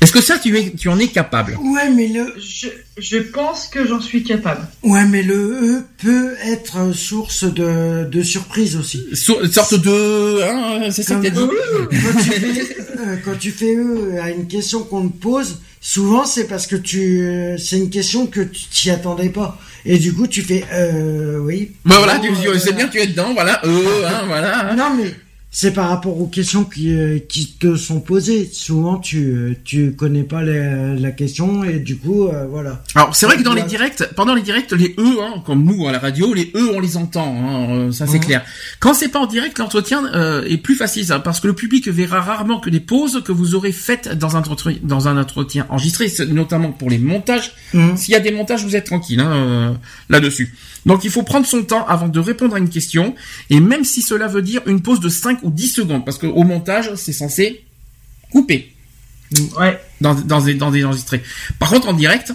Est-ce 0.00 0.12
que 0.12 0.20
ça, 0.20 0.38
tu, 0.38 0.56
es, 0.56 0.70
tu 0.70 0.88
en 0.88 0.98
es 0.98 1.08
capable 1.08 1.56
Ouais, 1.60 1.90
mais 1.90 2.08
le. 2.08 2.34
Je, 2.38 2.68
je 2.98 3.18
pense 3.18 3.66
que 3.66 3.86
j'en 3.86 4.00
suis 4.00 4.22
capable. 4.22 4.66
Ouais, 4.82 5.04
mais 5.06 5.22
le 5.22 5.36
E 5.36 5.82
peut 6.02 6.34
être 6.44 6.94
source 6.94 7.44
de, 7.44 8.04
de 8.04 8.22
surprise 8.22 8.76
aussi. 8.76 9.04
Une 9.10 9.50
sorte 9.52 9.74
de... 9.74 10.42
hein, 10.42 10.90
c'est 10.90 11.02
ça 11.02 11.16
que 11.16 11.22
t'as 11.24 11.30
dit 11.30 11.40
Quand 11.40 12.20
tu 12.22 12.30
fais, 12.30 12.76
euh, 12.98 13.16
quand 13.24 13.38
tu 13.38 13.50
fais 13.50 13.74
E 13.74 14.20
à 14.22 14.30
une 14.30 14.46
question 14.46 14.84
qu'on 14.84 15.08
te 15.08 15.16
pose, 15.20 15.58
souvent 15.80 16.24
c'est 16.26 16.44
parce 16.46 16.66
que 16.66 16.76
tu, 16.76 17.20
euh, 17.22 17.56
c'est 17.58 17.78
une 17.78 17.90
question 17.90 18.26
que 18.26 18.40
tu 18.40 18.66
t'y 18.66 18.90
attendais 18.90 19.30
pas. 19.30 19.58
Et 19.84 19.98
du 19.98 20.12
coup, 20.12 20.26
tu 20.26 20.42
fais, 20.42 20.64
euh, 20.72 21.38
oui. 21.38 21.72
Bah 21.84 21.94
voilà, 21.98 22.18
tu, 22.18 22.28
euh, 22.28 22.58
c'est 22.58 22.72
bien, 22.74 22.88
tu 22.88 22.98
es 22.98 23.06
dedans, 23.06 23.32
voilà, 23.32 23.64
euh, 23.64 24.06
hein, 24.06 24.24
voilà. 24.26 24.74
Non, 24.76 24.94
mais 24.96 25.14
c'est 25.60 25.72
par 25.72 25.88
rapport 25.88 26.20
aux 26.20 26.28
questions 26.28 26.62
qui, 26.62 26.94
euh, 26.94 27.18
qui 27.18 27.48
te 27.48 27.74
sont 27.74 27.98
posées. 27.98 28.48
Souvent, 28.52 28.96
tu, 28.96 29.24
euh, 29.24 29.56
tu 29.64 29.90
connais 29.90 30.22
pas 30.22 30.40
la, 30.40 30.94
la 30.94 31.10
question 31.10 31.64
et 31.64 31.80
du 31.80 31.96
coup, 31.96 32.28
euh, 32.28 32.46
voilà. 32.48 32.84
Alors 32.94 33.16
c'est 33.16 33.26
vrai 33.26 33.36
que 33.36 33.42
dans 33.42 33.54
les 33.54 33.64
directs, 33.64 34.04
pendant 34.14 34.36
les 34.36 34.42
directs, 34.42 34.70
les 34.70 34.94
E, 34.96 35.20
hein, 35.20 35.42
comme 35.44 35.64
nous 35.64 35.88
à 35.88 35.90
la 35.90 35.98
radio, 35.98 36.32
les 36.32 36.52
E 36.54 36.70
on 36.76 36.78
les 36.78 36.96
entend, 36.96 37.34
hein, 37.34 37.70
euh, 37.70 37.90
ça 37.90 38.06
c'est 38.06 38.20
clair. 38.20 38.44
Quand 38.78 38.94
c'est 38.94 39.08
pas 39.08 39.18
en 39.18 39.26
direct, 39.26 39.58
l'entretien 39.58 40.04
euh, 40.14 40.44
est 40.44 40.58
plus 40.58 40.76
facile, 40.76 41.04
ça, 41.04 41.18
parce 41.18 41.40
que 41.40 41.48
le 41.48 41.54
public 41.54 41.88
verra 41.88 42.20
rarement 42.20 42.60
que 42.60 42.70
des 42.70 42.78
pauses 42.78 43.20
que 43.24 43.32
vous 43.32 43.56
aurez 43.56 43.72
faites 43.72 44.16
dans 44.16 44.36
un 44.36 44.42
entretien, 44.42 44.78
dans 44.84 45.08
un 45.08 45.20
entretien 45.20 45.66
enregistré, 45.70 46.06
notamment 46.28 46.70
pour 46.70 46.88
les 46.88 46.98
montages. 46.98 47.50
Mhm. 47.74 47.96
S'il 47.96 48.14
y 48.14 48.16
a 48.16 48.20
des 48.20 48.30
montages, 48.30 48.62
vous 48.62 48.76
êtes 48.76 48.86
tranquille 48.86 49.18
hein, 49.18 49.76
là-dessus. 50.08 50.54
Donc 50.88 51.04
il 51.04 51.10
faut 51.10 51.22
prendre 51.22 51.46
son 51.46 51.62
temps 51.62 51.86
avant 51.86 52.08
de 52.08 52.18
répondre 52.18 52.56
à 52.56 52.58
une 52.58 52.68
question, 52.70 53.14
et 53.50 53.60
même 53.60 53.84
si 53.84 54.02
cela 54.02 54.26
veut 54.26 54.42
dire 54.42 54.62
une 54.66 54.82
pause 54.82 54.98
de 54.98 55.08
5 55.08 55.38
ou 55.44 55.50
10 55.50 55.68
secondes, 55.68 56.04
parce 56.04 56.18
qu'au 56.18 56.42
montage, 56.42 56.92
c'est 56.96 57.12
censé 57.12 57.64
couper 58.32 58.74
Ouais. 59.58 59.78
dans, 60.00 60.14
dans, 60.14 60.40
des, 60.40 60.54
dans 60.54 60.70
des 60.70 60.84
enregistrés. 60.84 61.22
Par 61.58 61.68
contre, 61.70 61.88
en 61.88 61.92
direct, 61.92 62.32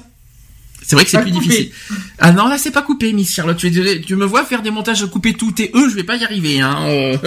c'est 0.86 0.96
vrai 0.96 1.06
que 1.06 1.12
c'est 1.12 1.22
plus 1.22 1.32
coupé. 1.32 1.46
difficile. 1.48 1.72
Ah 2.20 2.32
non, 2.32 2.48
là, 2.48 2.58
c'est 2.60 2.70
pas 2.72 2.84
coupé, 2.84 3.12
Miss 3.14 3.34
Charlotte. 3.34 3.58
Tu, 3.58 3.72
tu 4.06 4.16
me 4.16 4.26
vois 4.26 4.46
faire 4.46 4.62
des 4.62 4.70
montages 4.70 5.04
couper 5.08 5.34
tous 5.34 5.54
tes 5.54 5.72
E, 5.74 5.90
je 5.90 5.96
vais 5.96 6.04
pas 6.04 6.18
y 6.18 6.24
arriver. 6.24 6.60
Hein. 6.62 6.78
euh. 6.88 7.18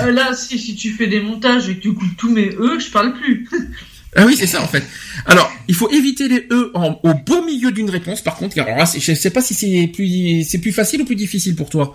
Euh, 0.00 0.10
là, 0.10 0.34
si, 0.34 0.58
si 0.58 0.74
tu 0.74 0.90
fais 0.92 1.06
des 1.06 1.20
montages 1.20 1.68
et 1.68 1.76
que 1.76 1.82
tu 1.82 1.92
coupes 1.94 2.16
tous 2.16 2.30
mes 2.32 2.48
E, 2.58 2.78
je 2.80 2.90
parle 2.90 3.14
plus. 3.14 3.48
Ah 4.14 4.24
oui, 4.26 4.36
c'est 4.38 4.46
ça, 4.46 4.62
en 4.62 4.68
fait. 4.68 4.84
Alors, 5.26 5.50
il 5.68 5.74
faut 5.74 5.88
éviter 5.90 6.28
les 6.28 6.46
E 6.50 6.70
en- 6.74 7.00
au 7.02 7.14
beau 7.14 7.44
milieu 7.44 7.72
d'une 7.72 7.88
réponse, 7.88 8.20
par 8.20 8.36
contre. 8.36 8.58
Alors 8.60 8.76
là, 8.76 8.84
je 8.98 9.14
sais 9.14 9.30
pas 9.30 9.40
si 9.40 9.54
c'est 9.54 9.86
plus, 9.86 10.44
c'est 10.44 10.58
plus 10.58 10.72
facile 10.72 11.00
ou 11.02 11.04
plus 11.06 11.16
difficile 11.16 11.56
pour 11.56 11.70
toi 11.70 11.94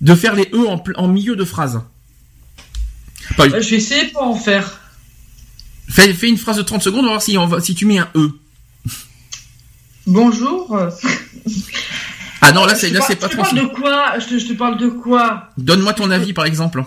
de 0.00 0.14
faire 0.16 0.34
les 0.34 0.48
E 0.52 0.66
en, 0.96 1.08
milieu 1.08 1.36
de 1.36 1.44
phrase. 1.44 1.80
Pas- 3.36 3.46
Euh, 3.46 3.60
je 3.62 3.70
vais 3.70 3.76
essayer 3.76 4.06
pour 4.06 4.22
en 4.22 4.34
faire. 4.34 4.80
fais, 5.88 6.12
fais 6.12 6.28
une 6.28 6.38
phrase 6.38 6.56
de 6.56 6.62
30 6.62 6.82
secondes, 6.82 7.00
on 7.04 7.04
va 7.04 7.10
voir 7.10 7.22
si, 7.22 7.38
on 7.38 7.46
va, 7.46 7.60
si 7.60 7.74
tu 7.76 7.86
mets 7.86 7.98
un 7.98 8.08
E. 8.16 8.30
Bonjour. 10.06 10.76
Ah 12.40 12.50
non, 12.52 12.64
là, 12.66 12.74
c'est, 12.74 12.90
là, 12.90 13.00
c'est 13.06 13.14
pas 13.14 13.28
je 13.28 13.32
te 13.32 13.36
parle 13.36 13.48
tranquille. 13.50 13.68
de 13.68 13.74
quoi? 13.80 14.18
Je 14.18 14.26
te, 14.26 14.38
je 14.38 14.46
te 14.48 14.52
parle 14.54 14.76
de 14.78 14.88
quoi? 14.88 15.50
Donne-moi 15.56 15.92
ton 15.94 16.10
avis, 16.10 16.32
par 16.32 16.44
exemple. 16.46 16.82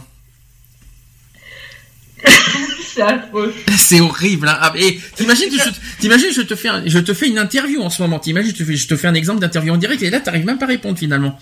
C'est 2.95 3.01
affreux. 3.01 3.53
C'est 3.77 3.99
horrible. 3.99 4.47
Hein. 4.47 4.57
Ah, 4.61 4.73
et 4.77 4.99
t'imagines, 5.15 5.49
je, 5.51 5.69
t'imagines, 5.99 6.31
je 6.33 6.41
te 6.41 6.55
fais, 6.55 6.69
un- 6.69 6.83
je 6.85 6.99
te 6.99 7.13
fais 7.13 7.27
une 7.27 7.37
interview 7.37 7.81
en 7.81 7.89
ce 7.89 8.01
moment. 8.01 8.19
T'imagines, 8.19 8.51
je 8.51 8.57
te 8.59 8.63
fais, 8.63 8.75
je 8.77 8.87
te 8.87 8.95
fais 8.95 9.07
un 9.07 9.13
exemple 9.13 9.39
d'interview 9.41 9.73
en 9.73 9.77
direct 9.77 10.01
et 10.01 10.09
là, 10.09 10.19
t'arrives 10.21 10.45
même 10.45 10.57
pas 10.57 10.65
à 10.65 10.69
répondre 10.69 10.97
finalement. 10.97 11.37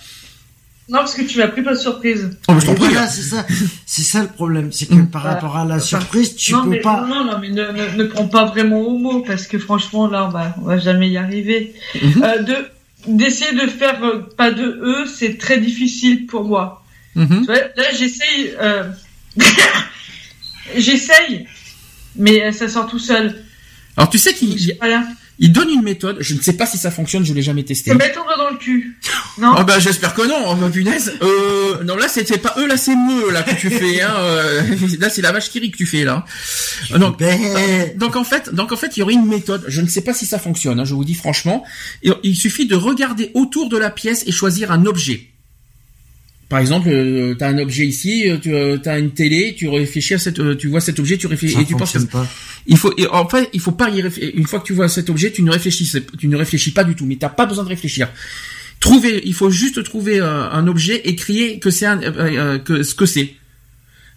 Non, 0.90 0.98
parce 1.00 1.14
que 1.14 1.22
tu 1.22 1.38
m'as 1.38 1.48
pris 1.48 1.62
pas 1.62 1.74
de 1.74 1.80
surprise. 1.80 2.38
Oh, 2.50 2.54
mais 2.54 2.60
je 2.60 2.66
t'en 2.66 2.74
Et 2.74 2.76
prie. 2.76 2.88
voilà, 2.90 3.08
c'est 3.08 3.22
ça, 3.22 3.46
c'est 3.86 4.02
ça 4.02 4.22
le 4.22 4.28
problème, 4.28 4.72
c'est 4.74 4.88
que 4.88 4.96
par 5.04 5.22
Voilà. 5.22 5.36
rapport 5.36 5.56
à 5.58 5.64
la 5.66 5.80
surprise, 5.80 6.36
tu 6.36 6.52
non, 6.54 6.64
peux 6.64 6.70
mais, 6.72 6.82
pas. 6.82 7.06
Non, 7.08 7.24
non, 7.24 7.38
mais 7.40 7.50
ne, 7.50 7.72
ne, 7.72 7.96
ne 7.96 8.04
prends 8.04 8.28
pas 8.28 8.46
vraiment 8.46 8.82
au 8.82 8.98
mot, 8.98 9.22
parce 9.22 9.48
que 9.48 9.58
franchement, 9.60 10.08
là, 10.08 10.26
on 10.26 10.30
va, 10.30 10.56
on 10.62 10.66
va 10.66 10.78
jamais 10.80 11.08
y 11.10 11.18
arriver. 11.18 11.74
Mhm. 12.02 12.24
Euh, 12.24 12.42
de, 12.42 12.56
d'essayer 13.08 13.54
de 13.54 13.68
faire 13.70 14.04
euh, 14.04 14.24
pas 14.36 14.52
de 14.52 14.64
E, 14.66 15.06
c'est 15.08 15.38
très 15.38 15.58
difficile 15.60 16.26
pour 16.26 16.44
moi. 16.46 16.84
Mhm. 17.16 17.28
Tu 17.42 17.46
vois, 17.46 17.56
là, 17.78 17.84
j'essaye, 17.98 18.54
euh... 18.62 18.84
j'essaye, 20.76 21.45
mais 22.15 22.52
ça 22.52 22.68
sort 22.69 22.88
tout 22.88 22.99
seul. 22.99 23.44
Alors 23.98 24.10
tu 24.10 24.18
sais 24.18 24.34
qu'il 24.34 24.49
il- 24.60 24.76
Voilà. 24.80 25.06
il 25.40 25.52
donne 25.52 25.69
une 25.69 25.84
méthode. 25.84 26.18
Je 26.19 26.34
ne 26.34 26.41
sais 26.41 26.53
pas 26.53 26.65
si 26.65 26.77
ça 26.77 26.90
fonctionne. 26.90 27.23
Je 27.26 27.34
l'ai 27.34 27.44
jamais 27.44 27.64
testé. 27.64 27.91
Se 27.91 27.95
mettre 27.95 28.26
dans 28.38 28.49
le 28.49 28.57
cul. 28.57 28.98
Non. 29.38 29.53
Oh 29.60 29.64
bah 29.64 29.77
j'espère 29.80 30.15
que 30.15 30.23
non. 30.27 30.44
Oh, 30.48 30.56
bah, 30.56 30.69
punaise. 30.72 31.14
Euh, 31.22 31.84
non 31.84 31.95
là 31.95 32.07
c'était 32.07 32.40
pas 32.40 32.56
eux 32.57 32.68
là 32.68 32.76
c'est 32.77 32.95
me 32.95 33.31
là 33.31 33.44
que 33.44 33.53
tu 33.53 33.69
fais. 33.80 34.02
Hein. 34.02 34.14
euh, 34.18 34.61
là 34.99 35.10
c'est 35.11 35.22
la 35.22 35.31
vache 35.31 35.49
qui 35.52 35.60
rit 35.60 35.69
que 35.69 35.77
tu 35.77 35.85
fais 35.85 36.03
là. 36.03 36.26
Donc 36.98 37.19
Ben, 37.19 37.40
Donc 37.98 38.15
en 38.15 38.23
fait, 38.23 38.53
donc 38.53 38.72
en 38.72 38.77
fait, 38.77 38.98
il 38.98 39.02
y 39.02 39.03
aurait 39.03 39.14
une 39.14 39.27
méthode. 39.27 39.64
Je 39.68 39.81
ne 39.81 39.88
sais 39.88 40.02
pas 40.02 40.14
si 40.15 40.26
ça 40.26 40.40
fonctionne. 40.40 40.80
hein, 40.80 40.85
je 40.85 40.95
vous 40.95 41.06
dis 41.06 41.14
franchement. 41.15 41.64
Il 42.23 42.35
suffit 42.35 42.65
de 42.65 42.76
regarder 42.76 43.30
autour 43.35 43.69
de 43.69 43.77
la 43.77 43.91
pièce 43.91 44.23
et 44.26 44.31
choisir 44.31 44.72
un 44.72 44.85
objet. 44.88 45.30
Par 46.49 46.60
exemple, 46.60 46.90
tu 46.90 47.44
as 47.44 47.48
un 47.48 47.57
objet 47.57 47.86
ici, 47.86 48.30
euh, 48.30 48.38
tu 48.38 48.90
as 48.90 48.99
une 48.99 49.11
télé, 49.11 49.56
tu 49.57 49.68
réfléchis 49.68 50.14
à 50.14 50.20
cette, 50.20 50.40
euh, 50.40 50.56
tu 50.56 50.68
vois 50.68 50.82
cet 50.82 50.99
objet, 50.99 51.18
tu 51.18 51.26
réfléchis 51.28 51.56
ça 51.56 51.61
et 51.61 51.65
tu 51.65 51.76
penses. 51.76 51.98
pas. 52.11 52.28
Il 52.68 52.78
faut, 52.78 52.94
et 52.98 53.07
en 53.07 53.28
fait, 53.28 53.49
il 53.53 53.60
faut 53.60 53.72
pas 53.72 53.90
y 53.90 54.02
réfléchir. 54.02 54.32
Une 54.36 54.45
fois 54.45 54.60
que 54.60 54.65
tu 54.65 54.74
vois 54.74 54.88
cet 54.88 55.10
objet, 55.10 55.32
tu 55.32 55.41
ne 55.41 55.52
réfléchis, 55.52 55.91
tu 56.20 56.28
ne 56.28 56.36
réfléchis 56.38 56.72
pas 56.72 56.84
du 56.84 56.95
tout. 56.95 57.06
Mais 57.06 57.15
t'as 57.15 57.30
pas 57.30 57.45
besoin 57.45 57.64
de 57.64 57.70
réfléchir. 57.70 58.10
Trouver, 58.80 59.22
il 59.26 59.34
faut 59.34 59.49
juste 59.49 59.84
trouver 59.84 60.20
euh, 60.20 60.49
un 60.52 60.68
objet 60.68 61.02
et 61.06 61.15
crier 61.15 61.57
que 61.60 61.72
c'est 61.72 61.86
un, 61.86 62.02
euh, 62.02 62.11
euh, 62.18 62.60
que 62.60 62.84
ce 62.84 62.94
que 62.94 63.06
c'est. 63.06 63.34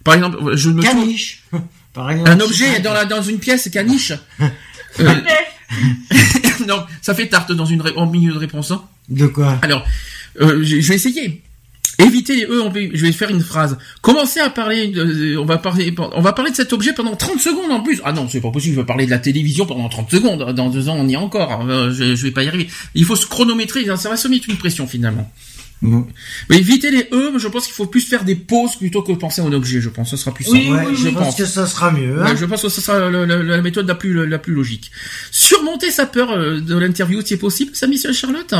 Par 0.03 0.13
exemple, 0.15 0.37
je 0.55 0.69
me 0.69 0.81
Caniche. 0.81 1.43
Par 1.93 2.11
exemple. 2.11 2.29
un 2.29 2.39
objet 2.41 2.79
dans 2.81 2.93
la 2.93 3.05
dans 3.05 3.23
une 3.23 3.39
pièce 3.39 3.69
caniche. 3.69 4.13
Euh, 4.99 5.13
non, 6.67 6.83
ça 7.01 7.13
fait 7.13 7.27
tarte 7.27 7.51
dans 7.51 7.65
une 7.65 7.83
en 7.97 8.07
milieu 8.09 8.33
de 8.33 8.37
réponse. 8.39 8.71
hein. 8.71 8.83
De 9.09 9.27
quoi? 9.27 9.59
Alors, 9.61 9.85
euh, 10.41 10.63
je 10.63 10.75
vais 10.87 10.95
essayer. 10.95 11.43
Éviter 11.99 12.35
les 12.35 12.45
E, 12.45 12.61
en 12.61 12.69
plus. 12.69 12.91
je 12.93 13.05
vais 13.05 13.11
faire 13.11 13.29
une 13.31 13.41
phrase. 13.41 13.77
Commencez 14.01 14.39
à 14.39 14.49
parler, 14.51 14.87
de- 14.89 15.35
on 15.37 15.45
va 15.45 15.57
parler, 15.57 15.93
on 16.13 16.21
va 16.21 16.31
parler 16.33 16.51
de 16.51 16.55
cet 16.55 16.71
objet 16.73 16.93
pendant 16.93 17.15
30 17.15 17.39
secondes 17.39 17.71
en 17.71 17.81
plus. 17.81 18.01
Ah 18.05 18.11
non, 18.11 18.27
c'est 18.29 18.39
pas 18.41 18.51
possible, 18.51 18.75
je 18.75 18.79
vais 18.81 18.85
parler 18.85 19.05
de 19.05 19.11
la 19.11 19.19
télévision 19.19 19.65
pendant 19.65 19.89
30 19.89 20.11
secondes. 20.11 20.53
Dans 20.53 20.69
deux 20.69 20.89
ans, 20.89 20.95
on 20.99 21.07
y 21.07 21.13
est 21.13 21.17
encore. 21.17 21.65
Euh, 21.67 21.91
Je, 21.91 22.15
je 22.15 22.23
vais 22.23 22.31
pas 22.31 22.43
y 22.43 22.47
arriver. 22.47 22.67
Il 22.93 23.03
faut 23.05 23.15
se 23.15 23.25
chronométrer, 23.25 23.85
ça 23.97 24.09
va 24.09 24.17
se 24.17 24.27
mettre 24.27 24.47
une 24.49 24.57
pression 24.57 24.85
finalement. 24.87 25.31
Bon. 25.81 26.07
Mais 26.49 26.57
éviter 26.57 26.89
les 26.89 27.07
E, 27.11 27.33
je 27.37 27.47
pense 27.47 27.65
qu'il 27.65 27.73
faut 27.75 27.85
plus 27.85 28.01
faire 28.01 28.23
des 28.23 28.33
pauses 28.35 28.75
plutôt 28.77 29.03
que 29.03 29.11
penser 29.11 29.41
à 29.41 29.45
un 29.45 29.53
objet, 29.53 29.79
je 29.79 29.89
pense. 29.89 30.09
Ce 30.09 30.17
sera 30.17 30.33
plus 30.33 30.43
simple. 30.43 30.57
Oui, 30.57 30.69
Ouais, 30.71 30.85
oui, 30.89 30.95
je 30.95 31.09
pense 31.09 31.35
que 31.35 31.45
ça 31.45 31.67
sera 31.67 31.91
mieux. 31.91 32.19
Hein 32.19 32.25
Ouais, 32.31 32.37
je 32.37 32.45
pense 32.45 32.63
que 32.63 32.69
ce 32.69 32.81
sera 32.81 33.09
la 33.11 33.61
méthode 33.61 33.87
la 33.87 33.93
plus, 33.95 34.25
la 34.27 34.39
plus 34.39 34.53
logique. 34.53 34.89
Surmonter 35.31 35.91
sa 35.91 36.05
peur 36.07 36.31
euh, 36.31 36.59
de 36.61 36.75
l'interview, 36.77 37.21
c'est 37.23 37.37
possible, 37.37 37.75
ça, 37.75 37.85
Miss 37.85 38.11
Charlotte? 38.11 38.53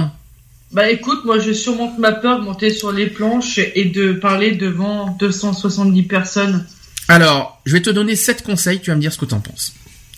Bah 0.71 0.89
écoute, 0.89 1.23
moi 1.25 1.39
je 1.39 1.53
surmonte 1.53 1.97
ma 1.97 2.11
peur 2.11 2.39
de 2.39 2.43
monter 2.45 2.69
sur 2.69 2.91
les 2.91 3.07
planches 3.07 3.59
et 3.75 3.85
de 3.85 4.13
parler 4.13 4.51
devant 4.51 5.15
270 5.19 6.03
personnes. 6.03 6.65
Alors, 7.07 7.61
je 7.65 7.73
vais 7.73 7.81
te 7.81 7.89
donner 7.89 8.15
sept 8.15 8.43
conseils, 8.43 8.81
tu 8.81 8.89
vas 8.89 8.95
me 8.95 9.01
dire 9.01 9.13
ce 9.13 9.17
que 9.17 9.25
t'en 9.25 9.39
penses. 9.39 9.73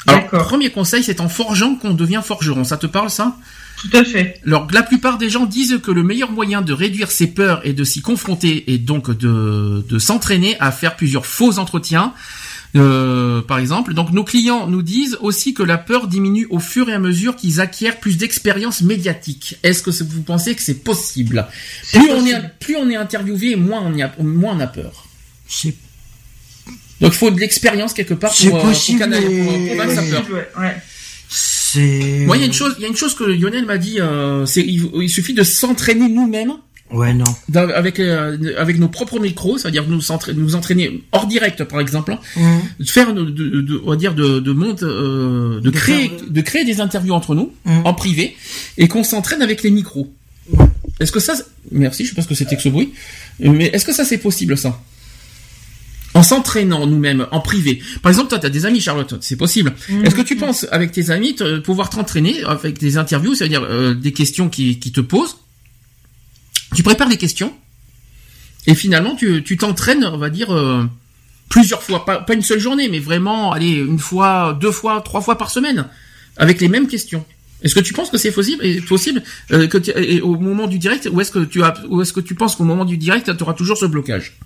Alors, 0.07 0.27
premier 0.27 0.71
conseil, 0.71 1.03
c'est 1.03 1.21
en 1.21 1.29
forgeant 1.29 1.75
qu'on 1.75 1.93
devient 1.93 2.21
forgeron. 2.23 2.63
Ça 2.63 2.77
te 2.77 2.87
parle, 2.87 3.09
ça? 3.09 3.35
Tout 3.77 3.95
à 3.95 4.03
fait. 4.03 4.41
Alors, 4.45 4.67
la 4.71 4.81
plupart 4.81 5.17
des 5.17 5.29
gens 5.29 5.45
disent 5.45 5.79
que 5.83 5.91
le 5.91 6.03
meilleur 6.03 6.31
moyen 6.31 6.61
de 6.61 6.73
réduire 6.73 7.11
ses 7.11 7.27
peurs 7.27 7.61
et 7.65 7.73
de 7.73 7.83
s'y 7.83 8.01
confronter 8.01 8.71
et 8.73 8.77
donc 8.77 9.11
de, 9.11 9.85
de 9.87 9.99
s'entraîner 9.99 10.57
à 10.59 10.71
faire 10.71 10.95
plusieurs 10.95 11.25
faux 11.25 11.59
entretiens. 11.59 12.13
Euh, 12.75 13.41
par 13.41 13.57
exemple, 13.57 13.95
donc 13.95 14.11
nos 14.11 14.23
clients 14.23 14.67
nous 14.67 14.83
disent 14.83 15.17
aussi 15.21 15.55
que 15.55 15.63
la 15.63 15.79
peur 15.79 16.07
diminue 16.07 16.45
au 16.51 16.59
fur 16.59 16.87
et 16.89 16.93
à 16.93 16.99
mesure 16.99 17.35
qu'ils 17.35 17.59
acquièrent 17.59 17.99
plus 17.99 18.17
d'expérience 18.17 18.81
médiatique. 18.83 19.55
Est-ce 19.63 19.81
que 19.81 19.89
vous 20.03 20.21
pensez 20.21 20.53
que 20.53 20.61
c'est 20.61 20.83
possible? 20.83 21.47
Plus 21.91 22.11
on 22.11 22.25
est 22.27 22.35
plus 22.59 22.75
on 22.75 22.87
est 22.89 22.95
interviewé, 22.95 23.55
moins 23.55 23.81
on 23.83 23.95
y 23.95 24.03
a 24.03 24.13
moins 24.19 24.55
on 24.55 24.59
a 24.59 24.67
peur. 24.67 25.05
C'est 25.47 25.73
Donc 27.01 27.13
il 27.13 27.17
faut 27.17 27.31
de 27.31 27.39
l'expérience 27.39 27.93
quelque 27.93 28.13
part 28.13 28.33
C'est 28.33 28.49
pour, 28.49 28.57
euh, 28.59 28.61
pour 28.61 28.69
possible, 28.69 28.99
canaliser- 28.99 29.43
pour- 29.45 29.57
mais- 29.57 29.75
pour 29.85 29.95
sa 29.95 30.01
peur. 30.03 30.25
Ouais, 30.31 30.47
ouais. 30.59 30.75
c'est. 31.27 32.23
Moi, 32.27 32.37
il 32.37 32.41
y 32.41 32.43
a 32.43 32.45
une 32.47 32.53
chose, 32.53 32.75
il 32.77 32.81
y 32.83 32.85
a 32.85 32.87
une 32.87 32.95
chose 32.95 33.15
que 33.15 33.23
Lionel 33.23 33.65
m'a 33.65 33.77
dit, 33.79 33.99
euh, 33.99 34.45
c'est 34.45 34.61
il, 34.61 34.89
il 35.01 35.09
suffit 35.09 35.33
de 35.33 35.43
s'entraîner 35.43 36.07
nous-mêmes 36.09 36.53
Ouais 36.91 37.13
non. 37.13 37.25
avec 37.53 37.99
euh, 37.99 38.55
avec 38.57 38.79
nos 38.79 38.87
propres 38.87 39.19
micros, 39.19 39.57
c'est-à-dire 39.59 39.85
nous 39.87 40.01
nous 40.35 40.55
entraîner 40.55 41.03
hors 41.11 41.27
direct 41.27 41.63
par 41.65 41.79
exemple, 41.79 42.13
hein, 42.13 42.19
de 42.79 42.85
faire 42.85 43.13
de, 43.13 43.25
de, 43.25 43.61
de- 43.61 43.81
on 43.85 43.91
va 43.91 43.95
dire 43.95 44.15
de 44.15 44.39
de 44.39 44.51
monte, 44.51 44.81
euh, 44.83 45.59
de, 45.61 45.69
créer 45.69 46.09
faire- 46.09 46.17
de 46.29 46.41
créer 46.41 46.65
des 46.65 46.81
interviews 46.81 47.13
entre 47.13 47.35
nous 47.35 47.51
hum. 47.67 47.81
en 47.85 47.93
privé 47.93 48.35
et 48.77 48.87
qu'on 48.87 49.03
s'entraîne 49.03 49.41
avec 49.43 49.61
les 49.61 49.69
micros. 49.71 50.11
Est-ce 50.99 51.11
que 51.11 51.19
ça, 51.19 51.33
merci, 51.71 52.03
je 52.05 52.09
sais 52.09 52.15
pas 52.15 52.23
ce 52.23 52.27
que 52.27 52.33
c'était 52.35 52.55
que 52.55 52.61
ce 52.63 52.69
bruit, 52.69 52.91
mais 53.39 53.65
est-ce 53.67 53.85
que 53.85 53.93
ça 53.93 54.03
c'est 54.03 54.17
possible 54.17 54.57
ça? 54.57 54.81
En 56.15 56.23
s'entraînant 56.23 56.87
nous-mêmes 56.87 57.27
en 57.31 57.39
privé. 57.39 57.81
Par 58.01 58.09
exemple, 58.09 58.29
toi, 58.29 58.39
tu 58.39 58.47
as 58.47 58.49
des 58.49 58.65
amis, 58.65 58.81
Charlotte, 58.81 59.13
c'est 59.21 59.35
possible. 59.35 59.73
Est-ce 60.03 60.15
que 60.15 60.21
tu 60.23 60.35
penses, 60.35 60.65
avec 60.71 60.91
tes 60.91 61.11
amis, 61.11 61.35
te- 61.35 61.59
pouvoir 61.59 61.91
t'entraîner 61.91 62.43
avec 62.45 62.79
des 62.79 62.97
interviews, 62.97 63.35
c'est-à-dire 63.35 63.61
euh, 63.63 63.93
des 63.93 64.11
questions 64.11 64.49
qui, 64.49 64.79
qui 64.79 64.91
te 64.91 65.01
posent 65.01 65.37
Tu 66.75 66.83
prépares 66.83 67.09
des 67.09 67.17
questions 67.17 67.53
et 68.67 68.75
finalement, 68.75 69.15
tu 69.15 69.43
tu 69.43 69.57
t'entraînes, 69.57 70.03
on 70.05 70.17
va 70.17 70.29
dire, 70.29 70.53
euh, 70.53 70.85
plusieurs 71.49 71.81
fois, 71.81 72.05
pas, 72.05 72.19
pas 72.19 72.33
une 72.33 72.41
seule 72.41 72.59
journée, 72.59 72.89
mais 72.89 72.99
vraiment, 72.99 73.51
allez, 73.51 73.71
une 73.71 73.99
fois, 73.99 74.57
deux 74.59 74.71
fois, 74.71 75.01
trois 75.01 75.21
fois 75.21 75.37
par 75.37 75.49
semaine, 75.49 75.87
avec 76.37 76.61
les 76.61 76.67
mêmes 76.67 76.87
questions. 76.87 77.25
Est-ce 77.61 77.75
que 77.75 77.79
tu 77.79 77.93
penses 77.93 78.09
que 78.09 78.17
c'est 78.17 78.31
possible, 78.31 78.63
possible 78.87 79.23
euh, 79.51 79.67
que 79.67 79.77
tu, 79.77 80.21
au 80.21 80.35
moment 80.35 80.67
du 80.67 80.77
direct, 80.77 81.09
ou 81.11 81.19
est-ce 81.19 81.31
que 81.31 81.43
tu 81.43 81.63
as, 81.63 81.73
ou 81.89 82.01
est-ce 82.01 82.13
que 82.13 82.21
tu 82.21 82.35
penses 82.35 82.55
qu'au 82.55 82.63
moment 82.63 82.85
du 82.85 82.97
direct, 82.97 83.35
tu 83.35 83.43
auras 83.43 83.53
toujours 83.53 83.77
ce 83.77 83.85
blocage? 83.85 84.37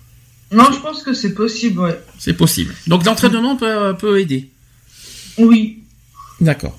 Non, 0.50 0.64
je 0.72 0.78
pense 0.78 1.02
que 1.02 1.12
c'est 1.12 1.34
possible, 1.34 1.80
ouais. 1.80 2.00
C'est 2.18 2.34
possible. 2.34 2.74
Donc 2.86 3.04
l'entraînement 3.04 3.56
peut, 3.56 3.94
peut 3.98 4.20
aider? 4.20 4.50
Oui. 5.38 5.82
D'accord. 6.40 6.78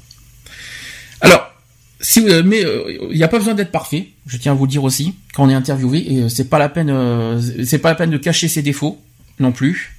Si 2.08 2.20
vous, 2.20 2.28
mais 2.44 2.64
il 3.10 3.18
n'y 3.18 3.24
a 3.24 3.28
pas 3.28 3.40
besoin 3.40 3.56
d'être 3.56 3.72
parfait. 3.72 4.10
Je 4.28 4.38
tiens 4.38 4.52
à 4.52 4.56
vous 4.56 4.66
le 4.66 4.70
dire 4.70 4.84
aussi 4.84 5.16
quand 5.34 5.44
on 5.46 5.50
est 5.50 5.56
interviewé 5.56 6.00
et 6.14 6.30
c'est 6.30 6.50
pas 6.50 6.60
la 6.60 6.70
peine, 6.70 6.94
c'est 7.66 7.80
pas 7.80 7.90
la 7.90 7.96
peine 7.96 8.12
de 8.12 8.18
cacher 8.18 8.48
ses 8.48 8.62
défauts 8.62 9.02
non 9.40 9.52
plus. 9.52 9.96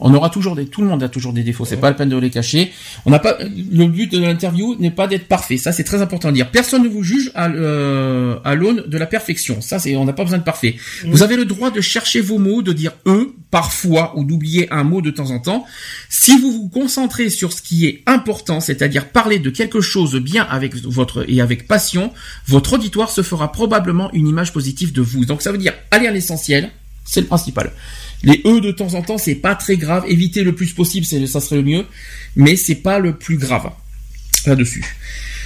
On 0.00 0.14
aura 0.14 0.30
toujours 0.30 0.56
des, 0.56 0.64
tout 0.64 0.80
le 0.80 0.88
monde 0.88 1.02
a 1.02 1.08
toujours 1.10 1.34
des 1.34 1.42
défauts. 1.42 1.66
C'est 1.66 1.76
pas 1.76 1.90
la 1.90 1.94
peine 1.94 2.08
de 2.08 2.16
les 2.16 2.30
cacher. 2.30 2.72
On 3.04 3.10
n'a 3.10 3.18
pas, 3.18 3.36
le 3.40 3.86
but 3.86 4.10
de 4.10 4.18
l'interview 4.18 4.74
n'est 4.80 4.90
pas 4.90 5.06
d'être 5.06 5.28
parfait. 5.28 5.58
Ça, 5.58 5.72
c'est 5.72 5.84
très 5.84 6.00
important 6.00 6.28
à 6.28 6.32
dire. 6.32 6.50
Personne 6.50 6.84
ne 6.84 6.88
vous 6.88 7.02
juge 7.02 7.30
à, 7.34 7.50
euh, 7.50 8.38
à 8.42 8.54
l'aune 8.54 8.84
de 8.86 8.96
la 8.96 9.04
perfection. 9.04 9.60
Ça, 9.60 9.78
c'est, 9.78 9.96
on 9.96 10.06
n'a 10.06 10.14
pas 10.14 10.24
besoin 10.24 10.38
de 10.38 10.42
parfait. 10.42 10.76
Vous 11.04 11.22
avez 11.22 11.36
le 11.36 11.44
droit 11.44 11.70
de 11.70 11.82
chercher 11.82 12.22
vos 12.22 12.38
mots, 12.38 12.62
de 12.62 12.72
dire 12.72 12.92
eux, 13.06 13.29
parfois, 13.50 14.16
ou 14.16 14.24
d'oublier 14.24 14.72
un 14.72 14.84
mot 14.84 15.00
de 15.00 15.10
temps 15.10 15.30
en 15.30 15.40
temps. 15.40 15.66
Si 16.08 16.38
vous 16.38 16.52
vous 16.52 16.68
concentrez 16.68 17.30
sur 17.30 17.52
ce 17.52 17.62
qui 17.62 17.86
est 17.86 18.02
important, 18.06 18.60
c'est-à-dire 18.60 19.08
parler 19.08 19.38
de 19.38 19.50
quelque 19.50 19.80
chose 19.80 20.16
bien 20.16 20.44
avec 20.44 20.74
votre, 20.76 21.24
et 21.28 21.40
avec 21.40 21.66
passion, 21.66 22.12
votre 22.46 22.74
auditoire 22.74 23.10
se 23.10 23.22
fera 23.22 23.52
probablement 23.52 24.12
une 24.12 24.28
image 24.28 24.52
positive 24.52 24.92
de 24.92 25.02
vous. 25.02 25.24
Donc, 25.24 25.42
ça 25.42 25.52
veut 25.52 25.58
dire 25.58 25.74
aller 25.90 26.06
à 26.06 26.12
l'essentiel. 26.12 26.70
C'est 27.04 27.22
le 27.22 27.26
principal. 27.26 27.72
Les 28.22 28.40
E 28.44 28.60
de 28.60 28.70
temps 28.70 28.94
en 28.94 29.02
temps, 29.02 29.18
c'est 29.18 29.34
pas 29.34 29.54
très 29.54 29.76
grave. 29.76 30.04
Éviter 30.06 30.44
le 30.44 30.54
plus 30.54 30.72
possible, 30.72 31.06
ça 31.06 31.40
serait 31.40 31.56
le 31.56 31.62
mieux, 31.62 31.86
mais 32.36 32.54
c'est 32.54 32.76
pas 32.76 32.98
le 32.98 33.16
plus 33.16 33.36
grave 33.36 33.70
là-dessus. 34.46 34.84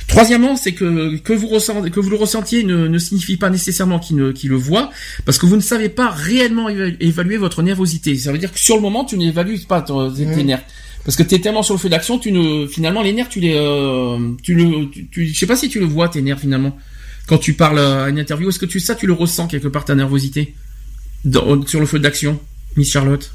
Troisièmement, 0.06 0.56
c'est 0.56 0.72
que 0.72 1.16
que 1.18 1.32
vous 1.32 1.48
ressentez, 1.48 1.90
que 1.90 1.98
vous 1.98 2.10
le 2.10 2.16
ressentiez 2.16 2.62
ne, 2.62 2.86
ne 2.86 2.98
signifie 2.98 3.36
pas 3.36 3.51
nécessairement 3.51 3.98
qu'il 3.98 4.16
ne 4.16 4.32
le 4.32 4.56
voit, 4.56 4.90
parce 5.24 5.39
que 5.39 5.47
vous 5.47 5.56
ne 5.56 5.62
savez 5.62 5.89
pas 5.89 6.10
réellement 6.10 6.68
évaluer 6.68 7.36
votre 7.36 7.62
nervosité. 7.62 8.14
Ça 8.16 8.31
veut 8.31 8.39
dire 8.39 8.52
que 8.52 8.59
sur 8.59 8.76
le 8.76 8.82
moment, 8.82 9.05
tu 9.05 9.16
n'évalues 9.16 9.60
pas 9.60 9.82
tes 9.82 9.93
mmh. 9.93 10.43
nerfs. 10.43 10.64
Parce 11.05 11.16
que 11.16 11.22
tu 11.22 11.35
es 11.35 11.39
tellement 11.39 11.62
sur 11.62 11.74
le 11.74 11.81
feu 11.81 11.89
d'action, 11.89 12.18
tu 12.18 12.32
ne 12.32 12.66
finalement 12.66 13.02
les 13.02 13.12
nerfs, 13.12 13.28
tu 13.28 13.40
les, 13.40 13.55
euh, 13.56 14.18
tu 14.43 14.55
le, 14.55 14.89
tu, 15.10 15.26
je 15.26 15.39
sais 15.39 15.47
pas 15.47 15.56
si 15.56 15.68
tu 15.68 15.78
le 15.78 15.85
vois 15.85 16.09
tes 16.09 16.22
nerfs 16.22 16.40
finalement 16.40 16.76
quand 17.26 17.39
tu 17.39 17.55
parles 17.55 17.78
à 17.78 18.09
une 18.09 18.18
interview. 18.18 18.48
Est-ce 18.48 18.59
que 18.59 18.66
tu 18.66 18.81
ça, 18.81 18.94
tu 18.94 19.06
le 19.06 19.12
ressens 19.12 19.47
quelque 19.47 19.68
part 19.68 19.85
ta 19.85 19.94
nervosité? 19.94 20.55
Sur 21.66 21.81
le 21.81 21.86
feu 21.86 21.98
d'action? 21.98 22.39
Miss 22.76 22.90
Charlotte? 22.90 23.32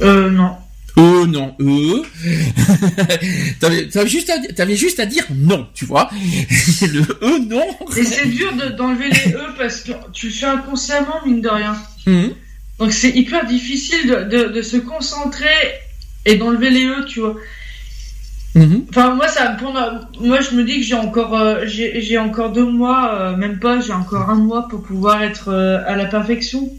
Euh, 0.00 0.30
non. 0.30 0.56
Euh, 0.98 1.26
non, 1.26 1.54
euh. 1.60 2.02
t'avais, 3.60 4.08
juste 4.08 4.30
à, 4.30 4.62
avais 4.62 4.76
juste 4.76 4.98
à 4.98 5.06
dire 5.06 5.24
non, 5.34 5.66
tu 5.74 5.84
vois. 5.84 6.08
le 6.82 7.02
euh, 7.22 7.38
non. 7.40 7.66
Et 7.96 8.04
c'est 8.04 8.26
dur 8.26 8.52
d'enlever 8.78 9.10
les 9.10 9.32
e 9.32 9.54
parce 9.58 9.82
que 9.82 9.92
tu 10.12 10.26
le 10.28 10.32
fais 10.32 10.46
inconsciemment, 10.46 11.20
mine 11.26 11.42
de 11.42 11.48
rien. 11.48 11.76
Mhm. 12.06 12.32
Donc 12.78 12.92
c'est 12.92 13.10
hyper 13.10 13.46
difficile 13.46 14.06
de, 14.30 14.48
de, 14.48 14.62
se 14.62 14.76
concentrer 14.76 15.46
et 16.24 16.36
d'enlever 16.36 16.70
les 16.70 16.86
e, 16.86 17.04
tu 17.06 17.20
vois. 17.20 17.36
Mhm. 18.54 18.86
Enfin, 18.88 19.14
moi, 19.14 19.28
ça, 19.28 19.50
pour 19.50 19.72
moi, 19.72 20.40
je 20.40 20.56
me 20.56 20.64
dis 20.64 20.78
que 20.78 20.86
j'ai 20.86 20.94
encore, 20.94 21.38
euh, 21.38 21.64
j'ai 21.66 22.18
encore 22.18 22.52
deux 22.52 22.64
mois, 22.64 23.14
euh, 23.14 23.36
même 23.36 23.58
pas, 23.58 23.80
j'ai 23.80 23.92
encore 23.92 24.30
un 24.30 24.34
mois 24.34 24.66
pour 24.68 24.82
pouvoir 24.82 25.22
être 25.22 25.48
euh, 25.48 25.82
à 25.86 25.94
la 25.94 26.06
perfection. 26.06 26.70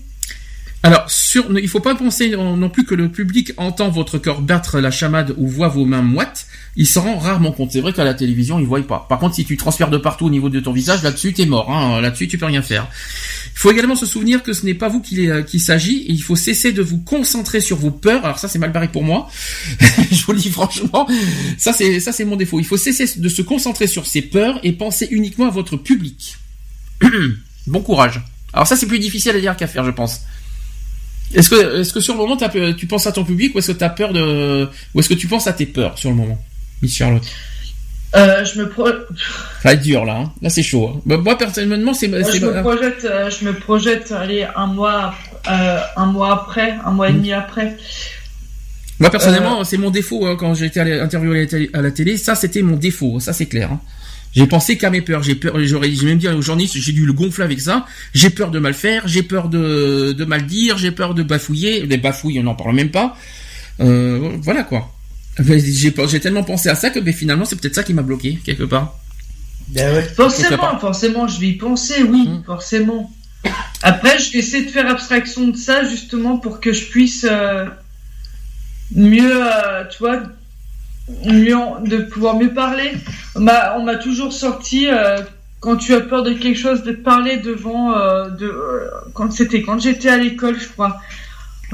Alors, 0.83 1.09
sur, 1.09 1.57
il 1.57 1.67
faut 1.67 1.79
pas 1.79 1.95
penser 1.95 2.29
non 2.29 2.69
plus 2.69 2.85
que 2.85 2.93
le 2.93 3.09
public 3.09 3.51
entend 3.57 3.89
votre 3.89 4.19
cœur 4.19 4.41
battre 4.41 4.79
la 4.79 4.91
chamade 4.91 5.33
ou 5.37 5.47
voit 5.47 5.67
vos 5.67 5.85
mains 5.85 6.03
moites. 6.03 6.45
Il 6.75 6.85
s'en 6.85 7.01
rend 7.01 7.17
rarement 7.17 7.51
compte. 7.51 7.71
C'est 7.71 7.81
vrai 7.81 7.91
qu'à 7.91 8.03
la 8.03 8.13
télévision, 8.13 8.59
il 8.59 8.65
voit 8.65 8.85
pas. 8.85 9.05
Par 9.09 9.17
contre, 9.17 9.35
si 9.35 9.43
tu 9.43 9.57
transfères 9.57 9.89
de 9.89 9.97
partout 9.97 10.27
au 10.27 10.29
niveau 10.29 10.49
de 10.49 10.59
ton 10.59 10.71
visage, 10.71 11.01
là-dessus, 11.01 11.33
t'es 11.33 11.47
mort. 11.47 11.71
Hein. 11.71 11.99
Là-dessus, 11.99 12.27
tu 12.27 12.37
peux 12.37 12.45
rien 12.45 12.61
faire. 12.61 12.87
Il 13.45 13.59
faut 13.59 13.71
également 13.71 13.95
se 13.95 14.05
souvenir 14.05 14.43
que 14.43 14.53
ce 14.53 14.65
n'est 14.65 14.75
pas 14.75 14.87
vous 14.87 15.01
qui, 15.01 15.29
euh, 15.29 15.41
qui 15.41 15.59
s'agit. 15.59 16.05
il 16.07 16.21
faut 16.21 16.35
cesser 16.35 16.71
de 16.71 16.83
vous 16.83 16.99
concentrer 16.99 17.59
sur 17.59 17.77
vos 17.77 17.91
peurs. 17.91 18.23
Alors 18.23 18.37
ça, 18.37 18.47
c'est 18.47 18.59
mal 18.59 18.71
barré 18.71 18.87
pour 18.87 19.03
moi. 19.03 19.27
Je 20.11 20.23
vous 20.23 20.33
le 20.33 20.39
dis 20.39 20.51
franchement. 20.51 21.07
Ça, 21.57 21.73
c'est 21.73 22.25
mon 22.25 22.35
défaut. 22.35 22.59
Il 22.59 22.65
faut 22.65 22.77
cesser 22.77 23.19
de 23.19 23.29
se 23.29 23.41
concentrer 23.41 23.87
sur 23.87 24.05
ses 24.05 24.21
peurs 24.21 24.59
et 24.63 24.73
penser 24.73 25.07
uniquement 25.09 25.47
à 25.47 25.51
votre 25.51 25.75
public. 25.75 26.37
bon 27.67 27.81
courage. 27.81 28.21
Alors 28.53 28.67
ça, 28.67 28.75
c'est 28.75 28.85
plus 28.85 28.99
difficile 28.99 29.35
à 29.35 29.39
dire 29.39 29.57
qu'à 29.57 29.67
faire, 29.67 29.83
je 29.83 29.91
pense. 29.91 30.21
Est-ce 31.33 31.49
que, 31.49 31.81
est-ce 31.81 31.93
que 31.93 31.99
sur 31.99 32.13
le 32.13 32.19
moment, 32.19 32.37
tu 32.77 32.87
penses 32.87 33.07
à 33.07 33.11
ton 33.11 33.23
public 33.23 33.53
ou 33.53 33.59
est-ce 33.59 33.71
que 33.71 33.77
tu 33.77 33.83
as 33.83 33.89
peur 33.89 34.13
de, 34.13 34.67
ou 34.93 34.99
est-ce 34.99 35.09
que 35.09 35.13
tu 35.13 35.27
penses 35.27 35.47
à 35.47 35.53
tes 35.53 35.65
peurs 35.65 35.97
sur 35.97 36.09
le 36.09 36.15
moment, 36.15 36.39
Miss 36.81 36.95
Charlotte? 36.95 37.23
Euh, 38.15 38.45
je 38.45 38.59
me 38.59 38.69
pro... 38.69 38.87
Ça 38.87 38.93
va 39.65 39.73
être 39.73 39.81
dur 39.81 40.05
là, 40.05 40.15
hein. 40.15 40.31
là 40.41 40.49
c'est 40.49 40.63
chaud. 40.63 40.93
Hein. 40.93 41.01
Bah, 41.05 41.17
moi 41.17 41.37
personnellement 41.37 41.93
c'est. 41.93 42.07
Moi, 42.07 42.21
je, 42.21 42.45
me 42.45 42.61
projette, 42.61 43.05
euh, 43.05 43.29
je 43.29 43.45
me 43.45 43.53
projette 43.53 44.13
un 44.55 44.67
mois, 44.67 45.13
euh, 45.49 45.79
un 45.97 46.05
mois 46.05 46.33
après, 46.33 46.77
un 46.85 46.91
mois 46.91 47.09
et 47.09 47.13
demi 47.13 47.33
après. 47.33 47.75
Moi 48.99 49.09
personnellement 49.09 49.63
c'est 49.65 49.77
mon 49.77 49.91
défaut 49.91 50.25
hein, 50.25 50.37
quand 50.39 50.53
j'ai 50.53 50.65
été 50.65 50.79
interviewé 50.79 51.47
à 51.73 51.81
la 51.81 51.91
télé, 51.91 52.17
ça 52.17 52.33
c'était 52.33 52.61
mon 52.61 52.77
défaut, 52.77 53.19
ça 53.19 53.33
c'est 53.33 53.45
clair. 53.45 53.71
J'ai 54.33 54.47
pensé 54.47 54.77
qu'à 54.77 54.89
mes 54.89 55.01
peurs. 55.01 55.23
J'ai 55.23 55.35
peur. 55.35 55.53
J'aurais, 55.63 55.91
j'ai 55.91 56.05
même 56.05 56.17
dit 56.17 56.27
aux 56.27 56.41
journalistes, 56.41 56.77
j'ai 56.77 56.91
dû 56.91 57.05
le 57.05 57.13
gonfler 57.13 57.43
avec 57.43 57.59
ça. 57.59 57.85
J'ai 58.13 58.29
peur 58.29 58.51
de 58.51 58.59
mal 58.59 58.73
faire. 58.73 59.07
J'ai 59.07 59.23
peur 59.23 59.49
de, 59.49 60.13
de 60.13 60.25
mal 60.25 60.45
dire. 60.45 60.77
J'ai 60.77 60.91
peur 60.91 61.13
de 61.13 61.23
bafouiller. 61.23 61.85
Les 61.85 61.97
bafouilles, 61.97 62.39
on 62.39 62.43
n'en 62.43 62.55
parle 62.55 62.75
même 62.75 62.91
pas. 62.91 63.17
Euh, 63.79 64.37
voilà 64.41 64.63
quoi. 64.63 64.93
J'ai, 65.39 65.93
j'ai 66.07 66.19
tellement 66.19 66.43
pensé 66.43 66.69
à 66.69 66.75
ça 66.75 66.89
que 66.89 66.99
finalement 67.11 67.45
c'est 67.45 67.59
peut-être 67.59 67.75
ça 67.75 67.83
qui 67.83 67.93
m'a 67.93 68.01
bloqué 68.01 68.39
quelque 68.43 68.63
part. 68.63 68.99
Ben 69.67 70.01
forcément, 70.01 70.79
forcément, 70.79 71.27
je 71.27 71.39
vais 71.39 71.47
y 71.49 71.57
penser, 71.57 72.01
oui, 72.03 72.25
hum. 72.27 72.43
forcément. 72.45 73.11
Après, 73.83 74.17
je 74.17 74.31
vais 74.31 74.39
essayer 74.39 74.65
de 74.65 74.71
faire 74.71 74.89
abstraction 74.89 75.47
de 75.47 75.57
ça 75.57 75.83
justement 75.83 76.37
pour 76.37 76.59
que 76.59 76.73
je 76.73 76.85
puisse 76.85 77.25
euh, 77.29 77.65
mieux, 78.91 79.45
euh, 79.45 79.83
tu 79.91 79.99
vois, 79.99 80.23
de 81.07 81.97
pouvoir 82.03 82.35
mieux 82.35 82.53
parler. 82.53 82.91
On 83.35 83.41
m'a 83.41 83.95
toujours 83.95 84.33
sorti 84.33 84.87
euh, 84.87 85.19
quand 85.59 85.77
tu 85.77 85.93
as 85.93 86.01
peur 86.01 86.23
de 86.23 86.33
quelque 86.33 86.59
chose 86.59 86.83
de 86.83 86.91
parler 86.91 87.37
devant 87.37 87.93
euh, 87.93 88.29
de 88.29 88.45
euh, 88.45 88.89
quand 89.13 89.31
c'était 89.31 89.61
quand 89.61 89.79
j'étais 89.79 90.09
à 90.09 90.17
l'école, 90.17 90.59
je 90.59 90.67
crois. 90.67 90.99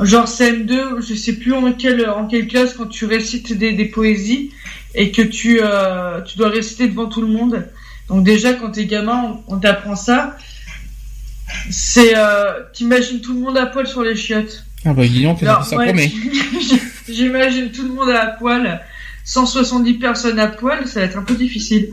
Genre 0.01 0.25
CM2, 0.25 1.05
je 1.07 1.13
sais 1.13 1.33
plus 1.33 1.53
en 1.53 1.71
quelle 1.73 2.09
en 2.09 2.27
quelle 2.27 2.47
classe 2.47 2.73
quand 2.73 2.87
tu 2.87 3.05
récites 3.05 3.55
des, 3.55 3.73
des 3.73 3.85
poésies 3.85 4.51
et 4.95 5.11
que 5.11 5.21
tu 5.21 5.61
tu 6.25 6.37
dois 6.37 6.49
réciter 6.49 6.87
devant 6.87 7.07
tout 7.07 7.21
le 7.21 7.27
monde. 7.27 7.67
Donc 8.09 8.23
déjà 8.23 8.53
quand 8.53 8.71
t'es 8.71 8.85
gamin, 8.85 9.39
on, 9.47 9.57
t'apprend 9.57 9.95
ça. 9.95 10.37
C'est 11.69 12.15
t'imagines 12.73 13.21
tout 13.21 13.33
le 13.33 13.39
monde 13.39 13.57
à 13.57 13.67
poil 13.67 13.87
sur 13.87 14.03
les 14.03 14.15
chiottes. 14.15 14.63
Ah 14.85 14.93
bah 14.93 15.07
dis 15.07 15.23
donc, 15.23 15.39
ça 15.39 15.61
promet. 15.63 16.11
J'imagine 17.09 17.71
tout 17.71 17.83
le 17.83 17.93
monde 17.93 18.09
à 18.09 18.27
poil 18.27 18.81
170 19.23 19.93
personnes 19.95 20.39
à 20.39 20.47
poil, 20.47 20.87
ça 20.87 20.99
va 20.99 21.05
être 21.05 21.17
un 21.17 21.23
peu 21.23 21.35
difficile. 21.35 21.91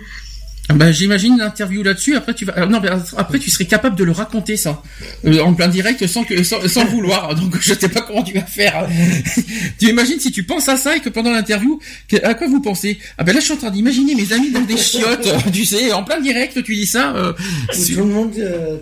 Ah 0.71 0.73
bah, 0.73 0.93
j'imagine 0.93 1.37
l'interview 1.37 1.83
là-dessus. 1.83 2.15
Après, 2.15 2.33
tu 2.33 2.45
vas, 2.45 2.57
euh, 2.59 2.67
non, 2.67 2.81
après, 3.17 3.41
tu 3.41 3.51
serais 3.51 3.65
capable 3.65 3.97
de 3.97 4.05
le 4.05 4.13
raconter 4.13 4.57
ça 4.57 4.81
euh, 5.25 5.41
en 5.41 5.53
plein 5.53 5.67
direct 5.67 6.07
sans 6.07 6.23
que, 6.23 6.45
sans, 6.45 6.67
sans 6.69 6.85
vouloir. 6.85 7.35
Donc, 7.41 7.57
je 7.61 7.75
sais 7.75 7.89
pas 7.89 8.03
comment 8.03 8.23
tu 8.23 8.35
vas 8.35 8.47
faire. 8.47 8.89
tu 9.81 9.89
imagines 9.89 10.21
si 10.21 10.31
tu 10.31 10.45
penses 10.45 10.69
à 10.69 10.77
ça 10.77 10.97
et 10.97 11.01
que 11.01 11.09
pendant 11.09 11.33
l'interview, 11.33 11.81
à 12.23 12.35
quoi 12.35 12.47
vous 12.47 12.61
pensez? 12.61 13.01
Ah 13.19 13.25
ben 13.25 13.35
là, 13.35 13.41
je 13.41 13.47
suis 13.47 13.55
en 13.55 13.57
train 13.57 13.71
d'imaginer 13.71 14.15
mes 14.15 14.33
amis 14.33 14.53
dans 14.53 14.61
des 14.61 14.77
chiottes. 14.77 15.29
tu 15.53 15.65
sais, 15.65 15.91
en 15.91 16.05
plein 16.05 16.21
direct, 16.21 16.63
tu 16.63 16.77
dis 16.77 16.87
ça. 16.87 17.17
Euh, 17.17 17.33
tout 17.73 17.97
le 17.97 18.05
monde, 18.05 18.33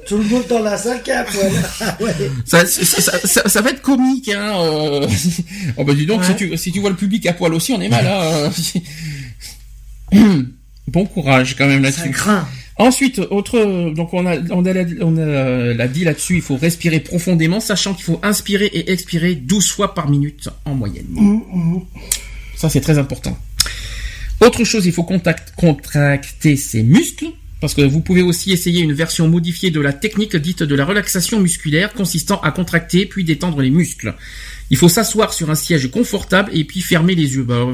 tout 0.06 0.18
le 0.18 0.24
monde 0.24 0.44
dans 0.46 0.58
la 0.58 0.76
salle 0.76 1.02
qui 1.02 1.10
ah 1.10 1.24
ça, 2.44 2.66
ça, 2.66 3.18
ça, 3.24 3.48
ça, 3.48 3.60
va 3.62 3.70
être 3.70 3.80
comique, 3.80 4.28
hein. 4.28 4.52
oh 5.76 5.84
bah 5.84 5.94
dis 5.94 6.04
donc, 6.04 6.22
si 6.22 6.36
tu, 6.36 6.54
si 6.58 6.70
tu 6.70 6.80
vois 6.80 6.90
le 6.90 6.96
public 6.96 7.24
à 7.24 7.32
poil 7.32 7.54
aussi, 7.54 7.72
on 7.72 7.80
est 7.80 7.88
mal, 7.88 8.06
hein. 8.06 8.50
Bon 10.88 11.04
courage 11.06 11.54
quand 11.56 11.66
même 11.66 11.82
là-dessus. 11.82 12.14
Ensuite, 12.76 13.18
autre, 13.30 13.90
donc 13.90 14.14
on 14.14 14.24
a, 14.24 14.36
on 14.50 14.64
a, 14.64 14.72
on 15.00 15.16
a 15.16 15.74
l'a 15.74 15.88
dit 15.88 16.04
là-dessus, 16.04 16.36
il 16.36 16.42
faut 16.42 16.56
respirer 16.56 17.00
profondément, 17.00 17.58
sachant 17.58 17.92
qu'il 17.92 18.04
faut 18.04 18.20
inspirer 18.22 18.66
et 18.66 18.92
expirer 18.92 19.34
12 19.34 19.68
fois 19.68 19.94
par 19.94 20.08
minute 20.08 20.48
en 20.64 20.74
moyenne. 20.74 21.06
Mmh, 21.10 21.40
mmh. 21.52 21.80
Ça, 22.56 22.68
c'est 22.70 22.80
très 22.80 22.98
important. 22.98 23.36
Autre 24.40 24.62
chose, 24.62 24.86
il 24.86 24.92
faut 24.92 25.02
contracter 25.02 26.56
ses 26.56 26.84
muscles, 26.84 27.26
parce 27.60 27.74
que 27.74 27.82
vous 27.82 28.00
pouvez 28.00 28.22
aussi 28.22 28.52
essayer 28.52 28.80
une 28.80 28.92
version 28.92 29.26
modifiée 29.26 29.72
de 29.72 29.80
la 29.80 29.92
technique 29.92 30.36
dite 30.36 30.62
de 30.62 30.74
la 30.76 30.84
relaxation 30.84 31.40
musculaire, 31.40 31.92
consistant 31.92 32.40
à 32.42 32.52
contracter 32.52 33.06
puis 33.06 33.24
détendre 33.24 33.60
les 33.60 33.70
muscles. 33.70 34.14
Il 34.70 34.76
faut 34.76 34.88
s'asseoir 34.88 35.32
sur 35.32 35.48
un 35.50 35.54
siège 35.54 35.90
confortable 35.90 36.50
et 36.52 36.64
puis 36.64 36.80
fermer 36.82 37.14
les 37.14 37.34
yeux. 37.34 37.42
Bah, 37.42 37.64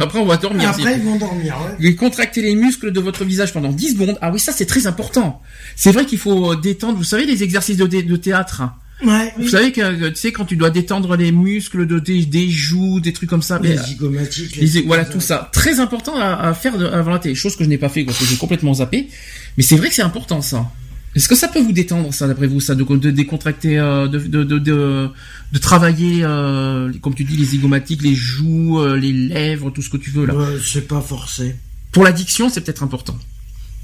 après, 0.00 0.18
on 0.18 0.26
va 0.26 0.36
dormir. 0.36 0.68
Après, 0.68 0.96
ils 0.96 1.02
vont 1.02 1.16
dormir. 1.16 1.56
Ouais. 1.80 1.86
Et 1.88 1.94
contracter 1.96 2.42
les 2.42 2.54
muscles 2.54 2.92
de 2.92 3.00
votre 3.00 3.24
visage 3.24 3.52
pendant 3.52 3.70
10 3.72 3.92
secondes. 3.94 4.18
Ah 4.20 4.30
oui, 4.32 4.38
ça 4.38 4.52
c'est 4.52 4.66
très 4.66 4.86
important. 4.86 5.40
C'est 5.76 5.90
vrai 5.92 6.04
qu'il 6.04 6.18
faut 6.18 6.54
détendre. 6.54 6.98
Vous 6.98 7.04
savez 7.04 7.24
les 7.24 7.42
exercices 7.42 7.76
de, 7.78 7.86
de 7.86 8.16
théâtre. 8.16 8.62
Ouais. 9.04 9.32
Vous 9.38 9.48
savez 9.48 9.72
que 9.72 10.10
tu 10.10 10.14
sais 10.14 10.30
quand 10.32 10.44
tu 10.44 10.54
dois 10.56 10.70
détendre 10.70 11.16
les 11.16 11.32
muscles 11.32 11.86
de 11.86 11.98
des, 11.98 12.24
des 12.24 12.48
joues, 12.50 13.00
des 13.00 13.12
trucs 13.12 13.28
comme 13.28 13.42
ça. 13.42 13.58
Les 13.60 13.70
mais- 13.70 13.82
zygomatiques. 13.82 14.56
les- 14.56 14.82
voilà 14.82 15.04
tout 15.04 15.20
ça. 15.20 15.48
Très 15.52 15.80
important 15.80 16.14
à, 16.16 16.34
à 16.48 16.54
faire 16.54 16.76
de, 16.78 16.86
avant 16.86 17.10
la 17.10 17.18
télé. 17.18 17.34
Chose 17.34 17.56
que 17.56 17.64
je 17.64 17.68
n'ai 17.68 17.78
pas 17.78 17.88
fait 17.88 18.04
parce 18.04 18.18
que 18.18 18.24
j'ai 18.26 18.36
complètement 18.36 18.74
zappé. 18.74 19.08
Mais 19.56 19.64
c'est 19.64 19.76
vrai 19.76 19.88
que 19.88 19.94
c'est 19.94 20.02
important 20.02 20.40
ça. 20.40 20.70
Est-ce 21.14 21.28
que 21.28 21.34
ça 21.34 21.48
peut 21.48 21.60
vous 21.60 21.72
détendre 21.72 22.12
ça 22.14 22.26
d'après 22.26 22.46
vous 22.46 22.60
ça 22.60 22.74
de, 22.74 22.84
de 22.84 23.10
décontracter, 23.10 23.78
euh, 23.78 24.08
de, 24.08 24.18
de, 24.18 24.44
de, 24.44 24.58
de, 24.58 25.10
de 25.52 25.58
travailler 25.58 26.20
euh, 26.24 26.90
comme 27.02 27.14
tu 27.14 27.24
dis 27.24 27.36
les 27.36 27.44
zygomatiques, 27.44 28.02
les 28.02 28.14
joues, 28.14 28.80
euh, 28.80 28.96
les 28.96 29.12
lèvres, 29.12 29.70
tout 29.70 29.82
ce 29.82 29.90
que 29.90 29.98
tu 29.98 30.10
veux 30.10 30.24
là? 30.24 30.34
Ouais, 30.34 30.56
c'est 30.64 30.88
pas 30.88 31.02
forcé. 31.02 31.56
Pour 31.92 32.04
l'addiction 32.04 32.48
c'est 32.48 32.62
peut-être 32.62 32.82
important. 32.82 33.16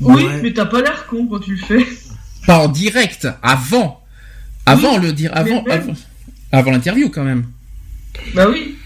Oui, 0.01 0.25
Ouais. 0.25 0.41
mais 0.43 0.53
t'as 0.55 0.65
pas 0.65 0.81
l'air 0.81 1.07
con 1.07 1.27
quand 1.27 1.41
tu 1.41 1.51
le 1.57 1.59
fais. 1.63 1.87
Pas 2.47 2.61
en 2.61 2.69
direct, 2.69 3.29
avant, 3.43 4.01
avant 4.65 4.97
le 4.97 5.13
dire, 5.13 5.31
avant, 5.35 5.63
mais 5.67 5.73
même- 5.77 5.83
avant, 5.83 5.95
avant 6.53 6.71
l'interview 6.71 7.11
quand 7.11 7.25
même. 7.25 7.45
Bah 8.35 8.49
oui. 8.51 8.77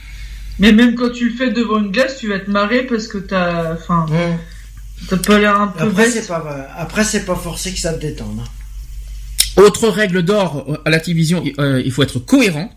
Mais 0.59 0.73
même 0.73 0.94
quand 0.97 1.10
tu 1.10 1.28
le 1.31 1.35
fais 1.36 1.51
devant 1.52 1.78
une 1.78 1.93
glace, 1.93 2.19
tu 2.19 2.28
vas 2.28 2.40
te 2.40 2.51
marrer 2.51 2.82
parce 2.86 3.06
que 3.06 3.19
t'as, 3.19 3.74
enfin, 3.74 4.06
T'as 5.08 5.16
pas 5.18 5.38
l'air 5.38 5.60
un 5.60 5.68
peu 5.68 5.82
Après, 5.84 6.10
c'est 6.10 6.26
pas, 6.26 6.68
après, 6.76 7.04
c'est 7.04 7.24
pas 7.24 7.36
forcé 7.36 7.72
que 7.72 7.78
ça 7.78 7.92
te 7.94 8.00
détende. 8.00 8.38
hein. 8.40 9.60
Autre 9.62 9.88
règle 9.88 10.22
d'or 10.22 10.64
euh, 10.68 10.76
à 10.84 10.90
la 10.90 10.98
télévision, 11.00 11.44
euh, 11.58 11.82
il 11.84 11.92
faut 11.92 12.02
être 12.02 12.18
cohérent. 12.18 12.70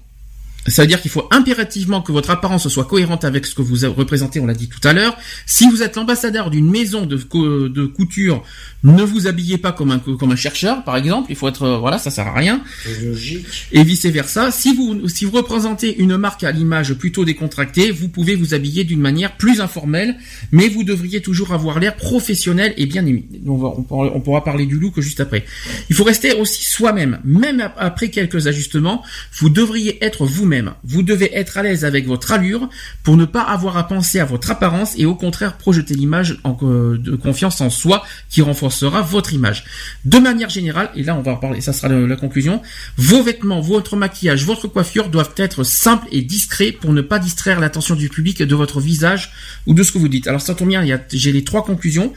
Ça 0.67 0.81
veut 0.81 0.87
dire 0.87 0.99
qu'il 1.01 1.11
faut 1.11 1.27
impérativement 1.31 2.01
que 2.01 2.11
votre 2.11 2.31
apparence 2.31 2.67
soit 2.69 2.85
cohérente 2.85 3.23
avec 3.23 3.45
ce 3.45 3.53
que 3.53 3.61
vous 3.61 3.87
représentez, 3.95 4.39
on 4.39 4.47
l'a 4.47 4.55
dit 4.55 4.67
tout 4.67 4.85
à 4.87 4.93
l'heure. 4.93 5.15
Si 5.45 5.69
vous 5.69 5.83
êtes 5.83 5.95
l'ambassadeur 5.95 6.49
d'une 6.49 6.69
maison 6.69 7.05
de, 7.05 7.17
co- 7.17 7.69
de 7.69 7.85
couture, 7.85 8.43
ne 8.83 9.03
vous 9.03 9.27
habillez 9.27 9.57
pas 9.59 9.71
comme 9.71 9.91
un, 9.91 9.99
comme 9.99 10.31
un 10.31 10.35
chercheur, 10.35 10.83
par 10.83 10.97
exemple. 10.97 11.27
Il 11.29 11.35
faut 11.35 11.47
être, 11.47 11.63
euh, 11.63 11.77
voilà, 11.77 11.99
ça 11.99 12.09
sert 12.09 12.25
à 12.27 12.33
rien. 12.33 12.61
Logique. 13.03 13.45
Et 13.71 13.83
vice 13.83 14.05
versa. 14.07 14.49
Si 14.49 14.73
vous, 14.75 15.07
si 15.07 15.25
vous 15.25 15.31
représentez 15.31 15.97
une 15.99 16.17
marque 16.17 16.43
à 16.43 16.51
l'image 16.51 16.93
plutôt 16.95 17.25
décontractée, 17.25 17.91
vous 17.91 18.09
pouvez 18.09 18.35
vous 18.35 18.53
habiller 18.55 18.83
d'une 18.83 19.01
manière 19.01 19.37
plus 19.37 19.61
informelle, 19.61 20.15
mais 20.51 20.67
vous 20.67 20.83
devriez 20.83 21.21
toujours 21.21 21.53
avoir 21.53 21.79
l'air 21.79 21.95
professionnel 21.95 22.73
et 22.77 22.87
bien 22.87 23.05
aimé. 23.05 23.25
On, 23.45 23.57
va- 23.57 23.73
on 23.77 23.83
pourra, 23.83 24.11
on 24.15 24.19
pourra 24.21 24.43
parler 24.43 24.65
du 24.65 24.79
look 24.79 24.99
juste 24.99 25.19
après. 25.19 25.45
Il 25.91 25.95
faut 25.95 26.03
rester 26.03 26.33
aussi 26.33 26.63
soi-même. 26.65 27.19
Même 27.23 27.59
ap- 27.59 27.75
après 27.77 28.09
quelques 28.09 28.47
ajustements, 28.47 29.03
vous 29.39 29.49
devriez 29.49 30.03
être 30.03 30.25
vous-même. 30.25 30.54
Vous 30.83 31.03
devez 31.03 31.35
être 31.35 31.57
à 31.57 31.63
l'aise 31.63 31.85
avec 31.85 32.05
votre 32.07 32.31
allure 32.31 32.69
pour 33.03 33.17
ne 33.17 33.25
pas 33.25 33.41
avoir 33.41 33.77
à 33.77 33.87
penser 33.87 34.19
à 34.19 34.25
votre 34.25 34.51
apparence 34.51 34.93
et 34.97 35.05
au 35.05 35.15
contraire 35.15 35.57
projeter 35.57 35.93
l'image 35.93 36.37
euh, 36.45 36.97
de 36.97 37.15
confiance 37.15 37.61
en 37.61 37.69
soi 37.69 38.03
qui 38.29 38.41
renforcera 38.41 39.01
votre 39.01 39.33
image. 39.33 39.65
De 40.05 40.19
manière 40.19 40.49
générale, 40.49 40.89
et 40.95 41.03
là 41.03 41.15
on 41.15 41.21
va 41.21 41.33
en 41.33 41.37
parler, 41.37 41.61
ça 41.61 41.73
sera 41.73 41.87
la 41.89 42.15
conclusion, 42.15 42.61
vos 42.97 43.23
vêtements, 43.23 43.61
votre 43.61 43.95
maquillage, 43.95 44.45
votre 44.45 44.67
coiffure 44.67 45.09
doivent 45.09 45.33
être 45.37 45.63
simples 45.63 46.07
et 46.11 46.21
discrets 46.21 46.71
pour 46.71 46.93
ne 46.93 47.01
pas 47.01 47.19
distraire 47.19 47.59
l'attention 47.59 47.95
du 47.95 48.09
public 48.09 48.41
de 48.41 48.55
votre 48.55 48.79
visage 48.79 49.31
ou 49.65 49.73
de 49.73 49.83
ce 49.83 49.91
que 49.91 49.97
vous 49.97 50.07
dites. 50.07 50.27
Alors 50.27 50.41
ça 50.41 50.55
tombe 50.55 50.69
bien, 50.69 50.83
j'ai 51.11 51.31
les 51.31 51.43
trois 51.43 51.63
conclusions. 51.63 52.13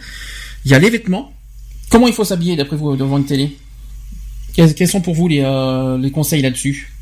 Il 0.65 0.70
y 0.70 0.74
a 0.74 0.78
les 0.78 0.90
vêtements. 0.90 1.32
Comment 1.90 2.06
il 2.06 2.12
faut 2.12 2.24
s'habiller 2.24 2.56
d'après 2.56 2.77
vous 2.77 2.97
devant 2.97 3.19
une 3.19 3.27
télé? 3.27 3.56
Quels, 4.55 4.89
sont 4.89 5.01
pour 5.01 5.15
vous 5.15 5.28
les, 5.28 5.43
euh, 5.44 5.97
les 5.98 6.10
conseils 6.10 6.43
là-dessus? 6.43 6.93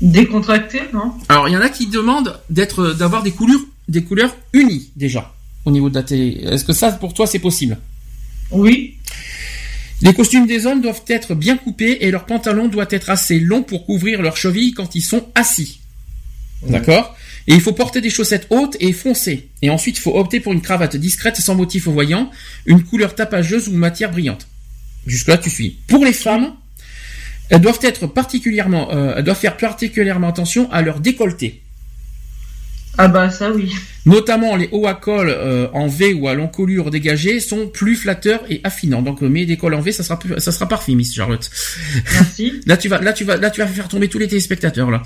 Décontracté, 0.00 0.80
non? 0.92 1.12
Alors 1.28 1.48
il 1.48 1.52
y 1.52 1.56
en 1.56 1.62
a 1.62 1.68
qui 1.68 1.86
demandent 1.86 2.38
d'être, 2.50 2.92
d'avoir 2.92 3.22
des 3.22 3.32
couleurs, 3.32 3.60
des 3.88 4.04
couleurs 4.04 4.36
unies 4.52 4.90
déjà 4.96 5.32
au 5.64 5.70
niveau 5.70 5.88
de 5.88 5.94
la 5.94 6.02
télé. 6.02 6.40
Est-ce 6.44 6.64
que 6.64 6.72
ça 6.72 6.92
pour 6.92 7.14
toi 7.14 7.26
c'est 7.26 7.38
possible? 7.38 7.78
Oui. 8.50 8.96
Les 10.02 10.12
costumes 10.12 10.46
des 10.46 10.66
hommes 10.66 10.82
doivent 10.82 11.02
être 11.08 11.34
bien 11.34 11.56
coupés 11.56 11.98
et 12.02 12.10
leur 12.10 12.26
pantalon 12.26 12.68
doit 12.68 12.86
être 12.90 13.08
assez 13.08 13.40
long 13.40 13.62
pour 13.62 13.86
couvrir 13.86 14.20
leurs 14.20 14.36
chevilles 14.36 14.74
quand 14.74 14.94
ils 14.94 15.02
sont 15.02 15.26
assis. 15.34 15.80
D'accord? 16.68 17.16
Et 17.46 17.54
il 17.54 17.60
faut 17.60 17.72
porter 17.72 18.00
des 18.00 18.10
chaussettes 18.10 18.46
hautes 18.50 18.76
et 18.80 18.92
foncées. 18.92 19.48
Et 19.62 19.70
ensuite, 19.70 19.98
il 19.98 20.00
faut 20.00 20.18
opter 20.18 20.40
pour 20.40 20.52
une 20.52 20.60
cravate 20.60 20.96
discrète 20.96 21.36
sans 21.36 21.54
motif 21.54 21.86
voyant, 21.88 22.30
une 22.66 22.82
couleur 22.82 23.14
tapageuse 23.14 23.68
ou 23.68 23.72
matière 23.72 24.10
brillante. 24.10 24.48
Jusque-là, 25.06 25.38
tu 25.38 25.48
suis. 25.48 25.78
Pour 25.86 26.04
les 26.04 26.12
femmes, 26.12 26.54
elles 27.50 27.60
doivent 27.60 27.78
être 27.82 28.06
particulièrement, 28.06 28.92
euh, 28.94 29.14
elles 29.16 29.24
doivent 29.24 29.38
faire 29.38 29.56
particulièrement 29.56 30.28
attention 30.28 30.70
à 30.72 30.82
leur 30.82 31.00
décolleté. 31.00 31.62
Ah 32.98 33.08
bah 33.08 33.28
ça 33.30 33.50
oui. 33.52 33.74
Notamment 34.06 34.56
les 34.56 34.70
hauts 34.72 34.86
à 34.86 34.94
col 34.94 35.28
euh, 35.28 35.68
en 35.74 35.86
V 35.86 36.14
ou 36.14 36.28
à 36.28 36.34
l'encolure 36.34 36.90
dégagée 36.90 37.40
sont 37.40 37.66
plus 37.68 37.94
flatteurs 37.94 38.40
et 38.48 38.62
affinants. 38.64 39.02
Donc, 39.02 39.22
euh, 39.22 39.28
mets 39.28 39.44
des 39.44 39.58
cols 39.58 39.74
en 39.74 39.82
V, 39.82 39.92
ça 39.92 40.02
sera, 40.02 40.18
plus- 40.18 40.40
ça 40.40 40.50
sera 40.50 40.66
parfait, 40.66 40.94
Miss 40.94 41.14
Charlotte. 41.14 41.50
Merci. 42.14 42.54
Là 42.66 42.78
tu 42.78 42.88
vas, 42.88 42.98
là 43.02 43.12
tu 43.12 43.24
vas, 43.24 43.36
là 43.36 43.50
tu 43.50 43.60
vas 43.60 43.66
faire 43.66 43.88
tomber 43.88 44.08
tous 44.08 44.18
les 44.18 44.28
téléspectateurs 44.28 44.90
là. 44.90 45.02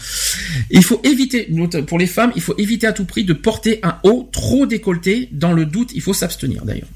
Il 0.70 0.84
faut 0.84 1.00
éviter, 1.02 1.48
pour 1.88 1.98
les 1.98 2.06
femmes, 2.06 2.30
il 2.36 2.42
faut 2.42 2.54
éviter 2.58 2.86
à 2.86 2.92
tout 2.92 3.04
prix 3.06 3.24
de 3.24 3.32
porter 3.32 3.80
un 3.82 3.96
haut 4.04 4.28
trop 4.30 4.66
décolleté. 4.66 5.28
Dans 5.32 5.52
le 5.52 5.66
doute, 5.66 5.90
il 5.92 6.00
faut 6.00 6.14
s'abstenir 6.14 6.64
d'ailleurs. 6.64 6.88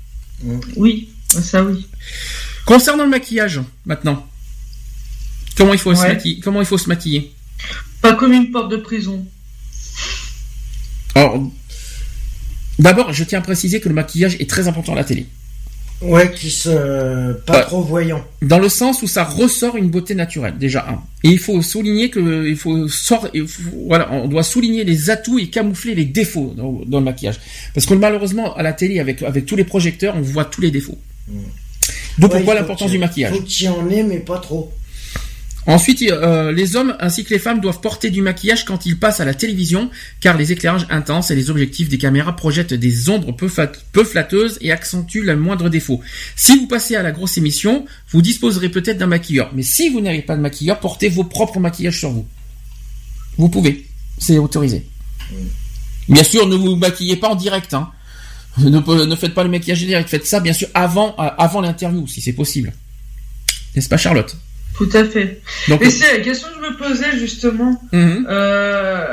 Oui. 0.76 1.08
Ça 1.28 1.64
oui. 1.64 1.88
Concernant 2.66 3.02
le 3.04 3.10
maquillage, 3.10 3.60
maintenant, 3.84 4.24
comment 5.56 5.72
il 5.72 5.78
faut 5.78 5.94
se 5.94 6.02
maquiller 6.02 6.40
Comment 6.40 6.60
il 6.60 6.66
faut 6.66 6.78
se 6.78 6.88
maquiller? 6.88 7.32
Pas 8.02 8.14
comme 8.14 8.32
une 8.32 8.50
porte 8.50 8.70
de 8.70 8.76
prison. 8.76 9.24
Alors, 11.14 11.40
d'abord, 12.78 13.12
je 13.12 13.24
tiens 13.24 13.38
à 13.38 13.42
préciser 13.42 13.80
que 13.80 13.88
le 13.88 13.94
maquillage 13.94 14.36
est 14.40 14.48
très 14.50 14.66
important 14.68 14.92
à 14.92 14.96
la 14.96 15.04
télé, 15.04 15.26
Ouais, 16.02 16.30
qui 16.32 16.50
se, 16.50 17.32
pas 17.46 17.58
Ouais. 17.58 17.62
trop 17.62 17.82
voyant. 17.82 18.22
dans 18.42 18.58
le 18.58 18.68
sens 18.68 19.00
où 19.02 19.06
ça 19.06 19.22
ressort 19.24 19.76
une 19.76 19.88
beauté 19.90 20.14
naturelle 20.16 20.58
déjà 20.58 20.84
un. 20.88 21.00
Et 21.22 21.30
il 21.30 21.38
faut 21.38 21.62
souligner 21.62 22.10
que 22.10 22.46
il 22.48 22.56
faut 22.56 22.88
sort, 22.88 23.28
il 23.32 23.46
faut- 23.46 23.62
voilà, 23.86 24.12
on 24.12 24.26
doit 24.28 24.42
souligner 24.42 24.82
les 24.84 25.08
atouts 25.08 25.38
et 25.38 25.46
camoufler 25.48 25.94
les 25.94 26.04
défauts 26.04 26.52
dans, 26.56 26.80
dans 26.84 26.98
le 26.98 27.04
maquillage, 27.04 27.40
parce 27.74 27.86
que 27.86 27.94
malheureusement 27.94 28.54
à 28.56 28.62
la 28.62 28.72
télé 28.72 28.98
avec 28.98 29.22
avec 29.22 29.46
tous 29.46 29.56
les 29.56 29.64
projecteurs, 29.64 30.16
on 30.16 30.20
voit 30.20 30.44
tous 30.44 30.60
les 30.60 30.72
défauts. 30.72 30.98
D'où 32.18 32.26
Ouais, 32.26 32.32
pourquoi 32.36 32.54
l'importance 32.54 32.90
du 32.90 32.98
maquillage? 32.98 33.32
Faut 33.34 33.40
que 33.42 33.48
tu 33.48 33.68
en 33.68 33.88
aies, 33.88 34.02
mais 34.02 34.18
pas 34.18 34.38
trop. 34.38 34.72
Ensuite, 35.66 36.02
euh, 36.02 36.52
les 36.52 36.76
hommes 36.76 36.94
ainsi 37.00 37.24
que 37.24 37.30
les 37.30 37.38
femmes 37.38 37.60
doivent 37.60 37.80
porter 37.80 38.10
du 38.10 38.20
maquillage 38.20 38.66
quand 38.66 38.84
ils 38.84 38.98
passent 38.98 39.20
à 39.20 39.24
la 39.24 39.32
télévision, 39.32 39.90
car 40.20 40.36
les 40.36 40.52
éclairages 40.52 40.86
intenses 40.90 41.30
et 41.30 41.34
les 41.34 41.48
objectifs 41.48 41.88
des 41.88 41.96
caméras 41.96 42.36
projettent 42.36 42.74
des 42.74 43.08
ombres 43.08 43.32
peu, 43.32 43.48
flatteuses 44.04 44.58
et 44.60 44.72
accentuent 44.72 45.22
le 45.22 45.36
moindre 45.36 45.70
défaut. 45.70 46.02
Si 46.36 46.58
vous 46.58 46.66
passez 46.66 46.96
à 46.96 47.02
la 47.02 47.12
grosse 47.12 47.38
émission, 47.38 47.86
vous 48.10 48.20
disposerez 48.20 48.68
peut-être 48.68 48.98
d'un 48.98 49.06
maquilleur, 49.06 49.52
mais 49.54 49.62
si 49.62 49.88
vous 49.88 50.02
n'avez 50.02 50.22
pas 50.22 50.36
de 50.36 50.42
maquilleur, 50.42 50.80
portez 50.80 51.08
vos 51.08 51.24
propres 51.24 51.60
maquillages 51.60 51.98
sur 51.98 52.10
vous. 52.10 52.26
Vous 53.38 53.48
pouvez, 53.48 53.86
c'est 54.18 54.38
autorisé. 54.38 54.84
Bien 56.08 56.24
sûr, 56.24 56.46
ne 56.46 56.56
vous 56.56 56.76
maquillez 56.76 57.16
pas 57.16 57.28
en 57.28 57.36
direct. 57.36 57.72
Hein. 57.72 57.90
Ne, 58.58 59.16
faites 59.16 59.34
pas 59.34 59.42
le 59.42 59.50
maquillage 59.50 59.80
direct, 59.80 60.08
faites 60.08 60.26
ça 60.26 60.40
bien 60.40 60.52
sûr 60.52 60.68
euh, 60.76 61.30
avant 61.38 61.60
l'interview, 61.62 62.06
si 62.06 62.20
c'est 62.20 62.34
possible. 62.34 62.72
N'est-ce 63.74 63.88
pas 63.88 63.96
Charlotte? 63.96 64.36
Tout 64.76 64.88
à 64.92 65.04
fait. 65.04 65.40
Donc, 65.68 65.82
Et 65.82 65.90
c'est 65.90 66.18
la 66.18 66.24
question 66.24 66.48
que 66.48 66.64
je 66.66 66.70
me 66.70 66.76
posais 66.76 67.16
justement. 67.18 67.80
Mhm. 67.92 68.26
Euh, 68.28 69.06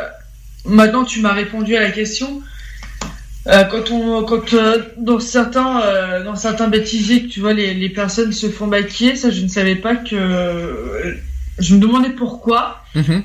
maintenant, 0.65 1.03
tu 1.03 1.19
m'as 1.21 1.33
répondu 1.33 1.75
à 1.75 1.81
la 1.81 1.91
question. 1.91 2.41
Euh, 3.47 3.63
quand 3.65 3.89
on, 3.91 4.23
quand 4.23 4.53
euh, 4.53 4.79
dans 4.97 5.19
certains, 5.19 6.21
dans 6.23 6.35
certains 6.35 6.67
bêtisiers, 6.67 7.27
tu 7.27 7.39
vois, 7.39 7.53
les, 7.53 7.73
les 7.73 7.89
personnes 7.89 8.31
se 8.33 8.49
font 8.49 8.67
maquiller, 8.67 9.15
ça, 9.15 9.29
je 9.31 9.41
ne 9.41 9.47
savais 9.47 9.75
pas 9.75 9.95
que. 9.95 11.17
je 11.59 11.75
me 11.75 11.79
demandais 11.79 12.09
pourquoi 12.11 12.83
Mhm. 12.95 13.23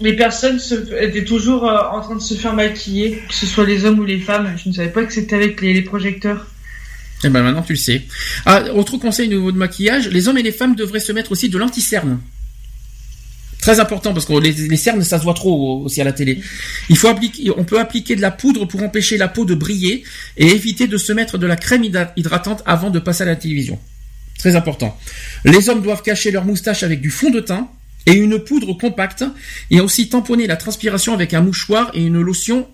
les 0.00 0.12
personnes 0.14 0.58
se, 0.58 0.74
étaient 1.02 1.24
toujours 1.24 1.64
en 1.64 2.00
train 2.00 2.16
de 2.16 2.20
se 2.20 2.34
faire 2.34 2.52
maquiller, 2.52 3.22
que 3.28 3.34
ce 3.34 3.46
soit 3.46 3.64
les 3.64 3.84
hommes 3.84 3.98
ou 4.00 4.04
les 4.04 4.18
femmes. 4.20 4.54
Je 4.62 4.68
ne 4.68 4.74
savais 4.74 4.90
pas 4.90 5.04
que 5.04 5.12
c'était 5.12 5.36
avec 5.36 5.60
les, 5.60 5.72
les 5.72 5.82
projecteurs. 5.82 6.46
Eh 7.24 7.28
ben 7.28 7.42
maintenant 7.42 7.62
tu 7.62 7.72
le 7.72 7.78
sais. 7.78 8.02
Ah, 8.44 8.64
autre 8.74 8.98
conseil 8.98 9.26
au 9.28 9.38
niveau 9.38 9.52
de 9.52 9.56
maquillage, 9.56 10.08
les 10.08 10.28
hommes 10.28 10.38
et 10.38 10.42
les 10.42 10.52
femmes 10.52 10.74
devraient 10.74 11.00
se 11.00 11.12
mettre 11.12 11.32
aussi 11.32 11.48
de 11.48 11.58
l'anti-cerne. 11.58 12.20
Très 13.60 13.80
important 13.80 14.12
parce 14.12 14.26
que 14.26 14.34
les, 14.34 14.76
cernes 14.76 15.02
ça 15.02 15.18
se 15.18 15.24
voit 15.24 15.34
trop 15.34 15.82
aussi 15.82 16.00
à 16.00 16.04
la 16.04 16.12
télé. 16.12 16.40
Il 16.88 16.96
faut 16.96 17.08
on 17.56 17.64
peut 17.64 17.80
appliquer 17.80 18.14
de 18.14 18.20
la 18.20 18.30
poudre 18.30 18.66
pour 18.66 18.82
empêcher 18.82 19.16
la 19.16 19.28
peau 19.28 19.44
de 19.44 19.54
briller 19.54 20.04
et 20.36 20.46
éviter 20.46 20.86
de 20.86 20.96
se 20.98 21.12
mettre 21.12 21.38
de 21.38 21.46
la 21.46 21.56
crème 21.56 21.82
hydra- 21.82 22.12
hydratante 22.16 22.62
avant 22.66 22.90
de 22.90 22.98
passer 22.98 23.22
à 23.22 23.26
la 23.26 23.34
télévision. 23.34 23.78
Très 24.38 24.54
important. 24.54 24.96
Les 25.44 25.68
hommes 25.68 25.82
doivent 25.82 26.02
cacher 26.02 26.30
leur 26.30 26.44
moustache 26.44 26.82
avec 26.82 27.00
du 27.00 27.10
fond 27.10 27.30
de 27.30 27.40
teint 27.40 27.68
et 28.04 28.12
une 28.12 28.38
poudre 28.38 28.74
compacte 28.74 29.24
et 29.70 29.80
aussi 29.80 30.08
tamponner 30.10 30.46
la 30.46 30.56
transpiration 30.56 31.14
avec 31.14 31.34
un 31.34 31.40
mouchoir 31.40 31.90
et 31.94 32.04
une 32.04 32.20
lotion 32.20 32.68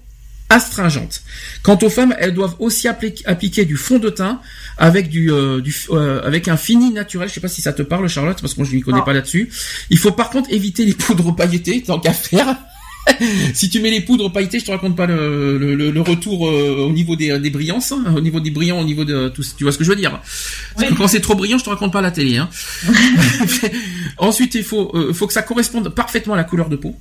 astringente. 0.53 1.23
Quant 1.63 1.79
aux 1.83 1.91
femmes, 1.91 2.15
elles 2.19 2.35
doivent 2.35 2.57
aussi 2.59 2.89
appli- 2.89 3.23
appliquer 3.25 3.65
du 3.65 3.77
fond 3.77 3.99
de 3.99 4.11
teint 4.11 4.41
avec 4.79 5.09
du, 5.09 5.33
euh, 5.33 5.61
du 5.61 5.75
euh, 5.91 6.21
avec 6.25 6.49
un 6.49 6.57
fini 6.57 6.91
naturel. 6.91 7.29
Je 7.29 7.35
sais 7.35 7.41
pas 7.41 7.49
si 7.49 7.63
ça 7.63 7.73
te 7.73 7.83
parle, 7.83 8.09
Charlotte, 8.09 8.41
parce 8.41 8.55
que 8.55 8.61
moi 8.61 8.69
je 8.71 8.75
m'y 8.75 8.83
connais 8.83 9.03
pas 9.03 9.13
là-dessus. 9.13 9.51
Il 9.91 9.99
faut 9.99 10.13
par 10.13 10.31
contre 10.31 10.53
éviter 10.53 10.85
les 10.85 10.95
poudres 10.95 11.35
pailletées, 11.35 11.83
tant 11.83 11.99
qu'à 11.99 12.13
faire. 12.13 12.57
si 13.55 13.69
tu 13.69 13.81
mets 13.81 13.91
les 13.91 14.01
poudres 14.01 14.33
pailletées, 14.33 14.61
je 14.61 14.65
te 14.65 14.71
raconte 14.71 14.97
pas 14.97 15.07
le, 15.07 15.59
le, 15.59 16.01
retour 16.01 16.49
euh, 16.49 16.87
au 16.89 16.93
niveau 16.93 17.17
des, 17.17 17.39
des 17.39 17.51
brillances, 17.51 17.93
hein, 17.93 18.15
au 18.17 18.21
niveau 18.21 18.41
des 18.41 18.51
brillants, 18.51 18.79
au 18.81 18.85
niveau 18.85 19.05
de 19.05 19.29
tout. 19.29 19.43
Tu 19.57 19.65
vois 19.65 19.73
ce 19.73 19.79
que 19.79 19.85
je 19.85 19.91
veux 19.91 19.97
dire? 19.97 20.21
Quand 20.97 21.09
c'est 21.09 21.21
trop 21.21 21.35
brillant, 21.35 21.59
je 21.59 21.65
te 21.65 21.71
raconte 21.71 21.93
pas 21.93 22.01
la 22.01 22.11
télé. 22.11 22.37
Hein. 22.37 22.49
Ensuite, 24.19 24.55
il 24.55 24.65
faut, 24.65 24.91
euh, 24.95 25.13
faut 25.13 25.27
que 25.27 25.33
ça 25.33 25.43
corresponde 25.43 25.89
parfaitement 25.89 26.35
à 26.35 26.37
la 26.37 26.45
couleur 26.45 26.69
de 26.69 26.77
peau. 26.77 26.97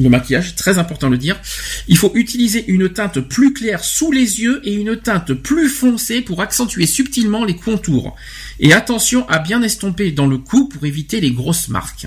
Le 0.00 0.08
maquillage, 0.08 0.56
très 0.56 0.78
important 0.78 1.06
de 1.08 1.12
le 1.12 1.18
dire. 1.18 1.40
Il 1.86 1.96
faut 1.96 2.12
utiliser 2.14 2.64
une 2.66 2.88
teinte 2.88 3.20
plus 3.20 3.52
claire 3.52 3.84
sous 3.84 4.10
les 4.10 4.40
yeux 4.40 4.60
et 4.64 4.72
une 4.72 4.96
teinte 4.96 5.34
plus 5.34 5.68
foncée 5.68 6.22
pour 6.22 6.40
accentuer 6.40 6.86
subtilement 6.86 7.44
les 7.44 7.56
contours. 7.56 8.16
Et 8.58 8.72
attention 8.72 9.28
à 9.28 9.38
bien 9.38 9.62
estomper 9.62 10.10
dans 10.10 10.26
le 10.26 10.38
cou 10.38 10.68
pour 10.68 10.84
éviter 10.86 11.20
les 11.20 11.30
grosses 11.30 11.68
marques. 11.68 12.06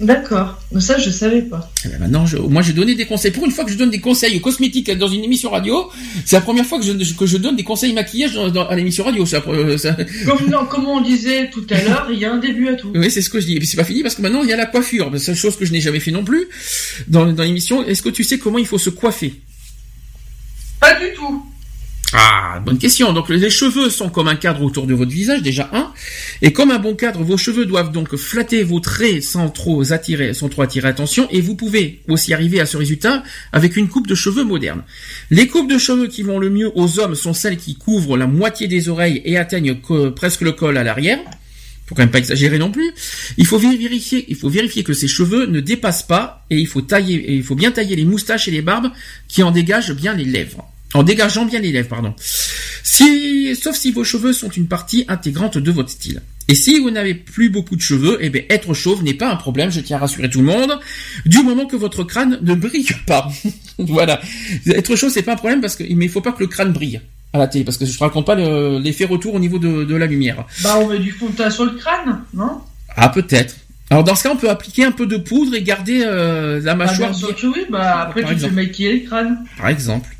D'accord, 0.00 0.60
ça 0.80 0.98
je 0.98 1.08
savais 1.08 1.42
pas. 1.42 1.70
Eh 1.84 1.88
ben, 1.88 1.98
maintenant, 2.00 2.24
moi 2.50 2.62
j'ai 2.62 2.72
donné 2.72 2.96
des 2.96 3.06
conseils. 3.06 3.30
Pour 3.30 3.44
une 3.44 3.52
fois 3.52 3.64
que 3.64 3.70
je 3.70 3.76
donne 3.76 3.90
des 3.90 4.00
conseils 4.00 4.40
cosmétiques 4.40 4.90
dans 4.90 5.06
une 5.06 5.22
émission 5.22 5.50
radio, 5.50 5.88
c'est 6.26 6.34
la 6.34 6.42
première 6.42 6.66
fois 6.66 6.80
que 6.80 6.84
je, 6.84 7.14
que 7.14 7.26
je 7.26 7.36
donne 7.36 7.54
des 7.54 7.62
conseils 7.62 7.92
maquillage 7.92 8.36
à 8.36 8.74
l'émission 8.74 9.04
radio. 9.04 9.24
Ça, 9.24 9.40
euh, 9.46 9.76
Comme, 10.26 10.50
non, 10.50 10.66
comme 10.66 10.86
on 10.86 11.00
disait 11.00 11.48
tout 11.48 11.64
à 11.70 11.80
l'heure, 11.80 12.08
il 12.10 12.18
y 12.18 12.24
a 12.24 12.32
un 12.32 12.38
début 12.38 12.68
à 12.68 12.74
tout. 12.74 12.90
Oui, 12.92 13.08
c'est 13.08 13.22
ce 13.22 13.30
que 13.30 13.38
je 13.38 13.46
dis. 13.46 13.54
Et 13.54 13.58
puis 13.60 13.68
c'est 13.68 13.76
pas 13.76 13.84
fini 13.84 14.02
parce 14.02 14.16
que 14.16 14.22
maintenant 14.22 14.42
il 14.42 14.48
y 14.48 14.52
a 14.52 14.56
la 14.56 14.66
coiffure. 14.66 15.10
La 15.12 15.20
seule 15.20 15.36
chose 15.36 15.56
que 15.56 15.64
je 15.64 15.70
n'ai 15.72 15.80
jamais 15.80 16.00
fait 16.00 16.10
non 16.10 16.24
plus 16.24 16.48
dans, 17.06 17.32
dans 17.32 17.44
l'émission. 17.44 17.86
Est-ce 17.86 18.02
que 18.02 18.08
tu 18.08 18.24
sais 18.24 18.38
comment 18.38 18.58
il 18.58 18.66
faut 18.66 18.78
se 18.78 18.90
coiffer? 18.90 19.42
Pas 20.80 20.98
du 20.98 21.14
tout. 21.14 21.46
Ah, 22.16 22.60
bonne 22.64 22.78
question. 22.78 23.12
Donc 23.12 23.28
les 23.28 23.50
cheveux 23.50 23.90
sont 23.90 24.08
comme 24.08 24.28
un 24.28 24.36
cadre 24.36 24.62
autour 24.62 24.86
de 24.86 24.94
votre 24.94 25.10
visage, 25.10 25.42
déjà 25.42 25.68
un. 25.72 25.92
Et 26.42 26.52
comme 26.52 26.70
un 26.70 26.78
bon 26.78 26.94
cadre, 26.94 27.24
vos 27.24 27.36
cheveux 27.36 27.66
doivent 27.66 27.90
donc 27.90 28.14
flatter 28.14 28.62
vos 28.62 28.78
traits 28.78 29.20
sans 29.22 29.48
trop 29.50 29.92
attirer, 29.92 30.32
sans 30.32 30.48
trop 30.48 30.62
attirer 30.62 30.86
attention. 30.86 31.26
Et 31.32 31.40
vous 31.40 31.56
pouvez 31.56 32.02
aussi 32.08 32.32
arriver 32.32 32.60
à 32.60 32.66
ce 32.66 32.76
résultat 32.76 33.24
avec 33.52 33.76
une 33.76 33.88
coupe 33.88 34.06
de 34.06 34.14
cheveux 34.14 34.44
moderne. 34.44 34.84
Les 35.30 35.48
coupes 35.48 35.68
de 35.68 35.76
cheveux 35.76 36.06
qui 36.06 36.22
vont 36.22 36.38
le 36.38 36.50
mieux 36.50 36.70
aux 36.76 37.00
hommes 37.00 37.16
sont 37.16 37.34
celles 37.34 37.56
qui 37.56 37.74
couvrent 37.74 38.16
la 38.16 38.28
moitié 38.28 38.68
des 38.68 38.88
oreilles 38.88 39.20
et 39.24 39.36
atteignent 39.36 39.76
presque 40.14 40.42
le 40.42 40.52
col 40.52 40.78
à 40.78 40.84
l'arrière 40.84 41.18
faut 41.86 41.94
quand 41.94 42.00
même 42.00 42.10
pas 42.10 42.18
exagérer 42.18 42.56
non 42.56 42.70
plus. 42.70 42.94
Il 43.36 43.44
faut 43.44 43.58
vérifier, 43.58 44.24
il 44.28 44.36
faut 44.36 44.48
vérifier 44.48 44.82
que 44.84 44.94
ces 44.94 45.06
cheveux 45.06 45.44
ne 45.44 45.60
dépassent 45.60 46.02
pas 46.02 46.46
et 46.48 46.58
il 46.58 46.66
faut 46.66 46.80
tailler, 46.80 47.16
et 47.16 47.34
il 47.34 47.42
faut 47.42 47.56
bien 47.56 47.72
tailler 47.72 47.94
les 47.94 48.06
moustaches 48.06 48.48
et 48.48 48.50
les 48.50 48.62
barbes 48.62 48.90
qui 49.28 49.42
en 49.42 49.50
dégagent 49.50 49.92
bien 49.92 50.14
les 50.14 50.24
lèvres 50.24 50.66
en 50.94 51.02
dégageant 51.02 51.44
bien 51.44 51.60
les 51.60 51.72
lèvres, 51.72 51.88
pardon. 51.88 52.14
Si, 52.82 53.54
sauf 53.56 53.76
si 53.76 53.90
vos 53.92 54.04
cheveux 54.04 54.32
sont 54.32 54.48
une 54.48 54.68
partie 54.68 55.04
intégrante 55.08 55.58
de 55.58 55.70
votre 55.70 55.90
style. 55.90 56.22
Et 56.46 56.54
si 56.54 56.78
vous 56.78 56.90
n'avez 56.90 57.14
plus 57.14 57.48
beaucoup 57.48 57.74
de 57.74 57.80
cheveux, 57.80 58.18
eh 58.20 58.28
bien, 58.28 58.42
être 58.50 58.74
chauve 58.74 59.02
n'est 59.02 59.14
pas 59.14 59.30
un 59.30 59.36
problème, 59.36 59.70
je 59.70 59.80
tiens 59.80 59.96
à 59.96 60.00
rassurer 60.00 60.28
tout 60.28 60.40
le 60.40 60.46
monde, 60.46 60.78
du 61.24 61.42
moment 61.42 61.66
que 61.66 61.76
votre 61.76 62.04
crâne 62.04 62.38
ne 62.42 62.54
brille 62.54 62.86
pas. 63.06 63.28
voilà. 63.78 64.20
Être 64.66 64.94
chauve, 64.94 65.10
c'est 65.10 65.22
pas 65.22 65.32
un 65.32 65.36
problème 65.36 65.60
parce 65.60 65.76
que, 65.76 65.84
mais 65.94 66.04
il 66.04 66.10
faut 66.10 66.20
pas 66.20 66.32
que 66.32 66.40
le 66.40 66.46
crâne 66.46 66.72
brille 66.72 67.00
à 67.32 67.38
la 67.38 67.48
télé, 67.48 67.64
parce 67.64 67.78
que 67.78 67.84
je 67.84 67.92
te 67.92 67.98
raconte 67.98 68.26
pas 68.26 68.36
l'effet 68.36 69.06
retour 69.06 69.34
au 69.34 69.40
niveau 69.40 69.58
de, 69.58 69.96
la 69.96 70.06
lumière. 70.06 70.44
Bah, 70.62 70.78
on 70.78 70.88
met 70.88 71.00
du 71.00 71.10
fond 71.10 71.28
de 71.28 71.34
teint 71.34 71.50
sur 71.50 71.64
le 71.64 71.72
crâne, 71.72 72.22
non? 72.32 72.60
Ah, 72.96 73.08
peut-être. 73.08 73.56
Alors 73.90 74.04
dans 74.04 74.14
ce 74.14 74.22
cas, 74.22 74.30
on 74.30 74.36
peut 74.36 74.50
appliquer 74.50 74.84
un 74.84 74.92
peu 74.92 75.06
de 75.06 75.16
poudre 75.16 75.54
et 75.54 75.62
garder 75.62 76.02
euh, 76.04 76.60
la 76.62 76.74
mâchoire. 76.74 77.10
Ah, 77.12 77.26
bien 77.26 77.36
sûr 77.36 77.52
oui, 77.54 77.64
bah 77.68 78.02
après 78.02 78.24
tu 78.24 78.36
peux 78.36 78.50
maquiller 78.50 79.00
le 79.00 79.06
crâne. 79.06 79.44
Par 79.58 79.68
exemple. 79.68 80.13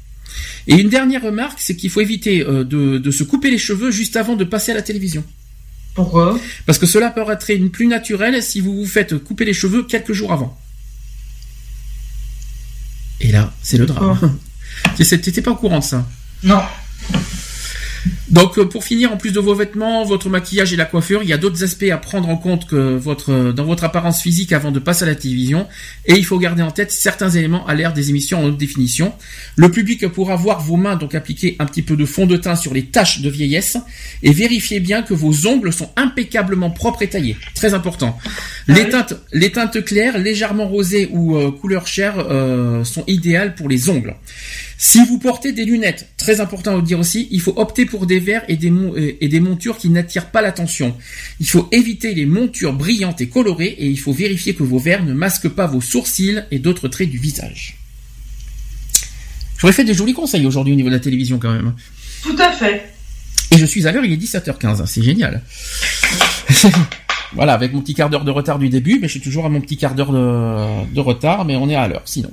Et 0.66 0.74
une 0.74 0.88
dernière 0.88 1.22
remarque, 1.22 1.58
c'est 1.60 1.76
qu'il 1.76 1.90
faut 1.90 2.00
éviter 2.00 2.42
euh, 2.42 2.64
de, 2.64 3.10
se 3.10 3.24
couper 3.24 3.50
les 3.50 3.58
cheveux 3.58 3.90
juste 3.90 4.16
avant 4.16 4.36
de 4.36 4.44
passer 4.44 4.72
à 4.72 4.74
la 4.74 4.82
télévision. 4.82 5.24
Pourquoi? 5.94 6.38
Parce 6.66 6.78
que 6.78 6.86
cela 6.86 7.10
paraîtrait 7.10 7.54
une 7.54 7.70
plus 7.70 7.86
naturelle 7.86 8.42
si 8.42 8.60
vous 8.60 8.74
vous 8.74 8.86
faites 8.86 9.16
couper 9.18 9.44
les 9.44 9.54
cheveux 9.54 9.84
quelques 9.84 10.12
jours 10.12 10.32
avant. 10.32 10.58
Et 13.20 13.30
là, 13.30 13.52
c'est 13.62 13.78
le 13.78 13.86
drame. 13.86 14.38
T'étais 14.96 15.42
pas 15.42 15.52
au 15.52 15.56
courant 15.56 15.78
de 15.78 15.84
ça 15.84 16.06
Non. 16.42 16.60
Donc 18.28 18.58
euh, 18.58 18.64
pour 18.64 18.84
finir, 18.84 19.12
en 19.12 19.16
plus 19.16 19.32
de 19.32 19.40
vos 19.40 19.54
vêtements, 19.54 20.04
votre 20.04 20.28
maquillage 20.28 20.72
et 20.72 20.76
la 20.76 20.84
coiffure, 20.84 21.22
il 21.22 21.28
y 21.28 21.32
a 21.32 21.38
d'autres 21.38 21.62
aspects 21.62 21.90
à 21.90 21.96
prendre 21.98 22.28
en 22.28 22.36
compte 22.36 22.66
que 22.66 22.96
votre, 22.96 23.32
euh, 23.32 23.52
dans 23.52 23.64
votre 23.64 23.84
apparence 23.84 24.22
physique 24.22 24.52
avant 24.52 24.72
de 24.72 24.78
passer 24.78 25.04
à 25.04 25.06
la 25.06 25.14
télévision. 25.14 25.66
Et 26.06 26.14
il 26.14 26.24
faut 26.24 26.38
garder 26.38 26.62
en 26.62 26.70
tête 26.70 26.90
certains 26.90 27.30
éléments 27.30 27.66
à 27.66 27.74
l'ère 27.74 27.92
des 27.92 28.10
émissions 28.10 28.40
en 28.40 28.44
haute 28.44 28.58
définition. 28.58 29.12
Le 29.56 29.70
public 29.70 30.06
pourra 30.08 30.36
voir 30.36 30.60
vos 30.60 30.76
mains, 30.76 30.96
donc 30.96 31.14
appliquer 31.14 31.56
un 31.58 31.66
petit 31.66 31.82
peu 31.82 31.96
de 31.96 32.04
fond 32.04 32.26
de 32.26 32.36
teint 32.36 32.56
sur 32.56 32.74
les 32.74 32.86
taches 32.86 33.20
de 33.20 33.30
vieillesse. 33.30 33.76
Et 34.22 34.32
vérifiez 34.32 34.80
bien 34.80 35.02
que 35.02 35.14
vos 35.14 35.46
ongles 35.46 35.72
sont 35.72 35.90
impeccablement 35.96 36.70
propres 36.70 37.02
et 37.02 37.08
taillés. 37.08 37.36
Très 37.54 37.74
important. 37.74 38.18
Les, 38.66 38.82
ah 38.82 38.90
teintes, 38.90 39.14
les 39.32 39.52
teintes 39.52 39.84
claires, 39.84 40.18
légèrement 40.18 40.66
rosées 40.66 41.08
ou 41.12 41.36
euh, 41.36 41.50
couleur 41.50 41.86
chair 41.86 42.14
sont 42.84 43.04
idéales 43.06 43.54
pour 43.54 43.68
les 43.68 43.88
ongles. 43.88 44.14
Si 44.76 45.04
vous 45.04 45.18
portez 45.18 45.52
des 45.52 45.64
lunettes, 45.64 46.08
très 46.16 46.40
important 46.40 46.72
à 46.72 46.76
vous 46.76 46.82
dire 46.82 46.98
aussi, 46.98 47.28
il 47.30 47.40
faut 47.40 47.54
opter 47.56 47.86
pour 47.86 48.06
des 48.06 48.18
verres 48.18 48.42
et 48.48 48.56
des, 48.56 48.70
euh, 48.70 49.16
et 49.20 49.28
des 49.28 49.40
montures 49.40 49.78
qui 49.78 49.88
n'attirent 49.88 50.30
pas 50.30 50.42
l'attention. 50.42 50.96
Il 51.40 51.48
faut 51.48 51.68
éviter 51.70 52.14
les 52.14 52.26
montures 52.26 52.72
brillantes 52.72 53.20
et 53.20 53.28
colorées 53.28 53.74
et 53.78 53.86
il 53.86 53.98
faut 53.98 54.12
vérifier 54.12 54.54
que 54.54 54.62
vos 54.62 54.78
verres 54.78 55.04
ne 55.04 55.14
masquent 55.14 55.48
pas 55.48 55.66
vos 55.66 55.80
sourcils 55.80 56.42
et 56.50 56.58
d'autres 56.58 56.88
traits 56.88 57.10
du 57.10 57.18
visage. 57.18 57.78
J'aurais 59.58 59.72
fait 59.72 59.84
des 59.84 59.94
jolis 59.94 60.12
conseils 60.12 60.44
aujourd'hui 60.44 60.72
au 60.72 60.76
niveau 60.76 60.88
de 60.90 60.94
la 60.94 61.00
télévision 61.00 61.38
quand 61.38 61.52
même. 61.52 61.74
Tout 62.22 62.36
à 62.38 62.50
fait. 62.50 62.92
Et 63.50 63.58
je 63.58 63.66
suis 63.66 63.86
à 63.86 63.92
l'heure, 63.92 64.04
il 64.04 64.12
est 64.12 64.16
17h15, 64.16 64.86
c'est 64.86 65.02
génial. 65.02 65.42
voilà, 67.32 67.54
avec 67.54 67.72
mon 67.72 67.80
petit 67.80 67.94
quart 67.94 68.10
d'heure 68.10 68.24
de 68.24 68.30
retard 68.30 68.58
du 68.58 68.68
début, 68.68 68.98
mais 69.00 69.06
je 69.06 69.12
suis 69.12 69.20
toujours 69.20 69.46
à 69.46 69.48
mon 69.48 69.60
petit 69.60 69.76
quart 69.76 69.94
d'heure 69.94 70.12
de, 70.12 70.92
de 70.92 71.00
retard, 71.00 71.44
mais 71.44 71.54
on 71.56 71.68
est 71.68 71.76
à 71.76 71.86
l'heure 71.86 72.02
sinon. 72.04 72.30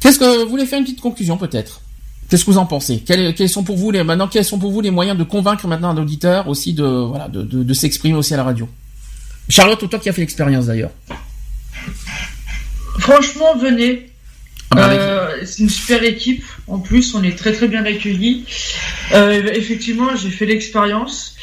Qu'est-ce 0.00 0.18
que 0.18 0.44
vous 0.44 0.50
voulez 0.50 0.66
faire 0.66 0.78
une 0.78 0.84
petite 0.84 1.00
conclusion 1.00 1.36
peut-être? 1.36 1.82
Qu'est-ce 2.28 2.44
que 2.44 2.50
vous 2.50 2.58
en 2.58 2.66
pensez? 2.66 3.02
Quels, 3.04 3.48
sont 3.48 3.64
pour 3.64 3.76
vous 3.76 3.90
les 3.90 4.04
maintenant 4.04 4.28
quels 4.28 4.44
sont 4.44 4.58
pour 4.58 4.70
vous 4.70 4.80
les 4.80 4.90
moyens 4.90 5.18
de 5.18 5.24
convaincre 5.24 5.66
maintenant 5.66 5.90
un 5.90 5.96
auditeur 5.96 6.48
aussi 6.48 6.72
de 6.74 6.84
voilà 6.84 7.28
de, 7.28 7.74
s'exprimer 7.74 8.16
aussi 8.16 8.32
à 8.34 8.36
la 8.36 8.44
radio? 8.44 8.68
Charlotte, 9.48 9.88
toi 9.90 9.98
qui 9.98 10.08
as 10.08 10.12
fait 10.12 10.20
l'expérience 10.20 10.66
d'ailleurs. 10.66 10.92
Franchement, 13.00 13.56
venez. 13.56 14.10
Ah 14.70 14.76
bah, 14.76 14.90
euh, 14.90 15.44
c'est 15.44 15.64
une 15.64 15.70
super 15.70 16.04
équipe. 16.04 16.44
En 16.68 16.78
plus, 16.78 17.14
on 17.16 17.24
est 17.24 17.36
très 17.36 17.52
très 17.52 17.66
bien 17.66 17.84
accueillis. 17.84 18.44
Euh, 19.12 19.50
effectivement, 19.52 20.14
j'ai 20.14 20.30
fait 20.30 20.46
l'expérience 20.46 21.34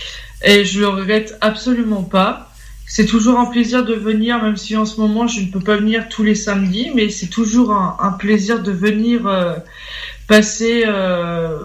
et 0.42 0.64
je 0.64 0.80
le 0.80 0.88
regrette 0.88 1.38
absolument 1.42 2.04
pas. 2.04 2.47
C'est 2.90 3.06
toujours 3.06 3.38
un 3.38 3.48
plaisir 3.48 3.84
de 3.84 3.94
venir, 3.94 4.42
même 4.42 4.56
si 4.56 4.78
en 4.78 4.86
ce 4.86 5.00
moment 5.00 5.28
je 5.28 5.42
ne 5.42 5.52
peux 5.52 5.60
pas 5.60 5.76
venir 5.76 6.08
tous 6.08 6.24
les 6.24 6.36
samedis, 6.36 6.90
mais 6.96 7.10
c'est 7.10 7.28
toujours 7.28 7.74
un, 7.74 8.12
plaisir 8.14 8.64
de 8.64 8.72
venir 8.72 9.28
euh, 9.28 9.56
passer 10.26 10.86
euh, 10.88 11.60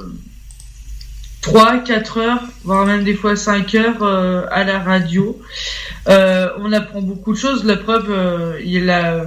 3, 1.42 1.78
4 1.78 2.18
heures, 2.18 2.42
voire 2.64 2.84
même 2.86 3.04
des 3.04 3.14
fois 3.14 3.36
5 3.36 3.72
heures 3.76 4.02
euh, 4.02 4.46
à 4.50 4.64
la 4.64 4.80
radio. 4.80 5.40
Euh, 6.08 6.48
on 6.58 6.72
apprend 6.72 7.02
beaucoup 7.02 7.32
de 7.32 7.38
choses. 7.38 7.64
La 7.64 7.76
preuve, 7.76 8.58
il 8.64 8.90
a 8.90 9.26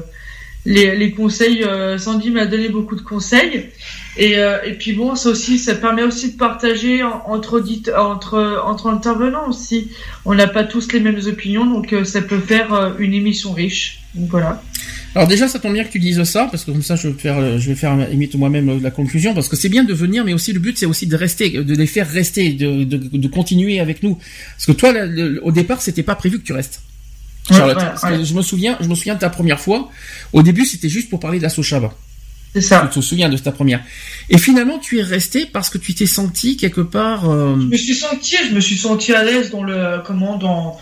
les, 0.65 1.11
conseils, 1.11 1.65
Sandy 1.97 2.31
m'a 2.31 2.45
donné 2.45 2.69
beaucoup 2.69 2.95
de 2.95 3.01
conseils. 3.01 3.69
Et, 4.17 4.37
euh, 4.37 4.59
et 4.63 4.73
puis 4.73 4.93
bon, 4.93 5.15
ça 5.15 5.29
aussi, 5.29 5.59
ça 5.59 5.75
permet 5.75 6.03
aussi 6.03 6.31
de 6.31 6.37
partager 6.37 7.03
entre 7.03 7.61
entre 7.97 8.61
entre 8.65 8.87
intervenants 8.87 9.49
aussi. 9.49 9.89
On 10.23 10.33
n'a 10.33 10.47
pas 10.47 10.63
tous 10.63 10.91
les 10.93 11.01
mêmes 11.01 11.19
opinions, 11.27 11.65
donc 11.65 11.91
euh, 11.91 12.05
ça 12.05 12.21
peut 12.21 12.39
faire 12.39 12.73
euh, 12.73 12.91
une 12.97 13.13
émission 13.13 13.51
riche. 13.51 13.99
Donc 14.13 14.29
voilà. 14.29 14.61
Alors 15.15 15.27
déjà, 15.27 15.47
ça 15.49 15.59
tombe 15.59 15.73
bien 15.73 15.83
que 15.83 15.91
tu 15.91 15.99
dises 15.99 16.23
ça, 16.23 16.47
parce 16.49 16.63
que 16.63 16.71
comme 16.71 16.81
ça, 16.81 16.95
je 16.95 17.09
vais 17.09 17.13
faire, 17.15 17.59
je 17.59 18.37
moi-même 18.37 18.81
la 18.81 18.91
conclusion, 18.91 19.33
parce 19.33 19.47
que 19.49 19.55
c'est 19.55 19.69
bien 19.69 19.83
de 19.83 19.93
venir, 19.93 20.23
mais 20.25 20.33
aussi 20.33 20.51
le 20.53 20.59
but, 20.59 20.77
c'est 20.77 20.85
aussi 20.85 21.07
de 21.07 21.15
rester, 21.15 21.49
de 21.49 21.75
les 21.75 21.87
faire 21.87 22.09
rester, 22.09 22.51
de, 22.51 22.83
de, 22.83 22.97
de 22.97 23.27
continuer 23.27 23.79
avec 23.79 24.03
nous. 24.03 24.15
Parce 24.15 24.65
que 24.65 24.71
toi, 24.73 24.93
au 25.41 25.51
départ, 25.51 25.81
c'était 25.81 26.03
pas 26.03 26.15
prévu 26.15 26.39
que 26.39 26.43
tu 26.45 26.53
restes. 26.53 26.81
Charlotte, 27.53 27.77
je 28.23 28.33
me 28.33 28.41
souviens, 28.41 28.77
je 28.81 28.87
me 28.87 28.95
souviens 28.95 29.15
de 29.15 29.19
ta 29.19 29.29
première 29.29 29.59
fois. 29.59 29.89
Au 30.33 30.41
début, 30.41 30.65
c'était 30.65 30.89
juste 30.89 31.09
pour 31.09 31.19
parler 31.19 31.37
de 31.37 31.43
la 31.43 31.49
Sochaba. 31.49 31.93
C'est 32.53 32.61
ça. 32.61 32.87
Tu 32.91 32.99
te 32.99 33.05
souviens 33.05 33.27
de 33.27 33.37
ta 33.37 33.51
première. 33.51 33.81
Et 34.29 34.37
finalement, 34.37 34.79
tu 34.79 34.99
es 34.99 35.01
resté 35.01 35.45
parce 35.45 35.69
que 35.69 35.77
tu 35.77 35.93
t'es 35.93 36.05
senti 36.05 36.55
quelque 36.55 36.81
part. 36.81 37.29
Euh, 37.29 37.55
je 37.59 37.65
me 37.65 37.77
suis 37.77 37.95
senti, 37.95 38.37
je 38.49 38.55
me 38.55 38.61
suis 38.61 38.77
senti 38.77 39.13
à 39.13 39.23
l'aise 39.23 39.51
dans 39.51 39.63
le 39.63 40.01
comment 40.05 40.37
dans 40.37 40.79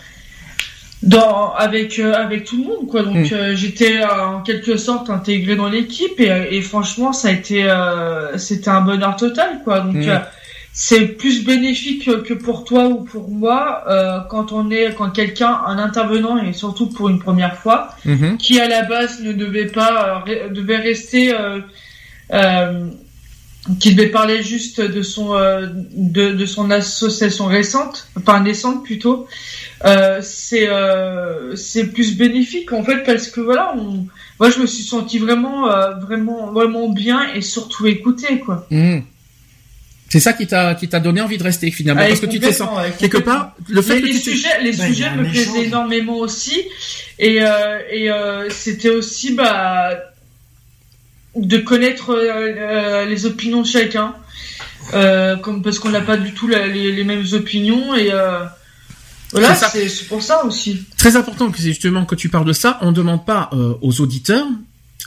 dans 1.01 1.51
avec 1.53 1.97
euh, 1.97 2.13
avec 2.13 2.45
tout 2.45 2.57
le 2.57 2.63
monde 2.63 2.87
quoi. 2.87 3.01
Donc 3.01 3.31
mm. 3.31 3.33
euh, 3.33 3.55
j'étais 3.55 4.03
en 4.05 4.41
quelque 4.41 4.77
sorte 4.77 5.09
intégré 5.09 5.55
dans 5.55 5.67
l'équipe 5.67 6.19
et, 6.19 6.47
et, 6.51 6.61
franchement 6.61 7.11
ça 7.11 7.29
a 7.29 7.31
été 7.31 7.67
c'était 8.37 8.69
un 8.69 8.81
bonheur 8.81 9.15
total 9.15 9.61
quoi. 9.65 9.79
Donc 9.79 9.95
mm 9.95 10.21
c'est 10.75 11.05
plus 11.05 11.45
bénéfique 11.45 12.05
que 12.23 12.33
pour 12.33 12.65
toi 12.65 12.87
ou 12.87 13.03
pour 13.03 13.29
moi 13.29 13.83
euh, 13.87 14.19
quand 14.29 14.51
on 14.51 14.71
est 14.71 14.95
quand 14.95 15.11
quelqu'un 15.11 15.61
un 15.67 15.77
intervenant 15.77 16.41
et 16.43 16.51
surtout 16.51 16.87
pour 16.87 17.09
une 17.09 17.19
première 17.19 17.57
fois 17.57 17.95
mhm. 18.05 18.37
qui 18.37 18.59
à 18.59 18.67
la 18.67 18.81
base 18.81 19.21
ne 19.21 19.33
devait 19.33 19.67
pas 19.67 20.23
euh, 20.27 20.49
devait 20.49 20.77
rester 20.77 21.31
euh, 22.33 22.89
qui 23.79 23.95
devait 23.95 24.09
parler 24.09 24.43
juste 24.43 24.81
de 24.81 25.01
son 25.01 25.35
euh, 25.35 25.67
de, 25.95 26.31
de, 26.33 26.45
son 26.45 26.69
association 26.69 27.45
récente, 27.45 28.09
enfin 28.17 28.41
naissante 28.41 28.83
plutôt, 28.83 29.27
euh, 29.85 30.19
c'est 30.21 30.67
euh, 30.67 31.55
c'est 31.55 31.93
plus 31.93 32.17
bénéfique 32.17 32.73
en 32.73 32.83
fait 32.83 33.03
parce 33.05 33.29
que 33.29 33.39
voilà, 33.39 33.73
on, 33.77 34.05
moi 34.39 34.49
je 34.49 34.59
me 34.59 34.65
suis 34.65 34.83
senti 34.83 35.17
vraiment 35.17 35.69
euh, 35.69 35.95
vraiment 35.95 36.51
vraiment 36.51 36.89
bien 36.89 37.31
et 37.33 37.41
surtout 37.41 37.87
écouté 37.87 38.39
quoi. 38.39 38.67
Mmh. 38.69 38.99
C'est 40.13 40.19
ça 40.19 40.33
qui 40.33 40.45
t'a 40.45 40.75
qui 40.75 40.87
t'a 40.87 40.99
donné 40.99 41.21
envie 41.21 41.39
de 41.39 41.43
rester 41.43 41.71
finalement 41.71 42.03
Ah, 42.05 42.07
parce 42.07 42.19
que 42.19 42.27
tu 42.27 42.39
te 42.39 42.51
sens 42.51 42.69
quelque 42.99 43.17
part 43.17 43.55
le 43.67 43.81
fait 43.81 43.95
Mais 43.95 44.01
que 44.01 44.05
les 44.05 44.13
tu 44.13 44.19
t'es- 44.21 44.29
sujets, 44.31 44.61
les 44.61 44.73
Bah, 44.73 44.85
sujets 44.85 45.09
me 45.15 45.23
plaisaient 45.27 45.65
énormément 45.65 46.17
aussi, 46.17 46.61
et 47.17 47.41
euh, 47.41 47.79
et 47.91 48.11
euh, 48.11 48.47
c'était 48.51 48.91
aussi 48.91 49.33
bah 49.33 49.89
de 51.35 51.57
connaître 51.57 52.11
euh, 52.11 53.05
les 53.05 53.25
opinions 53.25 53.63
de 53.63 53.67
chacun, 53.67 54.13
euh, 54.93 55.35
comme 55.37 55.63
parce 55.63 55.79
qu'on 55.79 55.89
n'a 55.89 56.01
pas 56.01 56.17
du 56.17 56.31
tout 56.33 56.47
la- 56.47 56.67
les, 56.67 56.91
les 56.91 57.03
mêmes 57.03 57.25
opinions 57.33 57.95
et 57.95 58.11
euh, 58.11 58.43
voilà, 59.31 59.55
C'est 59.55 60.07
pour 60.07 60.21
ça 60.21 60.45
aussi. 60.45 60.85
très 60.95 61.15
important 61.15 61.49
que 61.49 61.59
justement 61.59 62.05
que 62.05 62.13
tu 62.13 62.29
parles 62.29 62.45
de 62.45 62.53
ça. 62.53 62.77
On 62.81 62.91
ne 62.91 62.95
demande 62.95 63.25
pas 63.25 63.49
euh, 63.53 63.73
aux 63.81 63.99
auditeurs 63.99 64.45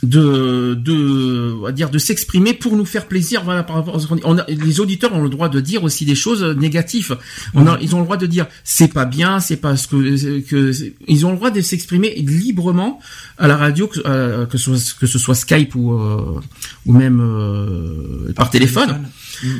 de 0.03 0.75
de 0.75 1.55
on 1.57 1.63
va 1.63 1.71
dire 1.71 1.89
de 1.89 1.97
s'exprimer 1.97 2.53
pour 2.53 2.75
nous 2.75 2.85
faire 2.85 3.07
plaisir. 3.07 3.43
Voilà 3.43 3.63
par 3.63 3.77
rapport 3.77 3.95
à 3.95 3.99
ce 3.99 4.07
qu'on 4.07 4.15
dit. 4.15 4.21
on 4.25 4.37
a, 4.37 4.45
les 4.47 4.79
auditeurs 4.79 5.13
ont 5.13 5.23
le 5.23 5.29
droit 5.29 5.49
de 5.49 5.59
dire 5.59 5.83
aussi 5.83 6.05
des 6.05 6.15
choses 6.15 6.43
euh, 6.43 6.53
négatives. 6.53 7.17
On 7.53 7.65
a, 7.65 7.77
ils 7.81 7.95
ont 7.95 7.99
le 7.99 8.03
droit 8.03 8.17
de 8.17 8.27
dire 8.27 8.45
c'est 8.63 8.93
pas 8.93 9.05
bien 9.05 9.39
c'est 9.39 9.57
pas 9.57 9.75
ce 9.75 9.87
que 9.87 10.39
que 10.41 10.71
ils 11.07 11.25
ont 11.25 11.31
le 11.31 11.37
droit 11.37 11.49
de 11.49 11.61
s'exprimer 11.61 12.13
librement 12.15 12.99
à 13.37 13.47
la 13.47 13.57
radio 13.57 13.87
que, 13.87 13.99
euh, 14.05 14.45
que 14.45 14.57
ce 14.57 14.75
soit 14.75 14.99
que 14.99 15.07
ce 15.07 15.17
soit 15.17 15.35
Skype 15.35 15.75
ou 15.75 15.93
euh, 15.93 16.39
ou 16.85 16.93
même 16.93 17.19
euh, 17.19 18.33
par 18.33 18.49
téléphone. 18.49 19.07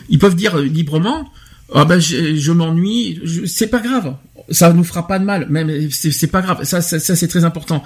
Ils 0.10 0.20
peuvent 0.20 0.36
dire 0.36 0.58
librement 0.58 1.32
ah 1.74 1.86
ben 1.86 2.00
je, 2.00 2.36
je 2.36 2.52
m'ennuie 2.52 3.20
je- 3.24 3.46
c'est 3.46 3.68
pas 3.68 3.80
grave. 3.80 4.16
Ça 4.50 4.72
nous 4.72 4.86
fera 4.86 5.06
pas 5.08 5.20
de 5.20 5.26
mal 5.26 5.48
même 5.50 5.90
c'est 5.92 6.12
c'est 6.12 6.28
pas 6.28 6.42
grave. 6.42 6.64
Ça 6.64 6.82
ça, 6.82 7.00
ça, 7.00 7.16
c'est 7.16 7.28
très 7.28 7.44
important. 7.44 7.84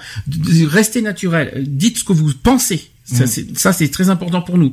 Restez 0.68 1.02
naturel. 1.02 1.64
Dites 1.66 1.98
ce 1.98 2.04
que 2.04 2.12
vous 2.12 2.32
pensez. 2.42 2.88
Ça 3.04 3.26
c'est 3.26 3.58
ça 3.58 3.72
c'est 3.72 3.88
très 3.88 4.10
important 4.10 4.42
pour 4.42 4.58
nous. 4.58 4.72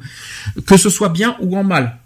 Que 0.68 0.78
ce 0.78 0.90
soit 0.90 1.10
bien 1.10 1.36
ou 1.42 1.58
en 1.58 1.64
mal. 1.64 1.98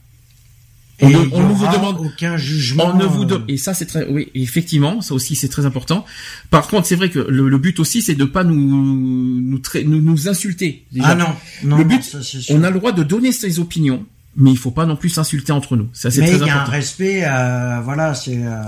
On, 1.02 1.10
Et 1.10 1.16
on 1.34 1.50
ne 1.50 1.54
vous 1.54 1.66
demande 1.68 1.98
aucun 2.00 2.38
jugement. 2.38 2.92
on 2.94 2.98
ne 2.98 3.04
vous 3.04 3.24
euh, 3.24 3.26
donne 3.26 3.46
et 3.48 3.58
ça 3.58 3.74
c'est 3.74 3.88
très 3.88 4.08
oui 4.08 4.30
effectivement 4.36 5.02
ça 5.02 5.16
aussi 5.16 5.36
c'est 5.36 5.50
très 5.50 5.66
important. 5.66 6.06
Par 6.52 6.68
contre 6.68 6.88
c'est 6.88 6.96
vrai 6.96 7.10
que 7.10 7.20
le, 7.20 7.50
le 7.50 7.58
but 7.58 7.80
aussi 7.80 8.02
c'est 8.04 8.14
de 8.16 8.26
pas 8.26 8.44
nous 8.44 8.56
nous 8.56 9.60
nous, 9.86 10.02
nous 10.02 10.30
insulter 10.30 10.86
déjà. 10.92 11.08
Ah 11.10 11.16
non, 11.16 11.26
non, 11.64 11.78
le 11.78 11.84
non, 11.84 11.90
but 11.90 12.04
ça, 12.04 12.22
c'est 12.22 12.40
sûr. 12.40 12.56
on 12.56 12.64
a 12.64 12.70
le 12.70 12.78
droit 12.78 12.92
de 12.94 13.02
donner 13.04 13.32
ses 13.32 13.60
opinions 13.60 14.06
mais 14.36 14.52
il 14.52 14.58
faut 14.58 14.72
pas 14.72 14.86
non 14.86 14.96
plus 14.96 15.10
s'insulter 15.10 15.52
entre 15.52 15.76
nous 15.76 15.88
ça 15.94 16.10
c'est 16.12 16.22
Mais 16.22 16.28
très 16.28 16.38
il 16.38 16.46
y 16.46 16.50
a 16.50 16.54
un 16.54 16.58
important 16.58 16.72
respect, 16.72 17.24
euh, 17.26 17.80
voilà, 17.84 18.14
c'est. 18.16 18.38
euh, 18.38 18.64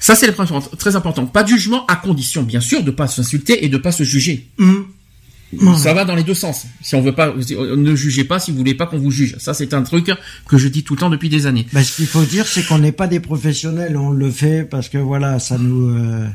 ça 0.00 0.14
c'est 0.14 0.26
le 0.26 0.32
point 0.32 0.46
très 0.78 0.96
important 0.96 1.26
pas 1.26 1.42
de 1.42 1.48
jugement 1.48 1.84
à 1.86 1.96
condition 1.96 2.42
bien 2.42 2.60
sûr 2.60 2.82
de 2.82 2.90
pas 2.90 3.06
s'insulter 3.08 3.64
et 3.64 3.68
de 3.68 3.78
pas 3.78 3.92
se 3.92 4.02
juger. 4.04 4.48
Ouais. 4.58 5.76
ça 5.76 5.92
va 5.92 6.06
dans 6.06 6.14
les 6.14 6.22
deux 6.22 6.32
sens 6.34 6.64
si 6.80 6.94
on 6.94 7.02
veut 7.02 7.14
pas 7.14 7.34
ne 7.34 7.94
jugez 7.94 8.24
pas 8.24 8.38
si 8.38 8.50
vous 8.52 8.56
voulez 8.56 8.74
pas 8.74 8.86
qu'on 8.86 8.98
vous 8.98 9.10
juge 9.10 9.36
ça 9.38 9.52
c'est 9.52 9.74
un 9.74 9.82
truc 9.82 10.10
que 10.48 10.56
je 10.56 10.66
dis 10.68 10.82
tout 10.82 10.94
le 10.94 11.00
temps 11.00 11.10
depuis 11.10 11.28
des 11.28 11.44
années 11.46 11.66
Bah, 11.74 11.84
ce 11.84 11.94
qu'il 11.96 12.06
faut 12.06 12.24
dire, 12.24 12.46
c'est 12.46 12.64
qu'on 12.66 12.78
n'est 12.78 12.90
pas 12.92 13.06
des 13.06 13.20
professionnels, 13.20 13.98
on 13.98 14.10
le 14.12 14.30
fait 14.30 14.64
parce 14.64 14.88
que 14.88 14.96
voilà, 14.96 15.38
ça 15.38 15.58
nous, 15.58 15.90
euh, 15.90 16.26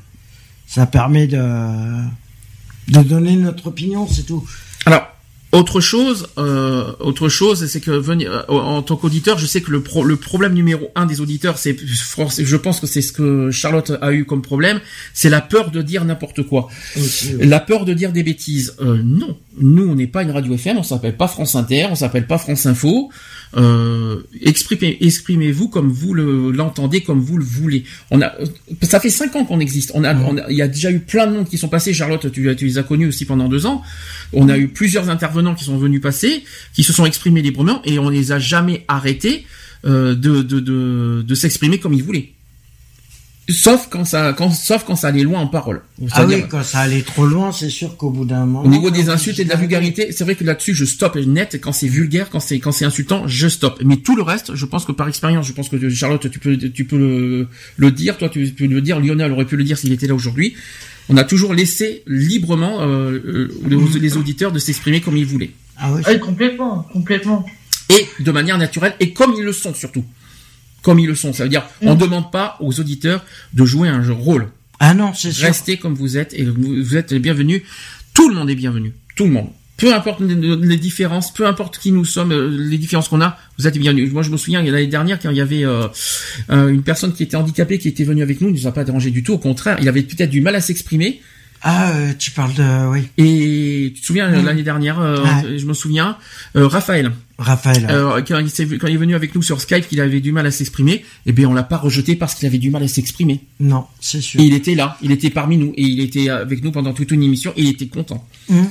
ça 0.67 0.85
permet 0.85 1.25
de, 1.25 1.41
de 2.89 3.01
donner 3.01 3.35
notre 3.37 3.67
opinion, 3.67 4.07
c'est 4.07 4.21
tout. 4.27 4.47
Alors, 4.85 5.07
autre 5.53 5.79
chose, 5.79 6.27
euh, 6.37 6.91
autre 6.99 7.29
chose, 7.29 7.65
c'est 7.67 7.79
que 7.79 7.91
venir 7.91 8.31
euh, 8.49 8.53
en 8.53 8.81
tant 8.81 8.97
qu'auditeur, 8.97 9.37
je 9.37 9.45
sais 9.45 9.61
que 9.61 9.71
le, 9.71 9.81
pro- 9.81 10.03
le 10.03 10.17
problème 10.17 10.53
numéro 10.53 10.91
un 10.95 11.05
des 11.05 11.21
auditeurs, 11.21 11.57
c'est, 11.57 11.75
je 11.79 12.55
pense 12.57 12.79
que 12.81 12.87
c'est 12.87 13.01
ce 13.01 13.11
que 13.13 13.49
Charlotte 13.49 13.93
a 14.01 14.11
eu 14.11 14.25
comme 14.25 14.41
problème, 14.41 14.79
c'est 15.13 15.29
la 15.29 15.39
peur 15.41 15.71
de 15.71 15.81
dire 15.81 16.03
n'importe 16.05 16.43
quoi, 16.43 16.67
oui. 16.97 17.03
la 17.39 17.59
peur 17.61 17.85
de 17.85 17.93
dire 17.93 18.11
des 18.11 18.23
bêtises. 18.23 18.75
Euh, 18.81 19.01
non, 19.03 19.37
nous 19.59 19.87
on 19.87 19.95
n'est 19.95 20.07
pas 20.07 20.23
une 20.23 20.31
radio 20.31 20.53
FM, 20.53 20.77
on 20.77 20.83
s'appelle 20.83 21.15
pas 21.15 21.27
France 21.29 21.55
Inter, 21.55 21.87
on 21.89 21.95
s'appelle 21.95 22.27
pas 22.27 22.37
France 22.37 22.65
Info. 22.65 23.09
Euh, 23.55 24.23
exprimez, 24.41 24.97
exprimez-vous 25.01 25.69
comme 25.69 25.89
vous 25.89 26.13
le, 26.13 26.51
l'entendez, 26.51 27.01
comme 27.01 27.19
vous 27.21 27.37
le 27.37 27.45
voulez. 27.45 27.85
On 28.11 28.21
a, 28.21 28.33
ça 28.81 28.99
fait 28.99 29.09
cinq 29.09 29.35
ans 29.35 29.45
qu'on 29.45 29.59
existe. 29.59 29.91
On 29.93 30.03
a, 30.03 30.13
on 30.15 30.37
a- 30.37 30.49
il 30.49 30.57
y 30.57 30.61
a 30.61 30.67
déjà 30.67 30.91
eu 30.91 30.99
plein 30.99 31.27
de 31.27 31.33
monde 31.33 31.47
qui 31.47 31.57
sont 31.57 31.69
passés. 31.69 31.93
Charlotte, 31.93 32.29
tu, 32.31 32.53
tu 32.55 32.65
les 32.65 32.77
as 32.77 32.83
connus 32.83 33.07
aussi 33.07 33.25
pendant 33.25 33.47
deux 33.47 33.65
ans. 33.65 33.81
On 34.33 34.49
a 34.49 34.57
eu 34.57 34.67
plusieurs 34.67 35.09
intervenants 35.09 35.55
qui 35.55 35.63
sont 35.63 35.77
venus 35.77 36.01
passer, 36.01 36.43
qui 36.73 36.83
se 36.83 36.91
sont 36.91 37.05
exprimés 37.05 37.41
librement, 37.41 37.81
et 37.85 37.99
on 37.99 38.09
les 38.09 38.31
a 38.33 38.39
jamais 38.39 38.83
arrêtés 38.87 39.45
euh, 39.85 40.13
de, 40.15 40.41
de, 40.41 40.59
de, 40.59 41.23
de 41.25 41.35
s'exprimer 41.35 41.79
comme 41.79 41.93
ils 41.93 42.03
voulaient. 42.03 42.31
Sauf 43.49 43.87
quand 43.89 44.03
ça, 44.03 44.33
quand, 44.33 44.51
sauf 44.51 44.83
quand 44.83 44.97
ça 44.97 45.07
allait 45.07 45.23
loin 45.23 45.39
en 45.39 45.47
parole. 45.47 45.81
Ah 46.11 46.25
oui, 46.25 46.43
quand 46.49 46.63
ça 46.63 46.79
allait 46.79 47.01
trop 47.01 47.25
loin, 47.25 47.53
c'est 47.53 47.69
sûr 47.69 47.95
qu'au 47.95 48.09
bout 48.09 48.25
d'un 48.25 48.45
moment. 48.45 48.63
au 48.63 48.67
niveau 48.67 48.91
des 48.91 49.09
on 49.09 49.13
insultes 49.13 49.39
et 49.39 49.45
de 49.45 49.49
la 49.49 49.55
vulgarité, 49.55 50.11
c'est 50.11 50.25
vrai 50.25 50.35
que 50.35 50.43
là-dessus, 50.43 50.73
je 50.73 50.83
stoppe 50.83 51.15
net. 51.15 51.57
Quand 51.61 51.71
c'est 51.71 51.87
vulgaire, 51.87 52.29
quand 52.29 52.41
c'est 52.41 52.59
quand 52.59 52.73
c'est 52.73 52.83
insultant, 52.83 53.25
je 53.25 53.47
stoppe. 53.47 53.81
Mais 53.85 53.97
tout 53.97 54.17
le 54.17 54.21
reste, 54.21 54.53
je 54.53 54.65
pense 54.65 54.83
que 54.83 54.91
par 54.91 55.07
expérience, 55.07 55.47
je 55.47 55.53
pense 55.53 55.69
que 55.69 55.89
Charlotte, 55.89 56.29
tu 56.29 56.39
peux 56.39 56.57
tu 56.57 56.83
peux 56.83 56.97
le, 56.97 57.47
le 57.77 57.91
dire. 57.91 58.17
Toi, 58.17 58.27
tu 58.27 58.45
peux 58.47 58.65
le 58.67 58.81
dire. 58.81 58.99
Lionel 58.99 59.31
aurait 59.31 59.45
pu 59.45 59.55
le 59.55 59.63
dire 59.63 59.77
s'il 59.77 59.93
était 59.93 60.07
là 60.07 60.13
aujourd'hui. 60.15 60.53
On 61.07 61.15
a 61.15 61.23
toujours 61.23 61.53
laissé 61.53 62.03
librement 62.05 62.81
euh, 62.81 63.11
euh, 63.25 63.47
les, 63.65 63.99
les 63.99 64.17
auditeurs 64.17 64.51
de 64.51 64.59
s'exprimer 64.59 64.99
comme 64.99 65.15
ils 65.15 65.25
voulaient 65.25 65.51
Ah 65.77 65.93
oui. 65.93 66.01
Ouais, 66.05 66.19
complètement, 66.19 66.85
complètement. 66.91 67.45
et 67.89 68.05
de 68.21 68.31
manière 68.31 68.57
naturelle 68.57 68.93
et 68.99 69.13
comme 69.13 69.33
ils 69.37 69.43
le 69.45 69.53
sont 69.53 69.73
surtout. 69.73 70.03
Comme 70.81 70.99
ils 70.99 71.07
le 71.07 71.15
sont, 71.15 71.33
ça 71.33 71.43
veut 71.43 71.49
dire 71.49 71.63
on 71.81 71.95
Mm. 71.95 71.97
demande 71.97 72.31
pas 72.31 72.57
aux 72.59 72.79
auditeurs 72.79 73.23
de 73.53 73.65
jouer 73.65 73.89
un 73.89 74.01
rôle. 74.11 74.49
Ah 74.79 74.93
non, 74.93 75.13
c'est 75.13 75.31
sûr. 75.31 75.47
Restez 75.47 75.77
comme 75.77 75.95
vous 75.95 76.17
êtes 76.17 76.33
et 76.33 76.43
vous, 76.45 76.83
vous 76.83 76.95
êtes 76.95 77.11
les 77.11 77.19
bienvenus. 77.19 77.63
Tout 78.13 78.29
le 78.29 78.35
monde 78.35 78.49
est 78.49 78.55
bienvenu. 78.55 78.93
Tout 79.15 79.25
le 79.25 79.31
monde. 79.31 79.49
Peu 79.77 79.93
importe 79.93 80.21
les, 80.21 80.77
différences, 80.77 81.31
peu 81.31 81.45
importe 81.45 81.77
qui 81.77 81.91
nous 81.91 82.03
sommes, 82.03 82.31
euh, 82.31 82.49
les 82.49 82.79
différences 82.79 83.09
qu'on 83.09 83.21
a, 83.21 83.37
vous 83.59 83.67
êtes 83.67 83.77
bienvenus. 83.77 84.11
Moi, 84.11 84.23
je 84.23 84.31
me 84.31 84.37
souviens 84.37 84.63
l'année 84.63 84.87
dernière 84.87 85.19
quand 85.19 85.29
il 85.29 85.37
y 85.37 85.41
avait 85.41 85.65
euh, 85.65 85.87
euh, 86.49 86.69
une 86.69 86.81
personne 86.81 87.13
qui 87.13 87.21
était 87.21 87.37
handicapée 87.37 87.77
qui 87.77 87.87
était 87.87 88.03
venue 88.03 88.23
avec 88.23 88.41
nous, 88.41 88.49
il 88.49 88.55
nous 88.55 88.65
a 88.65 88.71
pas 88.71 88.83
dérangé 88.83 89.11
du 89.11 89.21
tout. 89.21 89.33
Au 89.33 89.37
contraire, 89.37 89.77
il 89.79 89.87
avait 89.87 90.01
peut-être 90.01 90.31
du 90.31 90.41
mal 90.41 90.55
à 90.55 90.61
s'exprimer. 90.61 91.21
Ah, 91.63 91.89
euh, 91.91 92.13
tu 92.17 92.31
parles 92.31 92.53
de, 92.53 92.87
oui, 92.91 93.07
Et 93.17 93.91
tu 93.95 94.01
te 94.01 94.05
souviens 94.05 94.29
Mm. 94.29 94.45
l'année 94.45 94.63
dernière, 94.63 94.99
euh, 94.99 95.25
je 95.57 95.65
me 95.65 95.73
souviens, 95.73 96.17
euh, 96.55 96.67
Raphaël. 96.67 97.11
Raphaël. 97.39 97.87
Euh, 97.89 98.21
quand, 98.27 98.39
il 98.39 98.77
quand 98.79 98.87
il 98.87 98.93
est 98.93 98.97
venu 98.97 99.15
avec 99.15 99.33
nous 99.35 99.41
sur 99.41 99.59
Skype, 99.61 99.87
qu'il 99.87 99.99
avait 100.01 100.21
du 100.21 100.31
mal 100.31 100.45
à 100.47 100.51
s'exprimer, 100.51 101.03
eh 101.25 101.31
bien 101.31 101.47
on 101.49 101.53
l'a 101.53 101.63
pas 101.63 101.77
rejeté 101.77 102.15
parce 102.15 102.35
qu'il 102.35 102.47
avait 102.47 102.57
du 102.57 102.69
mal 102.69 102.83
à 102.83 102.87
s'exprimer. 102.87 103.41
non, 103.59 103.85
c'est 103.99 104.21
sûr. 104.21 104.39
Et 104.39 104.43
il 104.45 104.53
était 104.53 104.75
là, 104.75 104.97
il 105.01 105.11
était 105.11 105.29
parmi 105.29 105.57
nous 105.57 105.73
et 105.75 105.83
il 105.83 105.99
était 105.99 106.29
avec 106.29 106.63
nous 106.63 106.71
pendant 106.71 106.93
toute 106.93 107.11
une 107.11 107.23
émission 107.23 107.53
et 107.55 107.61
il 107.63 107.69
était 107.69 107.87
content. 107.87 108.27
Hum. 108.49 108.67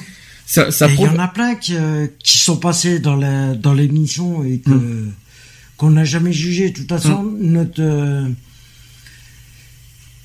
Ça, 0.46 0.70
ça 0.70 0.88
il 0.88 1.00
y 1.00 1.08
en 1.08 1.18
a 1.18 1.26
plein 1.28 1.56
qui, 1.56 1.74
euh, 1.76 2.06
qui 2.22 2.38
sont 2.38 2.56
passés 2.56 2.98
dans 3.00 3.16
la 3.16 3.54
dans 3.54 3.74
l'émission 3.74 4.44
et 4.44 4.58
que 4.60 4.70
Mm. 4.70 5.12
qu'on 5.76 5.90
n'a 5.90 6.04
jamais 6.04 6.32
jugé. 6.32 6.70
De 6.70 6.76
toute 6.76 6.88
façon, 6.88 7.24
notre 7.40 7.80
euh, 7.82 8.28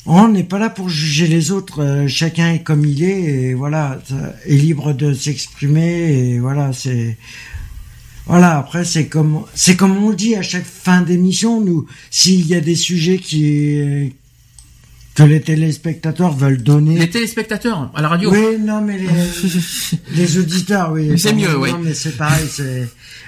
on 0.05 0.27
n'est 0.29 0.43
pas 0.43 0.59
là 0.59 0.69
pour 0.69 0.89
juger 0.89 1.27
les 1.27 1.51
autres. 1.51 1.81
euh, 1.81 2.07
chacun 2.07 2.53
est 2.53 2.63
comme 2.63 2.85
il 2.85 3.03
est 3.03 3.21
et 3.21 3.53
voilà, 3.53 3.99
est 4.45 4.55
libre 4.55 4.93
de 4.93 5.13
s'exprimer 5.13 6.11
et 6.13 6.39
voilà, 6.39 6.73
c'est 6.73 7.17
voilà. 8.25 8.57
Après, 8.57 8.85
c'est 8.85 9.07
comme 9.07 9.43
c'est 9.53 9.75
comme 9.75 9.97
on 10.03 10.09
le 10.09 10.15
dit 10.15 10.35
à 10.35 10.41
chaque 10.41 10.65
fin 10.65 11.01
d'émission. 11.01 11.61
Nous, 11.61 11.85
s'il 12.09 12.47
y 12.47 12.55
a 12.55 12.61
des 12.61 12.75
sujets 12.75 13.17
qui 13.17 14.13
que 15.13 15.23
les 15.23 15.41
téléspectateurs 15.41 16.35
veulent 16.35 16.63
donner. 16.63 16.97
Les 16.97 17.09
téléspectateurs 17.09 17.91
à 17.93 18.01
la 18.01 18.07
radio. 18.07 18.31
Oui, 18.31 18.57
non, 18.59 18.81
mais 18.81 18.97
les, 18.97 19.07
les 20.15 20.37
auditeurs, 20.37 20.93
oui. 20.93 21.19
C'est 21.19 21.33
mieux, 21.33 21.57
oui. 21.57 21.71
Non, 21.71 21.79
mais 21.79 21.93
c'est 21.93 22.15
pareil, 22.15 22.47
c'est, 22.49 22.87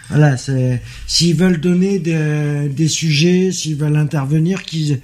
voilà, 0.10 0.38
c'est, 0.38 0.82
s'ils 1.08 1.36
veulent 1.36 1.60
donner 1.60 2.00
des, 2.00 2.70
des 2.70 2.88
sujets, 2.88 3.52
s'ils 3.52 3.76
veulent 3.76 3.98
intervenir, 3.98 4.64
qu'ils, 4.64 5.02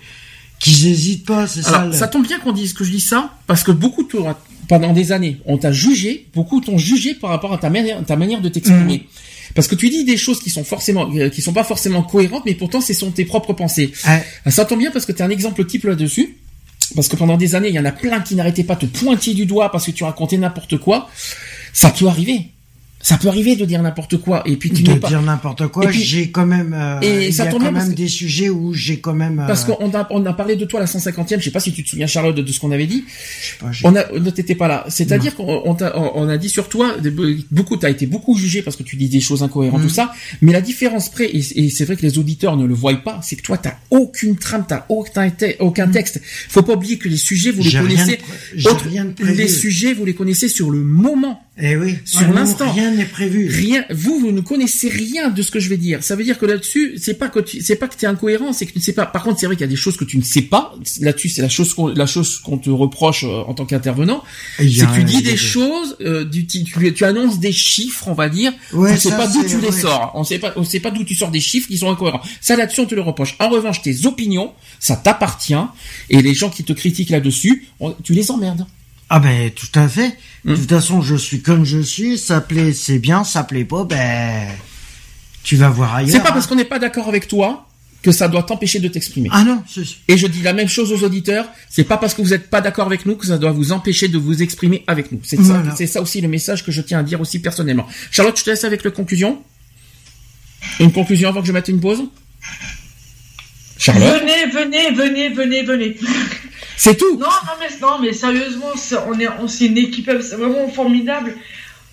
qu'ils 0.60 0.88
hésitent 0.88 1.26
pas, 1.26 1.48
c'est 1.48 1.62
ça. 1.62 1.86
Le- 1.86 1.94
ça 1.94 2.08
tombe 2.08 2.26
bien 2.28 2.40
qu'on 2.40 2.52
dise 2.52 2.74
que 2.74 2.84
je 2.84 2.92
dis 2.92 3.00
ça 3.02 3.34
parce 3.48 3.64
que 3.64 3.72
beaucoup 3.72 4.04
t'ont- 4.04 4.36
pendant 4.68 4.94
des 4.94 5.12
années, 5.12 5.40
on 5.46 5.58
t'a 5.58 5.72
jugé, 5.72 6.28
beaucoup 6.36 6.62
t'ont 6.62 6.78
jugé 6.78 7.16
par 7.16 7.30
rapport 7.32 7.54
à 7.54 7.58
ta 7.58 7.70
manière, 7.70 8.04
ta 8.06 8.16
manière 8.16 8.42
de 8.42 8.50
t'exprimer. 8.50 9.08
Parce 9.56 9.68
que 9.68 9.74
tu 9.76 9.90
dis 9.90 10.04
des 10.06 10.18
choses 10.18 10.40
qui 10.42 10.52
sont 10.52 10.64
forcément, 10.64 11.10
euh, 11.16 11.30
qui 11.30 11.42
sont 11.42 11.54
pas 11.54 11.64
forcément 11.64 12.04
cohérentes, 12.04 12.44
mais 12.46 12.54
pourtant 12.54 12.82
ce 12.82 12.94
sont 12.94 13.10
tes 13.10 13.26
propres 13.26 13.54
pensées. 13.54 13.92
Ouais. 14.06 14.24
Ah, 14.46 14.52
Ça 14.52 14.66
tombe 14.66 14.78
bien 14.80 14.92
parce 14.92 15.06
que 15.08 15.12
tu 15.12 15.20
es 15.20 15.22
un 15.24 15.30
exemple 15.32 15.66
type 15.66 15.86
là-dessus. 15.86 16.38
Parce 16.96 17.08
que 17.08 17.16
pendant 17.16 17.38
des 17.38 17.54
années, 17.56 17.70
il 17.70 17.76
y 17.76 17.80
en 17.80 17.86
a 17.86 17.92
plein 17.92 18.20
qui 18.20 18.36
n'arrêtaient 18.36 18.64
pas 18.64 18.76
de 18.76 18.86
te 18.88 18.98
pointer 18.98 19.34
du 19.36 19.46
doigt 19.46 19.72
parce 19.72 19.86
que 19.86 19.92
tu 19.92 20.04
racontais 20.04 20.38
n'importe 20.38 20.78
quoi. 20.78 21.10
Ça 21.74 21.90
peut 21.92 22.08
arriver. 22.08 22.48
Ça 23.02 23.18
peut 23.18 23.30
arriver 23.30 23.56
de 23.56 23.64
dire 23.64 23.82
n'importe 23.82 24.18
quoi 24.18 24.44
et 24.46 24.58
puis 24.58 24.72
tu 24.72 24.84
de 24.84 24.94
pas. 24.96 25.08
dire 25.08 25.22
n'importe 25.22 25.68
quoi. 25.68 25.90
J'ai 25.90 26.32
quand 26.32 26.46
même, 26.46 26.74
euh, 26.74 27.00
Et 27.00 27.32
ça 27.32 27.46
y 27.46 27.48
a 27.48 27.52
quand 27.52 27.60
même 27.72 27.90
que- 27.92 27.96
des 27.96 28.10
sujets 28.10 28.50
où 28.50 28.74
j'ai 28.74 29.00
quand 29.00 29.14
même. 29.14 29.40
euh, 29.40 29.48
Parce 29.48 29.64
qu'on 29.64 29.90
a, 29.94 30.06
on 30.12 30.26
a 30.26 30.34
parlé 30.34 30.58
de 30.58 30.66
toi 30.66 30.80
à 30.82 30.84
la 30.84 30.88
150e, 30.88 31.40
je 31.40 31.46
sais 31.46 31.52
pas 31.52 31.62
si 31.62 31.72
tu 31.72 31.84
te 31.84 31.90
souviens 31.90 32.08
Charlotte 32.08 32.36
de, 32.36 32.52
ce 32.52 32.60
qu'on 32.60 32.72
avait 32.72 32.88
dit. 32.88 33.06
je 33.08 33.46
sais 33.48 33.56
pas, 33.84 33.90
On 33.90 33.96
a, 33.96 34.20
ne 34.20 34.30
t'étais 34.30 34.56
pas 34.56 34.68
là. 34.68 34.86
C'est-à-dire 34.90 35.36
qu'on 35.36 35.64
on 35.66 36.28
a 36.30 36.38
dit 36.38 36.50
sur 36.50 36.68
toi, 36.68 36.96
beaucoup, 37.52 37.78
t'as 37.78 37.90
été 37.90 38.06
beaucoup 38.06 38.38
jugé 38.38 38.62
parce 38.62 38.76
que 38.76 38.84
tu 38.84 38.98
dis 38.98 39.08
des 39.08 39.22
choses 39.22 39.44
incohérentes, 39.44 39.82
tout 39.82 39.90
ça. 39.90 40.12
Mais 40.42 40.52
la 40.52 40.62
différence 40.62 41.10
près, 41.10 41.26
et, 41.26 41.38
et 41.56 41.70
c'est 41.70 41.86
vrai 41.86 41.96
que 41.96 42.02
les 42.02 42.18
auditeurs 42.18 42.58
ne 42.58 42.66
le 42.66 42.74
voient 42.74 42.96
pas, 42.98 43.22
c'est 43.24 43.38
que 43.38 43.44
toi, 43.44 43.58
t'as 43.58 43.76
aucune 43.92 44.36
trame, 44.36 44.66
t'as 44.68 44.86
aucun, 44.90 45.32
aucun 45.60 45.88
texte. 45.88 46.20
Faut 46.50 46.64
pas 46.64 46.74
oublier 46.74 46.98
que 46.98 47.08
les 47.08 47.18
sujets, 47.18 47.52
vous 47.52 47.64
les 47.64 47.72
connaissez. 47.72 48.20
de 48.58 48.68
autre- 48.70 48.88
rien 48.90 49.06
de 49.06 49.12
prévu. 49.14 49.34
les 49.36 49.48
sujets, 49.48 49.94
vous 49.94 50.04
les 50.06 50.16
connaissez 50.16 50.50
sur 50.50 50.70
le 50.70 50.80
moment. 50.80 51.42
Eh 51.62 51.76
oui. 51.76 51.98
sur 52.06 52.32
l'instant. 52.32 52.72
Rien 52.72 52.92
n'est 52.92 53.06
prévu. 53.06 53.48
Rien, 53.50 53.84
vous, 53.90 54.20
vous 54.20 54.32
ne 54.32 54.42
connaissez 54.42 54.88
rien 54.90 55.30
de 55.30 55.42
ce 55.42 55.52
que 55.52 55.60
je 55.60 55.68
vais 55.70 55.78
dire. 55.78 56.02
Ça 56.04 56.16
veut 56.16 56.24
dire 56.24 56.38
que 56.40 56.46
là-dessus, 56.46 56.96
c'est 56.98 57.16
pas 57.16 57.28
que 57.28 57.40
tu, 57.40 57.62
c'est 57.62 57.76
pas 57.76 57.88
que 57.88 57.96
t'es 57.96 58.08
incohérent, 58.08 58.54
c'est 58.54 58.66
que 58.66 58.72
tu 58.72 58.80
ne 58.80 58.84
sais 58.84 58.94
pas. 58.94 59.06
Par 59.06 59.24
contre, 59.24 59.40
c'est 59.40 59.46
vrai 59.46 59.56
qu'il 59.56 59.66
y 59.66 59.70
a 59.70 59.70
des 59.70 59.76
choses 59.76 59.98
que 59.98 60.06
tu 60.06 60.18
ne 60.18 60.24
sais 60.24 60.44
pas. 60.44 60.74
Là-dessus, 61.02 61.30
c'est 61.30 61.42
la 61.42 61.50
chose 61.50 61.74
qu'on, 61.74 61.88
la 61.88 62.06
chose 62.06 62.40
qu'on 62.40 62.58
te 62.58 62.70
reproche 62.70 63.24
euh, 63.26 63.42
en 63.48 63.54
tant 63.54 63.66
qu'intervenant. 63.66 64.24
Y 64.60 64.80
C'est 64.80 64.86
que 64.86 64.96
tu 64.96 65.04
dis 65.04 65.22
des 65.22 65.38
choses, 65.38 65.98
euh, 66.02 66.24
du, 66.26 66.46
tu, 66.48 66.64
tu, 66.64 66.94
tu 66.94 67.04
annonces 67.04 67.40
des 67.40 67.52
chiffres, 67.52 68.08
on 68.08 68.14
va 68.14 68.30
dire. 68.30 68.52
Ouais, 68.74 68.94
on 68.94 68.98
sait 68.98 69.10
ça, 69.10 69.18
pas 69.18 69.28
d'où 69.28 69.44
tu 69.44 69.60
les 69.60 69.72
sors. 69.72 70.12
On 70.16 70.24
sait 70.24 70.40
pas, 70.40 70.54
on 70.56 70.64
sait 70.64 70.80
pas 70.80 70.92
d'où 70.92 71.04
tu 71.04 71.16
sors 71.16 71.32
des 71.32 71.40
chiffres 71.42 71.68
qui 71.68 71.78
sont 71.78 71.92
incohérents. 71.92 72.22
Ça, 72.42 72.56
là-dessus, 72.56 72.80
on 72.82 72.86
te 72.86 72.96
le 72.96 73.02
reproche. 73.02 73.36
En 73.40 73.50
revanche, 73.50 73.82
tes 73.82 74.06
opinions, 74.06 74.54
ça 74.80 74.96
t'appartient. 74.96 75.54
Et 76.10 76.22
les 76.22 76.34
gens 76.34 76.50
qui 76.50 76.64
te 76.64 76.74
critiquent 76.74 77.10
là-dessus, 77.10 77.68
on- 77.80 77.94
tu 78.04 78.14
les 78.14 78.32
emmerdes. 78.32 78.66
Ah 79.12 79.20
ben 79.20 79.50
tout 79.50 79.68
à 79.74 79.88
fait. 79.90 80.16
De 80.46 80.56
toute 80.56 80.70
façon, 80.70 81.02
je 81.02 81.16
suis 81.16 81.42
comme 81.42 81.66
je 81.66 81.80
suis. 81.80 82.18
Ça 82.18 82.42
plaît, 82.42 82.74
c'est 82.74 83.00
bien. 83.00 83.24
Ça 83.24 83.44
plaît 83.44 83.66
pas, 83.66 83.84
ben 83.84 84.48
tu 85.44 85.56
vas 85.56 85.70
voir 85.70 85.96
ailleurs. 85.96 86.12
C'est 86.12 86.22
pas 86.22 86.30
hein. 86.30 86.34
parce 86.34 86.48
qu'on 86.48 86.56
n'est 86.56 86.66
pas 86.66 86.80
d'accord 86.80 87.08
avec 87.08 87.28
toi 87.28 87.66
que 88.02 88.12
ça 88.12 88.28
doit 88.28 88.44
t'empêcher 88.44 88.80
de 88.80 88.88
t'exprimer. 88.88 89.30
Ah 89.32 89.44
non, 89.44 89.62
c'est 89.68 89.84
Et 90.08 90.18
je 90.18 90.28
dis 90.28 90.42
la 90.42 90.54
même 90.54 90.70
chose 90.70 90.92
aux 90.94 91.04
auditeurs, 91.04 91.50
c'est 91.70 91.84
pas 91.84 91.98
parce 91.98 92.14
que 92.14 92.22
vous 92.22 92.30
n'êtes 92.30 92.50
pas 92.50 92.62
d'accord 92.62 92.86
avec 92.88 93.06
nous 93.06 93.16
que 93.16 93.26
ça 93.26 93.38
doit 93.38 93.52
vous 93.52 93.72
empêcher 93.72 94.08
de 94.08 94.18
vous 94.18 94.42
exprimer 94.42 94.84
avec 94.88 95.12
nous. 95.12 95.20
C'est 95.24 95.42
ça, 95.42 95.64
c'est 95.76 95.88
ça 95.88 96.02
aussi 96.02 96.22
le 96.22 96.28
message 96.28 96.66
que 96.66 96.72
je 96.72 96.82
tiens 96.82 97.00
à 97.00 97.04
dire 97.04 97.20
aussi 97.20 97.40
personnellement. 97.40 97.88
Charlotte, 98.12 98.38
je 98.38 98.44
te 98.44 98.50
laisse 98.50 98.64
avec 98.64 98.84
la 98.84 98.92
conclusion. 98.92 99.42
Une 100.80 100.92
conclusion 100.92 101.30
avant 101.30 101.42
que 101.42 101.48
je 101.48 101.52
mette 101.52 101.68
une 101.68 101.80
pause? 101.80 102.04
Charlotte, 103.78 104.22
Venez, 104.22 104.52
venez, 104.52 104.92
venez, 104.92 105.30
venez, 105.30 105.64
venez. 105.64 105.98
C'est 106.82 106.96
tout. 106.98 107.14
Non, 107.18 107.28
non, 107.28 107.54
mais, 107.60 107.68
non, 107.82 108.00
mais 108.02 108.14
sérieusement, 108.14 108.72
c'est- 108.76 108.98
on 109.08 109.20
est, 109.20 109.28
on, 109.42 109.48
c'est 109.48 109.66
une 109.68 109.78
équipe 109.78 110.10
vraiment 110.10 110.68
formidable. 110.70 111.36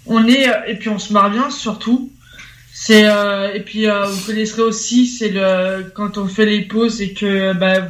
On 0.07 0.27
est, 0.29 0.49
euh, 0.49 0.53
et 0.69 0.77
puis 0.77 0.89
on 0.89 0.99
se 0.99 1.13
marre 1.13 1.31
bien, 1.31 1.51
surtout. 1.51 2.11
C'est, 2.73 3.07
euh, 3.07 3.53
et 3.55 3.61
puis, 3.61 3.89
euh, 3.89 4.05
vous 4.05 4.27
connaisserez 4.27 4.63
aussi, 4.63 5.07
c'est 5.07 5.31
le, 5.31 5.91
quand 5.95 6.19
on 6.19 6.29
fait 6.29 6.47
les 6.47 6.63
pauses 6.63 7.01
et 7.03 7.13
que, 7.15 7.53
bah, 7.55 7.89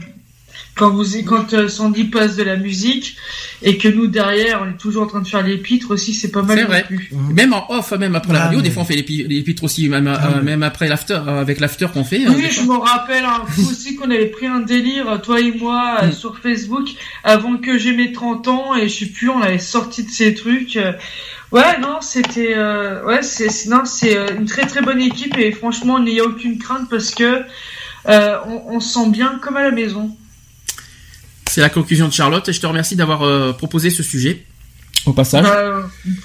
quand 0.77 0.91
vous, 0.91 1.05
quand 1.25 1.55
euh, 1.55 1.69
Sandy 1.69 2.05
passe 2.05 2.37
de 2.37 2.43
la 2.43 2.57
musique 2.57 3.17
et 3.63 3.79
que 3.79 3.89
nous 3.89 4.07
derrière, 4.07 4.61
on 4.63 4.71
est 4.71 4.77
toujours 4.77 5.05
en 5.05 5.07
train 5.07 5.21
de 5.23 5.27
faire 5.27 5.43
les 5.43 5.57
pitres 5.57 5.91
aussi, 5.91 6.13
c'est 6.13 6.31
pas 6.31 6.43
mal 6.43 6.65
vrai. 6.67 6.85
plus. 6.87 7.11
Même 7.35 7.53
en 7.55 7.65
off, 7.71 7.93
même 7.93 8.15
après 8.15 8.33
la 8.35 8.43
Ah, 8.43 8.45
radio, 8.47 8.61
des 8.61 8.71
fois 8.71 8.83
on 8.83 8.87
fait 8.87 8.95
les, 8.97 9.03
pi- 9.03 9.25
les 9.27 9.43
pitres 9.43 9.65
aussi, 9.65 9.89
même, 9.89 10.07
Ah, 10.07 10.37
euh, 10.37 10.43
même 10.43 10.63
après 10.63 10.89
l'after, 10.89 11.21
euh, 11.27 11.41
avec 11.41 11.61
l'after 11.61 11.87
qu'on 11.93 12.05
fait. 12.05 12.27
euh, 12.27 12.31
Oui, 12.37 12.47
je 12.51 12.61
me 12.63 12.77
rappelle 12.77 13.25
un 13.25 13.41
coup 13.47 13.63
aussi 13.71 13.97
qu'on 13.97 14.11
avait 14.11 14.27
pris 14.27 14.47
un 14.47 14.61
délire, 14.61 15.21
toi 15.23 15.41
et 15.41 15.51
moi, 15.53 15.99
euh, 16.03 16.07
Mm. 16.09 16.13
sur 16.13 16.39
Facebook, 16.39 16.89
avant 17.25 17.57
que 17.57 17.79
j'ai 17.79 17.93
mes 17.97 18.13
30 18.13 18.47
ans, 18.49 18.75
et 18.77 18.89
je 18.89 18.99
sais 19.01 19.07
plus, 19.07 19.31
on 19.31 19.41
avait 19.41 19.59
sorti 19.59 20.05
de 20.05 20.11
ces 20.11 20.35
trucs. 20.35 20.79
Ouais, 21.53 21.79
non, 21.81 22.01
c'était, 22.03 22.55
euh, 22.57 23.03
ouais, 23.05 23.23
c'est, 23.23 23.49
c'est- 23.49 23.69
non, 23.71 23.85
c'est 23.87 24.17
euh, 24.17 24.37
une 24.37 24.45
très 24.47 24.67
très 24.67 24.83
bonne 24.83 25.01
équipe, 25.01 25.39
et 25.39 25.53
franchement, 25.53 25.97
il 25.99 26.13
n'y 26.13 26.21
a 26.21 26.25
aucune 26.25 26.59
crainte 26.59 26.91
parce 26.91 27.13
que 27.15 27.43
euh, 28.09 28.37
on, 28.47 28.75
on 28.77 28.81
se 28.81 28.93
sent 28.95 29.09
bien 29.11 29.39
comme 29.43 29.57
à 29.57 29.63
la 29.63 29.71
maison. 29.71 30.15
C'est 31.57 31.63
la 31.63 31.71
conclusion 31.71 32.07
de 32.07 32.13
Charlotte 32.13 32.47
et 32.51 32.53
je 32.53 32.61
te 32.61 32.67
remercie 32.67 32.97
d'avoir 32.97 33.23
euh, 33.23 33.55
proposé 33.55 33.89
ce 33.89 34.03
sujet. 34.03 34.43
Au 35.07 35.15
passage, 35.15 35.47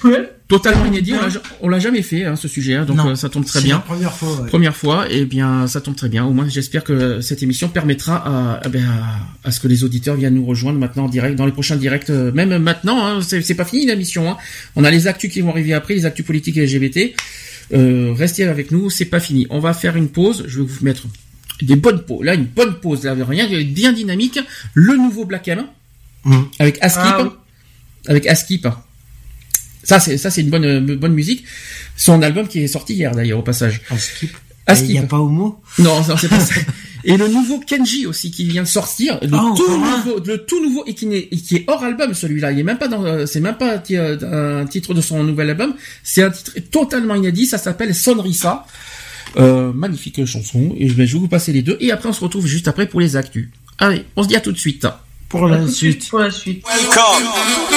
ouais. 0.04 0.30
totalement 0.46 0.84
inédit, 0.84 1.14
on 1.14 1.20
l'a, 1.22 1.28
on 1.62 1.68
l'a 1.70 1.78
jamais 1.78 2.02
fait 2.02 2.24
hein, 2.26 2.36
ce 2.36 2.48
sujet, 2.48 2.74
hein, 2.74 2.84
donc 2.84 2.98
Non. 2.98 3.08
euh, 3.08 3.14
ça 3.14 3.30
tombe 3.30 3.46
très 3.46 3.60
C'est 3.60 3.64
bien. 3.64 3.76
la 3.76 3.80
première 3.80 4.12
fois. 4.12 4.40
ouais. 4.42 4.48
Première 4.48 4.76
fois, 4.76 5.10
et 5.10 5.24
bien 5.24 5.66
ça 5.68 5.80
tombe 5.80 5.96
très 5.96 6.10
bien. 6.10 6.26
Au 6.26 6.32
moins, 6.34 6.46
j'espère 6.50 6.84
que 6.84 7.22
cette 7.22 7.42
émission 7.42 7.70
permettra 7.70 8.16
à, 8.16 8.54
à, 8.56 8.66
à, 8.68 8.68
à 9.48 9.50
ce 9.52 9.58
que 9.60 9.68
les 9.68 9.84
auditeurs 9.84 10.16
viennent 10.16 10.34
nous 10.34 10.44
rejoindre 10.44 10.78
maintenant 10.78 11.04
en 11.06 11.08
direct, 11.08 11.36
dans 11.36 11.46
les 11.46 11.52
prochains 11.52 11.76
directs, 11.76 12.10
euh, 12.10 12.30
même 12.32 12.58
maintenant. 12.58 13.06
Hein, 13.06 13.20
c'est, 13.22 13.54
pas 13.54 13.64
fini 13.64 13.86
la 13.86 13.96
mission. 13.96 14.28
Hein. 14.30 14.36
On 14.76 14.84
a 14.84 14.90
les 14.90 15.06
actus 15.06 15.32
qui 15.32 15.40
vont 15.40 15.48
arriver 15.50 15.72
après, 15.72 15.94
les 15.94 16.04
actus 16.04 16.26
politiques 16.26 16.58
et 16.58 16.66
LGBT. 16.66 17.14
Euh, 17.72 18.12
restez 18.14 18.44
avec 18.44 18.70
nous, 18.70 18.90
c'est 18.90 19.06
pas 19.06 19.20
fini. 19.20 19.46
On 19.48 19.60
va 19.60 19.72
faire 19.72 19.96
une 19.96 20.08
pause. 20.08 20.44
Je 20.46 20.58
vais 20.60 20.66
vous 20.66 20.84
mettre 20.84 21.04
des 21.62 21.76
bonnes 21.76 22.02
pauses. 22.04 22.24
Là, 22.24 22.34
une 22.34 22.44
bonne 22.44 22.74
pause. 22.80 23.04
Là, 23.04 23.14
rien, 23.14 23.46
bien 23.64 23.92
dynamique. 23.92 24.38
Le 24.74 24.96
nouveau 24.96 25.24
Black 25.24 25.48
M 25.48 25.64
Mhm. 26.24 26.46
avec 26.60 26.78
Askip, 26.80 27.02
Ah 27.04 27.22
oui. 27.22 27.28
avec 28.06 28.26
Askip. 28.26 28.68
Ça, 29.82 29.98
c'est 29.98 30.16
ça, 30.16 30.30
c'est 30.30 30.42
une 30.42 30.50
bonne 30.50 30.64
euh, 30.64 30.96
bonne 30.96 31.12
musique. 31.14 31.44
Son 31.96 32.22
album 32.22 32.46
qui 32.46 32.60
est 32.60 32.68
sorti 32.68 32.94
hier 32.94 33.12
d'ailleurs 33.14 33.40
au 33.40 33.42
passage. 33.42 33.80
On 33.90 33.96
skip. 33.98 34.30
Askip. 34.66 34.88
Il 34.90 34.92
n'y 34.92 34.98
a 34.98 35.02
pas 35.02 35.18
homo? 35.18 35.60
Non, 35.80 36.00
non, 36.06 36.16
c'est 36.16 36.28
pas 36.28 36.38
ça. 36.38 36.54
Et 37.04 37.16
le 37.16 37.26
nouveau 37.26 37.58
Kenji 37.58 38.06
aussi 38.06 38.30
qui 38.30 38.44
vient 38.44 38.62
de 38.62 38.68
sortir, 38.68 39.18
le 39.22 39.28
Oh, 39.36 39.54
tout 39.56 39.64
un. 39.72 39.78
nouveau, 39.96 40.20
le 40.24 40.38
tout 40.46 40.62
nouveau 40.62 40.84
et 40.86 40.94
qui, 40.94 41.06
n'est- 41.06 41.26
et 41.32 41.36
qui 41.36 41.56
est 41.56 41.64
hors 41.66 41.82
album 41.82 42.14
celui-là. 42.14 42.52
Il 42.52 42.60
est 42.60 42.62
même 42.62 42.78
pas 42.78 42.86
dans, 42.86 43.04
euh, 43.04 43.26
c'est 43.26 43.40
même 43.40 43.56
pas 43.56 43.82
euh, 43.90 44.60
un 44.62 44.66
titre 44.66 44.94
de 44.94 45.00
son 45.00 45.24
nouvel 45.24 45.50
album. 45.50 45.74
C'est 46.04 46.22
un 46.22 46.30
titre 46.30 46.52
totalement 46.70 47.16
inédit. 47.16 47.46
Ça 47.46 47.58
s'appelle 47.58 47.92
Sonrisa. 47.92 48.64
Euh, 49.36 49.72
magnifique 49.72 50.24
chanson. 50.26 50.74
Et 50.76 50.88
je 50.88 50.94
vais 50.94 51.06
je 51.06 51.14
vais 51.14 51.20
vous 51.20 51.28
passer 51.28 51.52
les 51.52 51.62
deux. 51.62 51.76
Et 51.80 51.90
après 51.90 52.08
on 52.08 52.12
se 52.12 52.20
retrouve 52.22 52.46
juste 52.46 52.68
après 52.68 52.86
pour 52.86 53.00
les 53.00 53.16
actus. 53.16 53.48
Allez, 53.78 54.04
on 54.16 54.22
se 54.22 54.28
dit 54.28 54.36
à 54.36 54.40
tout 54.40 54.52
de 54.52 54.58
suite. 54.58 54.86
Pour 55.28 55.48
la 55.48 55.66
suite. 55.66 55.74
suite 56.02 56.10
pour 56.10 56.18
la 56.18 56.30
suite. 56.30 56.62
Welcome, 56.66 57.24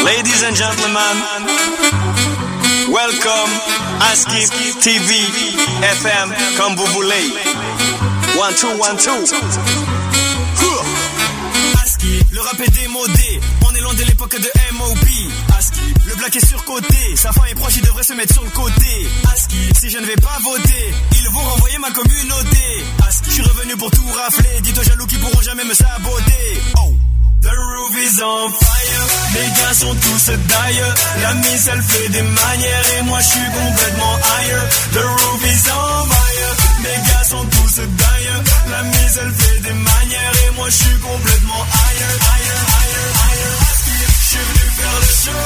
ladies 0.03 0.43
and 0.43 0.55
gentlemen. 0.55 1.17
Welcome, 2.89 3.51
Askip 4.11 4.51
TV, 4.81 5.15
FM, 5.81 6.33
comme 6.57 6.75
vous 6.75 6.85
voulez. 6.93 7.31
One, 8.37 8.53
two, 8.55 8.67
one, 8.77 8.97
two. 8.97 9.23
Askip, 11.81 12.31
le 12.31 12.41
rap 12.41 12.59
est 12.59 12.71
démodé. 12.81 13.39
On 13.65 13.73
est 13.75 13.81
loin 13.81 13.93
de 13.93 14.03
l'époque 14.03 14.35
de 14.39 14.49
MOB. 14.77 15.44
Le 16.15 16.19
black 16.19 16.35
est 16.37 16.45
surcoté. 16.47 17.15
Sa 17.17 17.33
fin 17.33 17.43
est 17.45 17.55
proche, 17.55 17.75
il 17.75 17.81
devrait 17.81 18.03
se 18.03 18.13
mettre 18.13 18.33
sur 18.33 18.43
le 18.43 18.49
côté. 18.51 19.07
Askip, 19.33 19.77
si 19.77 19.89
je 19.89 19.97
ne 19.97 20.05
vais 20.05 20.15
pas 20.15 20.37
voter, 20.45 20.93
ils 21.11 21.29
vont 21.33 21.41
renvoyer 21.41 21.77
ma 21.79 21.91
communauté. 21.91 22.85
Askip, 23.05 23.27
je 23.27 23.33
suis 23.33 23.41
revenu 23.43 23.75
pour 23.75 23.91
tout 23.91 24.07
rafler. 24.15 24.61
Dites 24.61 24.77
aux 24.77 24.83
jaloux 24.83 25.05
qui 25.07 25.17
pourront 25.17 25.41
jamais 25.41 25.65
me 25.65 25.73
saboter. 25.73 26.61
Oh. 26.77 26.93
The 27.41 27.51
roof 27.51 27.97
is 27.99 28.21
on 28.23 28.49
fire, 28.49 29.05
les 29.35 29.47
gars 29.59 29.73
sont 29.73 29.93
tous 29.93 30.31
d'ailleurs. 30.47 30.95
La 31.21 31.33
mise 31.35 31.69
elle 31.71 31.81
fait 31.83 32.09
des 32.09 32.21
manières 32.23 32.85
et 32.97 33.01
moi 33.03 33.19
je 33.19 33.27
suis 33.27 33.49
complètement 33.51 34.15
ailleurs. 34.39 34.67
The 34.93 35.03
roof 35.03 35.45
is 35.45 35.69
on 35.69 36.05
fire, 36.09 36.55
les 36.79 36.97
gars 37.07 37.23
sont 37.25 37.45
tous 37.45 37.75
d'ailleurs. 37.75 38.43
La 38.71 38.83
mise 38.83 39.19
elle 39.21 39.33
fait 39.33 39.59
des 39.59 39.73
manières 39.73 40.33
et 40.47 40.51
moi 40.55 40.69
je 40.69 40.75
suis 40.75 40.97
complètement 40.97 41.61
ailleurs, 41.85 42.19
ailleurs, 42.33 42.65
ailleurs, 42.81 43.13
ailleurs. 43.29 43.59
Je 43.85 44.27
suis 44.27 44.37
venu 44.39 44.71
faire 44.79 44.99
le 45.01 45.05
show, 45.05 45.45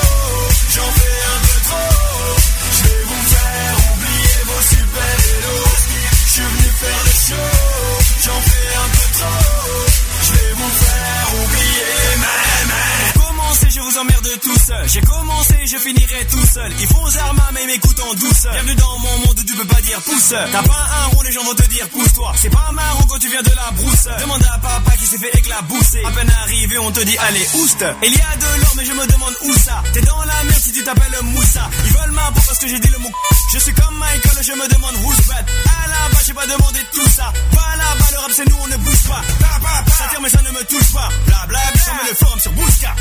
tout 14.38 14.60
seul. 14.60 14.90
J'ai 14.90 15.02
commencé, 15.02 15.56
je 15.66 15.78
finirai 15.78 16.26
tout 16.30 16.46
seul. 16.46 16.72
Ils 16.80 16.88
font 16.88 17.08
zarma, 17.10 17.50
mais 17.54 17.66
m'écoutent 17.66 18.00
en 18.00 18.14
douceur. 18.14 18.52
Bienvenue 18.54 18.76
dans 18.76 19.00
mon 19.00 19.18
monde 19.26 19.40
où 19.40 19.44
tu 19.44 19.56
peux 19.56 19.66
pas 19.66 19.82
dire 19.82 20.02
pouce. 20.02 20.30
T'as 20.30 20.64
pas 20.64 20.88
un 21.02 21.06
rond, 21.08 21.22
les 21.24 21.32
gens 21.32 21.44
vont 21.44 21.56
te 21.56 21.68
dire 21.68 21.88
pousse-toi. 21.90 22.34
C'est 22.38 22.50
pas 22.50 22.72
marrant 22.72 23.04
quand 23.10 23.20
tu 23.20 23.30
viens 23.30 23.42
de 23.42 23.52
la 23.56 23.72
brousse. 23.72 24.08
Demande 24.20 24.44
à 24.44 24.58
papa 24.60 24.92
qui 24.98 25.06
s'est 25.06 25.18
fait 25.18 25.38
éclabousser. 25.38 26.04
À 26.06 26.12
peine 26.12 26.32
arrivé, 26.44 26.78
on 26.80 26.92
te 26.92 27.02
dit 27.02 27.18
allez, 27.18 27.48
ouste. 27.56 27.86
Il 28.04 28.14
y 28.14 28.22
a 28.22 28.36
de 28.36 28.62
l'or, 28.62 28.74
mais 28.78 28.86
je 28.86 28.94
me 28.94 29.08
demande 29.08 29.36
où 29.44 29.54
ça. 29.54 29.84
T'es 29.94 30.02
dans 30.02 30.24
la 30.24 30.44
merde 30.44 30.62
si 30.62 30.72
tu 30.72 30.84
t'appelles 30.84 31.18
Moussa. 31.24 31.70
Ils 31.86 31.94
veulent 31.94 32.12
ma 32.12 32.26
peau 32.32 32.42
parce 32.46 32.60
que 32.60 32.68
j'ai 32.68 32.80
dit 32.80 32.90
le 32.90 33.00
mot. 33.00 33.12
Je 33.54 33.60
suis 33.60 33.74
comme 33.74 33.98
Michael, 33.98 34.44
je 34.44 34.52
me 34.54 34.68
demande 34.68 34.96
who's 35.04 35.28
bad. 35.28 35.46
À 35.66 35.88
la 35.88 36.10
base, 36.14 36.24
j'ai 36.26 36.34
pas 36.34 36.46
demandé 36.46 36.80
tout 36.94 37.10
ça. 37.10 37.34
Pas 37.52 37.76
là-bas, 37.78 38.06
le 38.12 38.20
rap 38.20 38.32
c'est 38.36 38.50
nous, 38.50 38.58
on 38.62 38.68
ne 38.68 38.78
bouge 38.78 39.04
pas. 39.08 39.22
Pa, 39.40 39.60
pa, 39.60 39.84
pa. 39.86 39.92
Ça 39.92 40.08
tire, 40.10 40.22
mais 40.22 40.30
ça 40.30 40.42
ne 40.42 40.52
me 40.52 40.64
touche 40.66 40.94
pas. 40.94 41.10
Bla 41.26 41.46
bla 41.48 41.60
bla, 41.74 42.10
le 42.10 42.16
forum 42.16 42.40
sur 42.40 42.52
Bouska. 42.52 42.96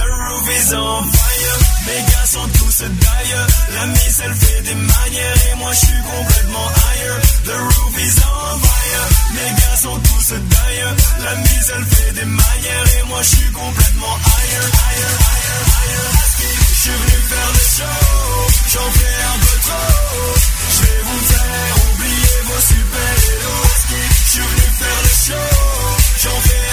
The 0.00 0.06
roof 0.08 0.48
is 0.56 0.72
on. 0.72 1.04
Mes 1.86 2.02
gars 2.10 2.26
sont 2.26 2.48
tous 2.58 2.78
d'ailleurs. 3.04 3.46
La 3.74 3.86
miss 3.86 4.20
elle 4.24 4.34
fait 4.34 4.62
des 4.62 4.74
manières 4.74 5.38
et 5.50 5.54
moi 5.56 5.72
je 5.72 5.78
suis 5.86 6.02
complètement 6.14 6.68
ailleurs. 6.88 7.20
The 7.44 7.56
roof 7.68 7.94
is 8.00 8.16
on 8.24 8.58
fire. 8.64 9.06
Mes 9.36 9.50
gars 9.60 9.76
sont 9.84 9.98
tous 10.08 10.28
d'ailleurs. 10.54 10.94
La 11.24 11.34
miss 11.36 11.66
elle 11.74 11.84
fait 11.84 12.12
des 12.12 12.24
manières 12.24 12.88
et 12.98 13.02
moi 13.08 13.20
je 13.22 13.28
suis 13.36 13.50
complètement 13.52 14.14
ailleurs. 14.40 14.70
Ailleurs, 14.88 15.18
ailleurs, 15.34 15.68
ailleurs. 15.82 16.14
Je 16.70 16.74
suis 16.80 16.96
venu 17.00 17.18
faire 17.30 17.50
le 17.56 17.64
show. 17.76 18.00
J'en 18.72 18.88
fais 18.96 19.18
un 19.32 19.38
peu 19.44 19.56
trop. 19.68 20.32
Je 20.74 20.80
vais 20.80 21.00
vous 21.08 21.22
faire 21.30 21.72
oublier 21.92 22.36
vos 22.48 22.62
super 22.72 23.12
héros. 23.28 23.68
Je 24.24 24.30
suis 24.32 24.46
venu 24.48 24.66
faire 24.80 25.00
le 25.04 25.12
show. 25.26 25.48
J'en 26.22 26.40
fais 26.40 26.69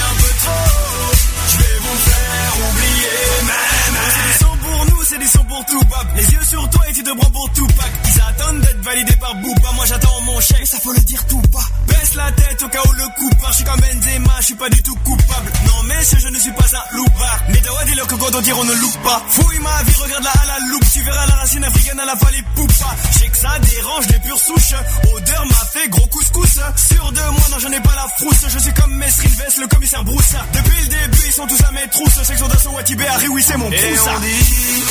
ils 5.27 5.30
sont 5.30 5.43
pour 5.43 5.65
tout, 5.65 5.80
bab. 5.89 6.07
Les 6.15 6.23
yeux 6.23 6.43
sur 6.43 6.69
toi 6.69 6.81
et 6.89 6.93
tu 6.93 7.03
te 7.03 7.14
prends 7.14 7.30
pour 7.31 7.49
tout, 7.51 7.67
pack 7.67 8.07
attendent 8.38 8.61
d'être 8.61 8.82
validés 8.82 9.16
par 9.16 9.35
Booba. 9.35 9.72
Moi 9.75 9.85
j'attends 9.85 10.22
mon 10.22 10.40
chèque, 10.40 10.67
ça 10.67 10.80
faut 10.80 10.93
le 10.93 10.99
dire 11.01 11.25
tout 11.27 11.41
bas. 11.51 11.59
Baisse 11.88 12.14
la 12.16 12.32
tête 12.32 12.61
au 12.64 12.67
cas 12.69 12.82
où 12.88 12.91
le 12.93 13.07
coup. 13.17 13.30
Je 13.49 13.53
suis 13.56 13.64
comme 13.64 13.80
Benzema, 13.80 14.33
je 14.40 14.45
suis 14.45 14.56
pas 14.56 14.69
du 14.69 14.82
tout 14.83 14.95
coupable. 15.03 15.51
Non 15.66 15.83
mais 15.85 16.03
ce 16.03 16.17
je 16.17 16.27
ne 16.27 16.40
suis 16.40 16.51
pas 16.51 16.66
un 16.66 16.95
loupard. 16.95 17.40
Mais 17.49 17.59
d'avoir 17.59 17.85
dit 17.85 17.93
que 17.93 18.16
quand 18.16 18.35
on 18.35 18.41
tire 18.41 18.57
on 18.59 18.66
ne 18.66 18.74
loupe 18.74 19.03
pas. 19.03 19.22
Fouille 19.30 19.59
ma 19.59 19.83
vie, 19.83 20.01
regarde-la 20.01 20.32
à 20.32 20.45
la 20.45 20.59
loupe. 20.72 20.85
Tu 20.93 21.01
verras 21.03 21.25
la 21.27 21.35
racine 21.35 21.64
africaine 21.64 21.99
à 21.99 22.06
la 22.06 22.16
fallait 22.16 22.43
poupa. 22.56 22.95
Je 23.11 23.19
sais 23.19 23.27
que 23.27 23.38
ça 23.38 23.59
dérange 23.59 24.07
les 24.07 24.19
pures 24.19 24.40
souches. 24.40 24.75
Odeur 25.16 25.45
m'a 25.45 25.66
fait 25.74 25.88
gros 25.90 26.07
couscous. 26.07 26.59
Sûr 26.75 27.11
de 27.11 27.22
moi, 27.22 27.45
non 27.51 27.59
j'en 27.59 27.72
ai 27.72 27.80
pas 27.82 27.95
la 27.95 28.07
frousse. 28.17 28.45
Je 28.48 28.59
suis 28.59 28.74
comme 28.74 28.93
Mestre 28.95 29.24
le 29.59 29.67
commissaire 29.67 30.03
Brousse. 30.03 30.33
Depuis 30.53 30.82
le 30.82 30.88
début, 30.88 31.24
ils 31.25 31.33
sont 31.33 31.48
tous 31.48 31.61
à 31.64 31.72
mes 31.72 31.88
trousses. 31.90 32.24
Section 32.24 32.48
d'assaut 32.48 32.72
Watibé, 32.72 33.07
Harry, 33.07 33.27
oui 33.27 33.43
c'est 33.45 33.57
mon 33.57 33.69
pouce. 33.69 33.80
on 33.80 34.19
dit, 34.19 34.83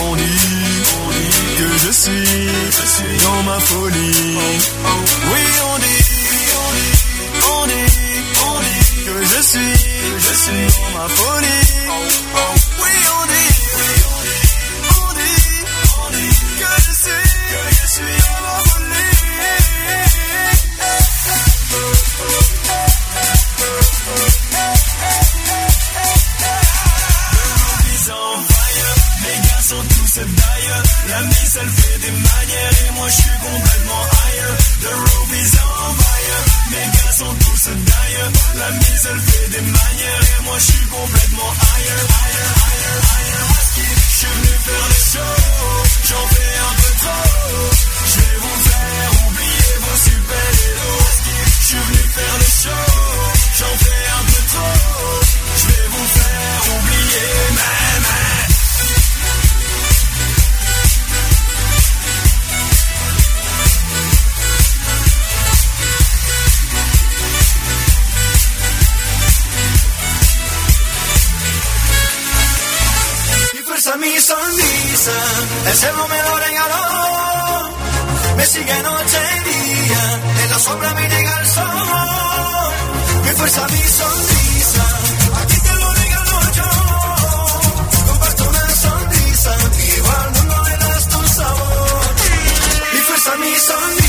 on 0.00 0.14
dit, 0.16 0.22
on 0.94 1.10
dit 1.10 1.56
que 1.58 1.86
je 1.86 1.92
suis 1.92 2.35
je 2.44 2.86
suis 2.86 3.16
dans 3.24 3.42
ma 3.44 3.58
folie. 3.60 4.36
Oui, 5.32 5.44
on 5.64 5.78
dit, 5.78 6.02
on 6.56 6.70
dit, 6.76 6.94
on 7.52 7.66
dit, 7.66 7.90
on 8.46 8.60
dit 8.60 9.04
que 9.04 9.24
je 9.24 9.40
suis, 9.42 9.74
je 10.18 10.34
suis 10.34 10.66
dans 10.80 10.98
ma 10.98 11.08
folie. 11.08 12.55
Elle 39.08 39.20
fait 39.20 39.48
des 39.50 39.60
manières 39.60 40.20
et 40.38 40.42
moi 40.44 40.58
je 40.58 40.64
suis 40.72 40.86
complètement 40.86 41.52
ailleurs. 41.76 42.08
Ailleurs, 42.26 42.58
ailleurs, 42.66 43.04
ailleurs. 43.18 43.54
Je 43.56 44.16
suis 44.16 44.26
venu 44.26 44.52
faire 44.66 44.86
les 44.88 45.02
shows. 45.12 45.42
J'en 46.08 46.26
fais 46.28 46.55
cielo 75.76 76.08
me 76.08 76.22
lo 76.22 76.36
regaló. 76.46 76.84
Me 78.36 78.46
sigue 78.46 78.82
noche 78.82 79.20
y 79.36 79.40
día, 79.50 80.02
en 80.42 80.50
la 80.50 80.58
sombra 80.58 80.94
me 80.94 81.08
llega 81.08 81.40
el 81.40 81.46
sol. 81.46 82.72
Mi 83.24 83.30
fuerza, 83.38 83.66
mi 83.68 83.82
sonrisa, 84.00 84.86
a 85.40 85.46
ti 85.46 85.60
te 85.66 85.72
lo 85.80 85.88
regalo 86.02 86.38
yo. 86.58 86.70
Comparto 88.08 88.42
una 88.48 88.66
sonrisa, 88.84 89.50
vivo 89.76 90.10
al 90.20 90.30
mundo 90.34 90.54
das 90.82 91.08
tu 91.08 91.20
sabor. 91.36 92.14
Mi 92.92 93.00
fuerza, 93.08 93.32
mi 93.42 93.54
sonrisa, 93.68 94.05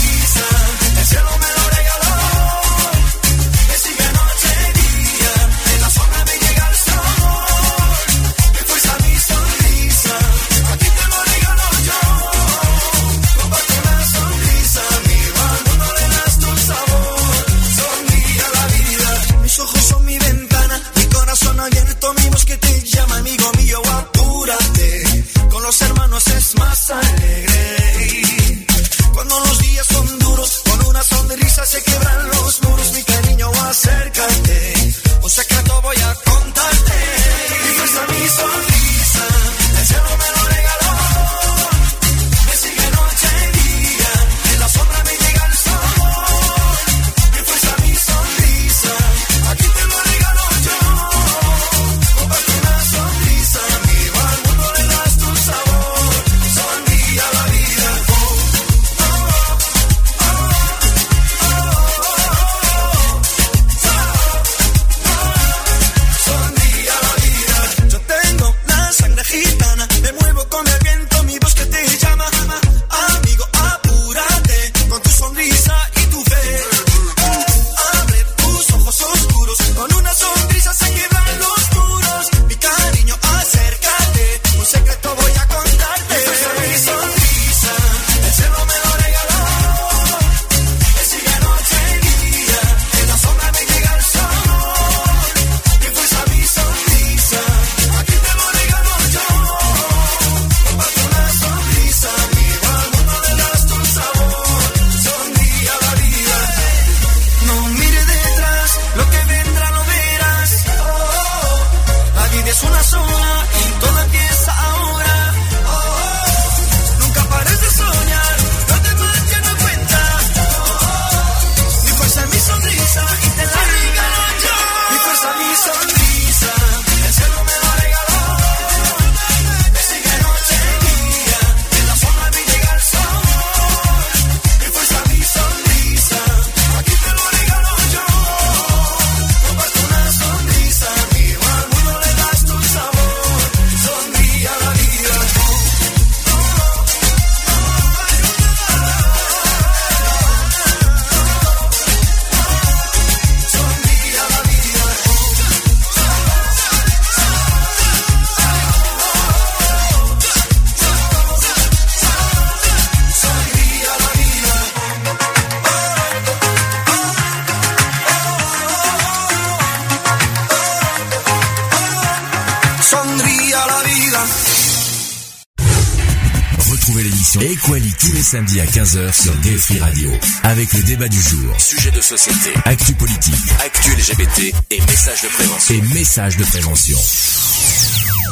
samedis 178.28 178.60
à 178.60 178.66
15h 178.66 179.24
sur 179.24 179.40
Gay 179.40 179.56
Free 179.56 179.80
Radio. 179.80 180.12
Avec 180.44 180.74
le 180.74 180.84
débat 180.84 181.08
du 181.08 181.18
jour, 181.22 181.62
sujet 181.62 181.92
de 181.92 182.02
société, 182.02 182.50
actu 182.66 182.92
politique, 182.94 183.34
actu 183.66 183.92
LGBT 183.92 184.54
et 184.70 184.82
messages 184.82 185.22
de 185.22 185.28
prévention. 185.30 185.76
Et 185.76 185.82
messages 185.94 186.36
de 186.36 186.44
prévention. 186.44 186.98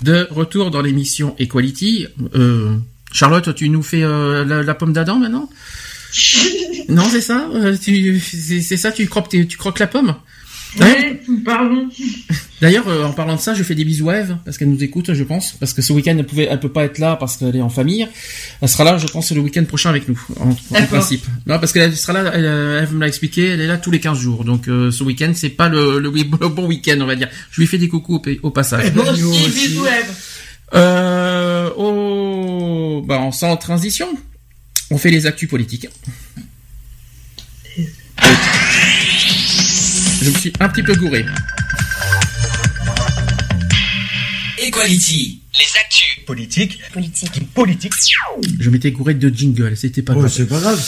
De 0.03 0.27
retour 0.32 0.69
dans 0.69 0.82
l'émission 0.82 1.33
Equality. 1.40 2.07
Euh, 2.35 2.75
Charlotte, 3.14 3.56
tu 3.56 3.69
nous 3.69 3.82
fais 3.83 4.03
euh, 4.03 4.43
la, 4.43 4.75
pomme 4.75 4.91
d'Adam 4.91 5.15
maintenant? 5.15 5.49
Non, 6.90 7.07
c'est 7.09 7.22
ça? 7.22 7.49
Euh, 7.53 7.77
C'est 7.82 8.77
ça, 8.77 8.91
tu 8.91 9.07
croques, 9.07 9.30
tu 9.30 9.57
croques 9.57 9.80
la 9.80 9.88
pomme? 9.88 10.14
Ouais, 10.77 11.22
pardon. 11.45 11.88
D'ailleurs, 12.66 12.88
euh, 12.88 13.03
en 13.03 13.14
parlant 13.14 13.35
de 13.35 13.40
ça, 13.40 13.53
je 13.53 13.61
fais 13.61 13.76
des 13.76 13.85
bisous 13.85 14.10
à 14.10 14.18
Eve, 14.18 14.38
parce 14.44 14.58
qu'elle 14.58 14.72
nous 14.72 14.84
écoute, 14.84 15.14
je 15.14 15.24
pense, 15.24 15.52
parce 15.52 15.72
que 15.72 15.84
ce 15.84 15.94
week-end, 15.94 16.16
elle 16.18 16.26
pouvait, 16.26 16.48
elle 16.50 16.60
peut 16.60 16.72
pas 16.72 16.84
être 16.85 16.98
là 16.98 17.16
parce 17.16 17.38
qu'elle 17.38 17.56
est 17.56 17.61
en 17.61 17.69
famille. 17.69 18.08
Elle 18.60 18.68
sera 18.68 18.84
là, 18.84 18.98
je 18.98 19.06
pense, 19.06 19.32
le 19.32 19.40
week-end 19.40 19.64
prochain 19.66 19.92
avec 19.92 20.10
nous, 20.10 20.19
en, 20.40 20.56
principe. 20.88 21.24
Non, 21.45 21.60
parce 21.60 21.72
qu'elle 21.72 21.95
sera 21.95 22.14
là, 22.14 22.32
elle, 22.34 22.45
euh, 22.45 22.88
me 22.92 23.02
l'a 23.02 23.08
expliqué, 23.08 23.50
elle 23.50 23.61
est 23.61 23.68
là 23.68 23.77
tous 23.77 23.92
les 23.92 24.00
15 24.00 24.18
jours. 24.18 24.45
Donc, 24.45 24.68
euh, 24.68 24.90
ce 24.90 25.03
week-end, 25.03 25.32
c'est 25.35 25.50
pas 25.50 25.69
le, 25.69 26.00
le, 26.00 26.10
bon 26.10 26.66
week-end, 26.66 26.98
on 27.02 27.06
va 27.06 27.16
dire. 27.16 27.30
Je 27.52 27.61
lui 27.61 27.68
fais 27.68 27.77
des 27.77 27.88
coucous 27.88 28.19
au, 28.42 28.50
passage. 28.50 28.92
Bon 28.94 29.03
aussi, 29.11 29.22
bisous 29.22 29.85
Eve. 29.85 30.11
Euh, 30.74 31.69
oh, 31.77 33.06
bah, 33.08 33.19
en 33.19 33.32
sans 33.32 33.56
transition, 33.58 34.08
on 34.90 34.98
fait 34.98 35.11
les 35.11 35.27
actus 35.27 35.48
politiques. 35.48 35.88
Je 40.24 40.32
me 40.32 40.35
suis 40.40 40.52
un 40.60 40.69
petit 40.69 40.82
peu 40.82 40.95
gouré. 40.95 41.26
Equality. 44.76 45.42
Les 45.54 45.80
actus. 45.80 46.26
Politique. 46.26 46.80
Politique. 46.92 47.54
Politique. 47.54 47.94
Je 48.60 48.70
m'étais 48.70 48.92
gouré 48.92 49.14
de 49.14 49.30
jingle, 49.30 49.78
c'était 49.78 50.02
pas 50.02 50.14
grave. 50.14 50.30
C'est 50.30 50.48
pas 50.48 50.60
grave, 50.60 50.84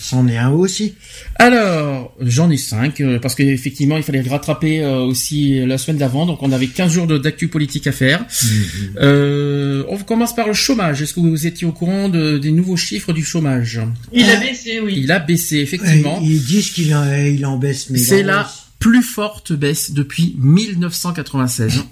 c'en 0.00 0.28
est 0.28 0.36
un 0.36 0.50
aussi. 0.50 0.94
Alors, 1.34 2.14
j'en 2.20 2.48
ai 2.50 2.56
cinq, 2.56 3.00
euh, 3.00 3.18
parce 3.18 3.34
qu'effectivement, 3.34 3.96
il 3.96 4.04
fallait 4.04 4.20
rattraper 4.20 4.82
euh, 4.82 5.00
aussi 5.00 5.66
la 5.66 5.78
semaine 5.78 5.98
d'avant, 5.98 6.26
donc 6.26 6.42
on 6.42 6.52
avait 6.52 6.68
15 6.68 6.92
jours 6.92 7.06
d'actu 7.06 7.48
politique 7.48 7.88
à 7.88 7.92
faire. 7.92 8.20
Mhm. 8.20 8.58
Euh, 8.98 9.84
on 9.88 9.98
commence 9.98 10.34
par 10.36 10.46
le 10.46 10.54
chômage. 10.54 11.02
Est-ce 11.02 11.14
que 11.14 11.20
vous 11.20 11.46
étiez 11.46 11.66
au 11.66 11.72
courant 11.72 12.08
des 12.08 12.52
nouveaux 12.52 12.76
chiffres 12.76 13.12
du 13.12 13.24
chômage? 13.24 13.80
Il 14.12 14.30
a 14.30 14.36
baissé, 14.36 14.78
oui. 14.80 14.94
Il 14.98 15.10
a 15.10 15.18
baissé, 15.18 15.56
effectivement. 15.56 16.20
Ils 16.22 16.44
disent 16.44 16.70
qu'il 16.70 16.96
il 17.34 17.46
en 17.46 17.58
baisse, 17.58 17.90
mais... 17.90 17.98
C'est 17.98 18.22
la 18.22 18.48
plus 18.78 19.02
forte 19.02 19.52
baisse 19.52 19.90
depuis 19.90 20.36
1996. 20.38 21.82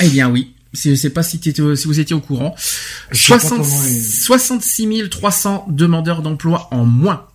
Eh 0.00 0.08
bien 0.08 0.30
oui, 0.30 0.54
je 0.72 0.94
sais 0.94 1.10
pas 1.10 1.22
si, 1.22 1.40
si 1.42 1.52
vous 1.60 2.00
étiez 2.00 2.16
au 2.16 2.20
courant. 2.20 2.54
66 3.12 5.08
300 5.10 5.66
demandeurs 5.68 6.22
d'emploi 6.22 6.68
en 6.70 6.84
moins 6.84 7.26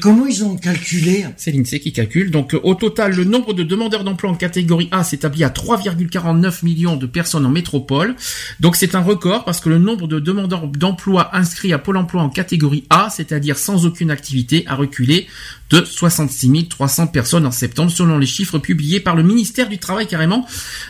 comment 0.00 0.26
ils 0.26 0.44
ont 0.44 0.56
calculé 0.56 1.24
C'est 1.36 1.50
l'INSEE 1.50 1.80
qui 1.80 1.92
calcule. 1.92 2.30
Donc 2.30 2.54
au 2.62 2.74
total, 2.74 3.14
le 3.14 3.24
nombre 3.24 3.54
de 3.54 3.62
demandeurs 3.62 4.04
d'emploi 4.04 4.30
en 4.30 4.34
catégorie 4.34 4.88
A 4.90 5.04
s'établit 5.04 5.44
à 5.44 5.48
3,49 5.48 6.64
millions 6.64 6.96
de 6.96 7.06
personnes 7.06 7.46
en 7.46 7.50
métropole. 7.50 8.14
Donc 8.60 8.76
c'est 8.76 8.94
un 8.94 9.00
record 9.00 9.44
parce 9.44 9.60
que 9.60 9.68
le 9.68 9.78
nombre 9.78 10.06
de 10.06 10.20
demandeurs 10.20 10.66
d'emploi 10.66 11.34
inscrits 11.34 11.72
à 11.72 11.78
Pôle 11.78 11.96
emploi 11.96 12.22
en 12.22 12.28
catégorie 12.28 12.84
A, 12.90 13.08
c'est-à-dire 13.10 13.56
sans 13.56 13.86
aucune 13.86 14.10
activité, 14.10 14.64
a 14.66 14.74
reculé 14.74 15.26
de 15.70 15.84
66 15.84 16.68
300 16.68 17.06
personnes 17.06 17.46
en 17.46 17.50
septembre 17.50 17.90
selon 17.90 18.18
les 18.18 18.26
chiffres 18.26 18.58
publiés 18.58 19.00
par 19.00 19.16
le 19.16 19.22
ministère 19.22 19.70
du 19.70 19.78
Travail 19.78 20.06
carrément 20.06 20.46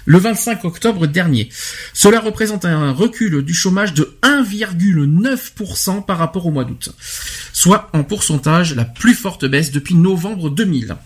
le 0.07 0.19
25 0.19 0.65
octobre 0.65 1.07
dernier. 1.07 1.49
Cela 1.93 2.19
représente 2.19 2.65
un 2.65 2.91
recul 2.91 3.43
du 3.43 3.55
chômage 3.55 3.95
de 3.95 4.17
1,9% 4.23 6.05
par 6.05 6.19
rapport 6.19 6.47
au 6.47 6.51
mois 6.51 6.65
d'août, 6.65 6.93
soit 7.53 7.91
en 7.93 8.03
pourcentage 8.03 8.72
la 8.75 8.85
plus 8.85 9.15
forte 9.15 9.45
baisse 9.45 9.73
depuis 9.73 9.95
novembre 9.95 10.51
2000. 10.51 10.97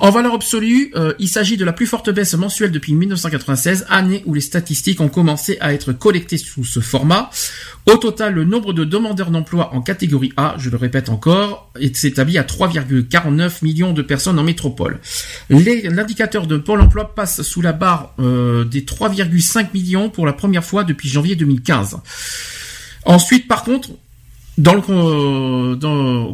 En 0.00 0.10
valeur 0.10 0.34
absolue, 0.34 0.90
euh, 0.96 1.14
il 1.18 1.28
s'agit 1.28 1.56
de 1.56 1.64
la 1.64 1.72
plus 1.72 1.86
forte 1.86 2.10
baisse 2.10 2.34
mensuelle 2.34 2.72
depuis 2.72 2.92
1996, 2.92 3.86
année 3.88 4.22
où 4.26 4.34
les 4.34 4.40
statistiques 4.40 5.00
ont 5.00 5.08
commencé 5.08 5.56
à 5.60 5.72
être 5.72 5.92
collectées 5.92 6.38
sous 6.38 6.64
ce 6.64 6.80
format. 6.80 7.30
Au 7.86 7.96
total, 7.96 8.34
le 8.34 8.44
nombre 8.44 8.72
de 8.72 8.84
demandeurs 8.84 9.30
d'emploi 9.30 9.72
en 9.74 9.80
catégorie 9.80 10.32
A, 10.36 10.56
je 10.58 10.70
le 10.70 10.76
répète 10.76 11.08
encore, 11.08 11.70
s'établit 11.94 12.36
à 12.36 12.42
3,49 12.42 13.62
millions 13.62 13.92
de 13.92 14.02
personnes 14.02 14.38
en 14.38 14.42
métropole. 14.42 14.98
L'indicateur 15.48 16.46
de 16.46 16.56
Pôle 16.56 16.80
emploi 16.80 17.14
passe 17.14 17.42
sous 17.42 17.62
la 17.62 17.72
barre 17.72 18.14
euh, 18.18 18.64
des 18.64 18.82
3,5 18.82 19.68
millions 19.72 20.10
pour 20.10 20.26
la 20.26 20.32
première 20.32 20.64
fois 20.64 20.84
depuis 20.84 21.08
janvier 21.08 21.36
2015. 21.36 21.98
Ensuite, 23.04 23.46
par 23.46 23.62
contre, 23.62 23.90
dans 24.58 24.74
le, 24.74 25.76
dans, 25.76 26.30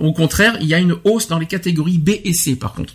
au 0.00 0.12
contraire, 0.12 0.56
il 0.60 0.66
y 0.66 0.74
a 0.74 0.78
une 0.78 0.96
hausse 1.04 1.28
dans 1.28 1.38
les 1.38 1.46
catégories 1.46 1.98
B 1.98 2.10
et 2.24 2.32
C 2.32 2.56
par 2.56 2.74
contre. 2.74 2.94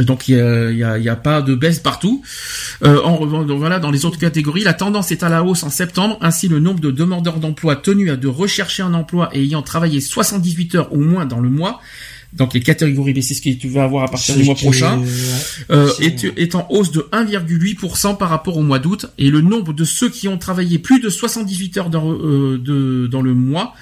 Donc 0.00 0.28
il 0.28 0.36
n'y 0.36 1.08
a, 1.08 1.16
pas 1.16 1.42
de 1.42 1.54
baisse 1.54 1.80
partout. 1.80 2.22
Euh, 2.84 3.02
en 3.02 3.26
donc 3.26 3.58
voilà, 3.58 3.80
dans 3.80 3.90
les 3.90 4.04
autres 4.04 4.18
catégories, 4.18 4.62
la 4.62 4.74
tendance 4.74 5.10
est 5.10 5.22
à 5.24 5.28
la 5.28 5.42
hausse 5.42 5.64
en 5.64 5.70
septembre. 5.70 6.18
Ainsi, 6.20 6.46
le 6.46 6.60
nombre 6.60 6.80
de 6.80 6.90
demandeurs 6.90 7.38
d'emploi 7.38 7.74
tenus 7.74 8.10
à 8.12 8.16
de 8.16 8.28
rechercher 8.28 8.84
un 8.84 8.94
emploi 8.94 9.28
et 9.32 9.42
ayant 9.42 9.62
travaillé 9.62 10.00
78 10.00 10.74
heures 10.76 10.92
ou 10.92 11.00
moins 11.00 11.26
dans 11.26 11.40
le 11.40 11.50
mois, 11.50 11.80
donc 12.34 12.52
les 12.52 12.60
catégories 12.60 13.14
B, 13.14 13.20
c'est 13.20 13.34
ce 13.34 13.40
que 13.40 13.50
tu 13.50 13.68
vas 13.68 13.84
avoir 13.84 14.04
à 14.04 14.08
partir 14.08 14.36
du 14.36 14.44
mois 14.44 14.54
prochain, 14.54 15.02
euh, 15.70 15.90
est, 16.00 16.24
est, 16.36 16.54
en 16.54 16.66
hausse 16.70 16.92
de 16.92 17.08
1,8% 17.12 18.18
par 18.18 18.28
rapport 18.28 18.58
au 18.58 18.62
mois 18.62 18.78
d'août. 18.78 19.06
Et 19.16 19.30
le 19.30 19.40
nombre 19.40 19.72
de 19.72 19.84
ceux 19.84 20.10
qui 20.10 20.28
ont 20.28 20.36
travaillé 20.36 20.78
plus 20.78 21.00
de 21.00 21.08
78 21.08 21.78
heures 21.78 21.90
dans, 21.90 22.12
euh, 22.12 22.58
de, 22.58 23.08
dans 23.10 23.22
le 23.22 23.32
mois 23.32 23.74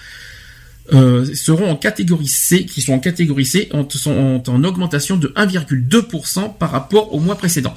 euh, 0.92 1.24
seront 1.34 1.68
en 1.68 1.74
catégorie 1.74 2.28
C, 2.28 2.64
qui 2.66 2.82
sont 2.82 2.92
en 2.92 3.00
catégorie 3.00 3.46
C, 3.46 3.68
sont 3.90 4.42
en 4.46 4.64
augmentation 4.64 5.16
de 5.16 5.28
1,2% 5.28 6.56
par 6.56 6.70
rapport 6.70 7.12
au 7.12 7.18
mois 7.18 7.36
précédent. 7.36 7.74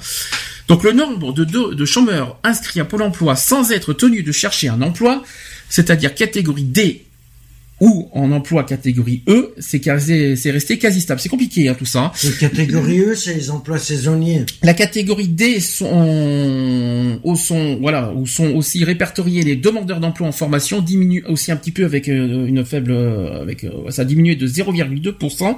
Donc 0.68 0.84
le 0.84 0.92
nombre 0.92 1.32
de, 1.32 1.42
de, 1.42 1.74
de 1.74 1.84
chômeurs 1.84 2.38
inscrits 2.44 2.78
à 2.78 2.84
Pôle 2.84 3.02
emploi 3.02 3.34
sans 3.34 3.72
être 3.72 3.92
tenus 3.92 4.24
de 4.24 4.30
chercher 4.30 4.68
un 4.68 4.82
emploi, 4.82 5.24
c'est-à-dire 5.68 6.14
catégorie 6.14 6.62
D 6.62 7.06
ou 7.80 8.08
en 8.12 8.30
emploi 8.30 8.64
catégorie 8.64 9.22
E, 9.26 9.54
c'est 9.58 9.80
c'est 10.00 10.50
resté 10.50 10.78
quasi 10.78 11.00
stable. 11.00 11.20
C'est 11.20 11.28
compliqué 11.28 11.68
hein, 11.68 11.76
tout 11.78 11.86
ça. 11.86 12.12
La 12.22 12.30
catégorie 12.32 13.00
E, 13.00 13.14
c'est 13.14 13.34
les 13.34 13.50
emplois 13.50 13.78
saisonniers. 13.78 14.44
La 14.62 14.74
catégorie 14.74 15.28
D 15.28 15.60
sont, 15.60 17.20
sont 17.36 17.78
voilà, 17.80 18.12
où 18.12 18.26
sont 18.26 18.54
aussi 18.54 18.84
répertoriés 18.84 19.42
les 19.42 19.56
demandeurs 19.56 20.00
d'emploi 20.00 20.28
en 20.28 20.32
formation, 20.32 20.80
diminue 20.80 21.24
aussi 21.26 21.50
un 21.52 21.56
petit 21.56 21.72
peu 21.72 21.84
avec 21.84 22.08
euh, 22.08 22.46
une 22.46 22.64
faible, 22.64 22.92
euh, 22.92 23.40
avec 23.40 23.64
euh, 23.64 23.90
ça 23.90 24.02
a 24.02 24.04
diminué 24.04 24.36
de 24.36 24.46
0,2%. 24.46 25.56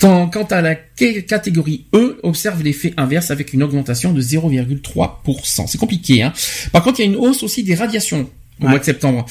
Quant 0.00 0.46
à 0.50 0.60
la 0.62 0.74
catégorie 0.74 1.84
E, 1.94 2.18
observe 2.24 2.64
l'effet 2.64 2.92
inverse 2.96 3.30
avec 3.30 3.52
une 3.52 3.62
augmentation 3.62 4.12
de 4.12 4.20
0,3%. 4.20 5.66
C'est 5.68 5.78
compliqué. 5.78 6.22
Hein. 6.24 6.32
Par 6.72 6.82
contre, 6.82 6.98
il 6.98 7.04
y 7.04 7.06
a 7.06 7.10
une 7.12 7.16
hausse 7.16 7.44
aussi 7.44 7.62
des 7.62 7.76
radiations 7.76 8.28
au 8.62 8.68
mois 8.68 8.78
de 8.78 8.84
septembre. 8.84 9.26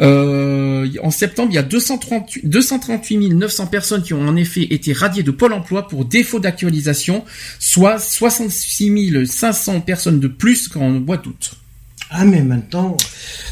Euh, 0.00 0.88
en 1.02 1.10
septembre, 1.10 1.48
il 1.52 1.54
y 1.54 1.58
a 1.58 1.62
238, 1.62 2.48
238 2.48 3.34
900 3.34 3.66
personnes 3.66 4.02
qui 4.02 4.14
ont 4.14 4.26
en 4.26 4.36
effet 4.36 4.62
été 4.70 4.92
radiées 4.92 5.22
de 5.22 5.30
Pôle 5.30 5.52
Emploi 5.52 5.88
pour 5.88 6.04
défaut 6.04 6.40
d'actualisation, 6.40 7.24
soit 7.58 7.98
66 7.98 9.26
500 9.26 9.80
personnes 9.80 10.20
de 10.20 10.28
plus 10.28 10.68
qu'en 10.68 10.90
mois 10.90 11.16
d'août. 11.16 11.52
Ah 12.08 12.24
mais 12.24 12.42
maintenant, 12.42 12.96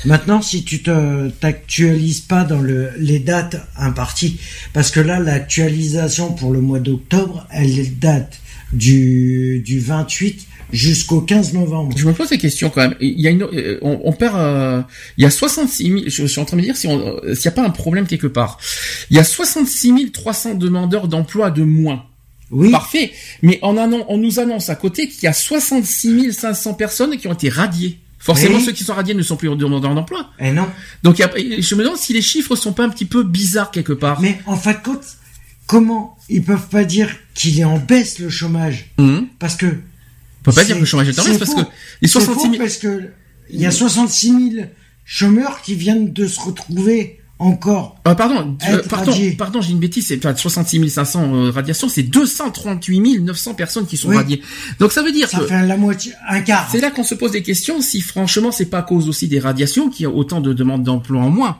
maintenant 0.05 0.41
si 0.41 0.63
tu 0.63 0.81
te 0.81 1.29
t'actualises 1.29 2.21
pas 2.21 2.45
dans 2.45 2.61
le, 2.61 2.91
les 2.99 3.19
dates 3.19 3.57
imparties, 3.77 4.39
parce 4.73 4.93
que 4.93 5.01
là 5.01 5.19
l'actualisation 5.19 6.33
pour 6.33 6.53
le 6.53 6.61
mois 6.61 6.79
d'octobre, 6.79 7.49
elle 7.51 7.99
date 7.99 8.39
du, 8.73 9.61
du 9.65 9.81
28 9.81 10.47
jusqu'au 10.75 11.21
15 11.21 11.55
novembre. 11.55 11.97
Je 11.97 12.07
me 12.07 12.13
pose 12.13 12.29
des 12.29 12.39
questions 12.39 12.69
quand 12.69 12.83
même. 12.83 12.97
Il 13.01 13.21
y 13.21 13.29
a 13.29 13.31
une, 13.31 13.45
euh, 13.45 13.79
on, 13.83 14.13
perd, 14.13 14.37
euh, 14.37 14.83
il 15.17 15.23
y 15.23 15.27
a 15.27 15.31
66 15.31 15.85
000, 15.85 15.99
je, 16.07 16.27
suis 16.27 16.41
en 16.41 16.45
train 16.45 16.57
de 16.57 16.63
me 16.63 16.67
dire 16.67 16.77
si 16.77 16.89
on, 16.89 17.21
s'il 17.35 17.49
n'y 17.49 17.49
a 17.49 17.53
pas 17.53 17.65
un 17.65 17.71
problème 17.71 18.07
quelque 18.07 18.27
part. 18.27 18.59
Il 19.11 19.17
y 19.17 19.21
a 19.21 19.25
66 19.25 20.11
300 20.13 20.55
demandeurs 20.55 21.09
d'emploi 21.09 21.51
de 21.51 21.63
moins. 21.63 22.05
Oui. 22.51 22.71
Parfait. 22.71 23.13
Mais 23.43 23.59
on, 23.63 23.77
on 23.77 24.19
nous 24.19 24.41
annonce 24.41 24.69
à 24.69 24.75
côté 24.75 25.09
qu'il 25.09 25.25
y 25.25 25.27
a 25.27 25.33
66 25.33 26.33
500 26.33 26.75
personnes 26.75 27.17
qui 27.17 27.29
ont 27.29 27.33
été 27.33 27.49
radiées. 27.49 27.99
Forcément, 28.19 28.59
ceux 28.59 28.73
qui 28.73 28.85
sont 28.85 28.95
radiés 28.95 29.15
ne 29.15 29.23
sont 29.23 29.37
plus 29.37 29.55
demandeurs 29.55 29.95
d'emploi. 29.95 30.31
Eh 30.39 30.51
non. 30.51 30.67
Donc, 31.03 31.17
je 31.19 31.75
me 31.75 31.83
demande 31.83 31.99
si 31.99 32.15
les 32.15 32.23
chiffres 32.23 32.57
sont 32.57 32.73
pas 32.73 32.85
un 32.85 32.89
petit 32.89 33.05
peu 33.05 33.23
bizarres 33.23 33.71
quelque 33.71 33.93
part. 33.93 34.21
Mais 34.23 34.41
en 34.47 34.57
fait, 34.57 34.79
comment 35.67 36.17
ils 36.31 36.43
peuvent 36.43 36.69
pas 36.69 36.85
dire 36.85 37.11
qu'il 37.35 37.61
est 37.61 37.65
en 37.65 37.79
baisse 37.79 38.19
le 38.19 38.31
chômage? 38.31 38.93
Hum. 38.97 39.29
Parce 39.39 39.57
que 39.57 39.67
on 40.47 40.51
peut 40.51 40.53
pas 40.53 40.65
dire 40.65 40.77
que 40.77 40.81
le 40.81 40.87
chômage 40.87 41.09
est 41.09 41.19
en 41.19 41.25
baisse 41.25 41.39
parce 41.39 41.55
que 41.55 41.61
les 42.03 42.09
66 42.09 42.51
000... 42.51 42.57
parce 42.59 42.77
que 42.77 43.11
il 43.49 43.61
y 43.61 43.67
a 43.67 43.71
66 43.71 44.53
000 44.53 44.67
chômeurs 45.05 45.63
qui 45.63 45.75
viennent 45.75 46.13
de 46.13 46.27
se 46.27 46.39
retrouver 46.39 47.21
encore. 47.39 47.97
Euh, 48.07 48.15
pardon, 48.15 48.57
pardon, 48.89 49.13
pardon, 49.37 49.61
j'ai 49.61 49.73
une 49.73 49.79
bêtise. 49.79 50.07
C'est 50.07 50.37
66 50.37 50.89
500 50.89 51.51
radiations, 51.51 51.89
c'est 51.89 52.03
238 52.03 53.21
900 53.21 53.55
personnes 53.55 53.87
qui 53.87 53.97
sont 53.97 54.09
radiées. 54.09 54.43
Donc 54.79 54.93
ça 54.93 55.03
veut 55.03 55.13
dire 55.13 55.29
ça 55.31 55.39
que 55.39 55.47
fait 55.47 55.67
la 55.67 55.77
moitié, 55.77 56.13
un 56.29 56.41
quart. 56.41 56.69
C'est 56.71 56.81
là 56.81 56.91
qu'on 56.91 57.05
se 57.05 57.15
pose 57.15 57.33
des 57.33 57.43
questions. 57.43 57.81
Si 57.81 58.01
franchement, 58.01 58.53
c'est 58.53 58.67
pas 58.67 58.79
à 58.79 58.83
cause 58.83 59.09
aussi 59.09 59.29
des 59.29 59.41
radiations 59.41 59.89
qu'il 59.89 60.05
y 60.05 60.07
a 60.07 60.11
autant 60.11 60.41
de 60.41 60.53
demandes 60.53 60.83
d'emploi 60.83 61.23
en 61.23 61.31
moins. 61.31 61.59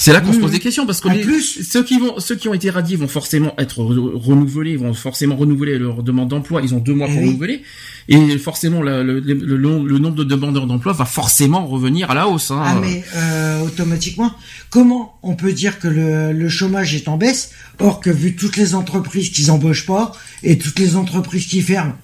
C'est 0.00 0.14
là 0.14 0.22
qu'on 0.22 0.32
se 0.32 0.38
pose 0.38 0.50
des 0.50 0.60
questions 0.60 0.86
parce 0.86 1.00
que 1.02 1.08
plus, 1.22 1.62
ceux 1.62 1.84
qui 1.84 1.98
vont, 1.98 2.18
ceux 2.20 2.34
qui 2.34 2.48
ont 2.48 2.54
été 2.54 2.70
radiés 2.70 2.96
vont 2.96 3.06
forcément 3.06 3.52
être 3.58 3.82
renouvelés, 3.82 4.76
vont 4.76 4.94
forcément 4.94 5.36
renouveler 5.36 5.78
leur 5.78 6.02
demande 6.02 6.28
d'emploi. 6.28 6.62
Ils 6.62 6.74
ont 6.74 6.78
deux 6.78 6.94
mois 6.94 7.06
pour 7.06 7.18
renouveler 7.20 7.62
et 8.08 8.38
forcément 8.38 8.80
le, 8.80 9.02
le, 9.02 9.20
le, 9.20 9.98
nombre 9.98 10.16
de 10.16 10.24
demandeurs 10.24 10.66
d'emploi 10.66 10.94
va 10.94 11.04
forcément 11.04 11.66
revenir 11.66 12.10
à 12.10 12.14
la 12.14 12.28
hausse. 12.28 12.50
Hein. 12.50 12.62
Ah 12.64 12.78
mais 12.80 13.04
euh, 13.14 13.60
automatiquement, 13.60 14.32
comment 14.70 15.18
on 15.22 15.34
peut 15.34 15.52
dire 15.52 15.78
que 15.78 15.88
le, 15.88 16.48
chômage 16.48 16.94
est 16.94 17.06
en 17.06 17.18
baisse 17.18 17.50
or 17.78 18.00
que 18.00 18.08
vu 18.08 18.34
toutes 18.34 18.56
les 18.56 18.74
entreprises 18.74 19.30
qui 19.30 19.50
embauchent 19.50 19.86
pas 19.86 20.12
et 20.42 20.56
toutes 20.56 20.78
les 20.78 20.96
entreprises 20.96 21.46
qui 21.46 21.60
ferment, 21.60 21.94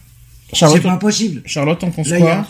c'est 0.52 0.82
pas 0.82 0.98
possible. 0.98 1.40
Charlotte, 1.46 1.82
on 1.82 1.90
pense 1.90 2.10
quoi? 2.10 2.46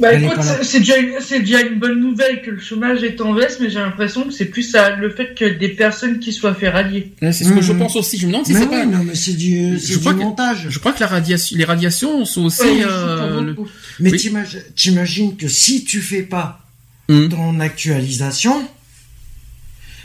Bah 0.00 0.14
écoute, 0.14 0.38
c'est 0.62 0.80
déjà, 0.80 0.94
c'est 1.20 1.40
déjà 1.40 1.60
une 1.60 1.78
bonne 1.78 2.00
nouvelle 2.00 2.42
que 2.42 2.50
le 2.50 2.58
chômage 2.58 3.02
est 3.02 3.20
en 3.20 3.34
baisse, 3.34 3.58
mais 3.60 3.68
j'ai 3.70 3.78
l'impression 3.78 4.24
que 4.24 4.32
c'est 4.32 4.46
plus 4.46 4.62
ça, 4.62 4.96
le 4.96 5.10
fait 5.10 5.34
que 5.34 5.44
des 5.44 5.68
personnes 5.68 6.18
qui 6.18 6.32
soient 6.32 6.54
fait 6.54 6.68
radier. 6.70 7.14
c'est 7.20 7.32
ce 7.32 7.52
que 7.52 7.60
je 7.60 7.72
mmh. 7.72 7.78
pense 7.78 7.96
aussi. 7.96 8.18
Je 8.18 8.26
me 8.26 8.32
demande 8.32 8.46
si 8.46 8.54
c'est 8.54 8.66
pas. 8.66 8.86
Non, 8.86 9.04
mais 9.04 9.14
c'est 9.14 9.34
du, 9.34 9.78
c'est 9.78 10.00
du 10.00 10.14
montage. 10.14 10.66
je 10.68 10.78
crois 10.78 10.92
que 10.92 11.00
la 11.00 11.06
radiation, 11.06 11.56
les 11.56 11.64
radiations 11.64 12.24
sont 12.24 12.44
aussi. 12.44 12.62
euh, 12.64 13.54
Mais 13.98 14.10
t'imagines 14.74 15.36
que 15.36 15.48
si 15.48 15.84
tu 15.84 16.00
fais 16.00 16.22
pas 16.22 16.60
mmh. 17.08 17.28
ton 17.28 17.60
actualisation, 17.60 18.66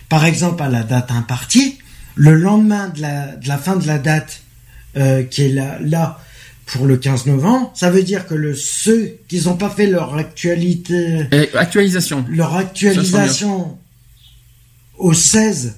par 0.10 0.26
exemple 0.26 0.62
à 0.62 0.70
la 0.70 0.84
date 0.84 1.12
impartie, 1.12 1.78
le 2.16 2.34
lendemain 2.36 2.90
de 2.90 3.02
la, 3.02 3.36
de 3.36 3.48
la 3.48 3.58
fin 3.58 3.76
de 3.76 3.88
la 3.88 3.98
date 3.98 4.42
euh, 4.98 5.24
qui 5.24 5.44
est 5.44 5.50
là, 5.50 5.78
là 5.82 6.20
pour 6.66 6.86
le 6.86 6.98
15 6.98 7.28
novembre, 7.28 7.72
ça 7.76 7.92
veut 7.92 8.04
dire 8.04 8.28
que 8.28 8.34
le 8.34 8.56
ceux 8.56 9.18
qui 9.28 9.42
n'ont 9.46 9.58
pas 9.58 9.70
fait 9.70 9.88
leur 9.88 10.16
actualité, 10.16 11.28
actualisation, 11.54 12.26
leur 12.28 12.56
actualisation 12.56 13.78
au 14.98 15.14
16, 15.14 15.76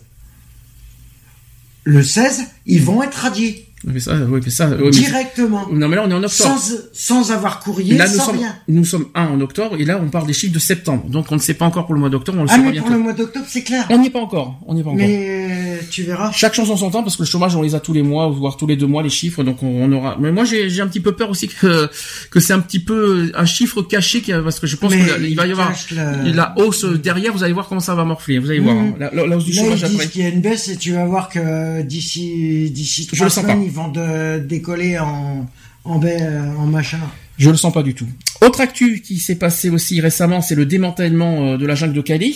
le 1.83 2.03
16, 2.03 2.45
ils 2.65 2.81
vont 2.81 3.03
être 3.03 3.15
radiés. 3.15 3.66
Mais 3.83 3.99
ça, 3.99 4.15
oui, 4.27 4.41
mais 4.43 4.49
ça, 4.49 4.71
directement. 4.89 5.67
Non, 5.71 5.87
mais 5.87 5.95
là 5.95 6.03
on 6.07 6.09
est 6.09 6.13
en 6.13 6.23
octobre. 6.23 6.57
Sans, 6.57 6.75
sans 6.93 7.31
avoir 7.31 7.59
courrier, 7.59 7.95
là, 7.95 8.07
nous 8.07 8.15
sans 8.15 8.25
sommes, 8.25 8.37
rien. 8.37 8.55
Nous 8.67 8.85
sommes 8.85 9.05
un 9.13 9.27
en 9.27 9.39
octobre 9.39 9.75
et 9.79 9.85
là 9.85 9.99
on 10.03 10.09
parle 10.09 10.25
des 10.25 10.33
chiffres 10.33 10.53
de 10.53 10.59
septembre. 10.59 11.05
Donc 11.09 11.27
on 11.31 11.35
ne 11.35 11.39
sait 11.39 11.53
pas 11.53 11.65
encore 11.65 11.85
pour 11.85 11.93
le 11.93 11.99
mois 11.99 12.09
d'octobre. 12.09 12.39
On 12.39 12.43
le 12.43 12.49
ah 12.51 12.57
mais 12.57 12.79
pour 12.79 12.89
le 12.89 12.97
mois 12.97 13.13
d'octobre 13.13 13.45
c'est 13.47 13.61
clair. 13.61 13.85
On 13.91 13.99
n'y 13.99 14.07
est 14.07 14.11
pas 14.11 14.19
encore. 14.19 14.59
On 14.65 14.73
n'y 14.73 14.79
est 14.79 14.83
pas 14.83 14.89
encore. 14.89 15.05
Mais 15.05 15.79
tu 15.91 16.03
verras. 16.03 16.31
Chaque 16.31 16.55
chanson 16.55 16.75
son 16.75 16.89
temps 16.89 17.03
parce 17.03 17.17
que 17.17 17.21
le 17.21 17.27
chômage 17.27 17.55
on 17.55 17.61
les 17.61 17.75
a 17.75 17.79
tous 17.79 17.93
les 17.93 18.01
mois 18.01 18.27
voire 18.29 18.57
tous 18.57 18.65
les 18.65 18.77
deux 18.77 18.87
mois 18.87 19.03
les 19.03 19.09
chiffres. 19.09 19.43
Donc 19.43 19.61
on, 19.61 19.91
aura. 19.91 20.17
Mais 20.19 20.31
moi 20.31 20.43
j'ai 20.43 20.81
un 20.81 20.87
petit 20.87 20.99
peu 20.99 21.11
peur 21.11 21.29
aussi 21.29 21.47
que 21.47 21.87
que 22.31 22.39
c'est 22.39 22.53
un 22.53 22.59
petit 22.59 22.79
peu 22.79 23.31
un 23.35 23.45
chiffre 23.45 23.83
caché 23.83 24.23
parce 24.43 24.59
que 24.59 24.65
je 24.65 24.75
pense 24.75 24.91
qu'il 24.91 25.35
va 25.35 25.45
y 25.45 25.51
avoir 25.51 25.71
la... 25.93 26.55
hausse 26.57 26.83
derrière. 26.83 27.31
Vous 27.31 27.43
allez 27.43 27.53
voir 27.53 27.67
comment 27.67 27.79
ça 27.79 27.93
va 27.93 28.05
morfler. 28.05 28.39
Vous 28.39 28.49
allez 28.49 28.59
voir 28.59 28.75
mmh. 28.75 28.95
hein. 29.01 29.09
la, 29.13 29.37
hausse 29.37 29.45
du 29.45 29.53
chômage 29.53 29.81
ils 29.81 29.89
disent 29.89 30.07
qu'il 30.07 30.23
y 30.23 30.25
a 30.25 30.29
une 30.29 30.41
baisse 30.41 30.67
et 30.69 30.77
tu 30.77 30.93
vas 30.93 31.05
voir 31.05 31.29
que 31.29 31.83
d'ici 31.83 32.71
d'ici 32.71 33.05
trois 33.05 33.29
semaines 33.29 33.66
ils 33.67 33.73
vont 33.73 33.89
de 33.89 34.39
décoller 34.39 34.97
en, 34.97 35.47
en, 35.83 36.03
euh, 36.03 36.55
en 36.55 36.65
machin. 36.65 36.99
Je 37.37 37.49
le 37.49 37.57
sens 37.57 37.73
pas 37.73 37.83
du 37.83 37.93
tout. 37.93 38.07
Autre 38.41 38.61
actu 38.61 39.01
qui 39.01 39.19
s'est 39.19 39.35
passé 39.35 39.69
aussi 39.69 40.01
récemment, 40.01 40.41
c'est 40.41 40.55
le 40.55 40.65
démantèlement 40.65 41.53
euh, 41.53 41.57
de 41.57 41.65
la 41.65 41.75
jungle 41.75 41.93
de 41.93 42.01
Calais. 42.01 42.33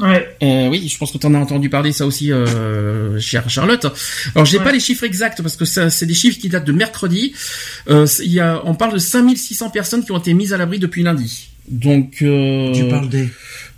Ouais. 0.00 0.36
Euh, 0.42 0.68
oui, 0.68 0.88
je 0.88 0.98
pense 0.98 1.12
que 1.12 1.18
tu 1.18 1.26
en 1.26 1.34
as 1.34 1.38
entendu 1.38 1.70
parler 1.70 1.92
ça 1.92 2.04
aussi, 2.04 2.32
euh, 2.32 3.20
chère 3.20 3.48
Charlotte. 3.48 3.86
Alors, 4.34 4.44
j'ai 4.44 4.58
pas 4.58 4.72
les 4.72 4.80
chiffres 4.80 5.04
exacts 5.04 5.40
parce 5.40 5.56
que 5.56 5.64
c'est 5.64 6.06
des 6.06 6.14
chiffres 6.14 6.40
qui 6.40 6.48
datent 6.48 6.64
de 6.64 6.72
mercredi. 6.72 7.32
Euh, 7.88 8.06
il 8.24 8.32
y 8.32 8.40
a, 8.40 8.60
on 8.64 8.74
parle 8.74 8.94
de 8.94 8.98
5600 8.98 9.70
personnes 9.70 10.04
qui 10.04 10.10
ont 10.10 10.18
été 10.18 10.34
mises 10.34 10.52
à 10.52 10.56
l'abri 10.56 10.78
depuis 10.80 11.02
lundi. 11.02 11.48
Donc, 11.68 12.18
euh, 12.22 12.72
tu 12.72 12.84
parles 12.88 13.08
des 13.08 13.28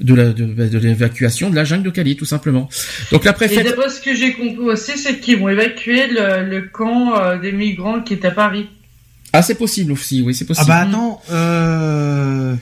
de 0.00 0.14
la 0.14 0.32
de, 0.32 0.44
de 0.44 0.78
l'évacuation 0.78 1.50
de 1.50 1.54
la 1.54 1.64
jungle 1.64 1.84
de 1.84 1.90
Cali 1.90 2.16
tout 2.16 2.24
simplement. 2.24 2.68
Donc 3.12 3.24
la 3.24 3.32
préfète. 3.32 3.60
Et 3.60 3.64
d'après 3.64 3.88
ce 3.88 4.00
que 4.00 4.14
j'ai 4.14 4.32
compris 4.32 4.58
aussi, 4.58 4.98
c'est 4.98 5.20
qu'ils 5.20 5.38
vont 5.38 5.48
évacuer 5.48 6.06
le, 6.08 6.48
le 6.48 6.62
camp 6.62 7.16
euh, 7.16 7.38
des 7.38 7.52
migrants 7.52 8.00
qui 8.00 8.14
est 8.14 8.24
à 8.24 8.30
Paris. 8.30 8.68
Ah 9.32 9.42
c'est 9.42 9.54
possible 9.54 9.92
aussi, 9.92 10.22
oui 10.22 10.34
c'est 10.34 10.44
possible. 10.44 10.66
Ah 10.70 10.84
bah 10.84 10.88
attends, 10.88 11.22
euh, 11.30 12.54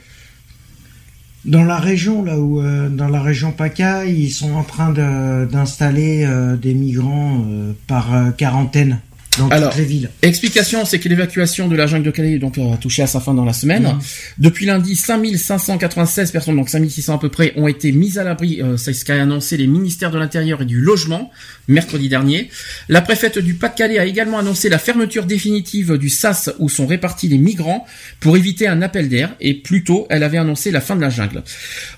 dans 1.45 1.63
la 1.63 1.77
région 1.77 2.23
là 2.23 2.39
où 2.39 2.61
euh, 2.61 2.89
dans 2.89 3.07
la 3.09 3.21
région 3.21 3.51
PACA, 3.51 4.05
ils 4.05 4.31
sont 4.31 4.53
en 4.53 4.63
train 4.63 4.91
d'installer 4.91 6.27
des 6.61 6.73
migrants 6.73 7.45
par 7.87 8.33
quarantaine 8.37 8.99
dans 9.37 9.49
Alors, 9.49 9.69
toutes 9.71 9.79
les 9.79 9.85
villes. 9.85 10.09
Explication, 10.21 10.85
c'est 10.85 10.99
que 10.99 11.09
l'évacuation 11.09 11.67
de 11.67 11.75
la 11.75 11.87
jungle 11.87 12.05
de 12.05 12.11
Calais 12.11 12.37
donc 12.39 12.57
a 12.57 12.77
touché 12.77 13.03
à 13.03 13.07
sa 13.07 13.19
fin 13.19 13.33
dans 13.33 13.45
la 13.45 13.53
semaine. 13.53 13.83
Mhm. 13.83 13.99
Depuis 14.37 14.65
lundi, 14.65 14.95
5596 14.95 16.31
personnes, 16.31 16.55
donc 16.55 16.69
5600 16.69 17.15
à 17.15 17.17
peu 17.17 17.29
près, 17.29 17.53
ont 17.55 17.67
été 17.67 17.91
mises 17.91 18.17
à 18.17 18.23
l'abri. 18.23 18.61
Euh, 18.61 18.77
c'est 18.77 18.93
ce 18.93 19.05
qu'a 19.05 19.21
annoncé 19.21 19.57
les 19.57 19.67
ministères 19.67 20.11
de 20.11 20.17
l'Intérieur 20.17 20.61
et 20.61 20.65
du 20.65 20.79
Logement 20.79 21.31
mercredi 21.67 22.09
dernier. 22.09 22.49
La 22.89 23.01
préfète 23.01 23.39
du 23.39 23.55
Pas-de-Calais 23.55 23.99
a 23.99 24.05
également 24.05 24.39
annoncé 24.39 24.69
la 24.69 24.79
fermeture 24.79 25.25
définitive 25.25 25.97
du 25.97 26.09
SAS 26.09 26.51
où 26.59 26.69
sont 26.69 26.87
répartis 26.87 27.27
les 27.27 27.37
migrants 27.37 27.85
pour 28.19 28.37
éviter 28.37 28.67
un 28.67 28.81
appel 28.81 29.09
d'air. 29.09 29.35
Et 29.39 29.53
plus 29.53 29.83
tôt, 29.83 30.07
elle 30.09 30.23
avait 30.23 30.37
annoncé 30.37 30.71
la 30.71 30.81
fin 30.81 30.95
de 30.95 31.01
la 31.01 31.09
jungle. 31.09 31.43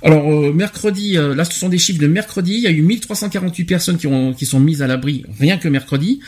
Alors 0.03 0.31
euh, 0.31 0.53
mercredi, 0.53 1.17
euh, 1.17 1.35
là 1.35 1.45
ce 1.45 1.57
sont 1.57 1.69
des 1.69 1.77
chiffres 1.77 2.01
de 2.01 2.07
mercredi. 2.07 2.53
Il 2.55 2.61
y 2.61 2.67
a 2.67 2.71
eu 2.71 2.81
1348 2.81 3.65
personnes 3.65 3.97
qui 3.97 4.07
ont 4.07 4.33
qui 4.33 4.45
sont 4.45 4.59
mises 4.59 4.81
à 4.81 4.87
l'abri 4.87 5.25
rien 5.39 5.57
que 5.57 5.67
mercredi. 5.67 6.19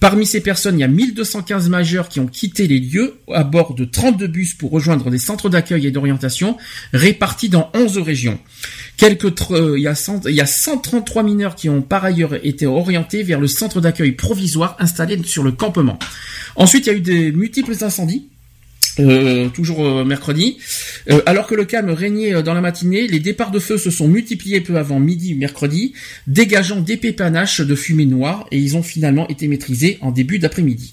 Parmi 0.00 0.26
ces 0.26 0.40
personnes 0.40 0.78
il 0.78 0.80
y 0.80 0.84
a 0.84 0.88
1215 0.88 1.68
majeurs 1.68 2.08
qui 2.08 2.20
ont 2.20 2.26
quitté 2.26 2.66
les 2.66 2.78
lieux 2.78 3.18
à 3.32 3.44
bord 3.44 3.74
de 3.74 3.84
32 3.84 4.26
bus 4.26 4.54
pour 4.54 4.70
rejoindre 4.70 5.10
des 5.10 5.18
centres 5.18 5.48
d'accueil 5.48 5.86
et 5.86 5.90
d'orientation 5.90 6.56
répartis 6.92 7.48
dans 7.48 7.70
11 7.74 7.98
régions. 7.98 8.38
Quelques 8.98 9.50
euh, 9.52 9.78
il, 9.78 9.82
y 9.82 9.86
a 9.86 9.94
il 10.26 10.34
y 10.34 10.40
a 10.40 10.46
133 10.46 11.22
mineurs 11.22 11.54
qui 11.54 11.68
ont 11.68 11.82
par 11.82 12.04
ailleurs 12.04 12.34
été 12.44 12.66
orientés 12.66 13.22
vers 13.22 13.38
le 13.38 13.46
centre 13.46 13.80
d'accueil 13.80 14.12
provisoire 14.12 14.76
installé 14.80 15.16
sur 15.24 15.44
le 15.44 15.52
campement. 15.52 16.00
Ensuite, 16.56 16.86
il 16.86 16.88
y 16.88 16.92
a 16.92 16.96
eu 16.96 17.00
des 17.00 17.32
multiples 17.32 17.76
incendies 17.80 18.28
euh, 18.98 19.48
toujours 19.50 19.86
euh, 19.86 20.04
mercredi. 20.04 20.58
Alors 21.24 21.46
que 21.46 21.54
le 21.54 21.64
calme 21.64 21.90
régnait 21.90 22.42
dans 22.42 22.52
la 22.52 22.60
matinée, 22.60 23.06
les 23.06 23.20
départs 23.20 23.52
de 23.52 23.60
feu 23.60 23.78
se 23.78 23.90
sont 23.90 24.08
multipliés 24.08 24.60
peu 24.60 24.76
avant 24.76 24.98
midi 24.98 25.34
mercredi, 25.34 25.94
dégageant 26.26 26.80
d'épais 26.80 27.12
panaches 27.12 27.60
de 27.60 27.74
fumée 27.76 28.04
noire 28.04 28.46
et 28.50 28.58
ils 28.58 28.76
ont 28.76 28.82
finalement 28.82 29.28
été 29.28 29.46
maîtrisés 29.46 29.98
en 30.00 30.10
début 30.10 30.40
d'après-midi. 30.40 30.92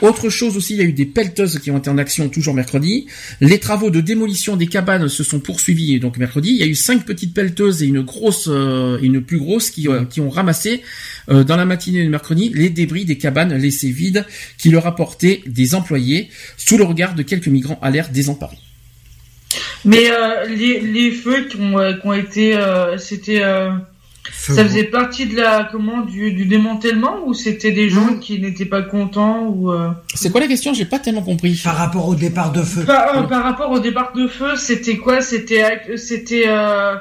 Autre 0.00 0.28
chose 0.28 0.56
aussi, 0.56 0.74
il 0.74 0.78
y 0.78 0.82
a 0.82 0.84
eu 0.84 0.92
des 0.92 1.06
pelleteuses 1.06 1.58
qui 1.60 1.70
ont 1.70 1.78
été 1.78 1.88
en 1.88 1.98
action 1.98 2.28
toujours 2.28 2.54
mercredi. 2.54 3.06
Les 3.40 3.58
travaux 3.58 3.90
de 3.90 4.00
démolition 4.00 4.56
des 4.56 4.66
cabanes 4.66 5.08
se 5.08 5.24
sont 5.24 5.40
poursuivis 5.40 5.98
donc 6.00 6.18
mercredi. 6.18 6.50
Il 6.50 6.56
y 6.56 6.62
a 6.62 6.66
eu 6.66 6.74
cinq 6.74 7.04
petites 7.04 7.34
pelleteuses 7.34 7.82
et 7.82 7.86
une 7.86 8.02
grosse, 8.02 8.48
euh, 8.48 8.98
une 9.00 9.22
plus 9.22 9.38
grosse 9.38 9.70
qui, 9.70 9.88
euh, 9.88 10.04
qui 10.04 10.20
ont 10.20 10.30
ramassé 10.30 10.82
euh, 11.30 11.44
dans 11.44 11.56
la 11.56 11.64
matinée 11.64 12.04
de 12.04 12.10
mercredi 12.10 12.50
les 12.54 12.70
débris 12.70 13.04
des 13.04 13.16
cabanes 13.16 13.54
laissées 13.54 13.90
vides 13.90 14.26
qui 14.58 14.70
leur 14.70 14.86
apportaient 14.86 15.42
des 15.46 15.74
employés 15.74 16.28
sous 16.56 16.76
le 16.76 16.84
regard 16.84 17.14
de 17.14 17.22
quelques 17.22 17.48
migrants 17.48 17.78
à 17.80 17.90
l'air 17.90 18.10
désemparés. 18.10 18.58
Mais 19.84 20.10
les, 20.48 20.80
les, 20.80 21.10
feux 21.12 21.46
qui 21.48 21.56
ont, 21.56 21.78
qui 22.00 22.06
ont 22.06 22.12
été, 22.12 22.58
c'était 22.98 23.42
ça 24.32 24.64
faisait 24.64 24.84
partie 24.84 25.26
de 25.26 25.36
la 25.36 25.68
comment 25.70 26.02
du, 26.02 26.32
du 26.32 26.46
démantèlement 26.46 27.26
ou 27.26 27.34
c'était 27.34 27.72
des 27.72 27.88
gens 27.88 28.12
hmm. 28.12 28.20
qui 28.20 28.40
n'étaient 28.40 28.64
pas 28.64 28.82
contents 28.82 29.46
ou 29.48 29.70
euh... 29.70 29.90
C'est 30.14 30.30
quoi 30.30 30.40
la 30.40 30.46
question? 30.46 30.74
J'ai 30.74 30.84
pas 30.84 30.98
tellement 30.98 31.22
compris. 31.22 31.60
Par 31.62 31.76
rapport 31.76 32.08
au 32.08 32.14
départ 32.14 32.52
de 32.52 32.62
feu. 32.62 32.84
Par, 32.84 33.18
euh, 33.18 33.22
par 33.22 33.42
rapport 33.42 33.70
au 33.70 33.78
départ 33.78 34.12
de 34.14 34.26
feu, 34.26 34.56
c'était 34.56 34.96
quoi? 34.96 35.20
C'était 35.20 35.64
c'était 35.96 36.44
euh, 36.46 36.96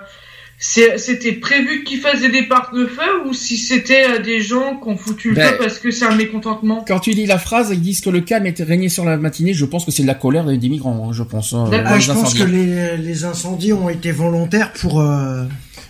c'était 0.60 1.34
prévu 1.34 1.84
qu'ils 1.84 2.00
fassent 2.00 2.22
des 2.22 2.30
départs 2.30 2.72
de 2.74 2.86
feu 2.86 3.28
ou 3.28 3.34
si 3.34 3.58
c'était 3.58 4.06
euh, 4.10 4.20
des 4.20 4.42
gens 4.42 4.80
qui 4.82 4.90
ont 4.90 4.98
foutu 4.98 5.30
le 5.30 5.36
ben, 5.36 5.50
feu 5.50 5.58
parce 5.60 5.80
que 5.80 5.92
c'est 5.92 6.06
un 6.06 6.16
mécontentement? 6.16 6.84
Quand 6.88 7.00
tu 7.00 7.12
lis 7.12 7.28
la 7.28 7.38
phrase, 7.38 7.70
ils 7.72 7.82
disent 7.82 8.02
que 8.02 8.10
le 8.10 8.22
calme 8.22 8.48
était 8.48 8.64
régné 8.64 8.90
sur 8.90 9.06
la 9.06 9.18
matinée. 9.18 9.54
Je 9.54 9.66
pense 9.66 9.86
que 9.86 9.92
c'est 9.92 10.04
de 10.04 10.08
la 10.08 10.16
colère 10.16 10.46
des 10.46 10.70
migrants, 10.70 11.08
hein, 11.08 11.14
je 11.14 11.24
pense. 11.24 11.54
Hein, 11.54 11.70
ah, 11.72 12.00
je 12.00 12.12
pense 12.12 12.34
que 12.34 12.44
les, 12.44 12.98
les, 12.98 13.24
incendies 13.26 13.74
ont 13.74 13.90
été 13.90 14.12
volontaires 14.12 14.74
pour. 14.74 15.04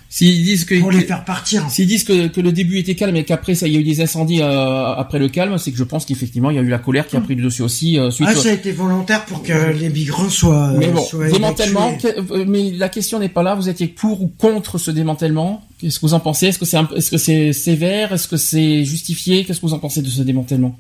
S'ils 0.10 0.44
disent 0.44 0.64
que 0.64 0.80
pour 0.80 0.92
les 0.92 1.02
faire 1.02 1.26
partir. 1.26 1.70
S'ils 1.70 1.88
disent 1.88 2.06
que, 2.06 2.28
que, 2.28 2.40
le 2.40 2.54
début 2.54 2.78
était 2.78 2.96
calme 2.96 3.16
et 3.18 3.26
qu'après 3.26 3.56
ça 3.56 3.68
il 3.68 3.74
y 3.74 3.78
a 3.78 3.80
eu 3.80 3.84
des 3.84 4.00
incendies 4.00 4.42
euh, 4.42 4.94
après 4.94 5.20
le 5.20 5.28
calme, 5.28 5.58
c'est 5.58 5.72
que 5.72 5.78
je 5.78 5.84
pense 5.84 6.06
qu'effectivement 6.06 6.50
il 6.50 6.56
y 6.56 6.60
a 6.60 6.62
eu 6.62 6.70
la 6.70 6.80
colère 6.80 7.08
qui 7.08 7.18
a 7.18 7.22
pris 7.22 7.36
le 7.36 7.44
dossier 7.44 7.64
aussi. 7.64 8.00
Euh, 8.00 8.10
suite 8.10 8.28
ah, 8.32 8.36
ça 8.36 8.50
a 8.50 8.54
été 8.54 8.72
volontaire 8.72 9.26
pour 9.26 9.44
que 9.44 9.72
les 9.74 9.90
migrants 9.90 10.30
soient. 10.30 10.72
Mais 10.78 10.88
bon, 10.88 11.06
démantèlement. 11.32 11.98
Euh, 12.06 12.46
mais 12.48 12.72
la 12.72 12.88
question 12.88 13.20
n'est 13.20 13.30
pas 13.30 13.44
là. 13.44 13.56
Vous 13.56 13.68
étiez 13.68 13.88
pour 13.88 14.22
ou 14.22 14.28
contre 14.28 14.78
ce 14.78 14.92
démantèlement? 14.92 15.68
Qu'est-ce 15.80 16.00
que 16.00 16.06
vous 16.06 16.14
en 16.14 16.22
pensez? 16.22 16.48
Est-ce 16.48 16.60
que 16.60 16.66
c'est 16.66 16.80
est-ce 16.96 17.12
que 17.12 17.18
c'est 17.18 17.52
sévère? 17.52 18.14
Est-ce 18.14 18.30
que 18.30 18.38
c'est 18.38 18.86
justifié? 18.86 19.44
Qu'est-ce 19.44 19.60
que 19.60 19.66
vous 19.66 19.74
en 19.74 19.80
pensez 19.80 20.02
de 20.02 20.10
ce 20.10 20.22
démantèlement? 20.22 20.78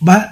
Bah 0.00 0.26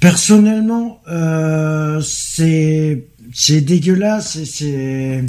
personnellement, 0.00 1.00
euh, 1.08 2.00
c'est 2.00 3.06
c'est 3.38 3.60
dégueulasse. 3.60 4.42
C'est 4.44 5.22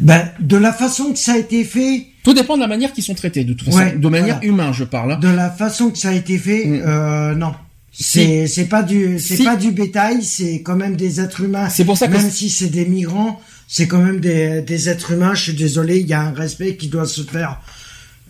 ben 0.00 0.30
de 0.40 0.56
la 0.56 0.72
façon 0.72 1.12
que 1.12 1.18
ça 1.18 1.34
a 1.34 1.36
été 1.36 1.62
fait. 1.64 2.06
Tout 2.22 2.32
dépend 2.32 2.56
de 2.56 2.62
la 2.62 2.66
manière 2.66 2.92
qu'ils 2.94 3.04
sont 3.04 3.14
traités, 3.14 3.44
de 3.44 3.52
toute 3.52 3.70
façon, 3.70 3.98
de 3.98 4.08
manière 4.08 4.40
humaine, 4.42 4.72
je 4.72 4.84
parle. 4.84 5.12
Hein. 5.12 5.18
De 5.18 5.28
la 5.28 5.50
façon 5.50 5.90
que 5.90 5.98
ça 5.98 6.08
a 6.08 6.12
été 6.14 6.38
fait, 6.38 6.64
mm. 6.64 6.82
euh, 6.86 7.34
non. 7.34 7.54
C'est 7.92 8.46
c'est 8.48 8.64
pas 8.64 8.82
du 8.82 9.18
c'est 9.20 9.44
pas 9.44 9.56
du 9.56 9.70
bétail, 9.70 10.24
c'est 10.24 10.62
quand 10.62 10.74
même 10.74 10.96
des 10.96 11.20
êtres 11.20 11.42
humains. 11.42 11.68
C'est 11.68 11.84
pour 11.84 11.98
ça 11.98 12.08
que 12.08 12.14
même 12.14 12.30
si 12.30 12.48
c'est 12.48 12.70
des 12.70 12.86
migrants, 12.86 13.40
c'est 13.68 13.86
quand 13.86 14.00
même 14.00 14.20
des 14.20 14.62
des 14.62 14.88
êtres 14.88 15.12
humains. 15.12 15.34
Je 15.34 15.42
suis 15.42 15.52
désolé, 15.54 15.98
il 16.00 16.06
y 16.06 16.14
a 16.14 16.22
un 16.22 16.32
respect 16.32 16.76
qui 16.76 16.88
doit 16.88 17.06
se 17.06 17.20
faire 17.20 17.60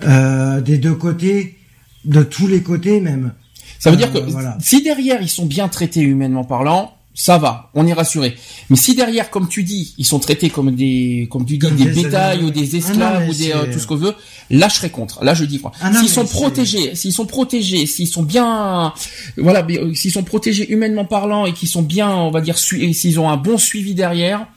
euh, 0.02 0.60
des 0.60 0.76
deux 0.76 0.94
côtés, 0.94 1.56
de 2.04 2.22
tous 2.24 2.48
les 2.48 2.62
côtés 2.62 3.00
même. 3.00 3.32
Ça 3.78 3.90
veut 3.90 3.96
dire 3.96 4.12
que 4.12 4.18
euh, 4.18 4.50
si 4.60 4.82
derrière 4.82 5.22
ils 5.22 5.30
sont 5.30 5.46
bien 5.46 5.68
traités 5.68 6.02
humainement 6.02 6.44
parlant, 6.44 6.93
ça 7.16 7.38
va, 7.38 7.70
on 7.74 7.86
est 7.86 7.92
rassuré. 7.92 8.34
Mais 8.70 8.76
si 8.76 8.96
derrière, 8.96 9.30
comme 9.30 9.48
tu 9.48 9.62
dis, 9.62 9.94
ils 9.98 10.04
sont 10.04 10.18
traités 10.18 10.50
comme 10.50 10.74
des, 10.74 11.28
comme 11.30 11.46
tu 11.46 11.58
dis, 11.58 11.70
des, 11.70 12.02
bétails 12.02 12.42
ou 12.42 12.50
des 12.50 12.74
ah 12.74 12.76
esclaves 12.76 13.28
ou 13.28 13.32
des 13.32 13.52
euh, 13.52 13.72
tout 13.72 13.78
ce 13.78 13.86
qu'on 13.86 13.94
veut, 13.94 14.14
là 14.50 14.66
je 14.68 14.74
serais 14.74 14.90
contre. 14.90 15.22
Là 15.22 15.32
je 15.32 15.44
dis 15.44 15.60
quoi. 15.60 15.70
Ah 15.80 15.92
s'ils 15.92 16.08
sont 16.08 16.26
protégés, 16.26 16.96
s'ils 16.96 17.12
sont 17.12 17.26
protégés, 17.26 17.86
s'ils 17.86 18.08
sont 18.08 18.24
bien, 18.24 18.92
voilà, 19.36 19.64
euh, 19.70 19.94
s'ils 19.94 20.10
sont 20.10 20.24
protégés 20.24 20.68
humainement 20.72 21.04
parlant 21.04 21.46
et 21.46 21.52
qu'ils 21.52 21.68
sont 21.68 21.82
bien, 21.82 22.10
on 22.10 22.32
va 22.32 22.40
dire, 22.40 22.58
s'ils 22.58 23.20
ont 23.20 23.30
un 23.30 23.36
bon 23.36 23.58
suivi 23.58 23.94
derrière, 23.94 24.48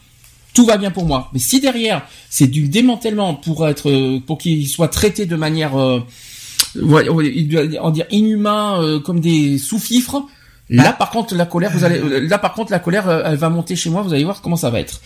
tout 0.55 0.65
va 0.65 0.77
bien 0.77 0.89
pour 0.89 1.05
moi. 1.05 1.29
Mais 1.33 1.39
si 1.39 1.59
derrière 1.59 2.07
c'est 2.31 2.47
du 2.47 2.69
démantèlement 2.69 3.35
pour 3.35 3.67
être, 3.67 3.91
euh, 3.91 4.19
pour 4.19 4.39
qu'ils 4.39 4.67
soient 4.67 4.87
traités 4.87 5.27
de 5.27 5.35
manière, 5.35 5.75
on 5.75 6.03
va 6.81 7.91
dire 7.91 8.07
inhumain, 8.09 8.99
comme 9.05 9.19
des 9.19 9.59
sous-fifres 9.59 10.23
Là, 10.69 10.91
par 10.91 11.11
contre, 11.11 11.35
la 11.35 11.45
colère, 11.45 11.71
vous 11.71 11.85
allez, 11.85 11.99
euh, 11.99 12.27
là, 12.27 12.37
par 12.37 12.53
contre, 12.53 12.71
la 12.71 12.79
colère, 12.79 13.07
euh, 13.07 13.21
elle 13.25 13.37
va 13.37 13.49
monter 13.49 13.75
chez 13.75 13.89
moi. 13.89 14.01
Vous 14.01 14.13
allez 14.13 14.25
voir 14.25 14.41
comment 14.41 14.57
ça 14.57 14.69
va 14.69 14.79
être. 14.79 14.99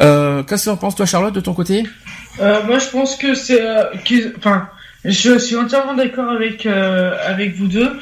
Euh, 0.00 0.42
Qu'est-ce 0.42 0.64
que 0.64 0.70
tu 0.70 0.72
en 0.72 0.76
penses, 0.76 0.94
toi, 0.94 1.04
Charlotte, 1.04 1.34
de 1.34 1.40
ton 1.40 1.52
côté? 1.52 1.84
Euh, 2.40 2.62
Moi, 2.64 2.78
je 2.78 2.86
pense 2.86 3.16
que 3.16 3.34
c'est, 3.34 3.60
euh, 3.60 3.84
enfin, 4.38 4.68
je 5.04 5.38
suis 5.38 5.56
entièrement 5.56 5.94
d'accord 5.94 6.30
avec 6.30 6.66
avec 6.66 7.54
vous 7.56 7.68
deux. 7.68 7.92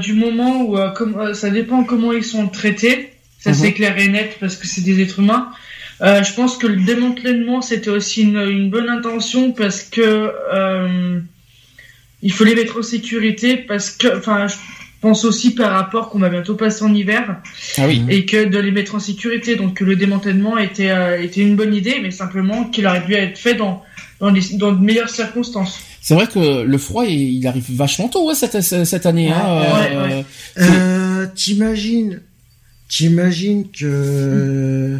du 0.00 0.14
moment 0.14 0.62
où, 0.62 0.76
comme, 0.94 1.34
ça 1.34 1.50
dépend 1.50 1.84
comment 1.84 2.12
ils 2.12 2.24
sont 2.24 2.48
traités. 2.48 3.12
Ça, 3.38 3.54
c'est 3.54 3.68
mhm. 3.68 3.74
clair 3.74 3.98
et 3.98 4.08
net 4.08 4.36
parce 4.40 4.56
que 4.56 4.66
c'est 4.66 4.80
des 4.80 5.00
êtres 5.00 5.20
humains. 5.20 5.50
je 6.00 6.34
pense 6.34 6.56
que 6.56 6.66
le 6.66 6.84
démantèlement, 6.84 7.62
c'était 7.62 7.90
aussi 7.90 8.22
une, 8.22 8.40
une, 8.40 8.70
bonne 8.70 8.88
intention 8.88 9.52
parce 9.52 9.82
que 9.82 10.32
il 12.20 12.32
faut 12.32 12.44
les 12.44 12.56
mettre 12.56 12.80
en 12.80 12.82
sécurité 12.82 13.56
parce 13.56 13.90
que, 13.90 14.18
enfin, 14.18 14.48
pense 15.00 15.24
aussi 15.24 15.54
par 15.54 15.72
rapport 15.72 16.10
qu'on 16.10 16.18
va 16.18 16.28
bientôt 16.28 16.54
passer 16.54 16.84
en 16.84 16.94
hiver 16.94 17.40
ah 17.76 17.86
oui. 17.86 18.04
et 18.08 18.26
que 18.26 18.44
de 18.44 18.58
les 18.58 18.70
mettre 18.70 18.94
en 18.94 18.98
sécurité. 18.98 19.56
Donc 19.56 19.80
le 19.80 19.96
démantèlement 19.96 20.58
était, 20.58 20.90
euh, 20.90 21.22
était 21.22 21.42
une 21.42 21.56
bonne 21.56 21.74
idée, 21.74 21.98
mais 22.02 22.10
simplement 22.10 22.64
qu'il 22.64 22.86
aurait 22.86 23.04
dû 23.06 23.14
être 23.14 23.38
fait 23.38 23.54
dans, 23.54 23.82
dans, 24.20 24.32
dans 24.32 24.72
de 24.72 24.80
meilleures 24.80 25.10
circonstances. 25.10 25.80
C'est 26.00 26.14
vrai 26.14 26.26
que 26.26 26.62
le 26.62 26.78
froid, 26.78 27.04
il 27.04 27.46
arrive 27.46 27.64
vachement 27.70 28.08
tôt 28.08 28.32
cette, 28.34 28.60
cette 28.60 29.06
année. 29.06 29.30
hein, 29.30 29.60
ouais, 29.60 29.94
euh, 29.94 30.22
euh, 30.58 31.26
t'imagines, 31.34 32.20
t'imagines 32.88 33.66
que 33.70 34.98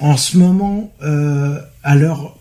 en 0.00 0.16
ce 0.16 0.36
moment, 0.36 0.92
à 1.00 1.94
l'heure 1.94 2.36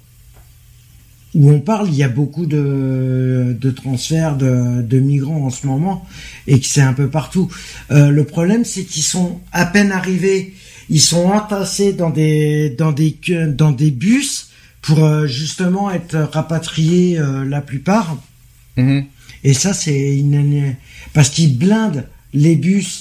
où 1.34 1.50
on 1.50 1.60
parle, 1.60 1.88
il 1.88 1.96
y 1.96 2.04
a 2.04 2.10
beaucoup 2.10 2.46
de, 2.46 3.56
de 3.60 3.72
transferts 3.72 4.36
de, 4.36 4.82
de, 4.82 5.00
migrants 5.00 5.46
en 5.46 5.50
ce 5.50 5.66
moment 5.66 6.06
et 6.48 6.60
que 6.60 6.66
c'est 6.66 6.82
un 6.82 6.94
peu 6.94 7.08
partout. 7.08 7.50
Euh, 7.92 8.10
le 8.10 8.26
problème, 8.26 8.66
c'est 8.66 8.84
qu'ils 8.84 9.04
sont 9.04 9.40
à 9.54 9.66
peine 9.66 9.92
arrivés, 9.92 10.54
ils 10.90 11.02
sont 11.02 11.26
entassés 11.28 11.94
dans 11.94 12.10
des 12.10 12.70
dans 12.70 12.92
des 12.92 13.16
dans 13.48 13.72
des 13.72 13.92
bus 13.92 14.50
pour 14.82 15.06
euh, 15.06 15.26
justement 15.26 15.90
être 15.90 16.18
rapatriés 16.18 17.18
euh, 17.18 17.46
la 17.46 17.62
plupart. 17.62 18.18
Mhm. 18.76 19.06
Et 19.44 19.54
ça, 19.54 19.74
c'est 19.74 20.18
une 20.18 20.76
parce 21.14 21.30
qu'ils 21.30 21.58
blindent 21.58 22.08
les 22.34 22.56
bus 22.56 23.01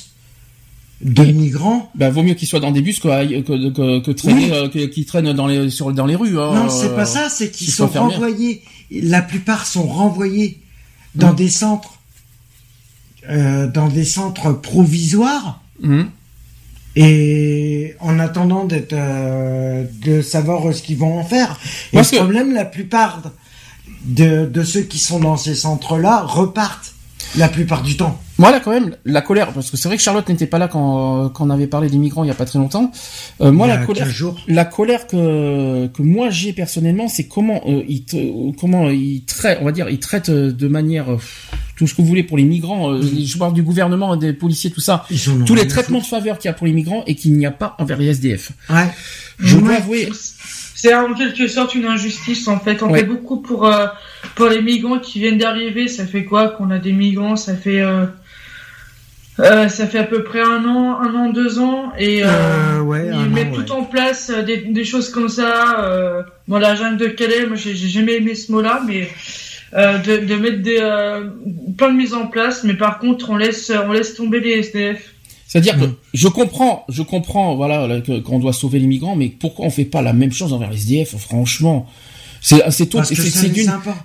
de 1.01 1.25
migrants. 1.25 1.91
Bah, 1.95 2.11
vaut 2.11 2.23
mieux 2.23 2.35
qu'ils 2.35 2.49
soient 2.49 2.61
dans 2.61 2.73
des 2.73 2.83
bus 2.83 3.01
que 3.01 3.41
que, 3.41 3.71
que, 3.71 4.01
que 4.01 4.11
traîner, 4.11 4.53
euh, 4.53 4.69
qui 4.69 5.05
traînent 5.05 5.33
dans 5.33 5.47
les 5.47 5.71
sur 5.71 5.93
dans 5.93 6.07
les 6.07 6.17
rues. 6.17 6.39
Hein, 6.39 6.55
non, 6.55 6.69
c'est 6.69 6.95
pas 6.95 7.07
ça, 7.07 7.29
c'est 7.29 7.51
qu'ils 7.51 7.71
sont 7.71 7.87
renvoyés. 7.87 8.63
La 8.91 9.23
plupart 9.23 9.67
sont 9.67 9.87
renvoyés 9.87 10.61
dans 11.15 11.33
des 11.33 11.49
centres, 11.49 11.95
euh, 13.29 13.67
dans 13.69 13.89
des 13.89 14.05
centres 14.05 14.53
provisoires. 14.53 15.63
Mmh. 15.81 16.03
Et 16.97 17.95
en 18.01 18.19
attendant 18.19 18.65
d'être, 18.65 18.93
euh, 18.93 19.85
de 20.03 20.23
savoir 20.23 20.75
ce 20.75 20.83
qu'ils 20.83 20.99
vont 20.99 21.21
en 21.21 21.25
faire. 21.25 21.59
Et 21.93 21.99
le 21.99 22.17
problème, 22.17 22.53
la 22.53 22.65
plupart 22.65 23.23
de, 24.05 24.45
de 24.47 24.65
ceux 24.65 24.83
qui 24.83 24.99
sont 24.99 25.21
dans 25.21 25.37
ces 25.37 25.55
centres-là 25.55 26.23
repartent 26.23 26.95
la 27.37 27.49
plupart 27.49 27.83
du 27.83 27.97
temps. 27.97 28.21
Moi, 28.41 28.51
là, 28.53 28.61
quand 28.61 28.71
même, 28.71 28.97
la 29.05 29.21
colère, 29.21 29.53
parce 29.53 29.71
que 29.71 29.77
c'est 29.77 29.87
vrai 29.87 29.99
que 29.99 30.03
Charlotte 30.03 30.27
n'était 30.27 30.47
pas 30.47 30.57
là 30.57 30.67
quand, 30.67 31.29
quand 31.29 31.47
on 31.47 31.51
avait 31.51 31.67
parlé 31.67 31.91
des 31.91 31.99
migrants 31.99 32.25
il 32.25 32.29
y 32.29 32.31
a 32.31 32.35
pas 32.35 32.47
très 32.47 32.59
longtemps. 32.59 32.91
Euh, 33.43 33.53
moi, 33.53 33.67
la 33.67 33.77
colère, 33.85 34.07
la 34.49 34.65
colère 34.65 35.07
que, 35.07 35.89
que 35.89 36.01
moi 36.01 36.31
j'ai 36.31 36.55
personnellement, 36.55 37.07
c'est 37.07 37.29
comment 37.29 37.61
euh, 37.67 37.83
ils, 37.87 38.07
comment 38.59 38.89
ils 38.89 39.25
traitent, 39.27 39.59
on 39.61 39.67
va 39.67 39.73
dire, 39.73 39.91
ils 39.91 39.99
traitent 39.99 40.31
de 40.31 40.69
manière 40.69 41.11
euh, 41.11 41.17
tout 41.77 41.87
ce 41.87 41.95
que 41.95 42.01
vous 42.01 42.09
voulez 42.09 42.23
pour 42.23 42.39
les 42.39 42.45
migrants. 42.45 42.95
Euh, 42.95 43.03
Je 43.03 43.37
parle 43.37 43.53
du 43.53 43.63
gouvernement, 43.63 44.17
des 44.17 44.33
policiers, 44.33 44.71
tout 44.71 44.81
ça. 44.81 45.05
Tous 45.45 45.55
les 45.55 45.69
traitements 45.69 46.01
de 46.01 46.07
faveur 46.07 46.39
qu'il 46.39 46.49
y 46.49 46.51
a 46.51 46.55
pour 46.55 46.67
les 46.67 46.73
migrants 46.73 47.05
et 47.07 47.17
qu'il 47.17 47.35
n'y 47.37 47.45
a 47.45 47.51
pas 47.51 47.77
envers 47.79 47.99
les 47.99 48.09
SDF. 48.09 48.53
Ouais. 48.71 48.89
Je 49.39 49.59
dois 49.59 49.75
avouer 49.75 50.09
c'est 50.75 50.95
en 50.95 51.13
quelque 51.13 51.47
sorte 51.47 51.75
une 51.75 51.85
injustice 51.85 52.49
en 52.49 52.59
fait. 52.59 52.83
On 52.83 52.95
fait 52.95 53.05
beaucoup 53.05 53.43
pour 53.43 53.67
euh, 53.67 53.87
pour 54.35 54.47
les 54.47 54.63
migrants 54.63 54.99
qui 54.99 55.21
viennent 55.21 55.37
d'arriver. 55.37 55.89
Ça 55.89 56.07
fait 56.07 56.25
quoi 56.25 56.49
qu'on 56.49 56.71
a 56.71 56.79
des 56.79 56.93
migrants? 56.95 57.37
Ça 57.37 57.55
fait 57.55 57.83
euh, 59.39 59.45
euh, 59.45 59.69
ça 59.69 59.87
fait 59.87 59.99
à 59.99 60.05
peu 60.05 60.25
près 60.25 60.41
un 60.41 60.65
an, 60.65 61.01
un 61.01 61.15
an, 61.15 61.31
deux 61.31 61.59
ans, 61.59 61.93
et 61.99 62.19
ils 62.19 63.31
mettent 63.31 63.53
tout 63.53 63.73
en 63.73 63.85
place 63.85 64.31
des, 64.31 64.59
des, 64.59 64.85
choses 64.85 65.11
comme 65.11 65.29
ça. 65.29 65.85
Euh, 65.85 66.23
bon, 66.49 66.59
la 66.59 66.75
jungle 66.75 66.97
de 66.97 67.07
Calais, 67.07 67.47
moi 67.47 67.57
j'ai 67.57 67.75
jamais 67.75 68.17
aimé 68.17 68.35
ce 68.35 68.53
mot-là, 68.53 68.83
mais 68.87 69.09
de, 69.73 70.27
de 70.27 70.35
mettre 70.35 70.63
des 70.63 70.79
plein 71.77 71.93
de 71.93 71.97
mises 71.97 72.15
en 72.15 72.27
place, 72.27 72.65
mais 72.65 72.75
par 72.75 72.99
contre 72.99 73.31
on 73.31 73.37
laisse 73.37 73.73
on 73.87 73.93
laisse 73.93 74.15
tomber 74.15 74.41
les 74.41 74.59
SDF. 74.59 75.15
C'est-à-dire 75.47 75.79
que 75.79 75.87
mm. 75.87 75.95
je 76.15 76.29
comprends, 76.29 76.85
je 76.89 77.03
comprends, 77.03 77.57
voilà, 77.57 78.01
qu'on 78.25 78.39
doit 78.39 78.53
sauver 78.53 78.79
les 78.79 78.87
migrants, 78.87 79.17
mais 79.17 79.29
pourquoi 79.29 79.67
on 79.67 79.71
fait 79.71 79.85
pas 79.85 80.03
la 80.03 80.13
même 80.13 80.33
chose 80.33 80.53
envers 80.53 80.71
les 80.71 80.77
SDF, 80.77 81.17
franchement? 81.17 81.89
C'est 82.41 82.63
c'est 82.71 82.89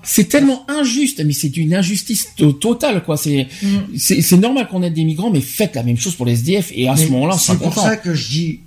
c'est 0.04 0.26
tellement 0.26 0.66
injuste 0.70 1.24
mais 1.26 1.34
c'est 1.34 1.50
d'une 1.50 1.74
injustice 1.74 2.28
totale 2.60 3.04
quoi. 3.04 3.18
C'est 3.18 3.48
mm. 3.62 3.98
c'est 3.98 4.38
normal 4.38 4.68
qu'on 4.68 4.84
ait 4.84 4.90
des 4.90 5.06
migrants 5.06 5.32
mais 5.32 5.42
faites 5.42 5.76
la 5.76 5.84
même 5.84 5.98
chose 5.98 6.16
pour 6.16 6.26
les 6.26 6.34
SDF 6.34 6.72
et 6.74 6.88
à 6.88 6.96
ce 6.96 7.08
moment-là 7.08 7.38
c'est 7.38 7.58
pour 7.58 7.74
ça 7.74 7.98
que 7.98 8.14
je 8.14 8.30
dis 8.30 8.60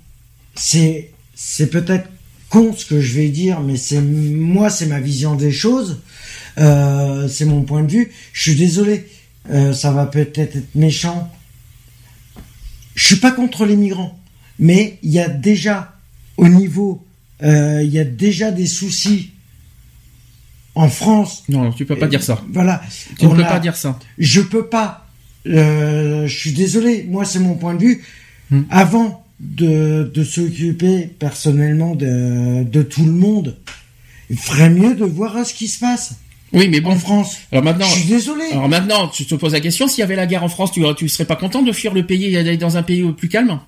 c'est 0.55 1.11
c'est 1.35 1.69
peut-être 1.69 2.09
con 2.49 2.73
ce 2.75 2.85
que 2.85 2.99
je 2.99 3.13
vais 3.13 3.29
dire 3.29 3.61
mais 3.61 3.77
c'est 3.77 4.01
moi 4.01 4.69
c'est 4.69 4.87
ma 4.87 4.99
vision 4.99 5.35
des 5.35 5.51
choses. 5.51 5.99
Euh, 6.57 7.27
c'est 7.27 7.45
mon 7.45 7.61
point 7.63 7.83
de 7.83 7.91
vue. 7.91 8.11
Je 8.33 8.41
suis 8.41 8.55
désolé. 8.55 9.07
Euh, 9.49 9.73
ça 9.73 9.91
va 9.91 10.05
peut-être 10.05 10.57
être 10.57 10.75
méchant. 10.75 11.31
Je 12.95 13.05
suis 13.05 13.15
pas 13.15 13.31
contre 13.31 13.65
les 13.65 13.77
migrants, 13.77 14.19
mais 14.57 14.99
il 15.03 15.11
y 15.11 15.19
a 15.19 15.29
déjà 15.29 15.95
au 16.37 16.47
niveau, 16.47 17.05
euh, 17.43 17.81
il 17.83 17.89
y 17.89 17.99
a 17.99 18.03
déjà 18.03 18.51
des 18.51 18.65
soucis 18.67 19.31
en 20.79 20.87
France. 20.87 21.43
Non, 21.49 21.73
tu 21.73 21.85
peux 21.85 21.97
pas 21.97 22.07
dire 22.07 22.23
ça. 22.23 22.41
Voilà. 22.53 22.81
Tu 23.19 23.25
ne 23.25 23.35
peux 23.35 23.43
pas 23.43 23.59
dire 23.59 23.75
ça. 23.75 23.99
Je 24.17 24.39
peux 24.39 24.67
pas. 24.67 25.07
Euh, 25.45 26.25
je 26.25 26.37
suis 26.37 26.53
désolé. 26.53 27.05
Moi, 27.09 27.25
c'est 27.25 27.39
mon 27.39 27.55
point 27.55 27.73
de 27.73 27.81
vue. 27.81 28.03
Hmm. 28.49 28.61
Avant 28.69 29.25
de, 29.41 30.09
de 30.13 30.23
s'occuper 30.23 31.07
personnellement 31.19 31.95
de, 31.95 32.63
de 32.63 32.81
tout 32.81 33.03
le 33.03 33.11
monde, 33.11 33.57
il 34.29 34.37
ferait 34.37 34.69
mieux 34.69 34.95
de 34.95 35.03
voir 35.03 35.45
ce 35.45 35.53
qui 35.53 35.67
se 35.67 35.79
passe. 35.79 36.15
Oui, 36.53 36.69
mais 36.69 36.79
bon. 36.79 36.91
En 36.91 36.97
France. 36.97 37.37
Alors 37.51 37.63
maintenant. 37.63 37.85
Je 37.85 37.99
suis 37.99 38.09
désolé. 38.09 38.45
Alors 38.53 38.69
maintenant, 38.69 39.09
tu 39.09 39.25
te 39.25 39.35
poses 39.35 39.53
la 39.53 39.59
question, 39.59 39.87
s'il 39.89 39.99
y 39.99 40.03
avait 40.03 40.15
la 40.15 40.27
guerre 40.27 40.43
en 40.43 40.49
France, 40.49 40.71
tu, 40.71 40.81
tu 40.97 41.09
serais 41.09 41.25
pas 41.25 41.35
content 41.35 41.61
de 41.61 41.73
fuir 41.73 41.93
le 41.93 42.05
pays 42.05 42.25
et 42.25 42.31
d'aller 42.31 42.57
dans 42.57 42.77
un 42.77 42.83
pays 42.83 43.03
plus 43.11 43.27
calme? 43.27 43.59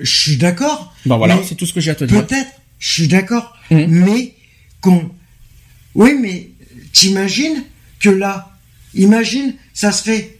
Je 0.00 0.14
suis 0.14 0.36
d'accord. 0.36 0.92
Ben 1.06 1.16
voilà, 1.16 1.38
c'est 1.44 1.54
tout 1.54 1.64
ce 1.64 1.72
que 1.72 1.80
j'ai 1.80 1.92
à 1.92 1.94
te 1.94 2.04
dire. 2.04 2.26
Peut-être, 2.26 2.50
je 2.78 2.92
suis 2.92 3.08
d'accord. 3.08 3.56
Mmh. 3.70 3.84
Mais, 3.86 4.34
qu'on, 4.80 5.10
oui, 5.96 6.14
mais, 6.20 6.50
t'imagines 6.92 7.64
que 8.00 8.10
là, 8.10 8.52
imagine, 8.94 9.54
ça 9.74 9.92
serait, 9.92 10.38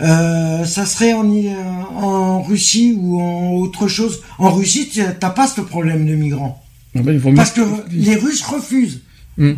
euh, 0.00 0.64
ça 0.64 0.86
serait 0.86 1.12
en, 1.12 1.26
en 1.26 2.42
Russie 2.42 2.96
ou 2.96 3.20
en 3.20 3.52
autre 3.52 3.88
chose. 3.88 4.22
En 4.38 4.52
Russie, 4.52 4.90
t'as 5.20 5.30
pas 5.30 5.46
ce 5.46 5.60
problème 5.60 6.06
de 6.06 6.14
migrants. 6.14 6.64
Ah 6.96 7.00
ben, 7.02 7.20
Parce 7.34 7.50
que 7.50 7.60
les 7.92 8.16
Russes 8.16 8.42
refusent. 8.42 9.02
Hmm. 9.36 9.54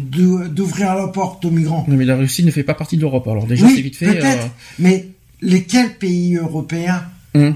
d'ouvrir 0.48 0.94
la 0.94 1.08
porte 1.08 1.44
aux 1.44 1.50
migrants. 1.50 1.84
mais 1.86 2.06
la 2.06 2.16
Russie 2.16 2.42
ne 2.44 2.50
fait 2.50 2.62
pas 2.62 2.72
partie 2.72 2.96
de 2.96 3.02
l'Europe. 3.02 3.28
Alors 3.28 3.46
déjà, 3.46 3.68
c'est 3.68 3.82
vite 3.82 3.96
fait. 3.96 4.06
Peut-être. 4.06 4.44
Euh, 4.44 4.48
mais 4.78 5.08
lesquels 5.42 5.98
pays 5.98 6.36
européens 6.36 7.04
hmm. 7.34 7.50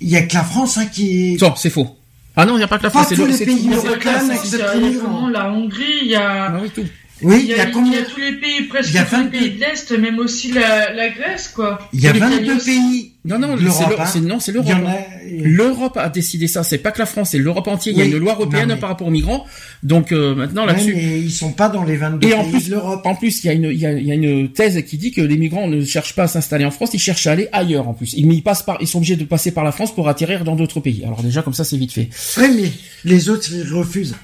Il 0.00 0.08
y 0.08 0.16
a 0.16 0.22
que 0.22 0.34
la 0.34 0.42
France 0.42 0.78
hein, 0.78 0.86
qui 0.86 1.34
est. 1.34 1.42
Non, 1.42 1.54
c'est 1.54 1.68
faux. 1.68 1.98
Ah 2.36 2.44
non, 2.46 2.54
il 2.54 2.58
n'y 2.58 2.64
a 2.64 2.68
pas 2.68 2.78
que 2.78 2.82
la 2.84 2.90
France. 2.90 3.04
Pas 3.04 3.08
c'est 3.10 3.14
tous 3.14 3.22
le- 3.22 3.28
les 3.28 3.36
c'est 3.36 3.44
pays 3.46 3.68
tout- 3.68 3.74
européens 3.74 4.20
Il 4.22 4.28
y 4.28 4.30
a 4.30 4.34
acceptent 4.34 4.52
les 4.74 4.80
comment, 4.80 4.88
migrants. 4.88 5.28
la 5.28 5.48
Hongrie, 5.50 5.98
il 6.02 6.08
y 6.08 6.14
a. 6.16 6.44
Ah 6.46 6.58
oui, 6.60 6.70
tout. 6.70 6.84
Oui, 7.22 7.40
il 7.44 7.50
y 7.50 7.54
a, 7.54 7.66
combien 7.66 8.02
tous 8.02 8.20
les 8.20 8.32
pays, 8.32 8.62
presque 8.68 8.90
Il 8.90 8.96
y 8.96 8.98
a 8.98 9.04
tous 9.04 9.14
les 9.16 9.22
22. 9.22 9.38
pays 9.38 9.50
de 9.52 9.60
l'Est, 9.60 9.92
même 9.98 10.18
aussi 10.18 10.52
la, 10.52 10.92
la 10.92 11.08
Grèce, 11.10 11.48
quoi. 11.54 11.78
Il 11.92 12.00
y 12.00 12.06
a 12.08 12.10
Tous 12.10 12.14
les 12.16 12.20
22 12.20 12.56
aussi. 12.56 12.64
pays. 12.66 13.10
Non, 13.24 13.38
non, 13.38 13.56
c'est 13.56 13.62
l'Europe, 13.62 13.88
le- 13.88 14.00
hein. 14.02 14.06
Il 14.14 14.52
y 14.52 14.52
l'Europe. 14.74 14.86
a- 14.86 15.48
L'Europe 15.48 15.96
a 15.96 16.08
décidé 16.10 16.48
ça. 16.48 16.62
C'est 16.64 16.78
pas 16.78 16.90
que 16.90 16.98
la 16.98 17.06
France, 17.06 17.30
c'est 17.30 17.38
l'Europe 17.38 17.68
entière. 17.68 17.94
Il 17.94 17.98
y 17.98 18.02
a 18.02 18.04
une 18.04 18.18
loi 18.18 18.32
européenne 18.34 18.68
Non, 18.68 18.74
mais- 18.74 18.80
par 18.80 18.90
rapport 18.90 19.06
aux 19.06 19.10
migrants. 19.12 19.46
Donc 19.82 20.12
euh, 20.12 20.34
maintenant 20.34 20.66
là-dessus. 20.66 20.92
mais 20.94 21.20
ils 21.20 21.30
sont 21.30 21.52
pas 21.52 21.68
dans 21.68 21.84
les 21.84 21.96
22 21.96 22.28
Et 22.28 22.34
en 22.34 22.42
pays 22.42 22.50
plus, 22.52 22.66
de 22.66 22.70
l'Europe. 22.72 23.00
en 23.06 23.14
plus, 23.14 23.42
il 23.42 23.46
y 23.46 23.50
a 23.50 23.52
une, 23.54 23.64
il 23.64 23.78
y 23.78 23.86
a, 23.86 23.92
il 23.92 24.06
y 24.06 24.10
a 24.10 24.14
une 24.14 24.50
thèse 24.52 24.82
qui 24.84 24.98
dit 24.98 25.12
que 25.12 25.20
les 25.22 25.36
migrants 25.38 25.68
ne 25.68 25.82
cherchent 25.84 26.14
pas 26.14 26.24
à 26.24 26.28
s'installer 26.28 26.64
en 26.66 26.70
France, 26.70 26.90
ils 26.94 26.98
cherchent 26.98 27.26
à 27.28 27.32
aller 27.32 27.48
ailleurs 27.52 27.88
en 27.88 27.94
plus. 27.94 28.12
Ils, 28.14 28.26
mais 28.26 28.34
ils 28.34 28.42
passent 28.42 28.62
par, 28.64 28.76
ils 28.80 28.88
sont 28.88 28.98
obligés 28.98 29.16
de 29.16 29.24
passer 29.24 29.52
par 29.52 29.62
la 29.64 29.72
France 29.72 29.94
pour 29.94 30.08
atterrir 30.08 30.44
dans 30.44 30.56
d'autres 30.56 30.80
pays. 30.80 31.02
Alors 31.04 31.22
déjà 31.22 31.40
comme 31.42 31.54
ça, 31.54 31.64
c'est 31.64 31.76
vite 31.78 31.92
fait. 31.92 32.08
Oui, 32.38 32.48
mais 32.60 32.70
les 33.04 33.28
autres, 33.30 33.48
ils 33.52 33.72
refusent. 33.72 34.16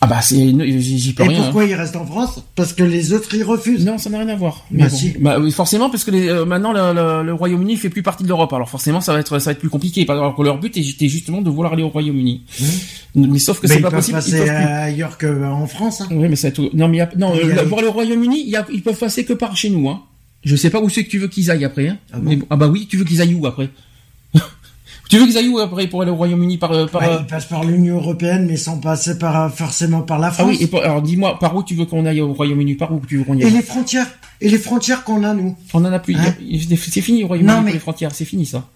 Ah 0.00 0.06
bah 0.06 0.20
c'est, 0.22 0.36
j'y 0.36 1.12
peux 1.12 1.24
Et 1.24 1.28
rien. 1.28 1.42
pourquoi 1.42 1.64
ils 1.64 1.74
restent 1.74 1.96
en 1.96 2.06
France? 2.06 2.40
Parce 2.54 2.72
que 2.72 2.84
les 2.84 3.12
autres, 3.12 3.34
ils 3.34 3.42
hein. 3.42 3.46
refusent. 3.48 3.84
Non, 3.84 3.98
ça 3.98 4.08
n'a 4.10 4.18
rien 4.20 4.28
à 4.28 4.36
voir. 4.36 4.64
Bah 4.70 4.84
Mais 4.84 4.88
bon. 4.88 4.96
si. 4.96 5.10
Bah 5.18 5.38
oui, 5.40 5.50
forcément, 5.50 5.90
parce 5.90 6.04
que 6.04 6.12
les, 6.12 6.28
euh, 6.28 6.44
maintenant 6.44 6.72
le, 6.72 6.92
le- 6.94 7.24
le 7.26 7.34
Royaume-Uni 7.34 7.76
fait 7.76 7.88
plus 7.90 8.04
partie 8.04 8.22
de 8.22 8.28
l'Europe. 8.28 8.52
Alors 8.52 8.70
forcément, 8.70 9.00
ça 9.00 9.12
va 9.12 9.18
être, 9.18 9.40
ça 9.40 9.46
va 9.46 9.52
être 9.52 9.58
plus 9.58 9.68
compliqué. 9.70 10.06
Alors 10.08 10.36
que 10.36 10.42
leur 10.42 10.58
but 10.60 10.76
était 10.76 11.08
justement 11.08 11.42
de 11.42 11.50
vouloir 11.50 11.72
aller 11.72 11.82
au 11.82 11.88
Royaume-Uni. 11.88 12.42
Mais 13.16 13.40
sauf 13.40 13.58
que 13.60 13.66
c'est 13.66 13.80
pas 13.80 13.90
possible. 13.90 14.18
passer 14.18 14.30
Ils 14.30 14.36
peuvent 14.38 14.46
plus. 14.46 14.54
ailleurs 14.66 15.18
qu'en 15.18 15.66
France. 15.66 16.00
Hein. 16.02 16.06
Oui, 16.12 16.28
mais 16.28 16.36
c'est 16.36 16.52
tout. 16.52 16.70
Non, 16.74 16.86
mais 16.86 16.98
y 16.98 17.00
a- 17.00 17.10
non, 17.16 17.34
y 17.34 17.50
a- 17.58 17.64
pour 17.64 17.80
le 17.82 17.88
Royaume-Uni, 17.88 18.54
ils 18.72 18.82
peuvent 18.82 18.98
passer 18.98 19.24
que 19.24 19.32
par 19.32 19.56
chez 19.56 19.70
nous. 19.70 19.88
Hein. 19.88 20.02
Je 20.44 20.54
sais 20.54 20.70
pas 20.70 20.80
où 20.80 20.88
c'est 20.88 21.02
que 21.02 21.10
tu 21.10 21.18
veux 21.18 21.26
qu'ils 21.26 21.50
aillent 21.50 21.64
après. 21.64 21.88
Hein. 21.88 21.98
Ah 22.12 22.18
bon? 22.18 22.28
Mais 22.30 22.36
bon, 22.36 22.46
ah 22.50 22.56
bah 22.56 22.68
oui, 22.68 22.86
tu 22.88 22.96
veux 22.98 23.04
qu'ils 23.04 23.20
aillent 23.20 23.34
où 23.34 23.46
après? 23.48 23.68
Tu 25.08 25.18
veux 25.18 25.26
qu'ils 25.26 25.38
aillent 25.38 25.48
où 25.48 25.58
après 25.58 25.86
pour 25.86 26.02
aller 26.02 26.10
au 26.10 26.16
Royaume-Uni 26.16 26.58
par, 26.58 26.72
euh, 26.72 26.86
par 26.86 27.00
Ouais, 27.02 27.08
euh, 27.08 27.16
ils 27.20 27.26
passent 27.26 27.46
par 27.46 27.64
l'Union 27.64 27.96
Européenne, 27.96 28.46
mais 28.46 28.56
sans 28.56 28.78
passer 28.78 29.18
par, 29.18 29.52
forcément 29.54 30.02
par 30.02 30.18
la 30.18 30.30
France. 30.30 30.46
Ah 30.48 30.50
oui, 30.50 30.58
et 30.60 30.66
pour- 30.66 30.82
alors 30.82 31.00
dis-moi, 31.02 31.38
par 31.38 31.56
où 31.56 31.62
tu 31.62 31.74
veux 31.74 31.86
qu'on 31.86 32.04
aille 32.04 32.20
au 32.20 32.32
Royaume-Uni? 32.32 32.74
Par 32.74 32.92
où 32.92 33.00
tu 33.06 33.16
veux 33.18 33.24
qu'on 33.24 33.36
y 33.36 33.42
Et 33.42 33.46
aille? 33.46 33.52
les 33.52 33.62
frontières 33.62 34.06
Et 34.40 34.48
les 34.50 34.58
frontières 34.58 35.04
qu'on 35.04 35.24
a, 35.24 35.32
nous 35.34 35.56
On 35.72 35.84
en 35.84 35.92
a 35.92 35.98
plus. 35.98 36.14
Hein? 36.14 36.34
C'est 36.78 37.00
fini 37.00 37.24
au 37.24 37.28
Royaume-Uni 37.28 37.56
mais- 37.64 37.72
les 37.72 37.78
frontières, 37.78 38.14
c'est 38.14 38.24
fini 38.26 38.44
ça. 38.46 38.66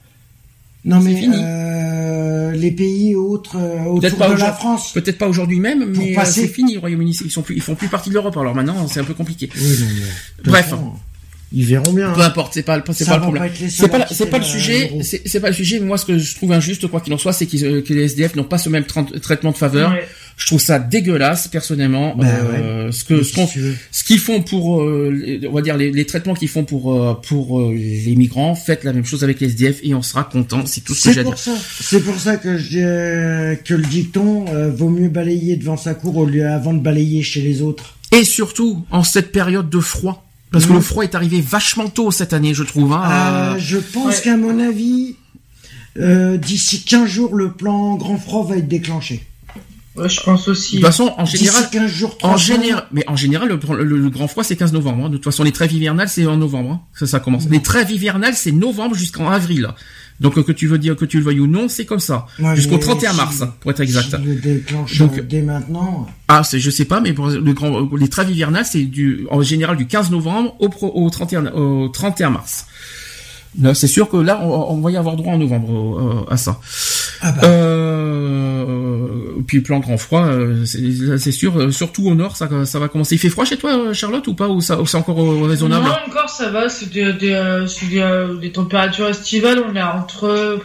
Non, 0.84 0.98
mais 1.00 1.14
fini. 1.14 1.36
euh, 1.38 2.50
les 2.52 2.72
pays 2.72 3.14
autres 3.14 3.56
euh, 3.56 3.76
Peut-être 4.00 4.14
autour 4.14 4.18
pas 4.18 4.34
de 4.34 4.40
la 4.40 4.52
France. 4.52 4.92
Peut-être 4.92 5.16
pas 5.18 5.28
aujourd'hui 5.28 5.60
même, 5.60 5.92
mais 5.96 6.12
euh, 6.12 6.14
passer. 6.16 6.40
c'est 6.40 6.48
fini 6.48 6.76
au 6.76 6.80
Royaume-Uni. 6.80 7.16
Ils 7.24 7.30
sont 7.30 7.42
plus, 7.42 7.54
ils 7.54 7.62
font 7.62 7.76
plus 7.76 7.86
partie 7.88 8.08
de 8.08 8.14
l'Europe. 8.14 8.36
Alors 8.36 8.54
maintenant, 8.54 8.88
c'est 8.88 8.98
un 8.98 9.04
peu 9.04 9.14
compliqué. 9.14 9.48
Oui, 9.54 9.62
non, 9.80 9.86
mais, 10.44 10.50
Bref. 10.50 10.64
façon, 10.70 10.92
Ils 11.54 11.66
verront 11.66 11.92
bien. 11.92 12.10
Peu 12.12 12.20
hein. 12.20 12.26
importe, 12.26 12.54
c'est 12.54 12.62
pas, 12.62 12.82
c'est 12.92 13.04
pas 13.06 13.16
le 13.16 13.22
problème. 13.22 13.50
les 13.60 13.68
C'est 13.70 13.88
pas, 13.88 14.06
c'est 14.10 14.30
le 14.32 14.44
sujet. 14.44 14.90
C'est 15.02 15.40
pas 15.40 15.48
le 15.48 15.54
sujet. 15.54 15.80
Moi, 15.80 15.98
ce 15.98 16.04
que 16.06 16.18
je 16.18 16.34
trouve 16.36 16.52
injuste, 16.52 16.86
quoi 16.88 17.00
qu'il 17.00 17.12
en 17.12 17.18
soit, 17.18 17.32
c'est 17.32 17.46
qu'ils, 17.46 17.64
euh, 17.64 17.82
que 17.82 17.92
les 17.92 18.04
SDF 18.04 18.34
n'ont 18.36 18.44
pas 18.44 18.58
ce 18.58 18.68
même 18.68 18.84
tra- 18.84 19.18
traitement 19.20 19.50
de 19.52 19.56
faveur. 19.56 19.90
Ouais. 19.92 20.06
Je 20.38 20.46
trouve 20.46 20.60
ça 20.60 20.78
dégueulasse, 20.78 21.46
personnellement. 21.48 22.16
Ben 22.16 22.26
Euh, 22.26 22.90
Ce 22.90 23.04
que, 23.04 23.22
qu'ils 24.06 24.18
font 24.18 24.42
pour, 24.42 24.82
euh, 24.82 25.10
les- 25.12 25.46
on 25.46 25.52
va 25.52 25.60
dire 25.62 25.76
les, 25.76 25.90
les 25.92 26.06
traitements 26.06 26.34
qu'ils 26.34 26.48
font 26.48 26.64
pour 26.64 26.94
euh, 26.94 27.14
pour 27.14 27.60
euh, 27.60 27.74
les 27.74 28.14
migrants, 28.16 28.54
faites 28.54 28.82
la 28.84 28.92
même 28.92 29.04
chose 29.04 29.22
avec 29.24 29.40
les 29.40 29.48
SDF 29.48 29.80
et 29.82 29.94
on 29.94 30.02
sera 30.02 30.24
content. 30.24 30.64
C'est 30.66 30.82
tout 30.82 30.94
ce 30.94 31.04
que 31.04 31.08
j'ai 31.10 31.14
C'est 31.14 31.20
à 31.20 31.22
dire. 31.24 31.32
pour 31.32 31.38
ça. 31.38 31.52
C'est 31.80 32.00
pour 32.00 32.18
ça 32.18 32.36
que 32.38 32.56
je 32.58 32.78
euh, 32.78 33.54
que 33.56 33.74
le 33.74 33.84
dicton 33.84 34.46
euh, 34.48 34.70
vaut 34.70 34.88
mieux 34.88 35.08
balayer 35.08 35.56
devant 35.56 35.76
sa 35.76 35.94
cour 35.94 36.16
au 36.16 36.24
lieu 36.24 36.46
avant 36.48 36.72
de 36.72 36.80
balayer 36.80 37.22
chez 37.22 37.42
les 37.42 37.60
autres. 37.62 37.96
Et 38.12 38.24
surtout 38.24 38.84
en 38.90 39.04
cette 39.04 39.32
période 39.32 39.68
de 39.70 39.80
froid, 39.80 40.26
parce 40.52 40.66
que 40.66 40.72
le 40.72 40.80
froid 40.80 41.02
est 41.04 41.14
arrivé 41.14 41.40
vachement 41.40 41.88
tôt 41.88 42.10
cette 42.10 42.32
année, 42.32 42.54
je 42.54 42.62
trouve. 42.62 42.92
Hein, 42.92 43.02
Euh, 43.04 43.54
Euh, 43.54 43.58
je 43.58 43.78
pense 43.78 44.16
ouais. 44.16 44.20
qu'à 44.22 44.36
mon 44.36 44.58
avis, 44.60 45.16
euh, 45.98 46.36
d'ici 46.36 46.82
15 46.84 47.08
jours, 47.08 47.34
le 47.34 47.52
plan 47.52 47.96
grand 47.96 48.18
froid 48.18 48.44
va 48.44 48.56
être 48.56 48.68
déclenché. 48.68 49.26
Ouais, 49.94 50.08
je 50.08 50.20
pense 50.22 50.48
aussi. 50.48 50.76
de 50.76 50.80
toute 50.80 50.86
façon, 50.86 51.12
en 51.18 51.26
général, 51.26 51.64
D'ici 51.64 51.70
15 51.78 51.90
jours, 51.90 52.16
En 52.22 52.38
général, 52.38 52.86
mais 52.92 53.04
en 53.08 53.16
général, 53.16 53.48
le, 53.50 53.84
le- 53.84 53.98
le 53.98 54.08
grand 54.10 54.26
froid 54.26 54.42
c'est 54.42 54.56
15 54.56 54.72
novembre. 54.72 55.04
hein. 55.04 55.08
De 55.10 55.16
toute 55.16 55.24
façon, 55.26 55.42
les 55.44 55.52
trêves 55.52 55.72
hivernales 55.72 56.08
c'est 56.08 56.24
en 56.26 56.38
novembre. 56.38 56.70
hein. 56.70 56.80
Ça, 56.94 57.06
ça 57.06 57.20
commence. 57.20 57.46
Les 57.50 57.60
trêves 57.60 57.90
hivernales 57.90 58.34
c'est 58.34 58.52
novembre 58.52 58.94
jusqu'en 58.94 59.28
avril. 59.30 59.68
Donc 60.22 60.42
que 60.42 60.52
tu 60.52 60.66
veux 60.66 60.78
dire 60.78 60.96
que 60.96 61.04
tu 61.04 61.18
le 61.18 61.24
veuilles 61.24 61.40
ou 61.40 61.46
non, 61.46 61.68
c'est 61.68 61.84
comme 61.84 62.00
ça. 62.00 62.26
Jusqu'au 62.54 62.76
mais 62.76 62.80
31 62.80 63.10
si- 63.10 63.16
mars, 63.16 63.42
pour 63.60 63.70
être 63.70 63.80
exact. 63.80 64.16
le 64.24 64.34
déclenche 64.36 64.98
Donc- 64.98 65.20
dès 65.20 65.42
maintenant. 65.42 66.06
Ah, 66.28 66.42
c'est 66.44 66.60
je 66.60 66.70
sais 66.70 66.84
pas, 66.86 67.00
mais 67.00 67.12
pour 67.12 67.26
le 67.28 67.52
grand, 67.52 67.88
les 67.96 68.08
trêves 68.08 68.30
hivernales 68.30 68.64
c'est 68.64 68.84
du 68.84 69.26
en 69.30 69.42
général 69.42 69.76
du 69.76 69.86
15 69.86 70.10
novembre 70.10 70.54
au, 70.60 70.68
pro- 70.68 70.92
au 70.94 71.10
31 71.10 71.46
au 71.52 71.88
31 71.88 72.30
mars. 72.30 72.66
Là, 73.60 73.74
c'est 73.74 73.86
sûr 73.86 74.08
que 74.08 74.16
là, 74.16 74.40
on, 74.42 74.48
on 74.76 74.80
va 74.80 74.90
y 74.90 74.96
avoir 74.96 75.14
droit 75.16 75.34
en 75.34 75.38
novembre 75.38 76.24
euh, 76.28 76.32
à 76.32 76.36
ça. 76.38 76.58
Ah 77.20 77.32
bah. 77.32 77.46
Euh, 77.46 79.42
puis 79.46 79.60
plan 79.60 79.80
grand 79.80 79.96
froid, 79.98 80.24
euh, 80.24 80.64
c'est 80.64 81.32
sûr. 81.32 81.56
euh, 81.58 81.70
surtout 81.70 82.06
au 82.08 82.14
nord, 82.14 82.36
ça, 82.36 82.48
ça 82.64 82.78
va 82.78 82.88
commencer. 82.88 83.14
Il 83.14 83.18
fait 83.18 83.28
froid 83.28 83.44
chez 83.44 83.56
toi, 83.56 83.76
euh, 83.76 83.92
Charlotte, 83.94 84.26
ou 84.26 84.34
pas 84.34 84.48
Ou 84.48 84.60
ça, 84.60 84.80
ou 84.80 84.86
c'est 84.86 84.96
encore 84.96 85.46
raisonnable 85.46 85.84
Non, 85.84 85.92
encore 86.08 86.30
ça 86.30 86.50
va, 86.50 86.68
c'est 86.68 86.90
des, 86.90 87.12
des, 87.12 87.32
euh, 87.32 87.66
c'est 87.66 87.86
des, 87.86 88.00
euh, 88.00 88.36
des 88.36 88.52
températures 88.52 89.08
estivales, 89.08 89.62
on 89.70 89.74
est 89.76 89.82
entre 89.82 90.24
euh, 90.24 90.56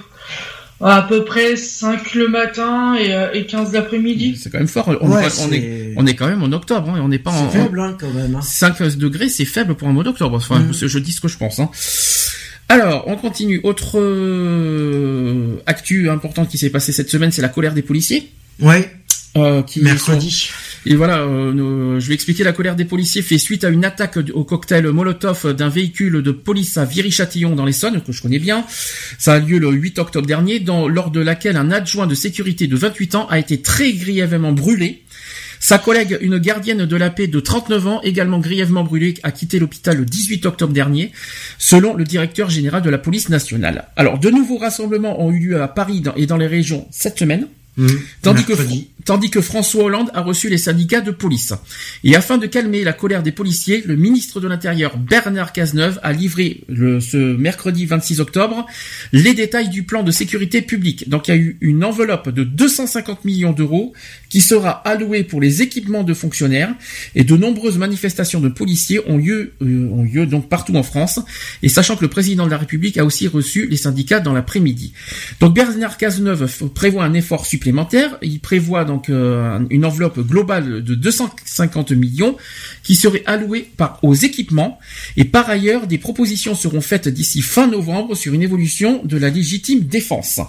à 0.80 1.01
peu 1.01 1.25
près 1.25 1.56
5 1.56 2.14
le 2.14 2.27
matin 2.27 2.95
et, 2.95 3.14
euh, 3.14 3.32
et 3.33 3.45
15 3.45 3.74
l'après-midi. 3.74 4.38
C'est 4.41 4.49
quand 4.51 4.59
même 4.59 4.67
fort. 4.67 4.88
On, 5.01 5.09
Ouais, 5.11 5.27
on 5.41 5.51
est, 5.51 5.93
on 5.98 6.06
est 6.06 6.14
quand 6.16 6.27
même 6.27 6.43
en 6.43 6.51
octobre. 6.51 6.90
Hein, 6.90 6.99
on 7.03 7.07
n'est 7.09 7.19
pas 7.19 7.32
en, 7.32 7.49
C'est 7.51 7.57
faible, 7.59 7.80
hein, 7.80 7.98
quand 7.99 8.11
même. 8.11 8.35
hein. 8.35 8.41
5 8.41 8.82
degrés, 8.98 9.27
c'est 9.30 9.45
faible 9.45 9.75
pour 9.75 9.88
un 9.88 9.93
mois 9.93 10.03
d'octobre. 10.03 10.35
Enfin, 10.38 10.59
Mm. 10.59 10.74
je, 10.74 10.88
je 10.88 10.99
dis 10.99 11.11
ce 11.11 11.19
que 11.22 11.27
je 11.27 11.38
pense. 11.38 11.59
Hein. 11.59 11.69
Alors, 12.70 13.06
on 13.08 13.16
continue. 13.16 13.60
Autre 13.64 13.98
euh, 14.00 15.56
actu 15.66 16.10
important 16.10 16.46
qui 16.46 16.58
s'est 16.58 16.70
passé 16.70 16.92
cette 16.92 17.10
semaine, 17.10 17.32
c'est 17.32 17.42
la 17.42 17.50
colère 17.50 17.74
des 17.74 17.82
policiers. 17.82 18.30
Ouais, 18.60 18.92
Euh, 19.38 19.62
qui 19.62 19.82
mercredi. 19.82 20.32
sont- 20.32 20.54
Et 20.90 20.96
voilà, 20.96 21.20
euh, 21.20 21.54
nous- 21.54 22.00
je 22.00 22.08
vais 22.08 22.14
expliquer. 22.16 22.44
La 22.44 22.54
colère 22.54 22.76
des 22.76 22.86
policiers 22.86 23.22
fait 23.22 23.38
suite 23.38 23.64
à 23.64 23.70
une 23.70 23.86
attaque 23.86 24.18
au 24.34 24.44
cocktail 24.44 24.88
Molotov 24.88 25.54
d'un 25.54 25.70
véhicule 25.70 26.24
de 26.24 26.32
police 26.32 26.78
à 26.78 26.86
Viry-Châtillon 26.86 27.56
dans 27.56 27.66
l'Essonne, 27.66 28.02
que 28.02 28.12
je 28.12 28.22
connais 28.22 28.40
bien. 28.40 28.66
Ça 29.20 29.34
a 29.34 29.40
lieu 29.40 29.60
le 29.60 29.70
8 29.70 30.00
octobre 30.00 30.26
dernier, 30.26 30.60
dans, 30.60 30.88
lors 30.88 31.12
de 31.12 31.20
laquelle 31.20 31.56
un 31.58 31.72
adjoint 31.72 32.08
de 32.08 32.16
sécurité 32.16 32.68
de 32.68 32.76
28 32.76 33.16
ans 33.16 33.28
a 33.30 33.38
été 33.38 33.62
très 33.62 33.94
grièvement 33.94 34.54
brûlé. 34.54 35.04
Sa 35.68 35.80
collègue, 35.80 36.18
une 36.22 36.38
gardienne 36.38 36.86
de 36.86 36.96
la 36.96 37.10
paix 37.10 37.28
de 37.28 37.42
39 37.42 37.88
ans, 37.88 38.02
également 38.02 38.40
grièvement 38.40 38.86
brûlée, 38.86 39.16
a 39.24 39.34
quitté 39.34 39.60
l'hôpital 39.60 39.98
le 39.98 40.06
18 40.06 40.46
octobre 40.46 40.72
dernier, 40.72 41.12
selon 41.58 41.94
le 41.94 42.06
directeur 42.06 42.50
général 42.50 42.82
de 42.82 42.90
la 42.90 42.98
police 42.98 43.28
nationale. 43.28 43.90
Alors, 43.98 44.18
de 44.18 44.30
nouveaux 44.30 44.60
rassemblements 44.60 45.22
ont 45.22 45.30
eu 45.30 45.40
lieu 45.40 45.62
à 45.62 45.68
Paris 45.68 46.02
et 46.16 46.26
dans 46.26 46.38
les 46.38 46.48
régions 46.48 46.88
cette 46.90 47.20
semaine. 47.20 47.50
Mmh. 47.76 47.88
Tandis 48.22 48.46
que. 48.46 48.54
Tandis 49.08 49.30
que 49.30 49.40
François 49.40 49.86
Hollande 49.86 50.11
a 50.14 50.22
reçu 50.22 50.50
les 50.50 50.58
syndicats 50.58 51.00
de 51.00 51.11
police. 51.11 51.53
Et 52.03 52.18
afin 52.18 52.38
de 52.38 52.45
calmer 52.45 52.84
la 52.84 52.92
colère 52.92 53.24
des 53.24 53.32
policiers, 53.32 53.82
le 53.86 53.95
ministre 53.95 54.42
de 54.42 54.50
l'Intérieur 54.50 54.98
Bernard 54.98 55.53
Cazeneuve 55.53 55.98
a 56.03 56.11
livré 56.11 56.66
ce 56.68 57.38
mercredi 57.38 57.86
26 57.86 58.19
octobre 58.19 58.66
les 59.14 59.34
détails 59.34 59.69
du 59.69 59.84
plan 59.84 60.03
de 60.03 60.11
sécurité 60.11 60.61
publique. 60.61 61.08
Donc 61.08 61.30
il 61.30 61.32
y 61.32 61.34
a 61.34 61.38
eu 61.38 61.58
une 61.61 61.86
enveloppe 61.86 62.27
de 62.27 62.44
250 62.44 63.24
millions 63.24 63.53
d'euros 63.53 63.94
qui 64.27 64.42
sera 64.42 64.72
allouée 64.72 65.24
pour 65.24 65.40
les 65.40 65.61
équipements 65.61 66.03
de 66.03 66.14
fonctionnaires 66.14 66.76
et 67.16 67.24
de 67.24 67.38
nombreuses 67.38 67.77
manifestations 67.77 68.42
de 68.42 68.50
policiers 68.50 69.00
ont 69.08 69.18
lieu, 69.18 69.53
euh, 69.61 69.90
ont 69.90 70.03
lieu 70.03 70.26
donc 70.26 70.50
partout 70.50 70.76
en 70.76 70.84
France. 70.84 71.22
Et 71.64 71.69
sachant 71.69 71.95
que 71.95 72.02
le 72.02 72.10
président 72.10 72.45
de 72.45 72.52
la 72.52 72.58
République 72.58 72.98
a 72.98 73.06
aussi 73.06 73.30
reçu 73.30 73.68
les 73.68 73.77
syndicats 73.77 74.19
dans 74.19 74.34
l'après-midi. 74.34 74.92
Donc 75.40 75.53
Bernard 75.53 75.95
Cazeneuve 75.95 76.52
prévoit 76.74 77.06
un 77.06 77.14
effort 77.14 77.45
supplémentaire. 77.45 78.18
Il 78.22 78.42
prévoit 78.42 78.84
donc 78.84 78.97
euh, 79.09 79.59
une 79.69 79.85
enveloppe 79.85 80.19
globale 80.19 80.84
de 80.84 80.95
250 80.95 81.92
millions 81.92 82.35
qui 82.84 82.95
serait 82.95 83.24
allouée 83.26 83.69
par 83.77 84.00
aux 84.03 84.14
équipements. 84.14 84.80
Et 85.16 85.26
par 85.26 85.50
ailleurs, 85.50 85.88
des 85.88 85.98
propositions 85.98 86.56
seront 86.56 86.82
faites 86.82 87.08
d'ici 87.08 87.42
fin 87.42 87.67
novembre 87.67 88.16
sur 88.16 88.34
une 88.34 88.43
évolution 88.43 89.01
de 89.03 89.17
la 89.17 89.30
légitime 89.30 89.82
défense. 89.82 90.40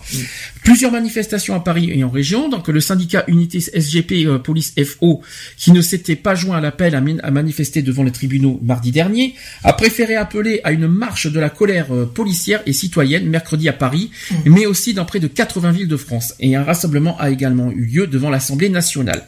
Plusieurs 0.62 0.92
manifestations 0.92 1.54
à 1.54 1.60
Paris 1.60 1.90
et 1.92 2.04
en 2.04 2.10
région. 2.10 2.48
Donc 2.48 2.68
le 2.68 2.80
syndicat 2.80 3.24
Unité 3.28 3.60
SGP 3.60 4.26
euh, 4.26 4.38
Police 4.38 4.74
FO, 4.84 5.22
qui 5.56 5.72
ne 5.72 5.80
s'était 5.80 6.16
pas 6.16 6.34
joint 6.34 6.58
à 6.58 6.60
l'appel 6.60 6.94
à, 6.94 7.30
manifester 7.30 7.82
devant 7.82 8.02
les 8.02 8.10
tribunaux 8.10 8.60
mardi 8.62 8.92
dernier, 8.92 9.34
a 9.64 9.72
préféré 9.72 10.14
appeler 10.16 10.60
à 10.64 10.72
une 10.72 10.86
marche 10.86 11.26
de 11.26 11.40
la 11.40 11.50
colère 11.50 11.92
euh, 11.92 12.06
policière 12.06 12.62
et 12.66 12.72
citoyenne 12.72 13.26
mercredi 13.28 13.68
à 13.68 13.72
Paris, 13.72 14.10
mais 14.44 14.66
aussi 14.66 14.94
dans 14.94 15.04
près 15.04 15.20
de 15.20 15.26
80 15.26 15.72
villes 15.72 15.88
de 15.88 15.96
France. 15.96 16.34
Et 16.40 16.56
un 16.56 16.62
rassemblement 16.62 17.18
a 17.18 17.30
également 17.30 17.70
eu 17.70 17.84
lieu 17.84 18.06
devant 18.06 18.30
l'Assemblée 18.38 18.68
nationale. 18.70 19.22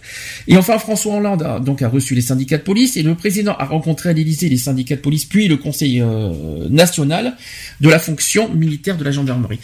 Et 0.48 0.56
enfin, 0.56 0.78
François 0.78 1.16
Hollande 1.16 1.42
a 1.42 1.58
donc 1.60 1.82
a 1.82 1.88
reçu 1.88 2.14
les 2.14 2.20
syndicats 2.22 2.58
de 2.58 2.62
police 2.62 2.96
et 2.96 3.02
le 3.02 3.14
président 3.14 3.54
a 3.58 3.64
rencontré 3.66 4.08
à 4.10 4.12
l'Élysée 4.12 4.48
les 4.48 4.56
syndicats 4.68 4.96
de 4.96 5.00
police, 5.00 5.24
puis 5.24 5.48
le 5.48 5.56
Conseil 5.56 6.00
euh, 6.00 6.68
national 6.70 7.36
de 7.80 7.88
la 7.88 7.98
fonction 7.98 8.42
militaire 8.54 8.96
de 8.96 9.04
la 9.04 9.10
gendarmerie. 9.10 9.58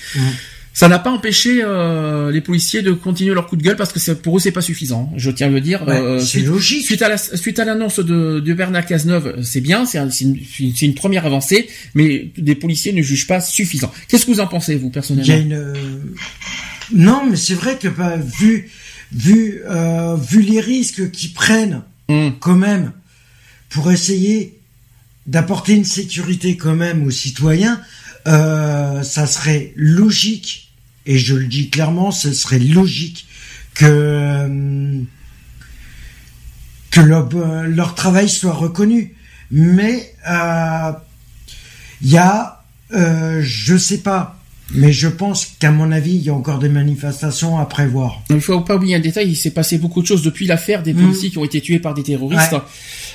Ça 0.72 0.88
n'a 0.88 0.98
pas 0.98 1.10
empêché 1.10 1.62
euh, 1.64 2.30
les 2.30 2.42
policiers 2.42 2.82
de 2.82 2.92
continuer 2.92 3.32
leur 3.32 3.46
coup 3.46 3.56
de 3.56 3.62
gueule 3.62 3.76
parce 3.76 3.92
que 3.94 4.12
pour 4.12 4.36
eux 4.36 4.40
c'est 4.40 4.50
pas 4.50 4.60
suffisant. 4.60 5.10
Je 5.16 5.30
tiens 5.30 5.46
à 5.46 5.50
le 5.50 5.62
dire. 5.62 5.80
Ouais, 5.88 5.96
Euh, 5.96 6.18
c'est 6.18 6.26
suite, 6.40 6.46
logique. 6.48 6.84
suite 6.84 7.00
à 7.00 7.08
la 7.08 7.16
suite 7.16 7.58
à 7.58 7.64
l'annonce 7.64 7.98
de, 7.98 8.40
de 8.40 8.52
Bernard 8.52 8.84
Cazeneuve, 8.84 9.40
c'est 9.42 9.62
bien, 9.62 9.86
c'est 9.86 9.96
un- 9.96 10.10
une, 10.10 10.94
première 10.94 11.24
avancée, 11.24 11.66
mais 11.94 12.30
des 12.36 12.54
policiers 12.56 12.92
ne 12.92 13.00
jugent 13.00 13.26
pas 13.26 13.40
suffisant. 13.40 13.90
Qu'est-ce 14.08 14.26
que 14.26 14.30
vous 14.32 14.40
en 14.40 14.46
pensez 14.48 14.74
vous 14.76 14.80
Il 14.82 14.84
y 14.88 14.90
a 14.90 14.92
personnellement 14.92 15.34
une, 15.40 15.74
Non, 16.94 17.22
mais 17.30 17.36
c'est 17.36 17.54
vrai 17.54 17.78
que 17.80 17.88
bah, 17.88 18.16
vu 18.38 18.68
vu 19.16 19.62
euh, 19.68 20.16
vu 20.16 20.42
les 20.42 20.60
risques 20.60 21.10
qu'ils 21.10 21.32
prennent 21.32 21.82
Hum. 22.08 22.34
quand 22.38 22.54
même 22.54 22.92
pour 23.68 23.90
essayer 23.90 24.60
d'apporter 25.26 25.74
une 25.74 25.84
sécurité 25.84 26.56
quand 26.56 26.76
même 26.76 27.02
aux 27.04 27.10
citoyens, 27.10 27.80
euh, 28.28 29.02
ça 29.02 29.26
serait 29.26 29.72
logique 29.74 30.70
et 31.04 31.18
je 31.18 31.34
le 31.34 31.46
dis 31.46 31.68
clairement, 31.68 32.12
ce 32.12 32.32
serait 32.32 32.60
logique 32.60 33.26
que 33.74 33.86
euh, 33.86 35.00
que 36.92 37.00
leur, 37.00 37.28
leur 37.66 37.94
travail 37.94 38.28
soit 38.28 38.54
reconnu. 38.54 39.14
Mais 39.50 40.14
euh, 40.30 40.92
il 42.02 42.10
y 42.10 42.18
a, 42.18 42.64
euh, 42.92 43.42
je 43.42 43.76
sais 43.76 43.98
pas, 43.98 44.35
mais 44.74 44.92
je 44.92 45.06
pense 45.08 45.46
qu'à 45.60 45.70
mon 45.70 45.92
avis, 45.92 46.14
il 46.16 46.22
y 46.22 46.28
a 46.30 46.34
encore 46.34 46.58
des 46.58 46.68
manifestations 46.68 47.58
à 47.58 47.66
prévoir. 47.66 48.22
Il 48.30 48.40
faut 48.40 48.60
pas 48.62 48.76
oublier 48.76 48.96
un 48.96 49.00
détail, 49.00 49.28
il 49.30 49.36
s'est 49.36 49.50
passé 49.52 49.78
beaucoup 49.78 50.02
de 50.02 50.06
choses 50.06 50.22
depuis 50.22 50.46
l'affaire 50.46 50.82
des 50.82 50.92
policiers 50.92 51.30
qui 51.30 51.38
ont 51.38 51.44
été 51.44 51.60
tués 51.60 51.78
par 51.78 51.94
des 51.94 52.02
terroristes. 52.02 52.52
Ouais. 52.52 52.58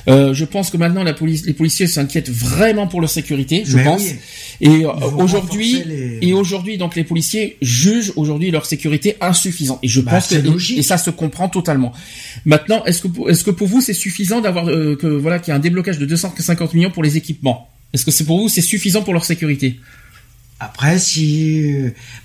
Euh, 0.07 0.33
je 0.33 0.45
pense 0.45 0.69
que 0.71 0.77
maintenant 0.77 1.03
la 1.03 1.13
police, 1.13 1.45
les 1.45 1.53
policiers 1.53 1.85
s'inquiètent 1.87 2.29
vraiment 2.31 2.87
pour 2.87 3.01
leur 3.01 3.09
sécurité, 3.09 3.63
je 3.65 3.75
Mais 3.77 3.83
pense. 3.83 4.01
oui. 4.01 4.15
Et 4.61 4.85
euh, 4.85 4.89
aujourd'hui, 5.17 5.83
les- 5.85 6.19
et 6.21 6.33
aujourd'hui, 6.33 6.77
donc 6.77 6.95
les 6.95 7.03
policiers 7.03 7.57
jugent 7.61 8.13
aujourd'hui 8.15 8.49
leur 8.49 8.65
sécurité 8.65 9.17
insuffisante. 9.21 9.79
Et 9.83 9.87
je 9.87 10.01
Bah, 10.01 10.11
pense 10.11 10.27
que 10.27 10.35
c'est 10.35 10.41
logique. 10.41 10.77
et 10.79 10.81
ça 10.83 10.97
se 10.97 11.09
comprend 11.11 11.49
totalement. 11.49 11.91
Maintenant, 12.45 12.83
est-ce 12.85 13.01
que 13.01 13.07
pour- 13.09 13.29
est-ce 13.29 13.43
que 13.43 13.51
pour 13.51 13.67
vous 13.67 13.81
c'est 13.81 13.93
suffisant 13.93 14.41
d'avoir 14.41 14.69
euh, 14.69 14.95
que 14.95 15.07
voilà 15.07 15.37
qu'il 15.39 15.49
y 15.51 15.53
a 15.53 15.55
un 15.55 15.59
déblocage 15.59 15.99
de 15.99 16.05
250 16.05 16.73
millions 16.73 16.91
pour 16.91 17.03
les 17.03 17.17
équipements? 17.17 17.69
Est-ce 17.93 18.05
que 18.05 18.11
c'est 18.11 18.23
pour 18.23 18.39
vous 18.39 18.49
c'est 18.49 18.61
suffisant 18.61 19.01
pour 19.03 19.13
leur 19.13 19.25
sécurité? 19.25 19.79
Après, 20.63 20.99
si 20.99 21.73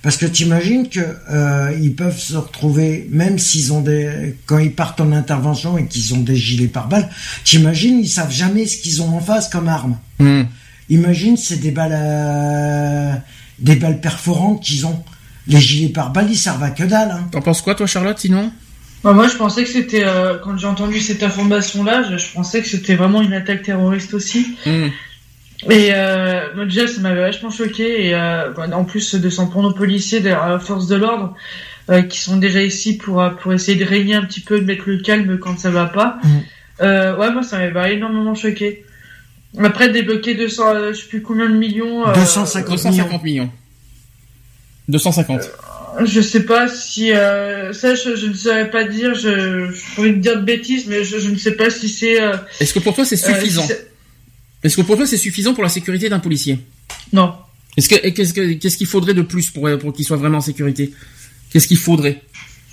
parce 0.03 0.15
que 0.15 0.27
t'imagines 0.27 0.89
que 0.89 0.99
euh, 1.31 1.75
ils 1.81 1.95
peuvent 1.95 2.19
se 2.19 2.37
retrouver, 2.37 3.07
même 3.09 3.39
s'ils 3.39 3.73
ont 3.73 3.81
des, 3.81 4.35
quand 4.45 4.59
ils 4.59 4.71
partent 4.71 5.01
en 5.01 5.11
intervention 5.11 5.75
et 5.79 5.87
qu'ils 5.87 6.13
ont 6.13 6.21
des 6.21 6.35
gilets 6.35 6.67
pare-balles, 6.67 7.09
t'imagines 7.43 7.99
ils 7.99 8.07
savent 8.07 8.31
jamais 8.31 8.67
ce 8.67 8.77
qu'ils 8.77 9.01
ont 9.01 9.09
en 9.17 9.21
face 9.21 9.49
comme 9.49 9.67
arme. 9.67 9.97
Hmm. 10.19 10.43
Imagine 10.91 11.35
c'est 11.35 11.57
des 11.57 11.71
balles, 11.71 11.97
euh, 11.97 13.13
des 13.57 13.75
balles 13.75 13.99
perforantes 14.01 14.61
qu'ils 14.61 14.85
ont. 14.85 15.03
Les 15.47 15.59
gilets 15.59 15.89
pare-balles 15.89 16.29
ils 16.29 16.37
servent 16.37 16.61
à 16.61 16.69
que 16.69 16.83
dalle. 16.83 17.09
Hein. 17.09 17.27
T'en 17.31 17.41
penses 17.41 17.63
quoi 17.63 17.73
toi 17.73 17.87
Charlotte 17.87 18.19
sinon? 18.19 18.51
Bah, 19.03 19.13
moi, 19.13 19.27
je 19.27 19.35
pensais 19.35 19.63
que 19.63 19.69
c'était, 19.69 20.03
euh, 20.03 20.37
quand 20.43 20.57
j'ai 20.57 20.67
entendu 20.67 20.99
cette 20.99 21.23
information-là, 21.23 22.03
je, 22.11 22.17
je 22.17 22.31
pensais 22.33 22.61
que 22.61 22.67
c'était 22.67 22.95
vraiment 22.95 23.21
une 23.21 23.33
attaque 23.33 23.63
terroriste 23.63 24.13
aussi. 24.13 24.57
Hmm. 24.65 24.89
Et 25.69 25.89
euh, 25.91 26.53
moi, 26.55 26.65
déjà, 26.65 26.87
ça 26.87 27.01
m'avait 27.01 27.21
vachement 27.21 27.49
choqué. 27.49 28.07
Et 28.07 28.13
euh, 28.15 28.51
bah, 28.51 28.67
en 28.73 28.83
plus 28.85 29.15
de 29.15 29.29
s'en 29.29 29.47
prendre 29.47 29.69
aux 29.69 29.73
policiers, 29.73 30.19
de 30.19 30.29
la 30.29 30.59
force 30.59 30.87
de 30.87 30.95
l'ordre, 30.95 31.33
euh, 31.89 32.01
qui 32.03 32.19
sont 32.19 32.37
déjà 32.37 32.61
ici 32.61 32.97
pour 32.97 33.21
euh, 33.21 33.29
pour 33.31 33.53
essayer 33.53 33.77
de 33.77 33.85
régner 33.89 34.15
un 34.15 34.23
petit 34.23 34.41
peu, 34.41 34.59
de 34.59 34.65
mettre 34.65 34.83
le 34.85 34.97
calme 34.99 35.39
quand 35.39 35.57
ça 35.59 35.71
va 35.71 35.85
pas. 35.85 36.19
Mhm. 36.23 36.41
Euh, 36.81 37.17
ouais, 37.17 37.31
moi, 37.31 37.41
ça 37.41 37.57
m'avait 37.57 37.95
énormément 37.95 38.35
choqué. 38.35 38.85
Après, 39.63 39.89
débloquer 39.89 40.35
200, 40.35 40.63
euh, 40.75 40.93
je 40.93 40.99
sais 41.01 41.07
plus 41.07 41.21
combien 41.23 41.49
de 41.49 41.55
millions. 41.57 42.07
euh, 42.07 42.13
250 42.13 42.69
250 42.69 43.23
millions. 43.23 43.49
250. 44.89 45.41
Je 46.05 46.21
sais 46.21 46.43
pas 46.45 46.67
si 46.67 47.11
euh, 47.11 47.73
ça, 47.73 47.95
je, 47.95 48.15
je 48.15 48.27
ne 48.27 48.33
saurais 48.33 48.69
pas 48.69 48.83
dire. 48.83 49.15
Je, 49.15 49.71
je 49.71 49.95
pourrais 49.95 50.11
te 50.13 50.17
dire 50.19 50.35
de 50.39 50.45
bêtises, 50.45 50.85
mais 50.87 51.03
je, 51.03 51.17
je 51.17 51.29
ne 51.31 51.35
sais 51.37 51.53
pas 51.55 51.71
si 51.71 51.89
c'est. 51.89 52.21
euh, 52.21 52.35
Est-ce 52.59 52.73
que 52.75 52.79
pour 52.79 52.93
toi 52.93 53.03
c'est 53.03 53.15
euh, 53.15 53.33
suffisant 53.33 53.63
si 53.63 53.73
Est-ce 54.63 54.75
que 54.77 54.81
pour 54.81 54.95
toi 54.97 55.05
c'est 55.05 55.17
suffisant 55.17 55.53
pour 55.53 55.63
la 55.63 55.69
sécurité 55.69 56.09
d'un 56.09 56.19
policier 56.19 56.59
non. 57.13 57.33
Est-ce 57.77 57.89
que 57.89 58.09
qu'est-ce 58.09 58.33
que 58.33 58.53
qu'est-ce 58.53 58.77
qu'il 58.77 58.87
faudrait 58.87 59.13
de 59.13 59.21
plus 59.21 59.49
pour 59.51 59.69
pour 59.79 59.93
qu'il 59.93 60.03
soit 60.03 60.17
vraiment 60.17 60.39
en 60.39 60.41
sécurité? 60.41 60.91
Qu'est-ce 61.51 61.67
qu'il 61.67 61.77
faudrait? 61.77 62.21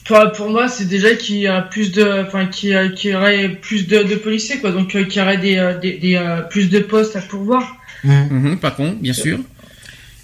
Pour, 0.07 0.19
pour 0.37 0.51
moi, 0.51 0.69
c'est 0.69 0.87
déjà 0.87 1.15
qu'il 1.15 1.37
y 1.37 1.47
a 1.47 1.63
plus 1.63 1.93
de, 1.93 2.25
enfin, 2.27 2.47
qu'il 2.47 2.71
y, 2.71 2.75
a- 2.75 2.89
qu'il 2.89 3.11
y 3.13 3.15
aurait 3.15 3.49
plus 3.51 3.87
de, 3.87 4.03
de 4.03 4.15
policiers, 4.17 4.59
quoi. 4.59 4.71
Donc, 4.73 4.95
euh, 4.95 5.05
qu'il 5.05 5.21
y 5.21 5.25
aurait 5.25 5.39
des, 5.39 5.57
euh, 5.57 5.79
des, 5.79 5.93
des, 5.99 6.15
euh, 6.17 6.41
plus 6.43 6.69
de 6.69 6.79
postes 6.81 7.17
à 7.17 7.21
pourvoir. 7.21 7.77
Mhm, 8.03 8.59
Pas 8.59 8.71
con, 8.71 8.97
bien 9.01 9.13
sûr. 9.15 9.39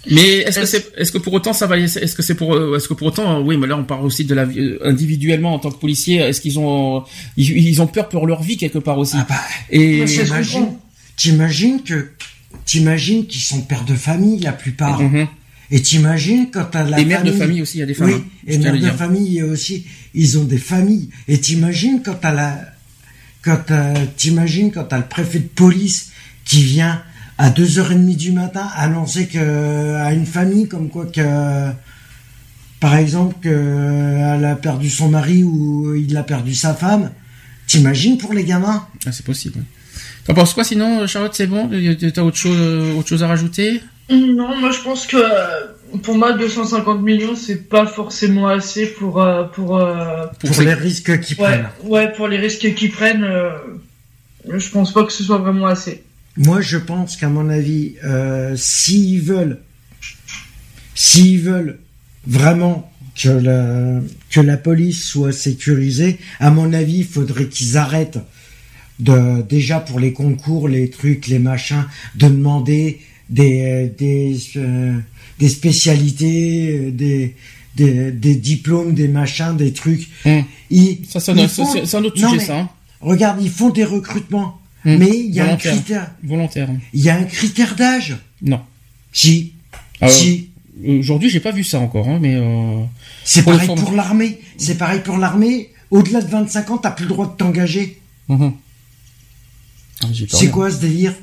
Mais 0.09 0.39
est-ce 0.39 0.59
que 0.59 0.65
c'est 0.65 0.91
est-ce 0.97 1.11
que 1.11 1.19
pour 1.19 1.33
autant 1.33 1.53
ça 1.53 1.67
va 1.67 1.77
est-ce 1.77 2.15
que 2.15 2.23
c'est 2.23 2.33
pour 2.35 2.75
est-ce 2.75 2.87
que 2.87 2.95
pour 2.95 3.07
autant 3.07 3.39
oui 3.41 3.55
mais 3.55 3.67
là 3.67 3.77
on 3.77 3.83
parle 3.83 4.03
aussi 4.03 4.25
de 4.25 4.33
la 4.33 4.45
vie- 4.45 4.77
individuellement 4.83 5.53
en 5.53 5.59
tant 5.59 5.69
que 5.69 5.77
policier 5.79 6.17
est-ce 6.21 6.41
qu'ils 6.41 6.57
ont 6.57 7.03
ils, 7.37 7.55
ils 7.55 7.81
ont 7.83 7.87
peur 7.87 8.09
pour 8.09 8.25
leur 8.25 8.41
vie 8.41 8.57
quelque 8.57 8.79
part 8.79 8.97
aussi? 8.97 9.15
Ah 9.19 9.27
bah, 9.29 9.35
et 9.69 10.07
je 10.07 10.21
t'imagines, 11.21 11.83
que, 11.83 12.11
qu'ils 12.65 13.41
sont 13.41 13.61
pères 13.61 13.85
de 13.85 13.93
famille 13.95 14.39
la 14.39 14.53
plupart. 14.53 15.01
Mhm. 15.01 15.27
Et 15.73 15.81
t'imagines 15.81 16.47
quand 16.51 16.65
t'as 16.71 16.83
la 16.83 16.97
les 16.97 17.05
mères 17.05 17.23
de 17.23 17.31
famille 17.31 17.61
aussi 17.61 17.77
il 17.77 17.79
y 17.81 17.83
a 17.83 17.85
des 17.85 17.93
femmes 17.93 18.07
Oui, 18.07 18.15
hein, 18.15 18.23
et 18.47 18.57
mères 18.57 18.73
de 18.73 18.77
dire. 18.79 18.95
famille 18.95 19.41
aussi, 19.43 19.85
ils 20.13 20.37
ont 20.37 20.43
des 20.43 20.57
familles. 20.57 21.09
Et 21.29 21.39
t'imagines 21.39 22.01
quand 22.03 22.15
t'as 22.15 22.33
la, 22.33 22.59
quand 23.41 23.57
t'as- 23.67 24.05
t'imagines 24.17 24.71
quand 24.71 24.83
t'as 24.83 24.97
le 24.97 25.05
préfet 25.07 25.39
de 25.39 25.47
police 25.47 26.11
qui 26.43 26.63
vient 26.63 27.01
à 27.37 27.49
2h30 27.51 28.15
du 28.17 28.31
matin 28.33 28.67
annoncer 28.75 29.27
que, 29.27 29.95
à 29.95 30.11
une 30.13 30.25
famille 30.25 30.67
comme 30.67 30.89
quoi 30.89 31.05
que, 31.05 31.69
par 32.79 32.95
exemple, 32.95 33.35
qu'elle 33.41 34.43
a 34.45 34.55
perdu 34.55 34.89
son 34.89 35.07
mari 35.09 35.43
ou 35.43 35.95
il 35.95 36.17
a 36.17 36.23
perdu 36.23 36.53
sa 36.55 36.73
femme. 36.73 37.11
T'imagines 37.67 38.17
pour 38.17 38.33
les 38.33 38.43
gamins? 38.43 38.85
Ah, 39.05 39.11
c'est 39.13 39.25
possible. 39.25 39.63
T'en 40.31 40.35
penses 40.35 40.53
quoi 40.53 40.63
sinon 40.63 41.05
Charlotte 41.07 41.33
c'est 41.33 41.45
bon? 41.45 41.69
T'as 42.13 42.21
autre 42.21 42.37
chose 42.37 42.55
euh, 42.57 42.93
autre 42.93 43.09
chose 43.09 43.21
à 43.21 43.27
rajouter? 43.27 43.81
Non, 44.09 44.57
moi, 44.61 44.71
je 44.71 44.79
pense 44.79 45.05
que, 45.05 45.17
euh, 45.17 45.67
pour 46.03 46.15
moi, 46.15 46.31
250 46.31 47.01
millions, 47.01 47.35
c'est 47.35 47.67
pas 47.67 47.85
forcément 47.85 48.47
assez 48.47 48.85
pour, 48.85 49.21
euh, 49.21 49.43
pour, 49.43 49.85
Pour, 50.39 50.61
les 50.61 50.73
risques 50.73 51.19
qu'ils 51.19 51.37
ouais, 51.37 51.43
prennent. 51.43 51.69
ouais, 51.83 52.13
pour 52.13 52.29
les 52.29 52.37
risques 52.37 52.73
qu'ils 52.75 52.91
prennent, 52.91 53.27
je 54.47 54.69
pense 54.69 54.93
pas 54.93 55.03
que 55.03 55.11
ce 55.11 55.21
soit 55.21 55.39
vraiment 55.39 55.65
assez. 55.65 56.01
Moi, 56.37 56.61
je 56.61 56.77
pense 56.77 57.17
qu'à 57.17 57.27
mon 57.27 57.49
avis, 57.49 57.95
euh, 58.05 58.53
s'ils 58.55 59.19
veulent, 59.19 59.59
s'ils 60.95 61.41
veulent 61.41 61.77
vraiment 62.25 62.89
que 63.21 63.27
la, 63.27 63.99
que 64.29 64.39
la 64.39 64.55
police 64.55 65.03
soit 65.03 65.33
sécurisée, 65.33 66.19
à 66.39 66.51
mon 66.51 66.71
avis, 66.71 66.99
il 66.99 67.05
faudrait 67.05 67.47
qu'ils 67.47 67.75
arrêtent 67.75 68.19
de, 69.01 69.41
déjà 69.41 69.79
pour 69.79 69.99
les 69.99 70.13
concours, 70.13 70.67
les 70.69 70.89
trucs, 70.89 71.27
les 71.27 71.39
machins, 71.39 71.85
de 72.15 72.27
demander 72.27 73.01
des, 73.29 73.91
des, 73.97 74.37
euh, 74.57 74.97
des 75.39 75.49
spécialités, 75.49 76.69
euh, 76.87 76.91
des, 76.91 77.35
des, 77.75 78.11
des 78.11 78.35
diplômes, 78.35 78.93
des 78.93 79.07
machins, 79.07 79.55
des 79.57 79.73
trucs. 79.73 80.07
Ils- 80.69 80.99
ça 81.09 81.19
c'est 81.19 81.33
ils 81.33 81.39
un, 81.41 81.47
font- 81.47 81.65
c'est- 81.65 81.85
c'est 81.85 81.97
un 81.97 82.03
autre 82.03 82.21
Non, 82.21 82.29
sujet 82.29 82.41
mais 82.41 82.45
ça 82.47 82.59
hein. 82.59 82.69
Regarde, 83.01 83.39
ils 83.41 83.49
font 83.49 83.69
des 83.69 83.83
recrutements, 83.85 84.59
Hum. 84.85 84.97
mais 84.97 85.09
il 85.09 85.33
y 85.33 85.39
a 85.39 85.51
un 85.51 85.57
critère. 85.57 86.11
volontaire 86.23 86.69
Il 86.93 87.01
y 87.01 87.09
a 87.09 87.15
un 87.15 87.23
critère 87.23 87.75
d'âge. 87.75 88.17
non 88.41 88.61
Si. 89.13 89.53
Ah, 89.99 90.07
si. 90.09 90.49
aujourd'hui 90.99 91.29
j'ai 91.29 91.39
pas 91.39 91.51
vu 91.51 91.63
ça 91.63 91.79
encore 91.79 92.07
hein, 92.09 92.17
mais 92.21 92.35
euh... 92.35 92.81
C'est 93.23 93.43
pareil 93.43 93.67
pour 93.67 93.91
l'armée. 93.93 94.39
C'est 94.57 94.77
pareil 94.77 95.01
pour 95.03 95.17
l'armée. 95.17 95.69
Au-delà 95.91 96.21
de 96.21 96.29
25 96.29 96.71
ans, 96.71 96.77
t'as 96.77 96.91
plus 96.91 97.03
le 97.05 97.09
droit 97.09 97.27
de 97.27 97.35
t'engager. 97.37 97.99
mhm. 98.29 98.51
Ah. 100.03 100.07
C'est 100.31 100.49
quoi 100.49 100.69
ce 100.71 100.79
délire? 100.81 101.13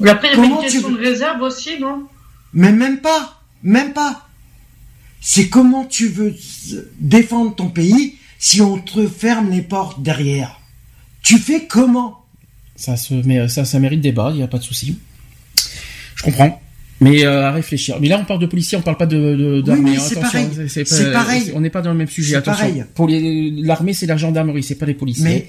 Mais 0.00 0.10
après, 0.10 0.28
il 0.34 0.38
y 0.38 0.42
a 0.42 0.44
une 0.46 0.58
question 0.58 0.90
de 0.90 0.98
réserve 0.98 1.40
aussi, 1.42 1.78
non? 1.80 2.04
Mais 2.52 2.72
même 2.72 3.00
pas. 3.00 3.40
Même 3.62 3.92
pas. 3.92 4.28
C'est 5.20 5.48
comment 5.48 5.84
tu 5.86 6.08
veux 6.08 6.34
défendre 7.00 7.54
ton 7.54 7.68
pays 7.68 8.16
si 8.38 8.60
on 8.60 8.78
te 8.78 9.06
ferme 9.08 9.50
les 9.50 9.62
portes 9.62 10.02
derrière? 10.02 10.60
Tu 11.22 11.38
fais 11.38 11.66
comment? 11.66 12.24
Ça 12.76 12.96
se, 12.96 13.14
mais 13.24 13.48
ça, 13.48 13.64
ça 13.64 13.78
mérite 13.78 14.00
débat, 14.00 14.30
il 14.32 14.36
n'y 14.36 14.42
a 14.42 14.48
pas 14.48 14.58
de 14.58 14.64
souci. 14.64 14.98
Je 16.16 16.22
comprends. 16.24 16.60
Mais 17.00 17.24
euh, 17.24 17.46
à 17.46 17.50
réfléchir. 17.52 17.96
Mais 18.00 18.08
là, 18.08 18.18
on 18.20 18.24
parle 18.24 18.40
de 18.40 18.46
policiers, 18.46 18.78
on 18.78 18.82
parle 18.82 18.96
pas 18.96 19.06
de 19.06 19.16
de- 19.62 19.72
c'est 19.98 20.18
attention, 20.18 20.20
pareil. 20.20 20.48
c'est 20.68 21.12
pareil. 21.12 21.52
On 21.54 21.60
n'est 21.60 21.70
pas 21.70 21.82
dans 21.82 21.90
le 21.90 21.96
même 21.96 22.08
sujet. 22.08 22.36
Attention. 22.36 22.66
pareil. 22.66 22.84
Pour 22.94 23.08
les- 23.08 23.50
l'armée, 23.50 23.94
c'est 23.94 24.06
la 24.06 24.16
gendarmerie, 24.16 24.62
c'est 24.62 24.76
pas 24.76 24.86
les 24.86 24.94
policiers. 24.94 25.24
Mais 25.24 25.48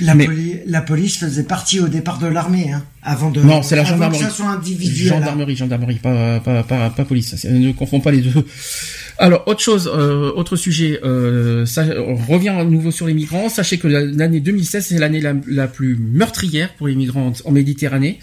la, 0.00 0.14
Mais- 0.14 0.26
poli- 0.26 0.56
la 0.66 0.80
police 0.80 1.18
faisait 1.18 1.42
partie 1.44 1.80
au 1.80 1.88
départ 1.88 2.18
de 2.18 2.26
l'armée, 2.26 2.72
hein, 2.72 2.82
avant 3.02 3.30
de. 3.30 3.40
Non, 3.42 3.62
c'est 3.62 3.76
la 3.76 3.82
avant 3.82 3.90
gendarmerie. 3.92 4.18
Que 4.20 4.24
ça 4.26 4.30
soit 4.30 4.46
individuel. 4.48 5.08
gendarmerie, 5.08 5.56
gendarmerie, 5.56 5.96
pas 5.96 6.40
pas 6.40 6.62
pas, 6.62 6.90
pas 6.90 7.04
police. 7.04 7.44
Ne 7.44 7.72
confond 7.72 8.00
pas 8.00 8.10
les 8.10 8.20
deux. 8.22 8.44
Alors, 9.18 9.46
autre 9.46 9.60
chose, 9.60 9.90
euh, 9.94 10.32
autre 10.34 10.56
sujet. 10.56 10.98
Euh, 11.04 11.66
ça, 11.66 11.84
on 11.98 12.14
revient 12.16 12.48
à 12.48 12.64
nouveau 12.64 12.90
sur 12.90 13.06
les 13.06 13.14
migrants. 13.14 13.48
Sachez 13.48 13.78
que 13.78 13.86
la- 13.88 14.04
l'année 14.04 14.40
2016 14.40 14.86
c'est 14.86 14.98
l'année 14.98 15.20
la, 15.20 15.34
la 15.48 15.68
plus 15.68 15.96
meurtrière 15.96 16.72
pour 16.74 16.88
les 16.88 16.94
migrants 16.94 17.32
en 17.44 17.50
Méditerranée. 17.52 18.18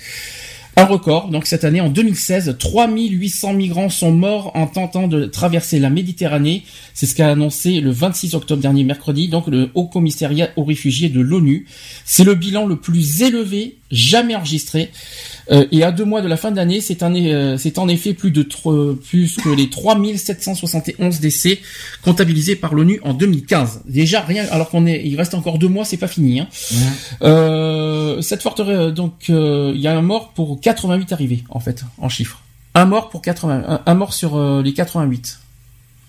Un 0.80 0.86
record. 0.86 1.28
Donc 1.28 1.46
cette 1.46 1.66
année, 1.66 1.82
en 1.82 1.90
2016, 1.90 2.56
3800 2.58 3.52
migrants 3.52 3.90
sont 3.90 4.14
morts 4.14 4.52
en 4.56 4.66
tentant 4.66 5.10
de 5.10 5.26
traverser 5.26 5.78
la 5.78 5.90
Méditerranée. 5.90 6.64
C'est 6.94 7.06
ce 7.06 7.16
qu'a 7.16 7.30
annoncé 7.30 7.82
le 7.82 7.92
26 7.92 8.34
octobre 8.34 8.62
dernier, 8.62 8.86
mercredi, 8.86 9.28
donc 9.28 9.48
le 9.48 9.72
Haut 9.74 9.88
Commissariat 9.88 10.52
aux 10.56 10.64
réfugiés 10.64 11.10
de 11.10 11.20
l'ONU. 11.20 11.68
C'est 12.06 12.24
le 12.24 12.34
bilan 12.34 12.66
le 12.66 12.78
plus 12.78 13.24
élevé 13.24 13.76
jamais 13.92 14.38
enregistré. 14.38 14.90
Euh, 15.52 15.66
et 15.72 15.84
à 15.84 15.92
deux 15.92 16.06
mois 16.06 16.22
de 16.22 16.28
la 16.28 16.38
fin 16.38 16.52
de 16.52 16.56
l'année, 16.56 16.82
c'est 16.82 17.02
euh, 17.04 17.58
en 17.78 17.88
effet 17.88 18.14
plus 18.14 18.32
de 18.32 18.44
plus 19.10 19.38
que 19.38 19.50
les 19.50 19.70
3771 19.70 21.20
décès 21.20 21.60
comptabilisés 22.04 22.56
par 22.56 22.74
l'ONU 22.74 23.00
en 23.04 23.14
2015. 23.14 23.82
Déjà 23.86 24.22
rien, 24.22 24.46
alors 24.52 24.70
qu'on 24.70 24.86
est, 24.86 25.02
il 25.06 25.16
reste 25.16 25.34
encore 25.34 25.58
deux 25.58 25.68
mois, 25.68 25.86
c'est 25.86 25.98
pas 25.98 26.08
fini. 26.08 26.40
Hein. 26.40 26.48
Euh, 27.22 28.22
cette 28.22 28.42
forte 28.42 28.62
donc 28.62 29.30
il 29.30 29.80
y 29.80 29.88
a 29.88 29.98
un 29.98 30.02
mort 30.02 30.30
pour 30.34 30.60
88 30.60 31.12
arrivés 31.14 31.44
en 31.50 31.60
fait 31.60 31.84
en 31.98 32.10
chiffres. 32.10 32.42
Un 32.76 32.86
mort 32.86 33.10
pour 33.10 33.22
80, 33.22 33.82
un, 33.86 33.94
mort 33.96 34.14
sur 34.14 34.62
les 34.62 34.74
88. 34.74 35.40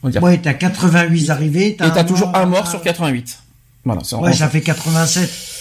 On 0.02 0.08
va 0.08 0.12
dire. 0.12 0.22
Ouais, 0.22 0.38
t'as 0.38 0.54
88 0.54 1.30
arrivés. 1.30 1.68
et 1.68 1.76
t'as 1.76 2.04
toujours 2.04 2.34
un 2.36 2.46
mort 2.46 2.68
sur 2.68 2.82
88. 2.82 3.38
Voilà. 3.84 4.02
Ouais, 4.20 4.34
ça 4.34 4.48
fait 4.48 4.60
87. 4.60 5.59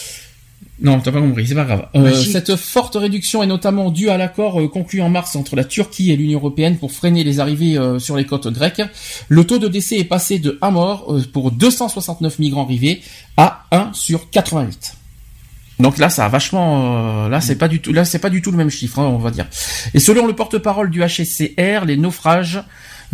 Non, 0.82 0.98
t'as 1.00 1.12
pas 1.12 1.20
compris, 1.20 1.46
c'est 1.46 1.54
pas 1.54 1.64
grave. 1.64 1.88
Euh, 1.94 2.14
cette 2.14 2.56
forte 2.56 2.94
réduction 2.94 3.42
est 3.42 3.46
notamment 3.46 3.90
due 3.90 4.08
à 4.08 4.16
l'accord 4.16 4.60
euh, 4.60 4.68
conclu 4.68 5.02
en 5.02 5.10
mars 5.10 5.36
entre 5.36 5.54
la 5.54 5.64
Turquie 5.64 6.10
et 6.10 6.16
l'Union 6.16 6.38
européenne 6.38 6.78
pour 6.78 6.92
freiner 6.92 7.22
les 7.22 7.38
arrivées 7.38 7.76
euh, 7.76 7.98
sur 7.98 8.16
les 8.16 8.24
côtes 8.24 8.48
grecques. 8.48 8.82
Le 9.28 9.44
taux 9.44 9.58
de 9.58 9.68
décès 9.68 9.98
est 9.98 10.04
passé 10.04 10.38
de 10.38 10.58
1 10.62 10.70
mort 10.70 11.14
pour 11.34 11.50
269 11.50 12.38
migrants 12.38 12.64
arrivés 12.64 13.02
à 13.36 13.66
1 13.72 13.90
sur 13.92 14.30
88. 14.30 14.96
Donc 15.80 15.98
là, 15.98 16.08
ça 16.08 16.24
a 16.26 16.28
vachement, 16.28 17.28
là 17.28 17.40
c'est 17.40 17.56
pas 17.56 17.68
du 17.68 17.80
tout, 17.80 17.92
là 17.92 18.04
c'est 18.04 18.18
pas 18.18 18.28
du 18.28 18.42
tout 18.42 18.50
le 18.50 18.58
même 18.58 18.68
chiffre, 18.68 18.98
hein, 18.98 19.06
on 19.06 19.16
va 19.16 19.30
dire. 19.30 19.46
Et 19.94 19.98
selon 19.98 20.26
le 20.26 20.34
porte-parole 20.34 20.90
du 20.90 21.00
HCR, 21.00 21.86
les 21.86 21.96
naufrages 21.96 22.62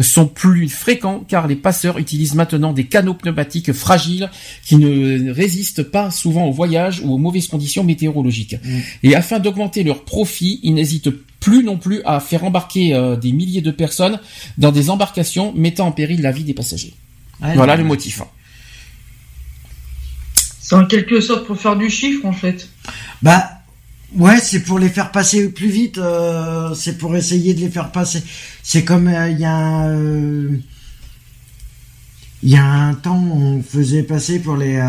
sont 0.02 0.26
plus 0.26 0.68
fréquents 0.68 1.25
car 1.26 1.47
les 1.47 1.57
passeurs 1.57 1.99
utilisent 1.99 2.34
maintenant 2.34 2.73
des 2.73 2.84
canaux 2.84 3.15
pneumatiques 3.15 3.73
fragiles 3.73 4.31
qui 4.65 4.76
ne 4.76 5.31
résistent 5.31 5.83
pas 5.83 6.10
souvent 6.10 6.47
au 6.47 6.52
voyage 6.52 7.00
ou 7.05 7.15
aux 7.15 7.18
mauvaises 7.18 7.49
conditions 7.49 7.84
météorologiques. 7.84 8.57
Mm. 8.62 8.78
Et 9.05 9.15
afin 9.15 9.39
d'augmenter 9.39 9.84
leurs 9.84 10.05
profits, 10.05 10.60
ils 10.62 10.75
n'hésitent 10.75 11.10
plus 11.41 11.65
non 11.65 11.76
plus 11.76 12.02
à 12.05 12.20
faire 12.20 12.44
embarquer 12.44 12.94
euh, 12.94 13.16
des 13.16 13.33
milliers 13.33 13.62
de 13.62 13.70
personnes 13.70 14.18
dans 14.58 14.73
des 14.73 14.91
embarcations 14.91 15.52
mettant 15.55 15.86
en 15.86 15.92
péril 15.92 16.23
la 16.23 16.33
vie 16.33 16.44
des 16.44 16.55
passagers. 16.55 16.94
voilà 17.41 17.76
le 17.76 17.84
motif. 17.84 18.23
C'est 20.60 20.75
en 20.75 20.86
quelque 20.86 21.20
sorte 21.20 21.47
pour 21.47 21.57
faire 21.60 21.76
du 21.76 21.89
chiffre 21.89 22.26
en 22.26 22.33
fait. 22.33 22.68
Bah 23.23 23.55
Ouais, 24.14 24.38
c'est 24.40 24.60
pour 24.60 24.78
les 24.78 24.88
faire 24.88 25.10
passer 25.10 25.48
plus 25.48 25.68
vite. 25.68 25.98
Euh, 25.98 26.74
c'est 26.74 26.96
pour 26.96 27.16
essayer 27.16 27.54
de 27.54 27.60
les 27.60 27.68
faire 27.68 27.90
passer. 27.90 28.22
C'est 28.62 28.84
comme 28.84 29.08
euh, 29.08 29.30
il 29.30 29.38
y 29.40 29.44
a 29.44 29.88
euh, 29.88 30.56
il 32.42 32.50
y 32.50 32.56
a 32.56 32.64
un 32.64 32.94
temps 32.94 33.18
on 33.18 33.62
faisait 33.62 34.04
passer 34.04 34.38
pour 34.38 34.56
les 34.56 34.80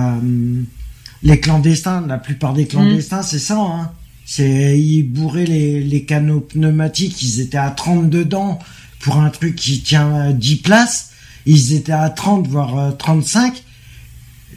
les 1.23 1.39
clandestins. 1.39 2.05
La 2.07 2.19
plupart 2.19 2.53
des 2.53 2.67
clandestins, 2.67 3.23
c'est 3.23 3.39
ça. 3.39 3.57
Hein. 3.59 3.91
C'est 4.25 4.79
ils 4.79 5.03
bourraient 5.03 5.45
les, 5.45 5.81
les 5.81 6.03
canaux 6.03 6.41
pneumatiques. 6.41 7.21
Ils 7.23 7.41
étaient 7.41 7.57
à 7.57 7.71
30 7.71 8.09
dedans 8.09 8.59
pour 8.99 9.17
un 9.17 9.29
truc 9.29 9.55
qui 9.55 9.81
tient 9.81 10.31
10 10.31 10.57
places. 10.57 11.11
Ils 11.45 11.73
étaient 11.73 11.91
à 11.91 12.09
30 12.09 12.47
voire 12.47 12.95
35. 12.97 13.63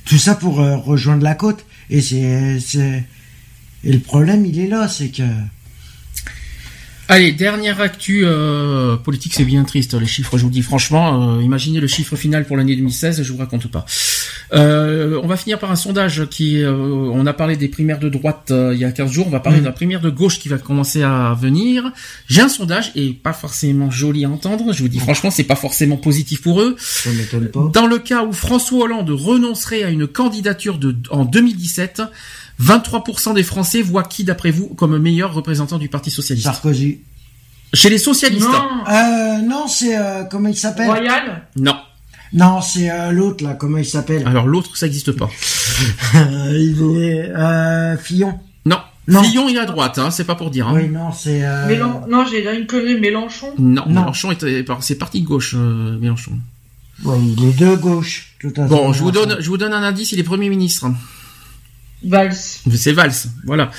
Tout 0.05 0.19
ça 0.19 0.35
pour 0.35 0.57
rejoindre 0.57 1.23
la 1.23 1.35
côte. 1.35 1.65
Et 1.89 2.03
c'est 2.03 2.59
et 3.85 3.93
le 3.93 3.99
problème, 3.99 4.45
il 4.45 4.59
est 4.59 4.69
là, 4.69 4.89
c'est 4.89 5.09
que... 5.09 5.23
Allez, 7.11 7.33
dernière 7.33 7.81
actu 7.81 8.23
euh, 8.25 8.95
politique, 8.95 9.35
c'est 9.35 9.45
bien 9.45 9.65
triste 9.65 9.95
les 9.95 10.07
chiffres. 10.07 10.39
Je 10.39 10.45
vous 10.45 10.51
dis 10.51 10.63
franchement, 10.63 11.39
euh, 11.39 11.43
imaginez 11.43 11.81
le 11.81 11.89
chiffre 11.89 12.15
final 12.15 12.47
pour 12.47 12.57
l'année 12.57 12.77
2016, 12.77 13.25
je 13.25 13.33
vous 13.33 13.39
raconte 13.39 13.67
pas. 13.67 13.85
Euh, 14.53 15.21
on 15.21 15.27
va 15.27 15.37
finir 15.37 15.59
par 15.59 15.73
un 15.73 15.77
sondage 15.77 16.27
qui, 16.31 16.63
on 16.65 17.27
a 17.27 17.33
parlé 17.33 17.57
des 17.57 17.67
primaires 17.67 17.99
de 17.99 18.09
droite 18.09 18.53
il 18.53 18.79
y 18.79 18.85
a 18.85 18.93
15 18.93 19.11
jours, 19.11 19.27
on 19.27 19.31
va 19.31 19.41
parler 19.41 19.59
mm. 19.59 19.63
de 19.63 19.67
la 19.67 19.73
primaire 19.73 20.01
de 20.01 20.09
gauche 20.09 20.39
qui 20.39 20.49
va 20.49 20.59
commencer 20.59 21.03
à 21.03 21.35
venir. 21.35 21.91
J'ai 22.29 22.43
un 22.43 22.49
sondage 22.49 22.93
et 22.95 23.13
pas 23.13 23.33
forcément 23.33 23.91
joli 23.91 24.25
à 24.25 24.31
entendre. 24.31 24.73
Je 24.73 24.81
vous 24.81 24.89
dis 24.89 24.99
mm. 24.99 25.03
franchement, 25.03 25.33
c'est 25.33 25.43
pas 25.43 25.57
forcément 25.57 25.97
positif 25.97 26.43
pour 26.43 26.61
eux. 26.61 26.77
Dans 27.73 27.89
le 27.89 27.99
cas 27.99 28.25
où 28.25 28.33
François 28.33 28.85
Hollande 28.85 29.11
renoncerait 29.11 29.83
à 29.83 29.91
une 29.91 30.07
candidature 30.07 30.79
de 30.79 30.95
en 31.11 31.25
2017 31.25 32.03
23% 32.61 33.35
des 33.35 33.43
Français 33.43 33.83
voient 33.83 34.03
qui, 34.03 34.25
d'après 34.25 34.51
vous, 34.51 34.69
comme 34.69 34.99
meilleur 34.99 35.33
représentant 35.33 35.79
du 35.79 35.89
Parti 35.89 36.11
Socialiste 36.11 36.47
Sarkozy. 36.47 37.01
Chez 37.73 37.89
les 37.89 37.99
socialistes 37.99 38.49
Non, 38.49 38.85
euh, 38.89 39.39
non 39.39 39.69
c'est... 39.69 39.97
Euh, 39.97 40.25
comment 40.25 40.49
il 40.49 40.57
s'appelle? 40.57 40.87
Royal? 40.87 41.47
Non. 41.57 41.77
Non, 42.33 42.61
c'est 42.61 42.91
euh, 42.91 43.11
l'autre, 43.13 43.45
là. 43.45 43.55
Comment 43.55 43.79
il 43.79 43.85
s'appelle? 43.85 44.27
Alors, 44.27 44.47
l'autre, 44.47 44.77
ça 44.77 44.87
n'existe 44.87 45.13
pas. 45.13 45.31
il 46.15 46.77
est... 46.99 47.31
Euh, 47.31 47.97
Fillon. 47.97 48.39
Non. 48.67 48.79
non. 49.09 49.23
Fillon, 49.23 49.49
il 49.49 49.57
est 49.57 49.61
à 49.61 49.67
droite, 49.67 49.99
hein, 49.99 50.11
c'est 50.11 50.25
pas 50.25 50.35
pour 50.35 50.51
dire. 50.51 50.69
Hein. 50.69 50.75
Oui, 50.75 50.89
non, 50.89 51.13
c'est... 51.13 51.43
Non, 52.09 52.27
j'ai 52.31 52.45
une 52.53 52.67
connu 52.67 52.99
Mélenchon. 52.99 53.55
Non, 53.59 53.85
non. 53.87 54.01
Mélenchon, 54.01 54.31
c'est 54.81 54.95
parti 54.97 55.21
de 55.23 55.27
gauche, 55.27 55.55
Mélenchon. 55.55 56.33
Oui, 57.05 57.35
il 57.39 57.45
est 57.49 57.59
de 57.59 57.77
gauche, 57.77 58.35
tout 58.39 58.53
à 58.57 58.63
fait. 58.63 58.69
Bon, 58.69 58.93
je 58.93 59.03
vous, 59.03 59.11
donne, 59.11 59.37
je 59.41 59.49
vous 59.49 59.57
donne 59.57 59.73
un 59.73 59.83
indice, 59.83 60.13
il 60.13 60.21
est 60.21 60.25
Premier 60.25 60.51
ministre. 60.51 60.87
Valls. 62.03 62.35
C'est 62.35 62.93
Valls, 62.93 63.13
voilà. 63.45 63.71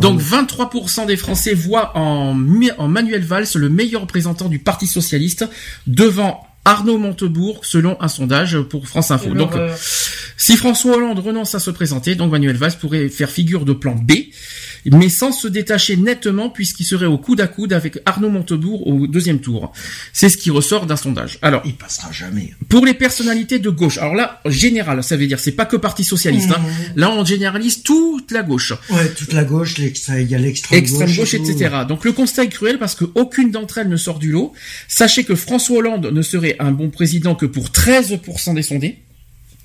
Donc 0.00 0.20
23% 0.20 1.06
des 1.06 1.16
Français 1.16 1.54
voient 1.54 1.96
en, 1.96 2.36
en 2.78 2.88
Manuel 2.88 3.22
Valls 3.22 3.46
le 3.54 3.68
meilleur 3.68 4.02
représentant 4.02 4.48
du 4.48 4.58
Parti 4.58 4.86
socialiste 4.86 5.48
devant 5.86 6.46
Arnaud 6.66 6.98
Montebourg, 6.98 7.64
selon 7.64 7.96
un 8.00 8.08
sondage 8.08 8.60
pour 8.62 8.88
France 8.88 9.12
Info. 9.12 9.32
Donc, 9.34 9.54
euh, 9.54 9.72
si 10.36 10.56
François 10.56 10.96
Hollande 10.96 11.20
renonce 11.20 11.54
à 11.54 11.60
se 11.60 11.70
présenter, 11.70 12.16
donc 12.16 12.32
Manuel 12.32 12.56
Valls 12.56 12.76
pourrait 12.80 13.08
faire 13.08 13.30
figure 13.30 13.64
de 13.64 13.72
plan 13.72 13.94
B 13.94 14.12
mais 14.92 15.08
sans 15.08 15.32
se 15.32 15.48
détacher 15.48 15.96
nettement 15.96 16.50
puisqu'il 16.50 16.84
serait 16.84 17.06
au 17.06 17.18
coude 17.18 17.40
à 17.40 17.46
coude 17.46 17.72
avec 17.72 17.98
Arnaud 18.06 18.30
Montebourg 18.30 18.86
au 18.86 19.06
deuxième 19.06 19.40
tour. 19.40 19.72
C'est 20.12 20.28
ce 20.28 20.36
qui 20.36 20.50
ressort 20.50 20.86
d'un 20.86 20.96
sondage. 20.96 21.38
Alors, 21.42 21.62
il 21.64 21.74
passera 21.74 22.10
jamais. 22.12 22.54
Pour 22.68 22.84
les 22.84 22.94
personnalités 22.94 23.58
de 23.58 23.70
gauche, 23.70 23.98
alors 23.98 24.14
là, 24.14 24.40
général, 24.46 25.02
ça 25.02 25.16
veut 25.16 25.26
dire 25.26 25.38
c'est 25.38 25.52
pas 25.52 25.66
que 25.66 25.76
Parti 25.76 26.04
socialiste. 26.04 26.50
Hein. 26.50 26.60
Mmh. 26.60 27.00
Là, 27.00 27.10
on 27.10 27.24
généralise 27.24 27.82
toute 27.82 28.30
la 28.30 28.42
gauche. 28.42 28.72
Ouais, 28.90 29.08
toute 29.10 29.32
la 29.32 29.44
gauche, 29.44 29.76
il 29.78 30.30
y 30.30 30.34
a 30.34 30.38
l'extrême 30.38 30.80
gauche, 30.80 30.90
extrême 30.90 31.14
gauche 31.14 31.34
etc. 31.34 31.76
Donc 31.88 32.04
le 32.04 32.12
constat 32.12 32.44
est 32.44 32.48
cruel 32.48 32.78
parce 32.78 32.94
qu'aucune 32.94 33.50
d'entre 33.50 33.78
elles 33.78 33.88
ne 33.88 33.96
sort 33.96 34.18
du 34.18 34.30
lot. 34.30 34.52
Sachez 34.88 35.24
que 35.24 35.34
François 35.34 35.78
Hollande 35.78 36.06
ne 36.06 36.22
serait 36.22 36.56
un 36.58 36.72
bon 36.72 36.90
président 36.90 37.34
que 37.34 37.46
pour 37.46 37.68
13% 37.68 38.54
des 38.54 38.62
sondés. 38.62 38.98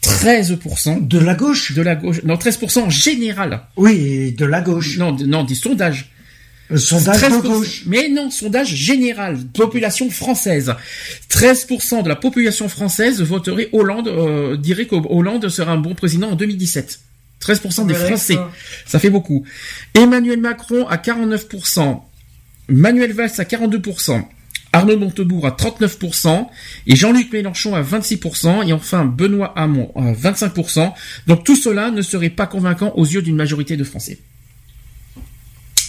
13%. 0.04 1.08
De 1.08 1.20
la 1.20 1.36
gauche 1.36 1.74
De 1.74 1.82
la 1.82 1.96
gauche. 1.96 2.24
Non, 2.24 2.36
13% 2.36 2.80
en 2.80 2.90
général. 2.90 3.62
Oui, 3.78 4.32
de 4.32 4.46
la 4.46 4.62
gauche. 4.62 4.98
Non, 4.98 5.16
non, 5.16 5.44
des 5.44 5.56
sondages. 5.56 6.12
Euh, 6.72 6.78
sondage 6.78 7.22
de 7.22 7.48
gauche. 7.48 7.84
Mais 7.86 8.10
non, 8.10 8.32
sondage 8.32 8.74
général, 8.74 9.38
population 9.54 10.10
française. 10.10 10.74
13% 11.30 12.04
de 12.04 12.10
la 12.10 12.16
population 12.16 12.70
française 12.70 13.22
voterait 13.22 13.70
Hollande, 13.74 14.08
euh, 14.08 14.58
dirait 14.58 14.86
qu'Hollande 14.88 15.50
sera 15.50 15.74
un 15.74 15.78
bon 15.78 15.96
président 15.96 16.32
en 16.32 16.36
2017. 16.36 17.00
13% 17.42 17.88
des 17.88 17.96
Français. 17.96 18.38
Ça 18.86 19.00
fait 19.00 19.10
beaucoup. 19.10 19.44
Emmanuel 19.96 20.40
Macron 20.40 20.88
à 20.88 20.98
49%. 20.98 22.02
Manuel 22.70 23.14
Valls 23.14 23.32
à 23.38 23.44
42%. 23.44 24.24
Arnaud 24.74 24.98
Montebourg 24.98 25.46
à 25.46 25.52
39% 25.52 26.48
et 26.88 26.96
Jean-Luc 26.96 27.32
Mélenchon 27.34 27.76
à 27.76 27.82
26% 27.82 28.68
et 28.68 28.74
enfin 28.74 29.06
Benoît 29.06 29.54
Hamon 29.56 29.92
à 29.96 30.14
25%. 30.14 30.94
Donc 31.28 31.44
tout 31.44 31.56
cela 31.56 31.92
ne 31.92 32.02
serait 32.02 32.30
pas 32.30 32.48
convaincant 32.48 32.94
aux 32.96 33.06
yeux 33.06 33.22
d'une 33.22 33.36
majorité 33.36 33.78
de 33.78 33.84
Français. 33.84 34.20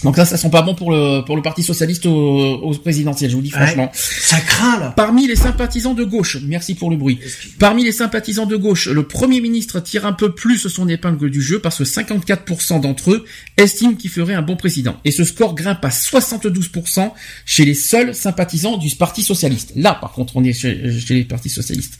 Donc 0.03 0.17
là, 0.17 0.25
ça 0.25 0.37
sent 0.37 0.49
pas 0.49 0.61
bon 0.61 0.75
pour 0.75 0.91
le 0.91 1.21
pour 1.25 1.35
le 1.35 1.41
Parti 1.41 1.63
socialiste 1.63 2.05
au, 2.05 2.11
au 2.11 2.73
présidentiel, 2.73 3.29
je 3.29 3.35
vous 3.35 3.41
dis 3.41 3.51
franchement. 3.51 3.91
ça 3.93 4.39
craint 4.39 4.79
là. 4.79 4.93
Parmi 4.95 5.27
les 5.27 5.35
sympathisants 5.35 5.93
de 5.93 6.03
gauche, 6.03 6.37
merci 6.43 6.75
pour 6.75 6.89
le 6.89 6.97
bruit. 6.97 7.19
Parmi 7.59 7.83
les 7.83 7.91
sympathisants 7.91 8.45
de 8.45 8.55
gauche, 8.55 8.87
le 8.87 9.03
Premier 9.03 9.41
ministre 9.41 9.79
tire 9.79 10.05
un 10.05 10.13
peu 10.13 10.33
plus 10.33 10.67
son 10.67 10.87
épingle 10.87 11.29
du 11.29 11.41
jeu 11.41 11.59
parce 11.59 11.77
que 11.77 11.83
54% 11.83 12.81
d'entre 12.81 13.11
eux 13.11 13.25
estiment 13.57 13.93
qu'il 13.93 14.09
ferait 14.09 14.33
un 14.33 14.41
bon 14.41 14.55
président. 14.55 14.97
Et 15.05 15.11
ce 15.11 15.23
score 15.23 15.55
grimpe 15.55 15.83
à 15.83 15.89
72% 15.89 17.11
chez 17.45 17.65
les 17.65 17.73
seuls 17.73 18.15
sympathisants 18.15 18.77
du 18.77 18.89
Parti 18.95 19.23
socialiste. 19.23 19.73
Là, 19.75 19.97
par 19.99 20.11
contre, 20.11 20.35
on 20.35 20.43
est 20.43 20.53
chez, 20.53 20.99
chez 20.99 21.13
les 21.15 21.23
partis 21.23 21.49
socialistes. 21.49 21.99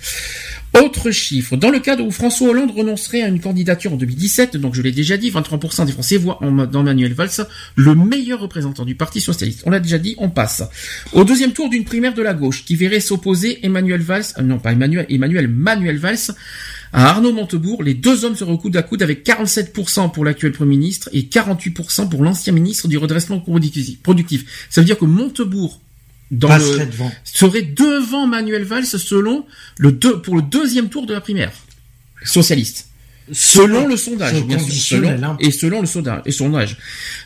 Autre 0.82 1.12
chiffre, 1.12 1.56
dans 1.56 1.70
le 1.70 1.80
cas 1.80 1.96
où 2.00 2.10
François 2.10 2.50
Hollande 2.50 2.72
renoncerait 2.76 3.22
à 3.22 3.28
une 3.28 3.40
candidature 3.40 3.94
en 3.94 3.96
2017, 3.96 4.58
donc 4.58 4.74
je 4.74 4.82
l'ai 4.82 4.92
déjà 4.92 5.18
dit, 5.18 5.30
23% 5.30 5.86
des 5.86 5.92
Français 5.92 6.18
voient 6.18 6.40
dans 6.42 6.82
Manuel 6.82 7.14
Valls 7.14 7.30
le 7.76 7.94
meilleur 7.94 8.40
représentant 8.40 8.84
du 8.84 8.96
Parti 8.96 9.22
Socialiste. 9.22 9.62
On 9.68 9.70
l'a 9.70 9.80
déjà 9.80 10.00
dit, 10.00 10.16
on 10.18 10.32
passe. 10.32 10.64
Au 11.14 11.26
deuxième 11.26 11.54
tour 11.54 11.70
d'une 11.70 11.86
primaire 11.86 12.16
de 12.16 12.24
la 12.24 12.34
gauche, 12.34 12.66
qui 12.66 12.76
verrait 12.76 13.02
s'opposer 13.02 13.64
Emmanuel 13.64 14.02
Valls, 14.02 14.26
euh, 14.40 14.42
non 14.42 14.58
pas 14.58 14.72
Emmanuel, 14.72 15.06
Emmanuel 15.10 15.48
Manuel 15.48 16.00
Valls, 16.00 16.34
à 16.92 17.10
Arnaud 17.10 17.34
Montebourg, 17.34 17.84
les 17.84 17.94
deux 17.94 18.26
hommes 18.26 18.36
se 18.36 18.44
recoudent 18.44 18.78
à 18.78 18.82
coude 18.82 19.04
avec 19.04 19.24
47% 19.24 20.12
pour 20.12 20.26
l'actuel 20.26 20.54
Premier 20.54 20.78
ministre 20.78 21.08
et 21.14 21.22
48% 21.22 22.10
pour 22.10 22.24
l'ancien 22.24 22.52
ministre 22.52 22.88
du 22.88 22.98
redressement 22.98 23.40
productif. 23.40 24.68
Ça 24.72 24.82
veut 24.82 24.86
dire 24.86 24.98
que 24.98 25.06
Montebourg 25.06 25.83
dans 26.34 26.58
le, 26.58 26.88
serait 27.24 27.62
devant 27.62 28.28
Manuel 28.28 28.64
Valls 28.64 28.86
selon 28.86 29.46
le 29.78 29.92
deux, 29.92 30.22
pour 30.22 30.36
le 30.36 30.42
deuxième 30.42 30.90
tour 30.90 31.06
de 31.06 31.14
la 31.14 31.22
primaire 31.22 31.52
socialiste. 32.26 32.90
Selon 33.32 33.88
le 33.88 33.96
sondage, 33.96 34.44
bien 34.44 34.60
sûr. 34.60 34.98
Selon, 34.98 35.24
hein. 35.24 35.38
et 35.40 35.52
selon 35.52 35.80
le 35.80 35.88
sondage, 35.88 36.22
et 36.26 36.32
sondage. 36.32 36.78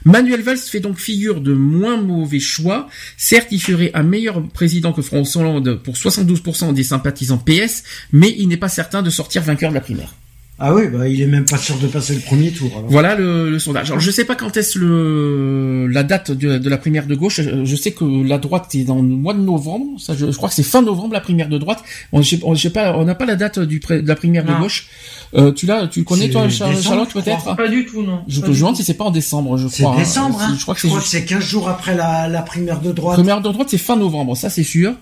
Manuel 0.06 0.42
Valls 0.42 0.60
fait 0.60 0.80
donc 0.80 1.00
figure 1.00 1.42
de 1.42 1.54
moins 1.54 1.98
mauvais 1.98 2.40
choix. 2.40 2.88
Certes, 3.18 3.48
il 3.50 3.60
ferait 3.60 3.90
un 3.96 4.04
meilleur 4.04 4.48
président 4.50 4.94
que 4.94 5.02
François 5.02 5.42
Hollande 5.42 5.82
pour 5.84 5.96
72% 5.96 6.74
des 6.74 6.84
sympathisants 6.84 7.40
PS, 7.40 7.84
mais 8.12 8.36
il 8.38 8.48
n'est 8.48 8.58
pas 8.58 8.70
certain 8.70 9.02
de 9.02 9.10
sortir 9.10 9.42
vainqueur 9.42 9.72
de 9.72 9.76
la 9.76 9.82
primaire. 9.82 10.14
Ah 10.60 10.74
oui, 10.74 10.88
bah 10.88 11.08
il 11.08 11.22
est 11.22 11.28
même 11.28 11.46
pas 11.46 11.58
sûr 11.58 11.78
de 11.78 11.86
passer 11.86 12.16
le 12.16 12.22
premier 12.22 12.52
tour. 12.52 12.72
Alors. 12.76 12.90
Voilà 12.90 13.16
le, 13.16 13.52
le 13.52 13.60
sondage. 13.60 13.92
Alors 13.92 14.00
je 14.00 14.10
sais 14.10 14.26
pas 14.26 14.36
quand 14.36 14.58
est-ce 14.58 14.80
le 14.80 15.86
la 15.88 16.02
date 16.02 16.32
de, 16.32 16.58
de, 16.58 16.70
la 16.70 16.78
primaire 16.80 17.06
de 17.06 17.14
gauche. 17.14 17.40
Je 17.42 17.76
sais 17.76 17.92
que 17.92 18.28
la 18.28 18.40
droite 18.40 18.74
est 18.74 18.84
dans 18.84 18.96
le 18.96 19.08
mois 19.08 19.36
de 19.36 19.42
novembre. 19.42 20.00
Ça, 20.00 20.16
je, 20.16 20.32
je 20.32 20.36
crois 20.36 20.50
que 20.50 20.56
c'est 20.56 20.64
fin 20.64 20.82
novembre 20.82 21.14
la 21.14 21.22
primaire 21.22 21.48
de 21.48 21.60
droite. 21.60 21.84
On 22.12 22.22
on, 22.44 22.56
pas, 22.74 22.98
on 22.98 23.06
n'a 23.06 23.14
pas 23.14 23.26
la 23.26 23.36
date 23.36 23.60
du 23.60 23.80
de 23.80 24.08
la 24.08 24.16
primaire 24.16 24.46
de 24.46 24.54
gauche. 24.54 24.88
Euh, 25.36 25.52
tu 25.52 25.66
l'as, 25.66 25.88
tu 25.88 26.00
le 26.00 26.06
connais 26.06 26.30
toi, 26.30 26.48
Charlotte, 26.48 26.82
Charlotte 26.82 27.12
peut-être 27.12 27.56
Pas 27.56 27.68
du 27.68 27.86
tout, 27.86 28.02
non. 28.02 28.22
Je 28.28 28.40
te 28.42 28.50
demande 28.50 28.76
si 28.78 28.84
c'est 28.84 28.94
pas 28.94 29.04
en 29.06 29.12
décembre, 29.12 29.58
je 29.58 29.68
crois. 29.68 29.94
C'est 29.96 30.00
décembre. 30.04 30.40
Hein. 30.42 30.56
Je 30.58 30.62
crois 30.62 30.74
que 30.74 30.82
c'est. 30.82 30.90
c'est 31.04 31.26
15 31.26 31.44
jours 31.44 31.68
après 31.68 31.96
la, 31.96 32.28
la 32.30 32.42
primaire 32.42 32.80
de 32.80 32.92
droite. 32.94 33.18
Primaire 33.18 33.42
de 33.42 33.50
droite, 33.52 33.68
c'est 33.70 33.78
fin 33.78 33.98
novembre, 33.98 34.38
ça 34.38 34.50
c'est 34.50 34.64
sûr. 34.64 34.94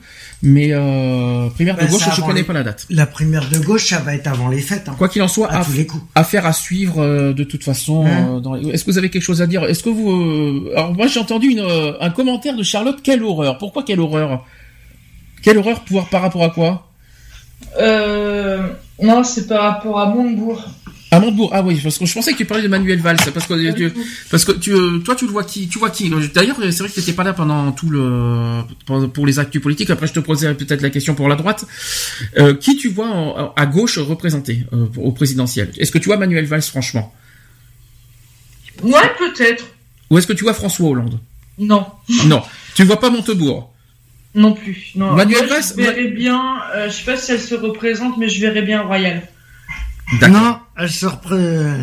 Mais 0.41 0.69
euh, 0.71 1.47
primaire 1.51 1.75
Ben, 1.77 1.85
de 1.85 1.91
gauche, 1.91 2.01
c'est 2.03 2.15
je 2.15 2.21
connais 2.21 2.39
les- 2.39 2.43
pas 2.43 2.53
la 2.53 2.63
date. 2.63 2.85
La 2.89 3.05
primaire 3.05 3.47
de 3.49 3.59
gauche, 3.59 3.87
ça 3.87 3.99
va 3.99 4.15
être 4.15 4.27
avant 4.27 4.49
les 4.49 4.59
fêtes. 4.61 4.89
Hein. 4.89 4.95
Quoi 4.97 5.09
qu'il 5.09 5.21
en 5.21 5.27
soit, 5.27 5.51
à 5.51 5.61
aff- 5.61 5.65
tous 5.67 5.73
les 5.73 5.85
coups. 5.85 6.03
affaire 6.15 6.45
à 6.45 6.53
suivre 6.53 7.01
euh, 7.01 7.33
de 7.33 7.43
toute 7.43 7.63
façon. 7.63 8.05
Hein 8.05 8.35
euh, 8.35 8.39
dans 8.39 8.55
Est-ce 8.55 8.83
que 8.83 8.91
vous 8.91 8.97
avez 8.97 9.09
quelque 9.11 9.21
chose 9.23 9.41
à 9.41 9.47
dire? 9.47 9.63
Est-ce 9.63 9.83
que 9.83 9.89
vous 9.89 10.09
euh, 10.11 10.71
Alors 10.75 10.93
moi 10.93 11.07
j'ai 11.07 11.19
entendu 11.19 11.47
une, 11.49 11.59
euh, 11.59 11.93
un 12.01 12.09
commentaire 12.09 12.55
de 12.55 12.63
Charlotte. 12.63 12.97
Quelle 13.03 13.23
horreur 13.23 13.57
Pourquoi 13.59 13.83
quelle 13.83 13.99
horreur? 13.99 14.43
Quelle 15.43 15.57
horreur 15.59 15.81
pouvoir 15.81 16.07
par 16.09 16.21
rapport 16.23 16.43
à 16.43 16.49
quoi? 16.49 16.87
Euh, 17.79 18.67
non, 19.01 19.23
c'est 19.23 19.47
par 19.47 19.61
rapport 19.63 19.99
à 19.99 20.07
Montebourg. 20.07 20.63
À 21.11 21.19
Montebourg. 21.19 21.49
Ah 21.53 21.61
oui, 21.61 21.79
parce 21.81 21.97
que 21.97 22.05
je 22.05 22.13
pensais 22.13 22.31
que 22.33 22.37
tu 22.37 22.45
parlais 22.45 22.63
de 22.63 22.67
Manuel 22.67 22.99
Valls, 22.99 23.17
parce 23.33 23.45
que 23.47 23.71
tu, 23.73 23.93
parce 24.31 24.43
que 24.45 24.51
tu, 24.53 24.71
euh, 24.73 24.99
toi 24.99 25.15
tu 25.15 25.25
le 25.25 25.31
vois 25.31 25.43
qui, 25.43 25.67
tu 25.67 25.77
vois 25.79 25.89
qui? 25.89 26.09
D'ailleurs, 26.33 26.57
c'est 26.59 26.79
vrai 26.79 26.89
que 26.89 26.93
tu 26.93 26.99
n'étais 26.99 27.13
pas 27.13 27.23
là 27.23 27.33
pendant 27.33 27.71
tout 27.71 27.89
le 27.89 28.61
pour, 29.13 29.25
les 29.25 29.39
actus 29.39 29.61
politiques. 29.61 29.89
Après, 29.89 30.07
je 30.07 30.13
te 30.13 30.19
poserai 30.19 30.55
peut-être 30.55 30.81
la 30.81 30.89
question 30.89 31.15
pour 31.15 31.27
la 31.29 31.35
droite. 31.35 31.65
Euh, 32.37 32.53
qui 32.55 32.75
tu 32.77 32.89
vois 32.89 33.07
en- 33.07 33.53
à 33.55 33.65
gauche 33.65 33.97
représenté 33.99 34.65
euh, 34.73 34.87
au 34.97 35.11
présidentiel? 35.11 35.71
Est-ce 35.77 35.91
que 35.91 35.97
tu 35.99 36.05
vois 36.05 36.17
Manuel 36.17 36.45
Valls 36.45 36.61
franchement? 36.63 37.13
Ouais, 38.83 39.11
peut-être. 39.17 39.65
Ou 40.09 40.17
est-ce 40.17 40.27
que 40.27 40.33
tu 40.33 40.43
vois 40.43 40.53
François 40.53 40.89
Hollande? 40.89 41.19
Non, 41.57 41.85
Non, 42.25 42.41
tu 42.75 42.83
vois 42.83 42.99
pas 42.99 43.09
Montebourg? 43.09 43.71
Non 44.35 44.53
plus. 44.53 44.91
Non. 44.95 45.13
Manuel 45.13 45.47
Moi, 45.47 45.57
Valls- 45.57 45.63
Je 45.77 45.81
verrais 45.81 46.07
bien, 46.07 46.41
euh, 46.75 46.89
je 46.89 46.93
sais 46.93 47.03
pas 47.03 47.17
si 47.17 47.31
elle 47.31 47.41
se 47.41 47.55
représente, 47.55 48.17
mais 48.17 48.29
je 48.29 48.39
verrais 48.41 48.61
bien 48.61 48.81
Royal. 48.81 49.21
Non, 50.29 50.59
elle 50.77 50.89
se 50.91 51.07
repré... 51.07 51.35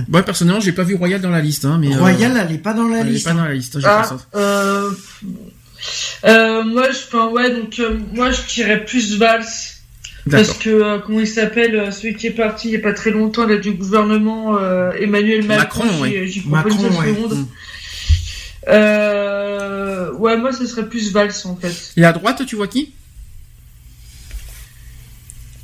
Moi 0.09 0.23
personnellement, 0.23 0.61
j'ai 0.61 0.71
pas 0.73 0.85
vu 0.85 0.95
Royal 0.95 1.21
dans 1.21 1.31
la 1.31 1.41
liste, 1.41 1.65
hein, 1.65 1.79
mais 1.81 1.93
euh, 1.95 1.99
Royal, 1.99 2.41
elle 2.49 2.55
est 2.55 2.59
pas 2.59 2.73
dans 2.73 2.87
la 2.87 3.01
elle 3.01 3.09
est 3.09 3.11
liste. 3.13 3.25
pas 3.27 3.33
dans 3.33 3.45
la 3.45 3.53
liste. 3.55 3.81
j'ai 3.81 3.87
Ah, 3.87 4.09
euh, 4.37 4.91
euh, 6.25 6.63
moi, 6.65 6.85
je, 6.93 6.99
enfin, 7.09 7.29
ouais, 7.31 7.51
donc, 7.55 7.79
euh, 7.81 7.99
moi, 8.15 8.31
je 8.31 8.41
dirais 8.55 8.85
plus 8.85 9.17
Valls. 9.19 9.45
Parce 10.31 10.53
que, 10.53 10.71
euh, 10.71 10.99
comment 11.05 11.19
il 11.19 11.27
s'appelle, 11.27 11.75
euh, 11.75 11.91
celui 11.91 12.15
qui 12.15 12.29
est 12.29 12.31
parti 12.31 12.69
il 12.69 12.75
y 12.75 12.77
a 12.77 12.79
pas 12.79 12.93
très 12.93 13.11
longtemps, 13.11 13.45
là, 13.45 13.57
du 13.57 13.73
gouvernement, 13.73 14.57
euh, 14.57 14.93
Emmanuel 15.01 15.45
Macron, 15.45 15.83
Macron, 15.85 16.05
j'y- 16.05 16.11
ouais. 16.13 16.43
une 16.45 16.51
Macron, 16.51 16.71
ouais. 17.01 17.07
seconde. 17.09 17.47
Euh, 18.68 20.12
ouais, 20.12 20.36
moi, 20.36 20.52
ce 20.52 20.66
serait 20.66 20.89
plus 20.89 21.12
Valls, 21.12 21.32
en 21.44 21.57
fait. 21.57 21.92
Et 21.97 22.05
à 22.05 22.12
droite, 22.12 22.44
tu 22.47 22.57
vois 22.57 22.68
qui? 22.68 22.92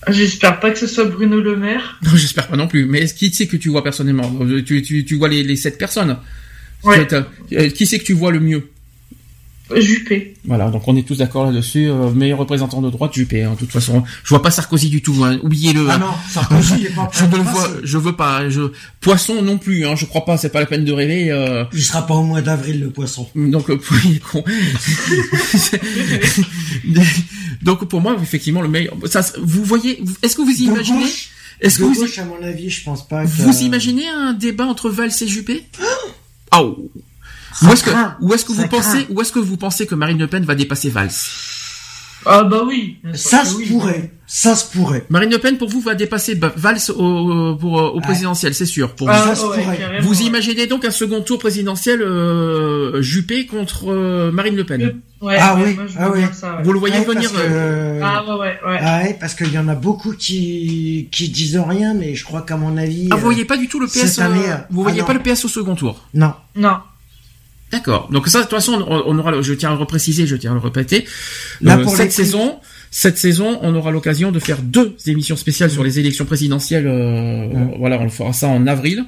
J'espère 0.09 0.61
pas 0.61 0.71
que 0.71 0.79
ce 0.79 0.87
soit 0.87 1.05
Bruno 1.05 1.41
Le 1.41 1.57
Maire. 1.57 1.99
Non, 2.05 2.17
j'espère 2.17 2.49
pas 2.49 2.57
non 2.57 2.69
plus. 2.69 2.87
Mais 2.87 3.07
qui 3.07 3.33
c'est 3.33 3.47
que 3.47 3.57
tu 3.57 3.69
vois 3.69 3.83
personnellement? 3.85 4.33
Euh, 4.41 4.63
tu, 4.63 4.81
tu, 4.83 5.05
tu 5.05 5.17
vois 5.17 5.29
les, 5.29 5.43
les 5.43 5.57
sept 5.57 5.77
personnes? 5.77 6.17
Ouais. 6.85 7.07
Euh, 7.13 7.69
Qui 7.71 7.87
c'est 7.87 7.99
que 7.99 8.05
tu 8.05 8.13
vois 8.15 8.31
le 8.31 8.41
mieux? 8.41 8.69
Juppé. 9.77 10.35
Voilà, 10.47 10.71
donc 10.71 10.87
on 10.87 10.97
est 10.97 11.03
tous 11.03 11.19
d'accord 11.19 11.47
là-dessus. 11.47 11.89
Euh, 11.89 12.11
meilleur 12.11 12.39
représentant 12.39 12.81
de 12.81 12.91
droite, 12.91 13.13
Juppé. 13.13 13.43
hein, 13.43 13.53
de 13.53 13.59
toute 13.59 13.71
façon, 13.71 14.03
je 14.25 14.29
vois 14.31 14.43
pas 14.43 14.51
Sarkozy 14.51 14.89
du 14.89 15.03
tout. 15.03 15.25
Hein, 15.25 15.39
Oubliez-le. 15.43 15.87
Ah 15.89 15.95
hein. 15.95 15.99
non, 15.99 16.13
Sarkozy, 16.31 16.75
il 16.79 16.87
est 16.87 16.95
pas 16.95 17.11
Je 17.13 17.25
ne 17.25 17.31
de 17.31 17.37
le 17.37 17.43
vois, 17.43 17.69
je 17.83 17.99
veux 17.99 18.17
pas. 18.17 18.49
Je... 18.49 18.63
Poisson 19.01 19.43
non 19.43 19.59
plus. 19.59 19.87
Hein, 19.87 19.95
je 19.97 20.07
crois 20.07 20.25
pas. 20.25 20.37
C'est 20.39 20.49
pas 20.49 20.61
la 20.61 20.67
peine 20.67 20.85
de 20.85 20.93
rêver. 20.93 21.31
Euh... 21.31 21.65
Il 21.73 21.83
sera 21.83 22.07
pas 22.07 22.15
au 22.15 22.23
mois 22.23 22.41
d'avril, 22.41 22.81
le 22.81 22.91
poisson. 22.91 23.29
Donc, 23.35 23.69
euh, 23.71 23.79
con. 24.33 24.43
donc 27.63 27.85
pour 27.87 28.01
moi, 28.01 28.17
effectivement, 28.23 28.63
le 28.63 28.69
meilleur. 28.69 28.95
Ça, 29.07 29.25
vous 29.43 29.65
voyez 29.65 30.03
Est-ce 30.23 30.37
que 30.37 30.43
vous 30.43 30.63
imaginez 30.63 31.07
Est-ce 31.61 31.79
que 31.79 31.85
vous 31.85 31.95
gauche, 31.95 32.19
à 32.19 32.25
mon 32.25 32.43
avis, 32.43 32.71
je 32.71 32.85
pense 32.85 33.07
pas 33.07 33.25
que... 33.25 33.31
Vous 33.31 33.63
imaginez 33.63 34.09
un 34.09 34.33
débat 34.33 34.65
entre 34.65 34.89
Valls 34.91 35.13
et 35.21 35.29
Juppé? 35.29 35.65
Ah 36.51 36.63
oh. 36.63 36.91
Ou 37.63 37.73
est-ce 37.73 37.83
que, 37.85 37.91
est-ce 38.35 38.47
vous 38.53 38.69
pensez, 38.69 39.07
ou 39.11 39.21
est-ce 39.21 39.33
que 39.33 39.39
vous 39.39 39.57
pensez 39.57 39.87
que 39.87 39.95
Marine 39.95 40.19
Le 40.19 40.27
Pen 40.27 40.45
va 40.45 40.55
dépasser 40.55 40.91
Valls 40.91 41.11
Ah, 42.27 42.43
bah 42.45 42.63
oui. 42.67 42.99
Ça 43.15 43.45
se 43.45 43.55
oui. 43.57 43.67
pourrait. 43.67 44.13
Ça 44.27 44.55
se 44.55 44.71
pourrait. 44.77 45.07
Marine 45.09 45.31
Le 45.31 45.39
Pen 45.39 45.57
pour 45.57 45.69
vous 45.71 45.81
va 45.81 45.95
dépasser 45.95 46.39
Valls 46.57 46.79
au, 46.91 47.57
pour, 47.57 47.79
euh, 47.81 47.89
au 47.91 47.97
Ouais. 47.97 48.03
présidentiel, 48.03 48.55
c'est 48.55 48.67
sûr. 48.67 48.95
Pour 48.95 49.09
Ah, 49.09 49.29
Ça 49.29 49.35
se 49.35 49.47
ouais, 49.47 49.63
pourrait. 49.63 49.79
carrément, 49.79 50.03
vous. 50.07 50.19
Ouais. 50.21 50.25
imaginez 50.27 50.67
donc 50.67 50.85
un 50.85 50.91
second 50.91 51.23
tour 51.23 51.39
présidentiel 51.39 52.03
euh, 52.03 53.01
Juppé 53.01 53.47
contre 53.47 53.91
euh, 53.91 54.31
Marine 54.31 54.57
Le 54.57 54.65
Pen 54.65 55.01
Ouais, 55.23 55.37
Ah 55.41 55.57
oui, 55.57 55.75
moi, 55.75 55.85
ah 55.99 56.11
oui. 56.15 56.21
ça. 56.33 56.61
Vous 56.63 56.73
le 56.73 56.79
voyez 56.79 56.99
Ouais, 56.99 57.05
venir 57.05 57.33
que- 57.33 57.39
euh, 57.41 58.01
Ah, 58.05 58.37
ouais. 58.37 58.59
Ah 58.81 58.99
ouais, 59.03 59.17
parce 59.19 59.35
qu'il 59.35 59.53
y 59.53 59.59
en 59.59 59.67
a 59.69 59.75
beaucoup 59.75 60.13
qui 60.13 61.09
qui 61.11 61.29
disent 61.31 61.57
rien, 61.59 61.95
mais 61.95 62.15
je 62.15 62.25
crois 62.25 62.43
qu'à 62.43 62.57
mon 62.57 62.77
avis. 62.77 63.09
Ah, 63.11 63.17
vous 63.17 63.23
voyez 63.23 63.45
pas 63.45 63.57
du 63.57 63.67
tout 63.69 63.81
le 63.81 63.87
PS 63.87 64.19
année, 64.19 64.41
Vous 64.71 64.81
ah 64.83 64.83
voyez 64.83 65.01
non. 65.01 65.07
pas 65.07 65.15
le 65.15 65.21
PS 65.21 65.45
au 65.47 65.49
second 65.49 65.75
tour 65.75 66.05
Non. 66.15 66.35
Non. 66.55 66.77
D'accord. 67.73 68.09
Donc 68.11 68.29
ça, 68.29 68.39
de 68.39 68.43
toute 68.45 68.53
façon, 68.55 68.83
on, 68.89 69.03
on 69.07 69.19
aura, 69.19 69.43
je 69.43 69.53
tiens 69.53 69.71
à 69.71 69.73
le 69.75 69.79
repréciser, 69.79 70.27
je 70.27 70.37
tiens 70.37 70.53
à 70.53 70.55
le 70.55 70.61
répéter. 70.61 71.05
Là, 71.61 71.77
Euh, 71.79 71.83
pour 71.83 71.95
cette 71.97 72.13
saison, 72.13 72.57
cette 72.91 73.19
saison, 73.19 73.59
on 73.63 73.75
aura 73.75 73.91
l'occasion 73.91 74.33
de 74.33 74.39
faire 74.39 74.63
deux 74.63 74.97
émissions 75.07 75.37
spéciales 75.37 75.71
sur 75.71 75.85
les 75.85 75.99
élections 75.99 76.25
présidentielles. 76.25 76.87
euh. 76.87 77.49
Voilà, 77.79 77.99
on 78.01 78.05
le 78.05 78.11
fera 78.11 78.33
ça 78.33 78.49
en 78.49 78.67
avril. 78.67 79.05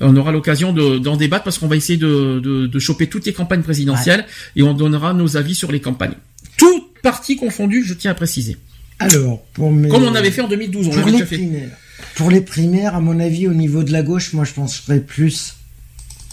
On 0.00 0.14
aura 0.16 0.32
l'occasion 0.32 0.72
de- 0.72 0.98
d'en 0.98 1.16
débattre 1.16 1.44
parce 1.44 1.56
qu'on 1.58 1.68
va 1.68 1.76
essayer 1.76 1.96
de, 1.98 2.40
de, 2.40 2.66
de 2.66 2.78
choper 2.78 3.06
toutes 3.06 3.24
les 3.26 3.32
campagnes 3.32 3.62
présidentielles 3.62 4.26
et 4.56 4.62
on 4.62 4.74
donnera 4.74 5.14
nos 5.14 5.36
avis 5.36 5.54
sur 5.54 5.70
les 5.72 5.80
campagnes. 5.80 6.14
Toutes 6.58 6.98
parties 7.02 7.36
confondues, 7.36 7.84
je 7.86 7.94
tiens 7.94 8.10
à 8.10 8.14
préciser. 8.14 8.56
Alors, 8.98 9.42
pour 9.54 9.70
mes... 9.72 9.88
Comme 9.88 10.02
on 10.04 10.14
avait 10.14 10.30
fait 10.30 10.40
en 10.42 10.48
2012, 10.48 10.88
on 10.88 10.90
pour 10.90 11.08
les 11.08 11.18
fait. 11.24 11.36
primaires. 11.36 11.70
Pour 12.16 12.30
les 12.30 12.40
primaires, 12.40 12.94
à 12.96 13.00
mon 13.00 13.18
avis, 13.20 13.46
au 13.48 13.54
niveau 13.54 13.82
de 13.82 13.92
la 13.92 14.02
gauche, 14.02 14.32
moi, 14.34 14.44
je 14.44 14.52
penserais 14.52 15.00
plus 15.00 15.54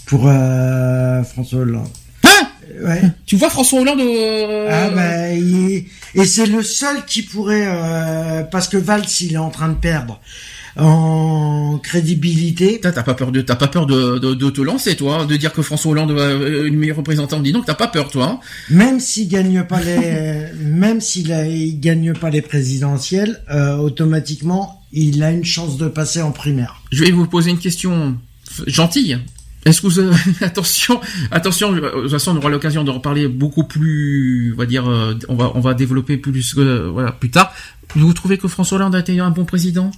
pour 0.06 0.24
euh, 0.26 1.22
François 1.24 1.60
Hollande. 1.60 1.88
Hein? 2.24 2.28
Ouais. 2.84 3.02
Tu 3.26 3.36
vois 3.36 3.50
François 3.50 3.80
Hollande 3.80 4.00
euh, 4.00 4.68
Ah 4.70 4.90
bah, 4.90 5.32
il- 5.32 5.84
et 6.14 6.24
c'est 6.26 6.46
le 6.46 6.62
seul 6.62 7.04
qui 7.06 7.22
pourrait, 7.22 7.66
euh, 7.66 8.42
parce 8.42 8.68
que 8.68 8.76
Valls, 8.76 9.04
il 9.20 9.32
est 9.34 9.38
en 9.38 9.50
train 9.50 9.68
de 9.68 9.74
perdre 9.74 10.20
en 10.76 11.78
crédibilité. 11.82 12.80
T'as 12.80 12.92
pas 13.02 13.14
peur 13.14 13.30
de 13.30 13.40
t'as 13.42 13.56
pas 13.56 13.68
peur 13.68 13.86
de, 13.86 14.18
de, 14.18 14.34
de 14.34 14.50
te 14.50 14.60
lancer 14.60 14.96
toi, 14.96 15.26
de 15.26 15.36
dire 15.36 15.52
que 15.52 15.60
François 15.62 15.90
Hollande 15.92 16.12
est 16.12 16.66
une 16.66 16.76
meilleure 16.76 16.96
représentante. 16.96 17.42
Dis 17.42 17.52
donc 17.52 17.66
t'as 17.66 17.74
pas 17.74 17.88
peur 17.88 18.08
toi. 18.10 18.24
hein? 18.26 18.40
Même 18.70 18.98
s'il 19.00 19.28
gagne 19.28 19.62
pas 19.64 19.80
les, 19.80 20.46
même 20.64 21.00
s'il 21.00 21.28
il 21.30 21.78
gagne 21.80 22.14
pas 22.14 22.30
les 22.30 22.42
présidentielles, 22.42 23.40
euh, 23.50 23.76
automatiquement, 23.76 24.82
il 24.92 25.22
a 25.22 25.30
une 25.30 25.44
chance 25.44 25.76
de 25.76 25.88
passer 25.88 26.22
en 26.22 26.30
primaire. 26.32 26.82
Je 26.90 27.04
vais 27.04 27.10
vous 27.10 27.26
poser 27.26 27.50
une 27.50 27.58
question 27.58 28.16
gentille. 28.66 29.18
Est-ce 29.64 29.80
que 29.80 29.86
vous 29.86 30.00
euh, 30.00 30.12
attention 30.40 31.00
attention 31.30 31.72
euh, 31.74 31.80
de 31.80 32.02
toute 32.02 32.10
façon 32.10 32.32
on 32.32 32.36
aura 32.38 32.48
l'occasion 32.50 32.82
de 32.84 32.90
reparler 32.90 33.28
beaucoup 33.28 33.64
plus 33.64 34.52
on 34.54 34.58
va 34.58 34.66
dire 34.66 34.88
euh, 34.88 35.14
on 35.28 35.36
va 35.36 35.52
on 35.54 35.60
va 35.60 35.74
développer 35.74 36.16
plus 36.16 36.54
euh, 36.58 36.90
voilà 36.92 37.12
plus 37.12 37.30
tard. 37.30 37.52
Vous 37.94 38.12
trouvez 38.14 38.38
que 38.38 38.48
François 38.48 38.76
Hollande 38.76 38.94
a 38.94 39.00
été 39.00 39.18
un 39.20 39.30
bon 39.30 39.44
président? 39.44 39.90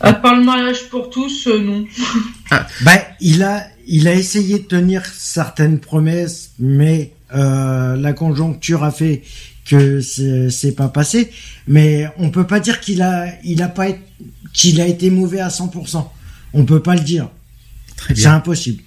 À 0.00 0.14
part 0.14 0.34
le 0.36 0.42
mariage 0.44 0.88
pour 0.90 1.10
tous, 1.10 1.46
euh, 1.46 1.58
non. 1.60 1.86
Ben, 2.84 2.98
il 3.20 3.42
a, 3.44 3.64
il 3.86 4.08
a 4.08 4.14
essayé 4.14 4.58
de 4.58 4.64
tenir 4.64 5.04
certaines 5.06 5.78
promesses, 5.78 6.52
mais 6.58 7.12
euh, 7.34 7.94
la 7.96 8.12
conjoncture 8.12 8.82
a 8.82 8.90
fait 8.90 9.22
que 9.64 10.00
c'est 10.00 10.50
c'est 10.50 10.72
pas 10.74 10.88
passé. 10.88 11.30
Mais 11.68 12.08
on 12.18 12.30
peut 12.30 12.46
pas 12.46 12.58
dire 12.58 12.80
qu'il 12.80 13.00
a, 13.00 13.26
il 13.44 13.62
a 13.62 13.68
pas, 13.68 13.90
été- 13.90 14.00
qu'il 14.52 14.80
a 14.80 14.86
été 14.88 15.08
mauvais 15.10 15.40
à 15.40 15.48
100%. 15.48 16.04
On 16.54 16.64
peut 16.64 16.80
pas 16.82 16.94
le 16.96 17.00
dire. 17.02 17.28
Très 18.04 18.14
C'est 18.14 18.26
impossible. 18.26 18.82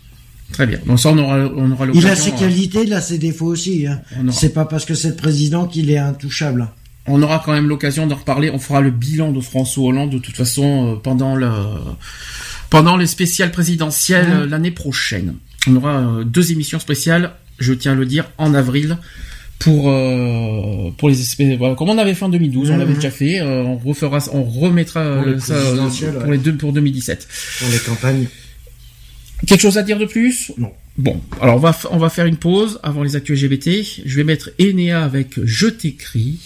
Très 0.51 0.67
bien. 0.67 0.79
Donc 0.85 0.99
ça 0.99 1.09
on 1.09 1.17
aura 1.17 1.37
on 1.55 1.71
aura 1.71 1.85
Il 1.85 1.87
l'occasion. 1.87 2.09
a 2.09 2.15
ses 2.15 2.31
euh, 2.31 2.37
qualités, 2.37 2.83
il 2.83 2.93
a 2.93 3.01
ses 3.01 3.17
défauts 3.17 3.47
aussi. 3.47 3.87
Hein. 3.87 4.01
C'est 4.31 4.53
pas 4.53 4.65
parce 4.65 4.85
que 4.85 4.93
c'est 4.93 5.09
le 5.09 5.15
président 5.15 5.65
qu'il 5.65 5.89
est 5.89 5.97
intouchable. 5.97 6.67
on 7.07 7.21
aura 7.23 7.41
quand 7.43 7.51
même 7.53 7.67
l'occasion 7.67 8.05
d'en 8.07 8.15
reparler. 8.15 8.51
On 8.51 8.59
fera 8.59 8.81
le 8.81 8.91
bilan 8.91 9.31
de 9.31 9.39
François 9.41 9.85
Hollande 9.85 10.11
de 10.11 10.19
toute 10.19 10.35
façon 10.37 10.93
euh, 10.93 10.95
pendant 10.97 11.35
le 11.35 11.49
pendant 12.69 12.97
les 12.97 13.07
spéciales 13.07 13.51
présidentielles 13.51 14.45
l'année 14.49 14.71
prochaine. 14.71 15.35
On 15.67 15.75
aura 15.77 15.97
euh, 15.97 16.23
deux 16.23 16.51
émissions 16.51 16.79
spéciales, 16.79 17.31
je 17.57 17.73
tiens 17.73 17.93
à 17.93 17.95
le 17.95 18.05
dire, 18.05 18.25
en 18.37 18.53
avril 18.53 18.97
pour 19.57 19.89
euh, 19.89 20.91
pour 20.97 21.09
les 21.09 21.21
espèces 21.21 21.57
voilà, 21.57 21.75
comme 21.75 21.89
on 21.89 21.97
avait 21.97 22.13
fait 22.13 22.25
en 22.25 22.29
2012 22.29 22.69
on 22.71 22.77
l'avait 22.77 22.89
Mhm. 22.91 22.95
déjà 22.97 23.09
fait 23.09 23.39
euh, 23.39 23.63
on 23.63 23.77
refera 23.77 24.19
on 24.33 24.43
remettra 24.43 25.01
Pour 25.23 25.25
les 25.31 25.39
ça 25.39 25.55
pour 26.21 26.31
les 26.31 26.37
deux 26.37 26.53
pour 26.55 26.73
2017 26.73 27.27
Pour 27.59 27.69
les 27.69 27.79
campagnes. 27.79 28.25
Quelque 29.45 29.61
chose 29.61 29.77
à 29.77 29.83
dire 29.83 29.97
de 29.99 30.05
plus? 30.05 30.51
Non. 30.57 30.71
bon 30.97 31.19
alors 31.41 31.55
on 31.55 31.59
va 31.59 31.77
on 31.91 31.97
va 31.97 32.09
faire 32.09 32.25
une 32.25 32.37
pause 32.37 32.79
avant 32.83 33.03
les 33.03 33.15
actus 33.15 33.41
LGBT 33.41 33.69
je 34.05 34.15
vais 34.15 34.23
mettre 34.23 34.49
Enea 34.61 35.03
avec 35.03 35.39
je 35.43 35.67
t'écris 35.67 36.39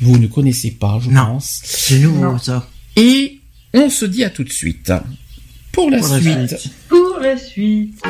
vous 0.00 0.18
ne 0.18 0.26
connaissez 0.26 0.70
pas 0.72 1.00
je 1.02 1.10
Non. 1.10 1.26
pense 1.34 1.60
C'est 1.64 1.98
nouveau, 1.98 2.38
ça. 2.38 2.68
et 2.96 3.40
on 3.72 3.90
se 3.90 4.04
dit 4.04 4.24
à 4.24 4.30
tout 4.30 4.44
de 4.44 4.52
suite 4.52 4.92
pour 5.72 5.90
la 5.90 5.98
Pour 5.98 6.08
la 6.08 6.20
suite 6.20 6.56
suite. 6.58 6.72
Pour 6.88 7.18
la 7.20 7.36
suite. 7.36 8.02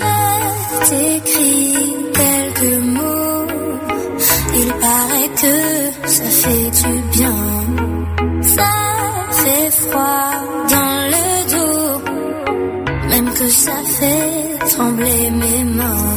Je 0.00 0.88
t'écris 0.88 2.07
paraît 4.88 5.30
ça 6.04 6.24
fait 6.42 6.70
du 6.80 6.94
bien. 7.16 7.40
Ça 8.54 8.70
fait 9.40 9.70
froid 9.80 10.30
dans 10.74 10.96
le 11.14 11.28
dos. 11.54 11.90
Même 13.10 13.30
que 13.38 13.48
ça 13.64 13.76
fait 13.98 14.58
trembler 14.72 15.30
mes 15.42 15.64
mains. 15.78 16.08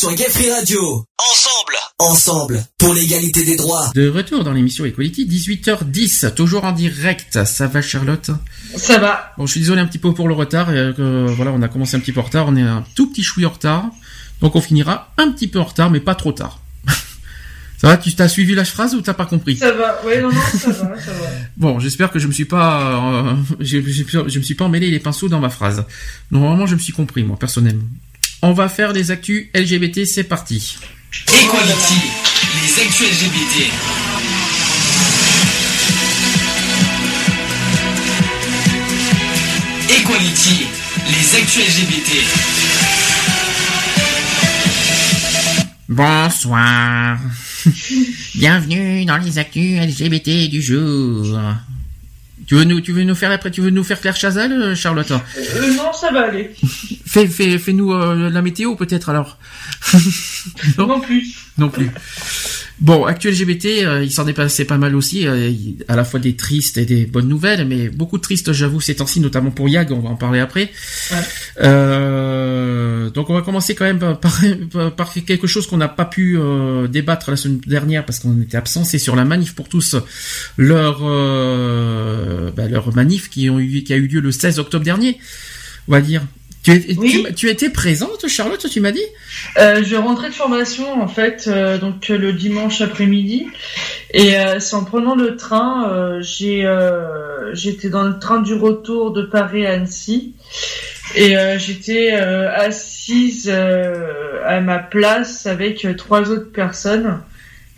Sur 0.00 0.14
Gay 0.14 0.30
Free 0.30 0.50
Radio. 0.50 1.04
Ensemble. 1.18 1.76
Ensemble. 1.98 2.64
Pour 2.78 2.94
l'égalité 2.94 3.44
des 3.44 3.56
droits. 3.56 3.90
de 3.94 4.08
retour 4.08 4.44
dans 4.44 4.54
l'émission 4.54 4.86
Equality 4.86 5.26
18h10 5.26 6.32
toujours 6.32 6.64
en 6.64 6.72
direct 6.72 7.44
ça 7.44 7.66
va 7.66 7.82
Charlotte? 7.82 8.30
Ça 8.78 8.98
va. 8.98 9.34
Bon, 9.36 9.44
je 9.44 9.50
suis 9.50 9.60
désolé 9.60 9.82
un 9.82 9.86
petit 9.86 9.98
peu 9.98 10.14
pour 10.14 10.26
le 10.26 10.32
retard. 10.32 10.68
euh, 10.70 11.26
voilà, 11.36 11.50
on 11.52 11.60
a 11.60 11.68
commencé 11.68 11.96
un 11.98 12.00
petit 12.00 12.12
peu 12.12 12.20
en 12.20 12.22
retard. 12.22 12.46
On 12.48 12.56
est 12.56 12.62
un 12.62 12.82
tout 12.94 13.10
petit 13.10 13.22
chouï 13.22 13.44
en 13.44 13.50
retard. 13.50 13.90
Donc 14.40 14.56
on 14.56 14.62
finira 14.62 15.12
un 15.18 15.30
petit 15.32 15.48
peu 15.48 15.60
en 15.60 15.64
retard, 15.64 15.90
mais 15.90 16.00
pas 16.00 16.14
trop 16.14 16.32
tard. 16.32 16.60
ça 17.78 17.88
va 17.88 17.98
Tu 17.98 18.14
t'as 18.14 18.28
suivi 18.28 18.54
la 18.54 18.64
phrase 18.64 18.94
ou 18.94 19.02
t'as 19.02 19.12
pas 19.12 19.26
compris? 19.26 19.58
Ça 19.58 19.70
va. 19.72 20.02
Ouais, 20.06 20.22
non, 20.22 20.32
non, 20.32 20.40
ça 20.58 20.68
va, 20.68 20.74
ça 20.98 21.12
va. 21.12 21.28
Bon, 21.58 21.78
j'espère 21.78 22.10
que 22.10 22.18
je 22.18 22.26
me 22.26 22.32
suis 22.32 22.46
pas, 22.46 23.26
euh, 23.26 23.34
j'ai- 23.60 23.82
je 23.82 24.38
me 24.38 24.42
suis 24.44 24.54
pas 24.54 24.64
emmêlé 24.64 24.90
les 24.90 24.98
pinceaux 25.00 25.28
dans 25.28 25.40
ma 25.40 25.50
phrase. 25.50 25.84
Normalement, 26.30 26.66
je 26.66 26.74
me 26.74 26.80
suis 26.80 26.94
compris 26.94 27.22
moi 27.22 27.36
personnellement. 27.38 27.84
On 28.42 28.52
va 28.54 28.70
faire 28.70 28.94
les 28.94 29.10
actus 29.10 29.48
LGBT. 29.54 30.06
C'est 30.06 30.24
parti. 30.24 30.78
Equality. 31.28 32.00
Les 32.62 32.82
actus 32.82 33.06
LGBT. 33.06 33.70
Equality. 39.90 40.66
Les 41.10 41.36
actus 41.36 41.68
LGBT. 41.68 42.10
Bonsoir. 45.90 47.18
Bienvenue 48.36 49.04
dans 49.04 49.18
les 49.18 49.36
actus 49.36 49.78
LGBT 49.80 50.48
du 50.48 50.62
jour. 50.62 51.36
Tu 52.50 52.56
veux 52.56 52.64
nous, 52.64 52.80
tu 52.80 52.90
veux 52.90 53.04
nous 53.04 53.14
faire 53.14 53.30
après, 53.30 53.52
tu 53.52 53.60
veux 53.60 53.70
nous 53.70 53.84
faire 53.84 54.00
Claire 54.00 54.16
Chazal, 54.16 54.50
euh, 54.50 54.74
Charlotte 54.74 55.12
Euh, 55.12 55.72
non, 55.76 55.92
ça 55.92 56.10
va 56.10 56.22
aller. 56.22 56.50
Fais, 57.06 57.28
fais, 57.28 57.58
fais-nous 57.58 57.92
euh, 57.92 58.28
la 58.28 58.42
météo 58.42 58.74
peut-être 58.74 59.08
alors. 59.08 59.38
non, 60.76 60.86
Non 60.88 61.00
plus. 61.00 61.32
non 61.58 61.68
plus. 61.68 61.92
Bon, 62.80 63.04
actuel 63.04 63.34
LGBT, 63.34 63.66
euh, 63.84 64.02
il 64.02 64.10
s'en 64.10 64.26
est 64.26 64.32
passé 64.32 64.64
pas 64.64 64.78
mal 64.78 64.96
aussi, 64.96 65.26
euh, 65.26 65.52
à 65.86 65.96
la 65.96 66.04
fois 66.04 66.18
des 66.18 66.34
tristes 66.34 66.78
et 66.78 66.86
des 66.86 67.04
bonnes 67.04 67.28
nouvelles, 67.28 67.66
mais 67.66 67.90
beaucoup 67.90 68.16
de 68.16 68.22
tristes, 68.22 68.52
j'avoue, 68.52 68.80
ces 68.80 68.96
temps-ci, 68.96 69.20
notamment 69.20 69.50
pour 69.50 69.68
Yag, 69.68 69.92
on 69.92 70.00
va 70.00 70.08
en 70.08 70.16
parler 70.16 70.40
après. 70.40 70.70
Ouais. 71.10 71.18
Euh, 71.62 73.10
donc 73.10 73.28
on 73.28 73.34
va 73.34 73.42
commencer 73.42 73.74
quand 73.74 73.84
même 73.84 73.98
par, 73.98 74.18
par- 74.72 74.94
par 74.96 75.12
quelque 75.12 75.46
chose 75.46 75.66
qu'on 75.66 75.76
n'a 75.76 75.88
pas 75.88 76.06
pu 76.06 76.38
débattre 76.90 77.30
la 77.30 77.36
semaine 77.36 77.60
dernière 77.66 78.06
parce 78.06 78.18
qu'on 78.20 78.40
était 78.40 78.56
absent, 78.56 78.84
c'est 78.84 78.98
sur 78.98 79.14
la 79.14 79.24
manif 79.26 79.54
pour 79.54 79.68
tous, 79.68 79.96
leur 80.56 81.00
bah, 82.52 82.66
leur 82.68 82.94
manif 82.94 83.28
qui 83.28 83.50
ont 83.50 83.58
eu 83.60 83.82
qui 83.82 83.92
a 83.92 83.96
eu 83.96 84.06
lieu 84.06 84.20
le 84.20 84.32
16 84.32 84.58
octobre 84.58 84.84
dernier, 84.84 85.18
on 85.88 85.92
va 85.92 86.00
dire. 86.00 86.22
Tu, 86.62 87.34
tu, 87.34 87.48
étais 87.48 87.70
présente, 87.70 88.28
Charlotte, 88.28 88.66
tu 88.68 88.80
m'as 88.80 88.92
dit 88.92 89.04
euh, 89.56 89.82
Je 89.82 89.96
rentrais 89.96 90.28
de 90.28 90.34
formation, 90.34 91.00
en 91.00 91.08
fait, 91.08 91.46
euh, 91.48 91.78
donc 91.78 92.08
le 92.08 92.34
dimanche 92.34 92.82
après-midi. 92.82 93.46
Et 94.12 94.36
euh, 94.36 94.60
c'est 94.60 94.76
en 94.76 94.84
prenant 94.84 95.14
le 95.14 95.36
train, 95.36 96.20
j'ai, 96.20 96.68
j'étais 97.54 97.88
dans 97.88 98.02
le 98.02 98.18
train 98.18 98.42
du 98.42 98.54
retour 98.54 99.12
de 99.12 99.22
Paris 99.22 99.66
à 99.66 99.72
Annecy. 99.72 100.34
Et 101.16 101.34
j'étais 101.58 102.12
assise 102.12 103.48
à 103.50 104.60
ma 104.60 104.78
place 104.78 105.46
avec 105.46 105.86
trois 105.96 106.30
autres 106.30 106.52
personnes. 106.52 107.20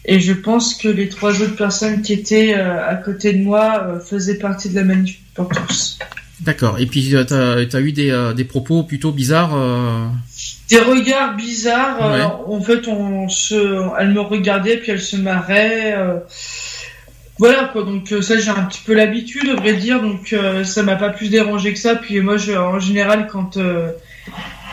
Et 0.04 0.18
je 0.18 0.32
pense 0.32 0.74
que 0.74 0.88
les 0.88 1.08
trois 1.08 1.40
autres 1.40 1.54
personnes 1.54 2.02
qui 2.02 2.14
étaient 2.14 2.54
à 2.54 2.96
côté 2.96 3.32
de 3.32 3.42
moi 3.44 4.00
faisaient 4.04 4.38
partie 4.38 4.70
de 4.70 4.74
la 4.74 4.82
manif 4.82 5.20
pour 5.34 5.48
tous. 5.48 5.98
D'accord. 6.42 6.78
Et 6.80 6.86
puis, 6.86 7.14
euh, 7.14 7.24
tu 7.24 7.76
as, 7.76 7.80
eu 7.80 7.92
des, 7.92 8.10
euh, 8.10 8.32
des, 8.32 8.44
propos 8.44 8.82
plutôt 8.82 9.12
bizarres 9.12 9.54
euh... 9.54 10.08
Des 10.68 10.80
regards 10.80 11.36
bizarres. 11.36 12.04
Euh, 12.04 12.24
en 12.46 12.60
fait, 12.60 12.88
on 12.88 13.28
se, 13.28 13.54
elle 14.00 14.10
me 14.10 14.20
regardait, 14.20 14.78
puis 14.78 14.90
elle 14.90 15.00
se 15.00 15.16
marrait. 15.16 15.94
Voilà, 17.38 17.64
quoi. 17.72 17.84
Donc, 17.84 18.12
ça, 18.22 18.38
j'ai 18.38 18.48
un 18.48 18.64
petit 18.64 18.80
peu 18.84 18.94
l'habitude, 18.94 19.50
à 19.50 19.54
vrai 19.54 19.74
dire. 19.74 20.00
Donc, 20.00 20.34
ça 20.64 20.82
m'a 20.82 20.96
pas 20.96 21.10
plus 21.10 21.28
dérangé 21.28 21.72
que 21.74 21.78
ça. 21.78 21.94
Puis, 21.94 22.20
moi, 22.20 22.38
je, 22.38 22.52
en 22.52 22.80
général, 22.80 23.28
quand 23.30 23.58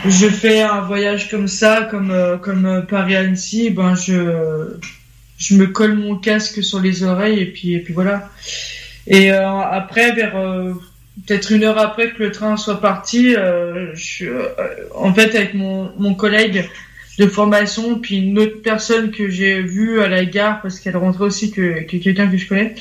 je 0.06 0.28
fais 0.28 0.62
un 0.62 0.82
voyage 0.82 1.30
comme 1.30 1.48
ça, 1.48 1.88
comme, 1.92 2.40
comme 2.42 2.86
Paris-Annecy, 2.90 3.70
ben, 3.72 3.94
je, 3.94 4.78
je 5.38 5.56
me 5.56 5.68
colle 5.68 5.96
mon 5.96 6.16
casque 6.16 6.64
sur 6.64 6.80
les 6.80 7.04
oreilles, 7.04 7.40
et 7.40 7.48
puis, 7.48 7.74
et 7.74 7.80
puis 7.80 7.94
voilà. 7.94 8.30
Et 9.06 9.32
après, 9.32 10.14
vers 10.14 10.36
peut-être 11.26 11.52
une 11.52 11.64
heure 11.64 11.78
après 11.78 12.12
que 12.12 12.24
le 12.24 12.32
train 12.32 12.58
soit 12.58 12.82
parti, 12.82 13.36
euh, 13.36 13.94
je, 13.96 14.26
euh, 14.26 14.50
en 14.96 15.14
fait, 15.14 15.36
avec 15.36 15.54
mon, 15.54 15.92
mon 15.98 16.14
collègue 16.14 16.70
de 17.18 17.28
formation, 17.28 18.00
puis 18.00 18.18
une 18.18 18.40
autre 18.40 18.62
personne 18.64 19.12
que 19.12 19.30
j'ai 19.30 19.62
vue 19.62 20.02
à 20.02 20.08
la 20.08 20.24
gare, 20.26 20.62
parce 20.62 20.80
qu'elle 20.80 20.96
rentrait 20.98 21.26
aussi 21.26 21.52
que, 21.52 21.82
que 21.84 21.98
quelqu'un 21.98 22.28
que 22.28 22.38
je 22.38 22.48
connais, 22.48 22.76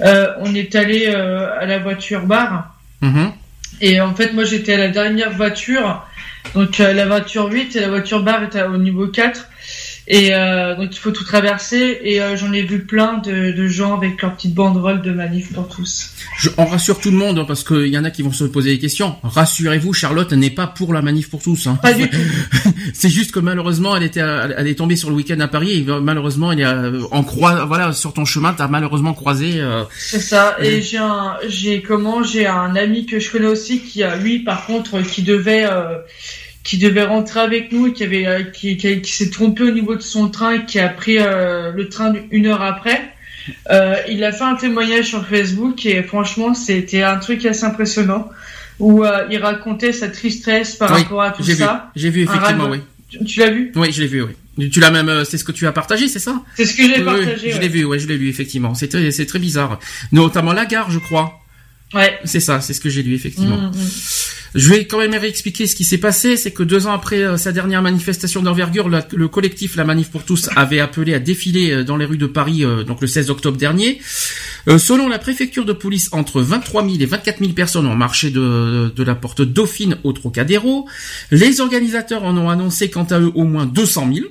euh, 0.00 0.28
on 0.40 0.54
est 0.54 0.74
allé 0.74 1.06
euh, 1.06 1.48
à 1.58 1.66
la 1.66 1.78
voiture 1.78 2.22
bar. 2.26 2.74
Mm-hmm. 3.02 3.30
Et 3.80 4.00
en 4.00 4.14
fait, 4.14 4.32
moi, 4.32 4.44
j'étais 4.44 4.74
à 4.74 4.78
la 4.78 4.88
dernière 4.88 5.32
voiture. 5.32 6.06
Donc, 6.54 6.80
euh, 6.80 6.92
la 6.92 7.06
voiture 7.06 7.50
8 7.50 7.76
et 7.76 7.80
la 7.80 7.88
voiture 7.88 8.22
bar 8.22 8.42
était 8.44 8.62
au 8.62 8.76
niveau 8.76 9.08
4. 9.08 9.48
Et 10.08 10.32
euh, 10.32 10.76
donc 10.76 10.94
il 10.94 10.98
faut 10.98 11.10
tout 11.10 11.24
traverser 11.24 11.98
et 12.02 12.22
euh, 12.22 12.36
j'en 12.36 12.52
ai 12.52 12.62
vu 12.62 12.84
plein 12.84 13.18
de, 13.18 13.50
de, 13.50 13.66
gens 13.66 13.96
avec 13.96 14.22
leur 14.22 14.36
petite 14.36 14.54
banderole 14.54 15.02
de 15.02 15.10
manif 15.10 15.52
pour 15.52 15.68
tous. 15.68 16.10
Je, 16.38 16.48
on 16.58 16.64
rassure 16.64 17.00
tout 17.00 17.10
le 17.10 17.16
monde 17.16 17.40
hein, 17.40 17.44
parce 17.44 17.64
qu'il 17.64 17.88
y 17.88 17.98
en 17.98 18.04
a 18.04 18.10
qui 18.12 18.22
vont 18.22 18.32
se 18.32 18.44
poser 18.44 18.70
des 18.70 18.78
questions. 18.78 19.16
Rassurez-vous, 19.24 19.92
Charlotte 19.92 20.32
n'est 20.32 20.50
pas 20.50 20.68
pour 20.68 20.92
la 20.92 21.02
manif 21.02 21.28
pour 21.28 21.42
tous. 21.42 21.66
Hein. 21.66 21.80
Pas 21.82 21.92
du 21.92 22.08
tout. 22.08 22.18
C'est 22.94 23.08
juste 23.08 23.32
que 23.32 23.40
malheureusement 23.40 23.96
elle 23.96 24.04
était, 24.04 24.20
elle 24.20 24.68
est 24.68 24.76
tombée 24.76 24.94
sur 24.94 25.10
le 25.10 25.16
week-end 25.16 25.40
à 25.40 25.48
Paris 25.48 25.72
et 25.72 25.84
malheureusement 26.00 26.52
elle 26.52 26.60
est 26.60 26.64
euh, 26.64 27.02
en 27.10 27.24
croix, 27.24 27.64
voilà 27.64 27.92
sur 27.92 28.12
ton 28.12 28.24
chemin 28.24 28.52
t'as 28.52 28.68
malheureusement 28.68 29.12
croisé. 29.12 29.54
Euh... 29.56 29.82
C'est 29.98 30.20
ça. 30.20 30.56
Et 30.62 30.82
j'ai 30.82 30.98
un, 30.98 31.36
j'ai 31.48 31.82
comment, 31.82 32.22
j'ai 32.22 32.46
un 32.46 32.76
ami 32.76 33.06
que 33.06 33.18
je 33.18 33.28
connais 33.32 33.46
aussi 33.46 33.80
qui 33.80 34.04
a 34.04 34.14
lui 34.14 34.38
par 34.38 34.66
contre 34.66 35.00
qui 35.00 35.22
devait 35.22 35.66
euh, 35.66 35.98
qui 36.66 36.78
devait 36.78 37.04
rentrer 37.04 37.38
avec 37.38 37.70
nous, 37.70 37.92
qui 37.92 38.02
avait 38.02 38.26
euh, 38.26 38.42
qui, 38.42 38.76
qui, 38.76 39.12
s'est 39.12 39.30
trompé 39.30 39.62
au 39.62 39.70
niveau 39.70 39.94
de 39.94 40.02
son 40.02 40.28
train 40.28 40.50
et 40.50 40.64
qui 40.64 40.80
a 40.80 40.88
pris 40.88 41.18
euh, 41.20 41.70
le 41.70 41.88
train 41.88 42.12
une 42.32 42.46
heure 42.46 42.60
après. 42.60 43.12
Euh, 43.70 43.94
il 44.08 44.24
a 44.24 44.32
fait 44.32 44.42
un 44.42 44.56
témoignage 44.56 45.06
sur 45.06 45.24
Facebook 45.24 45.86
et 45.86 46.02
franchement 46.02 46.54
c'était 46.54 47.02
un 47.02 47.18
truc 47.18 47.46
assez 47.46 47.64
impressionnant 47.64 48.28
où 48.80 49.04
euh, 49.04 49.28
il 49.30 49.38
racontait 49.38 49.92
sa 49.92 50.08
tristesse 50.08 50.74
par 50.74 50.90
rapport 50.90 51.22
à 51.22 51.30
tout 51.30 51.44
ça. 51.44 51.92
J'ai 51.94 52.10
vu 52.10 52.24
effectivement, 52.24 52.68
oui. 52.68 52.80
Tu, 53.24 53.38
l'as 53.38 53.50
vu? 53.50 53.70
Oui, 53.76 53.92
je 53.92 54.02
l'ai 54.02 54.08
vu, 54.08 54.22
oui. 54.24 54.68
Tu 54.68 54.80
l'as 54.80 54.90
même, 54.90 55.24
c'est 55.24 55.38
ce 55.38 55.44
que 55.44 55.52
tu 55.52 55.68
as 55.68 55.72
partagé, 55.72 56.08
c'est 56.08 56.18
ça? 56.18 56.42
C'est 56.56 56.64
ce 56.64 56.76
que 56.76 56.82
j'ai 56.82 57.00
partagé. 57.00 57.52
je 57.52 57.60
l'ai 57.60 57.68
vu, 57.68 57.84
ouais, 57.84 58.00
je 58.00 58.08
l'ai 58.08 58.16
vu 58.16 58.28
effectivement. 58.28 58.74
C'est 58.74 58.88
très, 58.88 59.12
c'est 59.12 59.26
très 59.26 59.38
bizarre. 59.38 59.78
Notamment 60.10 60.52
la 60.52 60.66
gare, 60.66 60.90
je 60.90 60.98
crois. 60.98 61.45
Ouais. 61.94 62.18
C'est 62.24 62.40
ça, 62.40 62.60
c'est 62.60 62.74
ce 62.74 62.80
que 62.80 62.88
j'ai 62.88 63.02
lu 63.02 63.14
effectivement. 63.14 63.56
Mm, 63.56 63.70
mm. 63.70 63.90
Je 64.56 64.70
vais 64.70 64.86
quand 64.86 64.98
même 64.98 65.14
réexpliquer 65.14 65.66
ce 65.66 65.76
qui 65.76 65.84
s'est 65.84 65.98
passé. 65.98 66.36
C'est 66.36 66.50
que 66.50 66.62
deux 66.62 66.86
ans 66.86 66.92
après 66.92 67.22
euh, 67.22 67.36
sa 67.36 67.52
dernière 67.52 67.82
manifestation 67.82 68.42
d'envergure, 68.42 68.88
le 68.88 69.28
collectif 69.28 69.76
La 69.76 69.84
Manif 69.84 70.10
pour 70.10 70.24
tous 70.24 70.48
avait 70.56 70.80
appelé 70.80 71.14
à 71.14 71.18
défiler 71.18 71.72
euh, 71.72 71.84
dans 71.84 71.96
les 71.96 72.06
rues 72.06 72.16
de 72.16 72.26
Paris, 72.26 72.64
euh, 72.64 72.82
donc 72.82 73.02
le 73.02 73.06
16 73.06 73.30
octobre 73.30 73.58
dernier. 73.58 74.00
selon 74.78 75.08
la 75.08 75.18
préfecture 75.18 75.64
de 75.64 75.74
police, 75.74 76.08
entre 76.12 76.40
23 76.40 76.84
000 76.84 76.96
et 77.00 77.06
24 77.06 77.38
000 77.40 77.52
personnes 77.52 77.86
ont 77.86 77.94
marché 77.94 78.30
de, 78.30 78.92
de 78.94 79.02
la 79.02 79.14
porte 79.14 79.42
Dauphine 79.42 79.98
au 80.04 80.12
Trocadéro. 80.12 80.88
Les 81.30 81.60
organisateurs 81.60 82.24
en 82.24 82.36
ont 82.36 82.48
annoncé 82.48 82.88
quant 82.88 83.04
à 83.04 83.20
eux 83.20 83.32
au 83.34 83.44
moins 83.44 83.66
200 83.66 84.10
000. 84.14 84.26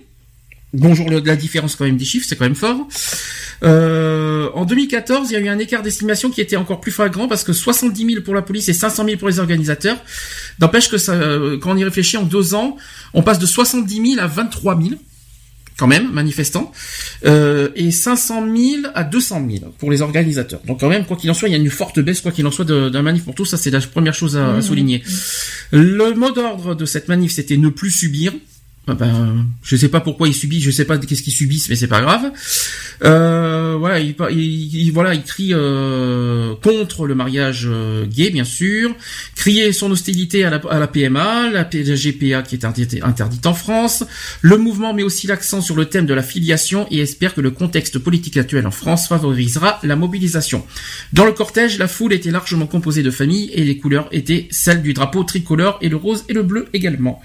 Bonjour, 0.75 1.09
la 1.09 1.35
différence 1.37 1.77
quand 1.77 1.85
même 1.85 1.95
des 1.95 2.03
chiffres, 2.03 2.25
c'est 2.27 2.35
quand 2.35 2.43
même 2.43 2.55
fort. 2.55 2.87
Euh, 3.63 4.49
en 4.53 4.65
2014, 4.65 5.31
il 5.31 5.33
y 5.33 5.37
a 5.37 5.39
eu 5.39 5.47
un 5.47 5.57
écart 5.57 5.81
d'estimation 5.81 6.29
qui 6.29 6.41
était 6.41 6.57
encore 6.57 6.81
plus 6.81 6.91
flagrant 6.91 7.29
parce 7.29 7.45
que 7.45 7.53
70 7.53 8.05
000 8.05 8.21
pour 8.23 8.35
la 8.35 8.41
police 8.41 8.67
et 8.67 8.73
500 8.73 9.05
000 9.05 9.17
pour 9.17 9.29
les 9.29 9.39
organisateurs. 9.39 9.97
N'empêche 10.59 10.89
que 10.89 10.97
ça, 10.97 11.13
euh, 11.13 11.57
quand 11.57 11.71
on 11.71 11.77
y 11.77 11.83
réfléchit, 11.85 12.17
en 12.17 12.23
deux 12.23 12.55
ans, 12.55 12.75
on 13.13 13.23
passe 13.23 13.39
de 13.39 13.45
70 13.45 14.15
000 14.15 14.21
à 14.21 14.27
23 14.27 14.77
000 14.81 14.95
quand 15.77 15.87
même, 15.87 16.11
manifestants, 16.11 16.71
euh, 17.25 17.69
et 17.75 17.91
500 17.91 18.45
000 18.45 18.81
à 18.95 19.03
200 19.03 19.45
000 19.49 19.71
pour 19.77 19.91
les 19.91 20.01
organisateurs. 20.01 20.61
Donc 20.65 20.79
quand 20.79 20.87
même, 20.87 21.05
quoi 21.05 21.17
qu'il 21.17 21.29
en 21.29 21.33
soit, 21.33 21.49
il 21.49 21.51
y 21.51 21.55
a 21.55 21.57
une 21.57 21.69
forte 21.69 21.99
baisse, 21.99 22.21
quoi 22.21 22.31
qu'il 22.31 22.47
en 22.47 22.51
soit, 22.51 22.65
d'un 22.65 23.01
manif 23.01 23.25
pour 23.25 23.35
tous. 23.35 23.45
Ça, 23.45 23.57
c'est 23.57 23.71
la 23.71 23.81
première 23.81 24.13
chose 24.13 24.37
à, 24.37 24.55
à 24.55 24.57
mmh. 24.57 24.61
souligner. 24.61 25.03
Le 25.71 26.13
mot 26.13 26.31
d'ordre 26.31 26.75
de 26.75 26.85
cette 26.85 27.07
manif, 27.09 27.33
c'était 27.33 27.57
ne 27.57 27.69
plus 27.69 27.91
subir. 27.91 28.33
Ah 28.87 28.93
ben, 28.93 29.47
je 29.63 29.75
sais 29.75 29.89
pas 29.89 29.99
pourquoi 29.99 30.27
il 30.27 30.33
subit, 30.35 30.61
je 30.61 30.69
sais 30.69 30.85
pas 30.85 30.99
qu'est-ce 30.99 31.23
qu'ils 31.23 31.33
subissent, 31.33 31.69
mais 31.69 31.75
c'est 31.75 31.87
pas 31.87 32.01
grave. 32.01 32.31
Euh, 33.03 33.77
voilà, 33.79 33.99
il, 33.99 34.15
il, 34.29 34.91
voilà, 34.91 35.15
il 35.15 35.23
crie 35.23 35.53
euh, 35.53 36.53
contre 36.61 37.07
le 37.07 37.15
mariage 37.15 37.67
euh, 37.67 38.05
gay, 38.05 38.29
bien 38.29 38.43
sûr, 38.43 38.95
crier 39.35 39.73
son 39.73 39.89
hostilité 39.89 40.45
à 40.45 40.51
la, 40.51 40.57
à 40.69 40.77
la 40.77 40.85
PMA, 40.85 41.49
la, 41.49 41.63
GPA 41.63 42.43
qui 42.43 42.55
est 42.55 42.65
interdite, 42.65 43.45
en 43.47 43.55
France. 43.55 44.03
Le 44.41 44.57
mouvement 44.57 44.93
met 44.93 45.03
aussi 45.03 45.25
l'accent 45.25 45.61
sur 45.61 45.75
le 45.75 45.85
thème 45.85 46.05
de 46.05 46.13
la 46.13 46.21
filiation 46.23 46.85
et 46.91 46.99
espère 46.99 47.33
que 47.33 47.41
le 47.41 47.49
contexte 47.49 47.97
politique 47.97 48.37
actuel 48.37 48.67
en 48.67 48.71
France 48.71 49.07
favorisera 49.07 49.79
la 49.81 49.95
mobilisation. 49.95 50.63
Dans 51.11 51.25
le 51.25 51.31
cortège, 51.31 51.79
la 51.79 51.87
foule 51.87 52.13
était 52.13 52.29
largement 52.29 52.67
composée 52.67 53.01
de 53.01 53.11
familles 53.11 53.49
et 53.51 53.63
les 53.63 53.77
couleurs 53.77 54.09
étaient 54.11 54.47
celles 54.51 54.83
du 54.83 54.93
drapeau 54.93 55.23
tricolore 55.23 55.79
et 55.81 55.89
le 55.89 55.95
rose 55.95 56.23
et 56.29 56.33
le 56.33 56.43
bleu 56.43 56.67
également. 56.73 57.19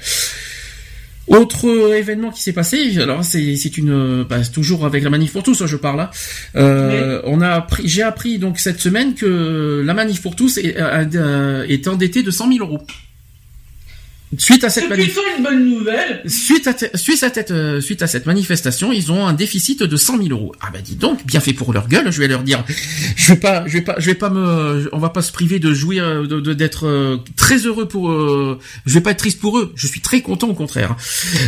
Autre 1.30 1.94
événement 1.94 2.30
qui 2.30 2.42
s'est 2.42 2.52
passé, 2.52 2.98
alors 2.98 3.22
c'est 3.22 3.78
une 3.78 4.24
bah, 4.24 4.40
toujours 4.52 4.84
avec 4.84 5.04
la 5.04 5.10
manif 5.10 5.32
pour 5.32 5.44
tous, 5.44 5.62
hein, 5.62 5.66
je 5.66 5.76
parle. 5.76 6.00
Hein. 6.00 6.10
Euh, 6.56 7.22
on 7.24 7.40
a 7.40 7.50
appris, 7.50 7.86
j'ai 7.86 8.02
appris 8.02 8.38
donc 8.38 8.58
cette 8.58 8.80
semaine 8.80 9.14
que 9.14 9.80
la 9.84 9.94
manif 9.94 10.22
pour 10.22 10.34
tous 10.34 10.58
est, 10.58 10.74
euh, 10.76 11.64
est 11.68 11.86
endettée 11.86 12.24
de 12.24 12.32
100 12.32 12.52
000 12.52 12.66
euros. 12.66 12.84
Suite 14.38 14.62
à 14.62 14.70
cette 14.70 14.88
nouvelle. 14.88 16.22
Suite 16.26 16.68
à, 16.68 16.96
suite, 16.96 17.22
à 17.24 17.34
cette, 17.34 17.50
euh, 17.50 17.80
suite 17.80 18.02
à 18.02 18.06
cette 18.06 18.26
manifestation, 18.26 18.92
ils 18.92 19.10
ont 19.10 19.26
un 19.26 19.32
déficit 19.32 19.82
de 19.82 19.96
100 19.96 20.22
000 20.22 20.28
euros. 20.28 20.54
Ah 20.60 20.68
bah 20.72 20.78
dis 20.84 20.94
donc, 20.94 21.26
bien 21.26 21.40
fait 21.40 21.52
pour 21.52 21.72
leur 21.72 21.88
gueule. 21.88 22.12
Je 22.12 22.20
vais 22.20 22.28
leur 22.28 22.44
dire, 22.44 22.64
je 23.16 23.32
vais 23.32 23.40
pas, 23.40 23.64
je 23.66 23.72
vais 23.72 23.80
pas, 23.80 23.96
je 23.98 24.06
vais 24.06 24.14
pas 24.14 24.30
me, 24.30 24.88
on 24.92 24.98
va 24.98 25.08
pas 25.08 25.22
se 25.22 25.32
priver 25.32 25.58
de 25.58 25.74
jouir, 25.74 26.28
de 26.28 26.52
d'être 26.54 26.86
euh, 26.86 27.16
très 27.34 27.58
heureux 27.58 27.88
pour. 27.88 28.12
Euh, 28.12 28.60
je 28.86 28.94
vais 28.94 29.00
pas 29.00 29.10
être 29.10 29.18
triste 29.18 29.40
pour 29.40 29.58
eux. 29.58 29.72
Je 29.74 29.88
suis 29.88 30.00
très 30.00 30.20
content 30.20 30.48
au 30.48 30.54
contraire. 30.54 30.96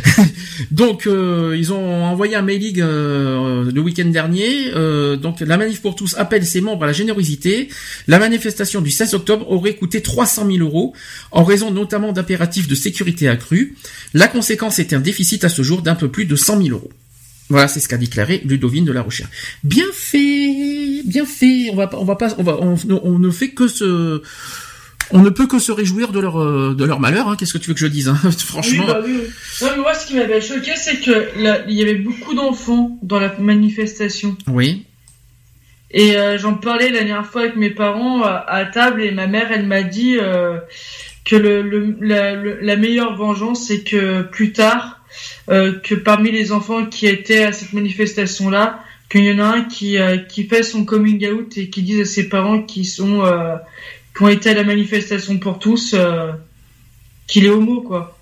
donc 0.73 1.07
ils 1.07 1.73
ont 1.73 2.05
envoyé 2.05 2.35
un 2.35 2.43
mailing 2.43 2.81
le 2.81 3.81
week-end 3.81 4.09
dernier. 4.09 4.73
donc 5.17 5.41
la 5.41 5.57
manif 5.57 5.81
pour 5.81 5.95
tous 5.95 6.17
appelle 6.19 6.45
ses 6.45 6.61
membres 6.61 6.83
à 6.83 6.87
la 6.87 6.93
générosité. 6.93 7.69
La 8.09 8.19
manifestation 8.19 8.81
du 8.81 8.91
16 8.91 9.15
octobre 9.15 9.49
aurait 9.51 9.75
coûté 9.75 10.03
300 10.03 10.47
000 10.47 10.59
euros 10.59 10.95
en 11.31 11.45
raison 11.45 11.71
notamment 11.71 12.13
d'impératifs 12.13 12.69
de 12.73 12.75
sécurité 12.75 13.29
accrue. 13.29 13.77
La 14.15 14.29
conséquence 14.29 14.79
est 14.79 14.95
un 14.95 15.01
déficit 15.01 15.45
à 15.45 15.51
ce 15.51 15.63
jour 15.63 15.83
d'un 15.83 15.95
peu 15.95 16.09
plus 16.09 16.25
de 16.25 16.37
100 16.37 16.63
000 16.63 16.69
euros. 16.71 16.91
Voilà, 17.51 17.69
c'est 17.69 17.81
ce 17.81 17.89
qu'a 17.89 17.99
déclaré 17.99 18.41
Ludovine 18.47 18.87
de 18.87 18.93
la 18.93 19.03
Rochère. 19.03 19.29
Bien 19.63 19.85
fait, 19.93 21.03
bien 21.05 21.27
fait. 21.27 21.69
On 21.71 21.77
va, 21.77 21.91
on 21.93 22.05
va 22.05 22.17
pas, 22.17 22.35
on 22.39 22.43
va, 22.43 22.57
on, 22.59 23.19
ne 23.19 23.31
fait 23.31 23.51
que 23.51 23.69
se, 23.69 24.23
on 25.11 25.21
ne 25.21 25.29
peut 25.29 25.47
que 25.47 25.59
se 25.59 25.71
réjouir 25.71 26.13
de 26.13 26.21
leur, 26.21 26.41
euh, 26.41 26.75
de 26.75 26.85
leur 26.87 26.99
malheur. 26.99 27.29
Hein. 27.29 27.37
Qu'est-ce 27.39 27.53
que 27.53 27.59
tu 27.59 27.69
veux 27.69 27.75
que 27.75 27.81
je 27.81 27.89
dise 27.89 28.09
hein 28.09 28.19
Franchement? 28.39 28.85
Oui, 28.87 28.91
bah 28.91 29.01
oui, 29.05 29.19
Non, 29.61 29.69
mais 29.73 29.83
moi, 29.83 29.93
ce 29.93 30.07
qui 30.07 30.15
m'avait 30.15 30.41
choqué, 30.41 30.73
c'est 30.77 30.97
que 31.01 31.29
il 31.69 31.75
y 31.75 31.83
avait 31.83 31.97
beaucoup 31.97 32.33
d'enfants 32.33 32.99
dans 33.03 33.21
la 33.21 33.35
manifestation. 33.39 34.35
Oui. 34.47 34.87
Et 35.91 36.17
euh, 36.17 36.39
j'en 36.39 36.55
parlais 36.55 36.89
la 36.89 37.01
dernière 37.01 37.27
fois 37.27 37.43
avec 37.43 37.57
mes 37.57 37.69
parents 37.69 38.23
à, 38.23 38.65
table 38.65 39.03
et 39.03 39.11
ma 39.11 39.27
mère, 39.27 39.53
elle 39.53 39.67
m'a 39.67 39.83
dit. 39.83 40.17
Euh, 40.19 40.57
que 41.25 41.37
le, 41.37 41.63
le 41.63 41.97
la, 42.01 42.35
la, 42.35 42.77
meilleure 42.77 43.17
vengeance, 43.17 43.67
c'est 43.67 43.83
que 43.83 44.23
plus 44.23 44.53
tard, 44.53 45.01
euh, 45.51 45.73
que 45.79 45.95
parmi 45.95 46.31
les 46.31 46.53
enfants 46.53 46.87
qui 46.87 47.07
étaient 47.07 47.45
à 47.45 47.53
cette 47.53 47.73
manifestation-là, 47.73 48.83
qu'il 49.09 49.25
y 49.25 49.33
en 49.33 49.39
a 49.39 49.45
un 49.45 49.65
qui, 49.65 49.99
euh, 49.99 50.17
qui 50.17 50.45
fait 50.45 50.63
son 50.63 50.85
coming 50.85 51.29
out 51.31 51.57
et 51.59 51.69
qui 51.69 51.83
dit 51.83 52.01
à 52.01 52.05
ses 52.05 52.29
parents 52.29 52.63
qui 52.63 52.85
sont 52.85 53.23
euh, 53.25 53.57
qui 54.17 54.23
ont 54.23 54.29
été 54.29 54.51
à 54.51 54.55
la 54.55 54.65
manifestation 54.65 55.39
pour 55.39 55.59
tous, 55.59 55.95
euh, 55.95 56.33
qu'il 57.27 57.47
est 57.47 57.51
homo, 57.51 57.81
quoi. 57.81 58.19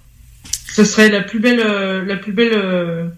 Ce 0.73 0.85
serait 0.85 1.09
la 1.09 1.21
plus 1.21 1.41
belle, 1.41 1.61
euh, 1.61 2.05
la 2.05 2.17
plus 2.17 2.33
belle, 2.33 2.53
euh, 2.53 3.09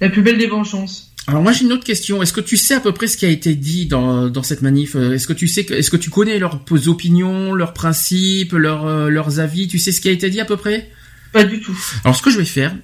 la 0.00 0.10
plus 0.10 0.22
belle 0.22 0.38
des 0.38 0.46
vengeances. 0.46 1.13
Alors 1.26 1.42
moi 1.42 1.52
j'ai 1.52 1.64
une 1.64 1.72
autre 1.72 1.84
question. 1.84 2.22
Est-ce 2.22 2.32
que 2.32 2.40
tu 2.40 2.56
sais 2.56 2.74
à 2.74 2.80
peu 2.80 2.92
près 2.92 3.06
ce 3.06 3.16
qui 3.16 3.24
a 3.24 3.30
été 3.30 3.54
dit 3.54 3.86
dans, 3.86 4.28
dans 4.28 4.42
cette 4.42 4.62
manif? 4.62 4.94
Est-ce 4.94 5.26
que 5.26 5.32
tu 5.32 5.48
sais, 5.48 5.62
est-ce 5.62 5.90
que 5.90 5.96
tu 5.96 6.10
connais 6.10 6.38
leurs 6.38 6.60
opinions, 6.86 7.54
leurs 7.54 7.72
principes, 7.72 8.52
leurs 8.52 9.08
leurs 9.08 9.40
avis? 9.40 9.66
Tu 9.66 9.78
sais 9.78 9.92
ce 9.92 10.00
qui 10.00 10.08
a 10.08 10.12
été 10.12 10.28
dit 10.28 10.40
à 10.40 10.44
peu 10.44 10.56
près? 10.56 10.90
Pas 11.32 11.44
du 11.44 11.60
tout. 11.60 11.76
Alors 12.04 12.14
ce 12.14 12.22
que 12.22 12.30
je 12.30 12.38
vais 12.38 12.44
faire, 12.44 12.74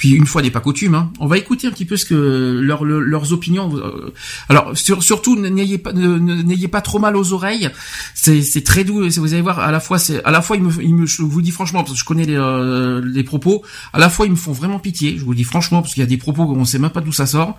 puis 0.00 0.12
une 0.12 0.24
fois 0.24 0.40
n'est 0.40 0.50
pas 0.50 0.60
coutume, 0.60 0.94
hein, 0.94 1.12
on 1.20 1.26
va 1.26 1.36
écouter 1.36 1.66
un 1.66 1.70
petit 1.72 1.84
peu 1.84 1.98
ce 1.98 2.06
que 2.06 2.58
leur, 2.62 2.86
leurs 2.86 3.34
opinions. 3.34 3.76
Euh, 3.76 4.14
alors 4.48 4.72
surtout 4.74 5.38
n'ayez 5.38 5.76
pas 5.76 5.92
n'ayez 5.92 6.68
pas 6.68 6.80
trop 6.80 6.98
mal 6.98 7.18
aux 7.18 7.34
oreilles. 7.34 7.68
C'est 8.14 8.64
très 8.64 8.82
doux. 8.82 9.06
Vous 9.06 9.34
allez 9.34 9.42
voir 9.42 9.58
à 9.58 9.70
la 9.70 9.78
fois 9.78 9.98
c'est 9.98 10.24
à 10.24 10.30
la 10.30 10.40
fois 10.40 10.56
il 10.56 10.62
me, 10.62 10.72
il 10.82 10.94
me 10.94 11.04
je 11.04 11.20
vous 11.20 11.42
dis 11.42 11.50
franchement 11.50 11.80
parce 11.80 11.92
que 11.92 11.98
je 11.98 12.06
connais 12.06 12.24
les, 12.24 12.34
euh, 12.34 13.02
les 13.04 13.24
propos. 13.24 13.62
À 13.92 13.98
la 13.98 14.08
fois 14.08 14.24
ils 14.24 14.32
me 14.32 14.36
font 14.36 14.52
vraiment 14.52 14.78
pitié. 14.78 15.18
Je 15.18 15.22
vous 15.22 15.34
dis 15.34 15.44
franchement 15.44 15.82
parce 15.82 15.92
qu'il 15.92 16.00
y 16.00 16.04
a 16.04 16.08
des 16.08 16.16
propos 16.16 16.44
on 16.44 16.64
sait 16.64 16.78
même 16.78 16.88
pas 16.88 17.02
d'où 17.02 17.12
ça 17.12 17.26
sort. 17.26 17.58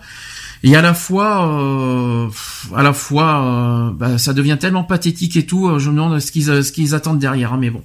Et 0.64 0.76
à 0.76 0.82
la 0.82 0.94
fois, 0.94 1.48
euh, 1.48 2.28
à 2.74 2.82
la 2.82 2.92
fois, 2.92 3.44
euh, 3.44 3.90
bah, 3.92 4.18
ça 4.18 4.32
devient 4.32 4.56
tellement 4.60 4.84
pathétique 4.84 5.36
et 5.36 5.46
tout. 5.46 5.78
Je 5.78 5.90
me 5.90 5.96
demande 5.96 6.20
ce 6.20 6.30
qu'ils 6.30 6.64
ce 6.64 6.72
qu'ils 6.72 6.94
attendent 6.94 7.18
derrière. 7.18 7.52
Hein, 7.52 7.58
mais 7.60 7.70
bon. 7.70 7.82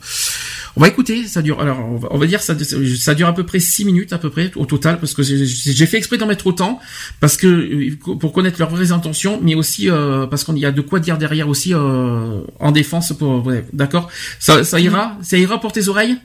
On 0.78 0.80
va 0.80 0.90
écouter, 0.90 1.26
ça 1.26 1.42
dure. 1.42 1.60
Alors, 1.60 1.80
on 2.12 2.18
va, 2.20 2.28
dire 2.28 2.40
ça, 2.40 2.54
ça 3.00 3.16
dure 3.16 3.28
à 3.28 3.34
peu 3.34 3.44
près 3.44 3.60
6 3.60 3.84
minutes 3.84 4.14
à 4.14 4.20
peu 4.20 4.30
près 4.30 4.52
au 4.56 4.68
total, 4.68 5.00
parce 5.00 5.16
que 5.16 5.24
j'ai 5.24 5.86
fait 5.88 5.98
exprès 5.98 6.20
d'en 6.20 6.28
mettre 6.28 6.46
autant, 6.46 6.80
parce 7.20 7.36
que 7.36 7.48
euh, 7.48 8.16
pour 8.20 8.32
connaître 8.32 8.60
leurs 8.60 8.70
vraies 8.70 8.92
intentions, 8.92 9.40
mais 9.42 9.56
aussi 9.56 9.90
euh, 9.90 10.28
parce 10.28 10.44
qu'il 10.44 10.60
y 10.60 10.68
a 10.68 10.72
de 10.72 10.82
quoi 10.82 11.00
dire 11.00 11.18
derrière 11.18 11.50
aussi 11.50 11.74
euh, 11.74 12.42
en 12.60 12.72
défense. 12.72 13.12
Pour, 13.18 13.52
d'accord. 13.74 14.08
Ça, 14.40 14.64
ça 14.64 14.80
ira, 14.80 15.18
ça 15.24 15.40
ira 15.40 15.60
pour 15.60 15.72
tes 15.72 15.88
oreilles? 15.88 16.18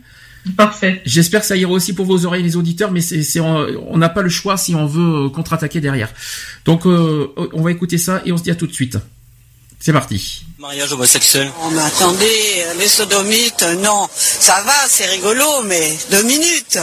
Parfait. 0.56 1.02
J'espère 1.04 1.40
que 1.40 1.46
ça 1.46 1.56
ira 1.56 1.70
aussi 1.70 1.94
pour 1.94 2.06
vos 2.06 2.26
oreilles, 2.26 2.42
les 2.42 2.56
auditeurs, 2.56 2.90
mais 2.90 3.00
c'est, 3.00 3.40
on 3.40 3.96
n'a 3.96 4.08
pas 4.08 4.22
le 4.22 4.28
choix 4.28 4.56
si 4.56 4.74
on 4.74 4.86
veut 4.86 5.28
contre-attaquer 5.28 5.80
derrière. 5.80 6.12
Donc, 6.64 6.84
on 6.84 7.62
va 7.62 7.70
écouter 7.70 7.98
ça 7.98 8.22
et 8.24 8.32
on 8.32 8.36
se 8.36 8.42
dit 8.42 8.50
à 8.50 8.54
tout 8.54 8.66
de 8.66 8.72
suite. 8.72 8.98
C'est 9.78 9.92
parti. 9.92 10.44
Mariage 10.62 10.92
homosexuel. 10.92 11.50
Oh, 11.60 11.70
mais 11.72 11.82
attendez, 11.82 12.64
les 12.78 12.86
sodomites, 12.86 13.64
non. 13.80 14.08
Ça 14.14 14.62
va, 14.64 14.72
c'est 14.88 15.06
rigolo, 15.06 15.44
mais 15.64 15.92
deux 16.12 16.22
minutes. 16.22 16.78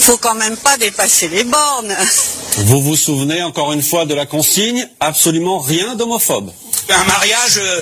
Faut 0.00 0.18
quand 0.18 0.34
même 0.34 0.58
pas 0.58 0.76
dépasser 0.76 1.28
les 1.28 1.44
bornes. 1.44 1.96
Vous 2.58 2.82
vous 2.82 2.96
souvenez 2.96 3.42
encore 3.42 3.72
une 3.72 3.82
fois 3.82 4.04
de 4.04 4.12
la 4.14 4.26
consigne 4.26 4.86
Absolument 5.00 5.58
rien 5.58 5.94
d'homophobe. 5.94 6.52
Un 6.90 7.04
mariage, 7.04 7.56
euh, 7.56 7.80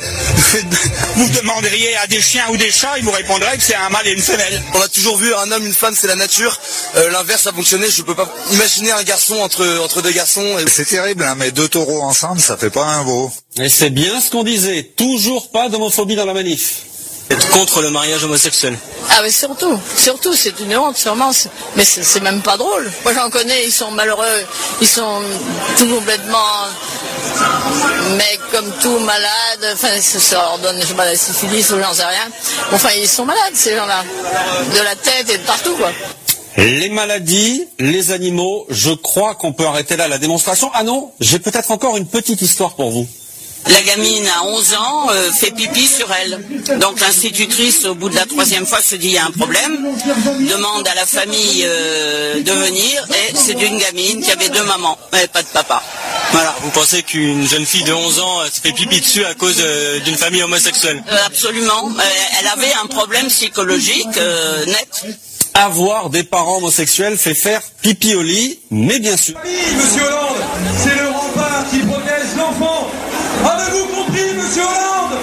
vous 1.17 1.29
demanderiez 1.31 1.97
à 1.97 2.07
des 2.07 2.21
chiens 2.21 2.45
ou 2.51 2.57
des 2.57 2.71
chats, 2.71 2.97
ils 2.99 3.05
vous 3.05 3.11
répondraient 3.11 3.57
que 3.57 3.63
c'est 3.65 3.75
un 3.75 3.89
mâle 3.89 4.07
et 4.07 4.13
une 4.13 4.23
femelle. 4.23 4.63
On 4.75 4.81
a 4.81 4.87
toujours 4.87 5.17
vu 5.17 5.35
un 5.35 5.51
homme, 5.51 5.67
une 5.67 5.75
femme, 5.75 5.95
c'est 5.99 6.07
la 6.07 6.15
nature. 6.15 6.57
Euh, 6.97 7.11
l'inverse 7.11 7.47
a 7.49 7.53
fonctionné. 7.53 7.89
Je 7.91 8.03
peux 8.03 8.15
pas 8.15 8.33
imaginer 8.53 8.93
un 8.93 9.03
garçon 9.03 9.35
entre, 9.41 9.67
entre 9.83 10.03
deux 10.03 10.13
garçons. 10.13 10.57
C'est 10.69 10.85
terrible, 10.85 11.25
hein, 11.25 11.35
mais 11.37 11.51
deux 11.51 11.69
taureaux 11.69 12.03
ensemble, 12.03 12.41
ça 12.41 12.57
fait 12.57 12.71
pas 12.71 12.85
un 12.85 13.03
veau. 13.03 13.31
Et 13.57 13.69
c'est 13.69 13.91
bien 13.91 14.21
ce 14.21 14.31
qu'on 14.31 14.45
disait. 14.45 14.85
Toujours 14.97 15.32
pas 15.41 15.69
d'homophobie 15.69 16.17
dans 16.17 16.27
la 16.27 16.35
manif. 16.35 16.83
Être 17.31 17.49
contre 17.51 17.81
le 17.81 17.91
mariage 17.91 18.25
homosexuel. 18.25 18.77
Ah 19.11 19.21
mais 19.23 19.31
surtout, 19.31 19.79
surtout 19.97 20.35
c'est 20.35 20.59
une 20.61 20.77
honte 20.77 20.99
sûrement, 20.99 21.31
mais 21.77 21.85
c'est 21.85 22.21
même 22.21 22.43
pas 22.43 22.57
drôle. 22.57 22.91
Moi 23.05 23.15
j'en 23.15 23.31
connais, 23.31 23.65
ils 23.65 23.73
sont 23.73 23.91
malheureux, 23.91 24.45
ils 24.81 24.89
sont 24.89 25.23
tout 25.79 25.87
complètement 25.87 26.67
mais 28.17 28.39
comme 28.51 28.71
tout 28.83 28.99
malade, 28.99 29.75
enfin 29.75 30.01
ça 30.01 30.37
leur 30.37 30.59
donne 30.59 30.81
je 30.81 30.89
sais 30.89 30.95
pas 30.95 31.07
la 31.07 31.17
syphilis 31.17 31.71
ou 31.71 31.81
j'en 31.81 31.95
sais 31.95 32.05
rien. 32.05 32.29
Enfin 32.73 32.91
ils 32.99 33.09
sont 33.09 33.25
malades 33.25 33.55
ces 33.55 33.77
gens-là, 33.77 34.05
de 34.75 34.83
la 34.83 34.97
tête 34.97 35.31
et 35.31 35.39
de 35.39 35.45
partout 35.45 35.75
quoi. 35.77 35.91
Les 36.59 36.91
maladies, 36.91 37.67
les 37.79 38.11
animaux, 38.11 38.67
je 38.69 38.91
crois 38.91 39.35
qu'on 39.35 39.55
peut 39.55 39.65
arrêter 39.65 39.97
là 39.97 40.07
la 40.07 40.19
démonstration. 40.19 40.71
Ah 40.75 40.83
non, 40.83 41.11
j'ai 41.19 41.39
peut-être 41.39 41.71
encore 41.71 41.97
une 41.97 42.07
petite 42.07 42.43
histoire 42.43 42.75
pour 42.75 42.91
vous. 42.91 43.09
La 43.69 43.81
gamine 43.83 44.27
à 44.27 44.45
11 44.45 44.75
ans 44.75 45.07
euh, 45.11 45.31
fait 45.31 45.53
pipi 45.53 45.87
sur 45.87 46.09
elle. 46.13 46.79
Donc 46.79 47.01
l'institutrice, 47.01 47.85
au 47.85 47.95
bout 47.95 48.09
de 48.09 48.17
la 48.17 48.27
troisième 48.27 48.67
fois, 48.67 48.83
se 48.83 48.97
dit 48.97 49.09
il 49.09 49.13
y 49.13 49.19
a 49.19 49.25
un 49.25 49.31
problème, 49.31 49.89
demande 50.41 50.87
à 50.89 50.95
la 50.95 51.07
famille 51.07 51.65
euh, 51.65 52.43
de 52.43 52.53
venir, 52.53 53.07
et 53.11 53.37
c'est 53.37 53.55
d'une 53.55 53.79
gamine 53.79 54.23
qui 54.23 54.31
avait 54.33 54.49
deux 54.49 54.65
mamans, 54.65 54.99
mais 55.13 55.27
pas 55.29 55.43
de 55.43 55.49
papa. 55.49 55.83
Voilà. 56.33 56.55
Vous 56.63 56.71
pensez 56.71 57.03
qu'une 57.03 57.49
jeune 57.49 57.65
fille 57.67 57.85
de 57.85 57.93
11 57.93 58.21
ans 58.21 58.41
se 58.53 58.61
fait 58.61 58.73
pipi 58.73 59.01
dessus 59.01 59.25
à 59.25 59.35
cause 59.35 59.57
euh, 59.61 60.01
d'une 60.01 60.17
famille 60.17 60.43
homosexuelle? 60.43 61.03
Absolument. 61.27 61.91
elle 62.41 62.49
avait 62.49 62.73
un 62.83 62.87
problème 62.87 63.29
psychologique 63.29 64.17
net. 64.67 65.17
Avoir 65.55 66.09
des 66.09 66.25
parents 66.25 66.57
homosexuels 66.57 67.19
fait 67.19 67.35
faire 67.35 67.61
pipi 67.83 68.15
au 68.15 68.23
lit, 68.23 68.59
mais 68.71 68.99
bien 68.99 69.17
sûr. 69.17 69.35
Monsieur 69.45 70.03
Hollande, 70.03 70.43
c'est 70.83 70.95
le 70.97 71.32
Avez-vous 73.53 73.87
compris, 73.87 74.35
monsieur 74.35 74.63
Hollande? 74.63 75.19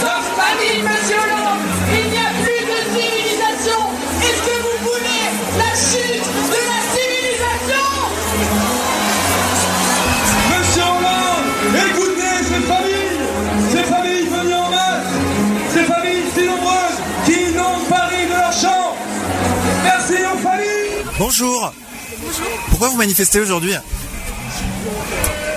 Sauf 0.00 0.24
famille, 0.36 0.82
monsieur 0.82 1.16
Hollande 1.16 1.60
Il 1.92 2.10
n'y 2.10 2.18
a 2.18 2.30
plus 2.42 2.62
de 2.70 2.78
civilisation. 2.92 3.80
Est-ce 4.20 4.42
que 4.48 4.56
vous 4.62 4.78
voulez 4.90 5.24
la 5.56 5.72
chute 5.74 6.28
de 6.54 6.60
la 6.70 6.80
civilisation? 6.94 7.88
Monsieur 10.50 10.82
Hollande, 10.82 11.48
écoutez 11.88 12.36
ces 12.44 12.62
familles 12.72 13.20
Ces 13.72 13.84
familles 13.84 14.28
venues 14.28 14.54
en 14.54 14.70
masse 14.70 15.12
Ces 15.72 15.84
familles 15.84 16.24
si 16.34 16.42
nombreuses 16.44 17.00
qui 17.24 17.32
inondent 17.52 17.88
Paris 17.88 18.26
de 18.26 18.32
leur 18.32 18.52
chant. 18.52 18.94
Merci 19.84 20.14
aux 20.24 20.38
familles 20.38 21.04
Bonjour. 21.18 21.72
Bonjour. 22.22 22.50
Pourquoi 22.70 22.88
vous 22.88 22.96
manifestez 22.96 23.40
aujourd'hui? 23.40 23.74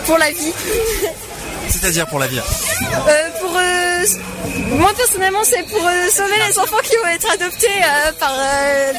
Pour 0.06 0.18
la 0.18 0.32
vie. 0.32 0.54
C'est-à-dire 1.70 2.08
pour 2.08 2.20
la 2.20 2.28
vie 2.28 2.40
euh, 2.40 3.30
Pour 3.40 3.56
euh, 3.56 4.06
moi 4.78 4.92
personnellement, 4.96 5.44
c'est 5.44 5.64
pour 5.64 5.86
euh, 5.86 6.10
sauver 6.10 6.36
les 6.48 6.60
enfants 6.60 6.78
qui 6.84 6.96
vont 6.98 7.10
être 7.10 7.32
adoptés 7.32 7.68
par 8.20 8.34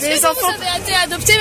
des 0.00 0.24
enfants. 0.24 0.34
vous 0.40 0.62
avez 0.62 0.80
été 0.82 0.94
adopté, 0.94 1.32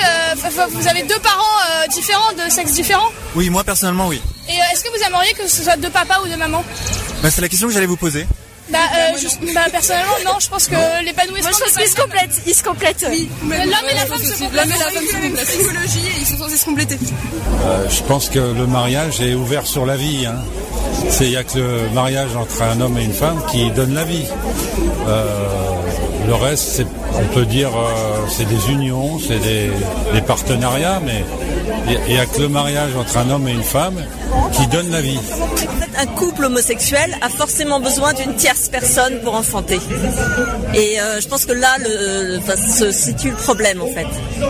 vous 0.70 0.88
avez 0.88 1.02
deux 1.02 1.18
parents 1.18 1.88
différents, 1.90 2.32
de 2.32 2.50
sexe 2.50 2.72
différents? 2.72 3.10
Oui, 3.34 3.50
moi 3.50 3.64
personnellement, 3.64 4.08
oui. 4.08 4.20
Et 4.48 4.52
est-ce 4.72 4.84
que 4.84 4.90
vous 4.90 5.02
aimeriez 5.06 5.32
que 5.32 5.48
ce 5.48 5.62
soit 5.62 5.76
deux 5.76 5.90
papas 5.90 6.20
ou 6.24 6.28
deux 6.28 6.36
mamans? 6.36 6.64
Bah, 7.22 7.30
C'est 7.30 7.40
la 7.40 7.48
question 7.48 7.68
que 7.68 7.74
j'allais 7.74 7.86
vous 7.86 7.96
poser. 7.96 8.26
Bah, 8.70 8.78
bah, 9.54 9.60
personnellement 9.70 10.14
non, 10.24 10.40
je 10.40 10.48
pense 10.48 10.66
que 10.68 11.04
l'épanouissement. 11.04 11.50
Moi 11.50 11.58
je 11.58 11.64
pense 11.64 11.76
qu'ils 11.76 11.90
se 11.90 11.96
complètent, 11.96 12.40
ils 12.46 12.54
se 12.54 12.62
complètent. 12.62 13.06
Oui. 13.10 13.28
L'homme 13.42 13.88
et 13.90 13.94
la 13.94 14.06
femme 14.06 14.18
se 14.18 14.42
complètent. 14.42 14.52
L'homme 14.52 14.72
et 14.74 14.78
la 14.78 14.90
femme 14.90 15.06
se 15.06 15.28
complètent. 15.28 15.46
psychologie 15.46 16.06
et 16.06 16.20
ils 16.20 16.26
sont 16.26 16.38
censés 16.38 16.56
se 16.56 16.64
compléter. 16.64 16.98
je 17.90 18.02
pense 18.04 18.28
que 18.30 18.38
le 18.38 18.66
mariage 18.66 19.20
est 19.20 19.34
ouvert 19.34 19.66
sur 19.66 19.84
la 19.84 19.96
vie. 19.96 20.26
Hein. 20.26 20.36
C'est 21.10 21.26
il 21.26 21.32
y 21.32 21.36
a 21.36 21.44
que 21.44 21.58
le 21.58 21.90
mariage 21.92 22.34
entre 22.36 22.62
un 22.62 22.80
homme 22.80 22.96
et 22.98 23.04
une 23.04 23.12
femme 23.12 23.40
qui 23.50 23.70
donne 23.70 23.94
la 23.94 24.04
vie. 24.04 24.24
Euh, 25.06 25.83
le 26.26 26.34
reste, 26.34 26.82
on 27.14 27.34
peut 27.34 27.46
dire, 27.46 27.70
euh, 27.76 28.26
c'est 28.28 28.46
des 28.48 28.70
unions, 28.70 29.18
c'est 29.18 29.38
des, 29.38 29.70
partenariats, 30.26 31.00
mais 31.04 31.22
il 32.08 32.14
n'y 32.14 32.18
a 32.18 32.24
que 32.24 32.40
le 32.40 32.48
mariage 32.48 32.96
entre 32.96 33.18
un 33.18 33.28
homme 33.30 33.46
et 33.46 33.52
une 33.52 33.62
femme 33.62 34.02
qui 34.52 34.66
donne 34.68 34.90
la 34.90 35.02
vie. 35.02 35.18
Un 35.98 36.06
couple 36.06 36.46
homosexuel 36.46 37.14
a 37.20 37.28
forcément 37.28 37.78
besoin 37.78 38.14
d'une 38.14 38.34
tierce 38.34 38.68
personne 38.68 39.20
pour 39.22 39.34
enfanter. 39.34 39.78
Et 40.74 40.98
euh, 40.98 41.20
je 41.20 41.28
pense 41.28 41.44
que 41.44 41.52
là 41.52 41.76
se 42.78 42.90
situe 42.90 43.30
le 43.30 43.36
problème 43.36 43.82
en 43.82 43.86
fait. 43.86 44.06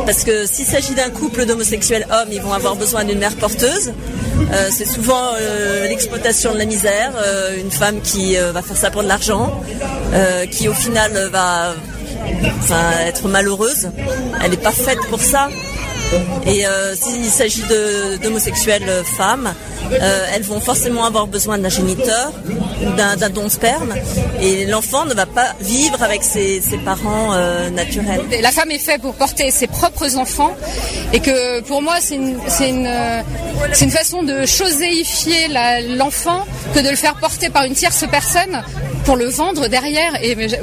Parce 0.07 0.23
que 0.23 0.47
s'il 0.47 0.65
s'agit 0.65 0.95
d'un 0.95 1.11
couple 1.11 1.45
d'homosexuels 1.45 2.07
hommes, 2.11 2.29
ils 2.31 2.41
vont 2.41 2.53
avoir 2.53 2.77
besoin 2.77 3.05
d'une 3.05 3.19
mère 3.19 3.35
porteuse. 3.37 3.93
Euh, 4.53 4.69
c'est 4.71 4.87
souvent 4.87 5.33
l'exploitation 5.89 6.53
de 6.53 6.59
la 6.59 6.67
misère, 6.67 7.13
une 7.59 7.71
femme 7.71 8.01
qui 8.01 8.37
va 8.37 8.63
faire 8.63 8.77
ça 8.77 8.91
pour 8.91 9.03
de 9.03 9.09
l'argent, 9.09 9.61
qui 10.51 10.69
au 10.69 10.75
final 10.75 11.13
va 11.33 11.74
enfin, 12.59 12.91
être 13.07 13.29
malheureuse. 13.29 13.91
Elle 14.43 14.51
n'est 14.53 14.57
pas 14.57 14.73
faite 14.73 14.99
pour 15.11 15.21
ça. 15.21 15.49
Et 16.47 16.67
euh, 16.67 16.95
s'il 16.95 17.31
s'agit 17.31 17.63
d'homosexuelles 18.23 19.03
femmes, 19.05 19.53
euh, 19.93 20.27
elles 20.35 20.43
vont 20.43 20.61
forcément 20.61 21.05
avoir 21.05 21.27
besoin 21.27 21.59
d'un 21.59 21.69
géniteur, 21.69 22.33
d'un 22.97 23.31
don 23.31 23.45
de 23.45 23.49
sperme, 23.49 23.95
et 24.41 24.67
l'enfant 24.67 25.05
ne 25.05 25.15
va 25.15 25.27
pas 25.27 25.55
vivre 25.61 26.03
avec 26.03 26.23
ses, 26.23 26.61
ses 26.61 26.79
parents 26.79 27.33
euh, 27.35 27.71
naturels. 27.71 28.23
La 28.43 28.51
femme 28.51 28.71
est 28.71 28.79
faite 28.79 29.03
pour 29.03 29.15
porter 29.15 29.51
ses 29.51 29.67
propres 29.67 30.17
enfants, 30.17 30.55
et 31.13 31.21
que 31.21 31.61
pour 31.63 31.83
moi 31.83 31.97
c'est 32.01 32.17
une, 32.17 32.39
une, 32.61 32.91
une 33.81 33.91
façon 33.91 34.23
de 34.23 34.47
choséifier 34.47 35.49
l'enfant 35.97 36.47
que 36.75 36.81
de 36.81 36.89
le 36.89 36.97
faire 36.97 37.15
porter 37.17 37.51
par 37.51 37.65
une 37.65 37.75
tierce 37.75 38.05
personne 38.11 38.63
pour 39.05 39.17
le 39.17 39.27
vendre 39.27 39.69
derrière. 39.69 40.13
Et 40.23 40.35
mais 40.35 40.49
je, 40.49 40.57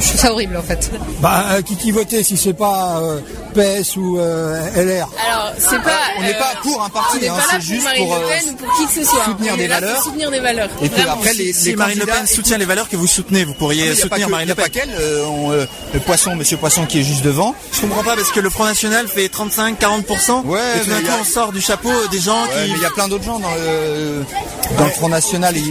je 0.00 0.08
trouve 0.08 0.20
ça 0.20 0.32
horrible 0.32 0.56
en 0.56 0.62
fait. 0.62 0.90
Bah, 1.20 1.44
euh, 1.52 1.62
qui 1.62 1.76
qui 1.76 1.90
voter 1.90 2.22
si 2.22 2.36
c'est 2.36 2.52
pas 2.52 3.00
euh, 3.02 3.20
PS 3.54 3.96
ou 3.96 4.18
euh, 4.18 4.54
LR 4.76 5.08
Alors 5.30 5.52
c'est 5.58 5.82
pas. 5.82 5.90
On 6.18 6.22
n'est 6.22 6.34
euh, 6.34 6.38
pas 6.38 6.52
pour 6.62 6.82
un 6.82 6.88
parti, 6.88 7.26
hein, 7.28 7.34
c'est 7.50 7.56
pour 7.56 7.60
juste 7.60 7.84
Marine 7.84 8.06
pour, 8.06 8.16
Le 8.16 8.22
euh, 8.24 8.28
Pen 8.28 8.44
ou 8.50 8.56
pour 8.56 8.76
qui 8.76 8.86
que 8.86 8.92
ce 9.04 9.10
soit. 9.10 9.24
soutenir 9.24 9.52
On 9.54 9.56
des 9.56 9.64
est 9.64 9.68
là 9.68 9.76
pour 9.78 9.86
valeurs. 9.86 10.02
soutenir 10.04 10.30
des 10.30 10.40
valeurs. 10.40 10.68
Et 10.82 10.88
puis 10.88 11.02
après, 11.02 11.32
les, 11.34 11.52
Si 11.52 11.68
les 11.70 11.76
Marine 11.76 11.98
Le 11.98 12.06
Pen 12.06 12.26
soutient 12.26 12.58
les 12.58 12.64
valeurs 12.64 12.88
que 12.88 12.96
vous 12.96 13.06
soutenez, 13.06 13.44
vous 13.44 13.54
pourriez 13.54 13.90
Ah, 13.92 13.96
soutenir 13.96 14.26
que- 14.26 14.30
Marine 14.30 14.48
Le 14.48 14.54
Pen. 14.54 14.64
pas 14.64 14.70
qu'elle, 14.70 14.90
euh, 14.98 15.24
euh, 15.50 15.66
le 15.94 16.00
poisson, 16.00 16.34
Monsieur 16.36 16.56
Poisson 16.56 16.86
qui 16.86 17.00
est 17.00 17.04
juste 17.04 17.22
devant. 17.24 17.54
Je 17.72 17.80
comprends 17.80 18.02
pas 18.04 18.16
parce 18.16 18.30
que 18.30 18.40
le 18.40 18.50
Front 18.50 18.64
National 18.64 19.08
fait 19.08 19.28
35-40%. 19.28 20.42
Ouais, 20.44 20.60
et 20.76 20.80
tout 20.80 20.90
d'un 20.90 20.96
mais 20.96 21.02
coup 21.02 21.06
y 21.08 21.10
a- 21.10 21.18
on 21.20 21.24
sort 21.24 21.52
du 21.52 21.60
chapeau 21.60 21.90
des 22.10 22.18
gens 22.20 22.42
Ouais, 22.44 22.48
qui. 22.66 22.70
mais 22.72 22.76
il 22.78 22.82
y 22.82 22.86
a 22.86 22.90
plein 22.90 23.08
d'autres 23.08 23.24
gens 23.24 23.38
dans 23.38 23.50
le, 23.54 24.24
dans 24.78 24.84
le 24.84 24.90
Front 24.90 25.08
National. 25.08 25.56
Et 25.56 25.62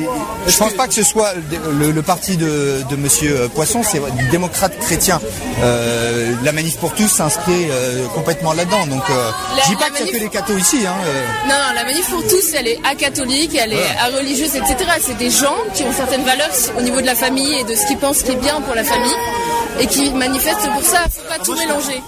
je 0.48 0.58
pense 0.58 0.74
pas 0.74 0.88
que 0.88 0.94
ce 0.94 1.04
soit 1.04 1.34
le, 1.36 1.86
le- 1.88 1.92
le 1.92 2.02
parti 2.02 2.38
de, 2.38 2.82
de 2.90 2.96
Monsieur 2.96 3.50
Poisson, 3.54 3.82
c'est 3.84 4.02
démocrate 4.32 4.78
chrétien. 4.80 5.20
Euh, 5.62 6.34
la 6.44 6.52
manif 6.52 6.78
pour 6.78 6.94
tous 6.94 7.08
s'inscrit 7.08 7.67
euh, 7.72 8.06
complètement 8.14 8.54
là-dedans. 8.54 8.86
Donc, 8.88 9.04
euh, 9.10 9.32
je 9.64 9.70
dis 9.70 9.76
pas 9.76 9.90
qu'il 9.90 10.06
y 10.06 10.10
a 10.10 10.14
que 10.14 10.18
les 10.18 10.30
cathos 10.30 10.58
ici. 10.58 10.86
Hein, 10.86 10.94
euh. 11.06 11.24
Non, 11.48 11.56
non, 11.56 11.74
la 11.76 11.84
manif 11.84 12.10
pour 12.10 12.22
tous, 12.28 12.54
elle 12.56 12.68
est 12.68 12.80
acatholique, 12.90 13.56
elle 13.56 13.74
est 13.74 14.16
religieuse, 14.18 14.56
etc. 14.56 14.76
C'est 15.06 15.18
des 15.18 15.30
gens 15.30 15.56
qui 15.74 15.84
ont 15.84 15.94
certaines 15.96 16.24
valeurs 16.24 16.50
au 16.78 16.82
niveau 16.82 17.02
de 17.02 17.06
la 17.06 17.16
famille 17.16 17.54
et 17.60 17.64
de 17.64 17.76
ce 17.76 17.86
qu'ils 17.88 17.98
pensent 17.98 18.24
qui 18.24 18.32
est 18.32 18.36
bien 18.36 18.62
pour 18.62 18.76
la 18.76 18.84
famille 18.84 19.14
et 19.80 19.86
qui 19.88 20.10
manifestent 20.12 20.70
pour 20.74 20.84
ça. 20.84 21.00
Faut 21.14 21.28
pas 21.30 21.44
tout 21.44 21.54
mélanger. 21.56 22.02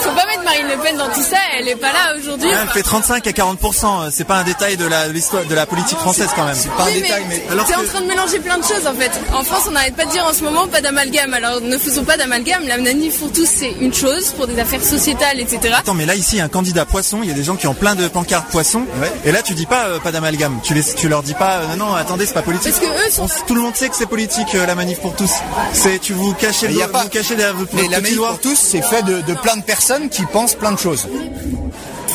Faut 0.00 0.10
pas 0.10 0.26
mettre 0.26 0.42
Marine 0.44 0.66
Le 0.68 0.82
Pen 0.82 0.96
dans 0.96 1.08
tout 1.12 1.22
ça, 1.22 1.36
elle 1.58 1.68
est 1.68 1.76
pas 1.76 1.92
là 1.92 2.14
aujourd'hui. 2.18 2.48
Elle 2.50 2.68
fait 2.68 2.82
35 2.82 3.26
à 3.26 3.30
40%. 3.30 4.10
C'est 4.10 4.24
pas 4.24 4.36
un 4.36 4.44
détail 4.44 4.76
de 4.76 4.86
la- 4.86 5.08
de 5.08 5.54
la 5.54 5.66
politique 5.66 5.98
française 5.98 6.28
quand 6.34 6.44
même. 6.44 6.54
C'est 6.56 6.68
Oui, 6.86 7.02
mais 7.28 7.42
Alors 7.50 7.66
t'es 7.66 7.74
que- 7.74 7.80
en 7.80 7.84
train 7.84 8.00
de 8.00 8.06
mélanger 8.06 8.38
plein 8.38 8.58
de 8.58 8.64
choses 8.64 8.86
en 8.86 8.94
fait. 8.94 9.10
En 9.34 9.42
France, 9.44 9.64
on 9.68 9.72
n'arrête 9.72 9.94
pas 9.96 10.04
de 10.04 10.10
dire 10.10 10.24
en 10.24 10.32
ce 10.32 10.42
moment 10.42 10.66
pas 10.68 10.80
d'amalgame. 10.80 11.34
Alors 11.34 11.60
ne 11.60 11.78
faisons 11.78 12.04
pas 12.04 12.16
d'amalgame. 12.16 12.66
La 12.66 12.78
manif 12.78 13.18
pour 13.18 13.32
tous, 13.32 13.48
c'est 13.48 13.72
une 13.80 13.92
chose 13.94 14.30
pour 14.36 14.46
des 14.46 14.58
affaires 14.58 14.82
sociétales, 14.86 15.40
etc. 15.40 15.74
Attends, 15.78 15.94
mais 15.94 16.06
là 16.06 16.14
ici, 16.14 16.36
il 16.36 16.38
y 16.38 16.40
a 16.40 16.44
un 16.44 16.48
candidat 16.48 16.84
poisson, 16.86 17.20
il 17.22 17.28
y 17.28 17.32
a 17.32 17.34
des 17.34 17.44
gens 17.44 17.56
qui 17.56 17.66
ont 17.66 17.74
plein 17.74 17.94
de 17.94 18.08
pancartes 18.08 18.50
poisson, 18.50 18.84
et 19.24 19.32
là 19.32 19.42
tu 19.42 19.54
dis 19.54 19.66
pas 19.66 19.86
euh, 19.88 19.98
pas 20.00 20.12
d'amalgame, 20.12 20.58
tu, 20.62 20.72
les, 20.74 20.82
tu 20.82 21.08
leur 21.08 21.22
dis 21.22 21.34
pas 21.34 21.58
euh, 21.58 21.76
non 21.76 21.86
non 21.86 21.94
attendez 21.94 22.24
c'est 22.26 22.34
pas 22.34 22.42
politique. 22.42 22.72
Parce 22.72 22.84
que 22.86 23.06
eux 23.08 23.10
sont- 23.10 23.24
On- 23.24 23.46
tout 23.46 23.54
le 23.54 23.60
monde 23.60 23.76
sait 23.76 23.88
que 23.88 23.96
c'est 23.96 24.06
politique 24.06 24.54
euh, 24.54 24.64
la 24.66 24.74
manif 24.74 24.98
pour 25.00 25.14
tous. 25.14 25.30
C'est 25.72 25.98
tu 25.98 26.12
vous 26.14 26.32
cachez 26.34 26.68
Mais 26.68 26.74
y 26.74 26.82
a 26.82 26.86
vous 26.86 26.92
pas- 26.92 27.06
cachez 27.06 27.36
derrière 27.36 27.56
votre 27.56 27.74
Mais 27.74 27.88
la 27.88 28.00
manif 28.00 28.16
doigt. 28.16 28.30
pour 28.30 28.40
tous, 28.40 28.56
c'est 28.58 28.82
fait 28.82 29.02
de, 29.02 29.20
de 29.22 29.34
plein 29.34 29.56
de 29.56 29.62
personnes 29.62 30.08
qui 30.08 30.22
pensent 30.26 30.54
plein 30.54 30.72
de 30.72 30.78
choses. 30.78 31.06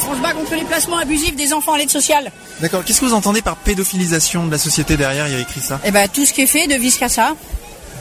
On 0.10 0.16
se 0.16 0.20
bat 0.22 0.34
contre 0.34 0.56
les 0.56 0.64
placements 0.64 0.98
abusifs 0.98 1.36
des 1.36 1.54
enfants 1.54 1.74
à 1.74 1.78
l'aide 1.78 1.90
sociale. 1.90 2.32
D'accord. 2.60 2.84
Qu'est-ce 2.84 3.00
que 3.02 3.06
vous 3.06 3.14
entendez 3.14 3.42
par 3.42 3.56
pédophilisation 3.56 4.46
de 4.46 4.52
la 4.52 4.58
société 4.58 4.98
derrière? 4.98 5.28
Il 5.28 5.34
y 5.34 5.38
a 5.38 5.40
écrit 5.40 5.62
ça. 5.62 5.80
Eh 5.86 5.92
ben, 5.92 6.08
tout 6.10 6.26
ce 6.26 6.34
qui 6.34 6.42
est 6.42 6.48
fait 6.48 6.68
de 6.68 6.76
vice 6.76 7.00
ça. 7.08 7.34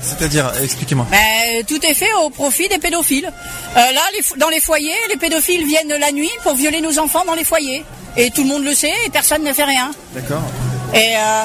C'est-à-dire, 0.03 0.51
expliquez-moi. 0.63 1.07
Ben, 1.11 1.65
tout 1.67 1.85
est 1.85 1.95
fait 1.95 2.13
au 2.25 2.31
profit 2.31 2.69
des 2.69 2.79
pédophiles. 2.79 3.27
Euh, 3.27 3.75
là, 3.75 4.01
les 4.15 4.39
dans 4.39 4.49
les 4.49 4.61
foyers, 4.61 4.95
les 5.11 5.17
pédophiles 5.17 5.67
viennent 5.67 5.95
la 5.99 6.13
nuit 6.13 6.31
pour 6.43 6.55
violer 6.55 6.81
nos 6.81 6.99
enfants 6.99 7.25
dans 7.27 7.35
les 7.35 7.45
foyers. 7.45 7.85
Et 8.17 8.31
tout 8.31 8.43
le 8.43 8.49
monde 8.49 8.65
le 8.65 8.75
sait 8.75 8.93
et 9.07 9.11
personne 9.11 9.43
ne 9.45 9.53
fait 9.53 9.65
rien. 9.65 9.91
D'accord. 10.15 10.43
Et 10.95 10.99
euh, 10.99 10.99
euh, 10.99 11.45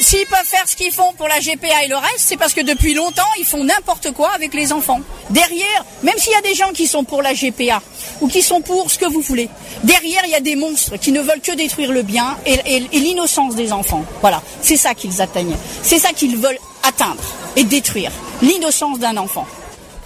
s'ils 0.00 0.26
peuvent 0.26 0.44
faire 0.44 0.66
ce 0.68 0.74
qu'ils 0.76 0.92
font 0.92 1.12
pour 1.16 1.28
la 1.28 1.38
GPA 1.40 1.84
et 1.84 1.88
le 1.88 1.96
reste, 1.96 2.18
c'est 2.18 2.36
parce 2.36 2.54
que 2.54 2.60
depuis 2.62 2.94
longtemps, 2.94 3.22
ils 3.38 3.44
font 3.44 3.64
n'importe 3.64 4.12
quoi 4.12 4.30
avec 4.34 4.54
les 4.54 4.72
enfants. 4.72 5.00
Derrière, 5.30 5.84
même 6.02 6.16
s'il 6.18 6.32
y 6.32 6.36
a 6.36 6.40
des 6.42 6.54
gens 6.54 6.72
qui 6.72 6.86
sont 6.86 7.04
pour 7.04 7.22
la 7.22 7.34
GPA 7.34 7.80
ou 8.20 8.28
qui 8.28 8.42
sont 8.42 8.60
pour 8.60 8.90
ce 8.90 8.98
que 8.98 9.06
vous 9.06 9.20
voulez, 9.20 9.48
derrière, 9.84 10.22
il 10.24 10.30
y 10.30 10.34
a 10.34 10.40
des 10.40 10.56
monstres 10.56 10.96
qui 10.96 11.12
ne 11.12 11.20
veulent 11.20 11.40
que 11.42 11.52
détruire 11.54 11.92
le 11.92 12.02
bien 12.02 12.36
et, 12.46 12.54
et- 12.66 12.88
et 12.92 13.00
l'innocence 13.00 13.54
des 13.54 13.72
enfants. 13.72 14.04
Voilà, 14.20 14.42
c'est 14.60 14.76
ça 14.76 14.94
qu'ils 14.94 15.20
atteignent. 15.22 15.56
C'est 15.82 15.98
ça 15.98 16.12
qu'ils 16.12 16.36
veulent 16.36 16.58
atteindre 16.82 17.22
et 17.56 17.64
détruire. 17.64 18.10
L'innocence 18.42 18.98
d'un 18.98 19.16
enfant. 19.16 19.46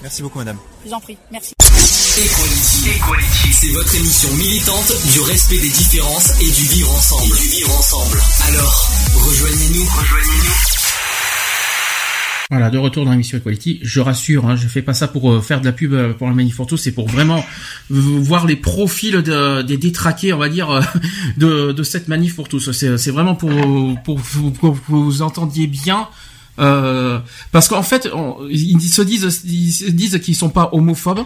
Merci 0.02 0.22
beaucoup 0.22 0.38
madame. 0.38 0.58
Je 0.84 0.90
vous 0.90 0.94
en 0.94 1.00
prie, 1.00 1.16
merci. 1.30 1.52
Equality. 2.18 2.88
Equality. 2.96 3.52
C'est 3.52 3.72
votre 3.72 3.94
émission 3.94 4.32
militante 4.36 4.90
du 5.12 5.20
respect 5.20 5.58
des 5.60 5.68
différences 5.68 6.30
et 6.40 6.46
du 6.50 6.66
vivre 6.68 6.90
ensemble. 6.96 8.18
Alors, 8.48 8.90
rejoignez-nous. 9.14 9.84
Rejoignez-nous. 9.84 10.54
Voilà, 12.50 12.70
de 12.70 12.78
retour 12.78 13.04
dans 13.04 13.10
l'émission 13.10 13.36
Equality. 13.36 13.80
Je 13.82 14.00
rassure, 14.00 14.46
hein, 14.46 14.56
je 14.56 14.66
fais 14.66 14.80
pas 14.82 14.94
ça 14.94 15.08
pour 15.08 15.30
euh, 15.30 15.40
faire 15.42 15.60
de 15.60 15.66
la 15.66 15.72
pub 15.72 15.92
euh, 15.92 16.14
pour 16.14 16.26
la 16.26 16.32
manif 16.34 16.56
pour 16.56 16.66
tous, 16.66 16.78
c'est 16.78 16.92
pour 16.92 17.06
vraiment 17.06 17.44
voir 17.90 18.46
les 18.46 18.56
profils 18.56 19.22
de- 19.22 19.62
des 19.62 19.76
détraqués, 19.76 20.32
on 20.32 20.38
va 20.38 20.48
dire, 20.48 20.70
euh, 20.70 20.80
de, 21.74 21.82
cette 21.82 22.08
manif 22.08 22.34
pour 22.34 22.48
tous. 22.48 22.70
C'est 22.72 23.10
vraiment 23.10 23.34
pour, 23.34 23.50
que 23.50 24.66
vous 24.88 25.22
entendiez 25.22 25.66
bien. 25.66 26.08
parce 26.56 27.68
qu'en 27.68 27.82
fait, 27.82 28.08
ils 28.50 28.80
se 28.80 29.02
disent, 29.02 29.42
ils 29.44 29.70
se 29.72 29.90
disent 29.90 30.18
qu'ils 30.20 30.36
sont 30.36 30.48
pas 30.50 30.70
homophobes. 30.72 31.24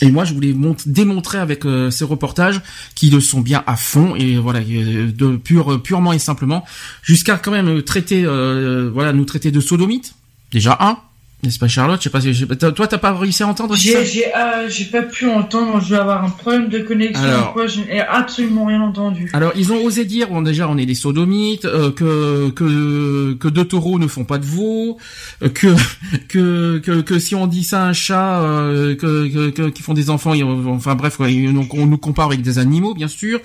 Et 0.00 0.10
moi, 0.10 0.24
je 0.24 0.32
voulais 0.32 0.52
mont- 0.52 0.76
démontrer 0.86 1.38
avec 1.38 1.64
euh, 1.64 1.90
ces 1.90 2.04
reportages 2.04 2.60
qu'ils 2.94 3.12
le 3.12 3.20
sont 3.20 3.40
bien 3.40 3.64
à 3.66 3.76
fond 3.76 4.14
et 4.14 4.36
voilà, 4.36 4.60
euh, 4.60 5.10
de 5.10 5.36
pure, 5.36 5.82
purement 5.82 6.12
et 6.12 6.18
simplement, 6.20 6.64
jusqu'à 7.02 7.36
quand 7.36 7.50
même 7.50 7.82
traiter, 7.82 8.24
euh, 8.24 8.90
voilà, 8.92 9.12
nous 9.12 9.24
traiter 9.24 9.50
de 9.50 9.60
sodomites. 9.60 10.14
Déjà 10.52 10.76
un, 10.80 10.98
n'est-ce 11.44 11.58
pas 11.58 11.68
Charlotte? 11.68 11.98
Je 12.00 12.04
sais 12.04 12.10
pas 12.10 12.20
si 12.20 12.34
je 12.34 12.40
sais 12.40 12.46
pas- 12.46 12.56
toi 12.72 12.86
t'as 12.88 12.98
pas 12.98 13.12
réussi 13.12 13.42
à 13.44 13.46
entendre 13.46 13.76
J'ai 13.76 14.04
j'ai 14.04 14.24
j'ai 14.68 14.84
pas 14.86 15.02
pu 15.02 15.28
entendre, 15.28 15.80
je 15.80 15.90
vais 15.90 16.00
avoir 16.00 16.24
un 16.24 16.30
problème 16.30 16.68
de 16.68 16.80
connexion 16.80 17.22
Alors. 17.24 17.52
quoi, 17.52 17.66
je 17.68 17.80
n'ai 17.80 18.00
absolument 18.00 18.64
rien 18.66 18.82
entendu. 18.82 19.30
Alors 19.32 19.52
ils 19.54 19.72
ont 19.72 19.82
osé 19.84 20.04
dire 20.04 20.28
bon 20.28 20.42
déjà 20.42 20.68
on 20.68 20.76
est 20.78 20.86
des 20.86 20.94
sodomites 20.96 21.64
euh, 21.64 21.92
que 21.92 22.50
que 22.50 23.34
que 23.34 23.46
deux 23.48 23.64
taureaux 23.64 23.98
ne 24.00 24.08
font 24.08 24.24
pas 24.24 24.38
de 24.38 24.44
veau 24.46 24.98
euh, 25.42 25.48
que 25.48 25.68
que 26.28 26.78
que, 26.78 27.00
que 27.02 27.18
si 27.20 27.34
on 27.36 27.46
dit 27.46 27.62
ça 27.64 27.84
à 27.84 27.86
un 27.88 27.92
chat 27.92 28.42
euh, 28.42 28.96
que, 28.96 29.28
que, 29.28 29.50
que- 29.50 29.68
qui 29.68 29.82
font 29.82 29.94
des 29.94 30.10
enfants 30.10 30.34
ils- 30.34 30.42
enfin 30.44 30.96
bref 30.96 31.16
quoi, 31.18 31.30
ils- 31.30 31.54
donc 31.54 31.72
on 31.74 31.86
nous 31.86 31.98
compare 31.98 32.26
avec 32.26 32.42
des 32.42 32.58
animaux 32.58 32.94
bien 32.94 33.08
sûr. 33.08 33.40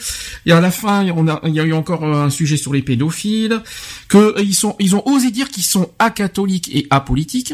Et 0.47 0.51
à 0.51 0.59
la 0.61 0.71
fin 0.71 1.05
on 1.15 1.27
a 1.27 1.39
il 1.45 1.53
y 1.53 1.59
a 1.59 1.63
eu 1.63 1.73
encore 1.73 2.03
un 2.05 2.29
sujet 2.31 2.57
sur 2.57 2.73
les 2.73 2.81
pédophiles 2.81 3.61
que 4.09 4.17
euh, 4.17 4.41
ils 4.41 4.55
sont 4.55 4.75
ils 4.79 4.95
ont 4.95 5.07
osé 5.07 5.29
dire 5.29 5.49
qu'ils 5.49 5.63
sont 5.63 5.91
acatholiques 5.99 6.69
et 6.73 6.87
apolitiques 6.89 7.53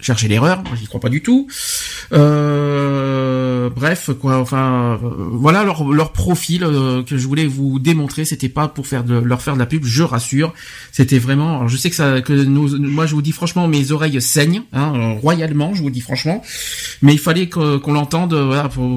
chercher 0.00 0.28
l'erreur, 0.28 0.62
j'y 0.78 0.86
crois 0.86 1.00
pas 1.00 1.08
du 1.08 1.22
tout. 1.22 1.46
Euh, 2.12 3.70
bref, 3.70 4.10
quoi, 4.20 4.38
enfin, 4.38 4.98
euh, 5.02 5.08
voilà 5.32 5.64
leur, 5.64 5.84
leur 5.92 6.12
profil 6.12 6.64
euh, 6.64 7.02
que 7.02 7.16
je 7.16 7.26
voulais 7.26 7.46
vous 7.46 7.78
démontrer. 7.78 8.24
C'était 8.24 8.48
pas 8.48 8.68
pour 8.68 8.86
faire 8.86 9.04
de 9.04 9.14
leur 9.14 9.42
faire 9.42 9.54
de 9.54 9.58
la 9.58 9.66
pub, 9.66 9.84
je 9.84 10.02
rassure. 10.02 10.52
C'était 10.92 11.18
vraiment. 11.18 11.56
alors, 11.58 11.68
je 11.68 11.76
sais 11.76 11.90
que 11.90 11.96
ça, 11.96 12.20
que 12.20 12.32
nos- 12.32 12.78
moi 12.78 13.06
je 13.06 13.14
vous 13.14 13.22
dis 13.22 13.32
franchement, 13.32 13.68
mes 13.68 13.92
oreilles 13.92 14.20
saignent, 14.20 14.62
hein, 14.72 15.14
royalement, 15.20 15.74
je 15.74 15.82
vous 15.82 15.90
dis 15.90 16.00
franchement. 16.00 16.42
Mais 17.02 17.12
il 17.12 17.18
fallait 17.18 17.48
qu'on 17.48 17.92
l'entende, 17.92 18.36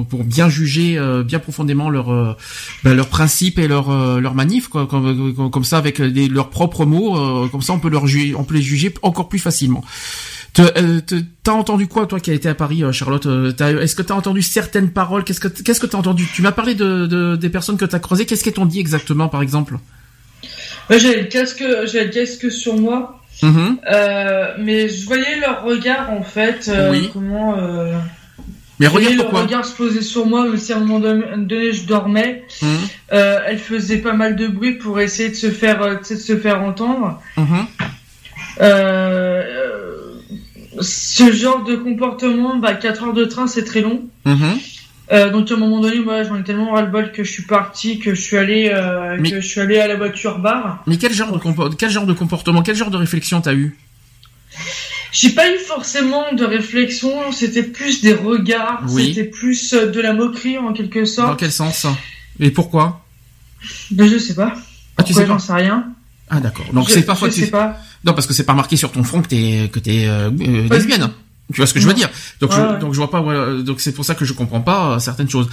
pour, 0.08 0.24
bien 0.24 0.48
juger, 0.48 0.98
bien 1.24 1.38
profondément 1.38 1.90
leur 1.90 2.36
ben, 2.84 2.94
leurs 2.94 3.08
principes 3.08 3.58
et 3.58 3.68
leur 3.68 3.90
leur 4.20 4.34
manif, 4.34 4.68
comme, 4.68 5.64
ça 5.64 5.78
avec 5.78 5.98
leurs 5.98 6.50
propres 6.50 6.84
mots, 6.84 7.48
comme 7.48 7.62
ça 7.62 7.72
on 7.72 7.78
peut 7.78 7.88
leur 7.88 8.04
on 8.36 8.44
peut 8.44 8.54
les 8.54 8.62
juger 8.62 8.92
encore 9.02 9.28
plus 9.28 9.38
facilement. 9.38 9.84
Euh, 10.58 11.00
T'as 11.42 11.52
entendu 11.52 11.88
quoi, 11.88 12.06
toi, 12.06 12.20
qui 12.20 12.30
a 12.30 12.34
été 12.34 12.48
à 12.48 12.54
Paris, 12.54 12.82
euh, 12.84 12.92
Charlotte 12.92 13.26
Euh, 13.26 13.52
Est-ce 13.80 13.94
que 13.96 14.02
t'as 14.02 14.14
entendu 14.14 14.40
certaines 14.42 14.90
paroles? 14.90 15.24
Qu'est-ce 15.24 15.40
que 15.40 15.48
qu'est-ce 15.48 15.80
que 15.80 15.86
t'as 15.86 15.98
entendu? 15.98 16.26
Tu 16.32 16.42
m'as 16.42 16.52
parlé 16.52 16.74
de, 16.74 17.06
de- 17.06 17.36
des 17.36 17.48
personnes 17.50 17.76
que 17.76 17.84
t'as 17.84 17.98
croisées. 17.98 18.24
Qu'est-ce 18.24 18.44
qu'elles 18.44 18.54
t'ont 18.54 18.64
dit 18.66 18.80
exactement, 18.80 19.28
par 19.28 19.42
exemple? 19.42 19.74
Ouais, 20.90 20.98
j'avais 21.00 21.22
le 21.22 21.26
casque, 21.28 21.62
j'avais 21.86 22.04
le 22.06 22.10
casque 22.10 22.50
sur 22.52 22.76
moi, 22.76 23.20
Mhm. 23.42 23.78
euh, 23.92 24.54
mais 24.58 24.88
je 24.88 25.04
voyais 25.06 25.36
leur 25.40 25.64
regard 25.64 26.10
en 26.12 26.22
fait, 26.22 26.70
euh, 26.72 26.90
Oui. 26.92 27.10
comment. 27.12 27.58
Euh, 27.58 27.92
Mais 28.80 28.86
regarde 28.86 29.16
pourquoi. 29.16 29.42
regard 29.42 29.64
se 29.64 29.74
poser 29.74 30.02
sur 30.02 30.24
moi, 30.26 30.44
même 30.44 30.56
si 30.58 30.72
à 30.72 30.76
un 30.76 30.80
moment 30.80 31.00
donné 31.00 31.72
je 31.72 31.84
dormais. 31.86 32.44
Mhm. 32.62 32.68
Euh, 33.12 33.38
elle 33.46 33.58
faisait 33.58 33.98
pas 33.98 34.12
mal 34.12 34.36
de 34.36 34.46
bruit 34.46 34.74
pour 34.74 35.00
essayer 35.00 35.28
de 35.30 35.34
se 35.34 35.50
faire, 35.50 36.00
de 36.00 36.04
se 36.04 36.36
faire 36.36 36.62
entendre. 36.62 37.20
Mhm. 37.36 37.66
Euh, 38.60 39.42
euh, 39.42 40.03
ce 40.80 41.32
genre 41.32 41.64
de 41.64 41.76
comportement, 41.76 42.56
bah, 42.56 42.74
4 42.74 43.04
heures 43.04 43.12
de 43.14 43.24
train, 43.24 43.46
c'est 43.46 43.64
très 43.64 43.80
long. 43.80 44.02
Mhm. 44.24 44.58
Euh, 45.12 45.30
donc 45.30 45.50
à 45.50 45.54
un 45.54 45.58
moment 45.58 45.80
donné, 45.80 45.98
moi, 45.98 46.22
j'en 46.22 46.36
ai 46.36 46.42
tellement 46.44 46.72
ras 46.72 46.80
le 46.82 46.90
bol 46.90 47.12
que 47.12 47.24
je 47.24 47.30
suis 47.30 47.42
parti, 47.42 47.98
que 47.98 48.14
je 48.14 48.20
suis 48.20 48.36
allé, 48.38 48.70
euh, 48.72 49.16
Mais- 49.20 49.30
que 49.30 49.40
je 49.40 49.46
suis 49.46 49.60
allé 49.60 49.78
à 49.78 49.86
la 49.86 49.96
voiture 49.96 50.38
bar. 50.38 50.82
Mais 50.86 50.96
quel 50.96 51.12
genre 51.12 51.30
de 51.32 51.38
compo- 51.38 51.68
quel 51.76 51.90
genre 51.90 52.06
de 52.06 52.14
comportement, 52.14 52.62
quel 52.62 52.74
genre 52.74 52.90
de 52.90 52.96
réflexion 52.96 53.40
t'as 53.40 53.52
eu? 53.54 53.76
J'ai 55.12 55.30
pas 55.30 55.48
eu 55.48 55.58
forcément 55.58 56.32
de 56.32 56.44
réflexion, 56.44 57.30
c'était 57.32 57.62
plus 57.62 58.00
des 58.02 58.14
regards, 58.14 58.82
Oui. 58.88 59.08
c'était 59.14 59.28
plus 59.28 59.72
euh, 59.74 59.90
de 59.90 60.00
la 60.00 60.12
moquerie 60.12 60.58
en 60.58 60.72
quelque 60.72 61.04
sorte. 61.04 61.28
Dans 61.28 61.36
quel 61.36 61.52
sens? 61.52 61.86
Et 62.40 62.50
pourquoi? 62.50 63.04
Ben, 63.90 64.08
je 64.08 64.18
sais 64.18 64.34
pas. 64.34 64.54
Ah, 64.96 65.02
tu 65.02 65.12
sais 65.12 65.20
pas 65.22 65.26
J'en 65.26 65.38
sais 65.38 65.52
rien. 65.52 65.86
Ah 66.30 66.40
d'accord. 66.40 66.66
Donc 66.72 66.88
c'est 66.90 67.02
parfois 67.04 67.28
je 67.28 67.34
sais 67.34 67.50
pas. 67.50 67.78
Non, 68.04 68.12
parce 68.12 68.26
que 68.26 68.34
c'est 68.34 68.44
pas 68.44 68.54
marqué 68.54 68.76
sur 68.76 68.92
ton 68.92 69.02
front 69.02 69.22
que 69.22 69.28
t'es 69.28 69.70
que 69.72 69.78
t'es 69.78 70.06
euh, 70.06 70.30
euh, 70.30 70.68
lesbienne. 70.68 71.10
Tu 71.52 71.58
vois 71.58 71.66
ce 71.66 71.74
que 71.74 71.80
je 71.80 71.86
veux 71.86 71.92
dire 71.94 72.08
Donc 72.40 72.50
Ouais, 72.52 72.56
je, 72.56 72.62
ouais. 72.62 72.78
donc 72.78 72.92
je 72.94 72.98
vois 72.98 73.10
pas. 73.10 73.20
voilà, 73.20 73.62
donc 73.62 73.80
c'est 73.80 73.92
pour 73.92 74.04
ça 74.04 74.14
que 74.14 74.24
je 74.24 74.32
comprends 74.32 74.62
pas 74.62 74.94
euh, 74.94 74.98
certaines 74.98 75.28
choses. 75.28 75.48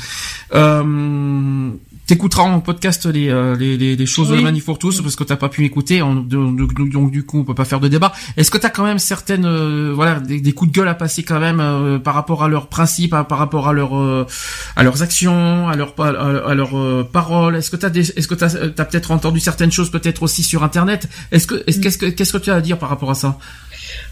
Euh, 0.54 1.70
T'écouteras 2.12 2.44
en 2.44 2.60
podcast 2.60 3.06
les, 3.06 3.30
euh, 3.30 3.56
les, 3.56 3.78
les, 3.78 3.96
les 3.96 4.06
choses 4.06 4.32
de. 4.32 4.36
Manif 4.36 4.66
pour 4.66 4.78
tous 4.78 5.00
parce 5.00 5.16
que 5.16 5.24
t'as 5.24 5.38
pas 5.38 5.48
pu 5.48 5.64
écouter, 5.64 6.02
on- 6.02 6.16
donc, 6.16 7.10
du 7.10 7.24
coup 7.24 7.40
on 7.40 7.46
peut 7.46 7.56
pas 7.56 7.64
faire 7.64 7.80
de 7.80 7.88
débat. 7.88 8.12
Est-ce 8.36 8.52
que 8.52 8.58
t'as 8.58 8.70
quand 8.70 8.84
même 8.84 9.00
certaines 9.00 9.46
euh, 9.46 9.94
voilà 9.96 10.20
des, 10.20 10.42
des 10.42 10.52
coups 10.52 10.70
de 10.74 10.76
gueule 10.76 10.90
à 10.90 10.94
passer 10.94 11.24
quand 11.24 11.40
même 11.40 11.62
euh, 11.62 12.00
par 12.00 12.14
rapport 12.14 12.44
à 12.44 12.50
leurs 12.50 12.68
principes, 12.68 13.12
par 13.12 13.38
rapport 13.38 13.70
à 13.70 13.72
leurs 13.72 13.98
euh, 13.98 14.28
à 14.76 14.84
leurs 14.84 15.02
actions, 15.04 15.70
à 15.70 15.78
leurs 15.78 15.94
à, 16.02 16.54
leurs 16.54 16.78
euh, 16.78 17.08
paroles? 17.10 17.56
Est-ce 17.56 17.72
que 17.72 17.78
t'as 17.78 17.90
des 17.90 18.10
est-ce 18.12 18.28
que 18.28 18.36
t'as 18.36 18.58
as, 18.58 18.86
peut-être 18.86 19.12
entendu 19.12 19.40
certaines 19.40 19.72
choses 19.72 19.90
peut-être 19.90 20.22
aussi 20.22 20.44
sur 20.44 20.66
internet? 20.66 21.08
Est-ce 21.32 21.48
que 21.48 21.64
est-ce 21.66 21.80
qu'est-ce 21.80 21.98
que 21.98 22.08
qu'est-ce 22.08 22.34
que 22.34 22.40
tu 22.40 22.50
as 22.52 22.56
à 22.56 22.62
dire 22.62 22.78
par 22.78 22.90
rapport 22.90 23.12
à 23.12 23.16
ça? 23.16 23.38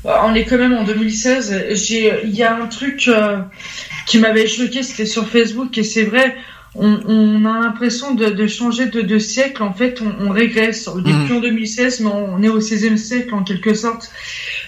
On 0.06 0.34
est 0.36 0.46
quand 0.46 0.58
même 0.58 0.72
en 0.74 0.86
2016. 0.86 1.66
J'ai, 1.72 2.14
il 2.24 2.34
y 2.34 2.44
a 2.44 2.56
un 2.56 2.68
truc 2.68 3.10
euh, 3.10 3.40
qui 4.06 4.20
m'avait 4.20 4.48
choqué, 4.48 4.84
c'était 4.84 5.06
sur 5.06 5.28
Facebook 5.28 5.78
et 5.78 5.84
c'est 5.84 6.04
vrai. 6.04 6.38
On, 6.76 7.00
on 7.08 7.46
a 7.46 7.60
l'impression 7.60 8.14
de, 8.14 8.26
de 8.28 8.48
changer 8.48 8.86
de, 8.86 9.02
de 9.02 9.20
siècle. 9.20 9.64
En 9.64 9.74
fait, 9.74 10.02
on, 10.02 10.28
on 10.28 10.30
régresse. 10.30 10.88
Depuis 10.96 11.34
en 11.34 11.66
16 11.66 12.02
mais 12.02 12.10
on 12.10 12.42
est 12.44 12.50
au 12.50 12.60
16e 12.60 12.98
siècle 12.98 13.34
en 13.34 13.44
quelque 13.44 13.74
sorte. 13.74 14.12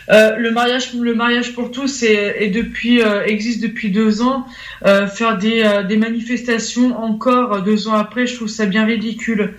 Euh, 0.09 0.35
le 0.35 0.51
mariage, 0.51 0.93
le 0.93 1.13
mariage 1.13 1.53
pour 1.53 1.71
tous 1.71 2.03
est, 2.03 2.43
est 2.43 2.49
depuis 2.49 3.01
euh, 3.01 3.23
existe 3.25 3.61
depuis 3.61 3.91
deux 3.91 4.21
ans. 4.21 4.45
Euh, 4.85 5.07
faire 5.07 5.37
des, 5.37 5.61
euh, 5.61 5.83
des 5.83 5.95
manifestations 5.95 6.97
encore 6.97 7.61
deux 7.61 7.87
ans 7.87 7.93
après, 7.93 8.25
je 8.25 8.35
trouve 8.35 8.47
ça 8.47 8.65
bien 8.65 8.85
ridicule. 8.85 9.53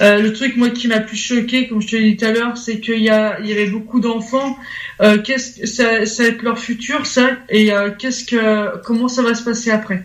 Euh, 0.00 0.20
le 0.20 0.32
truc 0.32 0.56
moi 0.56 0.70
qui 0.70 0.88
m'a 0.88 1.00
plus 1.00 1.16
choqué, 1.16 1.68
comme 1.68 1.80
je 1.80 1.86
te 1.88 1.96
l'ai 1.96 2.10
dit 2.10 2.16
tout 2.16 2.24
à 2.24 2.32
l'heure, 2.32 2.56
c'est 2.56 2.80
qu'il 2.80 3.00
y 3.00 3.10
a 3.10 3.38
il 3.40 3.46
y 3.46 3.52
avait 3.52 3.70
beaucoup 3.70 4.00
d'enfants. 4.00 4.58
Euh, 5.00 5.18
qu'est-ce 5.22 5.60
que 5.60 5.66
ça, 5.66 6.04
ça 6.04 6.24
va 6.24 6.28
être 6.30 6.42
leur 6.42 6.58
futur, 6.58 7.06
ça, 7.06 7.30
et 7.48 7.72
euh, 7.72 7.90
qu'est-ce 7.96 8.24
que 8.24 8.76
comment 8.84 9.08
ça 9.08 9.22
va 9.22 9.34
se 9.34 9.44
passer 9.44 9.70
après? 9.70 10.04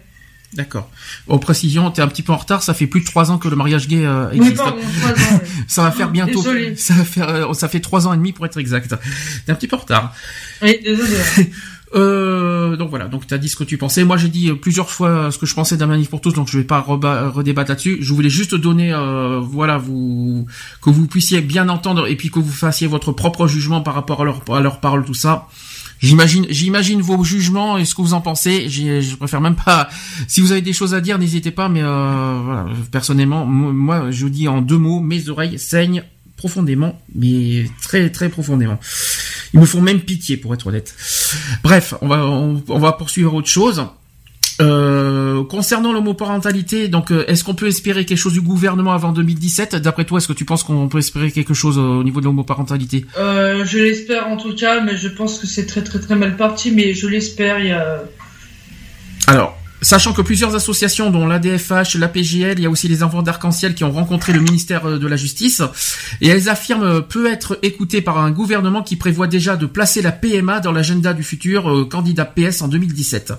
D'accord. 0.54 0.90
En 1.28 1.38
précision, 1.40 1.90
t'es 1.92 2.02
un 2.02 2.08
petit 2.08 2.24
peu 2.24 2.34
en 2.34 2.38
retard. 2.38 2.62
Ça 2.62 2.74
fait 2.74 2.88
plus 2.88 3.02
de 3.02 3.06
trois 3.06 3.32
ans 3.32 3.38
que 3.38 3.48
le 3.48 3.56
mariage 3.56 3.88
gay 3.88 4.06
euh, 4.06 4.28
Oui, 4.32 4.38
existe. 4.38 4.58
pardon, 4.58 4.78
trois 5.00 5.12
ans, 5.12 5.42
ça 5.68 5.84
va 5.84 5.92
faire 5.92 6.10
bientôt. 6.10 6.40
Désolé. 6.42 6.76
Ça 6.78 6.94
va 6.94 7.06
faire. 7.06 7.30
euh, 7.30 7.54
ça 7.54 7.70
fait 7.70 7.80
trois 7.80 8.08
ans 8.08 8.14
et 8.14 8.18
demi 8.18 8.34
pour 8.34 8.46
être 8.46 8.58
exact. 8.58 8.94
T'es 9.46 9.52
un 9.52 9.56
petit 9.56 9.68
peu 9.68 9.78
en 9.78 9.80
retard. 9.80 10.14
Oui, 10.62 10.80
désolé. 10.84 11.16
Euh, 11.94 12.78
donc 12.78 12.90
voilà, 12.90 13.10
donc 13.10 13.28
tu 13.28 13.34
as 13.34 13.38
dit 13.38 13.50
ce 13.50 13.58
que 13.58 13.66
tu 13.66 13.78
pensais. 13.78 14.06
Moi 14.06 14.16
j'ai 14.16 14.30
dit 14.30 14.50
euh, 14.50 14.56
plusieurs 14.56 14.90
fois 14.90 15.30
ce 15.30 15.38
que 15.38 15.46
je 15.46 15.54
pensais 15.54 15.76
d'un 15.76 15.88
manif 15.88 16.10
pour 16.10 16.22
tous, 16.22 16.32
donc 16.32 16.48
je 16.50 16.58
vais 16.58 16.64
pas 16.64 16.80
redébattre 16.80 17.70
là-dessus. 17.70 17.98
Je 18.00 18.14
voulais 18.14 18.30
juste 18.30 18.56
donner, 18.56 18.94
euh, 18.94 19.42
voilà, 19.42 19.78
vous 19.78 20.46
que 20.82 20.90
vous 20.90 21.08
puissiez 21.08 21.42
bien 21.42 21.68
entendre 21.68 22.08
et 22.08 22.16
puis 22.16 22.30
que 22.32 22.40
vous 22.40 22.50
fassiez 22.52 22.88
votre 22.88 23.12
propre 23.12 23.46
jugement 23.46 23.82
par 23.82 23.94
rapport 23.94 24.22
à 24.22 24.24
leurs 24.26 24.42
à 24.52 24.62
leurs 24.62 24.80
paroles, 24.80 25.04
tout 25.04 25.14
ça. 25.14 25.50
J'imagine, 26.02 26.48
j'imagine 26.50 27.02
vos 27.02 27.24
jugements 27.24 27.78
et 27.78 27.86
ce 27.86 27.94
que 27.94 28.02
vous 28.02 28.14
en 28.14 28.22
pensez. 28.22 28.68
Je 28.70 29.16
préfère 29.16 29.40
même 29.42 29.56
pas. 29.56 29.88
Si 30.28 30.42
vous 30.42 30.52
avez 30.52 30.62
des 30.62 30.74
choses 30.74 30.94
à 30.96 31.02
dire, 31.02 31.18
n'hésitez 31.20 31.52
pas. 31.52 31.70
Mais 31.70 31.82
euh, 31.84 32.40
voilà, 32.44 32.66
personnellement, 32.92 33.46
mo- 33.46 33.72
moi, 33.72 34.10
je 34.12 34.24
vous 34.24 34.30
dis 34.32 34.48
en 34.48 34.62
deux 34.62 34.78
mots, 34.80 35.00
mes 35.00 35.30
oreilles 35.30 35.60
saignent 35.60 36.04
profondément, 36.38 37.00
mais 37.14 37.66
très 37.84 38.10
très 38.10 38.30
profondément. 38.30 38.80
Ils 39.54 39.60
me 39.60 39.66
font 39.66 39.82
même 39.82 40.00
pitié, 40.00 40.38
pour 40.38 40.54
être 40.56 40.68
honnête. 40.68 40.96
Bref, 41.64 41.94
on 42.02 42.08
va 42.08 42.26
on 42.26 42.80
va 42.80 42.94
poursuivre 42.94 43.34
autre 43.36 43.48
chose. 43.50 43.86
Euh, 44.62 45.44
concernant 45.44 45.92
l'homoparentalité, 45.92 46.88
donc 46.88 47.12
euh, 47.12 47.26
est-ce 47.28 47.44
qu'on 47.44 47.56
peut 47.56 47.68
espérer 47.68 48.06
quelque 48.06 48.18
chose 48.18 48.34
du 48.34 48.42
gouvernement 48.42 48.92
avant 48.92 49.12
2017 49.12 49.76
D'après 49.76 50.06
toi, 50.06 50.20
est-ce 50.20 50.28
que 50.28 50.34
tu 50.34 50.46
penses 50.46 50.64
qu'on 50.64 50.88
peut 50.88 51.00
espérer 51.00 51.32
quelque 51.32 51.54
chose 51.54 51.78
euh, 51.78 51.82
au 51.82 52.04
niveau 52.04 52.20
de 52.20 52.26
l'homoparentalité? 52.26 53.06
Euh, 53.18 53.66
je 53.66 53.80
l'espère 53.80 54.28
en 54.28 54.38
tout 54.38 54.56
cas, 54.56 54.82
mais 54.82 54.96
je 54.96 55.08
pense 55.08 55.40
que 55.40 55.48
c'est 55.48 55.66
très 55.66 55.84
très 55.84 56.00
très 56.00 56.16
mal 56.16 56.38
parti, 56.38 56.72
mais 56.72 56.94
je 56.94 57.08
l'espère. 57.08 57.60
Il 57.60 57.68
y 57.68 57.72
a 57.72 58.04
Alors, 59.28 59.58
sachant 59.82 60.14
que 60.14 60.22
plusieurs 60.22 60.56
associations, 60.56 61.10
dont 61.10 61.26
l'ADFH, 61.26 61.96
l'APGL, 61.96 62.60
il 62.60 62.62
y 62.62 62.66
a 62.66 62.70
aussi 62.70 62.88
les 62.88 63.02
enfants 63.02 63.24
d'arc-en-ciel 63.24 63.74
qui 63.74 63.84
ont 63.84 63.92
rencontré 63.92 64.32
le 64.32 64.40
ministère 64.40 64.86
euh, 64.86 65.00
de 65.00 65.08
la 65.08 65.16
Justice, 65.16 65.62
et 66.22 66.28
elles 66.28 66.50
affirment 66.50 66.84
euh, 66.84 67.02
peut 67.02 67.32
être 67.32 67.58
écoutées 67.64 68.02
par 68.02 68.20
un 68.20 68.32
gouvernement 68.32 68.84
qui 68.84 68.96
prévoit 68.96 69.28
déjà 69.28 69.56
de 69.58 69.66
placer 69.66 70.02
la 70.02 70.12
PMA 70.12 70.60
dans 70.60 70.72
l'agenda 70.72 71.14
du 71.14 71.24
futur 71.24 71.70
euh, 71.70 71.86
candidat 71.86 72.26
PS 72.26 72.62
en 72.62 72.68
2017. 72.68 73.34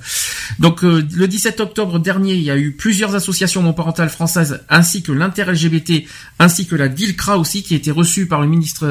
Donc, 0.58 0.82
le 0.82 1.26
17 1.26 1.60
octobre 1.60 1.98
dernier, 1.98 2.34
il 2.34 2.42
y 2.42 2.50
a 2.50 2.56
eu 2.56 2.72
plusieurs 2.72 3.14
associations 3.14 3.62
non 3.62 3.72
parentales 3.72 4.10
françaises, 4.10 4.60
ainsi 4.68 5.02
que 5.02 5.12
l'inter-LGBT, 5.12 6.04
ainsi 6.38 6.66
que 6.66 6.74
la 6.74 6.88
DILCRA 6.88 7.38
aussi, 7.38 7.62
qui 7.62 7.74
a 7.74 7.76
été 7.76 7.90
reçue 7.90 8.26
par 8.26 8.40
le 8.40 8.48
ministre, 8.48 8.86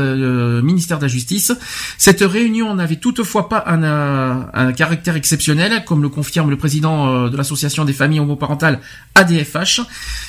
ministère 0.62 0.98
de 0.98 1.04
la 1.04 1.08
Justice. 1.08 1.52
Cette 1.98 2.22
réunion 2.22 2.74
n'avait 2.74 2.96
toutefois 2.96 3.50
pas 3.50 3.64
un, 3.68 4.48
un 4.54 4.72
caractère 4.72 5.16
exceptionnel, 5.16 5.84
comme 5.86 6.02
le 6.02 6.10
confirme 6.10 6.50
le 6.50 6.58
président 6.58 7.30
de 7.30 7.38
l'association 7.42 7.86
des 7.86 7.94
familles 7.94 8.20
homoparentales 8.20 8.80
ADFH, 9.16 9.82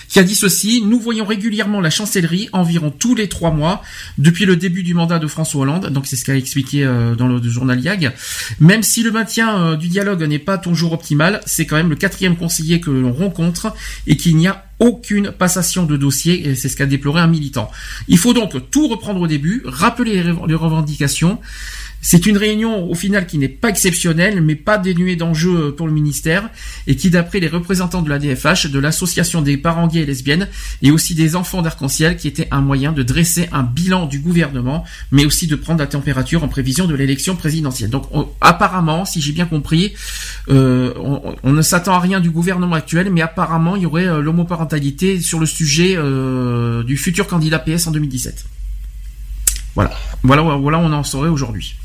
qui 0.08 0.18
a 0.18 0.22
dit 0.22 0.34
ceci, 0.34 0.82
nous 0.84 0.98
voyons 0.98 1.24
régulièrement 1.24 1.80
la 1.80 1.90
chancellerie 1.90 2.48
environ 2.52 2.90
tous 2.90 3.14
les 3.14 3.28
trois 3.28 3.50
mois 3.50 3.82
depuis 4.18 4.44
le 4.44 4.56
début 4.56 4.82
du 4.82 4.94
mandat 4.94 5.18
de 5.18 5.26
François 5.26 5.62
Hollande, 5.62 5.88
donc 5.90 6.06
c'est 6.06 6.16
ce 6.16 6.24
qu'a 6.24 6.36
expliqué 6.36 6.84
euh, 6.84 7.14
dans 7.14 7.28
le 7.28 7.42
journal 7.42 7.80
YAG. 7.80 8.12
Même 8.60 8.82
si 8.82 9.02
le 9.02 9.10
maintien 9.10 9.58
euh, 9.58 9.76
du 9.76 9.88
dialogue 9.88 10.22
n'est 10.22 10.38
pas 10.38 10.58
toujours 10.58 10.92
optimal, 10.92 11.40
c'est 11.46 11.66
quand 11.66 11.76
même 11.76 11.90
le 11.90 11.96
quatrième 11.96 12.36
conseiller 12.36 12.80
que 12.80 12.90
l'on 12.90 13.12
rencontre 13.12 13.74
et 14.06 14.16
qu'il 14.16 14.36
n'y 14.36 14.48
a 14.48 14.64
aucune 14.80 15.30
passation 15.30 15.84
de 15.84 15.96
dossier, 15.96 16.56
c'est 16.56 16.68
ce 16.68 16.76
qu'a 16.76 16.86
déploré 16.86 17.20
un 17.20 17.28
militant. 17.28 17.70
Il 18.08 18.18
faut 18.18 18.32
donc 18.32 18.70
tout 18.70 18.88
reprendre 18.88 19.20
au 19.20 19.28
début, 19.28 19.62
rappeler 19.64 20.24
les 20.24 20.54
revendications, 20.54 21.38
c'est 22.04 22.26
une 22.26 22.36
réunion 22.36 22.90
au 22.90 22.94
final 22.96 23.26
qui 23.28 23.38
n'est 23.38 23.48
pas 23.48 23.68
exceptionnelle, 23.68 24.40
mais 24.42 24.56
pas 24.56 24.76
dénuée 24.76 25.14
d'enjeux 25.14 25.72
pour 25.74 25.86
le 25.86 25.92
ministère, 25.92 26.50
et 26.88 26.96
qui, 26.96 27.10
d'après 27.10 27.38
les 27.38 27.46
représentants 27.46 28.02
de 28.02 28.10
la 28.10 28.18
DFH, 28.18 28.66
de 28.66 28.78
l'association 28.80 29.40
des 29.40 29.56
parents 29.56 29.86
gays 29.86 30.00
et 30.00 30.06
lesbiennes, 30.06 30.48
et 30.82 30.90
aussi 30.90 31.14
des 31.14 31.36
enfants 31.36 31.62
d'arc-en-ciel, 31.62 32.16
qui 32.16 32.26
était 32.26 32.48
un 32.50 32.60
moyen 32.60 32.90
de 32.90 33.04
dresser 33.04 33.48
un 33.52 33.62
bilan 33.62 34.06
du 34.06 34.18
gouvernement, 34.18 34.84
mais 35.12 35.24
aussi 35.24 35.46
de 35.46 35.54
prendre 35.54 35.78
la 35.78 35.86
température 35.86 36.42
en 36.42 36.48
prévision 36.48 36.86
de 36.86 36.94
l'élection 36.96 37.36
présidentielle. 37.36 37.90
Donc, 37.90 38.06
on- 38.10 38.28
apparemment, 38.40 39.04
si 39.04 39.20
j'ai 39.20 39.32
bien 39.32 39.46
compris, 39.46 39.92
euh, 40.50 40.92
on, 41.44 41.52
ne 41.52 41.62
s'attend 41.62 41.94
à 41.94 42.00
rien 42.00 42.18
du 42.18 42.30
gouvernement 42.30 42.74
actuel, 42.74 43.10
mais 43.12 43.22
apparemment, 43.22 43.76
il 43.76 43.82
y 43.82 43.86
aurait 43.86 44.08
euh, 44.08 44.20
l'homoparentalité 44.20 45.20
sur 45.20 45.38
le 45.38 45.46
sujet 45.46 45.94
euh, 45.96 46.82
du 46.82 46.96
futur 46.96 47.28
candidat 47.28 47.60
PS 47.60 47.86
en 47.86 47.92
2017. 47.92 48.44
Voilà, 49.76 49.92
voilà, 50.24 50.42
voilà, 50.42 50.78
on 50.80 50.92
en 50.92 51.04
saurait 51.04 51.28
aujourd'hui. 51.28 51.76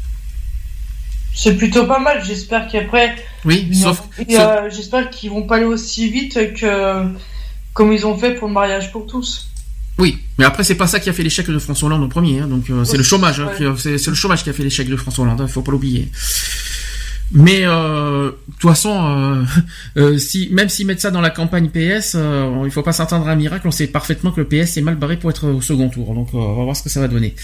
C'est 1.34 1.56
plutôt 1.56 1.86
pas 1.86 2.00
mal. 2.00 2.24
J'espère 2.26 2.68
qu'après. 2.68 3.16
Oui, 3.46 3.68
sauf- 3.74 4.04
euh, 4.40 4.70
J'espère 4.76 5.10
qu'ils 5.10 5.30
vont 5.30 5.44
pas 5.44 5.58
aller 5.58 5.66
aussi 5.66 6.10
vite 6.10 6.54
que 6.56 7.04
comme 7.74 7.94
ils 7.94 8.06
ont 8.08 8.18
fait 8.18 8.34
pour 8.34 8.48
le 8.48 8.54
mariage 8.54 8.92
pour 8.92 9.06
tous. 9.06 9.48
Oui, 10.00 10.20
mais 10.38 10.46
après 10.46 10.64
c'est 10.64 10.76
pas 10.76 10.86
ça 10.88 11.00
qui 11.00 11.10
a 11.10 11.14
fait 11.14 11.24
l'échec 11.24 11.48
de 11.48 11.58
François 11.58 11.88
Hollande 11.88 12.04
en 12.04 12.08
premier, 12.10 12.40
hein, 12.40 12.48
donc 12.48 12.70
euh, 12.70 12.84
c'est 12.84 12.98
le 12.98 13.04
chômage, 13.04 13.40
hein, 13.40 13.50
qui 13.58 13.66
a- 13.66 13.74
c'est 13.78 14.08
le 14.08 14.14
chômage 14.16 14.44
qui 14.44 14.50
a 14.52 14.54
fait 14.54 14.62
l'échec 14.64 14.88
de 14.88 14.96
François 14.96 15.24
Hollande, 15.26 15.42
hein, 15.42 15.48
faut 15.48 15.64
pas 15.64 15.72
l'oublier. 15.72 16.10
Mais 17.32 17.62
euh, 17.64 18.28
de 18.30 18.36
toute 18.60 18.70
façon, 18.70 19.46
euh, 19.98 20.18
si 20.20 20.50
même 20.52 20.70
s'ils 20.70 20.86
mettent 20.88 21.02
ça 21.02 21.12
dans 21.12 21.20
la 21.22 21.30
campagne 21.32 21.70
PS, 21.70 22.16
il 22.66 22.72
faut 22.72 22.84
pas 22.84 22.94
s'attendre 22.94 23.28
à 23.28 23.32
un 23.32 23.36
miracle. 23.36 23.68
On 23.68 23.72
sait 23.72 23.88
parfaitement 23.88 24.32
que 24.32 24.40
le 24.40 24.48
PS 24.48 24.78
est 24.78 24.82
mal 24.82 24.96
barré 24.96 25.18
pour 25.18 25.30
être 25.30 25.48
au 25.50 25.62
second 25.62 25.90
tour, 25.90 26.14
donc 26.14 26.30
on 26.34 26.56
va 26.56 26.64
voir 26.64 26.76
ce 26.76 26.84
que 26.84 26.90
ça 26.90 27.00
va 27.02 27.08
donner. 27.08 27.36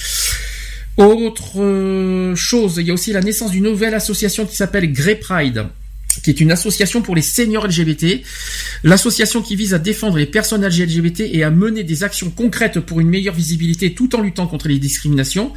Autre 0.97 1.59
euh, 1.59 2.35
chose, 2.35 2.75
il 2.77 2.87
y 2.87 2.91
a 2.91 2.93
aussi 2.93 3.13
la 3.13 3.21
naissance 3.21 3.51
d'une 3.51 3.63
nouvelle 3.63 3.95
association 3.95 4.45
qui 4.45 4.55
s'appelle 4.55 4.91
Grey 4.91 5.15
Pride 5.15 5.65
qui 6.21 6.29
est 6.29 6.39
une 6.39 6.51
association 6.51 7.01
pour 7.01 7.15
les 7.15 7.21
seniors 7.21 7.65
LGBT. 7.67 8.21
L'association 8.83 9.41
qui 9.41 9.55
vise 9.55 9.73
à 9.73 9.79
défendre 9.79 10.17
les 10.17 10.25
personnes 10.25 10.65
LGBT 10.65 11.21
et 11.21 11.43
à 11.43 11.49
mener 11.51 11.83
des 11.83 12.03
actions 12.03 12.29
concrètes 12.29 12.79
pour 12.79 12.99
une 12.99 13.09
meilleure 13.09 13.33
visibilité 13.35 13.93
tout 13.93 14.15
en 14.15 14.21
luttant 14.21 14.47
contre 14.47 14.67
les 14.67 14.79
discriminations. 14.79 15.53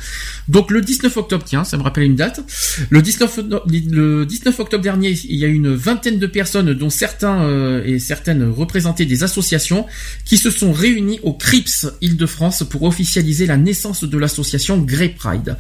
Donc 0.49 0.71
le 0.71 0.81
19 0.81 1.17
octobre, 1.17 1.45
tiens, 1.47 1.65
ça 1.65 1.77
me 1.77 1.83
rappelle 1.83 2.05
une 2.05 2.17
date. 2.17 2.41
Le 2.91 3.03
19, 3.03 3.39
no- 3.49 3.61
le 3.67 4.25
19 4.27 4.59
octobre 4.61 4.83
dernier, 4.83 5.11
il 5.29 5.37
y 5.37 5.45
a 5.45 5.49
une 5.49 5.75
vingtaine 5.75 6.19
de 6.19 6.27
personnes, 6.27 6.73
dont 6.75 6.91
certains 6.91 7.43
euh, 7.43 7.83
et 7.85 7.99
certaines 7.99 8.49
représentaient 8.49 9.07
des 9.07 9.23
associations, 9.23 9.87
qui 10.25 10.39
se 10.39 10.51
sont 10.51 10.73
réunis 10.73 11.21
au 11.23 11.33
CRIPS 11.33 11.87
Île-de-France 12.01 12.65
pour 12.69 12.83
officialiser 12.85 13.47
la 13.47 13.57
naissance 13.57 14.05
de 14.05 14.19
l'association 14.19 14.79
Grey 14.79 15.09
Pride. 15.11 15.57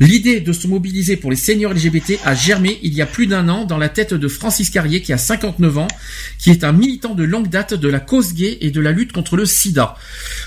L'idée 0.00 0.40
de 0.40 0.52
se 0.52 0.66
mobiliser 0.66 1.16
pour 1.16 1.30
les 1.30 1.36
seniors 1.36 1.72
LGBT 1.74 2.18
a 2.24 2.34
germé 2.34 2.78
il 2.82 2.94
y 2.94 3.02
a 3.02 3.06
plus 3.06 3.26
d'un 3.26 3.48
an 3.48 3.64
dans 3.64 3.78
la 3.78 3.88
tête 3.88 4.14
de 4.14 4.28
Francis 4.32 4.70
Carrier 4.70 5.02
qui 5.02 5.12
a 5.12 5.18
59 5.18 5.78
ans, 5.78 5.88
qui 6.38 6.50
est 6.50 6.64
un 6.64 6.72
militant 6.72 7.14
de 7.14 7.22
longue 7.24 7.48
date 7.48 7.74
de 7.74 7.88
la 7.88 8.00
cause 8.00 8.34
gay 8.34 8.58
et 8.60 8.70
de 8.70 8.80
la 8.80 8.90
lutte 8.92 9.12
contre 9.12 9.36
le 9.36 9.46
sida. 9.46 9.94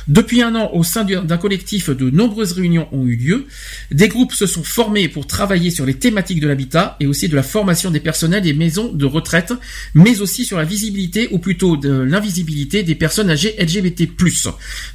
Depuis 0.07 0.41
un 0.41 0.55
an, 0.55 0.71
au 0.73 0.83
sein 0.83 1.03
du- 1.03 1.15
d'un 1.15 1.37
collectif, 1.37 1.89
de 1.89 2.09
nombreuses 2.09 2.51
réunions 2.53 2.87
ont 2.91 3.05
eu 3.05 3.15
lieu. 3.15 3.45
Des 3.91 4.07
groupes 4.07 4.33
se 4.33 4.45
sont 4.47 4.63
formés 4.63 5.07
pour 5.07 5.27
travailler 5.27 5.71
sur 5.71 5.85
les 5.85 5.93
thématiques 5.95 6.39
de 6.39 6.47
l'habitat 6.47 6.97
et 6.99 7.07
aussi 7.07 7.27
de 7.29 7.35
la 7.35 7.43
formation 7.43 7.91
des 7.91 7.99
personnels 7.99 8.43
des 8.43 8.53
maisons 8.53 8.91
de 8.91 9.05
retraite, 9.05 9.53
mais 9.93 10.19
aussi 10.21 10.45
sur 10.45 10.57
la 10.57 10.63
visibilité 10.65 11.29
ou 11.31 11.39
plutôt 11.39 11.77
de 11.77 11.89
l'invisibilité 11.91 12.83
des 12.83 12.95
personnes 12.95 13.29
âgées 13.29 13.55
LGBT+. 13.59 14.07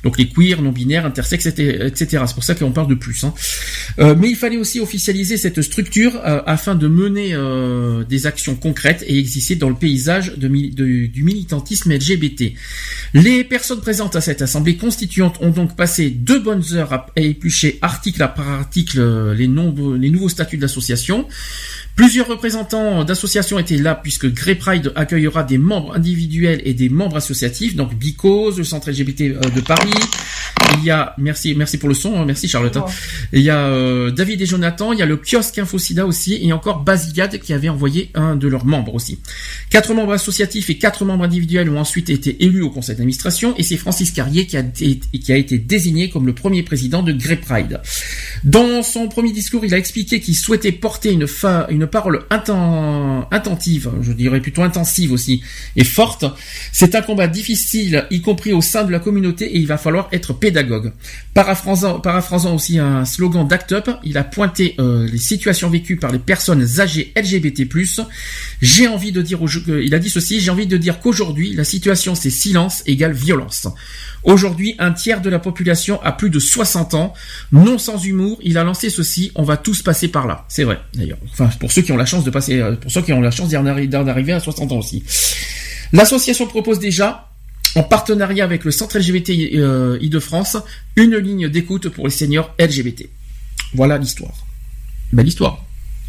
Donc 0.02 0.18
les 0.18 0.28
queers, 0.28 0.62
non-binaires, 0.62 1.06
intersexes, 1.06 1.46
etc. 1.46 2.24
C'est 2.26 2.34
pour 2.34 2.44
ça 2.44 2.54
qu'on 2.54 2.72
parle 2.72 2.88
de 2.88 2.94
plus. 2.94 3.24
hein. 3.24 3.32
Euh, 3.98 4.14
mais 4.18 4.28
il 4.30 4.36
fallait 4.36 4.56
aussi 4.56 4.80
officialiser 4.80 5.36
cette 5.36 5.62
structure 5.62 6.16
euh, 6.24 6.40
afin 6.46 6.74
de 6.74 6.88
mener 6.88 7.30
euh, 7.34 8.04
des 8.04 8.26
actions 8.26 8.54
concrètes 8.54 8.79
et 8.86 9.18
exister 9.18 9.56
dans 9.56 9.68
le 9.68 9.74
paysage 9.74 10.34
de, 10.36 10.48
du 11.06 11.22
militantisme 11.22 11.92
LGBT. 11.92 12.52
Les 13.14 13.44
personnes 13.44 13.80
présentes 13.80 14.16
à 14.16 14.20
cette 14.20 14.42
assemblée 14.42 14.76
constituante 14.76 15.36
ont 15.40 15.50
donc 15.50 15.76
passé 15.76 16.10
deux 16.10 16.40
bonnes 16.40 16.64
heures 16.72 16.92
à 16.92 17.06
éplucher 17.16 17.78
article 17.82 18.18
par 18.18 18.48
article 18.48 19.32
les, 19.32 19.46
les 19.46 20.10
nouveaux 20.10 20.28
statuts 20.28 20.58
d'association. 20.58 21.26
Plusieurs 22.00 22.28
représentants 22.28 23.04
d'associations 23.04 23.58
étaient 23.58 23.76
là 23.76 23.94
puisque 23.94 24.26
Grey 24.32 24.54
Pride 24.54 24.90
accueillera 24.96 25.42
des 25.44 25.58
membres 25.58 25.94
individuels 25.94 26.62
et 26.64 26.72
des 26.72 26.88
membres 26.88 27.18
associatifs, 27.18 27.76
donc 27.76 27.94
Bicose, 27.94 28.56
le 28.56 28.64
centre 28.64 28.90
LGBT 28.90 29.20
euh, 29.20 29.40
de 29.54 29.60
Paris. 29.60 29.90
Il 30.78 30.84
y 30.84 30.90
a, 30.90 31.14
merci, 31.18 31.54
merci 31.54 31.76
pour 31.76 31.90
le 31.90 31.94
son, 31.94 32.18
hein, 32.18 32.24
merci 32.24 32.48
Charlotte. 32.48 32.76
hein. 32.78 32.86
Il 33.34 33.42
y 33.42 33.50
a 33.50 33.66
euh, 33.66 34.10
David 34.12 34.40
et 34.40 34.46
Jonathan, 34.46 34.92
il 34.94 34.98
y 34.98 35.02
a 35.02 35.06
le 35.06 35.18
kiosque 35.18 35.58
Infosida 35.58 36.06
aussi, 36.06 36.38
et 36.40 36.52
encore 36.54 36.84
Basigade 36.84 37.38
qui 37.38 37.52
avait 37.52 37.68
envoyé 37.68 38.08
un 38.14 38.34
de 38.34 38.48
leurs 38.48 38.64
membres 38.64 38.94
aussi. 38.94 39.18
Quatre 39.68 39.92
membres 39.92 40.12
associatifs 40.12 40.70
et 40.70 40.78
quatre 40.78 41.04
membres 41.04 41.24
individuels 41.24 41.68
ont 41.68 41.78
ensuite 41.80 42.08
été 42.08 42.42
élus 42.44 42.62
au 42.62 42.70
conseil 42.70 42.94
d'administration, 42.96 43.54
et 43.58 43.62
c'est 43.62 43.76
Francis 43.76 44.10
Carrier 44.12 44.46
qui 44.46 44.56
a, 44.56 44.60
été, 44.60 45.00
qui 45.22 45.32
a 45.32 45.36
été 45.36 45.58
désigné 45.58 46.08
comme 46.08 46.24
le 46.26 46.34
premier 46.34 46.62
président 46.62 47.02
de 47.02 47.12
Grey 47.12 47.36
Pride. 47.36 47.80
Dans 48.44 48.82
son 48.82 49.08
premier 49.08 49.32
discours, 49.32 49.64
il 49.66 49.74
a 49.74 49.76
expliqué 49.78 50.20
qu'il 50.20 50.36
souhaitait 50.36 50.72
porter 50.72 51.10
une, 51.12 51.26
fa- 51.26 51.66
une 51.68 51.88
parole 51.90 52.20
inten- 52.30 53.26
intentive, 53.30 53.90
je 54.00 54.12
dirais 54.12 54.40
plutôt 54.40 54.62
intensive 54.62 55.12
aussi, 55.12 55.42
et 55.76 55.84
forte. 55.84 56.24
C'est 56.72 56.94
un 56.94 57.02
combat 57.02 57.26
difficile, 57.26 58.06
y 58.10 58.20
compris 58.20 58.52
au 58.52 58.60
sein 58.60 58.84
de 58.84 58.92
la 58.92 58.98
communauté, 58.98 59.46
et 59.46 59.58
il 59.58 59.66
va 59.66 59.78
falloir 59.78 60.08
être 60.12 60.32
pédagogue. 60.32 60.92
Paraphrasant, 61.34 62.00
paraphrasant 62.00 62.54
aussi 62.54 62.78
un 62.78 63.04
slogan 63.04 63.46
d'Act 63.46 63.72
Up, 63.72 63.90
il 64.04 64.18
a 64.18 64.24
pointé 64.24 64.74
euh, 64.78 65.08
les 65.10 65.18
situations 65.18 65.70
vécues 65.70 65.96
par 65.96 66.12
les 66.12 66.18
personnes 66.18 66.66
âgées 66.80 67.12
LGBT+. 67.16 67.68
J'ai 68.62 68.88
envie 68.88 69.12
de 69.12 69.22
dire, 69.22 69.38
il 69.68 69.94
a 69.94 69.98
dit 69.98 70.10
ceci, 70.10 70.40
j'ai 70.40 70.50
envie 70.50 70.66
de 70.66 70.76
dire 70.76 71.00
qu'aujourd'hui, 71.00 71.54
la 71.54 71.64
situation 71.64 72.14
c'est 72.14 72.30
silence 72.30 72.82
égale 72.86 73.12
violence. 73.12 73.66
Aujourd'hui, 74.22 74.74
un 74.78 74.92
tiers 74.92 75.20
de 75.22 75.30
la 75.30 75.38
population 75.38 76.00
a 76.02 76.12
plus 76.12 76.28
de 76.30 76.38
60 76.38 76.94
ans. 76.94 77.14
Non 77.52 77.78
sans 77.78 78.04
humour, 78.04 78.38
il 78.42 78.58
a 78.58 78.64
lancé 78.64 78.90
ceci, 78.90 79.32
on 79.34 79.42
va 79.42 79.56
tous 79.56 79.82
passer 79.82 80.08
par 80.08 80.26
là. 80.26 80.44
C'est 80.48 80.64
vrai, 80.64 80.78
d'ailleurs. 80.94 81.18
Enfin, 81.32 81.48
pour 81.58 81.72
ceux 81.72 81.82
qui 81.82 81.92
ont 81.92 81.96
la 81.96 82.04
chance 82.06 82.24
de 82.24 82.30
passer, 82.30 82.60
euh, 82.60 82.76
pour 82.76 82.90
ceux 82.90 83.00
qui 83.02 83.12
ont 83.12 83.20
la 83.20 83.30
chance 83.30 83.48
d'y 83.48 83.56
en 83.56 83.64
arri- 83.64 83.88
d'en 83.88 84.06
arriver 84.06 84.32
à 84.32 84.40
60 84.40 84.72
ans 84.72 84.78
aussi. 84.78 85.02
L'association 85.92 86.46
propose 86.46 86.78
déjà, 86.78 87.28
en 87.76 87.82
partenariat 87.82 88.44
avec 88.44 88.64
le 88.64 88.70
Centre 88.70 88.98
LGBT 88.98 89.30
euh, 89.54 89.98
Île-de-France, 90.00 90.56
une 90.96 91.16
ligne 91.16 91.48
d'écoute 91.48 91.88
pour 91.88 92.06
les 92.06 92.10
seniors 92.12 92.54
LGBT. 92.58 93.08
Voilà 93.74 93.96
l'histoire. 93.98 94.32
Belle 95.12 95.28
histoire. 95.28 95.64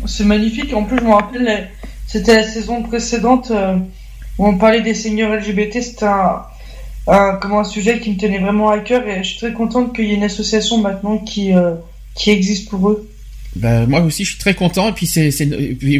C'est 0.05 0.25
magnifique. 0.25 0.73
En 0.73 0.83
plus, 0.83 0.97
je 0.97 1.03
me 1.03 1.13
rappelle, 1.13 1.69
c'était 2.07 2.35
la 2.35 2.43
saison 2.43 2.83
précédente 2.83 3.51
euh, 3.51 3.77
où 4.37 4.47
on 4.47 4.57
parlait 4.57 4.81
des 4.81 4.93
seniors 4.95 5.33
LGBT. 5.35 5.81
C'était 5.81 6.05
un, 6.05 6.41
un- 7.11 7.35
comment, 7.35 7.59
un 7.59 7.63
sujet 7.63 7.99
qui 7.99 8.11
me 8.11 8.17
tenait 8.17 8.39
vraiment 8.39 8.69
à 8.69 8.79
cœur 8.79 9.07
et 9.07 9.23
je 9.23 9.29
suis 9.29 9.37
très 9.37 9.53
contente 9.53 9.95
qu'il 9.95 10.05
y 10.05 10.11
ait 10.11 10.15
une 10.15 10.23
association 10.23 10.77
maintenant 10.79 11.17
qui, 11.17 11.53
euh, 11.53 11.73
qui 12.15 12.31
existe 12.31 12.69
pour 12.69 12.89
eux. 12.89 13.07
Ben, 13.57 13.85
moi 13.85 13.99
aussi, 13.99 14.23
je 14.23 14.29
suis 14.29 14.39
très 14.39 14.53
content. 14.53 14.87
Et 14.87 14.93
puis, 14.93 15.05
c'est, 15.05 15.29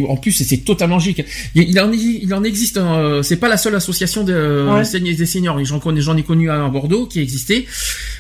en 0.08 0.16
plus, 0.16 0.32
c'est, 0.32 0.58
totalement 0.64 0.96
logique. 0.96 1.22
Il, 1.54 1.64
il 1.70 1.80
en, 1.82 1.92
il 1.92 2.34
en 2.34 2.46
existe. 2.46 2.78
euh, 2.78 3.24
c'est 3.24 3.36
pas 3.36 3.50
la 3.50 3.58
seule 3.58 3.76
association 3.76 4.24
de, 4.24 4.66
Ouais. 4.70 5.00
des 5.14 5.26
seniors. 5.26 5.62
J'en 5.66 5.80
connais, 5.80 6.00
j'en 6.00 6.16
ai 6.16 6.24
connu 6.24 6.50
à 6.50 6.66
Bordeaux 6.70 7.08
qui 7.08 7.20
existait. 7.20 7.66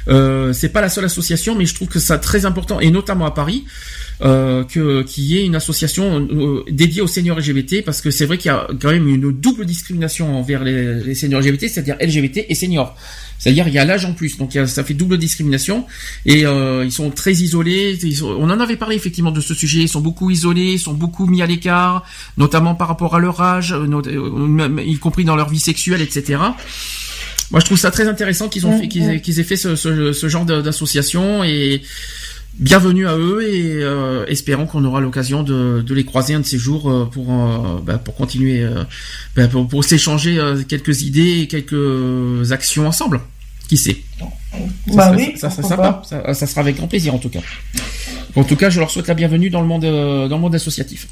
Euh, 0.09 0.51
c'est 0.51 0.67
pas 0.69 0.81
la 0.81 0.89
seule 0.89 1.05
association, 1.05 1.55
mais 1.55 1.65
je 1.65 1.73
trouve 1.75 1.87
que 1.87 1.99
c'est 1.99 2.17
très 2.19 2.45
important, 2.45 2.81
et 2.81 2.91
notamment 2.91 3.25
à 3.25 3.31
Paris, 3.31 3.63
euh, 4.23 4.63
que 4.63 5.01
qu'il 5.03 5.23
y 5.25 5.37
ait 5.39 5.45
une 5.45 5.55
association 5.55 6.27
euh, 6.31 6.63
dédiée 6.69 7.01
aux 7.01 7.07
seniors 7.07 7.39
LGBT, 7.39 7.83
parce 7.83 8.01
que 8.01 8.11
c'est 8.11 8.25
vrai 8.25 8.37
qu'il 8.37 8.49
y 8.49 8.53
a 8.53 8.67
quand 8.79 8.91
même 8.91 9.07
une 9.07 9.31
double 9.31 9.65
discrimination 9.65 10.37
envers 10.37 10.63
les, 10.63 10.95
les 10.95 11.15
seniors 11.15 11.41
LGBT, 11.41 11.61
c'est-à-dire 11.67 11.95
LGBT 11.99 12.45
et 12.47 12.55
seniors. 12.55 12.95
C'est-à-dire 13.39 13.67
il 13.67 13.73
y 13.73 13.79
a 13.79 13.85
l'âge 13.85 14.05
en 14.05 14.13
plus, 14.13 14.37
donc 14.37 14.53
il 14.53 14.57
y 14.57 14.61
a- 14.61 14.67
ça 14.67 14.83
fait 14.83 14.93
double 14.93 15.17
discrimination 15.17 15.87
et 16.27 16.45
euh, 16.45 16.85
ils 16.85 16.91
sont 16.91 17.09
très 17.09 17.33
isolés. 17.33 17.97
ils 18.03 18.15
sont- 18.17 18.27
on 18.27 18.49
en 18.51 18.59
avait 18.59 18.75
parlé 18.75 18.95
effectivement 18.95 19.31
de 19.31 19.41
ce 19.41 19.55
sujet. 19.55 19.79
Ils 19.81 19.89
sont 19.89 20.01
beaucoup 20.01 20.29
isolés, 20.29 20.73
ils 20.73 20.79
sont 20.79 20.93
beaucoup 20.93 21.25
mis 21.25 21.41
à 21.41 21.47
l'écart, 21.47 22.03
notamment 22.37 22.75
par 22.75 22.87
rapport 22.87 23.15
à 23.15 23.19
leur 23.19 23.41
âge, 23.41 23.71
euh, 23.73 23.87
not- 23.87 24.03
euh, 24.07 24.83
y 24.85 24.95
compris 24.97 25.25
dans 25.25 25.35
leur 25.35 25.49
vie 25.49 25.59
sexuelle, 25.59 26.01
etc. 26.01 26.39
Moi, 27.49 27.59
je 27.59 27.65
trouve 27.65 27.77
ça 27.79 27.89
très 27.91 28.07
intéressant 28.07 28.47
qu'ils 28.47 28.65
ont 28.67 28.71
fait, 28.79 28.87
qu'ils 28.87 29.03
aient, 29.09 29.21
qu'ils 29.21 29.39
aient 29.39 29.43
fait 29.43 29.57
ce, 29.57 29.75
ce- 29.75 30.13
ce 30.13 30.29
genre 30.29 30.45
d'association 30.45 31.43
et 31.43 31.81
bienvenue 32.59 33.07
à 33.07 33.17
eux 33.17 33.41
et 33.43 33.81
euh, 33.83 34.25
espérons 34.27 34.65
qu'on 34.67 34.83
aura 34.85 35.01
l'occasion 35.01 35.43
de, 35.43 35.81
de 35.85 35.93
les 35.93 36.03
croiser 36.03 36.33
un 36.33 36.41
de 36.41 36.45
ces 36.45 36.57
jours 36.57 36.89
euh, 36.91 37.05
pour 37.05 37.31
euh, 37.31 37.79
bah, 37.83 37.97
pour 37.97 38.15
continuer 38.15 38.61
euh, 38.61 38.83
bah, 39.35 39.47
pour, 39.47 39.67
pour 39.67 39.83
s'échanger 39.83 40.37
euh, 40.37 40.61
quelques 40.63 41.01
idées 41.01 41.39
et 41.41 41.47
quelques 41.47 42.51
actions 42.51 42.87
ensemble. 42.87 43.21
Qui 43.67 43.77
sait? 43.77 43.97
Ça 44.19 44.25
Bah 44.95 45.13
serait- 45.13 45.15
oui, 45.33 45.33
ça, 45.39 45.49
sympa. 45.49 46.01
Ça, 46.07 46.33
ça 46.33 46.45
sera 46.45 46.59
avec 46.61 46.75
grand 46.75 46.87
plaisir 46.89 47.15
en 47.15 47.19
tout 47.19 47.29
cas. 47.29 47.39
En 48.35 48.43
tout 48.43 48.57
cas, 48.57 48.69
je 48.69 48.79
leur 48.81 48.91
souhaite 48.91 49.07
la 49.07 49.13
bienvenue 49.13 49.49
dans 49.49 49.61
le 49.61 49.67
monde 49.67 49.83
dans 49.83 50.35
le 50.35 50.41
monde 50.41 50.55
associatif. 50.55 51.07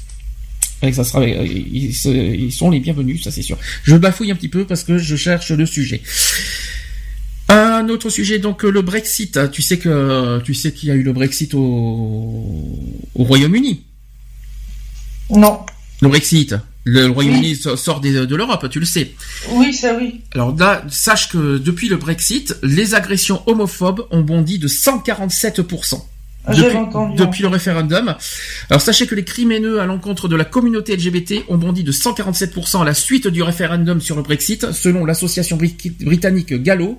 Et 0.82 0.92
ça 0.92 1.04
sera, 1.04 1.24
ils, 1.26 1.90
ils 2.04 2.52
sont 2.52 2.70
les 2.70 2.80
bienvenus, 2.80 3.22
ça 3.22 3.30
c'est 3.30 3.42
sûr. 3.42 3.58
Je 3.84 3.96
bafouille 3.96 4.30
un 4.30 4.34
petit 4.34 4.48
peu 4.48 4.64
parce 4.66 4.82
que 4.84 4.98
je 4.98 5.16
cherche 5.16 5.50
le 5.50 5.64
sujet. 5.66 6.02
Un 7.52 7.88
autre 7.88 8.10
sujet, 8.10 8.38
donc 8.38 8.64
euh, 8.64 8.70
le 8.70 8.82
Brexit. 8.82 9.38
Tu 9.50 9.60
sais 9.62 9.78
que 9.78 10.40
tu 10.44 10.54
sais 10.54 10.72
qu'il 10.72 10.88
y 10.88 10.92
a 10.92 10.94
eu 10.94 11.02
le 11.02 11.12
Brexit 11.12 11.52
au, 11.54 11.58
au 13.14 13.24
Royaume-Uni. 13.24 13.82
Non. 15.30 15.60
Le 16.00 16.08
Brexit. 16.08 16.54
Le 16.84 17.08
Royaume-Uni 17.08 17.56
so- 17.56 17.76
sort 17.76 18.00
des- 18.00 18.26
de 18.26 18.36
l'Europe, 18.36 18.68
tu 18.70 18.80
le 18.80 18.86
sais. 18.86 19.12
Oui, 19.52 19.72
ça 19.74 19.94
oui. 19.98 20.22
Alors 20.32 20.56
là, 20.56 20.82
sache 20.88 21.28
que 21.28 21.58
depuis 21.58 21.88
le 21.88 21.96
Brexit, 21.96 22.56
les 22.62 22.94
agressions 22.94 23.42
homophobes 23.46 24.06
ont 24.10 24.20
bondi 24.22 24.58
de 24.58 24.66
147%. 24.68 26.02
Ah, 26.46 26.54
Depuis, 26.54 26.76
entendu, 26.76 27.16
depuis 27.16 27.42
le 27.42 27.48
référendum. 27.48 28.14
Alors 28.70 28.80
sachez 28.80 29.06
que 29.06 29.14
les 29.14 29.24
crimes 29.24 29.52
haineux 29.52 29.78
à 29.78 29.84
l'encontre 29.84 30.26
de 30.26 30.36
la 30.36 30.44
communauté 30.44 30.96
LGBT 30.96 31.44
ont 31.48 31.58
bondi 31.58 31.84
de 31.84 31.92
147% 31.92 32.80
à 32.80 32.84
la 32.84 32.94
suite 32.94 33.28
du 33.28 33.42
référendum 33.42 34.00
sur 34.00 34.16
le 34.16 34.22
Brexit, 34.22 34.72
selon 34.72 35.04
l'association 35.04 35.58
bri- 35.58 35.92
britannique 36.02 36.54
Gallo. 36.54 36.98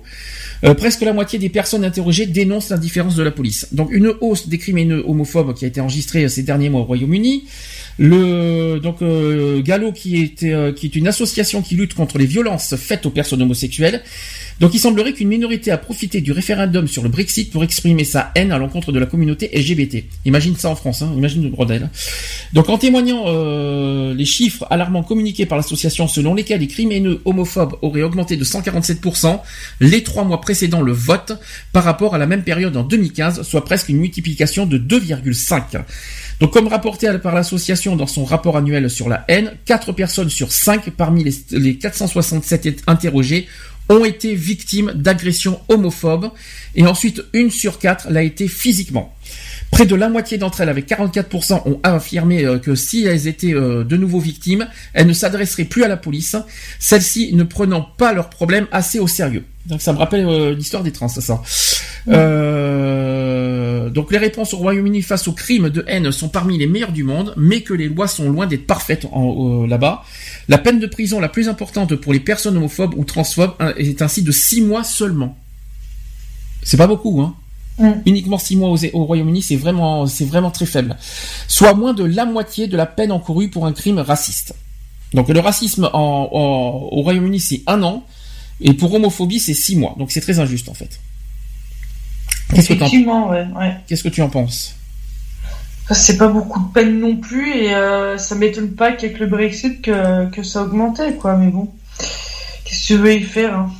Euh, 0.64 0.74
presque 0.74 1.00
la 1.00 1.12
moitié 1.12 1.40
des 1.40 1.48
personnes 1.48 1.84
interrogées 1.84 2.26
dénoncent 2.26 2.68
l'indifférence 2.70 3.16
de 3.16 3.22
la 3.24 3.32
police. 3.32 3.66
Donc 3.72 3.88
une 3.90 4.12
hausse 4.20 4.48
des 4.48 4.58
crimes 4.58 4.78
haineux 4.78 5.02
homophobes 5.08 5.54
qui 5.54 5.64
a 5.64 5.68
été 5.68 5.80
enregistrée 5.80 6.28
ces 6.28 6.44
derniers 6.44 6.70
mois 6.70 6.82
au 6.82 6.84
Royaume-Uni. 6.84 7.44
Le 7.98 8.78
donc 8.78 9.02
euh, 9.02 9.60
Gallo 9.60 9.92
qui 9.92 10.22
est 10.22 10.44
euh, 10.44 10.72
qui 10.72 10.86
est 10.86 10.96
une 10.96 11.08
association 11.08 11.60
qui 11.62 11.74
lutte 11.74 11.94
contre 11.94 12.16
les 12.16 12.26
violences 12.26 12.74
faites 12.76 13.04
aux 13.06 13.10
personnes 13.10 13.42
homosexuelles. 13.42 14.02
Donc 14.62 14.74
il 14.74 14.78
semblerait 14.78 15.12
qu'une 15.12 15.26
minorité 15.26 15.72
a 15.72 15.76
profité 15.76 16.20
du 16.20 16.30
référendum 16.30 16.86
sur 16.86 17.02
le 17.02 17.08
Brexit 17.08 17.50
pour 17.50 17.64
exprimer 17.64 18.04
sa 18.04 18.30
haine 18.36 18.52
à 18.52 18.58
l'encontre 18.58 18.92
de 18.92 19.00
la 19.00 19.06
communauté 19.06 19.50
LGBT. 19.52 20.04
Imagine 20.24 20.54
ça 20.54 20.68
en 20.68 20.76
France, 20.76 21.02
hein, 21.02 21.12
imagine 21.16 21.42
le 21.42 21.48
bordel. 21.48 21.90
Donc 22.52 22.68
en 22.68 22.78
témoignant 22.78 23.24
euh, 23.26 24.14
les 24.14 24.24
chiffres 24.24 24.64
alarmants 24.70 25.02
communiqués 25.02 25.46
par 25.46 25.58
l'association 25.58 26.06
selon 26.06 26.32
lesquels 26.34 26.60
les 26.60 26.68
crimes 26.68 26.92
haineux 26.92 27.20
homophobes 27.24 27.74
auraient 27.82 28.02
augmenté 28.02 28.36
de 28.36 28.44
147% 28.44 29.40
les 29.80 30.04
trois 30.04 30.22
mois 30.22 30.40
précédant 30.40 30.80
le 30.80 30.92
vote 30.92 31.32
par 31.72 31.82
rapport 31.82 32.14
à 32.14 32.18
la 32.18 32.28
même 32.28 32.44
période 32.44 32.76
en 32.76 32.84
2015, 32.84 33.42
soit 33.42 33.64
presque 33.64 33.88
une 33.88 33.98
multiplication 33.98 34.64
de 34.64 34.78
2,5. 34.78 35.82
Donc 36.38 36.52
comme 36.52 36.68
rapporté 36.68 37.08
par 37.20 37.34
l'association 37.34 37.96
dans 37.96 38.06
son 38.06 38.24
rapport 38.24 38.56
annuel 38.56 38.88
sur 38.88 39.08
la 39.08 39.24
haine, 39.26 39.54
4 39.64 39.90
personnes 39.90 40.30
sur 40.30 40.52
5 40.52 40.90
parmi 40.90 41.24
les, 41.24 41.34
les 41.50 41.78
467 41.78 42.84
interrogés 42.86 43.48
ont 43.88 44.04
été 44.04 44.34
victimes 44.34 44.92
d'agressions 44.94 45.60
homophobes 45.68 46.30
et 46.74 46.86
ensuite 46.86 47.22
une 47.32 47.50
sur 47.50 47.78
quatre 47.78 48.08
l'a 48.10 48.22
été 48.22 48.48
physiquement. 48.48 49.14
Près 49.72 49.86
de 49.86 49.96
la 49.96 50.08
moitié 50.08 50.38
d'entre 50.38 50.60
elles, 50.60 50.68
avec 50.68 50.88
44%, 50.88 51.62
ont 51.64 51.80
affirmé 51.82 52.44
euh, 52.44 52.58
que 52.58 52.76
si 52.76 53.04
elles 53.04 53.26
étaient 53.26 53.54
euh, 53.54 53.82
de 53.82 53.96
nouveau 53.96 54.20
victimes, 54.20 54.68
elles 54.92 55.08
ne 55.08 55.12
s'adresseraient 55.12 55.64
plus 55.64 55.82
à 55.82 55.88
la 55.88 55.96
police, 55.96 56.36
celles-ci 56.78 57.34
ne 57.34 57.42
prenant 57.42 57.82
pas 57.82 58.12
leurs 58.12 58.30
problèmes 58.30 58.68
assez 58.70 59.00
au 59.00 59.08
sérieux. 59.08 59.44
Donc 59.66 59.80
ça 59.80 59.92
me 59.92 59.98
rappelle 59.98 60.26
euh, 60.26 60.54
l'histoire 60.54 60.82
des 60.82 60.92
trans, 60.92 61.08
ça. 61.08 61.42
Euh, 62.08 63.90
donc 63.90 64.10
les 64.10 64.18
réponses 64.18 64.54
au 64.54 64.56
Royaume-Uni 64.56 65.02
face 65.02 65.28
aux 65.28 65.32
crimes 65.32 65.70
de 65.70 65.84
haine 65.86 66.10
sont 66.10 66.28
parmi 66.28 66.58
les 66.58 66.66
meilleures 66.66 66.92
du 66.92 67.04
monde, 67.04 67.32
mais 67.36 67.60
que 67.60 67.72
les 67.72 67.88
lois 67.88 68.08
sont 68.08 68.28
loin 68.28 68.46
d'être 68.46 68.66
parfaites 68.66 69.04
euh, 69.04 69.66
là-bas. 69.68 70.02
La 70.48 70.58
peine 70.58 70.80
de 70.80 70.86
prison 70.86 71.20
la 71.20 71.28
plus 71.28 71.48
importante 71.48 71.94
pour 71.94 72.12
les 72.12 72.20
personnes 72.20 72.56
homophobes 72.56 72.94
ou 72.96 73.04
transphobes 73.04 73.54
hein, 73.60 73.72
est 73.76 74.02
ainsi 74.02 74.22
de 74.22 74.32
6 74.32 74.62
mois 74.62 74.82
seulement. 74.82 75.38
C'est 76.64 76.76
pas 76.76 76.88
beaucoup, 76.88 77.20
hein 77.20 77.36
Uniquement 78.06 78.38
6 78.38 78.56
mois 78.56 78.68
au, 78.70 78.76
au 78.92 79.04
Royaume-Uni, 79.04 79.42
c'est 79.42 79.56
vraiment, 79.56 80.06
c'est 80.06 80.24
vraiment 80.26 80.50
très 80.50 80.66
faible. 80.66 80.96
Soit 81.48 81.74
moins 81.74 81.94
de 81.94 82.04
la 82.04 82.24
moitié 82.26 82.66
de 82.66 82.76
la 82.76 82.86
peine 82.86 83.10
encourue 83.12 83.48
pour 83.48 83.66
un 83.66 83.72
crime 83.72 83.98
raciste. 83.98 84.54
Donc 85.14 85.28
le 85.28 85.40
racisme 85.40 85.88
en, 85.92 86.28
en- 86.32 86.88
au 86.90 87.02
Royaume-Uni, 87.02 87.40
c'est 87.40 87.62
un 87.66 87.82
an, 87.82 88.04
et 88.60 88.74
pour 88.74 88.92
homophobie, 88.94 89.40
c'est 89.40 89.54
6 89.54 89.76
mois. 89.76 89.94
Donc 89.98 90.10
c'est 90.12 90.20
très 90.20 90.38
injuste, 90.38 90.68
en 90.68 90.74
fait. 90.74 91.00
Qu'est-ce 92.54 92.68
que, 92.74 92.78
ouais, 93.30 93.46
ouais. 93.58 93.76
qu'est-ce 93.86 94.02
que 94.02 94.08
tu 94.10 94.20
en 94.22 94.28
penses 94.28 94.74
Enfin, 95.84 95.94
c'est 95.94 96.18
pas 96.18 96.28
beaucoup 96.28 96.60
de 96.60 96.72
peine 96.72 97.00
non 97.00 97.16
plus 97.16 97.50
et 97.56 97.74
euh, 97.74 98.16
ça 98.18 98.34
m'étonne 98.36 98.70
pas 98.72 98.92
qu'avec 98.92 99.18
le 99.18 99.26
Brexit 99.26 99.82
que, 99.82 100.30
que 100.30 100.42
ça 100.44 100.62
augmentait 100.62 101.14
quoi. 101.14 101.36
Mais 101.36 101.48
bon, 101.50 101.68
qu'est-ce 102.64 102.82
que 102.82 102.86
tu 102.86 102.96
veux 102.98 103.14
y 103.16 103.22
faire 103.22 103.54
hein? 103.58 103.72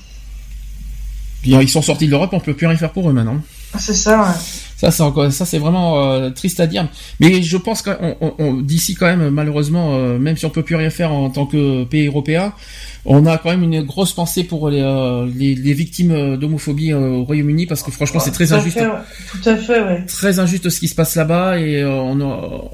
Ils 1.45 1.69
sont 1.69 1.83
sortis 1.83 2.07
de 2.07 2.11
l'Europe, 2.11 2.31
on 2.33 2.41
peut 2.41 2.55
plus 2.55 2.67
rien 2.67 2.77
faire 2.77 2.91
pour 2.93 3.09
eux 3.09 3.13
maintenant. 3.13 3.41
C'est 3.79 3.95
ça. 3.95 4.23
Ouais. 4.23 4.72
Ça, 4.83 4.91
c'est 4.91 5.05
encore, 5.05 5.31
ça, 5.31 5.45
c'est 5.45 5.59
vraiment 5.59 6.03
euh, 6.11 6.31
triste 6.31 6.59
à 6.59 6.67
dire. 6.67 6.89
Mais 7.21 7.41
je 7.41 7.57
pense 7.57 7.83
qu'on, 7.83 8.17
on- 8.21 8.35
on- 8.41 8.55
d'ici 8.55 8.97
quand 8.97 9.07
même, 9.07 9.31
malheureusement, 9.31 9.95
euh, 9.95 10.19
même 10.19 10.37
si 10.37 10.45
on 10.45 10.51
peut 10.51 10.65
plus 10.65 10.75
rien 10.75 10.91
faire 10.91 11.13
en 11.13 11.31
tant 11.31 11.47
que 11.47 11.85
pays 11.85 12.09
européen, 12.09 12.53
on 13.05 13.25
a 13.27 13.37
quand 13.39 13.51
même 13.51 13.63
une 13.63 13.83
grosse 13.83 14.13
pensée 14.13 14.43
pour 14.43 14.71
les, 14.71 14.81
euh, 14.81 15.29
les, 15.37 15.55
les 15.55 15.73
victimes 15.73 16.37
d'homophobie 16.37 16.93
euh, 16.93 16.99
au 17.19 17.25
Royaume-Uni 17.25 17.67
parce 17.67 17.83
que 17.85 17.93
franchement, 17.93 18.19
c'est 18.21 18.31
très 18.33 18.47
Tout 18.49 18.55
à 18.55 18.57
injuste. 18.59 18.79
fait, 18.79 18.87
ouais. 18.87 18.93
Tout 19.43 19.49
à 19.49 19.57
fait, 19.57 19.81
ouais. 19.83 20.05
Très 20.07 20.39
injuste 20.41 20.69
ce 20.69 20.81
qui 20.81 20.89
se 20.89 20.95
passe 20.97 21.15
là-bas 21.15 21.59
et 21.61 21.81
euh, 21.83 21.89
on, 21.93 22.21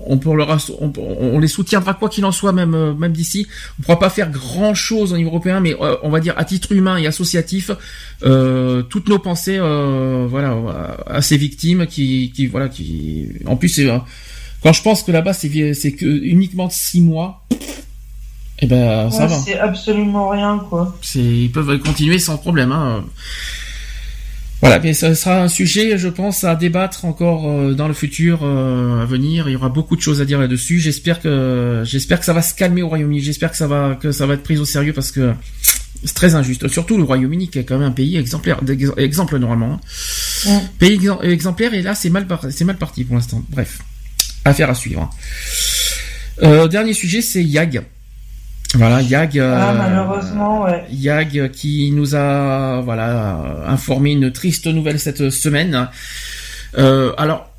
on 0.06 0.34
leur, 0.34 0.58
on, 0.80 0.92
on 1.20 1.38
les 1.38 1.48
soutiendra 1.48 1.92
quoi 1.94 2.08
qu'il 2.08 2.24
en 2.24 2.32
soit, 2.32 2.52
même 2.52 2.74
euh, 2.74 2.94
même 2.94 3.12
d'ici. 3.12 3.46
On 3.78 3.82
pourra 3.82 3.98
pas 3.98 4.10
faire 4.10 4.30
grand 4.30 4.72
chose 4.74 5.12
au 5.12 5.16
niveau 5.18 5.28
européen, 5.30 5.60
mais 5.60 5.74
euh, 5.80 5.96
on 6.02 6.08
va 6.10 6.20
dire 6.20 6.32
à 6.38 6.44
titre 6.44 6.72
humain 6.72 6.96
et 6.98 7.06
associatif, 7.06 7.70
euh, 8.24 8.82
toutes 8.82 9.08
nos 9.08 9.18
pensées, 9.18 9.58
euh, 9.58 10.26
voilà, 10.28 10.56
à 11.06 11.22
ces 11.22 11.36
victimes 11.36 11.86
qui, 11.86 11.97
qui 11.98 12.46
voilà, 12.46 12.68
qui, 12.68 13.28
en 13.46 13.56
plus, 13.56 13.68
c'est, 13.68 13.88
euh, 13.88 13.98
quand 14.62 14.72
je 14.72 14.82
pense 14.82 15.02
que 15.02 15.12
là-bas 15.12 15.32
c'est 15.32 15.74
c'est 15.74 15.92
que 15.92 16.06
uniquement 16.06 16.70
six 16.70 17.00
mois, 17.00 17.44
et 18.60 18.66
ben 18.66 19.10
ça 19.10 19.26
va. 19.26 19.38
C'est 19.38 19.58
absolument 19.58 20.28
rien 20.28 20.64
quoi. 20.68 20.96
C'est, 21.02 21.20
ils 21.20 21.50
peuvent 21.50 21.78
continuer 21.78 22.18
sans 22.18 22.38
problème. 22.38 22.72
Hein. 22.72 23.04
Voilà, 24.60 24.80
mais 24.80 24.92
ce 24.92 25.14
sera 25.14 25.40
un 25.40 25.48
sujet, 25.48 25.98
je 25.98 26.08
pense, 26.08 26.42
à 26.42 26.56
débattre 26.56 27.04
encore 27.04 27.48
euh, 27.48 27.74
dans 27.74 27.86
le 27.86 27.94
futur 27.94 28.40
euh, 28.42 29.00
à 29.00 29.04
venir. 29.04 29.48
Il 29.48 29.52
y 29.52 29.56
aura 29.56 29.68
beaucoup 29.68 29.94
de 29.94 30.00
choses 30.00 30.20
à 30.20 30.24
dire 30.24 30.40
là-dessus. 30.40 30.80
J'espère 30.80 31.20
que 31.20 31.82
j'espère 31.84 32.18
que 32.18 32.24
ça 32.24 32.32
va 32.32 32.42
se 32.42 32.54
calmer 32.54 32.82
au 32.82 32.88
Royaume-Uni. 32.88 33.20
J'espère 33.20 33.52
que 33.52 33.56
ça 33.56 33.68
va 33.68 33.94
que 33.94 34.10
ça 34.10 34.26
va 34.26 34.34
être 34.34 34.42
pris 34.42 34.58
au 34.58 34.64
sérieux 34.64 34.92
parce 34.92 35.12
que 35.12 35.32
c'est 36.04 36.14
très 36.14 36.34
injuste. 36.34 36.68
Surtout 36.68 36.96
le 36.96 37.04
Royaume-Uni 37.04 37.48
qui 37.48 37.58
est 37.58 37.64
quand 37.64 37.78
même 37.78 37.88
un 37.88 37.92
pays 37.92 38.16
exemplaire, 38.16 38.60
exemple 38.96 39.38
normalement. 39.38 39.80
hein. 40.48 40.60
Pays 40.78 40.98
exem- 40.98 41.22
exemplaire 41.22 41.74
et 41.74 41.82
là 41.82 41.94
c'est 41.94 42.10
mal 42.10 42.26
par- 42.26 42.46
c'est 42.50 42.64
mal 42.64 42.76
parti 42.76 43.04
pour 43.04 43.16
l'instant. 43.16 43.42
Bref, 43.50 43.80
affaire 44.44 44.70
à 44.70 44.74
suivre. 44.74 45.10
Euh, 46.42 46.68
dernier 46.68 46.92
sujet, 46.94 47.20
c'est 47.22 47.42
Yag. 47.42 47.82
Voilà, 48.74 49.00
Yag. 49.02 49.38
Ah, 49.38 49.70
euh, 49.72 49.74
malheureusement, 49.78 50.62
ouais. 50.64 50.84
Yag 50.92 51.50
qui 51.52 51.90
nous 51.90 52.14
a 52.14 52.80
voilà 52.82 53.64
informé 53.66 54.12
une 54.12 54.30
triste 54.30 54.66
nouvelle 54.66 55.00
cette 55.00 55.30
semaine. 55.30 55.88
Euh, 56.76 57.12
alors, 57.16 57.50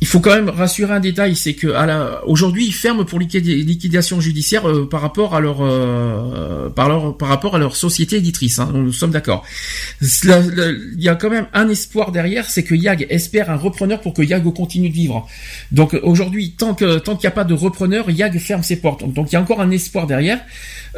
il 0.00 0.06
faut 0.06 0.20
quand 0.20 0.34
même 0.34 0.50
rassurer 0.50 0.92
un 0.92 1.00
détail, 1.00 1.36
c'est 1.36 1.54
que 1.54 1.68
aujourd'hui 2.26 2.66
ils 2.66 2.72
ferment 2.72 3.04
pour 3.04 3.18
liquidation 3.18 4.20
judiciaire 4.20 4.68
euh, 4.68 4.86
par 4.88 5.00
rapport 5.00 5.34
à 5.34 5.40
leur, 5.40 5.58
euh, 5.62 6.68
par 6.68 7.28
rapport 7.28 7.54
à 7.54 7.58
leur 7.58 7.76
société 7.76 8.16
éditrice. 8.16 8.58
Hein, 8.58 8.70
nous 8.74 8.92
sommes 8.92 9.10
d'accord. 9.10 9.44
Il 10.02 10.96
y 10.98 11.08
a 11.08 11.14
quand 11.14 11.30
même 11.30 11.46
un 11.54 11.68
espoir 11.68 12.12
derrière, 12.12 12.48
c'est 12.48 12.62
que 12.62 12.74
Yag 12.74 13.06
espère 13.08 13.50
un 13.50 13.56
repreneur 13.56 14.00
pour 14.00 14.12
que 14.12 14.22
Yag 14.22 14.44
continue 14.52 14.90
de 14.90 14.94
vivre. 14.94 15.26
Donc 15.72 15.98
aujourd'hui, 16.02 16.54
tant 16.56 16.74
qu'il 16.74 16.88
n'y 16.88 17.26
a 17.26 17.30
pas 17.30 17.44
de 17.44 17.54
repreneur, 17.54 18.10
Yag 18.10 18.38
ferme 18.38 18.62
ses 18.62 18.76
portes. 18.76 19.10
Donc, 19.12 19.32
il 19.32 19.34
y 19.34 19.36
a 19.36 19.40
encore 19.40 19.60
un 19.60 19.70
espoir 19.70 20.06
derrière. 20.06 20.40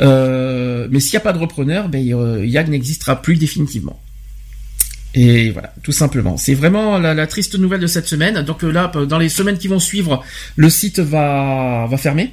Euh, 0.01 0.89
mais 0.91 1.01
s'il 1.01 1.12
n'y 1.12 1.18
a 1.18 1.20
pas 1.20 1.33
de 1.33 1.39
repreneur, 1.39 1.89
ben, 1.89 2.05
Yag 2.44 2.68
n'existera 2.68 3.23
plus 3.23 3.36
définitivement. 3.36 3.99
Et 5.20 5.50
voilà, 5.50 5.72
tout 5.82 5.90
simplement. 5.90 6.36
C'est 6.36 6.55
vraiment 6.55 6.97
la, 6.98 7.12
la 7.12 7.26
triste 7.26 7.58
nouvelle 7.58 7.80
de 7.80 7.88
cette 7.88 8.06
semaine. 8.06 8.42
Donc 8.42 8.62
euh, 8.62 8.70
là, 8.70 8.86
dans 9.08 9.18
les 9.18 9.28
semaines 9.28 9.58
qui 9.58 9.66
vont 9.66 9.80
suivre, 9.80 10.22
le 10.55 10.70
site 10.70 11.00
va, 11.00 11.86
va 11.90 11.97
fermer. 11.97 12.30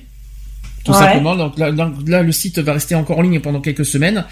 Tout 0.83 0.91
Ouais. 0.91 0.99
simplement. 0.99 1.35
Donc 1.35 1.57
là, 1.57 2.21
le 2.21 2.31
site 2.31 2.59
va 2.59 2.73
rester 2.73 2.93
encore 2.93 3.17
en 3.17 3.23
ligne 3.23 3.39
pendant 3.39 3.59
quelques 3.59 3.85
semaines. 3.87 4.23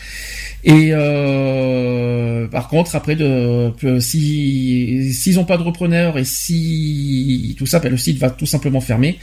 Et 0.64 0.90
euh, 0.92 2.48
par 2.48 2.68
contre, 2.68 2.96
après, 2.96 3.16
de, 3.16 3.72
si 4.00 5.12
s'ils 5.14 5.36
n'ont 5.38 5.46
pas 5.46 5.58
de 5.58 5.64
repreneur 5.64 6.20
et 6.20 6.24
si 6.26 7.56
tout 7.58 7.66
ça, 7.66 7.80
ben, 7.80 7.90
le 7.90 7.98
site 7.98 8.20
va 8.20 8.30
tout 8.30 8.46
simplement 8.46 8.82
fermer. 8.82 9.18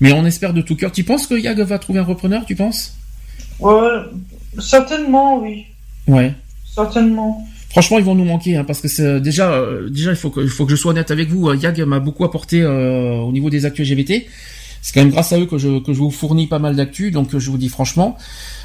Mais 0.00 0.12
on 0.12 0.24
espère 0.24 0.54
de 0.54 0.62
tout 0.62 0.74
cœur. 0.74 0.90
Tu 0.90 1.04
penses 1.04 1.26
que 1.26 1.34
Yag 1.34 1.60
va 1.60 1.78
trouver 1.78 2.00
un 2.00 2.04
repreneur 2.04 2.46
Tu 2.46 2.56
penses? 2.56 2.96
Ouais, 3.58 3.98
certainement, 4.58 5.38
oui. 5.42 5.66
Ouais. 6.06 6.32
Certainement. 6.74 7.46
Franchement, 7.70 7.98
ils 7.98 8.04
vont 8.04 8.14
nous 8.16 8.24
manquer 8.24 8.56
hein, 8.56 8.64
parce 8.64 8.80
que 8.80 8.88
c'est 8.88 9.20
déjà, 9.20 9.52
euh, 9.52 9.88
déjà, 9.88 10.10
il 10.10 10.16
faut 10.16 10.30
que, 10.30 10.46
je 10.46 10.76
sois 10.76 10.90
honnête 10.90 11.10
avec 11.10 11.28
vous. 11.30 11.48
euh, 11.48 11.56
Yag 11.56 11.80
m'a 11.82 12.00
beaucoup 12.00 12.24
apporté 12.24 12.60
euh, 12.62 13.14
au 13.18 13.32
niveau 13.32 13.48
des 13.48 13.64
actus 13.64 13.88
LGBT. 13.88 14.24
C'est 14.82 14.94
quand 14.94 15.00
même 15.02 15.10
grâce 15.10 15.32
à 15.32 15.38
eux 15.38 15.44
que 15.46 15.58
je 15.58 15.78
que 15.78 15.92
je 15.92 15.98
vous 15.98 16.10
fournis 16.10 16.46
pas 16.46 16.58
mal 16.58 16.74
d'actus, 16.74 17.12
donc 17.12 17.34
euh, 17.34 17.38
je 17.38 17.50
vous 17.50 17.58
dis 17.58 17.68
franchement. 17.68 18.16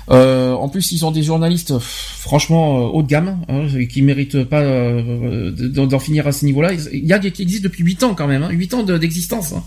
Euh, 0.09 0.53
en 0.53 0.69
plus, 0.69 0.91
ils 0.91 1.05
ont 1.05 1.11
des 1.11 1.23
journalistes 1.23 1.71
euh, 1.71 1.79
franchement 1.79 2.77
euh, 2.77 2.89
haut 2.93 3.03
de 3.03 3.07
gamme 3.07 3.39
hein, 3.49 3.65
qui 3.89 4.01
méritent 4.01 4.43
pas 4.45 4.61
euh, 4.61 5.51
d'en 5.51 5.99
finir 5.99 6.25
à 6.25 6.31
ce 6.31 6.45
niveau-là. 6.45 6.71
Yag 6.93 7.25
existe 7.25 7.63
depuis 7.63 7.83
8 7.83 8.03
ans 8.03 8.15
quand 8.15 8.27
même, 8.27 8.43
hein, 8.43 8.49
8 8.51 8.73
ans 8.75 8.83
de- 8.83 8.97
d'existence. 8.97 9.53
hein. 9.53 9.63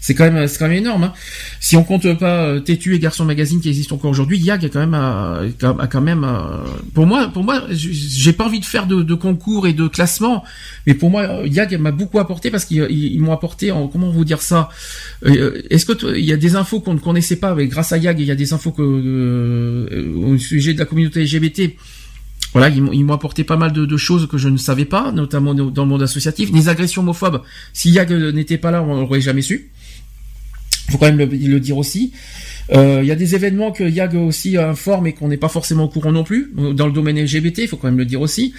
C'est 0.00 0.14
quand 0.14 0.30
même 0.30 0.46
c'est 0.46 0.58
quand 0.58 0.68
même 0.68 0.78
énorme. 0.78 1.04
hein. 1.04 1.12
Si 1.60 1.76
on 1.76 1.82
compte 1.84 2.12
pas 2.18 2.44
euh, 2.44 2.60
Tétu 2.60 2.94
et 2.94 2.98
Garçon 2.98 3.24
Magazine 3.24 3.60
qui 3.60 3.68
existent 3.68 3.96
encore 3.96 4.10
aujourd'hui, 4.10 4.38
Yag 4.38 4.64
a 4.64 4.68
quand 4.68 4.78
même 4.78 4.94
euh, 4.94 5.50
a 5.78 5.86
quand 5.88 6.00
même 6.00 6.24
euh, 6.24 6.64
pour 6.94 7.06
moi 7.06 7.28
pour 7.28 7.42
moi 7.42 7.62
j'ai 7.70 8.32
pas 8.32 8.44
envie 8.46 8.60
de 8.60 8.64
faire 8.64 8.86
de, 8.86 9.02
de 9.02 9.14
concours 9.14 9.66
et 9.66 9.72
de 9.72 9.88
classement, 9.88 10.44
mais 10.86 10.94
pour 10.94 11.10
moi 11.10 11.22
euh, 11.22 11.46
Yag 11.46 11.76
m'a 11.80 11.90
beaucoup 11.90 12.18
apporté 12.20 12.50
parce 12.50 12.64
qu'ils 12.64 12.86
ils- 12.90 13.14
ils 13.14 13.20
m'ont 13.20 13.32
apporté 13.32 13.72
en 13.72 13.88
comment 13.88 14.10
vous 14.10 14.24
dire 14.24 14.42
ça. 14.42 14.68
Euh, 15.24 15.62
Est-ce 15.70 15.86
que 15.86 16.16
il 16.16 16.24
y 16.24 16.32
a 16.32 16.36
des 16.36 16.54
infos 16.56 16.80
qu'on 16.80 16.94
ne 16.94 16.98
connaissait 17.00 17.36
pas, 17.36 17.54
mais 17.54 17.66
grâce 17.66 17.92
à 17.92 17.98
Yag 17.98 18.20
il 18.20 18.26
y 18.26 18.30
a 18.30 18.36
des 18.36 18.52
infos 18.52 18.70
que 18.72 18.82
euh, 18.82 20.14
au 20.14 20.38
sujet 20.38 20.74
de 20.74 20.78
la 20.78 20.84
communauté 20.84 21.22
LGBT. 21.24 21.72
Voilà, 22.52 22.68
ils 22.70 23.04
m'ont 23.04 23.12
apporté 23.12 23.44
pas 23.44 23.56
mal 23.56 23.72
de, 23.72 23.84
de 23.84 23.96
choses 23.98 24.28
que 24.28 24.38
je 24.38 24.48
ne 24.48 24.56
savais 24.56 24.84
pas, 24.86 25.12
notamment 25.12 25.52
dans 25.52 25.66
dans 25.66 25.82
le 25.82 25.88
monde 25.90 26.02
associatif. 26.02 26.48
Les 26.54 26.68
agressions 26.70 27.02
homophobes, 27.02 27.42
si 27.74 27.90
Yag 27.90 28.10
n'était 28.12 28.56
pas 28.56 28.70
là, 28.70 28.82
on 28.82 29.00
l'aurait 29.00 29.20
jamais 29.20 29.42
su 29.42 29.70
faut 30.90 30.98
quand 30.98 31.06
même 31.06 31.18
le, 31.18 31.26
le 31.26 31.60
dire 31.60 31.76
aussi. 31.76 32.12
Euh, 32.72 33.00
Il 33.02 33.06
y 33.06 33.12
a 33.12 33.14
des 33.14 33.34
événements 33.34 33.70
que 33.70 33.84
Yag 33.84 34.14
aussi 34.16 34.56
informe 34.56 35.06
et 35.06 35.12
qu'on 35.12 35.28
n'est 35.28 35.36
pas 35.36 35.48
forcément 35.48 35.84
au 35.84 35.88
courant 35.88 36.12
non 36.12 36.24
plus 36.24 36.52
dans 36.74 36.86
le 36.86 36.92
domaine 36.92 37.20
LGBT. 37.20 37.58
Il 37.58 37.68
faut 37.68 37.76
quand 37.76 37.88
même 37.88 37.98
le 37.98 38.04
dire 38.04 38.20
aussi. 38.20 38.54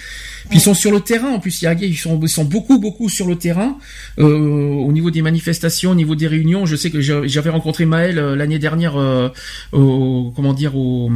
Puis 0.48 0.58
ils 0.58 0.62
sont 0.62 0.74
sur 0.74 0.90
le 0.90 1.00
terrain 1.00 1.28
en 1.28 1.40
plus. 1.40 1.60
Yag 1.62 1.82
ils 1.82 1.96
sont, 1.96 2.18
ils 2.22 2.28
sont 2.28 2.44
beaucoup 2.44 2.78
beaucoup 2.78 3.08
sur 3.08 3.26
le 3.26 3.36
terrain 3.36 3.76
euh, 4.18 4.24
au 4.24 4.92
niveau 4.92 5.10
des 5.10 5.22
manifestations, 5.22 5.90
au 5.90 5.94
niveau 5.94 6.14
des 6.14 6.26
réunions. 6.26 6.64
Je 6.64 6.76
sais 6.76 6.90
que 6.90 7.00
j'avais 7.00 7.50
rencontré 7.50 7.84
Maël 7.84 8.18
euh, 8.18 8.34
l'année 8.34 8.58
dernière 8.58 8.96
euh, 8.96 9.28
au 9.72 10.32
comment 10.34 10.54
dire 10.54 10.76
au 10.76 11.10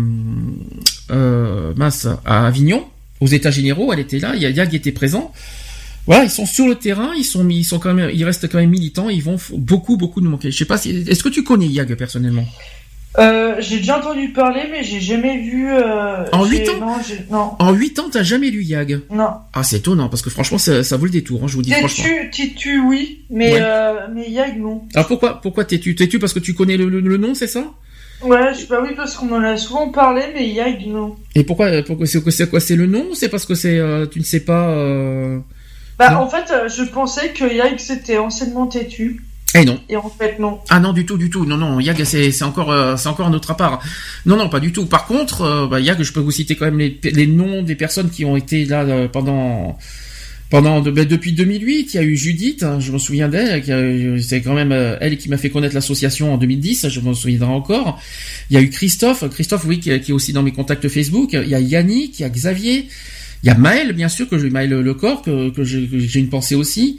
euh, 1.11 1.73
mince 1.77 2.07
à 2.25 2.47
Avignon 2.47 2.85
aux 3.21 3.27
États 3.27 3.51
généraux. 3.51 3.93
Elle 3.93 4.01
était 4.01 4.19
là. 4.19 4.37
Yag 4.37 4.75
était 4.75 4.93
présent. 4.93 5.33
Voilà, 6.07 6.25
ils 6.25 6.31
sont 6.31 6.47
sur 6.47 6.67
le 6.67 6.75
terrain, 6.75 7.13
ils 7.17 7.25
sont 7.25 7.49
ils 7.49 7.63
sont 7.65 7.79
quand 7.79 7.95
même, 7.95 8.11
ils 8.13 8.25
restent 8.25 8.49
quand 8.51 8.59
même 8.59 8.71
militants, 8.71 9.09
ils 9.09 9.23
vont 9.23 9.37
beaucoup, 9.53 9.97
beaucoup 9.97 10.21
nous 10.21 10.31
manquer. 10.31 10.51
Je 10.51 10.57
sais 10.59 10.65
pas 10.65 10.77
si, 10.79 10.91
est-ce 11.09 11.23
que 11.23 11.29
tu 11.29 11.45
connais 11.45 11.67
Yag 11.67 11.95
personnellement? 11.95 12.45
Euh, 13.19 13.57
j'ai 13.61 13.77
déjà 13.77 13.99
entendu 13.99 14.31
parler, 14.33 14.63
mais 14.71 14.83
j'ai 14.83 14.99
jamais 14.99 15.39
vu. 15.43 15.71
Euh, 15.71 16.25
En 16.33 16.45
j'ai- 16.47 16.59
huit 16.61 16.69
ans? 16.71 16.81
Non, 16.81 16.97
non. 17.31 17.51
En 17.59 17.73
8 17.75 17.99
ans, 17.99 18.09
t'as 18.11 18.23
jamais 18.23 18.49
lu 18.51 18.63
Yag? 18.65 19.01
Non. 19.13 19.29
Ah, 19.53 19.63
c'est 19.63 19.77
étonnant 19.77 20.09
parce 20.09 20.23
que 20.23 20.31
franchement, 20.31 20.57
ça, 20.57 20.83
ça 20.83 20.97
vaut 20.97 21.05
le 21.05 21.11
détour. 21.11 21.43
Hein, 21.45 21.47
je 21.47 21.55
vous 21.57 21.63
dis 21.63 21.73
franchement. 21.73 22.05
Tétu, 22.05 22.31
Tétu, 22.55 22.81
oui, 22.81 23.21
mais 23.29 23.53
Ouais. 23.53 23.59
euh, 23.63 23.93
mais 24.15 24.31
Yag, 24.31 24.59
non. 24.59 24.83
Alors 24.95 25.07
pourquoi, 25.09 25.41
pourquoi 25.43 25.65
t'es-tu, 25.67 25.95
t'es-tu 25.95 26.19
parce 26.19 26.33
que 26.33 26.39
tu 26.39 26.55
connais 26.55 26.79
le, 26.79 26.89
le- 26.89 27.01
le 27.01 27.17
nom, 27.19 27.35
c'est 27.35 27.47
ça? 27.47 27.65
Ouais, 28.23 28.55
je 28.55 28.61
sais 28.61 28.67
pas, 28.67 28.81
oui, 28.81 28.91
parce 28.97 29.15
qu'on 29.15 29.31
en 29.33 29.43
a 29.43 29.57
souvent 29.59 29.91
parlé, 29.91 30.23
mais 30.35 30.49
Yag, 30.49 30.87
non. 30.87 31.15
Et 31.35 31.45
pourquoi, 31.45 31.83
pourquoi 31.83 32.07
c'est, 32.07 32.29
c'est 32.31 32.49
quoi, 32.49 32.61
c'est 32.61 32.77
le 32.77 32.87
nom 32.87 33.05
ou 33.11 33.15
c'est 33.15 33.29
parce 33.29 33.45
que 33.45 33.55
c'est, 33.55 33.79
euh, 33.79 34.07
tu 34.07 34.21
ne 34.21 34.25
sais 34.25 34.41
pas 34.41 34.71
euh... 34.71 35.39
Bah, 36.11 36.21
en 36.21 36.29
fait, 36.29 36.51
euh, 36.51 36.69
je 36.69 36.83
pensais 36.83 37.31
que 37.31 37.45
Yag 37.45 37.79
c'était 37.79 38.19
anciennement 38.19 38.67
Tétu. 38.67 39.23
Eh 39.55 39.65
non. 39.65 39.79
Et 39.89 39.97
en 39.97 40.09
fait, 40.09 40.39
non. 40.39 40.61
Ah 40.71 40.81
non 40.81 40.93
du 40.93 41.05
tout 41.05 41.19
du 41.19 41.29
tout 41.29 41.45
non 41.45 41.59
non 41.59 41.79
Yag 41.79 42.03
c'est 42.05 42.43
encore 42.43 42.71
euh, 42.71 42.97
c'est 42.97 43.09
encore 43.09 43.27
un 43.27 43.35
autre 43.35 43.51
à 43.51 43.57
part 43.57 43.83
non 44.25 44.37
non 44.37 44.49
pas 44.49 44.61
du 44.61 44.73
tout 44.73 44.87
par 44.87 45.07
contre 45.07 45.43
euh, 45.43 45.67
bah, 45.67 45.81
Yag 45.81 46.03
je 46.03 46.13
peux 46.13 46.21
vous 46.21 46.31
citer 46.31 46.57
quand 46.57 46.65
même 46.65 46.79
les, 46.79 46.99
les 47.03 47.27
noms 47.27 47.63
des 47.63 47.75
personnes 47.75 48.09
qui 48.09 48.25
ont 48.25 48.37
été 48.37 48.65
là 48.65 48.83
euh, 48.83 49.09
pendant 49.09 49.77
pendant 50.49 50.81
bah, 50.81 51.05
depuis 51.05 51.33
2008 51.33 51.93
il 51.93 51.97
y 51.97 51.99
a 51.99 52.03
eu 52.03 52.17
Judith 52.17 52.63
hein, 52.63 52.81
je 52.81 52.93
me 52.93 52.99
souviens 52.99 53.29
d'elle 53.29 53.63
c'est 54.23 54.41
quand 54.41 54.55
même 54.55 54.73
euh, 54.73 54.97
elle 55.01 55.19
qui 55.19 55.29
m'a 55.29 55.37
fait 55.37 55.51
connaître 55.51 55.75
l'association 55.75 56.33
en 56.33 56.39
2010 56.39 56.89
je 56.89 57.01
m'en 57.01 57.13
souviendrai 57.13 57.51
encore 57.51 58.01
il 58.49 58.55
y 58.55 58.57
a 58.59 58.63
eu 58.63 58.71
Christophe 58.71 59.29
Christophe 59.29 59.67
oui 59.67 59.81
qui 59.81 59.91
est 59.91 60.13
aussi 60.13 60.33
dans 60.33 60.43
mes 60.43 60.53
contacts 60.53 60.89
Facebook 60.89 61.31
il 61.35 61.49
y 61.49 61.55
a 61.55 61.61
Yannick 61.61 62.19
il 62.21 62.23
y 62.23 62.25
a 62.25 62.31
Xavier 62.31 62.89
il 63.43 63.49
y 63.49 63.51
a 63.51 63.55
Maël 63.55 63.93
bien 63.93 64.09
sûr 64.09 64.29
que 64.29 64.39
je 64.39 64.47
Maël 64.47 64.71
Le 64.71 64.95
Corps 64.95 65.23
j'ai 65.23 65.53
que 65.53 65.65
j'ai 65.65 66.21
une 66.21 66.29
pensée 66.29 66.55
aussi 66.55 66.99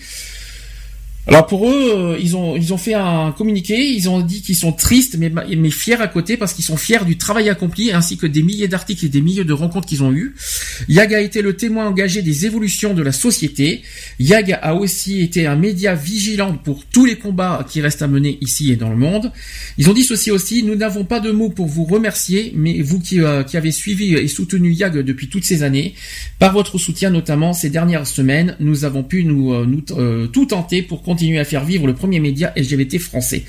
Alors 1.26 1.48
pour 1.48 1.70
eux, 1.70 1.94
euh, 1.96 2.18
ils 2.20 2.36
ont 2.36 2.58
ils 2.58 2.74
ont 2.74 2.78
fait 2.78 2.96
un 2.96 3.32
communiqué, 3.32 3.90
ils 3.90 4.10
ont 4.10 4.20
dit 4.20 4.42
qu'ils 4.42 4.58
sont 4.58 4.74
tristes 4.74 5.16
mais 5.18 5.32
mais 5.56 5.70
fiers 5.70 6.02
à 6.02 6.08
côté 6.08 6.36
parce 6.36 6.54
qu'ils 6.54 6.66
sont 6.66 6.76
fiers 6.76 7.06
du 7.06 7.18
travail 7.18 7.50
accompli 7.50 7.94
ainsi 7.94 8.18
que 8.18 8.28
des 8.28 8.44
milliers 8.44 8.68
d'articles 8.68 9.06
et 9.06 9.10
des 9.10 9.22
milliers 9.22 9.46
de 9.46 9.54
rencontres 9.54 9.88
qu'ils 9.88 10.04
ont 10.04 10.12
eues. 10.12 10.36
YAG 10.90 11.14
a 11.14 11.22
été 11.22 11.42
le 11.42 11.56
témoin 11.56 11.88
engagé 11.88 12.22
des 12.22 12.46
évolutions 12.46 12.94
de 12.94 13.02
la 13.02 13.14
société. 13.14 13.84
YAG 14.20 14.60
a 14.62 14.76
aussi 14.76 15.22
été 15.22 15.48
un 15.48 15.56
média 15.56 15.96
vigilant 15.96 16.56
pour 16.58 16.84
tous 16.86 17.06
les 17.06 17.18
combats 17.18 17.66
qui 17.70 17.80
restent 17.80 18.02
à 18.02 18.08
mener 18.08 18.38
ici 18.42 18.74
et 18.74 18.76
dans 18.76 18.90
le 18.90 18.98
monde. 18.98 19.32
Ils 19.78 19.90
ont 19.90 19.94
dit 19.94 20.04
ceci 20.04 20.30
aussi, 20.30 20.64
nous 20.64 20.76
n'avons 20.76 21.06
pas 21.06 21.22
de 21.22 21.32
mots 21.32 21.50
pour 21.50 21.68
vous 21.68 21.86
remercier, 21.86 22.52
mais 22.56 22.82
vous 22.82 23.00
qui, 23.00 23.22
euh, 23.22 23.44
qui 23.44 23.56
avez 23.56 23.72
suivi 23.72 24.14
et 24.14 24.28
soutenu 24.28 24.74
YAG 24.74 24.98
depuis 25.00 25.30
toutes 25.30 25.46
ces 25.46 25.64
années, 25.64 25.94
par 26.40 26.52
votre 26.52 26.78
soutien 26.78 27.10
notamment 27.10 27.54
ces 27.54 27.70
dernières 27.70 28.08
semaines, 28.08 28.58
nous 28.60 28.84
avons 28.84 29.04
pu 29.04 29.24
nous, 29.24 29.54
euh, 29.54 29.66
nous 29.66 29.84
euh, 29.98 30.28
tout 30.28 30.48
tenter 30.48 30.82
pour 30.82 31.02
continuer 31.14 31.40
à 31.40 31.46
faire 31.46 31.64
vivre 31.64 31.86
le 31.88 31.94
premier 31.94 32.20
média 32.20 32.52
LGBT 32.56 33.00
français. 33.00 33.44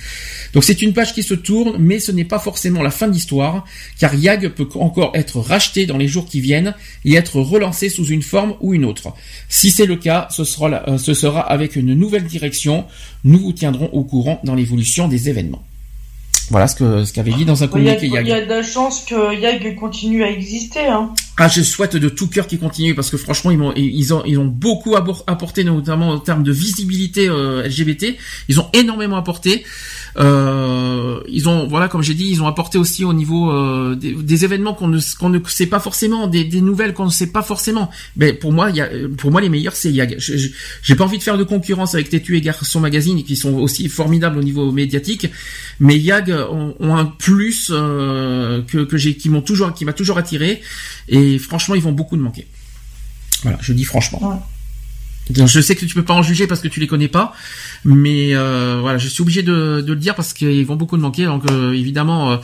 Donc 0.52 0.64
c'est 0.64 0.82
une 0.82 0.92
page 0.92 1.14
qui 1.14 1.22
se 1.22 1.34
tourne, 1.34 1.76
mais 1.78 1.98
ce 1.98 2.12
n'est 2.12 2.24
pas 2.24 2.38
forcément 2.38 2.82
la 2.82 2.90
fin 2.90 3.08
de 3.08 3.12
l'histoire, 3.12 3.64
car 3.98 4.14
YAG 4.14 4.48
peut 4.50 4.68
encore 4.74 5.12
être 5.14 5.40
racheté 5.40 5.86
dans 5.86 5.96
les 5.98 6.08
jours 6.08 6.26
qui 6.26 6.40
viennent 6.40 6.74
et 7.04 7.14
être 7.14 7.40
relancé 7.40 7.88
sous 7.88 8.06
une 8.06 8.22
forme 8.22 8.54
ou 8.60 8.74
une 8.74 8.84
autre. 8.84 9.12
Si 9.48 9.70
c'est 9.70 9.86
le 9.86 9.96
cas, 9.96 10.28
ce 10.30 10.44
sera, 10.44 10.68
la- 10.68 10.88
euh, 10.88 10.98
ce 10.98 11.14
sera 11.14 11.40
avec 11.40 11.74
une 11.76 11.94
nouvelle 11.94 12.24
direction. 12.24 12.84
Nous 13.24 13.38
vous 13.38 13.52
tiendrons 13.52 13.88
au 13.92 14.04
courant 14.04 14.40
dans 14.44 14.54
l'évolution 14.54 15.08
des 15.08 15.28
événements. 15.28 15.62
Voilà 16.50 16.68
ce 16.68 16.74
que 16.76 17.04
ce 17.06 17.12
qu'avait 17.14 17.32
dit 17.32 17.44
dans 17.46 17.62
un 17.62 17.66
communiqué 17.68 18.06
il 18.06 18.12
y 18.28 18.32
a 18.32 18.44
de 18.44 18.50
la 18.50 18.62
chance 18.62 19.04
que 19.08 19.34
YAG 19.40 19.74
continue 19.76 20.22
à 20.22 20.30
exister. 20.30 20.80
Hein. 20.86 21.14
Ah, 21.36 21.48
je 21.48 21.62
souhaite 21.62 21.96
de 21.96 22.08
tout 22.08 22.28
cœur 22.28 22.46
qu'ils 22.46 22.60
continuent 22.60 22.94
parce 22.94 23.10
que 23.10 23.16
franchement, 23.16 23.50
ils, 23.50 24.14
ont, 24.14 24.24
ils 24.24 24.38
ont 24.38 24.44
beaucoup 24.44 24.94
apporté, 24.94 25.64
notamment 25.64 26.10
en 26.10 26.20
termes 26.20 26.44
de 26.44 26.52
visibilité 26.52 27.28
euh, 27.28 27.66
LGBT. 27.66 28.16
Ils 28.48 28.60
ont 28.60 28.68
énormément 28.72 29.16
apporté. 29.16 29.64
Euh, 30.16 31.20
ils 31.28 31.48
ont, 31.48 31.66
voilà, 31.66 31.88
comme 31.88 32.02
j'ai 32.02 32.14
dit, 32.14 32.28
ils 32.30 32.42
ont 32.42 32.46
apporté 32.46 32.78
aussi 32.78 33.04
au 33.04 33.12
niveau 33.12 33.50
euh, 33.50 33.96
des, 33.96 34.44
événements 34.44 34.74
qu'on 34.74 34.88
ne, 34.88 35.00
qu'on 35.18 35.28
ne 35.28 35.40
sait 35.46 35.66
pas 35.66 35.80
forcément, 35.80 36.26
des, 36.28 36.60
nouvelles 36.60 36.94
qu'on 36.94 37.06
ne 37.06 37.10
sait 37.10 37.28
pas 37.28 37.42
forcément. 37.42 37.90
Mais 38.16 38.32
pour 38.32 38.52
moi, 38.52 38.70
il 38.70 38.76
y 38.76 38.80
a, 38.80 38.88
pour 39.16 39.30
moi, 39.30 39.40
les 39.40 39.48
meilleurs, 39.48 39.74
c'est 39.74 39.90
YAG. 39.90 40.16
J'ai 40.18 40.94
pas 40.94 41.04
envie 41.04 41.18
de 41.18 41.22
faire 41.22 41.38
de 41.38 41.44
concurrence 41.44 41.94
avec 41.94 42.08
Tétu 42.08 42.36
et 42.36 42.40
Garçon 42.40 42.80
Magazine, 42.80 43.22
qui 43.24 43.36
sont 43.36 43.54
aussi 43.54 43.88
formidables 43.88 44.38
au 44.38 44.42
niveau 44.42 44.70
médiatique. 44.70 45.28
Mais 45.80 45.98
YAG 45.98 46.30
ont, 46.30 46.74
un 46.94 47.06
plus 47.06 47.70
euh, 47.72 48.62
que, 48.62 48.84
que 48.84 48.96
j'ai, 48.96 49.16
qui 49.16 49.28
m'ont 49.28 49.42
toujours, 49.42 49.72
qui 49.74 49.84
m'a 49.84 49.92
toujours 49.92 50.18
attiré. 50.18 50.62
Et 51.08 51.38
franchement, 51.38 51.74
ils 51.74 51.82
vont 51.82 51.92
beaucoup 51.92 52.16
de 52.16 52.22
manquer. 52.22 52.46
Voilà, 53.42 53.58
je 53.60 53.72
dis 53.72 53.84
franchement. 53.84 54.46
Je 55.30 55.60
sais 55.60 55.74
que 55.74 55.86
tu 55.86 55.94
peux 55.94 56.04
pas 56.04 56.12
en 56.12 56.22
juger 56.22 56.46
parce 56.46 56.60
que 56.60 56.68
tu 56.68 56.80
les 56.80 56.86
connais 56.86 57.08
pas, 57.08 57.32
mais 57.84 58.34
euh, 58.34 58.78
voilà, 58.80 58.98
je 58.98 59.08
suis 59.08 59.22
obligé 59.22 59.42
de, 59.42 59.80
de 59.80 59.92
le 59.92 59.98
dire 59.98 60.14
parce 60.14 60.34
qu'ils 60.34 60.66
vont 60.66 60.76
beaucoup 60.76 60.98
de 60.98 61.02
manquer. 61.02 61.24
Donc 61.24 61.50
euh, 61.50 61.72
évidemment, 61.72 62.32
euh, 62.32 62.36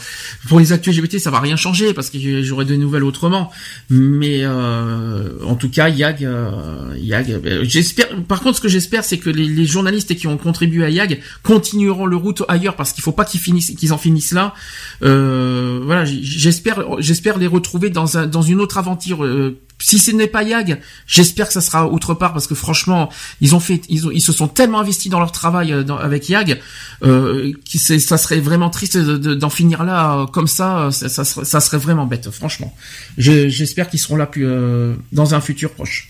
pour 0.49 0.61
les 0.61 0.73
actus 0.73 0.97
LGBT, 0.97 1.19
ça 1.19 1.31
va 1.31 1.41
rien 1.41 1.57
changer 1.57 1.93
parce 1.93 2.09
que 2.09 2.43
j'aurai 2.43 2.65
des 2.65 2.79
nouvelles 2.79 3.05
autrement. 3.05 3.51
Mais 3.91 4.41
euh, 4.45 5.29
en 5.45 5.57
tout 5.57 5.69
cas, 5.69 5.91
YAG, 5.91 6.25
euh, 6.25 6.95
YAG, 6.97 7.33
euh, 7.33 7.65
j'espère. 7.65 8.09
Par 8.23 8.41
contre, 8.41 8.57
ce 8.57 8.63
que 8.63 8.69
j'espère, 8.69 9.05
c'est 9.05 9.19
que 9.19 9.29
les, 9.29 9.47
les 9.47 9.67
journalistes 9.67 10.15
qui 10.15 10.27
ont 10.27 10.39
contribué 10.39 10.83
à 10.85 10.89
YAG 10.89 11.21
continueront 11.43 12.07
le 12.07 12.17
route 12.17 12.43
ailleurs 12.49 12.77
parce 12.77 12.95
qu'il 12.95 13.03
faut 13.03 13.13
pas 13.13 13.27
qu'ils 13.27 13.41
finissent, 13.41 13.75
qu'ils 13.77 13.93
en 13.93 13.99
finissent 13.99 14.33
là. 14.33 14.55
Voilà, 15.01 16.07
j'espère, 16.07 16.83
j'espère 16.99 17.37
les 17.37 17.47
retrouver 17.47 17.91
dans 17.91 18.17
un, 18.17 18.27
dans 18.27 18.43
une 18.43 18.61
autre 18.61 18.79
aventure. 18.79 19.27
si 19.79 19.99
ce 19.99 20.13
n'est 20.13 20.27
pas 20.27 20.45
YAG, 20.45 20.81
j'espère 21.07 21.49
que 21.49 21.53
ça 21.53 21.61
sera 21.61 21.87
autre 21.87 22.15
part 22.15 22.33
parce 22.33 22.47
que 22.47 22.55
ils 23.41 23.55
ont 23.55 23.61
fait, 23.61 23.81
ils, 23.89 24.07
ont, 24.07 24.11
ils 24.11 24.21
se 24.21 24.33
sont 24.33 24.49
tellement 24.49 24.81
investis 24.81 25.11
dans 25.11 25.19
leur 25.21 25.33
travail 25.33 25.73
euh, 25.73 25.83
dans- 25.83 25.97
avec 25.99 26.29
YAG, 26.29 26.61
euh, 27.03 27.53
qui 27.65 27.79
ça 27.79 28.19
serait 28.19 28.41
vraiment 28.41 28.71
triste 28.71 28.97
de- 28.97 29.17
de- 29.17 29.35
d'en 29.35 29.51
finir 29.51 29.85
là 29.85 30.19
euh, 30.21 30.27
comme 30.27 30.47
ça, 30.47 30.79
euh, 30.87 30.91
ça, 30.91 31.09
ça 31.09 31.25
serait, 31.25 31.45
ça 31.45 31.61
serait 31.61 31.79
vraiment 31.79 32.07
bête, 32.07 32.31
franchement. 32.31 32.75
Je- 33.19 33.49
J'espère 33.49 33.89
qu'ils 33.89 34.01
seront 34.01 34.17
là 34.17 34.27
plus 34.27 34.47
euh, 34.47 34.95
dans 35.13 35.35
un 35.35 35.41
futur 35.41 35.71
proche. 35.73 36.09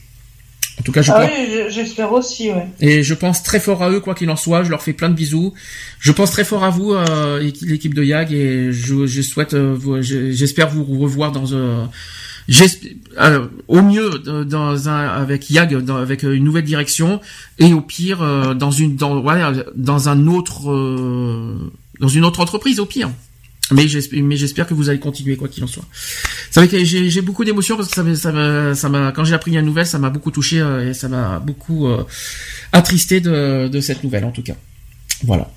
En 0.78 0.82
tout 0.82 0.92
cas, 0.92 1.02
je 1.02 1.12
Ah 1.12 1.20
pense. 1.20 1.30
oui, 1.36 1.46
je- 1.52 1.74
j'espère 1.74 2.10
aussi, 2.12 2.50
ouais. 2.50 2.66
Et 2.80 3.02
je 3.02 3.12
pense 3.12 3.42
très 3.42 3.60
fort 3.60 3.82
à 3.82 3.90
eux, 3.90 4.00
quoi 4.00 4.14
qu'il 4.14 4.30
en 4.30 4.36
soit. 4.36 4.62
Je 4.64 4.70
leur 4.70 4.82
fais 4.82 4.94
plein 4.94 5.10
de 5.10 5.14
bisous. 5.14 5.52
Je 5.98 6.10
pense 6.10 6.30
très 6.30 6.44
fort 6.44 6.64
à 6.64 6.70
vous, 6.70 6.94
euh, 6.94 7.40
équi- 7.42 7.66
l'équipe 7.66 7.92
de 7.92 8.02
YAG, 8.02 8.32
et 8.32 8.72
je, 8.72 9.06
je 9.06 9.20
souhaite, 9.20 9.52
euh, 9.52 9.76
j'espère 10.00 10.70
vous 10.70 10.84
revoir 10.84 11.32
dans 11.32 11.54
un, 11.54 11.90
euh, 13.18 13.46
au 13.68 13.82
mieux 13.82 14.10
euh, 14.26 14.44
dans 14.44 14.88
un, 14.88 15.06
avec 15.08 15.50
YAG, 15.50 15.76
dans- 15.84 15.96
avec 15.96 16.22
une 16.22 16.44
nouvelle 16.44 16.64
direction, 16.64 17.20
et 17.58 17.72
au 17.72 17.80
pire 17.80 18.22
euh, 18.22 18.54
dans 18.54 18.70
une, 18.70 18.96
dans, 18.96 19.20
voilà, 19.20 19.52
dans 19.74 20.08
un 20.08 20.26
autre, 20.26 20.70
euh, 20.70 21.70
dans 22.00 22.08
une 22.08 22.24
autre 22.24 22.40
entreprise, 22.40 22.80
au 22.80 22.86
pire. 22.86 23.10
Mais 23.72 23.86
j'espère, 23.86 24.66
que 24.66 24.74
vous 24.74 24.88
allez 24.88 24.98
continuer 24.98 25.36
quoi 25.36 25.46
qu'il 25.46 25.62
en 25.62 25.68
soit. 25.68 25.84
C'est 26.50 26.58
vrai 26.58 26.68
que 26.68 26.84
j'ai, 26.84 27.22
beaucoup 27.22 27.44
d'émotions 27.44 27.76
parce 27.76 27.88
que 27.88 27.94
ça, 27.94 28.04
ça, 28.16 28.74
ça 28.74 28.88
m'a, 28.88 29.12
quand 29.12 29.22
j'ai 29.22 29.34
appris 29.34 29.52
la 29.52 29.62
nouvelle, 29.62 29.86
ça 29.86 30.00
m'a 30.00 30.10
beaucoup 30.10 30.32
touché 30.32 30.60
euh, 30.60 30.90
et 30.90 30.92
ça 30.94 31.08
m'a 31.08 31.38
beaucoup 31.38 31.86
euh, 31.86 32.02
attristé 32.72 33.20
de, 33.20 33.68
de 33.68 33.80
cette 33.80 34.02
nouvelle 34.02 34.24
en 34.24 34.32
tout 34.32 34.42
cas. 34.42 34.56
Voilà. 35.22 35.48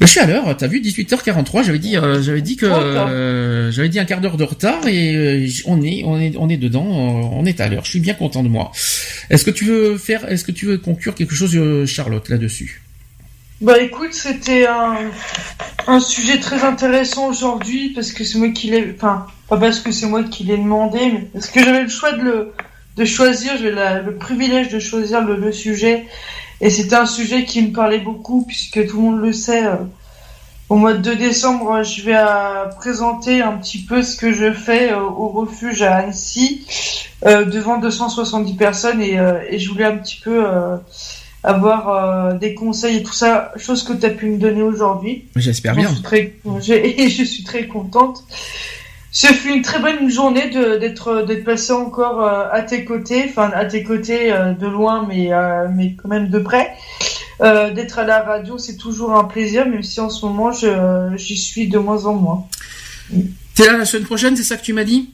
Je 0.00 0.06
suis 0.06 0.20
à 0.20 0.26
l'heure. 0.26 0.56
T'as 0.56 0.68
vu 0.68 0.80
18h43. 0.80 1.64
J'avais 1.64 1.78
dit, 1.78 1.96
euh, 1.96 2.22
j'avais 2.22 2.40
dit 2.40 2.56
que 2.56 2.66
euh, 2.66 3.72
j'avais 3.72 3.88
dit 3.88 3.98
un 3.98 4.04
quart 4.04 4.20
d'heure 4.20 4.36
de 4.36 4.44
retard 4.44 4.86
et 4.86 5.14
euh, 5.14 5.48
on 5.66 5.82
est, 5.82 6.02
on 6.04 6.20
est, 6.20 6.36
on 6.36 6.48
est 6.48 6.56
dedans. 6.56 6.84
on 6.86 7.44
est 7.44 7.60
à 7.60 7.68
l'heure. 7.68 7.84
Je 7.84 7.90
suis 7.90 8.00
bien 8.00 8.14
content 8.14 8.42
de 8.42 8.48
moi. 8.48 8.70
Est-ce 9.30 9.44
que 9.44 9.50
tu 9.50 9.64
veux 9.64 9.98
faire, 9.98 10.30
est-ce 10.30 10.44
que 10.44 10.52
tu 10.52 10.66
veux 10.66 10.78
conclure 10.78 11.14
quelque 11.14 11.34
chose, 11.34 11.58
Charlotte, 11.86 12.28
là-dessus? 12.28 12.82
Bah 13.60 13.80
écoute, 13.80 14.12
c'était 14.12 14.68
un, 14.68 15.10
un 15.88 15.98
sujet 15.98 16.38
très 16.38 16.62
intéressant 16.62 17.26
aujourd'hui 17.26 17.88
parce 17.88 18.12
que 18.12 18.22
c'est 18.22 18.38
moi 18.38 18.50
qui 18.50 18.68
l'ai, 18.68 18.94
enfin 18.94 19.26
pas 19.48 19.56
parce 19.56 19.80
que 19.80 19.90
c'est 19.90 20.06
moi 20.06 20.22
qui 20.22 20.44
l'ai 20.44 20.58
demandé, 20.58 21.00
mais 21.12 21.28
parce 21.32 21.48
que 21.48 21.60
j'avais 21.60 21.82
le 21.82 21.88
choix 21.88 22.12
de 22.12 22.22
le 22.22 22.52
de 22.96 23.04
choisir, 23.04 23.56
j'ai 23.56 23.70
le 23.70 24.16
privilège 24.16 24.68
de 24.68 24.78
choisir 24.78 25.24
le, 25.24 25.36
le 25.36 25.52
sujet 25.52 26.06
et 26.60 26.70
c'était 26.70 26.96
un 26.96 27.06
sujet 27.06 27.44
qui 27.44 27.62
me 27.62 27.72
parlait 27.72 27.98
beaucoup 28.00 28.44
puisque 28.46 28.86
tout 28.86 28.96
le 28.96 29.02
monde 29.02 29.20
le 29.20 29.32
sait. 29.32 29.64
euh, 29.66 29.76
au 30.68 30.76
mois 30.76 30.92
de 30.92 31.14
décembre, 31.14 31.82
je 31.82 32.02
vais 32.02 32.14
euh, 32.14 32.66
présenter 32.76 33.40
un 33.40 33.52
petit 33.52 33.78
peu 33.78 34.02
ce 34.02 34.16
que 34.16 34.34
je 34.34 34.52
fais 34.52 34.92
euh, 34.92 35.00
au 35.00 35.28
refuge 35.28 35.80
à 35.80 35.96
Annecy 35.96 36.66
euh, 37.24 37.46
devant 37.46 37.78
270 37.78 38.52
personnes 38.54 39.00
et, 39.00 39.18
euh, 39.18 39.40
et 39.48 39.58
je 39.58 39.70
voulais 39.70 39.86
un 39.86 39.96
petit 39.96 40.20
peu 40.22 40.44
euh, 40.46 40.76
avoir 41.42 41.88
euh, 41.88 42.34
des 42.34 42.54
conseils 42.54 42.98
et 42.98 43.02
tout 43.02 43.14
ça, 43.14 43.52
chose 43.56 43.82
que 43.82 43.94
tu 43.94 44.04
as 44.04 44.10
pu 44.10 44.26
me 44.26 44.36
donner 44.36 44.60
aujourd'hui. 44.60 45.24
J'espère 45.36 45.74
bien. 45.74 45.88
suis 45.88 46.02
très, 46.02 46.34
et 46.68 47.08
je 47.08 47.24
suis 47.24 47.44
très 47.44 47.66
contente. 47.66 48.24
Ce 49.10 49.26
fut 49.28 49.54
une 49.54 49.62
très 49.62 49.78
bonne 49.78 50.10
journée 50.10 50.50
d'être 50.50 51.22
d'être 51.22 51.44
passé 51.44 51.72
encore 51.72 52.22
euh, 52.22 52.44
à 52.52 52.62
tes 52.62 52.84
côtés, 52.84 53.24
enfin 53.28 53.50
à 53.54 53.64
tes 53.64 53.82
côtés 53.82 54.32
euh, 54.32 54.52
de 54.52 54.66
loin, 54.66 55.06
mais 55.08 55.32
euh, 55.32 55.66
mais 55.74 55.94
quand 55.94 56.08
même 56.08 56.28
de 56.28 56.38
près. 56.38 56.74
D'être 57.40 58.00
à 58.00 58.04
la 58.04 58.20
radio, 58.20 58.58
c'est 58.58 58.76
toujours 58.76 59.14
un 59.14 59.22
plaisir, 59.22 59.64
même 59.64 59.84
si 59.84 60.00
en 60.00 60.10
ce 60.10 60.26
moment 60.26 60.50
j'y 60.50 61.36
suis 61.36 61.68
de 61.68 61.78
moins 61.78 62.04
en 62.06 62.14
moins. 62.14 62.48
T'es 63.54 63.66
là 63.66 63.78
la 63.78 63.84
semaine 63.84 64.06
prochaine, 64.06 64.36
c'est 64.36 64.42
ça 64.42 64.56
que 64.56 64.64
tu 64.64 64.72
m'as 64.72 64.82
dit? 64.82 65.10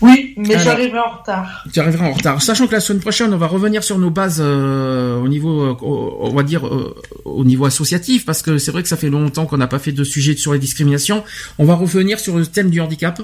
Oui, 0.00 0.34
mais 0.36 0.58
j'arriverai 0.58 0.98
en 0.98 1.18
retard. 1.18 1.64
Tu 1.72 1.78
arriveras 1.80 2.06
en 2.06 2.12
retard. 2.12 2.40
Sachant 2.42 2.66
que 2.66 2.72
la 2.72 2.80
semaine 2.80 3.00
prochaine, 3.00 3.32
on 3.34 3.36
va 3.36 3.46
revenir 3.46 3.84
sur 3.84 3.98
nos 3.98 4.10
bases 4.10 4.40
euh, 4.42 5.20
au 5.20 5.28
niveau, 5.28 5.62
euh, 5.62 5.76
on 5.82 6.34
va 6.34 6.42
dire, 6.42 6.66
euh, 6.66 6.94
au 7.24 7.44
niveau 7.44 7.66
associatif, 7.66 8.24
parce 8.24 8.40
que 8.42 8.58
c'est 8.58 8.70
vrai 8.72 8.82
que 8.82 8.88
ça 8.88 8.96
fait 8.96 9.10
longtemps 9.10 9.46
qu'on 9.46 9.58
n'a 9.58 9.66
pas 9.66 9.78
fait 9.78 9.92
de 9.92 10.04
sujet 10.04 10.36
sur 10.36 10.52
les 10.54 10.58
discriminations. 10.58 11.22
On 11.58 11.64
va 11.66 11.74
revenir 11.74 12.18
sur 12.18 12.36
le 12.38 12.46
thème 12.46 12.70
du 12.70 12.80
handicap 12.80 13.20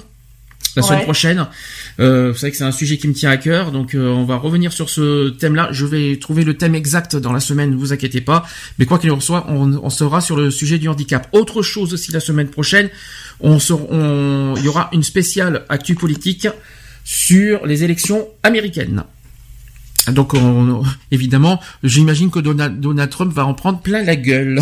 la 0.74 0.82
semaine 0.82 0.98
Ouais. 0.98 1.04
prochaine. 1.04 1.46
Euh, 2.00 2.32
vous 2.32 2.36
savez 2.38 2.50
que 2.50 2.58
c'est 2.58 2.64
un 2.64 2.70
sujet 2.72 2.98
qui 2.98 3.08
me 3.08 3.14
tient 3.14 3.30
à 3.30 3.38
cœur, 3.38 3.72
donc 3.72 3.94
euh, 3.94 4.10
on 4.10 4.24
va 4.24 4.36
revenir 4.36 4.74
sur 4.74 4.90
ce 4.90 5.30
thème-là. 5.30 5.68
Je 5.72 5.86
vais 5.86 6.18
trouver 6.18 6.44
le 6.44 6.58
thème 6.58 6.74
exact 6.74 7.16
dans 7.16 7.32
la 7.32 7.40
semaine, 7.40 7.70
ne 7.70 7.76
vous 7.76 7.94
inquiétez 7.94 8.20
pas. 8.20 8.44
Mais 8.78 8.84
quoi 8.84 8.98
qu'il 8.98 9.10
en 9.10 9.20
soit, 9.20 9.46
on, 9.48 9.72
on 9.82 9.88
sera 9.88 10.20
sur 10.20 10.36
le 10.36 10.50
sujet 10.50 10.76
du 10.78 10.90
handicap. 10.90 11.28
Autre 11.32 11.62
chose 11.62 11.94
aussi 11.94 12.12
la 12.12 12.20
semaine 12.20 12.48
prochaine, 12.48 12.90
on, 13.40 13.58
on- 13.90 14.54
il 14.56 14.64
y 14.64 14.68
aura 14.68 14.88
une 14.92 15.02
spéciale 15.02 15.64
actu 15.68 15.94
politique 15.94 16.48
sur 17.04 17.66
les 17.66 17.84
élections 17.84 18.26
américaines. 18.42 19.04
Donc 20.12 20.34
on- 20.34 20.82
évidemment, 21.10 21.60
j'imagine 21.82 22.30
que 22.30 22.38
Donald, 22.38 22.78
Donald 22.80 23.10
Trump 23.10 23.32
va 23.32 23.44
en 23.44 23.54
prendre 23.54 23.80
plein 23.80 24.02
la 24.04 24.14
gueule. 24.16 24.60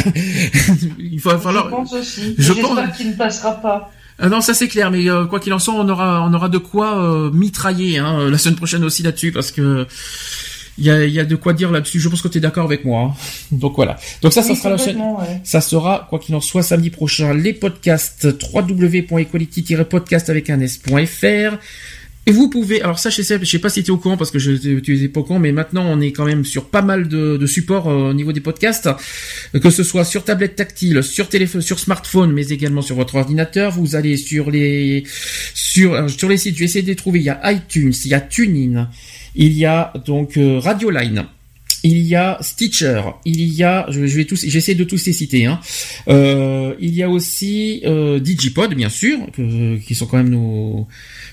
Il 0.98 1.20
va 1.20 1.38
falloir. 1.38 1.66
je 1.66 1.70
pense 1.70 1.92
aussi. 1.92 2.34
je 2.38 2.52
pense- 2.54 2.96
qu'il 2.96 3.10
ne 3.10 3.14
passera 3.14 3.52
pas. 3.52 3.90
Ah 4.18 4.28
non, 4.28 4.40
ça 4.40 4.54
c'est 4.54 4.68
clair, 4.68 4.90
mais 4.92 5.10
euh, 5.10 5.26
quoi 5.26 5.40
qu'il 5.40 5.52
en 5.52 5.58
soit, 5.58 5.74
on 5.74 5.88
aura, 5.88 6.22
on 6.24 6.32
aura 6.32 6.48
de 6.48 6.58
quoi 6.58 7.02
euh, 7.02 7.30
mitrailler 7.32 7.98
hein, 7.98 8.30
la 8.30 8.38
semaine 8.38 8.54
prochaine 8.56 8.84
aussi 8.84 9.02
là-dessus, 9.02 9.32
parce 9.32 9.50
que 9.50 9.86
il 10.78 10.84
y 10.84 10.90
a, 10.90 11.04
y 11.06 11.20
a 11.20 11.24
de 11.24 11.36
quoi 11.36 11.52
dire 11.52 11.70
là-dessus. 11.70 12.00
Je 12.00 12.08
pense 12.08 12.22
que 12.22 12.28
tu 12.28 12.38
es 12.38 12.40
d'accord 12.40 12.64
avec 12.64 12.84
moi. 12.84 13.12
hein. 13.12 13.14
Donc 13.52 13.76
voilà. 13.76 13.96
Donc 14.22 14.32
ça, 14.32 14.42
ça 14.42 14.54
sera 14.54 14.70
la 14.70 14.76
ouais. 14.76 15.40
Ça 15.44 15.60
sera, 15.60 16.06
quoi 16.10 16.18
qu'il 16.18 16.34
en 16.34 16.40
soit, 16.40 16.62
samedi 16.62 16.90
prochain, 16.90 17.32
les 17.34 17.52
podcasts 17.52 18.26
www.equality-podcast 18.52 20.30
avec 20.30 20.50
un 20.50 20.60
s.fr 20.60 21.58
Et 22.26 22.32
vous 22.32 22.48
pouvez, 22.48 22.80
alors 22.82 22.98
ça, 22.98 23.10
je 23.10 23.20
sais, 23.22 23.38
je 23.40 23.44
sais 23.44 23.58
pas 23.58 23.68
si 23.68 23.82
tu 23.82 23.88
es 23.88 23.92
au 23.92 23.98
courant 23.98 24.16
parce 24.16 24.30
que 24.30 24.38
je, 24.38 24.52
tu 24.52 25.04
es 25.04 25.08
pas 25.08 25.20
au 25.20 25.24
courant, 25.24 25.38
mais 25.38 25.52
maintenant 25.52 25.84
on 25.86 26.00
est 26.00 26.10
quand 26.12 26.24
même 26.24 26.44
sur 26.44 26.64
pas 26.70 26.80
mal 26.82 27.06
de, 27.08 27.36
de 27.36 27.46
supports 27.46 27.88
euh, 27.88 28.10
au 28.10 28.14
niveau 28.14 28.32
des 28.32 28.40
podcasts, 28.40 28.88
que 29.52 29.70
ce 29.70 29.82
soit 29.82 30.04
sur 30.06 30.24
tablette 30.24 30.56
tactile, 30.56 31.02
sur 31.02 31.28
téléphone, 31.28 31.60
sur 31.60 31.78
smartphone, 31.78 32.32
mais 32.32 32.46
également 32.48 32.80
sur 32.82 32.96
votre 32.96 33.16
ordinateur. 33.16 33.72
Vous 33.72 33.94
allez 33.94 34.16
sur 34.16 34.50
les 34.50 35.04
sur 35.52 35.94
alors, 35.94 36.08
sur 36.10 36.28
les 36.30 36.38
sites, 36.38 36.54
je 36.54 36.60
vais 36.60 36.64
essayer 36.64 36.82
de 36.82 36.88
les 36.88 36.96
trouver. 36.96 37.18
Il 37.20 37.26
y 37.26 37.30
a 37.30 37.52
iTunes, 37.52 37.92
il 38.06 38.10
y 38.10 38.14
a 38.14 38.20
TuneIn, 38.20 38.88
il 39.34 39.52
y 39.52 39.64
a 39.64 39.92
donc 40.06 40.36
euh, 40.36 40.58
Radioline. 40.58 41.24
Il 41.86 41.98
y 41.98 42.14
a 42.14 42.38
Stitcher, 42.40 43.02
il 43.26 43.42
y 43.44 43.62
a, 43.62 43.84
je 43.90 44.00
vais 44.00 44.24
tous, 44.24 44.42
j'essaie 44.46 44.74
de 44.74 44.84
tous 44.84 45.04
les 45.04 45.12
citer. 45.12 45.44
Hein. 45.44 45.60
Euh, 46.08 46.72
il 46.80 46.94
y 46.94 47.02
a 47.02 47.10
aussi 47.10 47.82
euh, 47.84 48.18
Digipod, 48.20 48.72
bien 48.74 48.88
sûr, 48.88 49.18
que- 49.34 49.76
qui 49.76 49.94
sont 49.94 50.06
quand 50.06 50.16
même 50.16 50.30
nos 50.30 50.88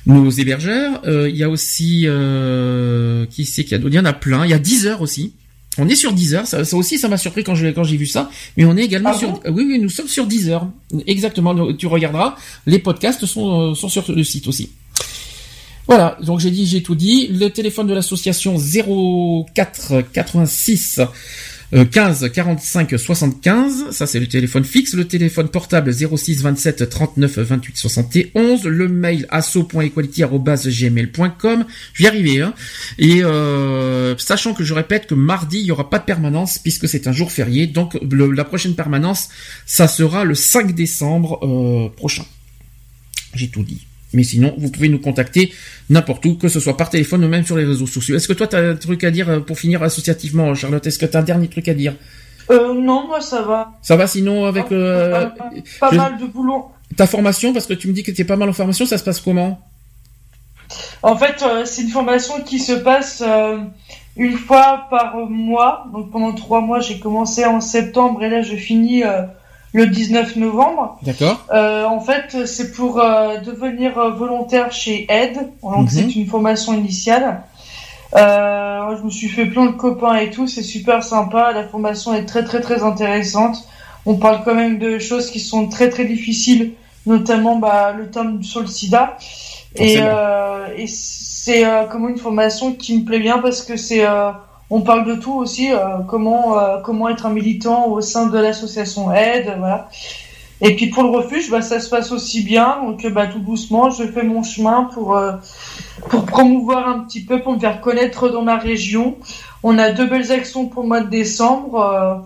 nos 0.05 0.29
hébergeurs. 0.29 1.01
Euh, 1.07 1.29
il 1.29 1.37
y 1.37 1.43
a 1.43 1.49
aussi 1.49 2.03
euh, 2.05 3.25
qui 3.27 3.45
c'est 3.45 3.63
qu'il 3.63 3.77
y 3.79 3.81
a 3.81 3.87
Il 3.87 3.93
y 3.93 3.99
en 3.99 4.03
a 4.03 4.11
plein. 4.11 4.43
Il 4.45 4.51
y 4.51 4.53
a 4.53 4.59
Deezer 4.59 5.01
aussi. 5.01 5.31
On 5.77 5.87
est 5.87 5.95
sur 5.95 6.11
Deezer. 6.11 6.45
Ça, 6.45 6.65
ça 6.65 6.75
aussi, 6.75 6.97
ça 6.97 7.07
m'a 7.07 7.15
surpris 7.17 7.45
quand 7.45 7.55
je 7.55 7.67
quand 7.67 7.85
j'ai 7.85 7.95
vu 7.95 8.05
ça. 8.05 8.29
Mais 8.57 8.65
on 8.65 8.75
est 8.75 8.83
également 8.83 9.11
Ah 9.13 9.17
sur. 9.17 9.31
bon? 9.31 9.39
oui, 9.53 9.63
oui, 9.65 9.79
nous 9.79 9.87
sommes 9.89 10.09
sur 10.09 10.27
Deezer. 10.27 10.67
Exactement. 11.07 11.71
Tu 11.75 11.87
regarderas. 11.87 12.35
Les 12.65 12.79
podcasts 12.79 13.25
sont 13.25 13.73
sont 13.73 13.87
sur 13.87 14.11
le 14.11 14.23
site 14.25 14.49
aussi. 14.49 14.69
Voilà, 15.87 16.17
donc 16.23 16.39
j'ai 16.39 16.51
dit, 16.51 16.65
j'ai 16.67 16.81
tout 16.83 16.95
dit. 16.95 17.27
Le 17.27 17.49
téléphone 17.49 17.87
de 17.87 17.93
l'association 17.93 18.55
04 18.57 20.01
86 20.13 21.01
euh, 21.73 21.85
15 21.85 22.29
45 22.33 22.99
75, 22.99 23.91
ça 23.91 24.05
c'est 24.05 24.19
le 24.19 24.27
téléphone 24.27 24.65
fixe. 24.65 24.93
Le 24.93 25.07
téléphone 25.07 25.47
portable 25.47 25.93
06 25.93 26.41
27 26.41 26.89
39 26.89 27.39
28 27.39 27.77
71. 27.77 28.65
Le 28.65 28.89
mail 28.89 29.25
asso.equality@gmail.com. 29.29 31.65
Je 31.93 31.97
vais 31.97 32.03
y 32.03 32.07
arriver. 32.07 32.41
Hein. 32.41 32.53
Et 32.99 33.23
euh, 33.23 34.17
sachant 34.17 34.53
que 34.53 34.65
je 34.65 34.73
répète 34.73 35.07
que 35.07 35.15
mardi 35.15 35.59
il 35.59 35.65
y 35.65 35.71
aura 35.71 35.89
pas 35.89 35.99
de 35.99 36.03
permanence 36.05 36.59
puisque 36.59 36.89
c'est 36.89 37.07
un 37.07 37.13
jour 37.13 37.31
férié. 37.31 37.67
Donc 37.67 37.97
le- 38.01 38.31
la 38.31 38.43
prochaine 38.43 38.75
permanence, 38.75 39.29
ça 39.65 39.87
sera 39.87 40.25
le 40.25 40.35
5 40.35 40.75
décembre 40.75 41.39
euh, 41.43 41.87
prochain. 41.95 42.25
J'ai 43.33 43.47
tout 43.49 43.63
dit. 43.63 43.87
Mais 44.13 44.23
sinon, 44.23 44.53
vous 44.57 44.69
pouvez 44.69 44.89
nous 44.89 44.99
contacter 44.99 45.53
n'importe 45.89 46.25
où, 46.25 46.35
que 46.35 46.49
ce 46.49 46.59
soit 46.59 46.75
par 46.75 46.89
téléphone 46.89 47.23
ou 47.23 47.27
même 47.29 47.45
sur 47.45 47.55
les 47.57 47.63
réseaux 47.65 47.87
sociaux. 47.87 48.15
Est-ce 48.15 48.27
que 48.27 48.33
toi, 48.33 48.47
tu 48.47 48.55
as 48.57 48.59
un 48.59 48.75
truc 48.75 49.03
à 49.05 49.11
dire 49.11 49.29
euh, 49.29 49.39
pour 49.39 49.57
finir 49.57 49.81
associativement, 49.83 50.53
Charlotte? 50.53 50.85
Est-ce 50.85 50.99
que 50.99 51.05
tu 51.05 51.15
as 51.15 51.19
un 51.21 51.23
dernier 51.23 51.47
truc 51.47 51.67
à 51.69 51.73
dire? 51.73 51.95
Euh, 52.49 52.73
non, 52.73 53.07
moi 53.07 53.21
ça 53.21 53.41
va. 53.43 53.71
Ça 53.81 53.95
va 53.95 54.07
sinon 54.07 54.45
avec 54.45 54.71
euh, 54.73 55.27
Pas 55.79 55.89
je- 55.91 55.97
mal 55.97 56.17
de 56.17 56.25
boulot. 56.25 56.65
ta 56.97 57.07
formation 57.07 57.53
Parce 57.53 57.65
que 57.67 57.73
tu 57.73 57.87
me 57.87 57.93
dis 57.93 58.03
que 58.03 58.11
tu 58.11 58.21
es 58.21 58.25
pas 58.25 58.35
mal 58.35 58.49
en 58.49 58.53
formation, 58.53 58.85
ça 58.85 58.97
se 58.97 59.03
passe 59.03 59.21
comment? 59.21 59.61
En 61.03 61.15
fait, 61.17 61.41
euh, 61.43 61.63
c'est 61.65 61.83
une 61.83 61.89
formation 61.89 62.41
qui 62.43 62.59
se 62.59 62.73
passe 62.73 63.23
euh, 63.25 63.59
une 64.17 64.37
fois 64.37 64.87
par 64.89 65.15
mois. 65.29 65.85
Donc 65.93 66.11
pendant 66.11 66.33
trois 66.33 66.61
mois, 66.61 66.79
j'ai 66.79 66.99
commencé 66.99 67.45
en 67.45 67.61
septembre 67.61 68.23
et 68.23 68.29
là 68.29 68.41
je 68.41 68.55
finis 68.55 69.03
euh, 69.03 69.21
le 69.73 69.87
19 69.87 70.35
novembre. 70.35 70.97
D'accord 71.03 71.45
Euh, 71.53 71.85
en 71.85 71.99
fait, 72.01 72.45
c'est 72.45 72.71
pour 72.73 72.99
euh, 72.99 73.37
devenir 73.39 73.97
euh, 73.97 74.09
volontaire 74.11 74.71
chez 74.71 75.05
Aide. 75.09 75.49
Donc 75.63 75.83
Mhm. 75.83 75.89
c'est 75.89 76.15
une 76.15 76.27
formation 76.27 76.73
initiale. 76.73 77.43
Euh, 78.15 78.97
je 78.97 79.03
me 79.03 79.09
suis 79.09 79.29
fait 79.29 79.45
plein 79.45 79.67
de 79.67 79.71
copains 79.71 80.15
et 80.15 80.29
tout, 80.31 80.45
c'est 80.47 80.63
super 80.63 81.03
sympa. 81.03 81.53
La 81.53 81.65
formation 81.67 82.13
est 82.13 82.25
très 82.25 82.43
très 82.43 82.59
très 82.59 82.83
intéressante. 82.83 83.57
On 84.05 84.15
parle 84.15 84.41
quand 84.43 84.55
même 84.55 84.79
de 84.79 84.99
choses 84.99 85.29
qui 85.31 85.39
sont 85.39 85.67
très 85.69 85.89
très 85.89 86.03
difficiles, 86.05 86.73
notamment 87.05 87.55
bah, 87.57 87.93
le 87.97 88.09
thème 88.11 88.43
sur 88.43 88.59
le 88.61 88.67
sida. 88.67 89.17
Et, 89.75 89.95
Forcément. 89.95 90.07
euh, 90.17 90.67
et 90.75 90.87
c'est 90.87 91.65
euh, 91.65 91.83
comment 91.89 92.09
une 92.09 92.17
formation 92.17 92.73
qui 92.73 92.97
me 92.97 93.05
plaît 93.05 93.19
bien 93.19 93.37
parce 93.37 93.61
que 93.63 93.77
c'est 93.77 94.05
euh, 94.05 94.31
on 94.71 94.81
parle 94.81 95.05
de 95.05 95.15
tout 95.15 95.33
aussi, 95.33 95.71
euh, 95.71 95.97
comment 96.07 96.57
euh, 96.57 96.77
comment 96.81 97.09
être 97.09 97.25
un 97.25 97.29
militant 97.29 97.87
au 97.89 97.99
sein 97.99 98.27
de 98.27 98.39
l'association 98.39 99.13
Aide, 99.13 99.53
voilà. 99.59 99.89
Et 100.61 100.75
puis 100.75 100.87
pour 100.87 101.03
le 101.03 101.09
refuge, 101.09 101.51
bah, 101.51 101.61
ça 101.61 101.81
se 101.81 101.89
passe 101.89 102.11
aussi 102.13 102.41
bien, 102.41 102.77
donc 102.85 103.03
euh, 103.03 103.09
bah, 103.09 103.27
tout 103.27 103.39
doucement, 103.39 103.89
je 103.89 104.05
fais 104.05 104.23
mon 104.23 104.43
chemin 104.43 104.89
pour 104.93 105.19
pour 106.09 106.25
promouvoir 106.25 106.87
un 106.87 106.99
petit 106.99 107.21
peu, 107.21 107.41
pour 107.41 107.53
me 107.53 107.59
faire 107.59 107.81
connaître 107.81 108.29
dans 108.29 108.43
ma 108.43 108.57
région. 108.57 109.17
On 109.61 109.77
a 109.77 109.91
deux 109.91 110.07
belles 110.07 110.31
actions 110.31 110.67
pour 110.67 110.83
le 110.83 110.87
mois 110.87 111.01
de 111.01 111.09
décembre. 111.09 112.23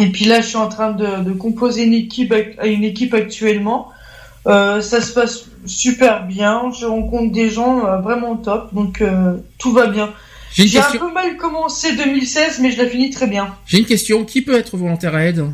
et 0.00 0.06
puis 0.06 0.24
là, 0.24 0.40
je 0.40 0.48
suis 0.48 0.56
en 0.56 0.68
train 0.68 0.90
de, 0.90 1.22
de 1.22 1.32
composer 1.32 1.84
une 1.84 1.94
équipe, 1.94 2.34
une 2.64 2.84
équipe 2.84 3.14
actuellement. 3.14 3.88
Ça 4.44 4.80
se 4.82 5.12
passe 5.12 5.46
super 5.64 6.26
bien. 6.26 6.72
Je 6.78 6.86
rencontre 6.86 7.32
des 7.32 7.50
gens 7.50 8.00
vraiment 8.02 8.36
top, 8.36 8.74
donc 8.74 9.02
tout 9.58 9.72
va 9.72 9.86
bien. 9.86 10.10
J'ai 10.54 10.78
un 10.78 10.90
peu 10.92 11.12
mal 11.12 11.36
commencé 11.36 11.96
2016, 11.96 12.60
mais 12.60 12.70
je 12.70 12.82
la 12.82 12.88
finis 12.88 13.10
très 13.10 13.26
bien. 13.26 13.54
J'ai 13.66 13.78
une 13.78 13.86
question. 13.86 14.24
Qui 14.24 14.42
peut 14.42 14.54
être 14.54 14.76
volontaire 14.76 15.14
à 15.14 15.24
aide? 15.24 15.46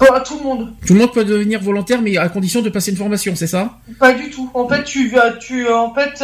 À 0.00 0.20
tout 0.20 0.36
le 0.38 0.44
monde. 0.44 0.74
Tout 0.86 0.92
le 0.92 1.00
monde 1.00 1.12
peut 1.12 1.24
devenir 1.24 1.60
volontaire, 1.60 2.02
mais 2.02 2.16
à 2.16 2.28
condition 2.28 2.60
de 2.60 2.68
passer 2.68 2.90
une 2.90 2.96
formation, 2.96 3.34
c'est 3.36 3.46
ça? 3.46 3.78
Pas 3.98 4.12
du 4.12 4.28
tout. 4.28 4.50
En 4.52 4.68
fait, 4.68 4.84
tu 4.84 5.14
tu, 5.40 5.68
en 5.68 5.94
fait, 5.94 6.22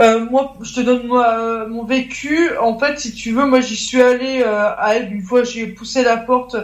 euh, 0.00 0.28
moi, 0.28 0.54
je 0.62 0.74
te 0.74 0.80
donne 0.80 1.06
moi 1.06 1.26
euh, 1.38 1.68
mon 1.68 1.84
vécu. 1.84 2.50
En 2.58 2.78
fait, 2.78 2.98
si 2.98 3.12
tu 3.14 3.32
veux, 3.32 3.46
moi, 3.46 3.60
j'y 3.60 3.76
suis 3.76 4.02
allée 4.02 4.42
euh, 4.44 4.70
à 4.76 4.96
elle 4.96 5.12
une 5.12 5.22
fois. 5.22 5.44
J'ai 5.44 5.66
poussé 5.66 6.02
la 6.02 6.16
porte 6.16 6.56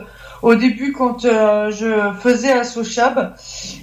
au 0.43 0.55
début 0.55 0.93
quand 0.93 1.25
euh, 1.25 1.71
je 1.71 2.13
faisais 2.21 2.53
à 2.53 2.65
Sochab, 2.65 3.35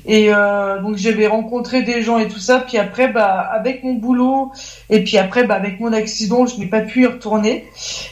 et 0.06 0.34
euh, 0.34 0.82
donc 0.82 0.98
j'avais 0.98 1.28
rencontré 1.28 1.84
des 1.84 2.02
gens 2.02 2.18
et 2.18 2.28
tout 2.28 2.40
ça. 2.40 2.60
Puis 2.60 2.78
après, 2.78 3.08
bah, 3.10 3.50
avec 3.52 3.84
mon 3.84 3.94
boulot, 3.94 4.52
et 4.90 5.04
puis 5.04 5.18
après, 5.18 5.44
bah, 5.44 5.56
avec 5.56 5.80
mon 5.80 5.94
accident, 5.94 6.46
je 6.46 6.58
n'ai 6.58 6.68
pas 6.68 6.82
pu 6.82 7.04
y 7.04 7.06
retourner. 7.06 7.66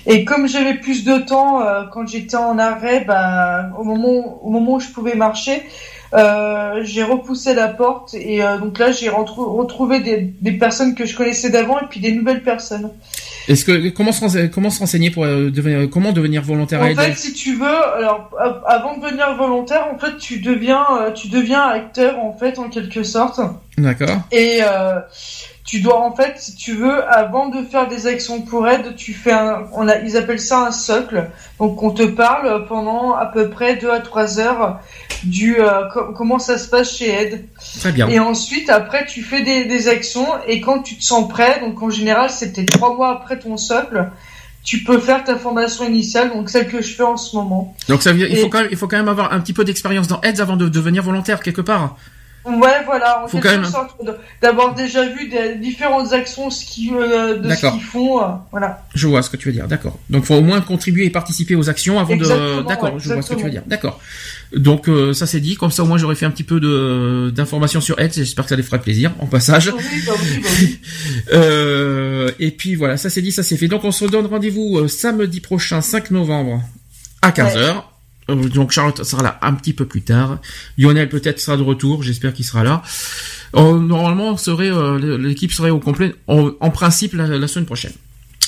Et 0.05 0.25
comme 0.25 0.47
j'avais 0.47 0.75
plus 0.75 1.03
de 1.03 1.17
temps 1.17 1.61
euh, 1.61 1.83
quand 1.91 2.07
j'étais 2.07 2.37
en 2.37 2.57
arrêt, 2.59 3.03
bah, 3.05 3.69
au 3.79 3.83
moment, 3.83 4.39
au 4.43 4.49
moment 4.49 4.73
où 4.73 4.79
je 4.79 4.89
pouvais 4.89 5.15
marcher. 5.15 5.63
Euh, 6.13 6.81
j'ai 6.83 7.03
repoussé 7.03 7.53
la 7.55 7.67
porte 7.67 8.13
et 8.13 8.41
euh, 8.41 8.57
donc 8.57 8.77
là 8.79 8.91
j'ai 8.91 9.09
retrou- 9.09 9.57
retrouvé 9.57 9.99
des, 9.99 10.33
des 10.39 10.51
personnes 10.53 10.95
que 10.95 11.05
je 11.05 11.17
connaissais 11.17 11.49
d'avant 11.49 11.77
et 11.79 11.87
puis 11.89 11.99
des 11.99 12.13
nouvelles 12.13 12.43
personnes. 12.43 12.91
Est-ce 13.47 13.65
que 13.65 13.89
comment 13.89 14.11
se, 14.11 14.47
comment 14.47 14.69
se 14.69 14.79
renseigner 14.79 15.11
pour 15.11 15.23
euh, 15.25 15.49
devenir 15.51 15.89
comment 15.89 16.11
devenir 16.11 16.41
volontaire 16.41 16.81
à 16.81 16.85
En 16.91 16.95
fait, 16.95 17.13
si 17.15 17.33
tu 17.33 17.55
veux, 17.55 17.65
alors 17.97 18.29
av- 18.39 18.61
avant 18.65 18.97
de 18.97 19.03
devenir 19.05 19.35
volontaire, 19.35 19.87
en 19.93 19.97
fait, 19.99 20.17
tu 20.17 20.39
deviens, 20.39 20.85
euh, 21.01 21.11
tu 21.11 21.27
deviens 21.29 21.61
acteur 21.61 22.17
en 22.19 22.35
fait 22.37 22.57
en 22.59 22.69
quelque 22.69 23.03
sorte. 23.03 23.39
D'accord. 23.77 24.17
Et 24.31 24.59
euh, 24.61 24.99
tu 25.65 25.81
dois 25.81 25.99
en 25.99 26.15
fait, 26.15 26.35
si 26.37 26.55
tu 26.55 26.73
veux, 26.73 27.03
avant 27.11 27.49
de 27.49 27.63
faire 27.63 27.87
des 27.87 28.05
actions 28.05 28.41
pour 28.43 28.67
aide, 28.67 28.95
tu 28.95 29.13
fais 29.13 29.31
un, 29.31 29.63
on 29.73 29.87
a, 29.87 29.97
ils 29.97 30.15
appellent 30.15 30.39
ça 30.39 30.67
un 30.67 30.71
socle. 30.71 31.29
Donc 31.59 31.81
on 31.81 31.89
te 31.89 32.03
parle 32.03 32.67
pendant 32.67 33.13
à 33.15 33.25
peu 33.25 33.49
près 33.49 33.75
deux 33.75 33.89
à 33.89 33.99
trois 33.99 34.39
heures 34.39 34.79
du 35.23 35.59
euh, 35.59 35.89
co- 35.91 36.13
comment 36.15 36.37
ça 36.37 36.59
se 36.59 36.69
passe 36.69 36.95
chez 36.95 37.09
aide. 37.09 37.45
Très 37.79 37.91
bien. 37.91 38.07
Et 38.09 38.19
ensuite, 38.19 38.69
après, 38.69 39.07
tu 39.07 39.23
fais 39.23 39.41
des, 39.41 39.65
des 39.65 39.87
actions 39.87 40.27
et 40.47 40.61
quand 40.61 40.83
tu 40.83 40.97
te 40.97 41.03
sens 41.03 41.27
prêt, 41.27 41.59
donc 41.61 41.81
en 41.81 41.89
général, 41.89 42.29
c'était 42.29 42.65
trois 42.65 42.95
mois 42.95 43.09
après 43.11 43.39
ton 43.39 43.57
socle, 43.57 44.11
tu 44.63 44.83
peux 44.83 44.99
faire 44.99 45.23
ta 45.23 45.35
formation 45.35 45.83
initiale, 45.87 46.29
donc 46.31 46.49
celle 46.51 46.67
que 46.67 46.81
je 46.83 46.93
fais 46.93 47.03
en 47.03 47.17
ce 47.17 47.35
moment. 47.35 47.75
Donc 47.89 48.03
ça 48.03 48.11
veut 48.11 48.17
dire 48.19 48.27
il 48.29 48.37
faut 48.37 48.49
quand 48.49 48.59
même 48.61 48.67
il 48.71 48.77
faut 48.77 48.87
quand 48.87 48.97
même 48.97 49.09
avoir 49.09 49.33
un 49.33 49.39
petit 49.39 49.53
peu 49.53 49.63
d'expérience 49.63 50.07
dans 50.07 50.21
aides 50.21 50.41
avant 50.41 50.57
de 50.57 50.67
devenir 50.69 51.01
volontaire 51.01 51.39
quelque 51.41 51.61
part. 51.61 51.97
Ouais, 52.45 52.83
voilà, 52.85 53.23
en 53.23 53.27
Faut 53.27 53.39
quelque 53.39 53.55
quand 53.71 53.87
même- 54.03 54.15
d'avoir 54.41 54.75
déjà 54.75 55.07
vu 55.09 55.27
des 55.29 55.55
différentes 55.55 56.13
actions 56.13 56.49
ce 56.51 56.63
qui, 56.63 56.91
euh, 56.93 57.39
de 57.39 57.49
ce 57.53 57.65
qu'ils 57.71 57.81
font, 57.81 58.21
euh, 58.21 58.27
voilà. 58.51 58.83
Je 58.93 59.07
vois 59.07 59.23
ce 59.23 59.29
que 59.31 59.37
tu 59.37 59.47
veux 59.47 59.53
dire, 59.53 59.67
d'accord. 59.67 59.97
Donc 60.11 60.25
faut 60.25 60.35
au 60.35 60.41
moins 60.41 60.61
contribuer 60.61 61.05
et 61.05 61.09
participer 61.09 61.55
aux 61.55 61.69
actions 61.69 61.99
avant 61.99 62.13
Exactement, 62.13 62.61
de 62.61 62.67
d'accord, 62.67 62.93
ouais, 62.93 62.99
je 62.99 63.11
vois 63.13 63.21
ce 63.23 63.31
que 63.31 63.35
tu 63.35 63.43
veux 63.45 63.49
dire. 63.49 63.63
D'accord. 63.65 63.99
Donc 64.55 64.87
euh, 64.89 65.13
ça 65.13 65.25
c'est 65.25 65.39
dit, 65.39 65.55
comme 65.55 65.71
ça 65.71 65.81
au 65.83 65.87
moins 65.87 65.97
j'aurais 65.97 66.13
fait 66.15 66.27
un 66.27 66.31
petit 66.31 66.43
peu 66.43 66.59
de 66.59 67.31
d'informations 67.35 67.81
sur 67.81 67.99
aides, 67.99 68.13
j'espère 68.13 68.45
que 68.45 68.49
ça 68.49 68.55
les 68.55 68.63
fera 68.63 68.77
plaisir 68.77 69.11
en 69.19 69.25
passage. 69.25 69.73
Oui, 69.75 69.83
bah 70.05 70.13
oui, 70.21 70.39
bah 70.43 70.49
oui. 70.59 70.79
Euh, 71.33 72.31
et 72.39 72.51
puis 72.51 72.75
voilà, 72.75 72.97
ça 72.97 73.09
c'est 73.09 73.21
dit, 73.21 73.31
ça 73.31 73.41
c'est 73.41 73.57
fait. 73.57 73.67
Donc 73.67 73.83
on 73.83 73.91
se 73.91 74.05
donne 74.05 74.27
rendez-vous 74.27 74.77
euh, 74.77 74.87
samedi 74.87 75.41
prochain, 75.41 75.81
5 75.81 76.11
novembre, 76.11 76.61
à 77.21 77.31
15h. 77.31 77.83
Donc 78.27 78.71
Charlotte 78.71 79.03
sera 79.03 79.21
là 79.23 79.37
un 79.41 79.53
petit 79.53 79.73
peu 79.73 79.85
plus 79.85 80.01
tard. 80.01 80.39
Lionel 80.77 81.09
peut-être 81.09 81.39
sera 81.39 81.57
de 81.57 81.63
retour, 81.63 82.01
j'espère 82.03 82.33
qu'il 82.33 82.45
sera 82.45 82.63
là. 82.63 82.81
Euh, 83.55 83.79
normalement, 83.79 84.29
on 84.29 84.37
serait, 84.37 84.71
euh, 84.71 85.17
l'équipe 85.17 85.51
serait 85.51 85.69
au 85.69 85.79
complet, 85.79 86.13
en, 86.27 86.51
en 86.59 86.69
principe, 86.71 87.13
la, 87.13 87.27
la 87.27 87.47
semaine 87.47 87.65
prochaine. 87.65 87.93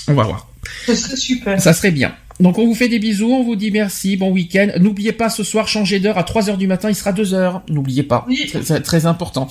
On 0.08 0.14
va 0.14 0.24
voir. 0.24 0.48
Ce 0.86 0.96
serait 0.96 1.16
super. 1.18 1.62
Ça 1.62 1.74
serait 1.74 1.92
bien. 1.92 2.16
Donc 2.40 2.60
on 2.60 2.66
vous 2.68 2.76
fait 2.76 2.88
des 2.88 3.00
bisous, 3.00 3.32
on 3.32 3.44
vous 3.44 3.56
dit 3.56 3.72
merci, 3.72 4.16
bon 4.16 4.30
week-end. 4.32 4.68
N'oubliez 4.80 5.12
pas 5.12 5.28
ce 5.30 5.44
soir 5.44 5.68
changer 5.68 6.00
d'heure 6.00 6.20
à 6.20 6.22
3h 6.24 6.56
du 6.58 6.68
matin, 6.68 6.88
il 6.90 6.96
sera 6.96 7.12
2h. 7.12 7.62
N'oubliez 7.70 8.04
pas. 8.04 8.26
Oui. 8.28 8.48
C'est- 8.52 8.62
C'est 8.64 8.82
très 8.82 9.06
important. 9.08 9.48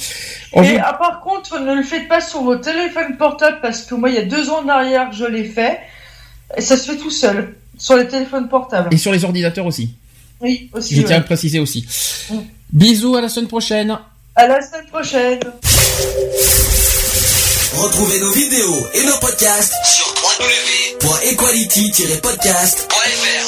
On 0.53 0.63
Et 0.63 0.73
vous- 0.75 0.79
ah, 0.85 0.95
par 0.95 1.21
contre, 1.21 1.59
ne 1.61 1.75
le 1.75 1.83
faites 1.83 2.07
pas 2.09 2.21
sur 2.21 2.43
vos 2.43 2.55
téléphones 2.57 3.17
portables 3.19 3.59
parce 3.61 3.83
que 3.83 3.95
moi, 3.97 4.09
il 4.11 4.15
y 4.15 4.19
a 4.19 4.25
deux 4.25 4.51
ans 4.51 4.63
en 4.65 4.69
arrière, 4.69 5.13
je 5.13 5.25
l'ai 5.25 5.45
fait. 5.45 5.79
Et 6.57 6.61
ça 6.61 6.77
se 6.77 6.89
fait 6.93 6.97
tout 6.97 7.11
seul, 7.11 7.57
sur 7.77 7.97
les 7.97 8.07
téléphones 8.07 8.49
portables. 8.49 8.89
Et 8.93 8.99
sur 8.99 9.11
les 9.11 9.25
ordinateurs 9.25 9.67
aussi. 9.67 9.95
Oui, 10.41 10.71
aussi. 10.73 10.95
Je 10.95 11.01
ouais. 11.01 11.07
tiens 11.07 11.17
à 11.17 11.21
le 11.21 11.25
préciser 11.25 11.61
aussi. 11.61 11.87
Mm. 12.31 12.39
Bisous, 12.73 13.17
à 13.17 13.21
la 13.21 13.29
semaine 13.29 13.49
prochaine. 13.49 13.97
À 14.35 14.47
la 14.47 14.61
semaine 14.61 14.87
prochaine. 14.87 15.41
Retrouvez 17.75 18.21
nos 18.21 18.33
vidéos 18.33 18.87
et 18.95 19.05
nos 19.05 19.17
podcasts 19.19 19.75
sur 19.85 20.07
www.equality-podcast.fr. 21.01 23.46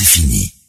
c'est 0.00 0.06
fini. 0.06 0.59